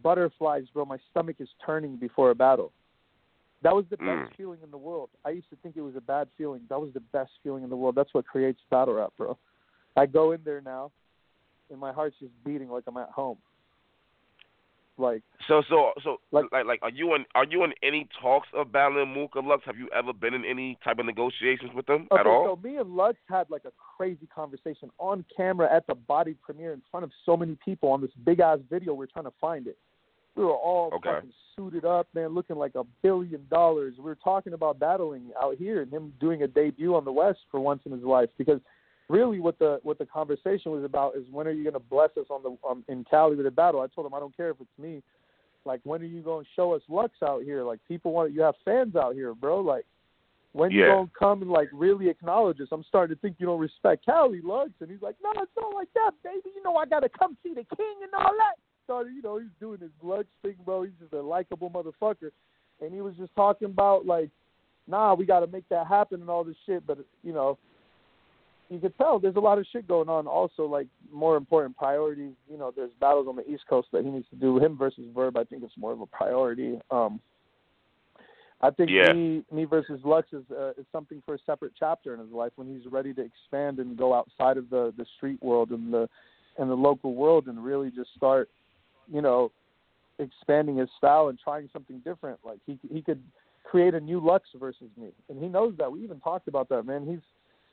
butterflies, 0.02 0.64
bro. 0.72 0.84
My 0.84 0.98
stomach 1.10 1.36
is 1.38 1.48
turning 1.64 1.96
before 1.96 2.30
a 2.30 2.34
battle. 2.34 2.72
That 3.62 3.74
was 3.74 3.86
the 3.88 3.96
Mm. 3.96 4.24
best 4.24 4.36
feeling 4.36 4.60
in 4.62 4.70
the 4.70 4.76
world. 4.76 5.10
I 5.24 5.30
used 5.30 5.48
to 5.50 5.56
think 5.56 5.76
it 5.76 5.80
was 5.80 5.96
a 5.96 6.00
bad 6.00 6.28
feeling. 6.36 6.66
That 6.68 6.80
was 6.80 6.92
the 6.92 7.00
best 7.00 7.32
feeling 7.42 7.64
in 7.64 7.70
the 7.70 7.76
world. 7.76 7.94
That's 7.94 8.12
what 8.12 8.26
creates 8.26 8.60
battle 8.70 8.94
rap, 8.94 9.14
bro. 9.16 9.38
I 9.96 10.06
go 10.06 10.32
in 10.32 10.44
there 10.44 10.60
now, 10.60 10.92
and 11.70 11.80
my 11.80 11.92
heart's 11.92 12.18
just 12.18 12.32
beating 12.44 12.68
like 12.68 12.84
I'm 12.86 12.98
at 12.98 13.08
home. 13.08 13.38
Like, 14.98 15.22
So 15.46 15.62
so 15.68 15.92
so 16.02 16.20
Like- 16.32 16.50
like 16.52 16.64
like, 16.66 16.78
are 16.82 16.90
you 16.90 17.14
in 17.14 17.26
are 17.34 17.44
you 17.44 17.64
in 17.64 17.74
any 17.82 18.08
talks 18.20 18.48
of 18.54 18.72
battling 18.72 19.12
Mook 19.12 19.36
or 19.36 19.42
Lux? 19.42 19.64
Have 19.66 19.76
you 19.76 19.88
ever 19.94 20.12
been 20.12 20.32
in 20.32 20.44
any 20.44 20.78
type 20.82 20.98
of 20.98 21.04
negotiations 21.06 21.72
with 21.74 21.84
them 21.86 22.08
okay, 22.10 22.20
at 22.20 22.26
all? 22.26 22.46
so 22.46 22.60
me 22.62 22.76
and 22.78 22.96
Lux 22.96 23.18
had 23.28 23.48
like 23.50 23.64
a 23.66 23.72
crazy 23.96 24.26
conversation 24.34 24.90
on 24.98 25.24
camera 25.36 25.68
at 25.70 25.86
the 25.86 25.94
Bodied 25.94 26.40
premiere 26.40 26.72
in 26.72 26.82
front 26.90 27.04
of 27.04 27.10
so 27.26 27.36
many 27.36 27.56
people 27.64 27.90
on 27.90 28.00
this 28.00 28.10
big 28.24 28.40
ass 28.40 28.58
video. 28.70 28.94
We're 28.94 29.06
trying 29.06 29.26
to 29.26 29.34
find 29.40 29.66
it. 29.66 29.76
We 30.34 30.44
were 30.44 30.52
all 30.54 30.90
Okay. 30.94 31.10
fucking 31.14 31.32
suited 31.56 31.84
up, 31.84 32.08
man, 32.14 32.28
looking 32.34 32.56
like 32.56 32.74
a 32.74 32.84
billion 33.02 33.46
dollars. 33.50 33.94
We 33.98 34.04
were 34.04 34.14
talking 34.16 34.52
about 34.54 34.78
battling 34.78 35.30
out 35.40 35.56
here 35.56 35.82
and 35.82 35.90
him 35.92 36.12
doing 36.20 36.42
a 36.42 36.46
debut 36.48 36.94
on 36.94 37.04
the 37.04 37.12
West 37.12 37.40
for 37.50 37.60
once 37.60 37.84
in 37.86 37.92
his 37.92 38.02
life 38.02 38.30
because 38.38 38.60
really 39.08 39.40
what 39.40 39.58
the 39.58 39.80
what 39.82 39.98
the 39.98 40.06
conversation 40.06 40.72
was 40.72 40.84
about 40.84 41.16
is 41.16 41.24
when 41.30 41.46
are 41.46 41.52
you 41.52 41.62
going 41.62 41.74
to 41.74 41.80
bless 41.80 42.10
us 42.16 42.26
on 42.30 42.42
the 42.42 42.56
um, 42.68 42.84
in 42.88 43.04
Cali 43.04 43.36
with 43.36 43.46
a 43.46 43.50
battle? 43.50 43.80
I 43.80 43.86
told 43.88 44.06
him 44.06 44.14
I 44.14 44.20
don't 44.20 44.36
care 44.36 44.50
if 44.50 44.56
it's 44.60 44.78
me. 44.78 45.02
Like 45.64 45.80
when 45.84 46.00
are 46.02 46.06
you 46.06 46.22
going 46.22 46.44
to 46.44 46.50
show 46.54 46.72
us 46.72 46.82
Lux 46.88 47.12
out 47.22 47.42
here? 47.42 47.62
Like 47.62 47.80
people 47.86 48.12
want 48.12 48.32
you 48.32 48.42
have 48.42 48.54
fans 48.64 48.96
out 48.96 49.14
here, 49.14 49.34
bro. 49.34 49.60
Like 49.60 49.84
when 50.52 50.70
you 50.70 50.80
Yeah. 50.80 50.94
gonna 50.94 51.10
come 51.18 51.42
and 51.42 51.50
like 51.50 51.68
really 51.72 52.08
acknowledge 52.08 52.60
us? 52.60 52.68
I'm 52.72 52.84
starting 52.84 53.14
to 53.14 53.20
think 53.20 53.36
you 53.38 53.46
don't 53.46 53.60
respect 53.60 54.04
Cali 54.06 54.40
Lux, 54.40 54.70
and 54.80 54.90
he's 54.90 55.02
like, 55.02 55.16
no, 55.22 55.30
it's 55.36 55.52
not 55.60 55.74
like 55.74 55.88
that, 55.94 56.12
baby. 56.24 56.50
You 56.54 56.62
know 56.62 56.76
I 56.76 56.86
gotta 56.86 57.08
come 57.08 57.36
see 57.42 57.50
the 57.50 57.64
king 57.76 57.96
and 58.02 58.14
all 58.14 58.32
that. 58.38 58.54
Started, 58.84 59.14
you 59.14 59.22
know, 59.22 59.38
he's 59.38 59.48
doing 59.60 59.80
his 59.80 59.90
Lux 60.02 60.26
thing, 60.42 60.54
bro. 60.64 60.84
He's 60.84 60.92
just 61.00 61.12
a 61.12 61.20
likable 61.20 61.70
motherfucker, 61.70 62.30
and 62.80 62.94
he 62.94 63.00
was 63.00 63.14
just 63.16 63.34
talking 63.34 63.66
about 63.66 64.06
like, 64.06 64.30
nah, 64.86 65.12
we 65.14 65.26
gotta 65.26 65.46
make 65.48 65.68
that 65.68 65.86
happen 65.88 66.20
and 66.20 66.30
all 66.30 66.44
this 66.44 66.56
shit. 66.64 66.86
But 66.86 66.98
you 67.22 67.32
know, 67.32 67.58
you 68.68 68.78
could 68.80 68.96
tell 68.98 69.18
there's 69.18 69.36
a 69.36 69.40
lot 69.40 69.58
of 69.58 69.66
shit 69.72 69.86
going 69.86 70.08
on. 70.08 70.26
Also, 70.26 70.64
like 70.64 70.88
more 71.12 71.36
important 71.36 71.76
priorities. 71.76 72.32
You 72.50 72.58
know, 72.58 72.72
there's 72.74 72.90
battles 73.00 73.26
on 73.28 73.36
the 73.36 73.48
East 73.48 73.64
Coast 73.68 73.88
that 73.92 74.04
he 74.04 74.10
needs 74.10 74.28
to 74.30 74.36
do. 74.36 74.58
Him 74.58 74.76
versus 74.76 75.04
Verb, 75.14 75.36
I 75.36 75.44
think 75.44 75.62
it's 75.62 75.76
more 75.76 75.92
of 75.92 76.00
a 76.00 76.06
priority. 76.06 76.78
Um, 76.90 77.20
I 78.60 78.70
think 78.70 78.90
Yeah. 78.90 79.12
me 79.12 79.44
me 79.52 79.64
versus 79.64 80.00
Lux 80.04 80.32
is 80.32 80.42
uh, 80.50 80.70
is 80.78 80.86
something 80.90 81.22
for 81.26 81.34
a 81.34 81.38
separate 81.44 81.72
chapter 81.78 82.14
in 82.14 82.20
his 82.20 82.30
life 82.30 82.52
when 82.56 82.66
he's 82.66 82.90
ready 82.90 83.12
to 83.14 83.22
expand 83.22 83.78
and 83.78 83.96
go 83.96 84.14
outside 84.14 84.56
of 84.56 84.70
the 84.70 84.92
the 84.96 85.06
street 85.16 85.40
world 85.42 85.70
and 85.70 85.92
the 85.92 86.08
and 86.58 86.70
the 86.70 86.74
local 86.74 87.14
world 87.14 87.48
and 87.48 87.62
really 87.62 87.90
just 87.90 88.14
start, 88.16 88.48
you 89.12 89.20
know, 89.20 89.52
expanding 90.18 90.78
his 90.78 90.88
style 90.96 91.28
and 91.28 91.38
trying 91.38 91.68
something 91.72 91.98
different. 92.00 92.38
Like 92.44 92.58
he 92.66 92.78
he 92.90 93.02
could 93.02 93.22
create 93.62 93.94
a 93.94 94.00
new 94.00 94.20
Lux 94.20 94.48
versus 94.58 94.88
me, 94.96 95.10
and 95.28 95.38
he 95.38 95.48
knows 95.48 95.74
that. 95.76 95.92
We 95.92 96.02
even 96.02 96.18
talked 96.20 96.48
about 96.48 96.68
that, 96.70 96.84
man. 96.84 97.06
He's 97.06 97.20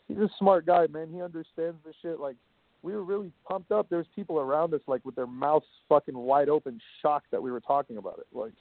he's 0.08 0.18
a 0.18 0.30
smart 0.38 0.66
guy, 0.66 0.88
man. 0.88 1.10
He 1.12 1.22
understands 1.22 1.78
the 1.86 1.94
shit. 2.02 2.20
Like 2.20 2.36
we 2.82 2.94
were 2.94 3.04
really 3.04 3.32
pumped 3.48 3.72
up. 3.72 3.90
There 3.90 3.98
was 3.98 4.08
people 4.16 4.40
around 4.40 4.74
us 4.74 4.82
like 4.88 5.04
with 5.06 5.16
their 5.16 5.28
mouths 5.28 5.66
fucking 5.90 6.18
wide 6.18 6.50
open, 6.50 6.80
shocked 7.02 7.28
that 7.32 7.42
we 7.42 7.52
were 7.52 7.62
talking 7.62 7.98
about 7.98 8.20
it. 8.20 8.28
Like 8.38 8.54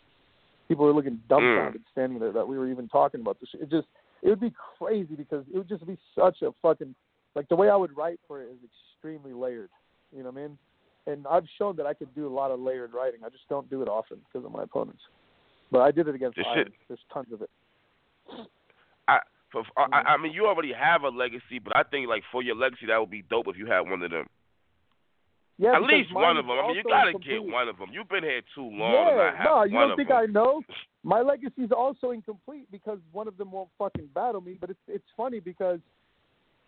people 0.68 0.84
were 0.84 0.92
looking 0.92 1.20
dumbfounded 1.28 1.82
mm. 1.82 1.92
standing 1.92 2.18
there 2.18 2.32
that 2.32 2.46
we 2.46 2.56
were 2.58 2.68
even 2.68 2.88
talking 2.88 3.20
about 3.20 3.38
this 3.40 3.50
shit. 3.50 3.62
It 3.62 3.70
just 3.70 3.88
it 4.22 4.28
would 4.28 4.40
be 4.40 4.52
crazy 4.78 5.14
because 5.14 5.44
it 5.52 5.58
would 5.58 5.68
just 5.68 5.86
be 5.86 5.98
such 6.18 6.42
a 6.42 6.50
fucking 6.62 6.94
like 7.34 7.48
the 7.48 7.56
way 7.56 7.68
I 7.68 7.76
would 7.76 7.96
write 7.96 8.20
for 8.28 8.42
it 8.42 8.46
is 8.46 8.58
extremely 8.96 9.32
layered. 9.32 9.70
You 10.12 10.22
know 10.22 10.30
what 10.30 10.40
I 10.40 10.46
mean? 10.46 10.58
And 11.06 11.26
I've 11.26 11.46
shown 11.58 11.76
that 11.76 11.86
I 11.86 11.94
could 11.94 12.14
do 12.14 12.28
a 12.28 12.32
lot 12.32 12.52
of 12.52 12.60
layered 12.60 12.92
writing. 12.92 13.20
I 13.26 13.28
just 13.28 13.48
don't 13.48 13.68
do 13.68 13.82
it 13.82 13.88
often 13.88 14.18
because 14.32 14.46
of 14.46 14.52
my 14.52 14.62
opponents. 14.62 15.00
But 15.72 15.80
I 15.80 15.90
did 15.90 16.06
it 16.06 16.14
against 16.14 16.36
This 16.36 16.46
Iron. 16.46 16.66
shit- 16.66 16.74
There's 16.86 17.00
tons 17.12 17.32
of 17.32 17.42
it. 17.42 17.50
For, 19.52 19.62
I, 19.76 20.14
I 20.14 20.16
mean, 20.16 20.32
you 20.32 20.46
already 20.46 20.72
have 20.72 21.02
a 21.02 21.08
legacy, 21.08 21.58
but 21.62 21.76
I 21.76 21.82
think 21.82 22.08
like 22.08 22.22
for 22.32 22.42
your 22.42 22.56
legacy, 22.56 22.86
that 22.88 22.98
would 22.98 23.10
be 23.10 23.22
dope 23.22 23.46
if 23.48 23.56
you 23.56 23.66
had 23.66 23.80
one 23.80 24.02
of 24.02 24.10
them. 24.10 24.26
Yeah, 25.58 25.76
At 25.76 25.82
least 25.82 26.12
one 26.12 26.38
of 26.38 26.46
them. 26.46 26.58
I 26.58 26.66
mean, 26.66 26.76
you 26.76 26.82
gotta 26.82 27.10
incomplete. 27.10 27.40
get 27.42 27.52
one 27.52 27.68
of 27.68 27.78
them. 27.78 27.90
You've 27.92 28.08
been 28.08 28.24
here 28.24 28.40
too 28.54 28.68
long 28.72 28.92
Yeah, 28.92 29.44
no, 29.44 29.64
you 29.64 29.72
don't 29.78 29.96
think 29.96 30.08
them. 30.08 30.18
I 30.18 30.26
know? 30.26 30.62
My 31.04 31.20
legacy 31.20 31.62
is 31.62 31.70
also 31.70 32.10
incomplete 32.10 32.66
because 32.72 32.98
one 33.12 33.28
of 33.28 33.36
them 33.36 33.52
won't 33.52 33.68
fucking 33.78 34.08
battle 34.14 34.40
me. 34.40 34.56
But 34.60 34.70
it's 34.70 34.80
it's 34.88 35.04
funny 35.16 35.40
because 35.40 35.78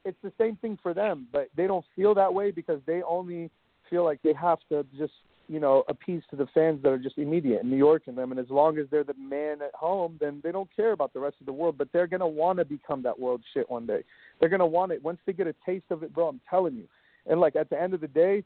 it's 0.04 0.18
the 0.22 0.32
same 0.38 0.56
thing 0.56 0.78
for 0.82 0.92
them, 0.92 1.26
but 1.32 1.48
they 1.56 1.66
don't 1.66 1.84
feel 1.96 2.14
that 2.14 2.32
way 2.32 2.50
because 2.50 2.80
they 2.86 3.02
only 3.02 3.50
feel 3.88 4.04
like 4.04 4.20
they 4.22 4.34
have 4.34 4.58
to 4.68 4.84
just 4.96 5.12
you 5.48 5.60
know 5.60 5.84
appease 5.88 6.22
to 6.30 6.36
the 6.36 6.46
fans 6.54 6.82
that 6.82 6.90
are 6.90 6.98
just 6.98 7.18
immediate 7.18 7.62
in 7.62 7.70
New 7.70 7.76
York 7.76 8.04
and 8.06 8.16
them. 8.16 8.30
And 8.30 8.40
as 8.40 8.50
long 8.50 8.78
as 8.78 8.86
they're 8.90 9.04
the 9.04 9.14
man 9.14 9.62
at 9.62 9.74
home, 9.74 10.16
then 10.20 10.40
they 10.42 10.52
don't 10.52 10.68
care 10.74 10.92
about 10.92 11.12
the 11.12 11.20
rest 11.20 11.36
of 11.40 11.46
the 11.46 11.52
world. 11.52 11.76
But 11.78 11.88
they're 11.92 12.06
gonna 12.06 12.28
want 12.28 12.58
to 12.58 12.64
become 12.64 13.02
that 13.02 13.18
world 13.18 13.42
shit 13.52 13.70
one 13.70 13.86
day. 13.86 14.02
They're 14.40 14.48
gonna 14.48 14.66
want 14.66 14.92
it 14.92 15.02
once 15.02 15.18
they 15.26 15.32
get 15.32 15.46
a 15.46 15.54
taste 15.66 15.86
of 15.90 16.02
it, 16.02 16.14
bro. 16.14 16.28
I'm 16.28 16.40
telling 16.48 16.74
you. 16.74 16.88
And 17.26 17.40
like 17.40 17.56
at 17.56 17.70
the 17.70 17.80
end 17.80 17.94
of 17.94 18.00
the 18.00 18.08
day, 18.08 18.44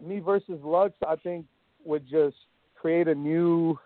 me 0.00 0.20
versus 0.20 0.60
Lux, 0.62 0.94
I 1.06 1.16
think 1.16 1.46
would 1.84 2.08
just 2.08 2.36
create 2.74 3.08
a 3.08 3.14
new 3.14 3.78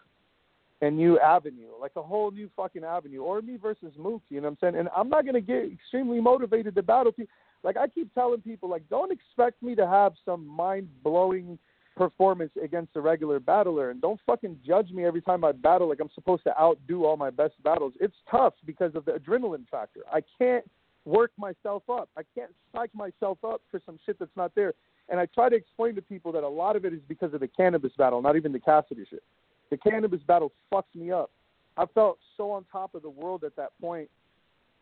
a 0.82 0.90
new 0.90 1.18
avenue, 1.18 1.70
like 1.80 1.92
a 1.96 2.02
whole 2.02 2.30
new 2.30 2.50
fucking 2.54 2.84
avenue. 2.84 3.22
Or 3.22 3.40
me 3.40 3.56
versus 3.56 3.92
Mook, 3.98 4.22
you 4.28 4.40
know 4.40 4.48
what 4.48 4.50
I'm 4.50 4.58
saying? 4.60 4.76
And 4.76 4.88
I'm 4.94 5.08
not 5.08 5.24
gonna 5.24 5.40
get 5.40 5.72
extremely 5.72 6.20
motivated 6.20 6.74
to 6.74 6.82
battle 6.82 7.12
people. 7.12 7.32
Like 7.62 7.76
I 7.76 7.88
keep 7.88 8.12
telling 8.14 8.40
people, 8.40 8.68
like 8.68 8.88
don't 8.88 9.12
expect 9.12 9.62
me 9.62 9.74
to 9.74 9.86
have 9.86 10.12
some 10.24 10.46
mind 10.46 10.88
blowing 11.02 11.58
performance 11.96 12.52
against 12.62 12.94
a 12.96 13.00
regular 13.00 13.40
battler, 13.40 13.90
and 13.90 14.00
don't 14.00 14.20
fucking 14.26 14.58
judge 14.66 14.90
me 14.90 15.04
every 15.04 15.22
time 15.22 15.44
I 15.44 15.52
battle 15.52 15.88
like 15.88 16.00
I'm 16.00 16.10
supposed 16.14 16.44
to 16.44 16.60
outdo 16.60 17.04
all 17.04 17.16
my 17.16 17.30
best 17.30 17.54
battles. 17.62 17.94
It's 18.00 18.16
tough 18.30 18.54
because 18.64 18.94
of 18.94 19.04
the 19.04 19.12
adrenaline 19.12 19.68
factor. 19.70 20.00
I 20.12 20.20
can't 20.38 20.68
work 21.04 21.32
myself 21.38 21.82
up. 21.90 22.08
I 22.16 22.22
can't 22.34 22.50
psych 22.72 22.94
myself 22.94 23.38
up 23.44 23.62
for 23.70 23.80
some 23.86 23.98
shit 24.04 24.18
that's 24.18 24.36
not 24.36 24.54
there. 24.54 24.74
And 25.08 25.20
I 25.20 25.26
try 25.26 25.48
to 25.48 25.56
explain 25.56 25.94
to 25.94 26.02
people 26.02 26.32
that 26.32 26.42
a 26.42 26.48
lot 26.48 26.76
of 26.76 26.84
it 26.84 26.92
is 26.92 27.00
because 27.08 27.32
of 27.32 27.40
the 27.40 27.48
Canibus 27.48 27.96
battle, 27.96 28.20
not 28.20 28.36
even 28.36 28.52
the 28.52 28.58
Cassidy 28.58 29.04
shit. 29.08 29.22
The 29.70 29.76
Canibus 29.76 30.24
battle 30.26 30.52
fucks 30.72 30.94
me 30.94 31.12
up 31.12 31.30
I 31.76 31.84
felt 31.86 32.18
so 32.36 32.50
on 32.50 32.64
top 32.72 32.94
of 32.94 33.02
the 33.02 33.10
world 33.10 33.44
at 33.44 33.54
that 33.56 33.70
point 33.80 34.08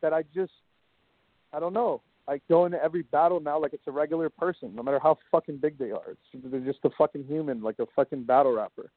that 0.00 0.12
I 0.12 0.22
just 0.34 0.52
I 1.52 1.60
don't 1.60 1.72
know. 1.72 2.02
I 2.26 2.40
go 2.48 2.64
into 2.64 2.82
every 2.82 3.02
battle 3.02 3.38
now 3.40 3.60
like 3.60 3.74
it's 3.74 3.86
a 3.86 3.92
regular 3.92 4.30
person, 4.30 4.74
no 4.74 4.82
matter 4.82 4.98
how 4.98 5.18
fucking 5.30 5.58
big 5.58 5.76
they 5.78 5.90
are. 5.90 6.12
It's, 6.12 6.44
they're 6.50 6.60
just 6.60 6.78
a 6.84 6.90
fucking 6.96 7.24
human, 7.24 7.62
like 7.62 7.78
a 7.80 7.86
fucking 7.94 8.24
battle 8.24 8.52
rapper. 8.54 8.90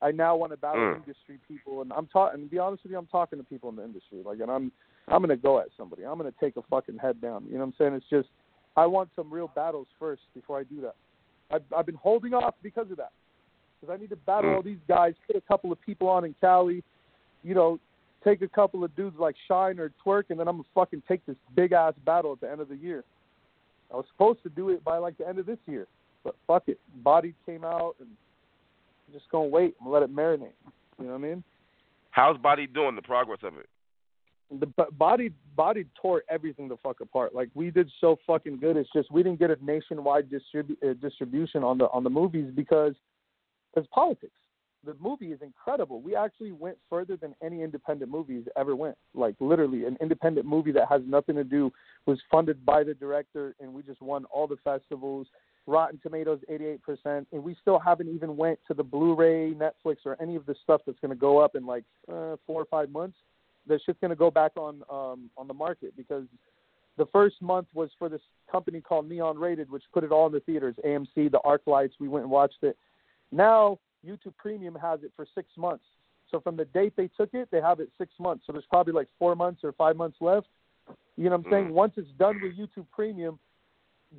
I 0.00 0.10
now 0.10 0.36
want 0.36 0.52
to 0.52 0.56
battle 0.56 0.82
Mm. 0.82 0.96
industry 0.96 1.38
people, 1.46 1.82
and 1.82 1.92
I'm 1.92 2.06
talking. 2.06 2.40
And 2.40 2.48
to 2.48 2.50
be 2.50 2.58
honest 2.58 2.82
with 2.82 2.92
you, 2.92 2.98
I'm 2.98 3.06
talking 3.06 3.38
to 3.38 3.44
people 3.44 3.68
in 3.70 3.76
the 3.76 3.84
industry, 3.84 4.22
like, 4.24 4.40
and 4.40 4.50
I'm 4.50 4.72
I'm 5.08 5.20
gonna 5.20 5.36
go 5.36 5.58
at 5.60 5.68
somebody. 5.76 6.04
I'm 6.04 6.16
gonna 6.16 6.32
take 6.40 6.56
a 6.56 6.62
fucking 6.62 6.98
head 6.98 7.20
down. 7.20 7.44
You 7.46 7.54
know 7.54 7.60
what 7.60 7.66
I'm 7.66 7.74
saying? 7.78 7.94
It's 7.94 8.08
just 8.10 8.28
I 8.76 8.86
want 8.86 9.10
some 9.14 9.32
real 9.32 9.48
battles 9.54 9.86
first 9.98 10.22
before 10.34 10.58
I 10.58 10.64
do 10.64 10.80
that. 10.80 10.96
I've 11.50 11.62
I've 11.76 11.86
been 11.86 11.94
holding 11.94 12.34
off 12.34 12.54
because 12.62 12.90
of 12.90 12.96
that, 12.96 13.12
because 13.80 13.94
I 13.94 14.00
need 14.00 14.10
to 14.10 14.16
battle 14.16 14.50
Mm. 14.50 14.56
all 14.56 14.62
these 14.62 14.80
guys, 14.88 15.14
put 15.26 15.36
a 15.36 15.40
couple 15.42 15.70
of 15.70 15.80
people 15.80 16.08
on 16.08 16.24
in 16.24 16.34
Cali, 16.40 16.82
you 17.42 17.54
know, 17.54 17.78
take 18.24 18.42
a 18.42 18.48
couple 18.48 18.82
of 18.82 18.94
dudes 18.96 19.16
like 19.18 19.36
Shine 19.46 19.78
or 19.78 19.92
Twerk, 20.04 20.24
and 20.30 20.40
then 20.40 20.48
I'm 20.48 20.56
gonna 20.56 20.68
fucking 20.74 21.02
take 21.06 21.24
this 21.26 21.36
big 21.54 21.72
ass 21.72 21.94
battle 22.04 22.32
at 22.32 22.40
the 22.40 22.50
end 22.50 22.60
of 22.60 22.68
the 22.68 22.76
year. 22.76 23.04
I 23.92 23.96
was 23.96 24.06
supposed 24.12 24.42
to 24.42 24.48
do 24.48 24.70
it 24.70 24.82
by 24.82 24.98
like 24.98 25.16
the 25.18 25.28
end 25.28 25.38
of 25.38 25.46
this 25.46 25.58
year, 25.66 25.86
but 26.24 26.34
fuck 26.46 26.64
it. 26.66 26.80
Bodied 27.02 27.34
came 27.46 27.64
out, 27.64 27.96
and 28.00 28.08
I'm 29.06 29.14
just 29.14 29.30
gonna 29.30 29.48
wait 29.48 29.74
and 29.80 29.90
let 29.90 30.02
it 30.02 30.14
marinate. 30.14 30.52
You 30.98 31.06
know 31.06 31.12
what 31.12 31.14
I 31.14 31.18
mean? 31.18 31.44
How's 32.10 32.38
Bodied 32.38 32.72
doing? 32.72 32.96
The 32.96 33.02
progress 33.02 33.40
of 33.42 33.56
it? 33.58 33.68
The 34.50 34.66
body 34.92 35.32
body 35.56 35.84
tore 36.00 36.22
everything 36.28 36.68
the 36.68 36.76
fuck 36.76 37.00
apart. 37.00 37.34
Like 37.34 37.48
we 37.54 37.70
did 37.70 37.90
so 38.00 38.18
fucking 38.26 38.58
good. 38.58 38.76
It's 38.76 38.90
just 38.94 39.10
we 39.10 39.22
didn't 39.22 39.38
get 39.38 39.50
a 39.50 39.56
nationwide 39.64 40.30
distribu- 40.30 40.76
uh, 40.88 40.94
distribution 41.00 41.64
on 41.64 41.78
the 41.78 41.86
on 41.86 42.04
the 42.04 42.10
movies 42.10 42.52
because 42.54 42.94
because 43.74 43.88
politics. 43.92 44.32
The 44.84 44.96
movie 45.00 45.32
is 45.32 45.40
incredible. 45.42 46.00
We 46.00 46.14
actually 46.14 46.52
went 46.52 46.76
further 46.90 47.16
than 47.16 47.34
any 47.42 47.62
independent 47.62 48.10
movies 48.10 48.44
ever 48.56 48.76
went. 48.76 48.96
Like 49.14 49.34
literally, 49.40 49.84
an 49.84 49.96
independent 50.00 50.46
movie 50.46 50.72
that 50.72 50.88
has 50.88 51.02
nothing 51.06 51.36
to 51.36 51.44
do 51.44 51.72
was 52.06 52.18
funded 52.30 52.64
by 52.64 52.84
the 52.84 52.94
director, 52.94 53.54
and 53.60 53.72
we 53.72 53.82
just 53.82 54.02
won 54.02 54.24
all 54.26 54.46
the 54.46 54.56
festivals. 54.64 55.26
Rotten 55.66 55.98
Tomatoes, 56.02 56.40
88%, 56.50 57.24
and 57.32 57.42
we 57.42 57.56
still 57.62 57.78
haven't 57.78 58.08
even 58.08 58.36
went 58.36 58.58
to 58.68 58.74
the 58.74 58.82
Blu-ray, 58.82 59.54
Netflix, 59.54 59.96
or 60.04 60.20
any 60.20 60.36
of 60.36 60.44
the 60.44 60.54
stuff 60.62 60.82
that's 60.86 60.98
going 61.00 61.10
to 61.10 61.16
go 61.16 61.38
up 61.38 61.54
in 61.56 61.64
like 61.64 61.84
uh, 62.06 62.36
four 62.46 62.60
or 62.60 62.66
five 62.70 62.90
months. 62.90 63.16
That 63.66 63.80
shit's 63.86 63.98
going 64.00 64.10
to 64.10 64.16
go 64.16 64.30
back 64.30 64.52
on 64.56 64.82
um, 64.90 65.30
on 65.38 65.48
the 65.48 65.54
market 65.54 65.96
because 65.96 66.24
the 66.98 67.06
first 67.06 67.40
month 67.40 67.66
was 67.72 67.88
for 67.98 68.08
this 68.08 68.20
company 68.50 68.80
called 68.80 69.08
Neon 69.08 69.38
Rated, 69.38 69.70
which 69.70 69.82
put 69.92 70.04
it 70.04 70.12
all 70.12 70.26
in 70.26 70.32
the 70.32 70.40
theaters. 70.40 70.76
AMC, 70.84 71.30
the 71.30 71.40
ArcLights, 71.44 71.92
we 71.98 72.08
went 72.08 72.24
and 72.24 72.30
watched 72.30 72.62
it. 72.62 72.76
Now 73.32 73.78
YouTube 74.06 74.36
Premium 74.38 74.74
has 74.74 75.00
it 75.02 75.12
for 75.16 75.26
six 75.34 75.48
months. 75.56 75.84
So 76.30 76.40
from 76.40 76.56
the 76.56 76.64
date 76.66 76.94
they 76.96 77.08
took 77.08 77.34
it, 77.34 77.48
they 77.50 77.60
have 77.60 77.80
it 77.80 77.90
six 77.98 78.12
months. 78.18 78.44
So 78.46 78.52
there's 78.52 78.64
probably 78.68 78.92
like 78.92 79.08
four 79.18 79.34
months 79.36 79.62
or 79.62 79.72
five 79.72 79.96
months 79.96 80.16
left. 80.20 80.46
You 81.16 81.24
know 81.24 81.36
what 81.36 81.46
I'm 81.46 81.52
saying? 81.52 81.68
Mm. 81.68 81.72
Once 81.72 81.92
it's 81.96 82.08
done 82.18 82.40
with 82.42 82.56
YouTube 82.56 82.86
Premium, 82.92 83.38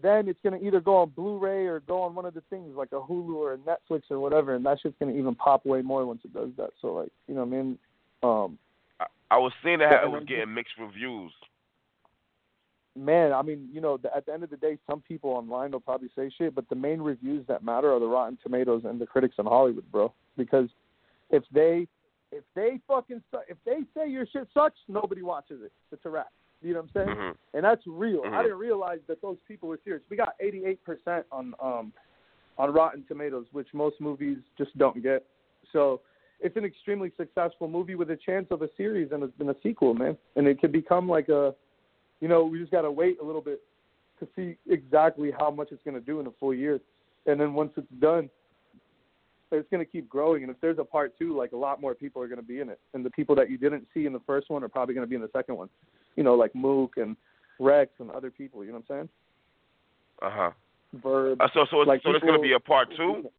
then 0.01 0.27
it's 0.27 0.39
gonna 0.43 0.59
either 0.61 0.79
go 0.79 0.97
on 0.97 1.09
Blu-ray 1.09 1.65
or 1.65 1.79
go 1.81 2.01
on 2.01 2.15
one 2.15 2.25
of 2.25 2.33
the 2.33 2.43
things 2.49 2.75
like 2.75 2.91
a 2.91 2.99
Hulu 2.99 3.35
or 3.35 3.53
a 3.53 3.57
Netflix 3.57 4.03
or 4.09 4.19
whatever, 4.19 4.55
and 4.55 4.65
that 4.65 4.79
shit's 4.81 4.95
gonna 4.99 5.13
even 5.13 5.35
pop 5.35 5.65
way 5.65 5.81
more 5.81 6.05
once 6.05 6.21
it 6.23 6.33
does 6.33 6.49
that. 6.57 6.71
So 6.81 6.93
like, 6.93 7.11
you 7.27 7.35
know 7.35 7.43
what 7.43 7.55
I 7.55 7.61
mean? 7.61 7.79
Um, 8.23 8.57
I, 8.99 9.05
I 9.31 9.37
was 9.37 9.51
seeing 9.63 9.79
that 9.79 10.03
it 10.03 10.09
was 10.09 10.23
getting 10.27 10.53
mixed 10.53 10.73
reviews. 10.79 11.31
Man, 12.95 13.33
I 13.33 13.41
mean, 13.41 13.69
you 13.71 13.81
know, 13.81 13.99
at 14.15 14.25
the 14.25 14.33
end 14.33 14.43
of 14.43 14.49
the 14.49 14.57
day, 14.57 14.77
some 14.89 15.01
people 15.01 15.31
online 15.31 15.71
will 15.71 15.79
probably 15.79 16.09
say 16.15 16.31
shit, 16.37 16.55
but 16.55 16.67
the 16.69 16.75
main 16.75 17.01
reviews 17.01 17.45
that 17.47 17.63
matter 17.63 17.93
are 17.93 17.99
the 17.99 18.07
Rotten 18.07 18.37
Tomatoes 18.41 18.83
and 18.85 18.99
the 18.99 19.05
critics 19.05 19.35
in 19.37 19.45
Hollywood, 19.45 19.89
bro. 19.91 20.13
Because 20.37 20.69
if 21.29 21.43
they 21.51 21.87
if 22.31 22.43
they 22.55 22.79
fucking 22.87 23.21
su- 23.31 23.39
if 23.47 23.57
they 23.65 23.81
say 23.95 24.09
your 24.09 24.25
shit 24.25 24.47
sucks, 24.53 24.79
nobody 24.87 25.21
watches 25.21 25.61
it. 25.63 25.71
It's 25.91 26.05
a 26.05 26.09
wrap. 26.09 26.31
You 26.61 26.73
know 26.73 26.81
what 26.81 26.89
I'm 26.95 27.07
saying? 27.07 27.17
hmm 27.17 27.31
And 27.53 27.63
that's 27.63 27.85
real. 27.85 28.23
I 28.23 28.27
Mhm. 28.27 28.43
didn't 28.43 28.57
realize 28.57 28.99
that 29.07 29.21
those 29.21 29.37
people 29.47 29.69
were 29.69 29.79
serious. 29.83 30.03
We 30.09 30.17
got 30.17 30.35
88% 30.39 31.25
on 31.31 31.53
um 31.59 31.93
on 32.57 32.71
Rotten 32.73 33.03
Tomatoes, 33.07 33.45
which 33.51 33.73
most 33.73 33.99
movies 33.99 34.37
just 34.57 34.75
don't 34.77 35.01
get. 35.03 35.25
So 35.73 36.01
it's 36.39 36.55
an 36.55 36.63
extremely 36.65 37.11
successful 37.17 37.67
movie 37.67 37.95
with 37.95 38.11
a 38.11 38.15
chance 38.15 38.47
of 38.51 38.61
a 38.61 38.69
series 38.77 39.11
and 39.11 39.23
a, 39.23 39.31
and 39.39 39.49
a 39.49 39.55
sequel, 39.61 39.93
man. 39.93 40.17
And 40.35 40.47
it 40.47 40.59
could 40.61 40.71
become 40.71 41.07
like 41.09 41.27
a, 41.29 41.53
you 42.21 42.27
know, 42.27 42.43
we 42.45 42.59
just 42.59 42.71
got 42.71 42.81
to 42.81 42.91
wait 42.91 43.17
a 43.21 43.25
little 43.25 43.41
bit 43.41 43.61
to 44.19 44.27
see 44.35 44.55
exactly 44.69 45.31
how 45.37 45.51
much 45.51 45.69
it's 45.71 45.83
going 45.83 45.95
to 45.95 46.01
do 46.01 46.19
in 46.19 46.27
a 46.27 46.31
full 46.39 46.53
year. 46.53 46.79
And 47.25 47.39
then 47.39 47.53
once 47.53 47.71
it's 47.75 47.87
done, 47.99 48.29
it's 49.51 49.69
going 49.69 49.85
to 49.85 49.89
keep 49.89 50.09
growing. 50.09 50.43
And 50.43 50.51
if 50.51 50.59
there's 50.61 50.79
a 50.79 50.83
part 50.83 51.17
two, 51.17 51.37
like 51.37 51.51
a 51.51 51.57
lot 51.57 51.81
more 51.81 51.93
people 51.93 52.21
are 52.21 52.27
going 52.27 52.39
to 52.39 52.45
be 52.45 52.59
in 52.59 52.69
it. 52.69 52.79
And 52.93 53.05
the 53.05 53.09
people 53.11 53.35
that 53.35 53.49
you 53.49 53.57
didn't 53.57 53.87
see 53.93 54.05
in 54.05 54.13
the 54.13 54.21
first 54.25 54.49
one 54.49 54.63
are 54.63 54.69
probably 54.69 54.95
going 54.95 55.05
to 55.05 55.09
be 55.09 55.15
in 55.15 55.21
the 55.21 55.29
second 55.33 55.55
one. 55.55 55.69
You 56.15 56.23
know, 56.23 56.35
like 56.35 56.53
Mook 56.55 56.97
and 56.97 57.15
Rex 57.59 57.91
and 57.99 58.09
other 58.11 58.31
people. 58.31 58.63
You 58.63 58.71
know 58.71 58.81
what 58.87 58.95
I'm 58.95 58.97
saying? 58.97 59.09
Uh 60.21 60.29
huh. 60.31 60.51
Verb. 61.03 61.41
Uh, 61.41 61.47
so 61.53 61.65
so 61.69 61.81
it's, 61.81 61.87
Like 61.87 62.01
so 62.03 62.11
there's 62.11 62.21
gonna 62.21 62.39
be 62.39 62.53
a 62.53 62.59
part 62.59 62.89
two. 62.95 63.29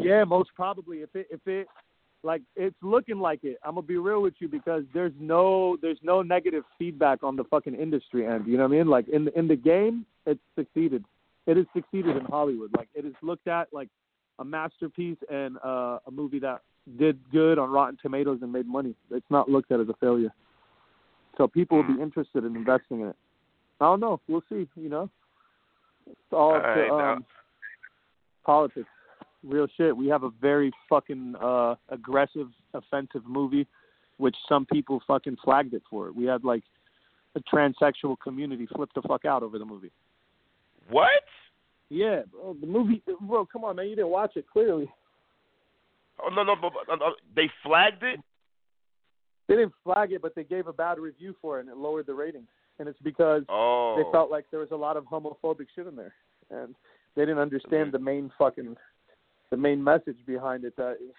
Yeah, 0.00 0.24
most 0.24 0.50
probably. 0.54 0.98
If 0.98 1.14
it 1.14 1.26
if 1.30 1.40
it 1.46 1.66
like 2.22 2.42
it's 2.56 2.76
looking 2.82 3.18
like 3.18 3.40
it. 3.44 3.58
I'm 3.64 3.74
gonna 3.74 3.86
be 3.86 3.96
real 3.96 4.22
with 4.22 4.34
you 4.38 4.48
because 4.48 4.82
there's 4.92 5.12
no 5.20 5.76
there's 5.80 5.98
no 6.02 6.22
negative 6.22 6.64
feedback 6.78 7.22
on 7.22 7.36
the 7.36 7.44
fucking 7.44 7.74
industry 7.74 8.26
end. 8.26 8.46
You 8.46 8.56
know 8.56 8.64
what 8.64 8.74
I 8.74 8.78
mean? 8.78 8.88
Like 8.88 9.08
in 9.08 9.26
the, 9.26 9.38
in 9.38 9.48
the 9.48 9.56
game, 9.56 10.04
it's 10.26 10.40
succeeded. 10.56 11.04
It 11.46 11.56
has 11.56 11.66
succeeded 11.74 12.16
in 12.16 12.24
Hollywood. 12.24 12.70
Like 12.76 12.88
it 12.94 13.04
is 13.04 13.14
looked 13.22 13.48
at 13.48 13.68
like 13.72 13.88
a 14.38 14.44
masterpiece 14.44 15.18
and 15.30 15.56
uh, 15.64 15.98
a 16.06 16.10
movie 16.10 16.40
that 16.40 16.62
did 16.98 17.18
good 17.30 17.58
on 17.58 17.70
Rotten 17.70 17.98
Tomatoes 18.00 18.38
and 18.42 18.52
made 18.52 18.66
money. 18.66 18.94
It's 19.10 19.26
not 19.30 19.48
looked 19.48 19.70
at 19.72 19.80
as 19.80 19.88
a 19.88 19.94
failure. 19.94 20.32
So 21.36 21.46
people 21.46 21.78
will 21.78 21.96
be 21.96 22.02
interested 22.02 22.44
in 22.44 22.56
investing 22.56 23.00
in 23.00 23.08
it. 23.08 23.16
I 23.80 23.84
don't 23.84 24.00
know. 24.00 24.20
We'll 24.26 24.42
see. 24.48 24.68
You 24.74 24.88
know, 24.88 25.10
it's 26.06 26.18
all 26.32 26.60
to 26.60 26.88
um, 26.88 27.24
politics 28.44 28.88
real 29.44 29.66
shit. 29.76 29.96
We 29.96 30.08
have 30.08 30.22
a 30.24 30.30
very 30.40 30.72
fucking 30.88 31.34
uh 31.40 31.76
aggressive, 31.88 32.48
offensive 32.74 33.22
movie, 33.26 33.66
which 34.18 34.36
some 34.48 34.66
people 34.66 35.00
fucking 35.06 35.36
flagged 35.44 35.74
it 35.74 35.82
for. 35.88 36.12
We 36.12 36.24
had 36.26 36.44
like 36.44 36.62
a 37.34 37.40
transsexual 37.40 38.16
community 38.22 38.66
flip 38.74 38.90
the 38.94 39.02
fuck 39.02 39.24
out 39.24 39.42
over 39.42 39.58
the 39.58 39.64
movie. 39.64 39.92
What? 40.90 41.08
Yeah, 41.90 42.22
bro. 42.30 42.56
The 42.60 42.66
movie, 42.66 43.02
bro. 43.20 43.46
Come 43.46 43.64
on, 43.64 43.76
man. 43.76 43.88
You 43.88 43.96
didn't 43.96 44.10
watch 44.10 44.32
it 44.36 44.46
clearly. 44.52 44.88
Oh 46.22 46.30
no 46.34 46.42
no, 46.42 46.54
but, 46.60 46.72
but, 46.86 47.00
uh, 47.00 47.10
they 47.36 47.48
flagged 47.62 48.02
it. 48.02 48.20
They 49.46 49.54
didn't 49.54 49.72
flag 49.84 50.12
it, 50.12 50.20
but 50.20 50.34
they 50.34 50.44
gave 50.44 50.66
a 50.66 50.72
bad 50.72 50.98
review 50.98 51.34
for 51.40 51.58
it, 51.58 51.62
and 51.62 51.70
it 51.70 51.76
lowered 51.76 52.06
the 52.06 52.14
rating. 52.14 52.46
And 52.78 52.88
it's 52.88 52.98
because 53.02 53.42
Oh. 53.48 53.94
they 53.96 54.10
felt 54.12 54.30
like 54.30 54.44
there 54.50 54.60
was 54.60 54.70
a 54.72 54.76
lot 54.76 54.96
of 54.96 55.04
homophobic 55.04 55.66
shit 55.74 55.86
in 55.86 55.96
there, 55.96 56.14
and 56.50 56.74
they 57.14 57.22
didn't 57.22 57.38
understand 57.38 57.92
the 57.92 57.98
main 57.98 58.30
fucking, 58.38 58.76
the 59.50 59.56
main 59.56 59.82
message 59.82 60.18
behind 60.26 60.64
it. 60.64 60.76
That 60.76 60.96
it's 61.00 61.14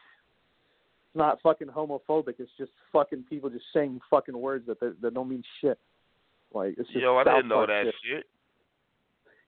not 1.16 1.42
fucking 1.42 1.68
homophobic. 1.68 2.36
It's 2.40 2.52
just 2.58 2.72
fucking 2.92 3.26
people 3.30 3.50
just 3.50 3.66
saying 3.74 4.00
fucking 4.10 4.38
words 4.38 4.66
that 4.68 4.80
they, 4.80 4.90
that 5.02 5.14
don't 5.14 5.30
mean 5.30 5.44
shit. 5.62 5.80
Like 6.54 6.76
it's 6.78 6.90
just 6.90 7.02
Yo, 7.02 7.16
I 7.18 7.24
didn't 7.24 7.48
know 7.48 7.66
that 7.66 7.84
shit. 7.86 7.96
shit. 8.04 8.24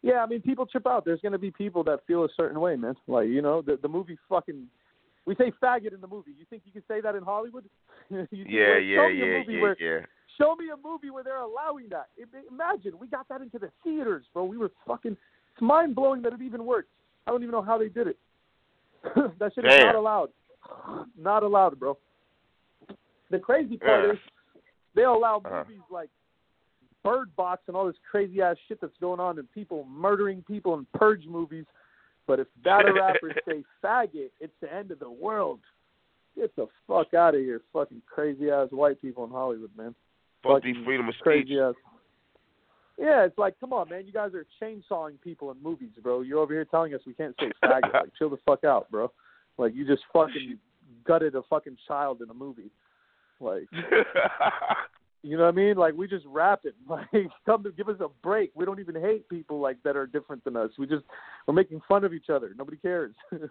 Yeah, 0.03 0.23
I 0.23 0.25
mean, 0.25 0.41
people 0.41 0.65
trip 0.65 0.87
out. 0.87 1.05
There's 1.05 1.21
going 1.21 1.31
to 1.33 1.37
be 1.37 1.51
people 1.51 1.83
that 1.83 1.99
feel 2.07 2.23
a 2.23 2.29
certain 2.35 2.59
way, 2.59 2.75
man. 2.75 2.95
Like, 3.07 3.27
you 3.27 3.41
know, 3.41 3.61
the 3.61 3.77
the 3.81 3.87
movie 3.87 4.17
fucking. 4.29 4.67
We 5.27 5.35
say 5.35 5.51
faggot 5.61 5.93
in 5.93 6.01
the 6.01 6.07
movie. 6.07 6.31
You 6.37 6.45
think 6.49 6.63
you 6.65 6.71
can 6.71 6.81
say 6.87 6.99
that 7.01 7.13
in 7.13 7.21
Hollywood? 7.21 7.65
you 8.09 8.27
Yeah, 8.31 8.79
yeah, 8.79 8.97
show 8.97 9.09
me 9.09 9.19
yeah, 9.19 9.25
a 9.25 9.37
movie 9.37 9.53
yeah, 9.53 9.61
where, 9.61 9.77
yeah. 9.79 10.05
Show 10.39 10.55
me 10.55 10.65
a 10.73 10.87
movie 10.87 11.11
where 11.11 11.23
they're 11.23 11.37
allowing 11.37 11.89
that. 11.89 12.07
Imagine 12.51 12.97
we 12.99 13.07
got 13.07 13.27
that 13.29 13.41
into 13.41 13.59
the 13.59 13.69
theaters, 13.83 14.25
bro. 14.33 14.45
We 14.45 14.57
were 14.57 14.71
fucking. 14.87 15.11
It's 15.11 15.61
mind 15.61 15.93
blowing 15.95 16.23
that 16.23 16.33
it 16.33 16.41
even 16.41 16.65
worked. 16.65 16.89
I 17.27 17.31
don't 17.31 17.43
even 17.43 17.51
know 17.51 17.61
how 17.61 17.77
they 17.77 17.89
did 17.89 18.07
it. 18.07 18.17
that 19.39 19.51
shit 19.55 19.65
is 19.65 19.71
Damn. 19.71 19.87
not 19.87 19.95
allowed. 19.95 20.29
Not 21.17 21.43
allowed, 21.43 21.79
bro. 21.79 21.97
The 23.29 23.39
crazy 23.39 23.77
part 23.77 24.05
Yeah. 24.05 24.11
is 24.13 24.19
they 24.95 25.03
allow 25.03 25.37
Uh-huh. 25.37 25.63
movies 25.67 25.81
like 25.89 26.09
Bird 27.03 27.35
Box 27.35 27.63
and 27.67 27.75
all 27.75 27.87
this 27.87 27.95
crazy 28.09 28.41
ass 28.41 28.57
shit 28.67 28.79
that's 28.79 28.95
going 29.01 29.19
on 29.19 29.39
and 29.39 29.51
people 29.53 29.85
murdering 29.85 30.43
people 30.43 30.75
in 30.75 30.85
purge 30.93 31.25
movies. 31.25 31.65
But 32.27 32.39
if 32.39 32.47
battle 32.63 32.93
rappers 32.93 33.33
say 33.47 33.63
faggot, 33.83 34.29
it's 34.39 34.53
the 34.61 34.71
end 34.71 34.91
of 34.91 34.99
the 34.99 35.09
world. 35.09 35.59
Get 36.35 36.55
the 36.55 36.67
fuck 36.87 37.13
out 37.13 37.33
of 37.35 37.41
here, 37.41 37.61
fucking 37.73 38.01
crazy 38.05 38.51
ass 38.51 38.67
white 38.71 39.01
people 39.01 39.23
in 39.25 39.31
Hollywood, 39.31 39.71
man. 39.75 39.95
Supposed 40.41 40.63
to 40.63 40.73
be 40.73 40.83
freedom 40.85 41.07
of 41.09 41.15
speech. 41.15 41.23
Crazy 41.23 41.59
ass. 41.59 41.73
Yeah, 43.01 43.25
it's 43.25 43.37
like, 43.37 43.59
come 43.59 43.73
on, 43.73 43.89
man. 43.89 44.05
You 44.05 44.13
guys 44.13 44.31
are 44.35 44.45
chainsawing 44.61 45.19
people 45.21 45.49
in 45.49 45.61
movies, 45.61 45.89
bro. 46.03 46.21
You're 46.21 46.37
over 46.37 46.53
here 46.53 46.65
telling 46.65 46.93
us 46.93 47.01
we 47.07 47.15
can't 47.15 47.35
say 47.39 47.51
faggot. 47.63 47.93
like, 47.93 48.15
chill 48.17 48.29
the 48.29 48.37
fuck 48.45 48.63
out, 48.63 48.91
bro. 48.91 49.11
Like, 49.57 49.73
you 49.73 49.87
just 49.87 50.03
fucking 50.13 50.59
gutted 51.03 51.33
a 51.33 51.41
fucking 51.49 51.77
child 51.87 52.21
in 52.21 52.29
a 52.29 52.33
movie. 52.33 52.69
Like, 53.39 53.67
you 55.23 55.35
know 55.35 55.45
what 55.45 55.53
I 55.53 55.57
mean? 55.57 55.77
Like, 55.77 55.95
we 55.95 56.07
just 56.07 56.25
rap 56.27 56.61
it. 56.63 56.75
Like, 56.87 57.07
come 57.43 57.63
to 57.63 57.71
give 57.71 57.89
us 57.89 57.97
a 58.01 58.07
break. 58.21 58.51
We 58.53 58.65
don't 58.65 58.79
even 58.79 58.93
hate 58.93 59.27
people 59.29 59.59
like 59.59 59.81
that 59.83 59.97
are 59.97 60.05
different 60.05 60.43
than 60.43 60.55
us. 60.55 60.69
We 60.77 60.85
just 60.85 61.03
we're 61.47 61.55
making 61.55 61.81
fun 61.87 62.03
of 62.03 62.13
each 62.13 62.29
other. 62.29 62.51
Nobody 62.55 62.77
cares. 62.77 63.15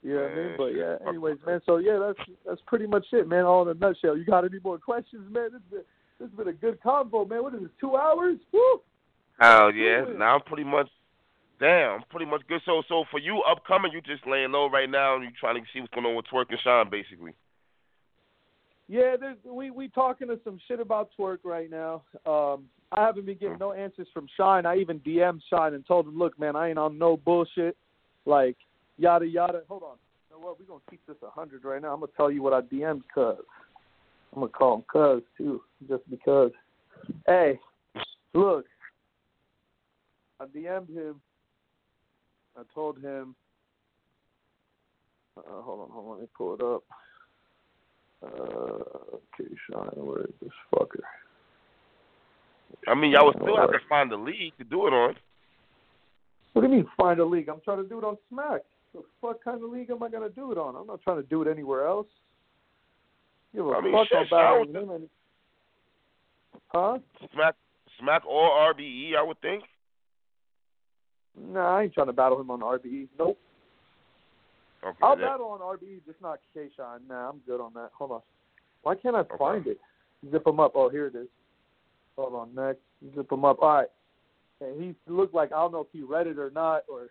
You 0.00 0.14
know 0.14 0.22
what 0.22 0.30
I 0.30 0.34
mean? 0.36 0.54
But 0.56 0.66
yeah, 0.76 1.08
anyways, 1.08 1.38
man. 1.44 1.60
So 1.66 1.78
yeah, 1.78 1.98
that's 1.98 2.28
that's 2.46 2.60
pretty 2.68 2.86
much 2.86 3.04
it, 3.10 3.26
man. 3.26 3.44
All 3.44 3.62
in 3.62 3.76
a 3.76 3.80
nutshell. 3.80 4.16
You 4.16 4.24
got 4.24 4.44
any 4.44 4.60
more 4.62 4.78
questions, 4.78 5.24
man? 5.28 5.50
This 6.18 6.28
has 6.28 6.36
been, 6.36 6.46
this 6.46 6.54
has 6.54 6.60
been 6.60 6.70
a 6.70 6.72
good 6.72 6.80
convo, 6.82 7.28
man. 7.28 7.42
What 7.42 7.54
is 7.54 7.62
it? 7.62 7.70
Two 7.80 7.96
hours? 7.96 8.38
Woo! 8.52 8.80
Hell 9.38 9.72
yeah. 9.72 10.04
Now 10.16 10.36
I'm 10.36 10.42
pretty 10.42 10.64
much 10.64 10.88
damn, 11.60 12.00
I'm 12.00 12.02
pretty 12.10 12.26
much 12.26 12.42
good. 12.48 12.60
So 12.64 12.82
so 12.88 13.04
for 13.10 13.20
you 13.20 13.42
upcoming 13.48 13.92
you 13.92 14.00
just 14.00 14.26
laying 14.26 14.52
low 14.52 14.68
right 14.68 14.90
now 14.90 15.16
and 15.16 15.24
you 15.24 15.30
trying 15.38 15.56
to 15.56 15.62
see 15.72 15.80
what's 15.80 15.92
going 15.94 16.06
on 16.06 16.16
with 16.16 16.26
Twerk 16.26 16.50
and 16.50 16.58
Shine 16.62 16.90
basically. 16.90 17.32
Yeah, 18.88 19.16
there's, 19.20 19.36
we 19.44 19.70
we 19.70 19.88
talking 19.88 20.28
to 20.28 20.40
some 20.44 20.58
shit 20.66 20.80
about 20.80 21.10
twerk 21.18 21.38
right 21.44 21.70
now. 21.70 22.02
Um, 22.24 22.64
I 22.90 23.04
haven't 23.04 23.26
been 23.26 23.36
getting 23.36 23.58
no 23.58 23.74
answers 23.74 24.08
from 24.14 24.26
Shine. 24.34 24.64
I 24.64 24.76
even 24.76 24.98
DM'd 25.00 25.42
Shine 25.50 25.74
and 25.74 25.86
told 25.86 26.06
him, 26.06 26.18
look, 26.18 26.38
man, 26.38 26.56
I 26.56 26.70
ain't 26.70 26.78
on 26.78 26.96
no 26.96 27.18
bullshit. 27.18 27.76
Like 28.24 28.56
yada 28.96 29.26
yada. 29.26 29.62
Hold 29.68 29.82
on. 29.82 29.96
You 30.30 30.36
know 30.36 30.46
what? 30.46 30.58
We're 30.58 30.66
gonna 30.66 30.80
keep 30.90 31.00
this 31.06 31.16
a 31.22 31.30
hundred 31.30 31.64
right 31.64 31.82
now. 31.82 31.92
I'm 31.92 32.00
gonna 32.00 32.12
tell 32.16 32.30
you 32.30 32.42
what 32.42 32.54
I 32.54 32.62
DM'd 32.62 33.04
Cuz. 33.14 33.36
I'm 34.34 34.40
gonna 34.40 34.52
call 34.52 34.76
him 34.76 34.84
Cuz 34.92 35.22
too, 35.36 35.62
just 35.88 36.08
because. 36.10 36.52
Hey, 37.26 37.58
look. 38.34 38.66
I 40.40 40.44
DM'd 40.44 40.90
him. 40.90 41.20
I 42.56 42.62
told 42.74 42.98
him. 42.98 43.34
Uh, 45.36 45.62
hold 45.62 45.80
on, 45.80 45.90
hold 45.90 46.06
on. 46.06 46.10
Let 46.12 46.20
me 46.20 46.28
pull 46.36 46.54
it 46.54 46.62
up. 46.62 46.82
Uh, 48.22 49.14
okay, 49.14 49.54
Shine, 49.70 50.04
where 50.04 50.22
is 50.22 50.34
this 50.42 50.50
fucker? 50.74 51.00
I 52.86 52.94
mean 52.94 53.12
y'all 53.12 53.26
would 53.26 53.36
still 53.40 53.56
have 53.56 53.70
to 53.70 53.78
find 53.88 54.10
the 54.10 54.16
league 54.16 54.52
to 54.58 54.64
do 54.64 54.86
it 54.86 54.92
on. 54.92 55.14
What 56.52 56.62
do 56.62 56.68
you 56.68 56.74
mean 56.74 56.86
find 56.96 57.20
a 57.20 57.24
league? 57.24 57.48
I'm 57.48 57.60
trying 57.60 57.82
to 57.82 57.88
do 57.88 57.98
it 57.98 58.04
on 58.04 58.16
Smack. 58.28 58.62
The 58.94 59.02
fuck 59.20 59.42
kind 59.44 59.62
of 59.62 59.70
league 59.70 59.90
am 59.90 60.02
I 60.02 60.08
gonna 60.08 60.28
do 60.28 60.52
it 60.52 60.58
on? 60.58 60.74
I'm 60.74 60.86
not 60.86 61.02
trying 61.02 61.22
to 61.22 61.28
do 61.28 61.42
it 61.42 61.48
anywhere 61.50 61.86
else. 61.86 62.06
Give 63.58 63.66
a 63.66 63.70
I 63.70 63.80
mean, 63.80 63.92
fuck 63.92 64.06
shit, 64.06 64.28
about. 64.28 64.68
Any- 64.68 65.08
huh? 66.68 66.98
Smack 67.34 67.56
Smack 67.98 68.24
or 68.24 68.48
RBE, 68.72 69.16
I 69.18 69.22
would 69.22 69.40
think. 69.40 69.64
Nah, 71.36 71.78
I 71.78 71.82
ain't 71.82 71.92
trying 71.92 72.06
to 72.06 72.12
battle 72.12 72.40
him 72.40 72.52
on 72.52 72.60
RBE. 72.60 73.08
Nope. 73.18 73.36
Okay. 74.84 74.96
I'll 75.02 75.16
that- 75.16 75.22
battle 75.22 75.48
on 75.48 75.58
RBE, 75.58 76.02
just 76.06 76.22
not 76.22 76.38
K 76.54 76.68
Shine. 76.76 77.00
Nah, 77.08 77.30
I'm 77.30 77.38
good 77.48 77.60
on 77.60 77.72
that. 77.74 77.90
Hold 77.94 78.12
on. 78.12 78.22
Why 78.82 78.94
can't 78.94 79.16
I 79.16 79.20
Okay. 79.20 79.36
find 79.36 79.66
it? 79.66 79.80
Zip 80.30 80.46
him 80.46 80.60
up. 80.60 80.72
Oh, 80.76 80.88
here 80.88 81.08
it 81.08 81.16
is. 81.16 81.28
Hold 82.14 82.34
on, 82.36 82.54
next. 82.54 82.80
Zip 83.16 83.32
him 83.32 83.44
up. 83.44 83.60
All 83.60 83.74
right. 83.74 83.88
And 84.60 84.80
he 84.80 84.94
looked 85.12 85.34
like 85.34 85.50
I 85.50 85.56
don't 85.56 85.72
know 85.72 85.80
if 85.80 85.90
he 85.92 86.02
read 86.02 86.28
it 86.28 86.38
or 86.38 86.50
not, 86.50 86.84
or 86.88 87.08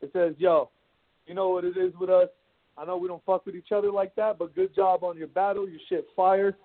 it 0.00 0.10
says, 0.14 0.34
"Yo, 0.38 0.70
you 1.26 1.34
know 1.34 1.50
what 1.50 1.64
it 1.64 1.76
is 1.76 1.94
with 1.96 2.08
us. 2.08 2.30
I 2.76 2.84
know 2.84 2.96
we 2.96 3.08
don't 3.08 3.24
fuck 3.24 3.46
with 3.46 3.54
each 3.54 3.72
other 3.72 3.90
like 3.90 4.14
that, 4.16 4.38
but 4.38 4.54
good 4.54 4.74
job 4.74 5.04
on 5.04 5.16
your 5.16 5.28
battle. 5.28 5.68
Your 5.68 5.80
shit 5.88 6.06
fire. 6.16 6.56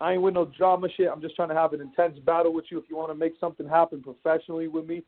I 0.00 0.12
ain't 0.12 0.22
with 0.22 0.34
no 0.34 0.44
drama 0.44 0.88
shit. 0.96 1.08
I'm 1.10 1.22
just 1.22 1.36
trying 1.36 1.48
to 1.48 1.54
have 1.54 1.72
an 1.72 1.80
intense 1.80 2.18
battle 2.18 2.52
with 2.52 2.66
you. 2.70 2.78
If 2.78 2.84
you 2.90 2.96
want 2.96 3.10
to 3.10 3.14
make 3.14 3.34
something 3.40 3.66
happen 3.66 4.02
professionally 4.02 4.68
with 4.68 4.86
me, 4.86 5.02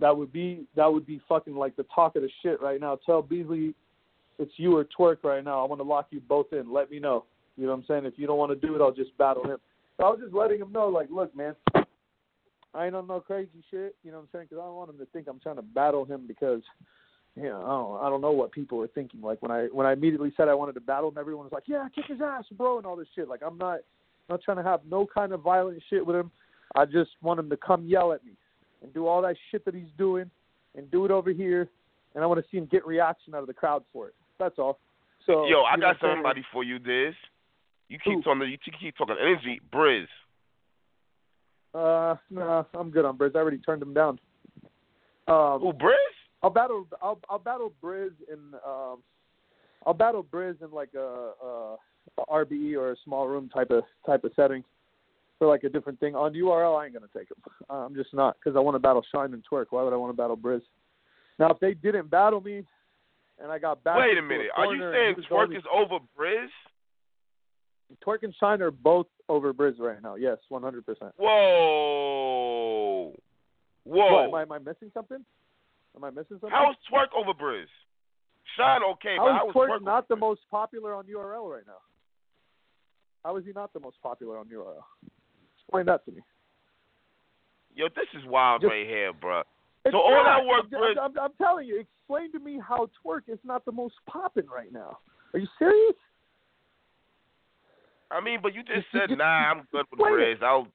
that 0.00 0.16
would 0.16 0.32
be 0.32 0.66
that 0.76 0.92
would 0.92 1.06
be 1.06 1.20
fucking 1.28 1.56
like 1.56 1.76
the 1.76 1.86
talk 1.94 2.16
of 2.16 2.22
the 2.22 2.30
shit 2.42 2.60
right 2.60 2.80
now. 2.80 2.98
Tell 3.06 3.22
Beasley 3.22 3.74
it's 4.38 4.52
you 4.56 4.76
or 4.76 4.84
Twerk 4.84 5.24
right 5.24 5.44
now. 5.44 5.62
I 5.62 5.68
want 5.68 5.80
to 5.80 5.88
lock 5.88 6.08
you 6.10 6.20
both 6.20 6.52
in. 6.52 6.72
Let 6.72 6.90
me 6.90 7.00
know. 7.00 7.24
You 7.56 7.64
know 7.64 7.72
what 7.72 7.78
I'm 7.78 7.84
saying? 7.88 8.06
If 8.06 8.14
you 8.16 8.26
don't 8.26 8.38
want 8.38 8.52
to 8.52 8.66
do 8.66 8.74
it, 8.76 8.80
I'll 8.80 8.92
just 8.92 9.16
battle 9.18 9.44
him. 9.44 9.58
So 9.96 10.04
I 10.04 10.10
was 10.10 10.20
just 10.22 10.32
letting 10.32 10.60
him 10.60 10.70
know, 10.70 10.88
like, 10.88 11.08
look, 11.10 11.34
man, 11.34 11.56
I 12.72 12.86
ain't 12.86 12.94
on 12.94 13.08
no 13.08 13.18
crazy 13.18 13.64
shit. 13.68 13.96
You 14.04 14.12
know 14.12 14.18
what 14.18 14.22
I'm 14.22 14.28
saying? 14.32 14.46
Because 14.48 14.62
I 14.62 14.66
don't 14.66 14.76
want 14.76 14.90
him 14.90 14.98
to 14.98 15.06
think 15.06 15.26
I'm 15.28 15.40
trying 15.40 15.56
to 15.56 15.62
battle 15.62 16.04
him 16.04 16.26
because, 16.28 16.62
you 17.40 17.48
know, 17.48 17.60
I 17.60 17.68
don't, 17.68 18.06
I 18.06 18.10
don't 18.10 18.20
know 18.20 18.32
what 18.32 18.52
people 18.52 18.78
were 18.78 18.88
thinking. 18.88 19.20
Like 19.20 19.40
when 19.40 19.50
I 19.50 19.68
when 19.72 19.86
I 19.86 19.92
immediately 19.92 20.32
said 20.36 20.48
I 20.48 20.54
wanted 20.54 20.74
to 20.74 20.80
battle 20.80 21.10
him, 21.10 21.18
everyone 21.18 21.44
was 21.44 21.52
like, 21.52 21.64
yeah, 21.66 21.86
kick 21.94 22.06
his 22.08 22.20
ass, 22.20 22.44
bro, 22.56 22.78
and 22.78 22.86
all 22.86 22.96
this 22.96 23.06
shit. 23.14 23.28
Like 23.28 23.40
I'm 23.46 23.56
not 23.58 23.80
not 24.28 24.42
trying 24.42 24.56
to 24.58 24.62
have 24.62 24.80
no 24.88 25.06
kind 25.06 25.32
of 25.32 25.40
violent 25.40 25.82
shit 25.88 26.04
with 26.04 26.16
him. 26.16 26.30
I 26.74 26.84
just 26.84 27.10
want 27.22 27.40
him 27.40 27.48
to 27.50 27.56
come 27.56 27.86
yell 27.86 28.12
at 28.12 28.24
me 28.24 28.32
and 28.82 28.92
do 28.92 29.06
all 29.06 29.22
that 29.22 29.36
shit 29.50 29.64
that 29.64 29.74
he's 29.74 29.88
doing 29.96 30.30
and 30.76 30.90
do 30.90 31.04
it 31.04 31.10
over 31.10 31.30
here. 31.30 31.68
And 32.14 32.24
I 32.24 32.26
want 32.26 32.40
to 32.40 32.46
see 32.50 32.58
him 32.58 32.66
get 32.70 32.86
reaction 32.86 33.34
out 33.34 33.40
of 33.40 33.46
the 33.46 33.54
crowd 33.54 33.84
for 33.92 34.08
it. 34.08 34.14
That's 34.38 34.58
all. 34.58 34.78
So 35.26 35.46
Yo, 35.46 35.62
I 35.62 35.76
got 35.76 35.96
I'm 36.02 36.16
somebody 36.16 36.44
for 36.52 36.64
you, 36.64 36.78
Diz. 36.78 37.14
You 37.88 37.98
keep 37.98 38.14
Who? 38.14 38.22
talking. 38.22 38.48
You 38.50 38.58
keep 38.58 38.96
talking 38.96 39.16
energy, 39.20 39.60
Briz. 39.72 40.06
Uh, 41.74 42.16
no, 42.30 42.66
I'm 42.74 42.90
good 42.90 43.04
on 43.04 43.16
Briz. 43.16 43.34
I 43.34 43.38
already 43.38 43.58
turned 43.58 43.82
him 43.82 43.94
down. 43.94 44.18
Um, 45.26 45.60
Who, 45.60 45.72
Briz? 45.72 45.94
I'll 46.42 46.50
battle. 46.50 46.86
I'll 47.02 47.18
I'll 47.28 47.38
battle 47.38 47.72
Briz 47.82 48.12
in. 48.30 48.38
Um, 48.66 48.98
I'll 49.86 49.94
battle 49.94 50.24
Briz 50.24 50.60
in 50.62 50.70
like 50.70 50.90
a, 50.94 51.32
a, 51.44 51.76
a 52.18 52.26
RBE 52.26 52.76
or 52.76 52.92
a 52.92 52.96
small 53.04 53.26
room 53.28 53.48
type 53.48 53.70
of 53.70 53.84
type 54.06 54.24
of 54.24 54.32
setting 54.36 54.64
for 55.38 55.48
like 55.48 55.64
a 55.64 55.68
different 55.68 56.00
thing. 56.00 56.14
On 56.14 56.32
URL, 56.32 56.80
I 56.80 56.86
ain't 56.86 56.94
gonna 56.94 57.06
take 57.16 57.30
him. 57.30 57.36
I'm 57.70 57.94
just 57.94 58.12
not 58.14 58.36
because 58.38 58.56
I 58.56 58.60
want 58.60 58.74
to 58.74 58.80
battle 58.80 59.02
Shine 59.14 59.32
and 59.34 59.42
Twerk. 59.50 59.66
Why 59.70 59.82
would 59.82 59.92
I 59.92 59.96
want 59.96 60.12
to 60.12 60.16
battle 60.16 60.36
Briz? 60.36 60.62
Now, 61.38 61.50
if 61.50 61.60
they 61.60 61.74
didn't 61.74 62.10
battle 62.10 62.40
me, 62.40 62.64
and 63.40 63.52
I 63.52 63.58
got 63.58 63.82
back. 63.84 63.98
Wait 63.98 64.18
a 64.18 64.22
minute. 64.22 64.48
Are 64.56 64.74
you 64.74 64.80
saying 64.92 65.08
he 65.08 65.14
was 65.14 65.24
the 65.28 65.34
Twerk 65.34 65.44
only- 65.44 65.56
is 65.56 65.64
over 65.72 65.98
Briz? 66.18 66.48
Twerk 68.06 68.22
and 68.22 68.34
Shine 68.38 68.60
are 68.60 68.70
both 68.70 69.06
over 69.28 69.54
Briz 69.54 69.78
right 69.78 70.02
now? 70.02 70.16
Yes, 70.16 70.38
100. 70.48 70.84
percent 70.84 71.12
Whoa. 71.16 73.14
Whoa. 73.84 74.12
What? 74.12 74.24
Am 74.24 74.34
I, 74.34 74.42
am 74.42 74.52
I 74.52 74.58
missing 74.58 74.90
something? 74.92 75.24
Am 75.96 76.04
I 76.04 76.10
missing 76.10 76.38
something? 76.40 76.50
How 76.50 76.70
is 76.70 76.76
Twerk 76.90 77.08
over 77.16 77.32
Briz? 77.32 77.66
Shine 78.56 78.82
okay, 78.92 79.16
but 79.18 79.32
How 79.32 79.38
how 79.38 79.48
is 79.48 79.54
Twerk 79.54 79.68
Twerk 79.68 79.84
not 79.84 80.08
the 80.08 80.16
Briz? 80.16 80.20
most 80.20 80.40
popular 80.50 80.94
on 80.94 81.04
URL 81.04 81.50
right 81.50 81.66
now? 81.66 81.80
How 83.24 83.36
is 83.36 83.44
he 83.44 83.52
not 83.52 83.72
the 83.72 83.80
most 83.80 83.96
popular 84.02 84.38
on 84.38 84.46
URL? 84.46 84.82
Explain 85.58 85.86
that 85.86 86.04
to 86.06 86.12
me. 86.12 86.22
Yo, 87.74 87.88
this 87.88 88.06
is 88.14 88.26
wild 88.26 88.62
Just- 88.62 88.70
right 88.70 88.86
here, 88.86 89.12
bro. 89.12 89.42
So 89.90 89.98
all 89.98 90.10
not. 90.10 90.40
that 90.40 90.46
work, 90.46 90.96
I'm, 90.98 90.98
I'm, 90.98 91.18
I'm 91.18 91.30
telling 91.40 91.66
you, 91.66 91.78
explain 91.80 92.30
to 92.32 92.38
me 92.38 92.58
how 92.66 92.90
Twerk 93.04 93.22
is 93.28 93.38
not 93.44 93.64
the 93.64 93.72
most 93.72 93.94
popping 94.08 94.46
right 94.46 94.72
now. 94.72 94.98
Are 95.32 95.38
you 95.38 95.46
serious? 95.58 95.94
I 98.10 98.20
mean, 98.20 98.40
but 98.42 98.54
you 98.54 98.62
just 98.62 98.86
said, 98.92 99.16
nah, 99.16 99.24
I'm 99.24 99.68
good 99.70 99.86
with 99.90 100.00
Briz. 100.00 100.42
I'll, 100.42 100.68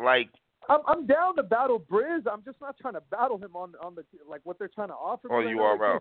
like, 0.00 0.28
I'm 0.68 0.80
I'm 0.86 1.06
down 1.06 1.36
to 1.36 1.42
battle 1.42 1.82
Briz. 1.90 2.22
I'm 2.30 2.42
just 2.44 2.60
not 2.60 2.76
trying 2.78 2.94
to 2.94 3.02
battle 3.10 3.38
him 3.38 3.54
on 3.54 3.72
on 3.82 3.94
the 3.94 4.04
like 4.28 4.40
what 4.44 4.58
they're 4.58 4.68
trying 4.68 4.88
to 4.88 4.94
offer. 4.94 5.28
Oh, 5.30 5.40
me 5.40 5.52
On. 5.52 5.78
Like, 5.78 5.80
URL. 5.80 6.00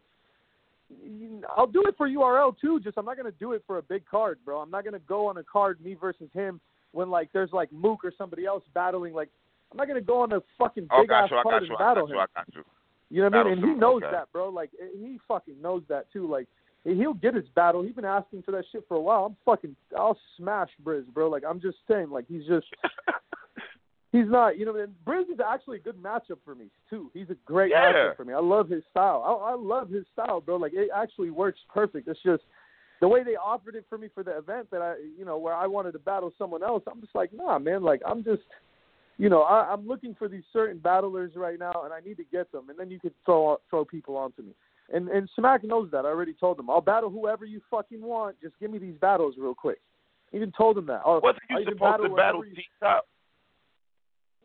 I'll 1.55 1.67
do 1.67 1.83
it 1.85 1.95
for 1.97 2.07
URL 2.07 2.55
too. 2.59 2.79
Just 2.79 2.97
I'm 2.97 3.05
not 3.05 3.17
gonna 3.17 3.31
do 3.31 3.53
it 3.53 3.63
for 3.67 3.77
a 3.77 3.81
big 3.81 4.05
card, 4.05 4.39
bro. 4.45 4.59
I'm 4.59 4.71
not 4.71 4.85
gonna 4.85 4.99
go 4.99 5.27
on 5.27 5.37
a 5.37 5.43
card 5.43 5.81
me 5.83 5.95
versus 5.95 6.29
him 6.33 6.59
when 6.91 7.09
like 7.09 7.29
there's 7.33 7.51
like 7.51 7.71
Mook 7.71 8.03
or 8.03 8.13
somebody 8.17 8.45
else 8.45 8.63
battling. 8.73 9.13
Like 9.13 9.29
I'm 9.71 9.77
not 9.77 9.87
gonna 9.87 10.01
go 10.01 10.21
on 10.21 10.31
a 10.33 10.41
fucking 10.57 10.87
oh, 10.91 11.01
big 11.01 11.09
got 11.09 11.25
ass 11.25 11.31
you, 11.31 11.39
card 11.43 11.63
and 11.63 11.71
you, 11.71 11.75
I 11.75 11.79
battle 11.79 12.07
him. 12.07 12.13
you, 12.13 12.19
I 12.19 12.25
got 12.35 12.45
you. 12.53 12.63
You 13.09 13.21
know 13.21 13.37
what 13.37 13.47
I 13.47 13.49
mean? 13.49 13.63
And 13.63 13.71
he 13.71 13.73
knows 13.73 14.03
okay. 14.03 14.11
that, 14.11 14.31
bro. 14.31 14.49
Like 14.49 14.71
he 14.97 15.19
fucking 15.27 15.61
knows 15.61 15.83
that 15.89 16.11
too. 16.11 16.29
Like 16.29 16.47
he'll 16.83 17.13
get 17.13 17.35
his 17.35 17.47
battle. 17.55 17.83
He's 17.83 17.93
been 17.95 18.05
asking 18.05 18.43
for 18.43 18.51
that 18.51 18.65
shit 18.71 18.83
for 18.87 18.95
a 18.95 19.01
while. 19.01 19.25
I'm 19.25 19.35
fucking. 19.45 19.75
I'll 19.97 20.17
smash 20.37 20.69
Briz, 20.83 21.05
bro. 21.13 21.29
Like 21.29 21.43
I'm 21.47 21.61
just 21.61 21.77
saying. 21.89 22.09
Like 22.09 22.25
he's 22.27 22.45
just. 22.45 22.67
He's 24.11 24.27
not, 24.27 24.57
you 24.57 24.65
know, 24.65 24.75
and 24.77 24.93
Briz 25.05 25.23
is 25.31 25.39
actually 25.45 25.77
a 25.77 25.81
good 25.81 25.97
matchup 26.01 26.37
for 26.45 26.55
me 26.55 26.67
too. 26.89 27.11
He's 27.13 27.29
a 27.29 27.35
great 27.45 27.71
Yeah. 27.71 27.91
matchup 27.91 28.15
for 28.17 28.25
me. 28.25 28.33
I 28.33 28.39
love 28.39 28.69
his 28.69 28.83
style. 28.89 29.21
I, 29.25 29.51
I 29.51 29.55
love 29.55 29.89
his 29.89 30.05
style, 30.13 30.39
bro. 30.41 30.55
Like 30.55 30.73
it 30.73 30.89
actually 30.95 31.29
works 31.29 31.59
perfect. 31.73 32.07
It's 32.07 32.19
just 32.23 32.43
the 33.01 33.07
way 33.07 33.23
they 33.23 33.35
offered 33.35 33.75
it 33.75 33.85
for 33.89 33.97
me 33.97 34.07
for 34.13 34.23
the 34.23 34.37
event 34.37 34.71
that 34.71 34.81
I, 34.81 34.95
you 35.17 35.25
know, 35.25 35.37
where 35.37 35.53
I 35.53 35.67
wanted 35.67 35.91
to 35.91 35.99
battle 35.99 36.31
someone 36.37 36.63
else. 36.63 36.83
I'm 36.89 37.01
just 37.01 37.13
like, 37.15 37.31
nah, 37.33 37.59
man. 37.59 37.83
Like 37.83 38.01
I'm 38.07 38.23
just, 38.23 38.43
you 39.17 39.29
know, 39.29 39.41
I, 39.41 39.71
I'm 39.71 39.85
looking 39.87 40.15
for 40.15 40.27
these 40.29 40.43
certain 40.53 40.77
battlers 40.79 41.31
right 41.35 41.59
now, 41.59 41.83
and 41.83 41.93
I 41.93 41.99
need 41.99 42.17
to 42.17 42.23
get 42.31 42.51
them. 42.51 42.69
And 42.69 42.79
then 42.79 42.89
you 42.89 42.99
could 42.99 43.13
throw 43.25 43.57
throw 43.69 43.83
people 43.83 44.15
onto 44.15 44.41
me. 44.41 44.53
And 44.93 45.09
and 45.09 45.29
Smack 45.35 45.65
knows 45.65 45.91
that. 45.91 46.05
I 46.05 46.09
already 46.09 46.33
told 46.33 46.57
him. 46.59 46.69
I'll 46.69 46.79
battle 46.81 47.09
whoever 47.09 47.43
you 47.43 47.61
fucking 47.69 48.01
want. 48.01 48.37
Just 48.41 48.57
give 48.59 48.71
me 48.71 48.77
these 48.77 48.95
battles 49.01 49.35
real 49.37 49.53
quick. 49.53 49.79
Even 50.31 50.51
told 50.57 50.77
him 50.77 50.85
that. 50.87 51.01
I'll, 51.05 51.19
Wasn't 51.19 51.41
you 51.49 51.57
supposed 51.69 52.03
to 52.03 52.15
battle 52.15 52.45
you- 52.45 52.55
T-Top? 52.55 53.05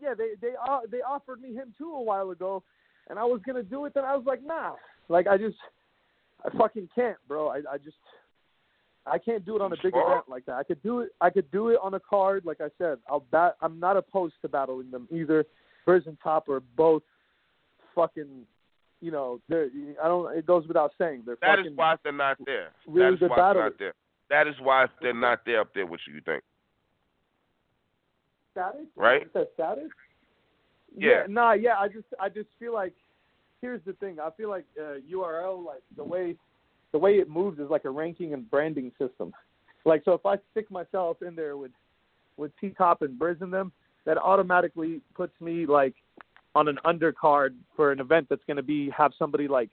Yeah, 0.02 0.14
they 0.16 0.30
they 0.40 0.54
uh, 0.68 0.80
they 0.90 0.98
offered 0.98 1.40
me 1.40 1.54
him 1.54 1.72
too 1.78 1.92
a 1.92 2.02
while 2.02 2.30
ago, 2.30 2.62
and 3.08 3.18
I 3.18 3.24
was 3.24 3.40
gonna 3.46 3.62
do 3.62 3.84
it. 3.86 3.94
Then 3.94 4.04
I 4.04 4.16
was 4.16 4.24
like, 4.26 4.40
nah, 4.44 4.72
like 5.08 5.26
I 5.26 5.36
just, 5.36 5.56
I 6.44 6.56
fucking 6.58 6.88
can't, 6.94 7.16
bro. 7.28 7.48
I 7.48 7.58
I 7.70 7.78
just, 7.78 7.96
I 9.06 9.18
can't 9.18 9.44
do 9.44 9.56
it 9.56 9.62
on 9.62 9.72
a 9.72 9.76
big 9.82 9.94
event 9.94 10.24
like 10.28 10.44
that. 10.46 10.54
I 10.56 10.62
could 10.64 10.82
do 10.82 11.00
it. 11.00 11.10
I 11.20 11.30
could 11.30 11.50
do 11.52 11.68
it 11.68 11.78
on 11.82 11.94
a 11.94 12.00
card, 12.00 12.44
like 12.44 12.60
I 12.60 12.68
said. 12.78 12.98
I'll 13.08 13.24
bat. 13.30 13.56
I'm 13.62 13.78
not 13.78 13.96
opposed 13.96 14.34
to 14.42 14.48
battling 14.48 14.90
them 14.90 15.06
either. 15.12 15.44
Briz 15.86 16.06
and 16.06 16.16
Top 16.22 16.48
are 16.48 16.60
both 16.76 17.02
fucking, 17.94 18.46
you 19.00 19.10
know, 19.10 19.40
they're. 19.48 19.68
I 20.02 20.08
don't. 20.08 20.36
It 20.36 20.46
goes 20.46 20.66
without 20.66 20.92
saying. 20.98 21.22
They're 21.26 21.36
That 21.40 21.56
fucking. 21.58 21.72
is 21.72 21.76
why 21.76 21.96
they're 22.02 22.12
not 22.12 22.38
there. 22.44 22.68
really 22.86 23.16
that 23.16 23.24
is 23.24 23.30
why 23.30 23.52
they're 23.52 23.62
not 23.64 23.78
there. 23.78 23.94
That 24.30 24.46
is 24.48 24.54
why 24.62 24.86
they're 25.00 25.12
not 25.14 25.40
there 25.44 25.60
up 25.60 25.74
there 25.74 25.86
with 25.86 26.00
you, 26.06 26.14
you 26.14 26.20
think. 26.24 26.42
Status, 28.52 28.86
Right? 28.96 29.22
Is 29.22 29.28
that 29.34 29.50
status? 29.54 29.88
Yeah. 30.96 31.24
Nah. 31.28 31.52
Yeah. 31.52 31.78
I 31.78 31.88
just 31.88 32.06
I 32.20 32.28
just 32.28 32.48
feel 32.58 32.72
like 32.74 32.92
here's 33.60 33.80
the 33.86 33.94
thing. 33.94 34.18
I 34.20 34.30
feel 34.36 34.50
like 34.50 34.66
uh, 34.78 34.98
URL 35.12 35.64
like 35.64 35.82
the 35.96 36.04
way 36.04 36.36
the 36.92 36.98
way 36.98 37.12
it 37.12 37.28
moves 37.28 37.58
is 37.58 37.70
like 37.70 37.84
a 37.84 37.90
ranking 37.90 38.34
and 38.34 38.48
branding 38.50 38.92
system. 38.98 39.32
Like 39.84 40.02
so, 40.04 40.12
if 40.12 40.24
I 40.26 40.36
stick 40.52 40.70
myself 40.70 41.22
in 41.22 41.34
there 41.34 41.56
with 41.56 41.72
with 42.36 42.52
T 42.60 42.70
Top 42.76 43.02
and 43.02 43.18
Briz 43.18 43.40
in 43.42 43.50
them, 43.50 43.72
that 44.04 44.18
automatically 44.18 45.00
puts 45.14 45.32
me 45.40 45.66
like 45.66 45.94
on 46.54 46.68
an 46.68 46.78
undercard 46.84 47.54
for 47.74 47.92
an 47.92 48.00
event 48.00 48.26
that's 48.28 48.44
going 48.46 48.58
to 48.58 48.62
be 48.62 48.90
have 48.90 49.12
somebody 49.18 49.48
like 49.48 49.70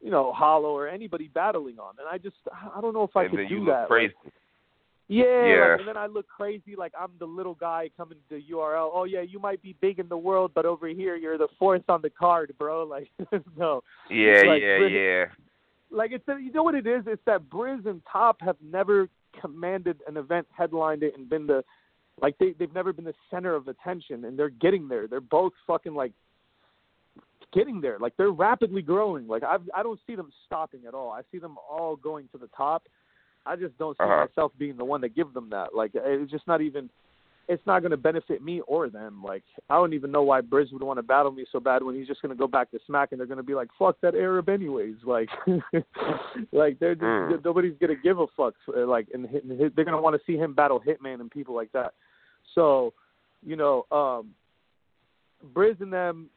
you 0.00 0.10
know 0.10 0.32
Hollow 0.32 0.70
or 0.70 0.88
anybody 0.88 1.28
battling 1.28 1.78
on, 1.78 1.94
and 1.98 2.08
I 2.08 2.18
just 2.18 2.36
I 2.52 2.80
don't 2.80 2.94
know 2.94 3.02
if 3.02 3.16
I 3.16 3.24
and 3.24 3.32
could 3.32 3.48
do 3.48 3.64
that. 3.66 3.88
crazy. 3.88 4.14
Like, 4.24 4.32
yeah, 5.08 5.24
Yeah. 5.24 5.70
Like, 5.70 5.80
and 5.80 5.88
then 5.88 5.96
I 5.96 6.06
look 6.06 6.28
crazy 6.28 6.76
like 6.76 6.92
I'm 6.98 7.10
the 7.18 7.26
little 7.26 7.54
guy 7.54 7.90
coming 7.96 8.18
to 8.28 8.40
URL. 8.40 8.90
Oh 8.92 9.04
yeah, 9.04 9.22
you 9.22 9.40
might 9.40 9.62
be 9.62 9.74
big 9.80 9.98
in 9.98 10.08
the 10.08 10.16
world, 10.16 10.52
but 10.54 10.66
over 10.66 10.86
here 10.88 11.16
you're 11.16 11.38
the 11.38 11.48
fourth 11.58 11.82
on 11.88 12.02
the 12.02 12.10
card, 12.10 12.54
bro. 12.58 12.78
Like 12.88 13.08
no, 13.56 13.82
yeah, 14.10 14.42
like, 14.46 14.62
yeah, 14.62 14.78
Briz- 14.78 15.28
yeah. 15.30 15.96
like 15.96 16.12
it's 16.12 16.24
you 16.28 16.52
know 16.52 16.62
what 16.62 16.74
it 16.74 16.86
is? 16.86 17.04
It's 17.06 17.22
that 17.26 17.48
Briz 17.50 17.86
and 17.86 18.02
Top 18.10 18.40
have 18.40 18.56
never 18.62 19.08
commanded 19.40 19.98
an 20.06 20.16
event, 20.16 20.46
headlined 20.56 21.02
it, 21.02 21.14
and 21.16 21.28
been 21.28 21.46
the 21.46 21.64
like 22.20 22.36
they 22.38 22.54
they've 22.58 22.72
never 22.74 22.92
been 22.92 23.04
the 23.04 23.14
center 23.30 23.54
of 23.54 23.68
attention, 23.68 24.24
and 24.24 24.38
they're 24.38 24.48
getting 24.50 24.88
there. 24.88 25.06
They're 25.06 25.20
both 25.20 25.52
fucking 25.66 25.94
like 25.94 26.12
getting 27.52 27.80
there. 27.80 27.98
Like 27.98 28.16
they're 28.16 28.30
rapidly 28.30 28.82
growing. 28.82 29.26
Like 29.26 29.42
I 29.42 29.56
I 29.74 29.82
don't 29.82 30.00
see 30.06 30.14
them 30.16 30.30
stopping 30.46 30.80
at 30.86 30.94
all. 30.94 31.10
I 31.10 31.22
see 31.32 31.38
them 31.38 31.56
all 31.70 31.96
going 31.96 32.28
to 32.32 32.38
the 32.38 32.48
top. 32.56 32.84
I 33.48 33.56
just 33.56 33.76
don't 33.78 33.96
see 33.96 34.04
Uh-huh. 34.04 34.26
myself 34.26 34.52
being 34.58 34.76
the 34.76 34.84
one 34.84 35.00
to 35.00 35.08
give 35.08 35.32
them 35.32 35.48
that. 35.50 35.74
Like 35.74 35.92
it's 35.94 36.30
just 36.30 36.46
not 36.46 36.60
even. 36.60 36.88
It's 37.50 37.66
not 37.66 37.80
going 37.80 37.92
to 37.92 37.96
benefit 37.96 38.42
me 38.42 38.60
or 38.66 38.90
them. 38.90 39.22
Like 39.24 39.42
I 39.70 39.76
don't 39.76 39.94
even 39.94 40.12
know 40.12 40.22
why 40.22 40.42
Briz 40.42 40.70
would 40.70 40.82
want 40.82 40.98
to 40.98 41.02
battle 41.02 41.32
me 41.32 41.46
so 41.50 41.58
bad 41.58 41.82
when 41.82 41.94
he's 41.94 42.06
just 42.06 42.20
going 42.20 42.28
to 42.36 42.38
go 42.38 42.46
back 42.46 42.70
to 42.72 42.78
Smack 42.86 43.12
and 43.12 43.18
they're 43.18 43.26
going 43.26 43.38
to 43.38 43.42
be 43.42 43.54
like, 43.54 43.68
"Fuck 43.78 43.96
that 44.02 44.14
Arab 44.14 44.50
anyways." 44.50 44.96
Like, 45.02 45.30
like 46.52 46.78
they're 46.78 46.94
just 46.94 47.04
Mm. 47.04 47.42
nobody's 47.44 47.74
going 47.80 47.94
to 47.96 48.02
give 48.02 48.18
a 48.18 48.26
fuck. 48.36 48.54
uh, 48.76 48.86
Like, 48.86 49.08
and 49.14 49.24
and 49.24 49.58
they're 49.58 49.70
going 49.84 49.96
to 49.96 50.00
want 50.00 50.14
to 50.14 50.22
see 50.26 50.36
him 50.36 50.52
battle 50.52 50.78
Hitman 50.86 51.20
and 51.22 51.30
people 51.30 51.54
like 51.54 51.72
that. 51.72 51.94
So, 52.54 52.92
you 53.42 53.56
know, 53.56 53.86
um, 53.90 54.34
Briz 55.54 55.80
and 55.80 55.92
them, 55.92 56.28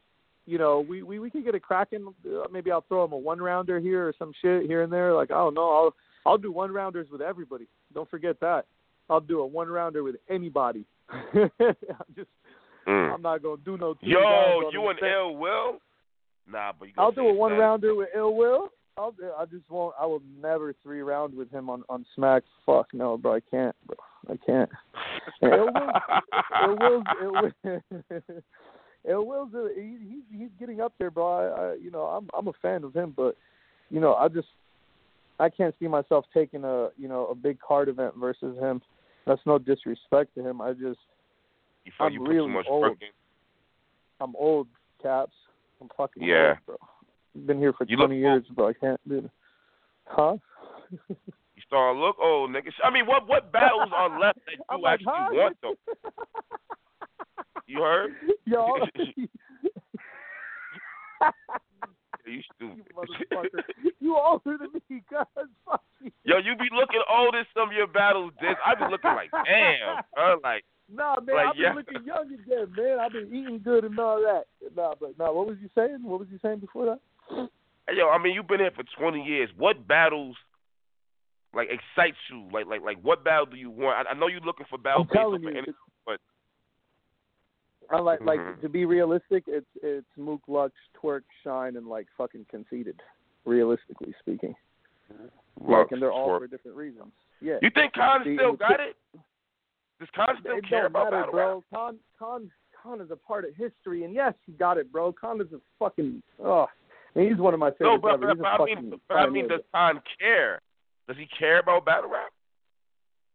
you 0.46 0.56
know, 0.58 0.80
we 0.80 1.02
we 1.02 1.18
we 1.18 1.28
could 1.30 1.44
get 1.44 1.54
a 1.54 1.60
cracking. 1.60 2.14
Uh, 2.26 2.44
maybe 2.50 2.70
I'll 2.70 2.84
throw 2.88 3.04
him 3.04 3.12
a 3.12 3.16
one 3.18 3.38
rounder 3.40 3.80
here 3.80 4.08
or 4.08 4.14
some 4.18 4.32
shit 4.40 4.66
here 4.66 4.82
and 4.82 4.92
there. 4.92 5.12
Like 5.12 5.30
I 5.30 5.34
don't 5.34 5.54
know. 5.54 5.70
I'll 5.70 5.94
I'll 6.24 6.38
do 6.38 6.52
one 6.52 6.72
rounders 6.72 7.08
with 7.10 7.20
everybody. 7.20 7.66
Don't 7.94 8.08
forget 8.08 8.38
that. 8.40 8.66
I'll 9.10 9.20
do 9.20 9.40
a 9.40 9.46
one 9.46 9.68
rounder 9.68 10.02
with 10.02 10.16
anybody. 10.28 10.84
I'm 11.10 11.50
just 12.14 12.28
Mm. 12.86 13.14
I'm 13.14 13.22
not 13.22 13.42
gonna 13.42 13.60
do 13.64 13.76
no. 13.76 13.94
Yo, 14.00 14.70
you 14.72 14.88
and 14.88 14.98
Ill 15.02 15.36
Will? 15.36 15.78
Nah, 16.50 16.72
but 16.78 16.88
you 16.88 16.94
I'll 16.98 17.12
do 17.12 17.28
a 17.28 17.32
one 17.32 17.52
rounder 17.52 17.94
with 17.94 18.08
Ill 18.14 18.34
Will. 18.34 18.70
I'll 18.98 19.14
I 19.38 19.44
just 19.46 19.70
won't. 19.70 19.94
I 20.00 20.06
will 20.06 20.22
never 20.40 20.74
three 20.82 21.00
round 21.02 21.34
with 21.34 21.50
him 21.50 21.70
on 21.70 21.84
on 21.88 22.04
Smack. 22.14 22.42
Fuck 22.66 22.88
no, 22.92 23.16
bro. 23.16 23.36
I 23.36 23.40
can't, 23.50 23.76
bro. 23.86 23.96
I 24.28 24.36
can't. 24.44 24.70
Ill 25.42 25.68
Will's, 25.72 25.84
Ill 26.64 26.76
Will's, 26.80 27.04
Ill 27.22 27.82
Will, 28.10 28.42
Ill 29.08 29.26
Will's 29.26 29.54
a, 29.54 29.68
he, 29.74 29.96
he's 30.08 30.40
he's 30.40 30.50
getting 30.58 30.80
up 30.80 30.92
there, 30.98 31.10
bro. 31.10 31.26
I, 31.26 31.44
I 31.44 31.74
you 31.74 31.90
know 31.90 32.02
I'm 32.02 32.28
I'm 32.36 32.48
a 32.48 32.52
fan 32.60 32.82
of 32.82 32.94
him, 32.94 33.14
but 33.16 33.36
you 33.90 34.00
know 34.00 34.14
I 34.14 34.26
just 34.26 34.48
I 35.38 35.48
can't 35.48 35.74
see 35.78 35.88
myself 35.88 36.24
taking 36.32 36.64
a 36.64 36.88
you 36.96 37.08
know 37.08 37.26
a 37.26 37.34
big 37.34 37.58
card 37.60 37.88
event 37.88 38.14
versus 38.16 38.58
him. 38.58 38.80
That's 39.26 39.40
no 39.46 39.58
disrespect 39.58 40.34
to 40.36 40.46
him. 40.46 40.60
I 40.60 40.72
just 40.72 40.98
You 41.84 41.92
I'm 42.00 42.12
you 42.12 42.26
really 42.26 42.48
much 42.50 42.66
old. 42.68 42.96
I'm 44.20 44.34
old, 44.36 44.68
Caps. 45.02 45.34
I'm 45.80 45.88
fucking 45.96 46.22
Yeah. 46.22 46.54
old, 46.66 46.78
bro. 47.34 47.44
Been 47.46 47.58
here 47.58 47.72
for 47.72 47.84
You 47.88 47.96
20 47.96 48.18
years, 48.18 48.44
bro. 48.54 48.68
I 48.68 48.72
can't 48.72 49.00
do 49.08 49.18
it. 49.18 49.30
Huh? 50.06 50.36
You 51.08 51.16
starting 51.66 52.00
to 52.00 52.04
look 52.04 52.16
old, 52.20 52.50
nigga. 52.50 52.70
I 52.84 52.90
mean, 52.90 53.06
what 53.06 53.26
what 53.26 53.50
battles 53.52 53.90
are 53.94 54.20
left 54.20 54.38
that 54.46 54.52
you 54.56 54.64
I'm 54.68 54.84
actually 54.84 55.36
want 55.36 55.56
though? 55.62 55.74
You 57.66 57.80
heard? 57.80 58.10
Yo, 58.44 58.86
You 62.26 62.32
you 62.32 62.42
stupid. 62.54 62.92
motherfucker. 62.94 63.62
You 64.00 64.16
older 64.16 64.58
than 64.58 64.70
me, 64.74 65.02
cuz. 65.08 65.26
Fuck 65.66 65.82
you. 66.00 66.10
Yo, 66.24 66.38
you 66.38 66.56
be 66.56 66.68
looking 66.74 67.02
old 67.10 67.34
in 67.34 67.44
some 67.54 67.68
of 67.70 67.74
your 67.74 67.86
battles, 67.86 68.32
Diz. 68.40 68.56
I 68.64 68.74
be 68.74 68.90
looking 68.90 69.10
like, 69.14 69.30
damn, 69.46 70.02
bro. 70.14 70.36
Like, 70.42 70.64
Nah, 70.92 71.16
man, 71.24 71.36
Like, 71.36 71.46
I've 71.46 71.54
been 71.54 71.62
yeah. 71.62 71.72
looking 71.74 72.04
young 72.04 72.26
again, 72.34 72.74
man. 72.76 72.98
I've 73.00 73.12
been 73.12 73.28
eating 73.32 73.60
good 73.62 73.84
and 73.84 73.98
all 73.98 74.20
that. 74.20 74.44
Nah, 74.76 74.94
but 75.00 75.16
nah, 75.18 75.32
what 75.32 75.46
was 75.46 75.56
you 75.62 75.70
saying? 75.74 75.98
What 76.02 76.20
was 76.20 76.28
you 76.30 76.38
saying 76.42 76.58
before 76.58 76.86
that? 76.86 77.00
hey, 77.88 77.96
yo, 77.96 78.08
I 78.10 78.18
mean, 78.22 78.34
you've 78.34 78.48
been 78.48 78.60
here 78.60 78.72
for 78.74 78.84
20 78.98 79.22
years. 79.22 79.48
What 79.56 79.86
battles, 79.86 80.36
like, 81.54 81.68
excites 81.70 82.18
you? 82.30 82.48
Like, 82.52 82.66
like, 82.66 82.82
like, 82.82 82.98
what 83.02 83.24
battle 83.24 83.46
do 83.46 83.56
you 83.56 83.70
want? 83.70 84.06
I, 84.06 84.10
I 84.10 84.14
know 84.14 84.26
you're 84.26 84.40
looking 84.40 84.66
for 84.68 84.78
battle 84.78 85.02
I'm 85.02 85.08
telling 85.16 85.42
you, 85.42 85.74
but 86.04 86.20
I 87.92 88.00
like 88.00 88.20
like 88.22 88.40
Mhm. 88.40 88.60
to 88.62 88.68
be 88.68 88.84
realistic. 88.84 89.44
It's 89.46 89.66
it's 89.82 90.06
Mook 90.16 90.40
Lux, 90.48 90.72
Twerk, 90.96 91.22
Shine, 91.44 91.76
and 91.76 91.86
like 91.86 92.06
fucking 92.16 92.46
conceited. 92.50 93.00
Realistically 93.44 94.14
speaking, 94.20 94.54
like, 95.60 95.90
and 95.90 96.00
they're 96.00 96.12
all 96.12 96.28
Twerk. 96.28 96.38
for 96.40 96.46
different 96.46 96.76
reasons. 96.76 97.12
Yeah. 97.40 97.58
You 97.60 97.70
think 97.70 97.92
Khan 97.92 98.22
See, 98.24 98.36
still 98.36 98.52
got 98.54 98.78
it? 98.80 98.96
Does 99.98 100.08
Khan 100.10 100.36
still 100.40 100.56
it 100.58 100.68
care 100.68 100.86
about 100.86 101.10
matter, 101.12 101.30
bro. 101.30 101.54
rap? 101.56 101.64
Khan, 101.72 101.98
Khan, 102.18 102.50
Khan 102.80 103.00
is 103.00 103.10
a 103.10 103.16
part 103.16 103.44
of 103.44 103.54
history, 103.56 104.04
and 104.04 104.14
yes, 104.14 104.34
he 104.46 104.52
got 104.52 104.78
it, 104.78 104.90
bro. 104.92 105.12
Khan 105.12 105.40
is 105.40 105.52
a 105.52 105.60
fucking 105.78 106.22
oh, 106.44 106.68
he's 107.14 107.36
one 107.36 107.52
of 107.52 107.58
my 107.60 107.70
favorite. 107.72 107.90
No, 107.94 107.98
but, 107.98 108.20
but, 108.20 108.38
but 108.38 108.46
I 108.46 108.64
mean, 108.64 109.00
but 109.08 109.16
I 109.16 109.28
mean, 109.28 109.48
does 109.48 109.60
Khan 109.72 110.00
care? 110.20 110.60
Does 111.08 111.16
he 111.16 111.26
care 111.26 111.58
about 111.58 111.84
battle 111.84 112.10
rap? 112.10 112.30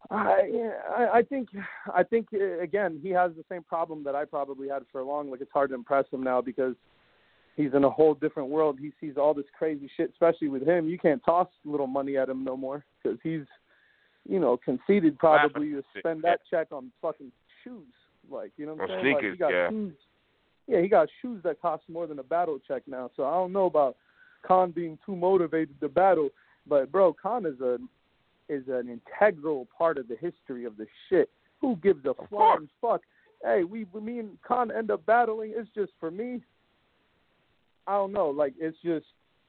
I, 0.09 0.71
I, 0.89 1.17
I 1.17 1.21
think, 1.21 1.49
I 1.93 2.03
think 2.03 2.27
uh, 2.33 2.59
again, 2.59 2.99
he 3.01 3.09
has 3.09 3.31
the 3.35 3.43
same 3.49 3.63
problem 3.63 4.03
that 4.05 4.15
I 4.15 4.25
probably 4.25 4.69
had 4.69 4.83
for 4.91 5.01
a 5.01 5.05
long. 5.05 5.29
Like 5.29 5.41
it's 5.41 5.51
hard 5.51 5.69
to 5.69 5.75
impress 5.75 6.05
him 6.11 6.23
now 6.23 6.41
because 6.41 6.75
he's 7.55 7.73
in 7.73 7.83
a 7.83 7.89
whole 7.89 8.13
different 8.13 8.49
world. 8.49 8.77
He 8.79 8.91
sees 9.01 9.17
all 9.17 9.33
this 9.33 9.45
crazy 9.57 9.89
shit, 9.97 10.11
especially 10.11 10.47
with 10.47 10.65
him. 10.65 10.87
You 10.87 10.97
can't 10.97 11.21
toss 11.25 11.47
little 11.65 11.87
money 11.87 12.17
at 12.17 12.29
him 12.29 12.43
no 12.43 12.55
more 12.55 12.85
because 13.03 13.17
he's, 13.21 13.45
you 14.27 14.39
know, 14.39 14.57
conceited 14.57 15.17
probably 15.19 15.71
to 15.71 15.83
spend 15.97 16.23
that 16.23 16.39
check 16.49 16.67
on 16.71 16.91
fucking 17.01 17.31
shoes. 17.63 17.87
Like 18.29 18.51
you 18.57 18.65
know 18.65 18.73
what 18.73 18.89
I'm 18.89 19.01
saying? 19.01 19.13
like, 19.13 19.21
sneakers, 19.21 19.33
he 19.33 19.39
got 19.39 19.51
yeah. 19.51 19.69
shoes. 19.69 19.93
Yeah, 20.67 20.81
he 20.81 20.87
got 20.89 21.07
shoes 21.21 21.41
that 21.43 21.61
cost 21.61 21.83
more 21.89 22.07
than 22.07 22.19
a 22.19 22.23
battle 22.23 22.59
check 22.65 22.83
now. 22.87 23.09
So 23.15 23.23
I 23.23 23.31
don't 23.31 23.53
know 23.53 23.65
about 23.65 23.95
Khan 24.45 24.71
being 24.71 24.97
too 25.05 25.15
motivated 25.15 25.79
to 25.79 25.87
battle, 25.89 26.29
but 26.67 26.91
bro, 26.91 27.13
Khan 27.13 27.45
is 27.45 27.59
a 27.61 27.77
is 28.49 28.63
an 28.67 28.89
integral 28.89 29.67
part 29.77 29.97
of 29.97 30.07
the 30.07 30.15
history 30.15 30.65
of 30.65 30.77
the 30.77 30.87
shit. 31.09 31.29
Who 31.59 31.75
gives 31.77 32.05
a 32.05 32.13
flying 32.29 32.69
fuck? 32.81 33.01
Hey, 33.43 33.63
we 33.63 33.85
me 33.99 34.19
and 34.19 34.37
Khan 34.47 34.71
end 34.71 34.91
up 34.91 35.05
battling. 35.05 35.53
It's 35.55 35.69
just 35.75 35.91
for 35.99 36.11
me. 36.11 36.41
I 37.87 37.93
don't 37.93 38.11
know. 38.11 38.29
Like 38.29 38.53
it's 38.59 38.77
just 38.83 39.05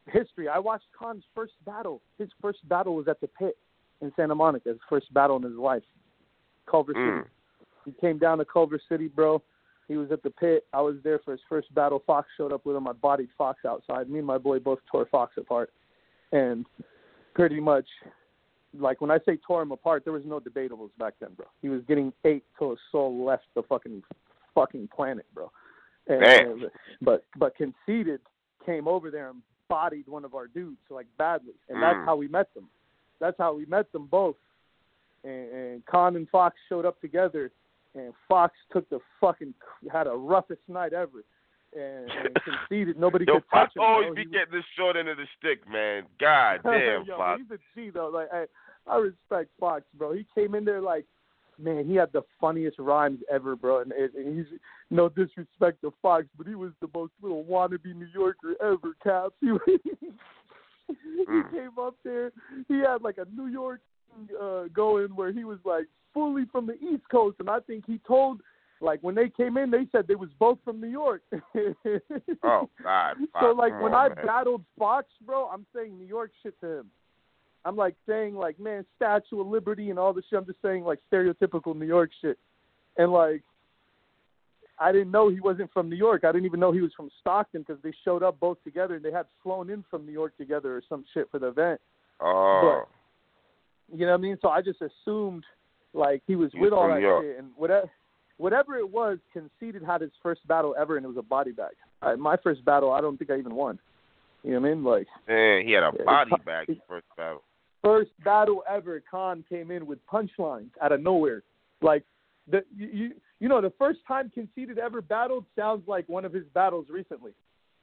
history. 0.06 0.48
I 0.48 0.58
watched 0.58 0.86
Khan's 0.98 1.24
first 1.34 1.54
battle. 1.66 2.00
His 2.18 2.28
first 2.40 2.66
battle 2.68 2.94
was 2.94 3.08
at 3.08 3.20
the 3.20 3.28
pit 3.28 3.56
in 4.00 4.12
Santa 4.16 4.34
Monica. 4.34 4.70
His 4.70 4.78
first 4.88 5.12
battle 5.12 5.36
in 5.36 5.42
his 5.42 5.56
life, 5.56 5.82
Culver 6.66 6.94
Mm. 6.94 7.18
City. 7.22 7.30
He 7.84 7.92
came 7.92 8.18
down 8.18 8.38
to 8.38 8.44
Culver 8.44 8.78
City, 8.88 9.08
bro. 9.08 9.42
He 9.86 9.96
was 9.96 10.12
at 10.12 10.22
the 10.22 10.30
pit. 10.30 10.66
I 10.74 10.82
was 10.82 10.96
there 11.02 11.18
for 11.20 11.32
his 11.32 11.40
first 11.48 11.74
battle. 11.74 12.02
Fox 12.06 12.28
showed 12.36 12.52
up 12.52 12.66
with 12.66 12.76
him. 12.76 12.86
I 12.86 12.92
bodied 12.92 13.30
Fox 13.38 13.64
outside. 13.64 14.10
Me 14.10 14.18
and 14.18 14.26
my 14.26 14.36
boy 14.36 14.58
both 14.58 14.80
tore 14.90 15.06
Fox 15.06 15.36
apart. 15.38 15.72
And 16.32 16.66
pretty 17.34 17.58
much, 17.58 17.86
like 18.78 19.00
when 19.00 19.10
I 19.10 19.18
say 19.24 19.38
tore 19.46 19.62
him 19.62 19.72
apart, 19.72 20.04
there 20.04 20.12
was 20.12 20.24
no 20.26 20.40
debatables 20.40 20.90
back 20.98 21.14
then, 21.20 21.30
bro. 21.36 21.46
He 21.62 21.68
was 21.68 21.82
getting 21.88 22.12
eight 22.24 22.44
till 22.58 22.70
his 22.70 22.78
soul 22.92 23.24
left 23.24 23.44
the 23.54 23.62
fucking 23.62 24.02
fucking 24.54 24.88
planet, 24.94 25.26
bro. 25.34 25.50
And, 26.06 26.22
Damn. 26.22 26.50
and- 26.50 26.70
but 27.00 27.24
but 27.36 27.54
Conceited 27.56 28.20
came 28.64 28.88
over 28.88 29.10
there 29.10 29.30
and 29.30 29.42
bodied 29.68 30.08
one 30.08 30.24
of 30.24 30.34
our 30.34 30.46
dudes 30.46 30.78
like 30.90 31.06
badly, 31.18 31.54
and 31.68 31.82
that's 31.82 31.96
Mm. 31.96 32.04
how 32.06 32.16
we 32.16 32.28
met 32.28 32.52
them. 32.54 32.68
That's 33.20 33.36
how 33.38 33.52
we 33.54 33.66
met 33.66 33.90
them 33.92 34.06
both. 34.06 34.36
And, 35.24 35.50
and 35.50 35.86
Khan 35.86 36.16
and 36.16 36.28
Fox 36.28 36.56
showed 36.68 36.86
up 36.86 37.00
together, 37.00 37.50
and 37.94 38.14
Fox 38.28 38.54
took 38.72 38.88
the 38.88 39.00
fucking 39.20 39.54
had 39.90 40.06
a 40.06 40.14
roughest 40.14 40.62
night 40.68 40.92
ever, 40.92 41.24
and, 41.76 42.10
and 42.26 42.38
Conceited 42.44 42.98
nobody 42.98 43.24
Yo, 43.26 43.34
could 43.34 43.44
Fox 43.50 43.72
touch 43.74 43.76
him. 43.76 43.82
always 43.82 44.14
be 44.14 44.24
getting 44.24 44.52
the 44.52 44.62
short 44.76 44.96
end 44.96 45.08
of 45.08 45.16
the 45.16 45.26
stick, 45.38 45.68
man. 45.70 46.04
God 46.20 46.60
damn, 46.64 47.04
Yo, 47.04 47.16
Fox. 47.16 47.40
he's 47.42 47.50
a 47.58 47.58
G 47.80 47.90
though. 47.90 48.08
Like 48.12 48.28
I, 48.32 48.44
I 48.90 48.96
respect 48.96 49.50
Fox, 49.60 49.84
bro. 49.96 50.12
He 50.12 50.26
came 50.34 50.54
in 50.54 50.64
there 50.64 50.80
like, 50.80 51.04
man, 51.58 51.86
he 51.86 51.94
had 51.96 52.12
the 52.12 52.22
funniest 52.40 52.78
rhymes 52.78 53.20
ever, 53.30 53.56
bro. 53.56 53.80
And, 53.80 53.92
and, 53.92 54.14
and 54.14 54.36
he's 54.38 54.58
no 54.90 55.08
disrespect 55.08 55.80
to 55.82 55.92
Fox, 56.00 56.26
but 56.36 56.46
he 56.46 56.54
was 56.54 56.70
the 56.80 56.88
most 56.94 57.12
little 57.20 57.44
wannabe 57.44 57.84
New 57.94 58.08
Yorker 58.14 58.54
ever, 58.62 58.94
Caps. 59.02 59.34
He, 60.88 60.94
he 61.18 61.24
Mm. 61.28 61.50
came 61.50 61.78
up 61.78 61.96
there. 62.02 62.32
He 62.66 62.78
had 62.78 63.02
like 63.02 63.18
a 63.18 63.26
New 63.36 63.48
York 63.48 63.80
uh, 64.42 64.64
going 64.72 65.08
where 65.14 65.32
he 65.32 65.44
was 65.44 65.58
like 65.66 65.84
fully 66.14 66.46
from 66.50 66.66
the 66.66 66.74
East 66.82 67.02
Coast, 67.10 67.36
and 67.40 67.50
I 67.50 67.60
think 67.60 67.84
he 67.86 68.00
told. 68.06 68.40
Like 68.80 69.00
when 69.02 69.14
they 69.14 69.28
came 69.28 69.56
in, 69.56 69.70
they 69.70 69.86
said 69.90 70.06
they 70.06 70.14
was 70.14 70.28
both 70.38 70.58
from 70.64 70.80
New 70.80 70.88
York. 70.88 71.22
Oh 72.44 72.68
God. 72.82 73.16
So 73.40 73.50
like 73.52 73.80
when 73.82 73.92
I 73.94 74.08
battled 74.08 74.62
Fox, 74.78 75.06
bro, 75.26 75.48
I'm 75.48 75.66
saying 75.74 75.98
New 75.98 76.06
York 76.06 76.30
shit 76.42 76.58
to 76.60 76.78
him. 76.80 76.90
I'm 77.64 77.76
like 77.76 77.94
saying 78.08 78.34
like, 78.36 78.58
man, 78.60 78.84
Statue 78.96 79.40
of 79.40 79.46
Liberty 79.48 79.90
and 79.90 79.98
all 79.98 80.12
this 80.12 80.24
shit. 80.30 80.38
I'm 80.38 80.46
just 80.46 80.62
saying 80.62 80.84
like 80.84 81.00
stereotypical 81.12 81.76
New 81.76 81.86
York 81.86 82.10
shit, 82.22 82.38
and 82.96 83.10
like, 83.12 83.42
I 84.78 84.92
didn't 84.92 85.10
know 85.10 85.28
he 85.28 85.40
wasn't 85.40 85.72
from 85.72 85.90
New 85.90 85.96
York. 85.96 86.22
I 86.24 86.30
didn't 86.30 86.46
even 86.46 86.60
know 86.60 86.70
he 86.70 86.80
was 86.80 86.92
from 86.96 87.10
Stockton 87.20 87.64
because 87.66 87.82
they 87.82 87.92
showed 88.04 88.22
up 88.22 88.38
both 88.38 88.62
together 88.62 88.94
and 88.94 89.04
they 89.04 89.10
had 89.10 89.26
flown 89.42 89.70
in 89.70 89.84
from 89.90 90.06
New 90.06 90.12
York 90.12 90.36
together 90.38 90.76
or 90.76 90.82
some 90.88 91.04
shit 91.12 91.28
for 91.32 91.40
the 91.40 91.48
event. 91.48 91.80
Oh, 92.20 92.84
You 93.92 94.06
know 94.06 94.12
what 94.12 94.18
I 94.18 94.22
mean? 94.22 94.38
So 94.40 94.48
I 94.50 94.62
just 94.62 94.78
assumed 94.80 95.44
like 95.94 96.22
he 96.28 96.36
was 96.36 96.52
He 96.52 96.60
with 96.60 96.72
all 96.72 96.88
that 96.88 97.00
York. 97.00 97.24
shit 97.24 97.38
and 97.38 97.48
whatever. 97.56 97.90
Whatever 98.38 98.76
it 98.76 98.88
was, 98.90 99.18
Conceited 99.32 99.82
had 99.82 100.00
his 100.00 100.10
first 100.22 100.46
battle 100.48 100.74
ever, 100.78 100.96
and 100.96 101.04
it 101.04 101.08
was 101.08 101.16
a 101.18 101.22
body 101.22 101.50
bag. 101.52 101.72
I, 102.02 102.14
my 102.14 102.36
first 102.36 102.64
battle, 102.64 102.92
I 102.92 103.00
don't 103.00 103.16
think 103.18 103.30
I 103.30 103.36
even 103.38 103.54
won. 103.54 103.78
You 104.44 104.52
know 104.54 104.60
what 104.60 104.70
I 104.70 104.74
mean? 104.74 104.84
Like 104.84 105.06
man, 105.28 105.66
he 105.66 105.72
had 105.72 105.82
a 105.82 105.92
body 106.04 106.30
it's- 106.32 106.44
bag 106.46 106.68
his 106.68 106.76
first 106.88 107.06
battle. 107.16 107.42
first 107.82 108.10
battle 108.24 108.62
ever, 108.70 109.02
Khan 109.10 109.44
came 109.48 109.70
in 109.70 109.86
with 109.86 109.98
punchlines 110.06 110.70
out 110.80 110.92
of 110.92 111.02
nowhere. 111.02 111.42
Like 111.82 112.04
the 112.50 112.64
you 112.76 113.12
you, 113.40 113.48
know 113.48 113.60
the 113.60 113.72
first 113.78 113.98
time 114.06 114.30
Conceited 114.32 114.78
ever 114.78 115.02
battled 115.02 115.44
sounds 115.56 115.86
like 115.88 116.08
one 116.08 116.24
of 116.24 116.32
his 116.32 116.44
battles 116.54 116.86
recently. 116.88 117.32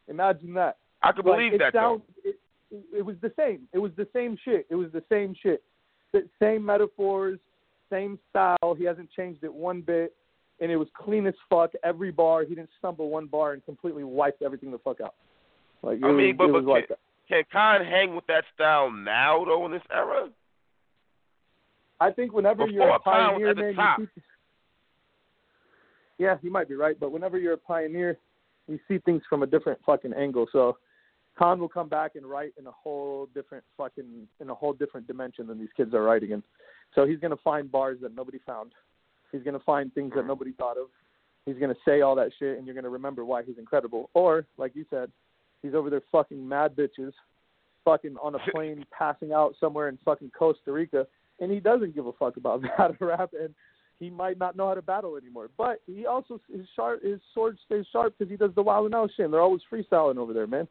Imagine 0.08 0.54
that. 0.54 0.78
I 1.04 1.12
could 1.12 1.26
Like, 1.26 1.38
believe 1.38 1.54
it 1.54 1.60
that 1.60 1.74
sounds, 1.74 2.02
It, 2.24 2.40
it, 2.72 2.84
it 3.00 3.02
was 3.06 3.16
the 3.22 3.32
same. 3.38 3.68
It 3.74 3.80
was 3.80 3.92
the 3.98 4.08
same 4.14 4.38
shit. 4.44 4.66
It 4.70 4.76
was 4.76 4.92
the 4.94 5.04
same 5.10 5.36
shit. 5.44 5.62
The 6.14 6.28
same 6.42 6.66
metaphors, 6.66 7.40
same 7.92 8.18
style. 8.30 8.76
He 8.78 8.86
hasn't 8.86 9.12
changed 9.12 9.44
it 9.44 9.54
one 9.54 9.82
bit, 9.82 10.14
and 10.60 10.72
it 10.72 10.78
was 10.78 10.88
clean 10.96 11.26
as 11.28 11.34
fuck. 11.50 11.72
Every 11.84 12.12
bar, 12.12 12.44
he 12.44 12.56
didn't 12.56 12.70
stumble 12.80 13.10
one 13.10 13.28
bar 13.28 13.54
and 13.54 13.64
completely 13.66 14.04
wiped 14.04 14.42
everything 14.42 14.72
the 14.72 14.78
fuck 14.80 15.02
out. 15.02 15.16
Like 15.82 16.00
I 16.04 16.12
mean, 16.12 16.38
was, 16.38 16.48
but- 16.50 16.54
but 16.54 16.64
like 16.66 16.88
can- 17.28 17.44
Khan 17.52 17.86
hang 17.86 18.16
with 18.16 18.26
that 18.28 18.44
style 18.54 18.92
now 18.92 19.44
though 19.46 19.66
in 19.66 19.72
this 19.72 19.82
era? 19.92 20.30
I 22.00 22.12
think 22.12 22.34
whenever 22.34 22.68
you're 22.68 22.90
a 22.90 23.00
pioneer, 23.00 23.54
man, 23.56 23.74
you 24.00 24.08
see, 24.16 24.22
yeah, 26.18 26.38
you 26.42 26.52
might 26.52 26.68
be 26.68 26.76
right, 26.76 27.00
but 27.00 27.12
whenever 27.12 27.38
you're 27.38 27.54
a 27.54 27.58
pioneer, 27.58 28.18
you 28.68 28.80
see 28.88 28.98
things 29.00 29.22
from 29.30 29.44
a 29.44 29.48
different 29.48 29.80
fucking 29.86 30.14
angle. 30.14 30.48
So 30.52 30.78
Khan 31.38 31.60
will 31.60 31.70
come 31.70 31.90
back 31.90 32.16
and 32.16 32.26
write 32.26 32.54
in 32.58 32.68
a 32.68 32.72
whole 32.72 33.28
different 33.34 33.64
fucking 33.78 34.28
in 34.40 34.50
a 34.50 34.56
whole 34.56 34.74
different 34.74 35.08
dimension 35.08 35.48
than 35.48 35.60
these 35.60 35.70
kids 35.76 35.94
are 35.94 36.04
writing 36.04 36.32
in. 36.32 36.44
So 36.96 37.06
he's 37.06 37.20
gonna 37.20 37.38
find 37.38 37.72
bars 37.72 38.00
that 38.02 38.16
nobody 38.16 38.40
found. 38.46 38.72
He's 39.36 39.44
gonna 39.44 39.60
find 39.60 39.94
things 39.94 40.14
that 40.16 40.26
nobody 40.26 40.54
thought 40.54 40.78
of. 40.78 40.88
He's 41.46 41.58
gonna 41.58 41.76
say 41.86 42.02
all 42.02 42.16
that 42.16 42.32
shit, 42.40 42.58
and 42.58 42.66
you're 42.66 42.76
gonna 42.76 42.90
remember 42.90 43.26
why 43.26 43.44
he's 43.44 43.58
incredible. 43.58 44.10
Or, 44.14 44.46
like 44.58 44.76
you 44.76 44.86
said, 44.90 45.12
he's 45.62 45.74
over 45.74 45.90
there 45.90 46.02
fucking 46.12 46.48
mad 46.48 46.76
bitches, 46.76 47.12
fucking 47.84 48.16
on 48.22 48.36
a 48.36 48.40
plane, 48.52 48.86
passing 48.98 49.34
out 49.34 49.56
somewhere 49.60 49.90
in 49.90 49.98
fucking 50.06 50.32
Costa 50.38 50.72
Rica, 50.72 51.06
and 51.40 51.52
he 51.52 51.60
doesn't 51.60 51.96
give 51.96 52.08
a 52.08 52.14
fuck 52.14 52.38
about 52.38 52.62
battle 52.78 52.96
rap, 53.02 53.32
and 53.40 53.54
he 54.00 54.10
might 54.10 54.38
not 54.38 54.56
know 54.56 54.68
how 54.68 54.74
to 54.74 54.82
battle 54.82 55.18
anymore. 55.18 55.50
But 55.58 55.82
he 55.86 56.06
also 56.06 56.40
his 56.52 56.66
sharp 56.76 57.04
his 57.04 57.20
sword 57.34 57.58
stays 57.66 57.86
sharp 57.92 58.16
because 58.18 58.32
he 58.32 58.38
does 58.38 58.52
the 58.56 58.64
wild 58.64 58.86
and 58.86 58.96
out 58.96 59.12
shit. 59.16 59.26
And 59.26 59.34
they're 59.34 59.42
always 59.42 59.62
freestyling 59.72 60.18
over 60.18 60.34
there, 60.34 60.48
man. 60.48 60.68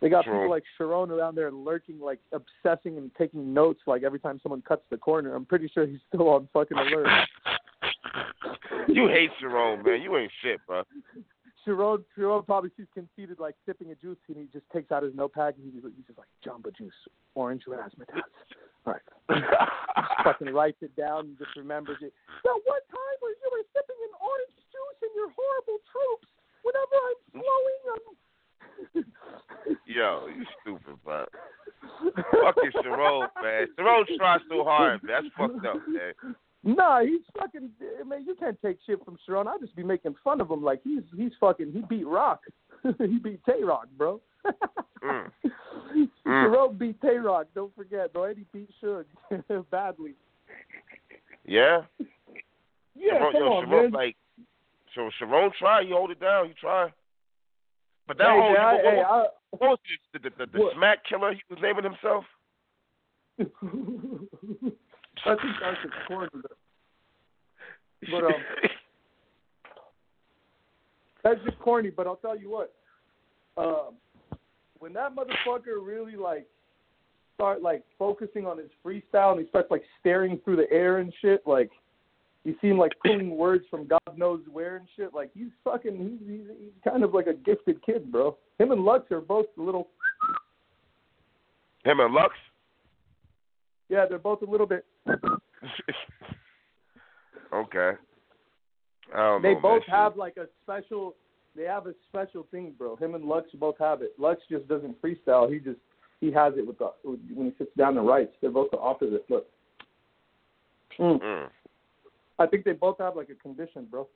They 0.00 0.08
got 0.08 0.24
True. 0.24 0.32
people 0.32 0.50
like 0.50 0.64
Charron 0.78 1.10
around 1.10 1.34
there 1.34 1.52
lurking, 1.52 2.00
like 2.00 2.20
obsessing 2.32 2.96
and 2.96 3.10
taking 3.18 3.52
notes, 3.52 3.80
like 3.86 4.02
every 4.02 4.18
time 4.18 4.40
someone 4.42 4.62
cuts 4.62 4.82
the 4.90 4.96
corner. 4.96 5.34
I'm 5.34 5.44
pretty 5.44 5.70
sure 5.72 5.86
he's 5.86 6.00
still 6.08 6.28
on 6.28 6.48
fucking 6.52 6.76
alert. 6.78 7.06
you 8.88 9.08
hate 9.08 9.30
Charron, 9.42 9.84
man. 9.84 10.02
You 10.02 10.16
ain't 10.16 10.32
shit, 10.42 10.60
bro. 10.66 10.82
Charron, 11.66 12.04
Charron 12.16 12.44
probably 12.46 12.70
sees 12.76 12.86
conceited 12.94 13.38
like 13.38 13.54
sipping 13.66 13.90
a 13.90 13.94
juice, 13.94 14.18
and 14.28 14.36
he 14.36 14.48
just 14.52 14.64
takes 14.72 14.90
out 14.90 15.02
his 15.02 15.14
notepad 15.14 15.54
and 15.56 15.72
he's, 15.72 15.82
he's 15.82 16.06
just 16.06 16.18
like 16.18 16.28
Jamba 16.44 16.74
Juice, 16.76 16.94
orange 17.34 17.64
razzmatazz. 17.68 18.24
All 18.86 18.94
right, 18.94 19.04
fucking 20.24 20.48
writes 20.54 20.78
it 20.80 20.96
down 20.96 21.26
and 21.26 21.38
just 21.38 21.54
remembers 21.56 21.98
it. 22.00 22.12
So 22.42 22.50
one 22.64 22.80
time 22.88 23.16
where 23.20 23.32
you 23.36 23.48
were 23.52 23.64
sipping 23.76 24.00
an 24.08 24.14
orange 24.24 24.56
juice 24.72 25.00
in 25.04 25.12
your 25.14 25.28
horrible 25.36 25.78
troops, 25.92 26.28
whenever 26.64 26.96
I'm 27.04 27.20
flowing, 27.36 27.82
I'm. 27.92 28.04
Yo, 29.86 30.28
you 30.34 30.46
stupid, 30.62 30.96
bro. 31.04 31.26
Fucking 32.00 32.72
Charron, 32.82 33.28
man. 33.42 33.66
Charron 33.78 34.04
tries 34.16 34.40
so 34.48 34.64
hard, 34.64 35.02
man. 35.02 35.22
That's 35.22 35.34
fucked 35.36 35.66
up, 35.66 35.76
man. 35.86 36.34
Nah, 36.62 37.00
he's 37.00 37.20
fucking 37.38 37.70
man. 38.06 38.24
You 38.26 38.34
can't 38.34 38.60
take 38.62 38.78
shit 38.86 39.02
from 39.04 39.16
Charron. 39.26 39.46
I'll 39.46 39.58
just 39.58 39.74
be 39.74 39.82
making 39.82 40.14
fun 40.22 40.40
of 40.40 40.50
him 40.50 40.62
like 40.62 40.80
he's 40.84 41.02
he's 41.16 41.32
fucking. 41.40 41.72
He 41.72 41.80
beat 41.88 42.06
Roc. 42.06 42.40
he 42.98 43.18
beat 43.18 43.40
Tay 43.44 43.62
Roc, 43.62 43.86
bro. 43.96 44.20
Mm. 45.02 45.30
Charron 46.26 46.78
beat 46.78 47.00
Tay 47.00 47.16
Roc. 47.16 47.46
Don't 47.54 47.74
forget, 47.74 48.12
bro. 48.12 48.24
And 48.24 48.36
he 48.36 48.44
beat 48.52 48.68
Suge 48.82 49.06
badly. 49.70 50.14
Yeah? 51.46 51.82
Yeah, 52.94 53.14
Charron, 53.14 53.32
come 53.32 53.40
yo, 53.40 53.52
on, 53.52 53.66
Charron, 53.66 53.82
man. 53.82 53.90
like, 53.92 54.16
so 54.94 55.08
Charron 55.20 55.50
try, 55.58 55.84
he 55.84 55.90
hold 55.90 56.10
it 56.10 56.20
down, 56.20 56.48
he 56.48 56.54
try. 56.54 56.92
But 58.06 58.18
that 58.18 58.26
hey, 58.26 58.40
whole, 58.40 58.56
I, 58.58 58.74
what, 58.74 58.84
hey, 58.84 58.96
what, 58.98 59.06
I, 59.06 59.26
what 59.50 59.60
was 59.70 59.78
this, 60.12 60.22
the, 60.22 60.30
the, 60.30 60.46
the, 60.46 60.52
the 60.52 60.70
smack 60.76 61.04
killer 61.08 61.32
he 61.32 61.40
was 61.48 61.58
naming 61.62 61.84
himself? 61.84 62.24
I 65.26 65.36
think 65.36 65.54
that's 65.60 65.94
corny. 66.08 66.28
though. 66.32 68.10
But, 68.10 68.24
um, 68.24 68.32
That's 71.22 71.40
just 71.44 71.58
corny, 71.58 71.90
but 71.90 72.06
I'll 72.06 72.16
tell 72.16 72.38
you 72.38 72.50
what. 72.50 72.72
Um, 73.56 73.94
when 74.78 74.92
that 74.94 75.14
motherfucker 75.14 75.84
really 75.84 76.16
like 76.16 76.46
start 77.34 77.62
like 77.62 77.84
focusing 77.98 78.46
on 78.46 78.58
his 78.58 78.70
freestyle 78.84 79.32
and 79.32 79.40
he 79.40 79.48
starts 79.48 79.70
like 79.70 79.82
staring 80.00 80.40
through 80.44 80.56
the 80.56 80.70
air 80.70 80.98
and 80.98 81.12
shit, 81.20 81.42
like 81.46 81.70
you 82.44 82.56
see 82.60 82.68
him 82.68 82.78
like 82.78 82.92
pulling 83.04 83.30
words 83.36 83.64
from 83.70 83.86
God 83.86 84.00
knows 84.16 84.40
where 84.50 84.76
and 84.76 84.86
shit. 84.96 85.12
Like 85.12 85.30
he's 85.34 85.50
fucking, 85.62 85.96
he's, 85.98 86.28
he's 86.28 86.46
he's 86.58 86.90
kind 86.90 87.04
of 87.04 87.12
like 87.12 87.26
a 87.26 87.34
gifted 87.34 87.84
kid, 87.84 88.10
bro. 88.10 88.36
Him 88.58 88.72
and 88.72 88.82
Lux 88.84 89.10
are 89.10 89.20
both 89.20 89.46
a 89.58 89.62
little, 89.62 89.88
Him 91.84 92.00
and 92.00 92.14
Lux? 92.14 92.34
yeah, 93.88 94.06
they're 94.08 94.18
both 94.18 94.40
a 94.42 94.50
little 94.50 94.66
bit. 94.66 94.86
okay. 97.54 97.92
They 99.12 99.54
know, 99.54 99.60
both 99.60 99.82
have 99.86 100.16
like 100.16 100.36
a 100.36 100.46
special. 100.62 101.14
They 101.56 101.64
have 101.64 101.86
a 101.88 101.94
special 102.08 102.46
thing, 102.50 102.74
bro. 102.78 102.94
Him 102.96 103.14
and 103.14 103.24
Lux 103.24 103.50
both 103.54 103.76
have 103.78 104.02
it. 104.02 104.12
Lux 104.18 104.40
just 104.48 104.68
doesn't 104.68 105.02
freestyle. 105.02 105.52
He 105.52 105.58
just 105.58 105.80
he 106.20 106.30
has 106.32 106.52
it 106.56 106.66
with 106.66 106.78
the 106.78 106.92
when 107.34 107.46
he 107.46 107.54
sits 107.58 107.70
down 107.76 107.98
and 107.98 108.06
writes. 108.06 108.32
They're 108.40 108.50
both 108.50 108.70
the 108.70 108.78
opposite. 108.78 109.24
Look, 109.28 109.46
mm. 110.98 111.20
Mm. 111.20 111.48
I 112.38 112.46
think 112.46 112.64
they 112.64 112.72
both 112.72 112.98
have 112.98 113.16
like 113.16 113.30
a 113.30 113.34
condition, 113.34 113.86
bro. 113.90 114.06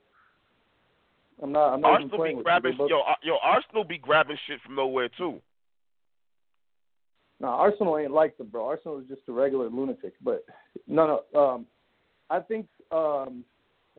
I'm 1.43 1.51
not. 1.51 1.73
I'm 1.73 1.81
not 1.81 1.99
even 1.99 2.09
Arsonal 2.09 2.15
playing 2.15 2.37
be 2.37 2.43
grabbing, 2.43 2.71
you. 2.71 2.77
They 2.77 2.77
both, 2.77 2.89
yo, 2.89 3.01
yo, 3.23 3.37
Arsonal 3.43 3.87
be 3.87 3.97
grabbing 3.97 4.37
shit 4.47 4.61
from 4.61 4.75
nowhere 4.75 5.09
too. 5.17 5.41
No, 7.41 7.47
Arsonal 7.47 8.01
ain't 8.01 8.11
like 8.11 8.37
them, 8.37 8.47
bro. 8.47 8.63
Arsonal 8.63 9.01
is 9.01 9.07
just 9.07 9.21
a 9.27 9.31
regular 9.31 9.69
lunatic. 9.69 10.13
But 10.23 10.45
no, 10.87 11.21
no. 11.33 11.39
Um, 11.39 11.65
I 12.29 12.39
think 12.39 12.67
um, 12.91 13.43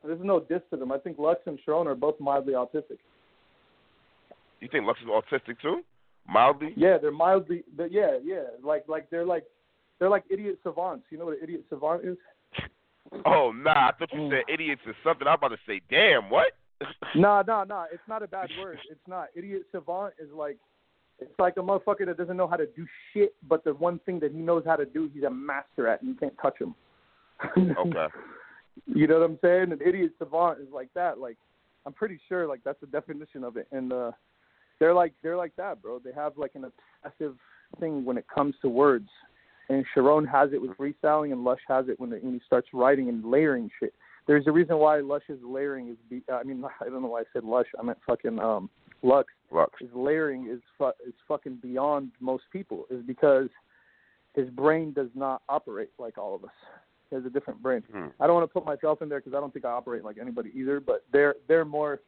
there's 0.03 0.19
no 0.23 0.39
diss 0.39 0.61
to 0.71 0.77
them. 0.77 0.91
I 0.91 0.97
think 0.97 1.19
Lux 1.19 1.41
and 1.45 1.59
Charron 1.67 1.85
are 1.85 1.95
both 1.95 2.19
mildly 2.19 2.53
autistic. 2.53 2.97
You 4.59 4.67
think 4.71 4.85
Lux 4.85 4.99
is 5.01 5.07
autistic 5.07 5.59
too? 5.61 5.81
Mildly? 6.27 6.73
Yeah, 6.75 6.97
they're 6.97 7.11
mildly. 7.11 7.63
They're, 7.75 7.87
yeah, 7.87 8.17
yeah. 8.23 8.43
Like 8.63 8.85
like 8.87 9.09
they're 9.09 9.25
like 9.25 9.43
they're 9.99 10.09
like 10.09 10.23
idiot 10.29 10.59
savants. 10.63 11.05
You 11.09 11.19
know 11.19 11.25
what 11.25 11.37
an 11.37 11.43
idiot 11.43 11.65
savant 11.69 12.05
is? 12.05 12.17
Oh 13.25 13.53
nah, 13.55 13.87
I 13.87 13.91
thought 13.97 14.09
you 14.11 14.29
said 14.29 14.53
idiots 14.53 14.81
or 14.85 14.93
something. 15.01 15.25
I'm 15.25 15.35
about 15.35 15.47
to 15.47 15.57
say, 15.65 15.79
damn, 15.89 16.29
what? 16.29 16.47
Nah, 17.15 17.41
nah, 17.47 17.63
nah. 17.63 17.85
It's 17.89 18.03
not 18.05 18.21
a 18.21 18.27
bad 18.27 18.49
word. 18.61 18.79
It's 18.91 18.99
not. 19.07 19.29
Idiot 19.33 19.61
savant 19.71 20.13
is 20.19 20.27
like 20.35 20.57
it's 21.19 21.39
like 21.39 21.57
a 21.57 21.61
motherfucker 21.61 22.05
that 22.05 22.17
doesn't 22.17 22.37
know 22.37 22.47
how 22.47 22.57
to 22.57 22.67
do 22.67 22.85
shit, 23.13 23.33
but 23.47 23.63
the 23.63 23.73
one 23.73 23.99
thing 24.05 24.19
that 24.19 24.31
he 24.31 24.37
knows 24.37 24.63
how 24.65 24.75
to 24.75 24.85
do, 24.85 25.09
he's 25.13 25.23
a 25.23 25.29
master 25.29 25.87
at, 25.87 26.01
and 26.01 26.09
you 26.09 26.15
can't 26.15 26.35
touch 26.41 26.59
him. 26.59 26.75
Okay. 27.77 28.07
You 28.85 29.07
know 29.07 29.19
what 29.19 29.29
I'm 29.29 29.39
saying? 29.41 29.71
An 29.71 29.79
idiot 29.83 30.11
savant 30.19 30.59
is 30.59 30.67
like 30.71 30.89
that. 30.93 31.17
Like 31.17 31.37
I'm 31.85 31.93
pretty 31.93 32.19
sure 32.29 32.47
like 32.47 32.59
that's 32.63 32.79
the 32.79 32.87
definition 32.87 33.43
of 33.43 33.57
it. 33.57 33.67
And 33.71 33.91
uh 33.91 34.11
they're 34.79 34.93
like 34.93 35.13
they're 35.23 35.37
like 35.37 35.55
that, 35.57 35.81
bro. 35.81 35.99
They 35.99 36.11
have 36.13 36.33
like 36.37 36.51
an 36.53 36.65
obsessive 36.65 37.35
thing 37.79 38.05
when 38.05 38.17
it 38.17 38.25
comes 38.33 38.55
to 38.61 38.69
words. 38.69 39.09
And 39.69 39.83
Charron 39.95 40.27
has 40.29 40.51
it 40.53 40.61
with 40.61 40.71
freestyling, 40.77 41.33
and 41.33 41.43
Lush 41.43 41.59
has 41.67 41.89
it 41.89 41.99
when, 41.99 42.11
when 42.11 42.33
he 42.33 42.41
starts 42.45 42.69
writing 42.73 43.09
and 43.09 43.25
layering 43.25 43.69
shit. 43.79 43.93
There's 44.25 44.47
a 44.47 44.51
reason 44.51 44.77
why 44.77 44.99
Lush's 44.99 45.39
layering 45.43 45.89
is. 45.89 45.97
Be, 46.09 46.21
I 46.31 46.43
mean, 46.43 46.63
I 46.81 46.85
don't 46.85 47.01
know 47.01 47.09
why 47.09 47.21
I 47.21 47.25
said 47.33 47.43
Lush. 47.43 47.67
I 47.77 47.83
meant 47.83 47.97
fucking 48.05 48.39
um, 48.39 48.69
Lux. 49.03 49.31
Lux. 49.51 49.71
His 49.79 49.89
layering 49.93 50.47
is 50.49 50.59
fu- 50.77 51.07
is 51.07 51.13
fucking 51.27 51.59
beyond 51.61 52.11
most 52.19 52.43
people. 52.51 52.85
Is 52.89 53.03
because 53.05 53.49
his 54.35 54.49
brain 54.49 54.93
does 54.93 55.09
not 55.15 55.41
operate 55.49 55.89
like 55.97 56.17
all 56.17 56.35
of 56.35 56.43
us. 56.43 56.51
He 57.09 57.15
has 57.15 57.25
a 57.25 57.29
different 57.29 57.61
brain. 57.61 57.83
Hmm. 57.91 58.07
I 58.19 58.27
don't 58.27 58.35
want 58.35 58.49
to 58.49 58.53
put 58.53 58.65
myself 58.65 59.01
in 59.01 59.09
there 59.09 59.19
because 59.19 59.35
I 59.35 59.39
don't 59.39 59.53
think 59.53 59.65
I 59.65 59.69
operate 59.71 60.03
like 60.03 60.17
anybody 60.19 60.51
either. 60.53 60.79
But 60.79 61.05
they're 61.11 61.35
they're 61.47 61.65
more, 61.65 62.01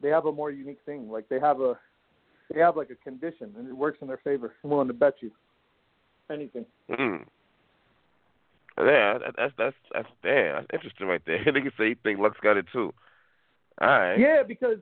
they 0.00 0.08
have 0.08 0.26
a 0.26 0.32
more 0.32 0.50
unique 0.50 0.80
thing. 0.86 1.10
Like 1.10 1.28
they 1.28 1.38
have 1.38 1.60
a, 1.60 1.78
they 2.52 2.60
have 2.60 2.76
like 2.76 2.90
a 2.90 2.96
condition, 2.96 3.52
and 3.58 3.68
it 3.68 3.76
works 3.76 3.98
in 4.00 4.08
their 4.08 4.20
favor. 4.24 4.54
I'm 4.64 4.70
willing 4.70 4.88
to 4.88 4.94
bet 4.94 5.14
you. 5.20 5.30
anything. 6.30 6.64
Mm. 6.90 7.24
Yeah, 8.78 9.18
that, 9.18 9.34
that's 9.36 9.52
that's 9.58 9.76
that's 9.92 10.08
damn. 10.22 10.54
That's 10.54 10.66
interesting 10.72 11.06
right 11.06 11.22
there. 11.26 11.38
Nigga 11.46 11.70
say 11.78 11.90
he 11.90 11.94
think 12.02 12.18
Lux 12.18 12.38
got 12.42 12.56
it 12.56 12.66
too. 12.72 12.92
All 13.80 13.88
right. 13.88 14.18
Yeah, 14.18 14.42
because 14.46 14.78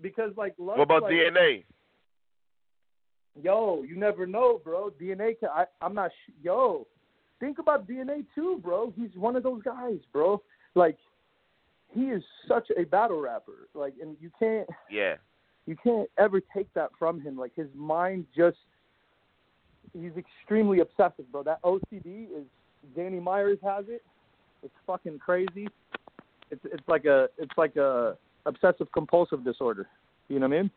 because 0.00 0.32
like 0.36 0.54
Lux, 0.58 0.78
What 0.78 0.84
about 0.84 1.02
like, 1.04 1.12
DNA? 1.12 1.64
Yo, 3.42 3.82
you 3.82 3.96
never 3.96 4.26
know, 4.26 4.60
bro. 4.62 4.90
DNA. 5.00 5.38
Can, 5.38 5.48
I 5.52 5.64
I'm 5.80 5.94
not. 5.94 6.10
Sh- 6.12 6.32
yo, 6.42 6.86
think 7.40 7.58
about 7.58 7.88
DNA 7.88 8.24
too, 8.34 8.60
bro. 8.62 8.92
He's 8.96 9.10
one 9.16 9.34
of 9.34 9.42
those 9.42 9.62
guys, 9.62 9.98
bro. 10.12 10.40
Like 10.74 10.96
he 11.92 12.02
is 12.06 12.22
such 12.48 12.68
a 12.76 12.84
battle 12.84 13.20
rapper. 13.20 13.68
Like, 13.74 13.94
and 14.00 14.16
you 14.20 14.30
can't 14.38 14.68
Yeah. 14.90 15.16
you 15.66 15.76
can't 15.82 16.08
ever 16.18 16.40
take 16.54 16.72
that 16.74 16.90
from 16.98 17.20
him. 17.20 17.36
Like 17.36 17.54
his 17.56 17.68
mind 17.74 18.26
just 18.36 18.58
he's 19.92 20.12
extremely 20.16 20.80
obsessive, 20.80 21.30
bro. 21.32 21.42
That 21.42 21.60
OCD 21.62 22.26
is 22.36 22.44
Danny 22.96 23.18
Myers 23.20 23.58
has 23.64 23.86
it. 23.88 24.02
It's 24.62 24.74
fucking 24.86 25.18
crazy. 25.18 25.68
It's 26.50 26.64
it's 26.64 26.88
like 26.88 27.04
a 27.04 27.28
it's 27.36 27.56
like 27.56 27.74
a 27.74 28.16
obsessive 28.46 28.90
compulsive 28.92 29.44
disorder. 29.44 29.88
You 30.28 30.38
know 30.38 30.48
what 30.48 30.56
I 30.56 30.60
mean? 30.62 30.70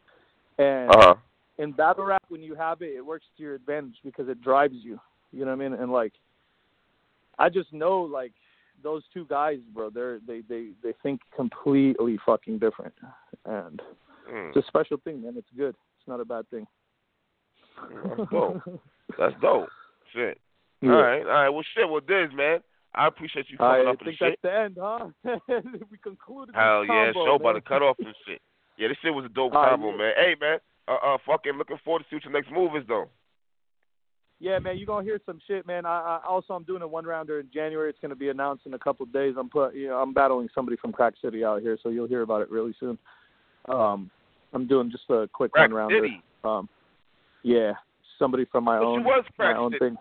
And 0.60 0.90
Uh 0.92 1.00
huh. 1.00 1.16
in 1.58 1.72
battle 1.72 2.06
rap 2.06 2.24
when 2.30 2.42
you 2.42 2.56
have 2.56 2.82
it, 2.82 2.96
it 2.96 3.06
works 3.06 3.26
to 3.38 3.44
your 3.44 3.56
advantage 3.56 3.98
because 4.04 4.28
it 4.30 4.42
drives 4.42 4.76
you. 4.82 5.00
You 5.32 5.46
know 5.46 5.56
what 5.56 5.64
I 5.66 5.70
mean? 5.70 5.80
And 5.80 5.92
like 5.92 6.14
I 7.40 7.50
just 7.50 7.72
know 7.74 8.02
like 8.02 8.34
those 8.84 9.04
two 9.14 9.26
guys, 9.26 9.58
bro, 9.74 9.90
they're 9.90 10.20
they 10.26 10.42
they 10.48 10.70
they 10.84 10.94
think 11.04 11.22
completely 11.36 12.20
fucking 12.26 12.60
different. 12.60 12.94
And 13.46 13.82
Mm. 14.30 14.50
it's 14.54 14.66
a 14.66 14.68
special 14.68 14.98
thing, 14.98 15.22
man. 15.22 15.36
It's 15.38 15.48
good. 15.56 15.70
It's 15.98 16.08
not 16.08 16.20
a 16.20 16.26
bad 16.26 16.50
thing. 16.50 16.68
That's 18.04 18.30
dope. 18.30 18.62
That's 19.18 19.34
dope. 19.42 19.70
Shit. 20.14 20.38
Yeah. 20.82 20.92
All 20.92 21.02
right. 21.02 21.22
All 21.22 21.28
right. 21.28 21.50
Well, 21.50 21.64
shit. 21.74 21.90
Well, 21.90 22.02
Diz, 22.02 22.30
man. 22.36 22.60
I 22.98 23.08
appreciate 23.08 23.46
you 23.50 23.58
I 23.60 23.78
coming 23.78 23.88
up 23.88 23.98
and 24.02 24.06
think 24.08 24.18
shit. 24.18 24.40
that's 24.42 24.54
the 24.54 24.60
end, 24.60 24.78
huh? 24.82 25.08
we 25.92 25.98
concluded. 26.04 26.56
Hell 26.56 26.84
yeah, 26.86 27.12
combo, 27.14 27.26
show 27.26 27.36
about 27.36 27.54
man. 27.54 27.56
to 27.56 27.62
cut 27.62 27.82
off 27.84 27.98
and 28.00 28.14
shit. 28.28 28.42
Yeah, 28.78 28.88
this 28.90 28.98
shit 29.04 29.14
was 29.14 29.26
a 29.26 29.30
dope 29.30 29.54
Oh, 29.56 29.64
combo, 29.64 29.92
yeah. 29.92 29.98
man. 29.98 30.14
Hey, 30.18 30.36
man. 30.40 30.58
Uh, 30.88 31.14
uh, 31.14 31.18
fucking 31.26 31.54
looking 31.58 31.78
forward 31.86 32.00
to 32.00 32.06
see 32.10 32.16
what 32.16 32.24
your 32.24 32.34
next 32.34 32.52
move 32.52 32.76
is, 32.76 32.84
though. 32.88 33.10
Yeah, 34.40 34.60
man, 34.60 34.78
you're 34.78 34.86
gonna 34.86 35.04
hear 35.04 35.20
some 35.26 35.40
shit, 35.48 35.66
man. 35.66 35.86
I, 35.86 36.20
I 36.24 36.28
also 36.28 36.54
I'm 36.54 36.64
doing 36.64 36.84
a 36.84 36.88
one 36.88 37.06
rounder 37.06 37.40
in 37.40 37.48
January. 37.52 37.90
It's 37.90 37.98
gonna 38.00 38.16
be 38.16 38.30
announced 38.30 38.68
in 38.68 38.74
a 38.76 38.80
couple 38.80 39.04
of 39.04 39.12
days. 39.12 39.34
I'm 39.38 39.50
put, 39.50 39.74
you 39.74 39.88
know, 39.88 39.98
I'm 39.98 40.14
battling 40.14 40.48
somebody 40.54 40.78
from 40.78 40.92
Crack 40.92 41.16
City 41.24 41.44
out 41.44 41.62
here, 41.64 41.78
so 41.82 41.90
you'll 41.90 42.08
hear 42.08 42.22
about 42.22 42.42
it 42.42 42.52
really 42.52 42.76
soon. 42.80 43.00
Um, 43.68 44.12
I'm 44.54 44.68
doing 44.68 44.92
just 44.92 45.10
a 45.10 45.28
quick 45.34 45.52
Crack 45.54 45.70
one 45.72 45.74
rounder. 45.78 45.98
City. 45.98 46.22
Um, 46.44 46.70
yeah, 47.42 47.74
somebody 48.20 48.46
from 48.52 48.64
my 48.64 48.78
But 48.78 48.86
own 48.86 49.04
my 49.40 49.56
own 49.56 49.72
City. 49.72 49.80
thing. 49.80 49.98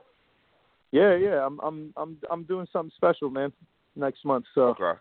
Yeah, 0.98 1.14
yeah, 1.26 1.38
I'm 1.46 1.56
I'm 1.60 1.92
I'm 1.96 2.16
I'm 2.30 2.44
doing 2.44 2.66
something 2.72 2.92
special, 2.96 3.28
man, 3.30 3.52
next 3.96 4.24
month. 4.24 4.46
So 4.54 4.62
Okay. 4.74 4.94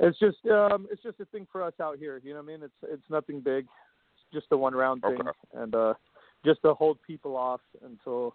it's 0.00 0.18
just 0.18 0.38
um 0.46 0.86
it's 0.90 1.02
just 1.02 1.20
a 1.20 1.24
thing 1.26 1.46
for 1.50 1.62
us 1.62 1.74
out 1.80 1.96
here. 1.98 2.20
You 2.22 2.30
know 2.34 2.42
what 2.42 2.50
I 2.52 2.52
mean? 2.52 2.62
It's 2.68 2.80
it's 2.94 3.08
nothing 3.10 3.40
big. 3.40 3.64
It's 3.64 4.24
just 4.40 4.52
a 4.52 4.56
one 4.56 4.74
round 4.74 5.02
thing, 5.02 5.18
Okay. 5.20 5.30
and 5.54 5.74
uh 5.74 5.94
just 6.44 6.60
to 6.62 6.74
hold 6.74 6.98
people 7.06 7.34
off 7.36 7.60
until 7.84 8.34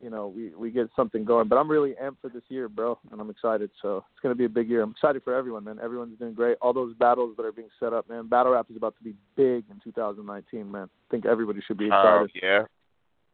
you 0.00 0.08
know 0.08 0.28
we 0.28 0.44
we 0.62 0.70
get 0.70 0.88
something 0.96 1.24
going. 1.24 1.48
But 1.48 1.56
I'm 1.58 1.70
really 1.70 1.94
amped 2.02 2.20
for 2.22 2.30
this 2.30 2.46
year, 2.48 2.68
bro, 2.68 2.98
and 3.10 3.20
I'm 3.20 3.28
excited. 3.28 3.70
So 3.82 3.90
it's 4.12 4.20
gonna 4.22 4.34
be 4.34 4.46
a 4.46 4.54
big 4.58 4.70
year. 4.70 4.82
I'm 4.82 4.92
excited 4.92 5.22
for 5.24 5.34
everyone, 5.34 5.64
man. 5.64 5.78
Everyone's 5.82 6.18
doing 6.18 6.32
great. 6.34 6.56
All 6.62 6.72
those 6.72 6.94
battles 6.94 7.36
that 7.36 7.44
are 7.44 7.52
being 7.60 7.68
set 7.78 7.92
up, 7.92 8.08
man. 8.08 8.28
Battle 8.28 8.52
rap 8.52 8.66
is 8.70 8.76
about 8.76 8.96
to 8.96 9.04
be 9.04 9.14
big 9.36 9.64
in 9.70 9.78
2019, 9.84 10.70
man. 10.70 10.88
I 10.88 11.06
think 11.10 11.26
everybody 11.26 11.60
should 11.66 11.76
be 11.78 11.86
excited. 11.88 12.30
yeah. 12.42 12.62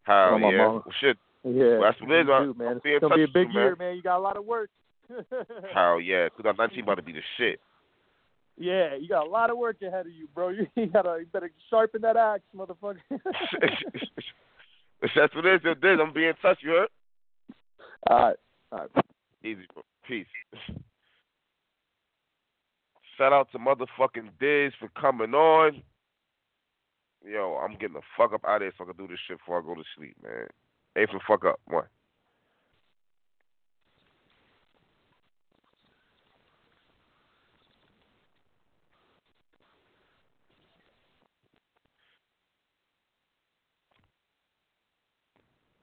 Hell 0.03 0.35
Oh, 0.35 0.51
yeah. 0.51 0.59
Well, 0.59 0.85
shit. 1.01 1.17
Yeah, 1.45 1.79
Well, 1.79 1.83
that's 1.83 2.01
what 2.01 2.11
it 2.11 2.21
is, 2.21 2.27
uh, 2.29 2.41
man. 2.41 2.43
do, 2.53 2.55
man. 2.59 2.69
I'll 2.69 2.81
be 2.81 2.91
in 2.91 2.97
It's 2.97 3.03
gonna 3.03 3.15
be 3.17 3.23
a 3.25 3.29
big 3.29 3.49
you, 3.49 3.55
man. 3.55 3.63
year, 3.65 3.77
man. 3.79 3.97
You 3.97 4.03
got 4.03 4.19
a 4.19 4.21
lot 4.21 4.37
of 4.37 4.45
work. 4.45 4.71
Hell 5.75 6.01
yeah. 6.01 6.29
2019 6.37 6.83
about 6.83 6.97
to 6.97 7.03
be 7.03 7.13
the 7.13 7.23
shit. 7.37 7.61
Yeah, 8.61 8.97
you 8.97 9.09
got 9.09 9.25
a 9.27 9.31
lot 9.31 9.51
of 9.51 9.57
work 9.57 9.81
ahead 9.83 10.07
of 10.07 10.13
you, 10.13 10.27
bro. 10.35 10.49
You 10.77 10.87
gotta 10.87 11.19
you 11.21 11.27
better 11.33 11.51
sharpen 11.71 12.03
that 12.03 12.17
axe, 12.17 12.43
motherfucker. 12.55 12.99
That's 15.15 15.35
what 15.35 15.47
it 15.47 15.55
is. 15.55 15.61
It 15.65 15.85
is. 15.87 15.99
I'm 16.03 16.13
being 16.13 16.29
in 16.31 16.35
touch. 16.43 16.59
You 16.63 16.71
heard? 16.71 16.89
all 18.11 18.19
right, 18.19 18.37
all 18.73 18.79
right. 18.95 19.05
Easy, 19.45 19.63
bro. 19.73 19.83
Peace. 20.09 20.27
Shout 23.17 23.33
out 23.33 23.51
to 23.53 23.59
motherfucking 23.59 24.31
Diz 24.41 24.73
for 24.81 24.89
coming 25.01 25.35
on. 25.35 25.83
Yo, 27.25 27.61
I'm 27.63 27.73
getting 27.79 27.95
the 27.95 28.01
fuck 28.17 28.33
up 28.33 28.45
out 28.47 28.57
of 28.57 28.63
here 28.63 28.73
so 28.77 28.85
I 28.85 28.87
can 28.93 28.97
do 28.97 29.09
this 29.11 29.19
shit 29.29 29.39
before 29.39 29.59
I 29.61 29.63
go 29.65 29.75
to 29.77 29.83
sleep, 29.97 30.17
man. 30.23 30.47
For 31.07 31.21
fuck 31.27 31.45
up. 31.45 31.61
One. 31.67 31.85